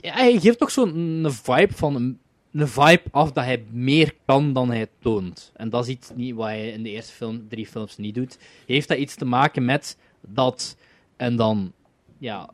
hij 0.00 0.38
geeft 0.40 0.58
toch 0.58 0.70
zo'n 0.70 0.96
een 1.24 1.32
vibe 1.32 1.72
van 1.72 1.94
een, 1.94 2.18
een 2.52 2.68
vibe 2.68 3.02
af 3.10 3.32
dat 3.32 3.44
hij 3.44 3.64
meer 3.70 4.14
kan 4.24 4.52
dan 4.52 4.70
hij 4.70 4.86
toont. 4.98 5.52
En 5.56 5.70
dat 5.70 5.84
is 5.86 5.90
iets 5.92 6.10
niet 6.14 6.34
wat 6.34 6.46
hij 6.46 6.68
in 6.68 6.82
de 6.82 6.90
eerste 6.90 7.12
film, 7.12 7.48
drie 7.48 7.66
films 7.66 7.96
niet 7.96 8.14
doet. 8.14 8.38
Heeft 8.66 8.88
dat 8.88 8.98
iets 8.98 9.14
te 9.14 9.24
maken 9.24 9.64
met 9.64 9.98
dat 10.20 10.76
en 11.16 11.36
dan 11.36 11.72
ja, 12.18 12.50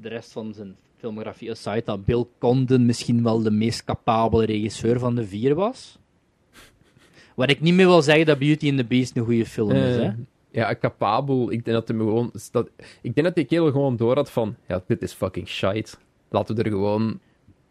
de 0.00 0.08
rest 0.08 0.32
van 0.32 0.54
zijn 0.54 0.76
filmografie 0.96 1.50
aside 1.50 1.82
dat 1.84 2.04
Bill 2.04 2.24
Condon 2.38 2.86
misschien 2.86 3.22
wel 3.22 3.42
de 3.42 3.50
meest 3.50 3.84
capabele 3.84 4.44
regisseur 4.46 4.98
van 4.98 5.14
de 5.14 5.26
vier 5.26 5.54
was? 5.54 5.98
Wat 7.34 7.50
ik 7.50 7.60
niet 7.60 7.74
meer 7.74 7.86
wil 7.86 8.02
zeggen 8.02 8.26
dat 8.26 8.38
Beauty 8.38 8.68
and 8.68 8.78
the 8.78 8.84
Beast 8.84 9.16
een 9.16 9.24
goede 9.24 9.46
film 9.46 9.70
is, 9.70 9.96
Eh, 9.96 10.02
hè? 10.02 10.10
Ja, 10.50 10.74
capabel. 10.74 11.52
Ik 11.52 11.64
denk 11.64 11.76
dat 11.76 11.88
hij 11.88 11.96
gewoon... 11.96 12.32
Dat, 12.50 12.68
ik 13.02 13.14
denk 13.14 13.26
dat 13.26 13.34
die 13.34 13.44
kerel 13.44 13.70
gewoon 13.70 13.96
door 13.96 14.14
had 14.14 14.30
van... 14.30 14.56
Ja, 14.66 14.82
dit 14.86 15.02
is 15.02 15.12
fucking 15.12 15.48
shite. 15.48 15.96
Laten 16.28 16.56
we 16.56 16.62
er 16.62 16.70
gewoon 16.70 17.20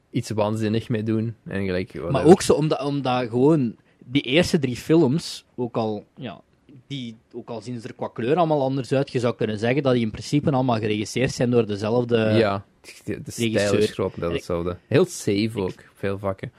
iets 0.09 0.29
waanzinnig 0.29 0.89
mee 0.89 1.03
doen. 1.03 1.35
En 1.43 1.65
gelijk, 1.65 2.09
Maar 2.11 2.25
ook 2.25 2.41
zo, 2.41 2.53
omdat, 2.53 2.83
omdat 2.83 3.29
gewoon 3.29 3.75
die 4.05 4.21
eerste 4.21 4.59
drie 4.59 4.75
films, 4.75 5.45
ook 5.55 5.77
al, 5.77 6.05
ja, 6.15 6.41
die, 6.87 7.15
ook 7.33 7.49
al 7.49 7.61
zien 7.61 7.81
ze 7.81 7.87
er 7.87 7.93
qua 7.93 8.09
kleur 8.13 8.35
allemaal 8.35 8.61
anders 8.61 8.91
uit, 8.91 9.11
je 9.11 9.19
zou 9.19 9.35
kunnen 9.35 9.59
zeggen 9.59 9.83
dat 9.83 9.93
die 9.93 10.03
in 10.03 10.11
principe 10.11 10.51
allemaal 10.51 10.79
geregisseerd 10.79 11.31
zijn 11.31 11.49
door 11.49 11.65
dezelfde... 11.65 12.17
ja, 12.17 12.65
de, 13.03 13.21
de 13.21 13.31
stijl 13.31 13.73
is 13.73 13.91
grotendeels 13.91 14.33
hetzelfde. 14.33 14.77
Heel 14.87 15.05
safe 15.05 15.51
ook, 15.55 15.83
veel 15.93 16.17
vakken. 16.17 16.51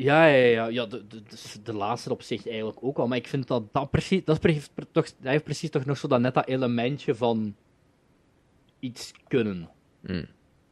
Ja, 0.00 0.26
ja, 0.26 0.46
ja. 0.46 0.66
ja 0.66 0.86
de, 0.86 1.06
de, 1.06 1.22
de, 1.22 1.62
de 1.62 1.72
laatste 1.72 2.10
op 2.10 2.22
zich 2.22 2.48
eigenlijk 2.48 2.78
ook 2.80 2.98
al. 2.98 3.08
Maar 3.08 3.18
ik 3.18 3.26
vind 3.26 3.46
dat 3.46 3.72
dat 3.72 3.90
precies... 3.90 4.24
Dat, 4.24 4.40
precies, 4.40 4.68
toch, 4.74 5.04
dat 5.04 5.14
heeft 5.20 5.44
precies 5.44 5.70
toch 5.70 5.84
nog 5.84 5.98
zo 5.98 6.08
dat 6.08 6.20
net 6.20 6.34
dat 6.34 6.46
elementje 6.46 7.14
van 7.14 7.56
iets 8.80 9.12
kunnen. 9.28 9.68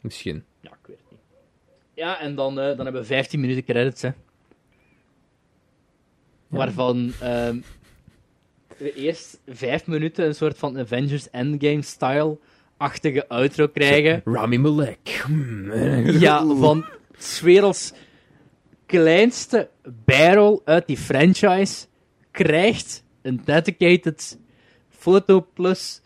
Misschien. 0.01 0.45
Ja, 0.61 0.71
ik 0.71 0.87
weet 0.87 0.99
het 0.99 1.11
niet. 1.11 1.21
Ja, 1.95 2.21
en 2.21 2.35
dan, 2.35 2.61
eh, 2.61 2.77
dan 2.77 2.85
hebben 2.85 3.03
we 3.03 3.07
15 3.07 3.41
minuten 3.41 3.65
credits, 3.65 4.03
hè. 4.03 4.11
Waarvan 6.47 7.13
ehm, 7.21 7.61
we 8.77 8.95
eerst 8.95 9.41
vijf 9.47 9.87
minuten 9.87 10.27
een 10.27 10.35
soort 10.35 10.59
van 10.59 10.79
Avengers 10.79 11.31
Endgame-style-achtige 11.31 13.29
outro 13.29 13.67
krijgen. 13.67 14.23
Rami 14.25 14.59
Malek. 14.59 15.23
Hmm. 15.25 15.73
Ja, 16.11 16.47
van 16.47 16.85
's 17.19 17.41
werelds 17.41 17.93
kleinste 18.87 19.71
bijrol 20.05 20.63
uit 20.65 20.87
die 20.87 20.97
franchise 20.97 21.87
krijgt 22.31 23.05
een 23.23 23.41
dedicated 23.45 24.39
foto 24.89 25.47
plus 25.55 26.01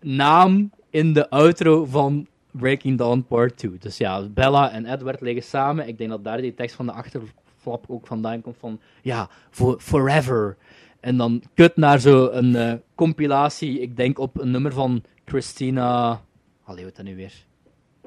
naam 0.00 0.70
in 0.90 1.12
de 1.12 1.30
outro 1.30 1.84
van 1.84 2.26
Breaking 2.50 2.98
Dawn 2.98 3.24
Part 3.28 3.56
2. 3.56 3.78
Dus 3.78 3.96
ja, 3.96 4.28
Bella 4.28 4.70
en 4.70 4.86
Edward 4.86 5.20
liggen 5.20 5.42
samen. 5.42 5.88
Ik 5.88 5.98
denk 5.98 6.10
dat 6.10 6.24
daar 6.24 6.40
die 6.40 6.54
tekst 6.54 6.76
van 6.76 6.86
de 6.86 6.92
achterflap 6.92 7.84
ook 7.88 8.06
vandaan 8.06 8.40
komt 8.40 8.56
van 8.58 8.80
ja, 9.02 9.28
for, 9.50 9.80
forever. 9.80 10.56
En 11.00 11.16
dan 11.16 11.42
kut 11.54 11.76
naar 11.76 11.98
zo 11.98 12.28
een 12.30 12.56
eh, 12.56 12.74
compilatie, 12.94 13.80
ik 13.80 13.96
denk 13.96 14.18
op 14.18 14.40
een 14.40 14.50
nummer 14.50 14.72
van 14.72 15.02
Christina... 15.24 16.20
Allee, 16.64 16.84
wat 16.84 16.96
dat 16.96 17.04
nu 17.04 17.16
weer? 17.16 17.32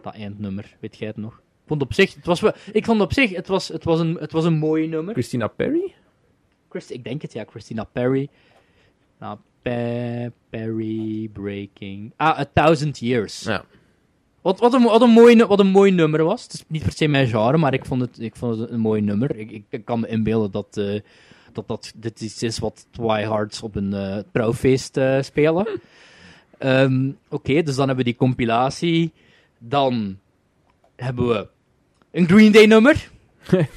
Dat 0.02 0.14
eindnummer, 0.14 0.76
weet 0.80 0.98
jij 0.98 1.08
het 1.08 1.18
nog? 1.18 1.42
Ik 1.66 1.72
vond 1.72 1.82
op 1.82 1.94
zich, 1.94 2.16
het 2.16 2.26
was 2.26 2.42
ik 2.72 2.86
vond 2.86 3.02
op 3.02 3.14
zich, 3.14 3.36
het 3.36 3.48
was, 3.48 3.68
het 3.68 3.84
was 3.84 4.00
een, 4.00 4.18
het 4.20 4.32
was 4.32 4.46
een 4.46 4.58
mooi 4.58 4.88
nummer. 4.88 5.14
Christina 5.14 5.48
Perry? 5.48 5.94
Christ, 6.70 6.90
ik 6.90 7.04
denk 7.04 7.22
het, 7.22 7.34
ja, 7.34 7.46
Christina 7.50 7.84
Perry. 7.84 8.30
Nou, 9.20 9.38
Pe- 9.62 10.32
Perry 10.50 11.30
Breaking. 11.34 12.14
Ah, 12.16 12.40
A 12.40 12.46
Thousand 12.54 13.00
Years. 13.00 13.44
Ja. 13.44 13.66
Wat, 14.42 14.60
wat, 14.60 14.74
een, 14.74 14.84
wat, 14.84 15.02
een 15.02 15.10
mooi, 15.10 15.44
wat 15.46 15.60
een 15.60 15.68
mooi 15.68 15.92
nummer 15.92 16.24
was. 16.24 16.44
Het 16.44 16.54
is 16.54 16.64
niet 16.68 16.84
per 16.84 16.92
se 16.92 17.08
mijn 17.08 17.28
genre, 17.28 17.58
maar 17.58 17.74
ik 17.74 17.86
vond 17.86 18.02
het, 18.02 18.20
ik 18.20 18.36
vond 18.36 18.60
het 18.60 18.70
een 18.70 18.80
mooi 18.80 19.02
nummer. 19.02 19.36
Ik, 19.36 19.52
ik, 19.52 19.64
ik 19.70 19.86
kan 19.86 20.00
me 20.00 20.08
inbeelden 20.08 20.52
dat, 20.52 20.78
eh, 20.78 21.00
dat, 21.52 21.68
dat 21.68 21.94
dit 21.96 22.22
iets 22.22 22.44
is 22.44 22.60
wat 22.60 22.88
Twihards 22.92 23.62
op 23.62 23.76
een 23.76 23.94
eh, 23.94 24.18
trouwfeest 24.32 24.98
eh, 24.98 25.22
spelen. 25.22 25.68
Ehm, 26.58 27.12
Oké, 27.30 27.64
dus 27.64 27.76
dan 27.76 27.88
hebben 27.88 28.06
we 28.06 28.12
die 28.12 28.20
compilatie. 28.20 29.12
Dan 29.58 30.18
hebben 30.96 31.28
we 31.28 31.48
een 32.16 32.28
Green 32.28 32.52
Day 32.52 32.66
nummer. 32.66 33.10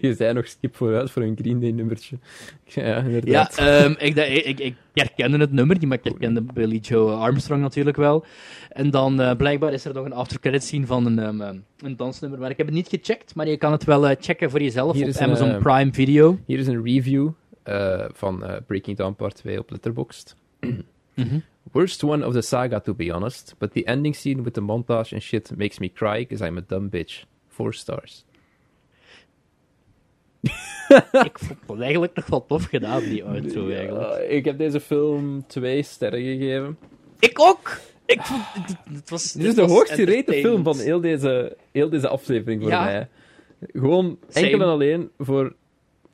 Je 0.00 0.14
zei 0.14 0.32
nog 0.32 0.46
stip 0.46 0.76
vooruit 0.76 1.10
voor 1.10 1.22
een 1.22 1.36
Green 1.36 1.60
Day 1.60 1.70
nummertje. 1.70 2.18
Ja, 2.64 2.82
Ja, 2.82 2.96
inderdaad. 2.96 3.58
ehm, 3.58 3.94
ik, 3.98 4.16
ik, 4.16 4.44
ik, 4.44 4.58
ik 4.58 4.74
herkende 4.92 5.38
het 5.38 5.52
nummer 5.52 5.78
niet, 5.78 5.88
maar 5.88 5.98
ik 5.98 6.04
herkende 6.04 6.42
Billy 6.42 6.76
Joe 6.76 7.12
Armstrong 7.12 7.62
natuurlijk 7.62 7.96
wel. 7.96 8.24
En 8.68 8.90
dan 8.90 9.20
eh, 9.20 9.36
blijkbaar 9.36 9.72
is 9.72 9.84
er 9.84 9.94
nog 9.94 10.04
een 10.04 10.12
aftercredit 10.12 10.64
scene 10.64 10.86
van 10.86 11.06
een, 11.06 11.18
ehm, 11.18 11.40
ehm, 11.40 11.58
een 11.78 11.96
dansnummer, 11.96 12.38
maar 12.38 12.50
ik 12.50 12.56
heb 12.56 12.66
het 12.66 12.74
niet 12.74 12.88
gecheckt, 12.88 13.34
maar 13.34 13.48
je 13.48 13.56
kan 13.56 13.72
het 13.72 13.84
wel 13.84 14.08
eh, 14.08 14.16
checken 14.20 14.50
voor 14.50 14.62
jezelf 14.62 14.94
Hier 14.94 15.08
op 15.08 15.14
een, 15.14 15.20
Amazon 15.22 15.50
eh, 15.50 15.62
Prime 15.62 15.92
Video. 15.92 16.38
Hier 16.46 16.58
is 16.58 16.66
een 16.66 16.84
review 16.84 17.28
eh, 17.62 18.04
van 18.12 18.44
Breaking 18.66 18.96
Dawn 18.96 19.14
Part 19.14 19.34
2 19.34 19.58
op 19.58 19.70
Letterboxd. 19.70 20.36
Mhm. 21.14 21.38
Worst 21.72 22.02
one 22.04 22.26
of 22.26 22.32
the 22.34 22.42
saga, 22.42 22.80
to 22.80 22.94
be 22.94 23.10
honest. 23.12 23.54
But 23.58 23.72
the 23.72 23.84
ending 23.86 24.14
scene 24.14 24.42
with 24.42 24.54
the 24.54 24.60
montage 24.60 25.12
and 25.12 25.22
shit 25.22 25.50
makes 25.56 25.78
me 25.78 25.88
cry 25.88 26.18
because 26.26 26.48
I'm 26.48 26.56
a 26.58 26.60
dumb 26.66 26.90
bitch. 26.90 27.24
Four 27.48 27.72
stars. 27.72 28.24
ik 31.24 31.38
vond 31.38 31.58
het 31.66 31.80
eigenlijk 31.80 32.14
nog 32.14 32.26
wel 32.26 32.46
tof 32.46 32.64
gedaan, 32.64 33.02
die 33.02 33.24
outro 33.24 33.68
eigenlijk. 33.68 34.30
Ik 34.30 34.44
heb 34.44 34.58
deze 34.58 34.80
film 34.80 35.44
twee 35.46 35.82
sterren 35.82 36.20
gegeven. 36.22 36.78
Ik 37.18 37.40
ook! 37.40 37.78
Ik 38.06 38.20
vond, 38.22 38.42
het, 38.52 38.76
het 38.92 39.10
was, 39.10 39.32
Dit 39.32 39.44
is 39.46 39.54
de 39.54 39.62
hoogst 39.62 39.92
gerate 39.92 40.32
film 40.32 40.62
van 40.64 40.78
heel 40.78 41.00
deze, 41.00 41.56
heel 41.72 41.88
deze 41.88 42.08
aflevering 42.08 42.62
voor 42.62 42.70
Ja. 42.70 42.84
mij. 42.84 43.08
Gewoon 43.72 44.18
Same. 44.28 44.46
enkel 44.46 44.60
en 44.60 44.68
alleen 44.68 45.10
voor 45.18 45.54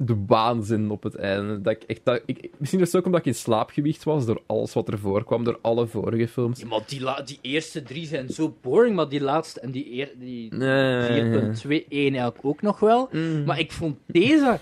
de 0.03 0.25
waanzin 0.27 0.91
op 0.91 1.03
het 1.03 1.15
einde. 1.15 1.61
Dat 1.61 1.73
ik 1.73 1.83
echt, 1.83 2.01
dat, 2.05 2.23
ik, 2.27 2.51
misschien 2.57 2.81
is 2.81 2.87
het 2.87 2.97
ook 2.97 3.05
omdat 3.07 3.21
ik 3.21 3.27
in 3.27 3.35
slaapgewicht 3.35 4.05
was 4.05 4.27
door 4.27 4.43
alles 4.47 4.73
wat 4.73 4.89
er 4.89 4.99
voorkwam, 4.99 5.45
door 5.45 5.59
alle 5.63 5.87
vorige 5.87 6.29
films. 6.29 6.61
Ja, 6.61 6.67
maar 6.67 6.81
die, 6.87 7.01
la- 7.01 7.23
die 7.23 7.39
eerste 7.41 7.83
drie 7.83 8.07
zijn 8.07 8.29
zo 8.29 8.57
boring, 8.61 8.97
maar 8.97 9.09
die 9.09 9.21
laatste 9.21 9.61
en 9.61 9.71
die, 9.71 9.93
eer, 9.93 10.11
die 10.19 10.55
Nee. 10.55 11.53
4.21 11.55 11.61
eigenlijk 11.93 12.39
ook 12.43 12.63
nog 12.63 12.81
wel. 12.81 13.09
Mm. 13.13 13.45
Maar 13.45 13.59
ik 13.59 13.73
vond 13.73 13.97
deze 14.07 14.61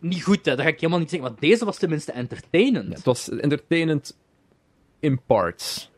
niet 0.00 0.22
goed, 0.24 0.44
hè. 0.44 0.54
dat 0.56 0.60
ga 0.64 0.70
ik 0.70 0.80
helemaal 0.80 1.00
niet 1.00 1.10
zeggen. 1.10 1.30
Maar 1.30 1.40
deze 1.40 1.64
was 1.64 1.78
tenminste 1.78 2.12
entertainend. 2.12 2.88
Ja, 2.88 2.94
het 2.94 3.04
was 3.04 3.28
entertainend 3.30 4.18
in 5.00 5.20
parts. 5.26 5.90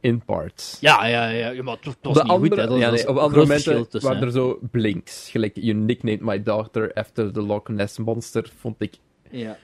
In 0.00 0.24
parts. 0.24 0.76
Ja, 0.80 1.06
ja, 1.06 1.28
ja, 1.28 1.48
ja, 1.50 1.62
maar 1.62 1.76
het, 1.76 1.84
het 1.84 1.96
was 2.00 2.14
de 2.14 2.22
niet 2.22 2.32
andere, 2.32 2.66
goed. 2.66 2.70
Hè. 2.70 2.86
Ja, 2.86 2.90
nee, 2.90 3.08
op 3.08 3.16
andere 3.16 3.40
momenten 3.40 3.88
tussen, 3.88 4.10
waren 4.10 4.26
er 4.26 4.32
zo 4.32 4.58
blinks. 4.70 5.30
Gelijk, 5.30 5.56
you 5.56 5.78
nicknamed 5.78 6.20
my 6.20 6.42
daughter 6.42 6.92
after 6.92 7.32
the 7.32 7.42
Loch 7.42 7.68
Ness 7.68 7.98
Monster, 7.98 8.50
vond 8.58 8.76
ik. 8.78 8.94
Ja. 9.30 9.58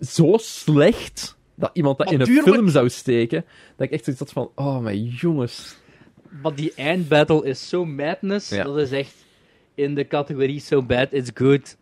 zo 0.00 0.36
slecht. 0.36 1.36
dat 1.54 1.70
iemand 1.72 1.98
dat 1.98 2.06
Maar 2.06 2.14
in 2.14 2.20
een 2.20 2.42
film 2.42 2.68
zou 2.68 2.88
steken, 2.88 3.44
dat 3.76 3.86
ik 3.86 3.92
echt 3.92 4.04
zoiets 4.04 4.22
had 4.22 4.32
van, 4.32 4.50
oh 4.54 4.78
mijn 4.78 5.04
jongens. 5.04 5.76
Maar 6.42 6.54
die 6.54 6.72
eindbattle 6.74 7.44
is 7.44 7.68
zo 7.68 7.84
madness. 7.84 8.48
Ja. 8.48 8.64
Dat 8.64 8.78
is 8.78 8.90
echt 8.90 9.14
in 9.74 9.94
de 9.94 10.06
categorie 10.06 10.60
So 10.60 10.82
Bad 10.82 11.12
It's 11.12 11.30
Good. 11.34 11.76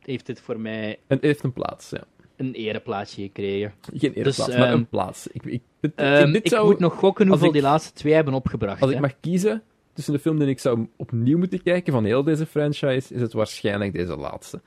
Heeft 0.00 0.26
dit 0.26 0.40
voor 0.40 0.60
mij 0.60 0.98
En 1.06 1.18
heeft 1.20 1.42
een 1.42 1.52
plaats, 1.52 1.90
ja. 1.90 2.04
Een 2.40 2.54
ereplaatsje 2.54 3.22
gekregen. 3.22 3.72
Geen 3.94 4.12
ereplaats, 4.12 4.36
Dus, 4.46 4.56
maar 4.56 4.66
ehm, 4.68 4.76
een 4.76 4.88
plaats. 4.88 5.26
Ik, 5.26 5.42
ik, 5.44 5.60
dit, 5.80 5.92
Ehm, 5.94 6.32
dit 6.32 6.52
ik 6.52 6.62
moet 6.62 6.78
nog 6.78 6.94
gokken 6.94 7.28
hoeveel 7.28 7.46
ik- 7.46 7.52
die 7.52 7.62
laatste 7.62 7.92
twee 7.92 8.12
hebben 8.14 8.34
opgebracht. 8.34 8.80
Als 8.80 8.90
hè. 8.90 8.96
ik 8.96 9.02
mag 9.02 9.20
kiezen 9.20 9.62
tussen 9.94 10.12
de 10.12 10.18
film 10.20 10.38
die 10.38 10.48
ik 10.48 10.58
zou 10.58 10.86
opnieuw 10.96 11.38
moeten 11.38 11.62
kijken 11.62 11.92
van 11.92 12.04
heel 12.04 12.22
deze 12.22 12.46
franchise, 12.46 13.14
is 13.14 13.20
het 13.20 13.32
waarschijnlijk 13.32 13.92
deze 13.92 14.16
laatste. 14.16 14.60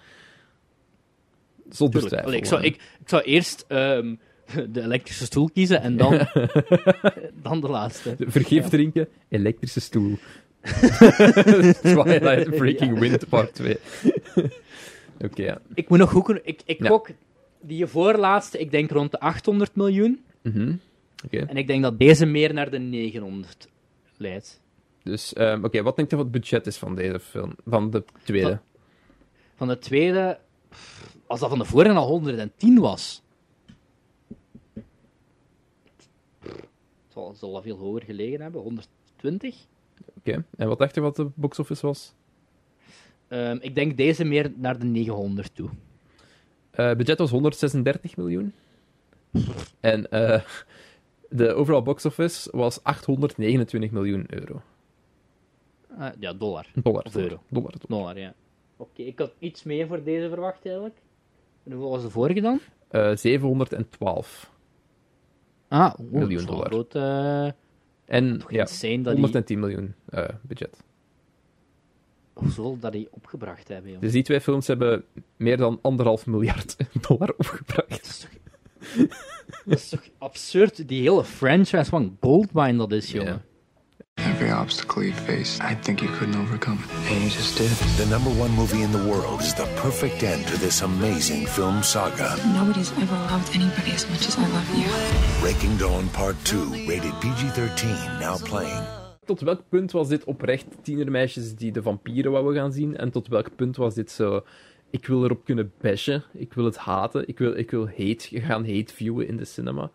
Zonder 1.70 2.02
twijfel. 2.02 2.28
Allee, 2.28 2.40
ik, 2.40 2.46
zou, 2.46 2.62
ik, 2.64 2.76
ik 2.76 3.10
zou 3.10 3.22
eerst 3.24 3.66
ehm, 3.68 4.16
de 4.70 4.82
elektrische 4.82 5.26
stoel 5.26 5.50
kiezen 5.54 5.82
en 5.82 5.98
dan, 5.98 6.12
dan 7.44 7.62
de 7.62 7.70
laatste. 7.70 8.16
Vergif 8.20 8.68
drinken, 8.70 9.08
elektrische 9.30 9.80
stoel. 9.80 10.18
Twilight 11.82 12.50
Breaking 12.50 13.00
Wind 13.00 13.30
part 13.30 13.54
2. 13.54 13.78
Oké, 15.26 15.44
ja. 15.44 15.62
Ik 15.74 15.90
moet 15.90 15.98
nog 15.98 16.12
gokken. 16.12 16.40
Ik, 16.44 16.62
ik 16.66 16.84
Ja. 16.84 17.02
Die 17.64 17.86
voorlaatste, 17.88 18.60
ik 18.60 18.72
denk 18.72 18.92
rond 18.92 19.12
de 19.12 19.20
800 19.20 19.76
miljoen. 19.76 20.24
Oké. 21.26 21.38
En 21.38 21.58
ik 21.58 21.68
denk 21.68 21.84
dat 21.84 22.00
deze 22.00 22.26
meer 22.26 22.54
naar 22.54 22.70
de 22.72 22.80
900 22.80 23.68
leidt. 24.18 24.62
Dus, 25.04 25.34
ehm, 25.34 25.64
oké, 25.64 25.82
wat 25.82 25.96
denk 25.96 26.10
je 26.10 26.16
wat 26.16 26.26
het 26.26 26.34
budget 26.34 26.68
is 26.68 26.78
van 26.78 26.96
deze 26.96 27.20
film? 27.20 27.56
Van 27.66 27.90
de 27.90 28.04
tweede? 28.24 28.48
Van- 28.50 28.60
Van 29.56 29.68
de 29.68 29.80
tweede, 29.80 30.40
als 31.28 31.40
dat 31.40 31.50
van 31.50 31.60
de 31.60 31.66
vorige 31.66 31.96
al 31.96 32.08
110 32.08 32.80
was. 32.80 33.22
Zal 37.08 37.36
dat 37.52 37.64
veel 37.64 37.78
hoger 37.78 38.04
gelegen 38.04 38.42
hebben, 38.42 38.62
120. 38.62 39.56
Oké, 40.18 40.46
en 40.58 40.68
wat 40.68 40.80
dacht 40.80 40.96
je 40.96 41.02
wat 41.02 41.16
de 41.16 41.30
box 41.36 41.60
office 41.60 41.86
was? 41.86 42.14
Ehm, 43.28 43.58
ik 43.62 43.76
denk 43.76 43.98
deze 43.98 44.24
meer 44.24 44.52
naar 44.56 44.80
de 44.80 44.86
900 44.86 45.56
toe. 45.56 45.70
Eh 46.74 46.96
budget 46.96 47.18
was 47.20 47.30
136 47.32 48.16
miljoen. 48.16 48.54
En 49.80 50.10
eh, 50.12 50.42
de 51.30 51.54
overall 51.54 51.82
box 51.84 52.06
office 52.06 52.58
was 52.58 52.84
829 52.84 53.92
miljoen 53.92 54.26
euro. 54.30 54.62
Ah, 55.98 56.12
ja, 56.20 56.34
dollar. 56.34 56.68
Dollar. 56.76 57.04
Of 57.04 57.16
euro. 57.16 57.42
Dollar, 57.50 57.72
dollar. 57.72 57.88
Dollar, 57.88 58.20
ja. 58.20 58.34
Oké, 58.78 59.02
ik 59.02 59.20
had 59.20 59.34
iets 59.40 59.64
meer 59.64 59.88
voor 59.88 60.04
deze 60.04 60.30
verwacht 60.30 60.66
eigenlijk. 60.66 60.96
En 61.64 61.72
hoeveel 61.72 61.90
was 61.90 62.02
de 62.02 62.10
vorige 62.10 62.42
dan? 62.42 62.60
Eh, 62.88 63.16
712 63.16 64.52
Ah, 65.68 65.94
oeh, 66.00 66.12
Miljoen 66.12 66.46
dollar. 66.46 66.66
Groot, 66.66 66.96
eh, 66.96 67.46
En 68.06 68.42
ja, 68.50 68.60
insane 68.60 69.02
dat 69.02 69.14
die, 69.14 69.22
110 69.22 69.60
miljoen 69.60 69.96
eh, 70.10 70.28
hoeveel 72.34 72.78
dat 72.80 72.92
die 72.92 73.08
opgebracht 73.12 73.68
hebben, 73.68 73.92
joh. 73.92 74.02
Dus 74.02 74.12
die 74.12 74.24
twee 74.24 74.42
films 74.42 74.68
hebben 74.68 75.04
meer 75.38 75.58
dan 75.58 75.80
anderhalf 75.82 76.26
miljard 76.26 76.76
dollar 77.08 77.34
opgebracht. 77.38 78.28
Dat 79.66 79.78
is 79.78 79.90
toch 79.90 80.08
absurd, 80.18 80.88
die 80.88 81.02
hele 81.02 81.24
franchise 81.24 81.90
van 81.90 82.18
Goldmine 82.22 82.78
dat 82.78 82.92
is, 82.92 83.12
jongen. 83.12 83.42
Every 84.16 84.52
obstacle 84.52 85.04
you 85.04 85.14
faced, 85.14 85.60
I 85.62 85.76
think 85.82 86.00
you 86.02 86.12
couldn't 86.18 86.36
overcome 86.36 86.78
it. 86.84 87.12
And 87.12 87.22
you 87.22 87.30
just 87.30 87.58
did. 87.58 87.70
The 87.98 88.06
number 88.06 88.30
one 88.30 88.52
movie 88.52 88.82
in 88.84 88.92
the 88.92 89.04
world 89.04 89.42
is 89.42 89.54
the 89.54 89.66
perfect 89.82 90.24
end 90.24 90.48
to 90.48 90.58
this 90.58 90.82
amazing 90.82 91.48
film 91.48 91.82
saga. 91.84 92.36
Nobody's 92.54 92.92
ever 92.92 93.18
loved 93.32 93.56
anybody 93.56 93.92
as 93.92 94.08
much 94.10 94.28
as 94.28 94.38
I 94.38 94.48
love 94.48 94.70
you. 94.78 94.88
Breaking 95.42 95.78
Dawn 95.78 96.10
Part 96.10 96.36
2, 96.46 96.86
rated 96.88 97.14
PG 97.22 97.50
13, 97.56 98.20
now 98.20 98.38
playing. 98.38 99.03
Tot 99.26 99.42
welk 99.42 99.62
punt 99.70 99.92
was 99.92 100.08
dit 100.08 100.24
oprecht 100.24 100.66
tienermeisjes 100.82 101.56
die 101.56 101.72
de 101.72 101.82
vampieren 101.82 102.32
wouden 102.32 102.56
gaan 102.56 102.74
zien? 102.74 102.98
En 102.98 103.12
tot 103.12 103.28
welk 103.28 103.56
punt 103.56 103.76
was 103.76 103.94
dit 103.94 104.12
zo... 104.12 104.44
Ik 104.90 105.06
wil 105.08 105.24
erop 105.24 105.46
kunnen 105.46 105.72
bashen, 105.82 106.24
ik 106.34 106.54
wil 106.54 106.66
het 106.66 106.78
haten, 106.78 107.28
ik 107.28 107.38
wil, 107.38 107.58
ik 107.58 107.72
wil 107.72 107.88
hate, 107.88 108.42
gaan 108.42 108.66
hate 108.68 108.94
viewen 108.94 109.28
in 109.28 109.38
de 109.38 109.46
cinema. 109.46 109.92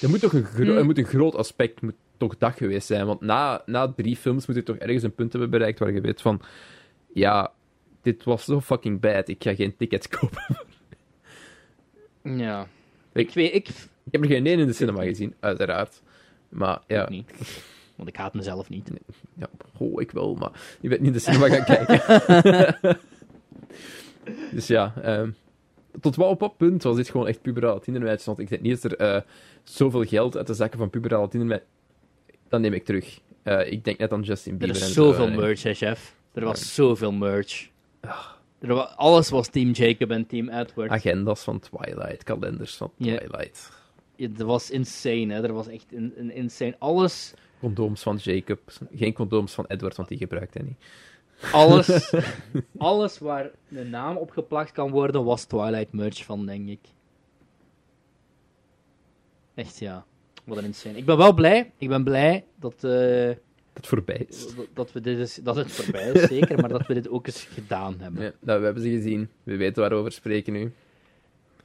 Er 0.00 0.08
moet 0.08 0.20
toch 0.20 0.32
een, 0.32 0.44
gro- 0.44 0.74
er 0.76 0.84
moet 0.84 0.98
een 0.98 1.04
groot 1.04 1.34
aspect 1.34 1.80
moet 1.82 1.94
toch 2.16 2.38
dat 2.38 2.52
geweest 2.56 2.86
zijn. 2.86 3.06
Want 3.06 3.20
na, 3.20 3.62
na 3.66 3.92
drie 3.92 4.16
films 4.16 4.46
moet 4.46 4.56
je 4.56 4.62
toch 4.62 4.76
ergens 4.76 5.02
een 5.02 5.14
punt 5.14 5.32
hebben 5.32 5.50
bereikt 5.50 5.78
waar 5.78 5.92
je 5.92 6.00
weet 6.00 6.20
van... 6.20 6.40
Ja, 7.12 7.52
dit 8.02 8.24
was 8.24 8.44
zo 8.44 8.60
fucking 8.60 9.00
bad, 9.00 9.28
ik 9.28 9.42
ga 9.42 9.54
geen 9.54 9.76
tickets 9.76 10.08
kopen. 10.18 10.42
Ja. 12.22 12.66
Ik- 13.12 13.28
Ik 13.28 13.34
weet, 13.34 13.54
ik... 13.54 13.68
Ik 14.04 14.12
heb 14.12 14.20
er 14.22 14.28
geen 14.28 14.46
één 14.46 14.58
in 14.58 14.66
de 14.66 14.72
cinema 14.72 15.02
gezien, 15.02 15.34
uiteraard. 15.40 16.02
Maar 16.52 16.80
ja, 16.86 17.02
Ik 17.02 17.08
niet. 17.08 17.30
Want 17.96 18.08
ik 18.08 18.16
haat 18.16 18.34
mezelf 18.34 18.68
niet. 18.68 18.90
Ja, 19.34 19.46
oh, 19.78 20.00
ik 20.00 20.10
wel, 20.10 20.34
maar 20.34 20.50
je 20.80 20.88
bent 20.88 21.00
niet 21.00 21.08
in 21.08 21.16
de 21.16 21.18
cinema 21.22 21.48
gaan 21.48 21.64
kijken. 21.74 22.98
dus 24.52 24.66
ja, 24.66 24.92
ehm, 25.02 25.30
tot 26.00 26.16
wat 26.16 26.28
op 26.28 26.40
wat 26.40 26.56
punt 26.56 26.82
was 26.82 26.96
dit 26.96 27.10
gewoon 27.10 27.26
echt 27.28 27.42
puberale 27.42 27.80
tienermeisjes? 27.80 28.24
Want 28.26 28.38
ik 28.38 28.48
denk 28.48 28.62
niet 28.62 28.82
dat 28.82 28.92
er 28.92 28.98
eh, 28.98 29.20
zoveel 29.62 30.04
geld 30.04 30.36
uit 30.36 30.46
de 30.46 30.54
zakken 30.54 30.78
van 30.78 30.90
puberale 30.90 31.28
tienermeisjes... 31.28 31.68
Dat 32.48 32.60
neem 32.60 32.72
ik 32.72 32.84
terug. 32.84 33.20
Eh, 33.42 33.72
ik 33.72 33.84
denk 33.84 33.98
net 33.98 34.12
aan 34.12 34.22
Justin 34.22 34.52
Er 34.52 34.58
Bieber 34.58 34.76
is 34.76 34.82
en 34.82 34.88
zoveel 34.88 35.24
zo, 35.24 35.28
nee. 35.30 35.36
merch, 35.40 35.62
hè, 35.62 35.74
chef. 35.74 36.14
Er 36.32 36.44
was 36.44 36.74
zoveel 36.74 37.12
merch. 37.12 37.68
Er 38.58 38.74
wa- 38.74 38.92
alles 38.96 39.30
was 39.30 39.48
Team 39.48 39.70
Jacob 39.70 40.10
en 40.10 40.26
Team 40.26 40.48
Edward. 40.48 40.90
Agendas 40.90 41.42
van 41.42 41.58
Twilight, 41.58 42.22
kalenders 42.22 42.76
van. 42.76 42.92
Twilight, 42.98 43.70
dat 44.16 44.46
was 44.46 44.70
insane, 44.70 45.32
hè. 45.34 45.42
Er 45.42 45.52
was 45.52 45.66
echt 45.68 45.92
een, 45.92 46.12
een 46.16 46.34
insane... 46.34 46.76
Alles... 46.78 47.34
condooms 47.60 48.02
van 48.02 48.16
Jacob. 48.16 48.60
Geen 48.94 49.12
condooms 49.12 49.52
van 49.54 49.64
Edward, 49.68 49.96
want 49.96 50.08
die 50.08 50.18
gebruikt 50.18 50.54
hij 50.54 50.62
niet. 50.62 50.76
Alles, 51.52 52.14
alles 52.78 53.18
waar 53.18 53.50
een 53.70 53.90
naam 53.90 54.16
op 54.16 54.30
geplakt 54.30 54.72
kan 54.72 54.90
worden, 54.90 55.24
was 55.24 55.44
Twilight 55.44 55.92
merch 55.92 56.24
van, 56.24 56.46
denk 56.46 56.68
ik. 56.68 56.80
Echt, 59.54 59.78
ja. 59.78 60.04
Wat 60.44 60.58
een 60.58 60.64
insane. 60.64 60.96
Ik 60.96 61.04
ben 61.04 61.16
wel 61.16 61.32
blij. 61.34 61.72
Ik 61.78 61.88
ben 61.88 62.04
blij 62.04 62.44
dat, 62.56 62.74
eh, 62.74 63.26
Dat 63.26 63.36
het 63.72 63.86
voorbij 63.86 64.26
is. 64.28 64.46
dat- 64.74 64.92
we 64.92 65.00
dit 65.00 65.18
is, 65.18 65.34
dat 65.34 65.56
het 65.56 65.72
voorbij 65.72 66.10
is, 66.10 66.28
zeker. 66.28 66.60
Maar 66.60 66.68
dat 66.68 66.86
we 66.86 66.94
dit 66.94 67.08
ook 67.08 67.26
eens 67.26 67.42
gedaan 67.44 68.00
hebben. 68.00 68.22
Ja, 68.22 68.32
nou, 68.40 68.58
we 68.58 68.64
hebben 68.64 68.82
ze 68.82 68.90
gezien. 68.90 69.28
We 69.42 69.56
weten 69.56 69.80
waarover 69.82 70.04
we 70.04 70.10
spreken 70.10 70.52
nu. 70.52 70.72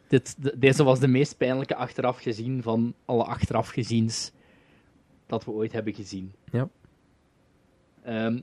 Dit, 0.08 0.36
de- 0.44 0.58
deze 0.58 0.84
was 0.84 1.00
de 1.00 1.08
meest 1.08 1.38
pijnlijke 1.38 1.76
achteraf 1.76 2.20
gezien 2.22 2.62
van 2.64 2.94
alle 3.06 3.24
achteraf 3.24 3.70
geziens 3.70 4.32
dat 5.26 5.46
we 5.46 5.52
ooit 5.52 5.72
hebben 5.72 5.94
gezien. 5.94 6.32
Ja. 6.52 6.70
Ehm, 8.04 8.40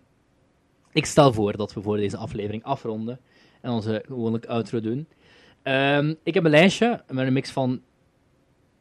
ik 0.93 1.07
stel 1.07 1.33
voor 1.33 1.57
dat 1.57 1.75
we 1.75 1.83
voor 1.83 1.97
deze 1.97 2.17
aflevering 2.17 2.63
afronden 2.65 3.21
en 3.61 3.71
onze 3.71 4.03
gewoonlijk 4.07 4.47
outro 4.47 4.81
doen. 4.81 5.07
Ehm, 5.63 6.15
ik 6.23 6.35
heb 6.35 6.45
een 6.45 6.51
lijstje 6.51 7.03
met 7.09 7.27
een 7.27 7.33
mix 7.33 7.51
van 7.51 7.81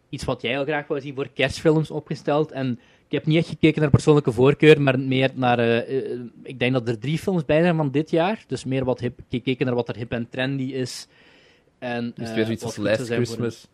iets 0.10 0.24
wat 0.24 0.42
jij 0.42 0.52
heel 0.52 0.64
graag 0.64 0.88
wou 0.88 1.02
zien 1.02 1.16
voor 1.16 1.30
kerstfilms 1.34 1.92
opgesteld. 1.92 2.52
En 2.52 2.80
ik 3.06 3.12
heb 3.12 3.26
niet 3.26 3.38
echt 3.38 3.48
gekeken 3.48 3.82
naar 3.82 3.90
persoonlijke 3.90 4.32
voorkeur, 4.32 4.82
maar 4.82 5.00
meer 5.00 5.32
naar... 5.34 5.60
eh, 5.60 6.12
eh, 6.12 6.20
ik 6.44 6.60
denk 6.60 6.74
dat 6.74 6.88
er 6.88 7.00
drie 7.00 7.18
films 7.18 7.46
bij 7.46 7.62
zijn 7.62 7.76
van 7.76 7.92
dit 7.92 8.10
jaar. 8.10 8.44
Dus 8.48 8.66
meer 8.66 8.86
wat 8.86 9.00
hip, 9.00 9.20
gekeken 9.30 9.66
naar 9.66 9.76
wat 9.76 9.90
er 9.90 9.96
hip 9.96 10.12
en 10.12 10.30
trendy 10.30 10.64
is. 10.64 11.08
En, 11.84 12.14
Is 12.16 12.22
het 12.22 12.30
eh, 12.30 12.36
weer 12.36 12.44
zoiets 12.46 12.64
wat 12.64 12.78
als 12.78 12.86
Last 12.86 13.12
Christmas? 13.12 13.68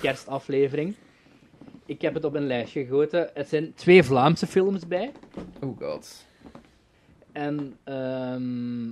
kerstaflevering. 0.00 0.94
Ik 1.86 2.00
heb 2.00 2.14
het 2.14 2.24
op 2.24 2.34
een 2.34 2.46
lijstje 2.46 2.84
gegoten. 2.84 3.30
Het 3.34 3.48
zijn 3.48 3.74
twee 3.74 4.02
Vlaamse 4.02 4.46
films 4.46 4.86
bij. 4.86 5.12
Oh 5.60 5.78
god. 5.78 6.26
En 7.32 7.76
ehm, 7.84 8.86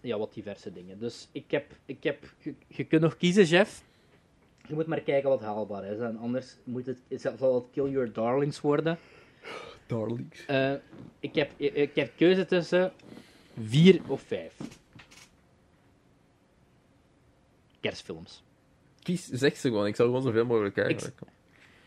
ja, 0.00 0.18
wat 0.18 0.34
diverse 0.34 0.72
dingen. 0.72 0.98
Dus 0.98 1.28
ik 1.32 1.50
heb, 1.50 1.64
ik 1.86 2.02
heb 2.02 2.24
je, 2.38 2.54
je 2.66 2.84
kunt 2.84 3.02
nog 3.02 3.16
kiezen, 3.16 3.44
Jeff. 3.44 3.82
Je 4.68 4.74
moet 4.74 4.86
maar 4.86 5.00
kijken 5.00 5.28
wat 5.28 5.40
haalbaar 5.40 5.84
is. 5.84 5.98
En 5.98 6.16
anders 6.16 6.56
moet 6.64 6.86
het, 6.86 6.98
zal 7.38 7.54
het 7.54 7.64
Kill 7.72 7.90
Your 7.90 8.12
Darlings 8.12 8.60
worden. 8.60 8.98
Darlings. 9.86 10.46
Eh, 10.46 10.72
ik, 11.20 11.34
heb, 11.34 11.50
ik, 11.56 11.74
ik 11.74 11.94
heb 11.94 12.12
keuze 12.16 12.44
tussen 12.44 12.92
vier 13.60 14.00
of 14.06 14.22
vijf. 14.22 14.54
Kerstfilms. 17.82 18.42
Kies, 19.02 19.28
zeg 19.28 19.56
ze 19.56 19.68
gewoon. 19.68 19.86
Ik 19.86 19.96
zal 19.96 20.06
gewoon 20.06 20.22
zoveel 20.22 20.44
mogelijk 20.44 20.74
kijken. 20.74 21.12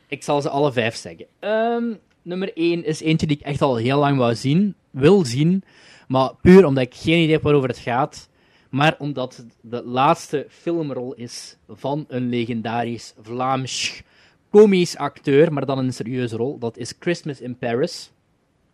Ik 0.07 0.23
zal 0.23 0.41
ze 0.41 0.49
alle 0.49 0.71
vijf 0.71 0.95
zeggen. 0.95 1.25
Ehm, 1.39 1.93
nummer 2.21 2.51
1 2.53 2.83
is 2.85 3.01
eentje 3.01 3.27
die 3.27 3.37
ik 3.37 3.43
echt 3.43 3.61
al 3.61 3.75
heel 3.75 3.99
lang 3.99 4.17
wou 4.17 4.35
zien, 4.35 4.75
wil 4.89 5.25
zien, 5.25 5.63
maar 6.07 6.35
puur 6.41 6.65
omdat 6.65 6.83
ik 6.83 6.93
geen 6.93 7.21
idee 7.21 7.33
heb 7.33 7.43
waarover 7.43 7.69
het 7.69 7.77
gaat, 7.77 8.29
maar 8.69 8.95
omdat 8.99 9.35
het 9.35 9.57
de 9.61 9.83
laatste 9.83 10.45
filmrol 10.49 11.13
is 11.13 11.57
van 11.67 12.05
een 12.07 12.29
legendarisch 12.29 13.13
Vlaams 13.21 14.03
komisch 14.49 14.97
acteur, 14.97 15.53
maar 15.53 15.65
dan 15.65 15.77
een 15.77 15.93
serieuze 15.93 16.35
rol. 16.35 16.57
Dat 16.57 16.77
is 16.77 16.93
Christmas 16.99 17.41
in 17.41 17.57
Paris, 17.57 18.11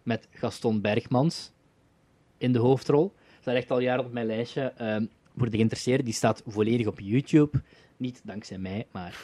met 0.04 0.28
Gaston 0.32 0.82
Bergmans 0.82 1.52
in 2.38 2.52
de 2.52 2.60
hoofdrol. 2.60 3.14
Dat 3.16 3.42
staat 3.42 3.56
echt 3.56 3.72
al 3.72 3.80
jaren 3.80 4.06
op 4.06 4.12
mijn 4.12 4.26
lijstje. 4.26 4.74
Ehm, 4.78 5.06
voor 5.38 5.50
de 5.50 5.56
geïnteresseerden, 5.56 6.06
die 6.06 6.14
staat 6.14 6.44
volledig 6.48 6.88
op 6.88 7.00
YouTube. 7.00 7.62
Niet 7.98 8.22
dankzij 8.24 8.58
mij, 8.58 8.86
maar... 8.92 9.20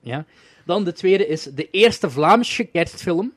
Ja. 0.00 0.24
Dan 0.64 0.84
de 0.84 0.92
tweede 0.92 1.26
is 1.26 1.42
de 1.42 1.70
eerste 1.70 2.10
Vlaamse 2.10 2.64
kerstfilm, 2.64 3.32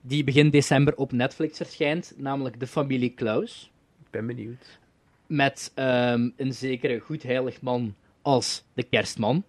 die 0.00 0.24
begin 0.24 0.50
december 0.50 0.96
op 0.96 1.12
Netflix 1.12 1.56
verschijnt, 1.56 2.12
namelijk 2.16 2.60
De 2.60 2.66
Familie 2.66 3.10
Klaus. 3.10 3.70
Ik 4.04 4.10
ben 4.10 4.26
benieuwd. 4.26 4.78
Met 5.26 5.72
ehm, 5.74 6.30
een 6.36 6.52
zekere 6.52 6.98
goedheilig 6.98 7.60
man 7.60 7.94
als 8.22 8.64
de 8.74 8.82
kerstman. 8.82 9.44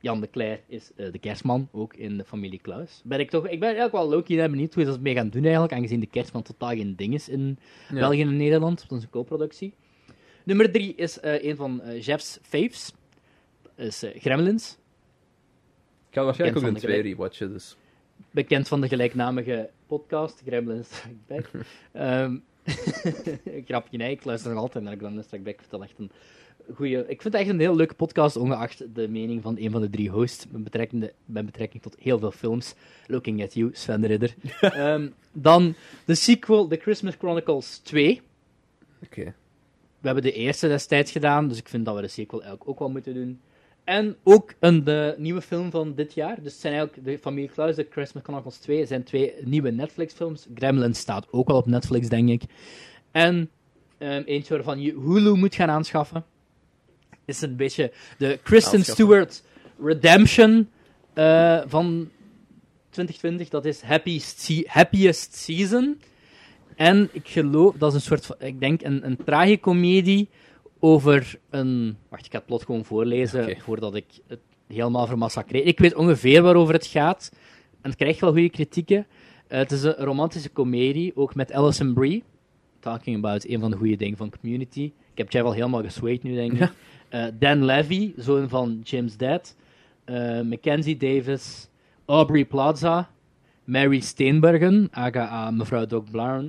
Jan 0.00 0.20
de 0.20 0.30
Cler 0.30 0.60
is 0.66 0.90
eh, 0.96 1.12
de 1.12 1.18
kerstman, 1.18 1.68
ook 1.72 1.94
in 1.94 2.16
de 2.16 2.24
familie 2.24 2.60
Klaus. 2.60 3.00
Ben 3.04 3.20
ik, 3.20 3.30
toch, 3.30 3.44
ik 3.44 3.60
ben 3.60 3.68
eigenlijk 3.68 3.92
wel 3.92 4.08
low-key 4.08 4.50
benieuwd 4.50 4.74
hoe 4.74 4.84
ze 4.84 4.90
dat 4.90 5.00
mee 5.00 5.14
gaan 5.14 5.28
doen 5.28 5.42
eigenlijk, 5.42 5.72
aangezien 5.72 6.00
de 6.00 6.06
kerstman 6.06 6.42
totaal 6.42 6.68
geen 6.68 6.96
ding 6.96 7.14
is 7.14 7.28
in 7.28 7.58
Ja. 7.88 7.94
België 7.94 8.20
en 8.20 8.36
Nederland. 8.36 8.84
Dat 8.88 8.98
is 8.98 9.04
een 9.04 9.10
co-productie. 9.10 9.74
Nummer 10.44 10.70
drie 10.70 10.94
is 10.94 11.20
eh, 11.20 11.44
een 11.44 11.56
van 11.56 11.82
eh, 11.82 12.02
Jeff's 12.02 12.38
faves. 12.42 12.92
Is 13.76 14.02
eh, 14.02 14.20
Gremlins. 14.20 14.78
Ik 16.08 16.14
ga 16.20 16.24
waarschijnlijk 16.24 16.64
ook 16.64 16.72
een 16.72 16.78
twee 16.78 17.02
rewatchen, 17.02 17.52
dus... 17.52 17.76
Bekend 18.30 18.68
van 18.68 18.80
de 18.80 18.88
gelijknamige 18.88 19.70
podcast, 19.86 20.42
Gremlins 20.46 20.88
Strike 20.96 21.16
Back. 21.26 21.50
Ehm 21.92 22.36
grapje, 23.66 23.96
nee, 23.96 24.10
ik 24.10 24.24
luister 24.24 24.50
nog 24.50 24.60
altijd 24.60 24.84
naar 24.84 24.96
Gremlins 24.96 25.26
Strike 25.26 25.44
Back. 25.44 25.54
Ik 25.54 25.60
vind 25.60 25.70
dat 25.70 25.82
echt 25.82 25.98
een 25.98 26.10
goeie... 26.74 26.98
Ik 26.98 27.22
vind 27.22 27.34
het 27.34 27.34
echt 27.34 27.48
een 27.48 27.60
heel 27.60 27.76
leuke 27.76 27.94
podcast, 27.94 28.36
ongeacht 28.36 28.94
de 28.94 29.08
mening 29.08 29.42
van 29.42 29.58
een 29.58 29.70
van 29.70 29.80
de 29.80 29.90
drie 29.90 30.10
hosts, 30.10 30.46
met 30.50 30.64
betrekking, 30.64 31.10
met 31.24 31.46
betrekking 31.46 31.82
tot 31.82 31.96
heel 31.98 32.18
veel 32.18 32.30
films. 32.30 32.74
Looking 33.06 33.42
at 33.42 33.54
you, 33.54 33.70
Sven 33.72 34.00
de 34.00 34.06
Ridder. 34.06 34.34
Ehm, 34.60 35.08
dan 35.32 35.74
de 36.04 36.14
sequel, 36.14 36.66
The 36.66 36.76
Christmas 36.76 37.14
Chronicles 37.14 37.78
2. 37.78 38.22
Oké. 39.04 39.34
We 40.04 40.10
hebben 40.10 40.32
de 40.32 40.38
eerste 40.38 40.68
destijds 40.68 41.10
gedaan, 41.10 41.48
dus 41.48 41.58
ik 41.58 41.68
vind 41.68 41.84
dat 41.84 41.94
we 41.94 42.00
de 42.00 42.08
sequel 42.08 42.40
eigenlijk 42.40 42.70
ook 42.70 42.78
wel 42.78 42.90
moeten 42.90 43.14
doen. 43.14 43.40
En 43.84 44.16
ook 44.22 44.54
een 44.60 44.84
de 44.84 45.14
nieuwe 45.18 45.40
film 45.40 45.70
van 45.70 45.94
dit 45.94 46.14
jaar. 46.14 46.34
Dus 46.42 46.52
het 46.52 46.60
zijn 46.60 46.74
eigenlijk 46.74 47.06
de 47.06 47.18
Familie 47.18 47.50
Klaus, 47.50 47.76
de 47.76 47.86
Christmas 47.90 48.22
Chronicles 48.22 48.56
2, 48.56 48.86
zijn 48.86 49.04
twee 49.04 49.32
nieuwe 49.44 49.70
Netflix-films. 49.70 50.46
Gremlins 50.54 50.98
staat 50.98 51.26
ook 51.30 51.48
wel 51.48 51.56
op 51.56 51.66
Netflix, 51.66 52.08
denk 52.08 52.28
ik. 52.28 52.42
En 53.10 53.50
ehm, 53.98 54.22
eentje 54.24 54.54
waarvan 54.54 54.80
je 54.80 54.92
Hulu 54.92 55.34
moet 55.34 55.54
gaan 55.54 55.70
aanschaffen. 55.70 56.24
Is 57.24 57.40
een 57.40 57.56
beetje 57.56 57.92
de 58.18 58.38
Kristen. 58.42 58.84
Stewart 58.84 59.42
Redemption 59.82 60.70
eh, 61.12 61.60
van 61.66 62.10
2020. 62.90 63.48
Dat 63.48 63.64
is 63.64 63.80
Happiest, 63.80 64.50
Happiest 64.66 65.34
Season. 65.34 66.00
En 66.76 67.08
ik 67.12 67.28
geloof, 67.28 67.74
dat 67.74 67.88
is 67.88 67.94
een 67.94 68.00
soort 68.00 68.26
van, 68.26 68.36
ik 68.38 68.60
denk, 68.60 68.82
een, 68.82 69.06
een 69.06 69.16
tragicomedie 69.24 70.28
over 70.78 71.38
een... 71.50 71.96
Wacht, 72.08 72.26
ik 72.26 72.32
ga 72.32 72.38
het 72.38 72.46
plot 72.46 72.64
gewoon 72.64 72.84
voorlezen 72.84 73.56
voordat 73.60 73.94
ik 73.94 74.04
het 74.26 74.40
helemaal 74.66 75.06
vermassacreer. 75.06 75.66
Ik 75.66 75.78
weet 75.78 75.94
ongeveer 75.94 76.42
waarover 76.42 76.74
het 76.74 76.86
gaat. 76.86 77.30
En 77.80 77.90
het 77.90 77.98
krijgt 77.98 78.20
wel 78.20 78.32
goede 78.32 78.50
kritieken. 78.50 79.06
Eh, 79.46 79.58
het 79.58 79.72
is 79.72 79.82
een 79.82 79.94
romantische 79.94 80.48
komedie, 80.48 81.16
ook 81.16 81.34
met 81.34 81.52
Alison 81.52 81.94
Brie. 81.94 82.22
Talking 82.80 83.16
about 83.16 83.48
een 83.48 83.60
van 83.60 83.70
de 83.70 83.76
goede 83.76 83.96
dingen 83.96 84.16
van 84.16 84.30
Community. 84.40 84.92
Ik 85.12 85.18
heb 85.18 85.32
Jeff 85.32 85.44
al 85.44 85.52
helemaal 85.52 85.82
gesweet 85.82 86.22
nu, 86.22 86.34
denk 86.34 86.52
ik. 86.52 86.72
Eh, 87.08 87.24
Dan 87.38 87.64
Levy, 87.64 88.12
zoon 88.16 88.48
van 88.48 88.80
James 88.84 89.16
Dad. 89.16 89.56
Eh, 90.04 90.40
Mackenzie 90.40 90.96
Davis. 90.96 91.68
Aubrey 92.06 92.44
Plaza. 92.44 93.10
Mary 93.64 94.00
Steenbergen, 94.00 94.88
aka 94.92 95.50
mevrouw 95.50 95.86
Doc 95.86 96.04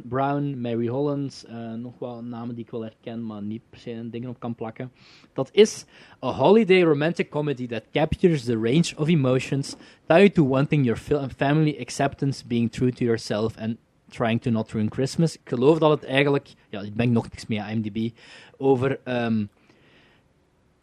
Brown, 0.10 0.62
Mary 0.62 0.88
Hollands, 0.88 1.46
eh, 1.46 1.74
nog 1.74 1.94
wel 2.00 2.24
namen 2.24 2.56
die 2.56 2.64
ik 2.64 2.72
wel 2.72 2.82
herken, 2.82 3.26
maar 3.26 3.42
niet 3.42 3.62
per 3.70 3.80
se 3.80 3.92
een 3.92 4.10
dingen 4.10 4.30
op 4.30 4.40
kan 4.40 4.56
plakken. 4.56 4.92
Dat 5.34 5.50
is 5.52 5.86
a 6.24 6.32
holiday 6.32 6.82
romantic 6.82 7.30
comedy 7.30 7.68
that 7.68 7.84
captures 7.92 8.44
the 8.44 8.56
range 8.56 8.94
of 8.98 9.08
emotions 9.08 9.76
tied 10.06 10.34
to 10.34 10.48
wanting 10.48 10.86
your 10.86 11.02
family 11.38 11.78
acceptance, 11.80 12.48
being 12.48 12.72
true 12.72 12.92
to 12.92 13.04
yourself 13.06 13.58
and 13.58 13.76
trying 14.10 14.42
to 14.42 14.50
not 14.52 14.72
ruin 14.72 14.92
Christmas. 14.92 15.36
Ik 15.36 15.42
geloof 15.50 15.80
dat 15.80 15.90
het 15.90 16.04
eigenlijk, 16.04 16.54
ja, 16.70 16.82
ik 16.82 16.94
ben 16.94 17.12
nog 17.12 17.30
niks 17.30 17.48
meer 17.48 17.62
aan 17.62 17.70
IMDb, 17.70 18.10
over 18.58 19.00
ehm 19.04 19.46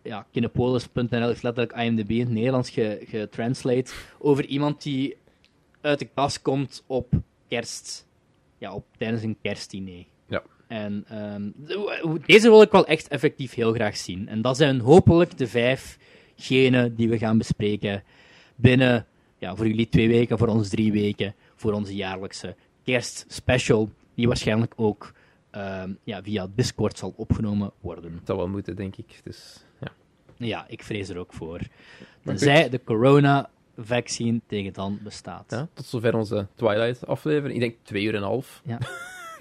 ja, 0.02 0.27
Kinepolis.nl 0.31 1.31
is 1.31 1.43
letterlijk 1.43 1.77
IMDb 1.77 2.11
in 2.11 2.20
het 2.20 2.31
Nederlands 2.31 2.70
ge- 2.70 3.05
getranslate 3.09 3.93
over 4.19 4.47
iemand 4.47 4.83
die 4.83 5.17
uit 5.83 5.99
de 5.99 6.09
kast 6.15 6.43
komt 6.43 6.85
op 6.86 7.12
kerst. 7.49 8.07
Ja, 8.59 8.75
op, 8.75 8.85
tijdens 8.99 9.23
een 9.23 9.36
kerstdiner. 9.43 10.05
Ja. 10.27 10.43
En 10.67 11.05
ehm, 11.09 11.51
de- 11.55 12.20
deze 12.27 12.49
wil 12.49 12.62
ik 12.62 12.70
wel 12.70 12.86
echt 12.86 13.09
effectief 13.09 13.55
heel 13.55 13.73
graag 13.73 13.97
zien. 13.97 14.28
En 14.28 14.43
dat 14.43 14.57
zijn 14.57 14.81
hopelijk 14.81 15.39
de 15.39 15.47
vijf 15.47 15.99
genen 16.36 16.94
die 16.94 17.09
we 17.09 17.19
gaan 17.19 17.39
bespreken 17.39 18.02
binnen, 18.57 19.07
ja, 19.39 19.57
voor 19.57 19.67
jullie 19.67 19.89
twee 19.89 20.09
weken, 20.09 20.39
voor 20.39 20.49
ons 20.49 20.69
drie 20.69 20.93
weken, 20.93 21.35
voor 21.57 21.73
onze 21.73 21.94
jaarlijkse 21.94 22.57
kerstspecial, 22.85 23.91
die 24.15 24.27
waarschijnlijk 24.27 24.73
ook 24.77 25.12
ehm, 25.51 25.93
ja, 26.05 26.23
via 26.23 26.49
Discord 26.55 26.99
zal 26.99 27.12
opgenomen 27.17 27.73
worden. 27.81 28.12
Het 28.12 28.27
zal 28.27 28.36
wel 28.36 28.49
moeten, 28.49 28.77
denk 28.77 28.97
ik. 28.97 29.20
Dus, 29.25 29.65
ja. 29.81 29.93
Ja, 30.36 30.65
ik 30.69 30.83
vrees 30.83 31.09
er 31.09 31.19
ook 31.19 31.33
voor. 31.33 31.61
Tenzij 32.25 32.69
de 32.69 32.78
corona-vaccine 33.75 34.41
tegen 34.47 34.73
dan 34.73 34.99
bestaat. 35.02 35.44
Ja, 35.49 35.68
tot 35.75 35.84
zover 35.86 36.15
onze 36.15 36.47
Twilight-aflevering. 36.55 37.55
Ik 37.55 37.60
denk 37.60 37.75
twee 37.83 38.02
uur 38.05 38.10
en 38.15 38.17
een 38.23 38.23
half. 38.28 38.60
Ja. 38.65 38.78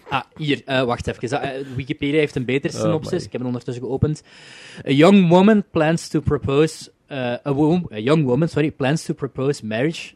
Ah, 0.10 0.24
hier, 0.36 0.62
eh, 0.66 0.84
wacht 0.84 1.08
even. 1.08 1.42
Eh, 1.42 1.66
Wikipedia 1.76 2.20
heeft 2.20 2.36
een 2.36 2.46
betere 2.46 2.74
synopsis. 2.74 3.12
amai. 3.12 3.26
ik 3.26 3.32
heb 3.32 3.42
het 3.42 3.50
ondertussen 3.50 3.84
geopend. 3.84 4.24
A 4.88 4.90
young 4.90 5.30
woman 5.30 5.64
plans 5.72 6.08
to 6.08 6.20
propose... 6.20 6.92
eh, 7.08 7.34
a, 7.46 7.54
wo- 7.54 7.88
a 7.92 7.98
young 8.00 8.24
woman, 8.26 8.48
sorry, 8.50 8.72
plans 8.72 9.04
to 9.06 9.14
propose 9.14 9.66
marriage 9.66 10.14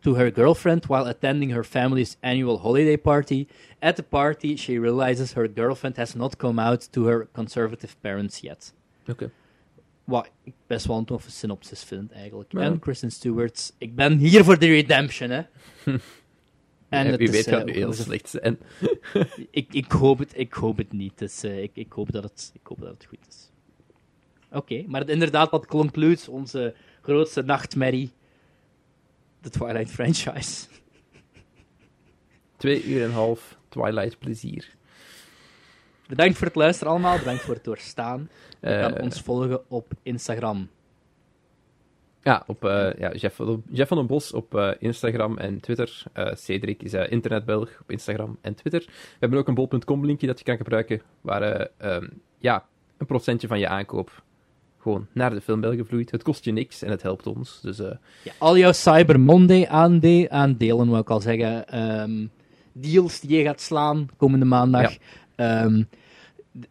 to 0.00 0.14
her 0.14 0.30
girlfriend 0.34 0.86
while 0.86 1.08
attending 1.08 1.52
her 1.52 1.64
family's 1.64 2.16
annual 2.20 2.58
holiday 2.58 2.96
party. 2.96 3.46
At 3.78 3.96
the 3.96 4.02
party, 4.02 4.56
she 4.56 4.78
realizes 4.78 5.32
her 5.32 5.52
girlfriend 5.54 5.96
has 5.96 6.14
not 6.14 6.36
come 6.36 6.62
out 6.62 6.92
to 6.92 7.04
her 7.06 7.28
conservative 7.32 7.94
parents 8.00 8.40
yet. 8.40 8.72
Oké. 9.10 9.30
Wat 10.04 10.30
ik 10.42 10.54
best 10.66 10.86
wel 10.86 10.96
een 10.98 11.04
toffe 11.04 11.30
synopsis 11.30 11.82
vind, 11.82 12.12
eigenlijk. 12.12 12.52
Ja. 12.52 12.60
En 12.60 12.78
Kristen 12.78 13.10
Stewart. 13.10 13.74
Ik 13.78 13.94
ben 13.94 14.18
hier 14.18 14.44
voor 14.44 14.58
de 14.58 14.66
redemption, 14.66 15.30
hè. 15.30 15.42
En 16.88 17.10
Ja, 17.10 17.16
wie 17.16 17.30
weet 17.30 17.46
eh, 17.46 17.52
gaat 17.52 17.60
het 17.60 17.68
ook 17.68 17.74
heel 17.74 17.92
slecht 17.92 18.28
zijn. 18.28 18.58
ik, 19.50 19.72
ik, 19.72 19.92
hoop 19.92 20.18
het, 20.18 20.38
ik 20.38 20.52
hoop 20.52 20.76
het 20.76 20.92
niet. 20.92 21.18
Dus, 21.18 21.42
eh, 21.42 21.62
ik, 21.62 21.70
ik, 21.74 21.92
hoop 21.92 22.12
dat 22.12 22.22
het, 22.22 22.50
ik 22.54 22.66
hoop 22.66 22.80
dat 22.80 22.90
het 22.90 23.04
goed 23.04 23.26
is. 23.28 23.50
Oké, 24.50 24.84
maar 24.86 25.08
inderdaad, 25.08 25.50
dat 25.50 25.66
concludeert 25.66 26.28
onze 26.28 26.74
grootste 27.02 27.42
nachtmerrie. 27.42 28.10
De 29.40 29.50
Twilight 29.50 29.90
franchise. 29.90 30.66
Twee 32.56 32.84
uur 32.84 33.02
en 33.02 33.08
een 33.08 33.12
half 33.12 33.58
Twilight-plezier. 33.68 34.76
Bedankt 36.08 36.36
voor 36.36 36.46
het 36.46 36.56
luisteren 36.56 36.92
allemaal. 36.92 37.18
Bedankt 37.18 37.42
voor 37.42 37.54
het 37.54 37.64
doorstaan. 37.64 38.28
Je 38.60 38.66
Eh, 38.68 38.80
kan 38.80 39.00
ons 39.00 39.20
volgen 39.20 39.70
op 39.70 39.92
Instagram. 40.02 40.68
Ja, 42.22 42.42
op 42.46 42.64
eh, 42.64 42.92
ja, 42.98 43.12
Jeff, 43.12 43.40
Jeff 43.70 43.88
van 43.88 43.96
den 43.96 44.06
Bos 44.06 44.32
op 44.32 44.54
eh, 44.54 44.70
Instagram 44.78 45.38
en 45.38 45.60
Twitter. 45.60 46.02
Cedric 46.34 46.82
is 46.82 46.92
internetbelg 46.92 47.68
op 47.80 47.90
Instagram 47.90 48.38
en 48.40 48.54
Twitter. 48.54 48.80
We 48.86 49.16
hebben 49.18 49.38
ook 49.38 49.48
een 49.48 49.54
bol.com 49.54 50.06
linkje 50.06 50.26
dat 50.26 50.38
je 50.38 50.44
kan 50.44 50.56
gebruiken, 50.56 51.02
waar 51.20 51.42
eh, 51.42 51.66
ehm, 51.76 52.06
ja, 52.38 52.64
een 52.98 53.06
procentje 53.06 53.46
van 53.48 53.58
je 53.58 53.68
aankoop 53.68 54.22
gewoon 54.80 55.06
naar 55.12 55.30
de 55.30 55.40
filmbelgen 55.40 55.86
vloeit. 55.86 56.10
Het 56.10 56.22
kost 56.22 56.44
je 56.44 56.52
niks 56.52 56.82
en 56.82 56.90
het 56.90 57.02
helpt 57.02 57.26
ons. 57.26 57.60
Dus 57.62 57.76
Ja, 58.22 58.32
al 58.38 58.56
jouw 58.58 58.72
Cyber 58.72 59.20
Monday 59.20 59.66
aande 59.66 60.26
aandelen, 60.30 60.90
wil 60.90 60.98
ik 60.98 61.10
al 61.10 61.20
zeggen. 61.20 61.68
ehm, 61.68 62.26
deals 62.72 63.20
die 63.20 63.36
je 63.38 63.44
gaat 63.44 63.60
slaan 63.60 64.08
komende 64.16 64.44
maandag. 64.44 64.96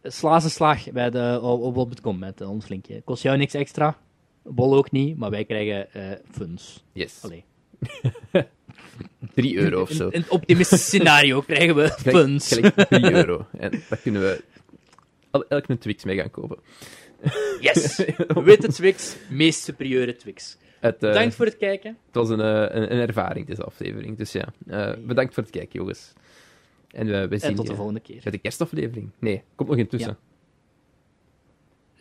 Sla 0.03 0.39
ze 0.39 0.49
slag 0.49 0.91
bij 0.91 1.09
de, 1.09 1.39
op, 1.41 1.61
op 1.61 1.73
bol.com 1.73 2.19
met 2.19 2.41
eh, 2.41 2.49
ons 2.49 2.67
linkje. 2.67 3.01
Kost 3.01 3.23
jou 3.23 3.37
niks 3.37 3.53
extra. 3.53 3.97
Bol 4.43 4.75
ook 4.75 4.91
niet, 4.91 5.17
maar 5.17 5.29
wij 5.29 5.45
krijgen 5.45 5.93
eh 5.93 6.17
funds. 6.31 6.83
yes, 6.93 7.19
Allee. 7.21 7.43
3 9.33 9.57
euro 9.57 9.81
of 9.81 9.89
zo. 9.89 10.07
in 10.07 10.19
het 10.21 10.29
optimistische 10.29 10.85
scenario 10.85 11.41
krijgen 11.47 11.75
we 11.75 11.89
funds. 11.89 12.47
gelijk 12.47 12.75
3 12.75 13.11
euro. 13.11 13.47
En 13.57 13.71
daar 13.89 13.99
kunnen 13.99 14.21
we 14.21 14.43
el- 15.31 15.47
elk 15.47 15.67
een 15.67 15.77
Twix 15.77 16.03
mee 16.03 16.17
gaan 16.17 16.31
kopen. 16.31 16.57
Yes! 17.59 18.05
Witte 18.45 18.67
Twix, 18.67 19.15
meest 19.29 19.63
superieure 19.63 20.15
Twix. 20.15 20.57
Het, 20.79 20.93
eh, 21.03 21.09
Bedankt 21.09 21.35
voor 21.35 21.45
het 21.45 21.57
kijken. 21.57 21.97
Het 22.05 22.15
was 22.15 22.29
een, 22.29 22.39
een, 22.39 22.91
een 22.93 23.07
ervaring, 23.07 23.47
deze 23.47 23.63
aflevering. 23.63 24.17
Dus 24.17 24.31
ja, 24.31 24.53
bedankt 25.05 25.33
voor 25.33 25.43
het 25.43 25.51
kijken, 25.51 25.79
jongens. 25.79 26.13
En 26.93 27.07
we, 27.07 27.27
we 27.27 27.37
zien 27.37 27.49
En 27.49 27.55
tot 27.55 27.67
de 27.67 27.75
volgende 27.75 27.99
keer. 27.99 28.19
bij 28.23 28.31
de 28.31 28.37
kerstaflevering. 28.37 29.09
Nee, 29.19 29.43
komt 29.55 29.69
nog 29.69 29.77
intussen. 29.77 30.17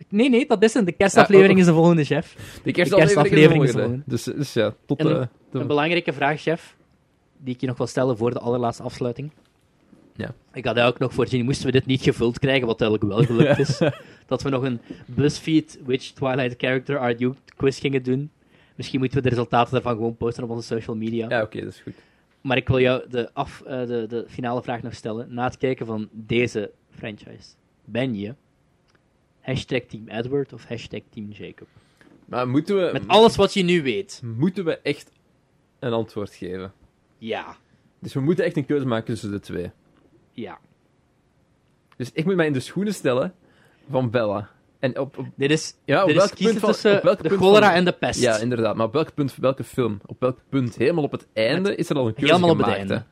Nee, 0.08 0.30
nee, 0.30 0.46
dat 0.46 0.62
is 0.62 0.74
het. 0.74 0.86
De 0.86 0.92
kerstaflevering 0.92 1.52
Ah, 1.52 1.58
is 1.58 1.66
de 1.66 1.72
volgende, 1.72 2.04
chef. 2.04 2.36
De 2.64 2.72
kerstaflevering 2.72 3.62
is 3.62 3.70
de 3.70 3.76
de 3.76 3.82
volgende. 3.82 4.02
Dus, 4.06 4.22
dus 4.24 4.52
ja, 4.52 4.74
tot 4.86 4.98
En 4.98 5.06
eh, 5.06 5.26
de... 5.50 5.58
Een 5.58 5.66
belangrijke 5.66 6.12
vraag, 6.12 6.40
chef, 6.40 6.76
die 7.38 7.54
ik 7.54 7.60
je 7.60 7.66
nog 7.66 7.76
wil 7.76 7.86
stellen 7.86 8.16
voor 8.16 8.30
de 8.30 8.38
allerlaatste 8.38 8.82
afsluiting. 8.82 9.30
Ja. 10.16 10.34
Ik 10.52 10.64
had 10.64 10.76
eigenlijk 10.76 10.98
nog 10.98 11.14
voorzien, 11.14 11.44
moesten 11.44 11.66
we 11.66 11.72
dit 11.72 11.86
niet 11.86 12.02
gevuld 12.02 12.38
krijgen, 12.38 12.66
wat 12.66 12.78
duidelijk 12.78 13.08
wel 13.08 13.24
gelukt 13.24 13.58
is, 13.58 13.78
dat 14.26 14.42
we 14.42 14.48
nog 14.48 14.62
een 14.62 14.80
BuzzFeed 15.06 15.78
Which 15.84 16.02
Twilight 16.02 16.54
Character 16.58 16.98
Are 16.98 17.16
You 17.16 17.34
quiz 17.56 17.80
gingen 17.80 18.02
doen. 18.02 18.30
Misschien 18.74 18.98
moeten 18.98 19.18
we 19.18 19.24
de 19.24 19.28
resultaten 19.34 19.72
daarvan 19.72 19.94
gewoon 19.94 20.16
posten 20.16 20.44
op 20.44 20.50
onze 20.50 20.66
social 20.66 20.96
media. 20.96 21.28
Ja, 21.28 21.42
oké, 21.42 21.60
dat 21.60 21.68
is 21.68 21.80
goed. 21.80 21.94
Maar 22.42 22.56
ik 22.56 22.68
wil 22.68 22.80
jou 22.80 23.08
de, 23.08 23.32
af, 23.34 23.60
eh, 23.60 23.86
de, 23.86 24.06
de 24.08 24.24
finale 24.28 24.62
vraag 24.62 24.82
nog 24.82 24.94
stellen. 24.94 25.34
Na 25.34 25.44
het 25.44 25.56
kijken 25.58 25.86
van 25.86 26.08
deze 26.12 26.70
franchise, 26.90 27.48
ben 27.84 28.14
je 28.14 28.34
hashtag 29.40 29.80
Team 29.80 30.08
Edward 30.08 30.52
of 30.52 30.64
hashtag 30.64 31.00
Team 31.10 31.30
Jacob? 31.30 31.68
Maar 32.24 32.48
moeten 32.48 32.76
we, 32.76 32.90
Met 32.92 33.08
alles 33.08 33.36
wat 33.36 33.54
je 33.54 33.62
nu 33.62 33.82
weet. 33.82 34.20
moeten 34.24 34.64
we 34.64 34.78
echt 34.78 35.10
een 35.78 35.92
antwoord 35.92 36.34
geven? 36.34 36.72
Ja. 37.18 37.56
Dus 37.98 38.12
we 38.14 38.20
moeten 38.20 38.44
echt 38.44 38.56
een 38.56 38.66
keuze 38.66 38.86
maken 38.86 39.06
tussen 39.06 39.30
de 39.30 39.40
twee. 39.40 39.70
Ja. 40.32 40.58
Dus 41.96 42.10
ik 42.12 42.24
moet 42.24 42.36
mij 42.36 42.46
in 42.46 42.52
de 42.52 42.60
schoenen 42.60 42.94
stellen 42.94 43.34
van 43.90 44.10
Bella. 44.10 44.50
En 44.82 44.98
op, 44.98 45.18
op, 45.18 45.26
Dit 45.34 45.50
is, 45.50 45.74
ja, 45.84 46.00
op 46.00 46.06
dit 46.06 46.16
welk 46.16 46.28
is 46.30 46.34
kiezen 46.36 46.54
punt 46.54 46.64
van, 46.64 46.72
tussen 46.72 47.00
welk 47.04 47.22
de 47.22 47.28
punt 47.28 47.40
cholera 47.40 47.66
van- 47.66 47.74
en 47.76 47.84
de 47.84 47.92
pest. 47.92 48.20
Ja, 48.20 48.36
inderdaad. 48.38 48.76
Maar 48.76 48.86
op 48.86 48.92
welk 48.92 49.14
punt, 49.14 49.36
welke 49.36 49.64
film? 49.64 50.00
Op 50.06 50.16
welk 50.20 50.38
punt? 50.48 50.76
Helemaal 50.76 51.04
op 51.04 51.12
het 51.12 51.26
einde 51.32 51.68
Met- 51.70 51.78
is 51.78 51.88
er 51.90 51.96
al 51.96 52.06
een 52.06 52.14
keuze 52.14 52.32
Helemaal 52.34 52.50
op 52.50 52.56
het 52.56 52.66
gemaakt. 52.66 52.90
einde. 52.90 53.04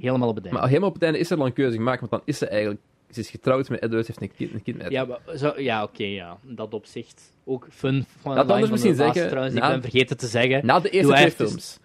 Helemaal 0.00 0.28
op 0.28 0.34
het 0.34 0.44
einde. 0.44 0.58
Maar 0.58 0.68
helemaal 0.68 0.88
op 0.88 0.94
het 0.94 1.04
einde 1.04 1.18
is 1.18 1.30
er 1.30 1.38
al 1.38 1.46
een 1.46 1.52
keuze 1.52 1.76
gemaakt, 1.76 2.00
want 2.00 2.10
dan 2.12 2.22
is 2.24 2.38
ze 2.38 2.46
eigenlijk... 2.46 2.80
Ze 3.10 3.20
is 3.20 3.30
getrouwd 3.30 3.68
met 3.68 3.82
Edward, 3.82 4.06
heeft 4.06 4.20
een 4.22 4.32
kind, 4.36 4.52
een 4.52 4.62
kind 4.62 4.76
met 4.76 4.86
Edward. 4.90 5.08
Ja, 5.08 5.18
maar 5.26 5.36
zo, 5.36 5.52
ja 5.60 5.82
oké, 5.82 6.04
ja. 6.04 6.38
Dat 6.42 6.74
opzicht. 6.74 7.32
Ook 7.44 7.66
fun 7.70 8.06
van 8.20 8.30
Laat 8.34 8.40
line 8.42 8.52
anders 8.54 8.70
misschien 8.70 8.94
zeggen, 8.94 9.28
trouwens, 9.28 9.54
na- 9.54 9.66
ik 9.66 9.72
ben 9.72 9.90
vergeten 9.90 10.16
te 10.16 10.26
zeggen. 10.26 10.66
Na 10.66 10.80
de 10.80 10.90
eerste 10.90 11.12
twee 11.14 11.30
films. 11.30 11.78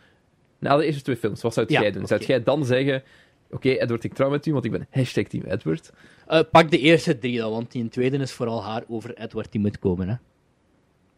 Na 0.59 0.77
de 0.77 0.85
eerste 0.85 1.01
twee 1.01 1.15
films, 1.17 1.41
wat 1.41 1.53
zou 1.53 1.65
Ja, 1.69 1.81
jij 1.81 1.91
doen? 1.91 2.07
Zou 2.07 2.23
jij 2.25 2.43
dan 2.43 2.65
zeggen... 2.65 3.03
Oké, 3.49 3.69
Edward, 3.69 4.03
ik 4.03 4.13
trouw 4.13 4.29
met 4.29 4.45
u, 4.45 4.51
want 4.53 4.65
ik 4.65 4.71
ben 4.71 4.87
hashtag 4.89 5.23
Team 5.23 5.43
Edward. 5.45 5.91
Eh, 6.27 6.39
pak 6.51 6.71
de 6.71 6.79
eerste 6.79 7.17
drie 7.17 7.37
dan, 7.37 7.51
want 7.51 7.71
die 7.71 7.87
tweede 7.89 8.17
is 8.17 8.31
vooral 8.31 8.63
haar 8.63 8.83
over 8.87 9.17
Edward 9.17 9.51
die 9.51 9.61
moet 9.61 9.79
komen. 9.79 10.09
Hè. 10.09 10.15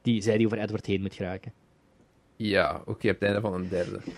Die, 0.02 0.22
zij 0.22 0.38
die 0.38 0.46
over 0.46 0.60
Edward 0.60 0.86
heen 0.86 1.02
moet 1.02 1.14
geraken. 1.16 1.54
Ja, 2.36 2.82
oké, 2.86 3.08
op 3.10 3.20
het 3.20 3.22
einde 3.24 3.42
van 3.42 3.54
een 3.54 3.70
derde. 3.70 3.96
Oké, 3.96 4.12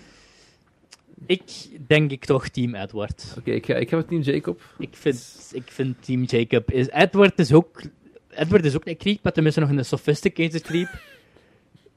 Ik 1.25 1.41
denk 1.87 2.11
ik 2.11 2.25
toch 2.25 2.47
Team 2.47 2.75
Edward. 2.75 3.35
ik, 3.43 3.65
ga, 3.65 3.73
ik 3.75 3.89
ga 3.89 3.95
met 3.95 4.07
Team 4.07 4.21
Jacob. 4.21 4.61
Ik 4.77 4.95
vind, 4.95 5.49
ik 5.53 5.71
vind 5.71 6.05
Team 6.05 6.23
Jacob 6.23 6.71
is. 6.71 6.89
Edward 6.89 7.39
is 7.39 7.53
ook. 7.53 7.81
Edward 8.29 8.65
is 8.65 8.75
ook 8.75 8.85
een 8.85 8.97
creep, 8.97 9.23
maar 9.23 9.31
tenminste 9.33 9.59
nog 9.59 9.69
een 9.69 9.85
sophisticated 9.85 10.61
creep. 10.61 10.89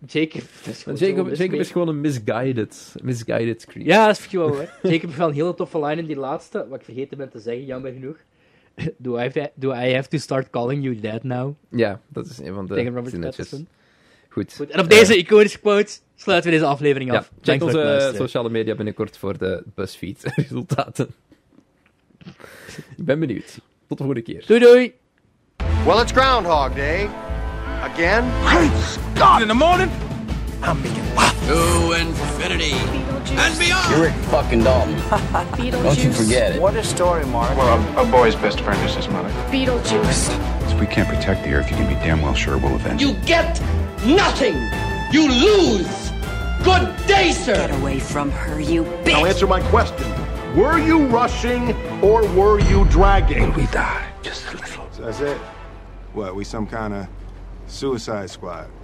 Jacob 0.06 0.42
is 0.64 0.82
gewoon 0.82 0.98
Jacob, 0.98 1.28
zo 1.28 1.42
Jacob 1.42 1.58
is 1.60 1.70
gewoon 1.70 1.88
een 1.88 2.00
misguided, 2.00 2.94
misguided 3.02 3.64
creep. 3.66 3.86
Ja, 3.86 4.06
dat 4.06 4.18
is 4.18 4.26
gewoon 4.26 4.50
hoor. 4.50 4.68
Jacob 4.82 5.02
heeft 5.02 5.16
wel 5.16 5.28
een 5.28 5.34
hele 5.34 5.54
toffe 5.54 5.80
line 5.84 6.00
in 6.00 6.06
die 6.06 6.16
laatste, 6.16 6.66
wat 6.68 6.78
ik 6.78 6.84
vergeten 6.84 7.16
ben 7.18 7.30
te 7.30 7.38
zeggen, 7.38 7.64
jammer 7.64 7.92
genoeg. 7.92 8.16
Do 8.96 9.16
I, 9.16 9.20
have, 9.20 9.50
do 9.54 9.72
I 9.72 9.94
have 9.94 10.08
to 10.08 10.18
start 10.18 10.50
calling 10.50 10.82
you 10.82 11.00
dad 11.00 11.22
now? 11.22 11.54
Ja, 11.68 12.00
dat 12.08 12.26
is 12.26 12.38
een 12.38 12.54
van 12.54 12.66
de 12.66 12.74
Tegen 12.74 12.92
Robert 12.92 13.10
zinnetjes. 13.10 13.48
Pattinson. 13.48 13.74
Goed. 14.28 14.54
Goed, 14.56 14.70
en 14.70 14.80
op 14.80 14.86
Eh, 14.90 14.98
deze 14.98 15.16
iconische 15.16 15.58
quote 15.58 15.92
sluiten 16.14 16.50
we 16.50 16.56
deze 16.56 16.68
aflevering 16.68 17.10
ja, 17.12 17.18
af. 17.18 17.30
check 17.42 17.62
onze 17.62 18.12
sociale 18.16 18.50
media 18.50 18.74
binnenkort 18.74 19.16
voor 19.18 19.38
de 19.38 19.62
BuzzFeed-resultaten. 19.74 21.08
ik 22.96 23.04
ben 23.04 23.20
benieuwd. 23.20 23.58
Tot 23.88 23.98
de 23.98 24.04
volgende 24.04 24.22
keer. 24.22 24.44
Doei 24.46 24.60
doei! 24.60 24.92
Well, 25.86 26.00
it's 26.02 26.12
Groundhog 26.12 26.74
Day. 26.74 27.08
Again? 27.94 28.24
Great 28.48 28.72
Scott! 28.80 29.42
In 29.42 29.48
the 29.48 29.54
morning, 29.54 29.90
I'm 30.62 30.82
making 30.82 31.14
love. 31.14 31.30
To 31.46 31.92
infinity 31.92 32.72
and 32.72 33.58
beyond. 33.58 33.90
You're 33.90 34.04
Rick 34.04 34.14
fucking 34.30 34.64
Dalton. 34.64 34.94
Don't 35.70 36.02
you 36.02 36.10
forget 36.10 36.56
it. 36.56 36.62
What 36.62 36.74
a 36.74 36.82
story, 36.82 37.26
Mark. 37.26 37.54
Well, 37.54 37.98
a, 37.98 38.08
a 38.08 38.10
boy's 38.10 38.34
best 38.34 38.60
friend 38.60 38.82
is 38.88 38.94
his 38.94 39.08
mother. 39.08 39.28
Beetlejuice. 39.50 40.72
If 40.72 40.80
we 40.80 40.86
can't 40.86 41.06
protect 41.06 41.44
the 41.44 41.52
Earth, 41.52 41.70
you 41.70 41.76
can 41.76 41.86
be 41.86 41.94
damn 41.96 42.22
well 42.22 42.32
sure 42.32 42.56
we'll 42.56 42.76
avenge 42.76 43.02
You 43.02 43.12
get 43.26 43.60
nothing. 44.06 44.54
You 45.12 45.28
lose. 45.28 46.12
Good 46.64 46.96
day, 47.06 47.32
sir. 47.32 47.56
Get 47.56 47.78
away 47.78 47.98
from 47.98 48.30
her, 48.30 48.58
you 48.58 48.84
bitch. 48.84 49.08
Now 49.08 49.26
answer 49.26 49.46
my 49.46 49.60
question. 49.68 50.08
Were 50.56 50.78
you 50.78 51.04
rushing 51.08 51.74
or 52.00 52.26
were 52.28 52.58
you 52.58 52.86
dragging? 52.86 53.52
We 53.52 53.66
die 53.66 54.10
just 54.22 54.46
a 54.46 54.56
little. 54.56 54.88
So 54.92 55.02
that's 55.02 55.20
it. 55.20 55.36
What, 56.14 56.34
we 56.34 56.44
some 56.44 56.66
kind 56.66 56.94
of 56.94 57.08
suicide 57.72 58.28
squad? 58.30 58.81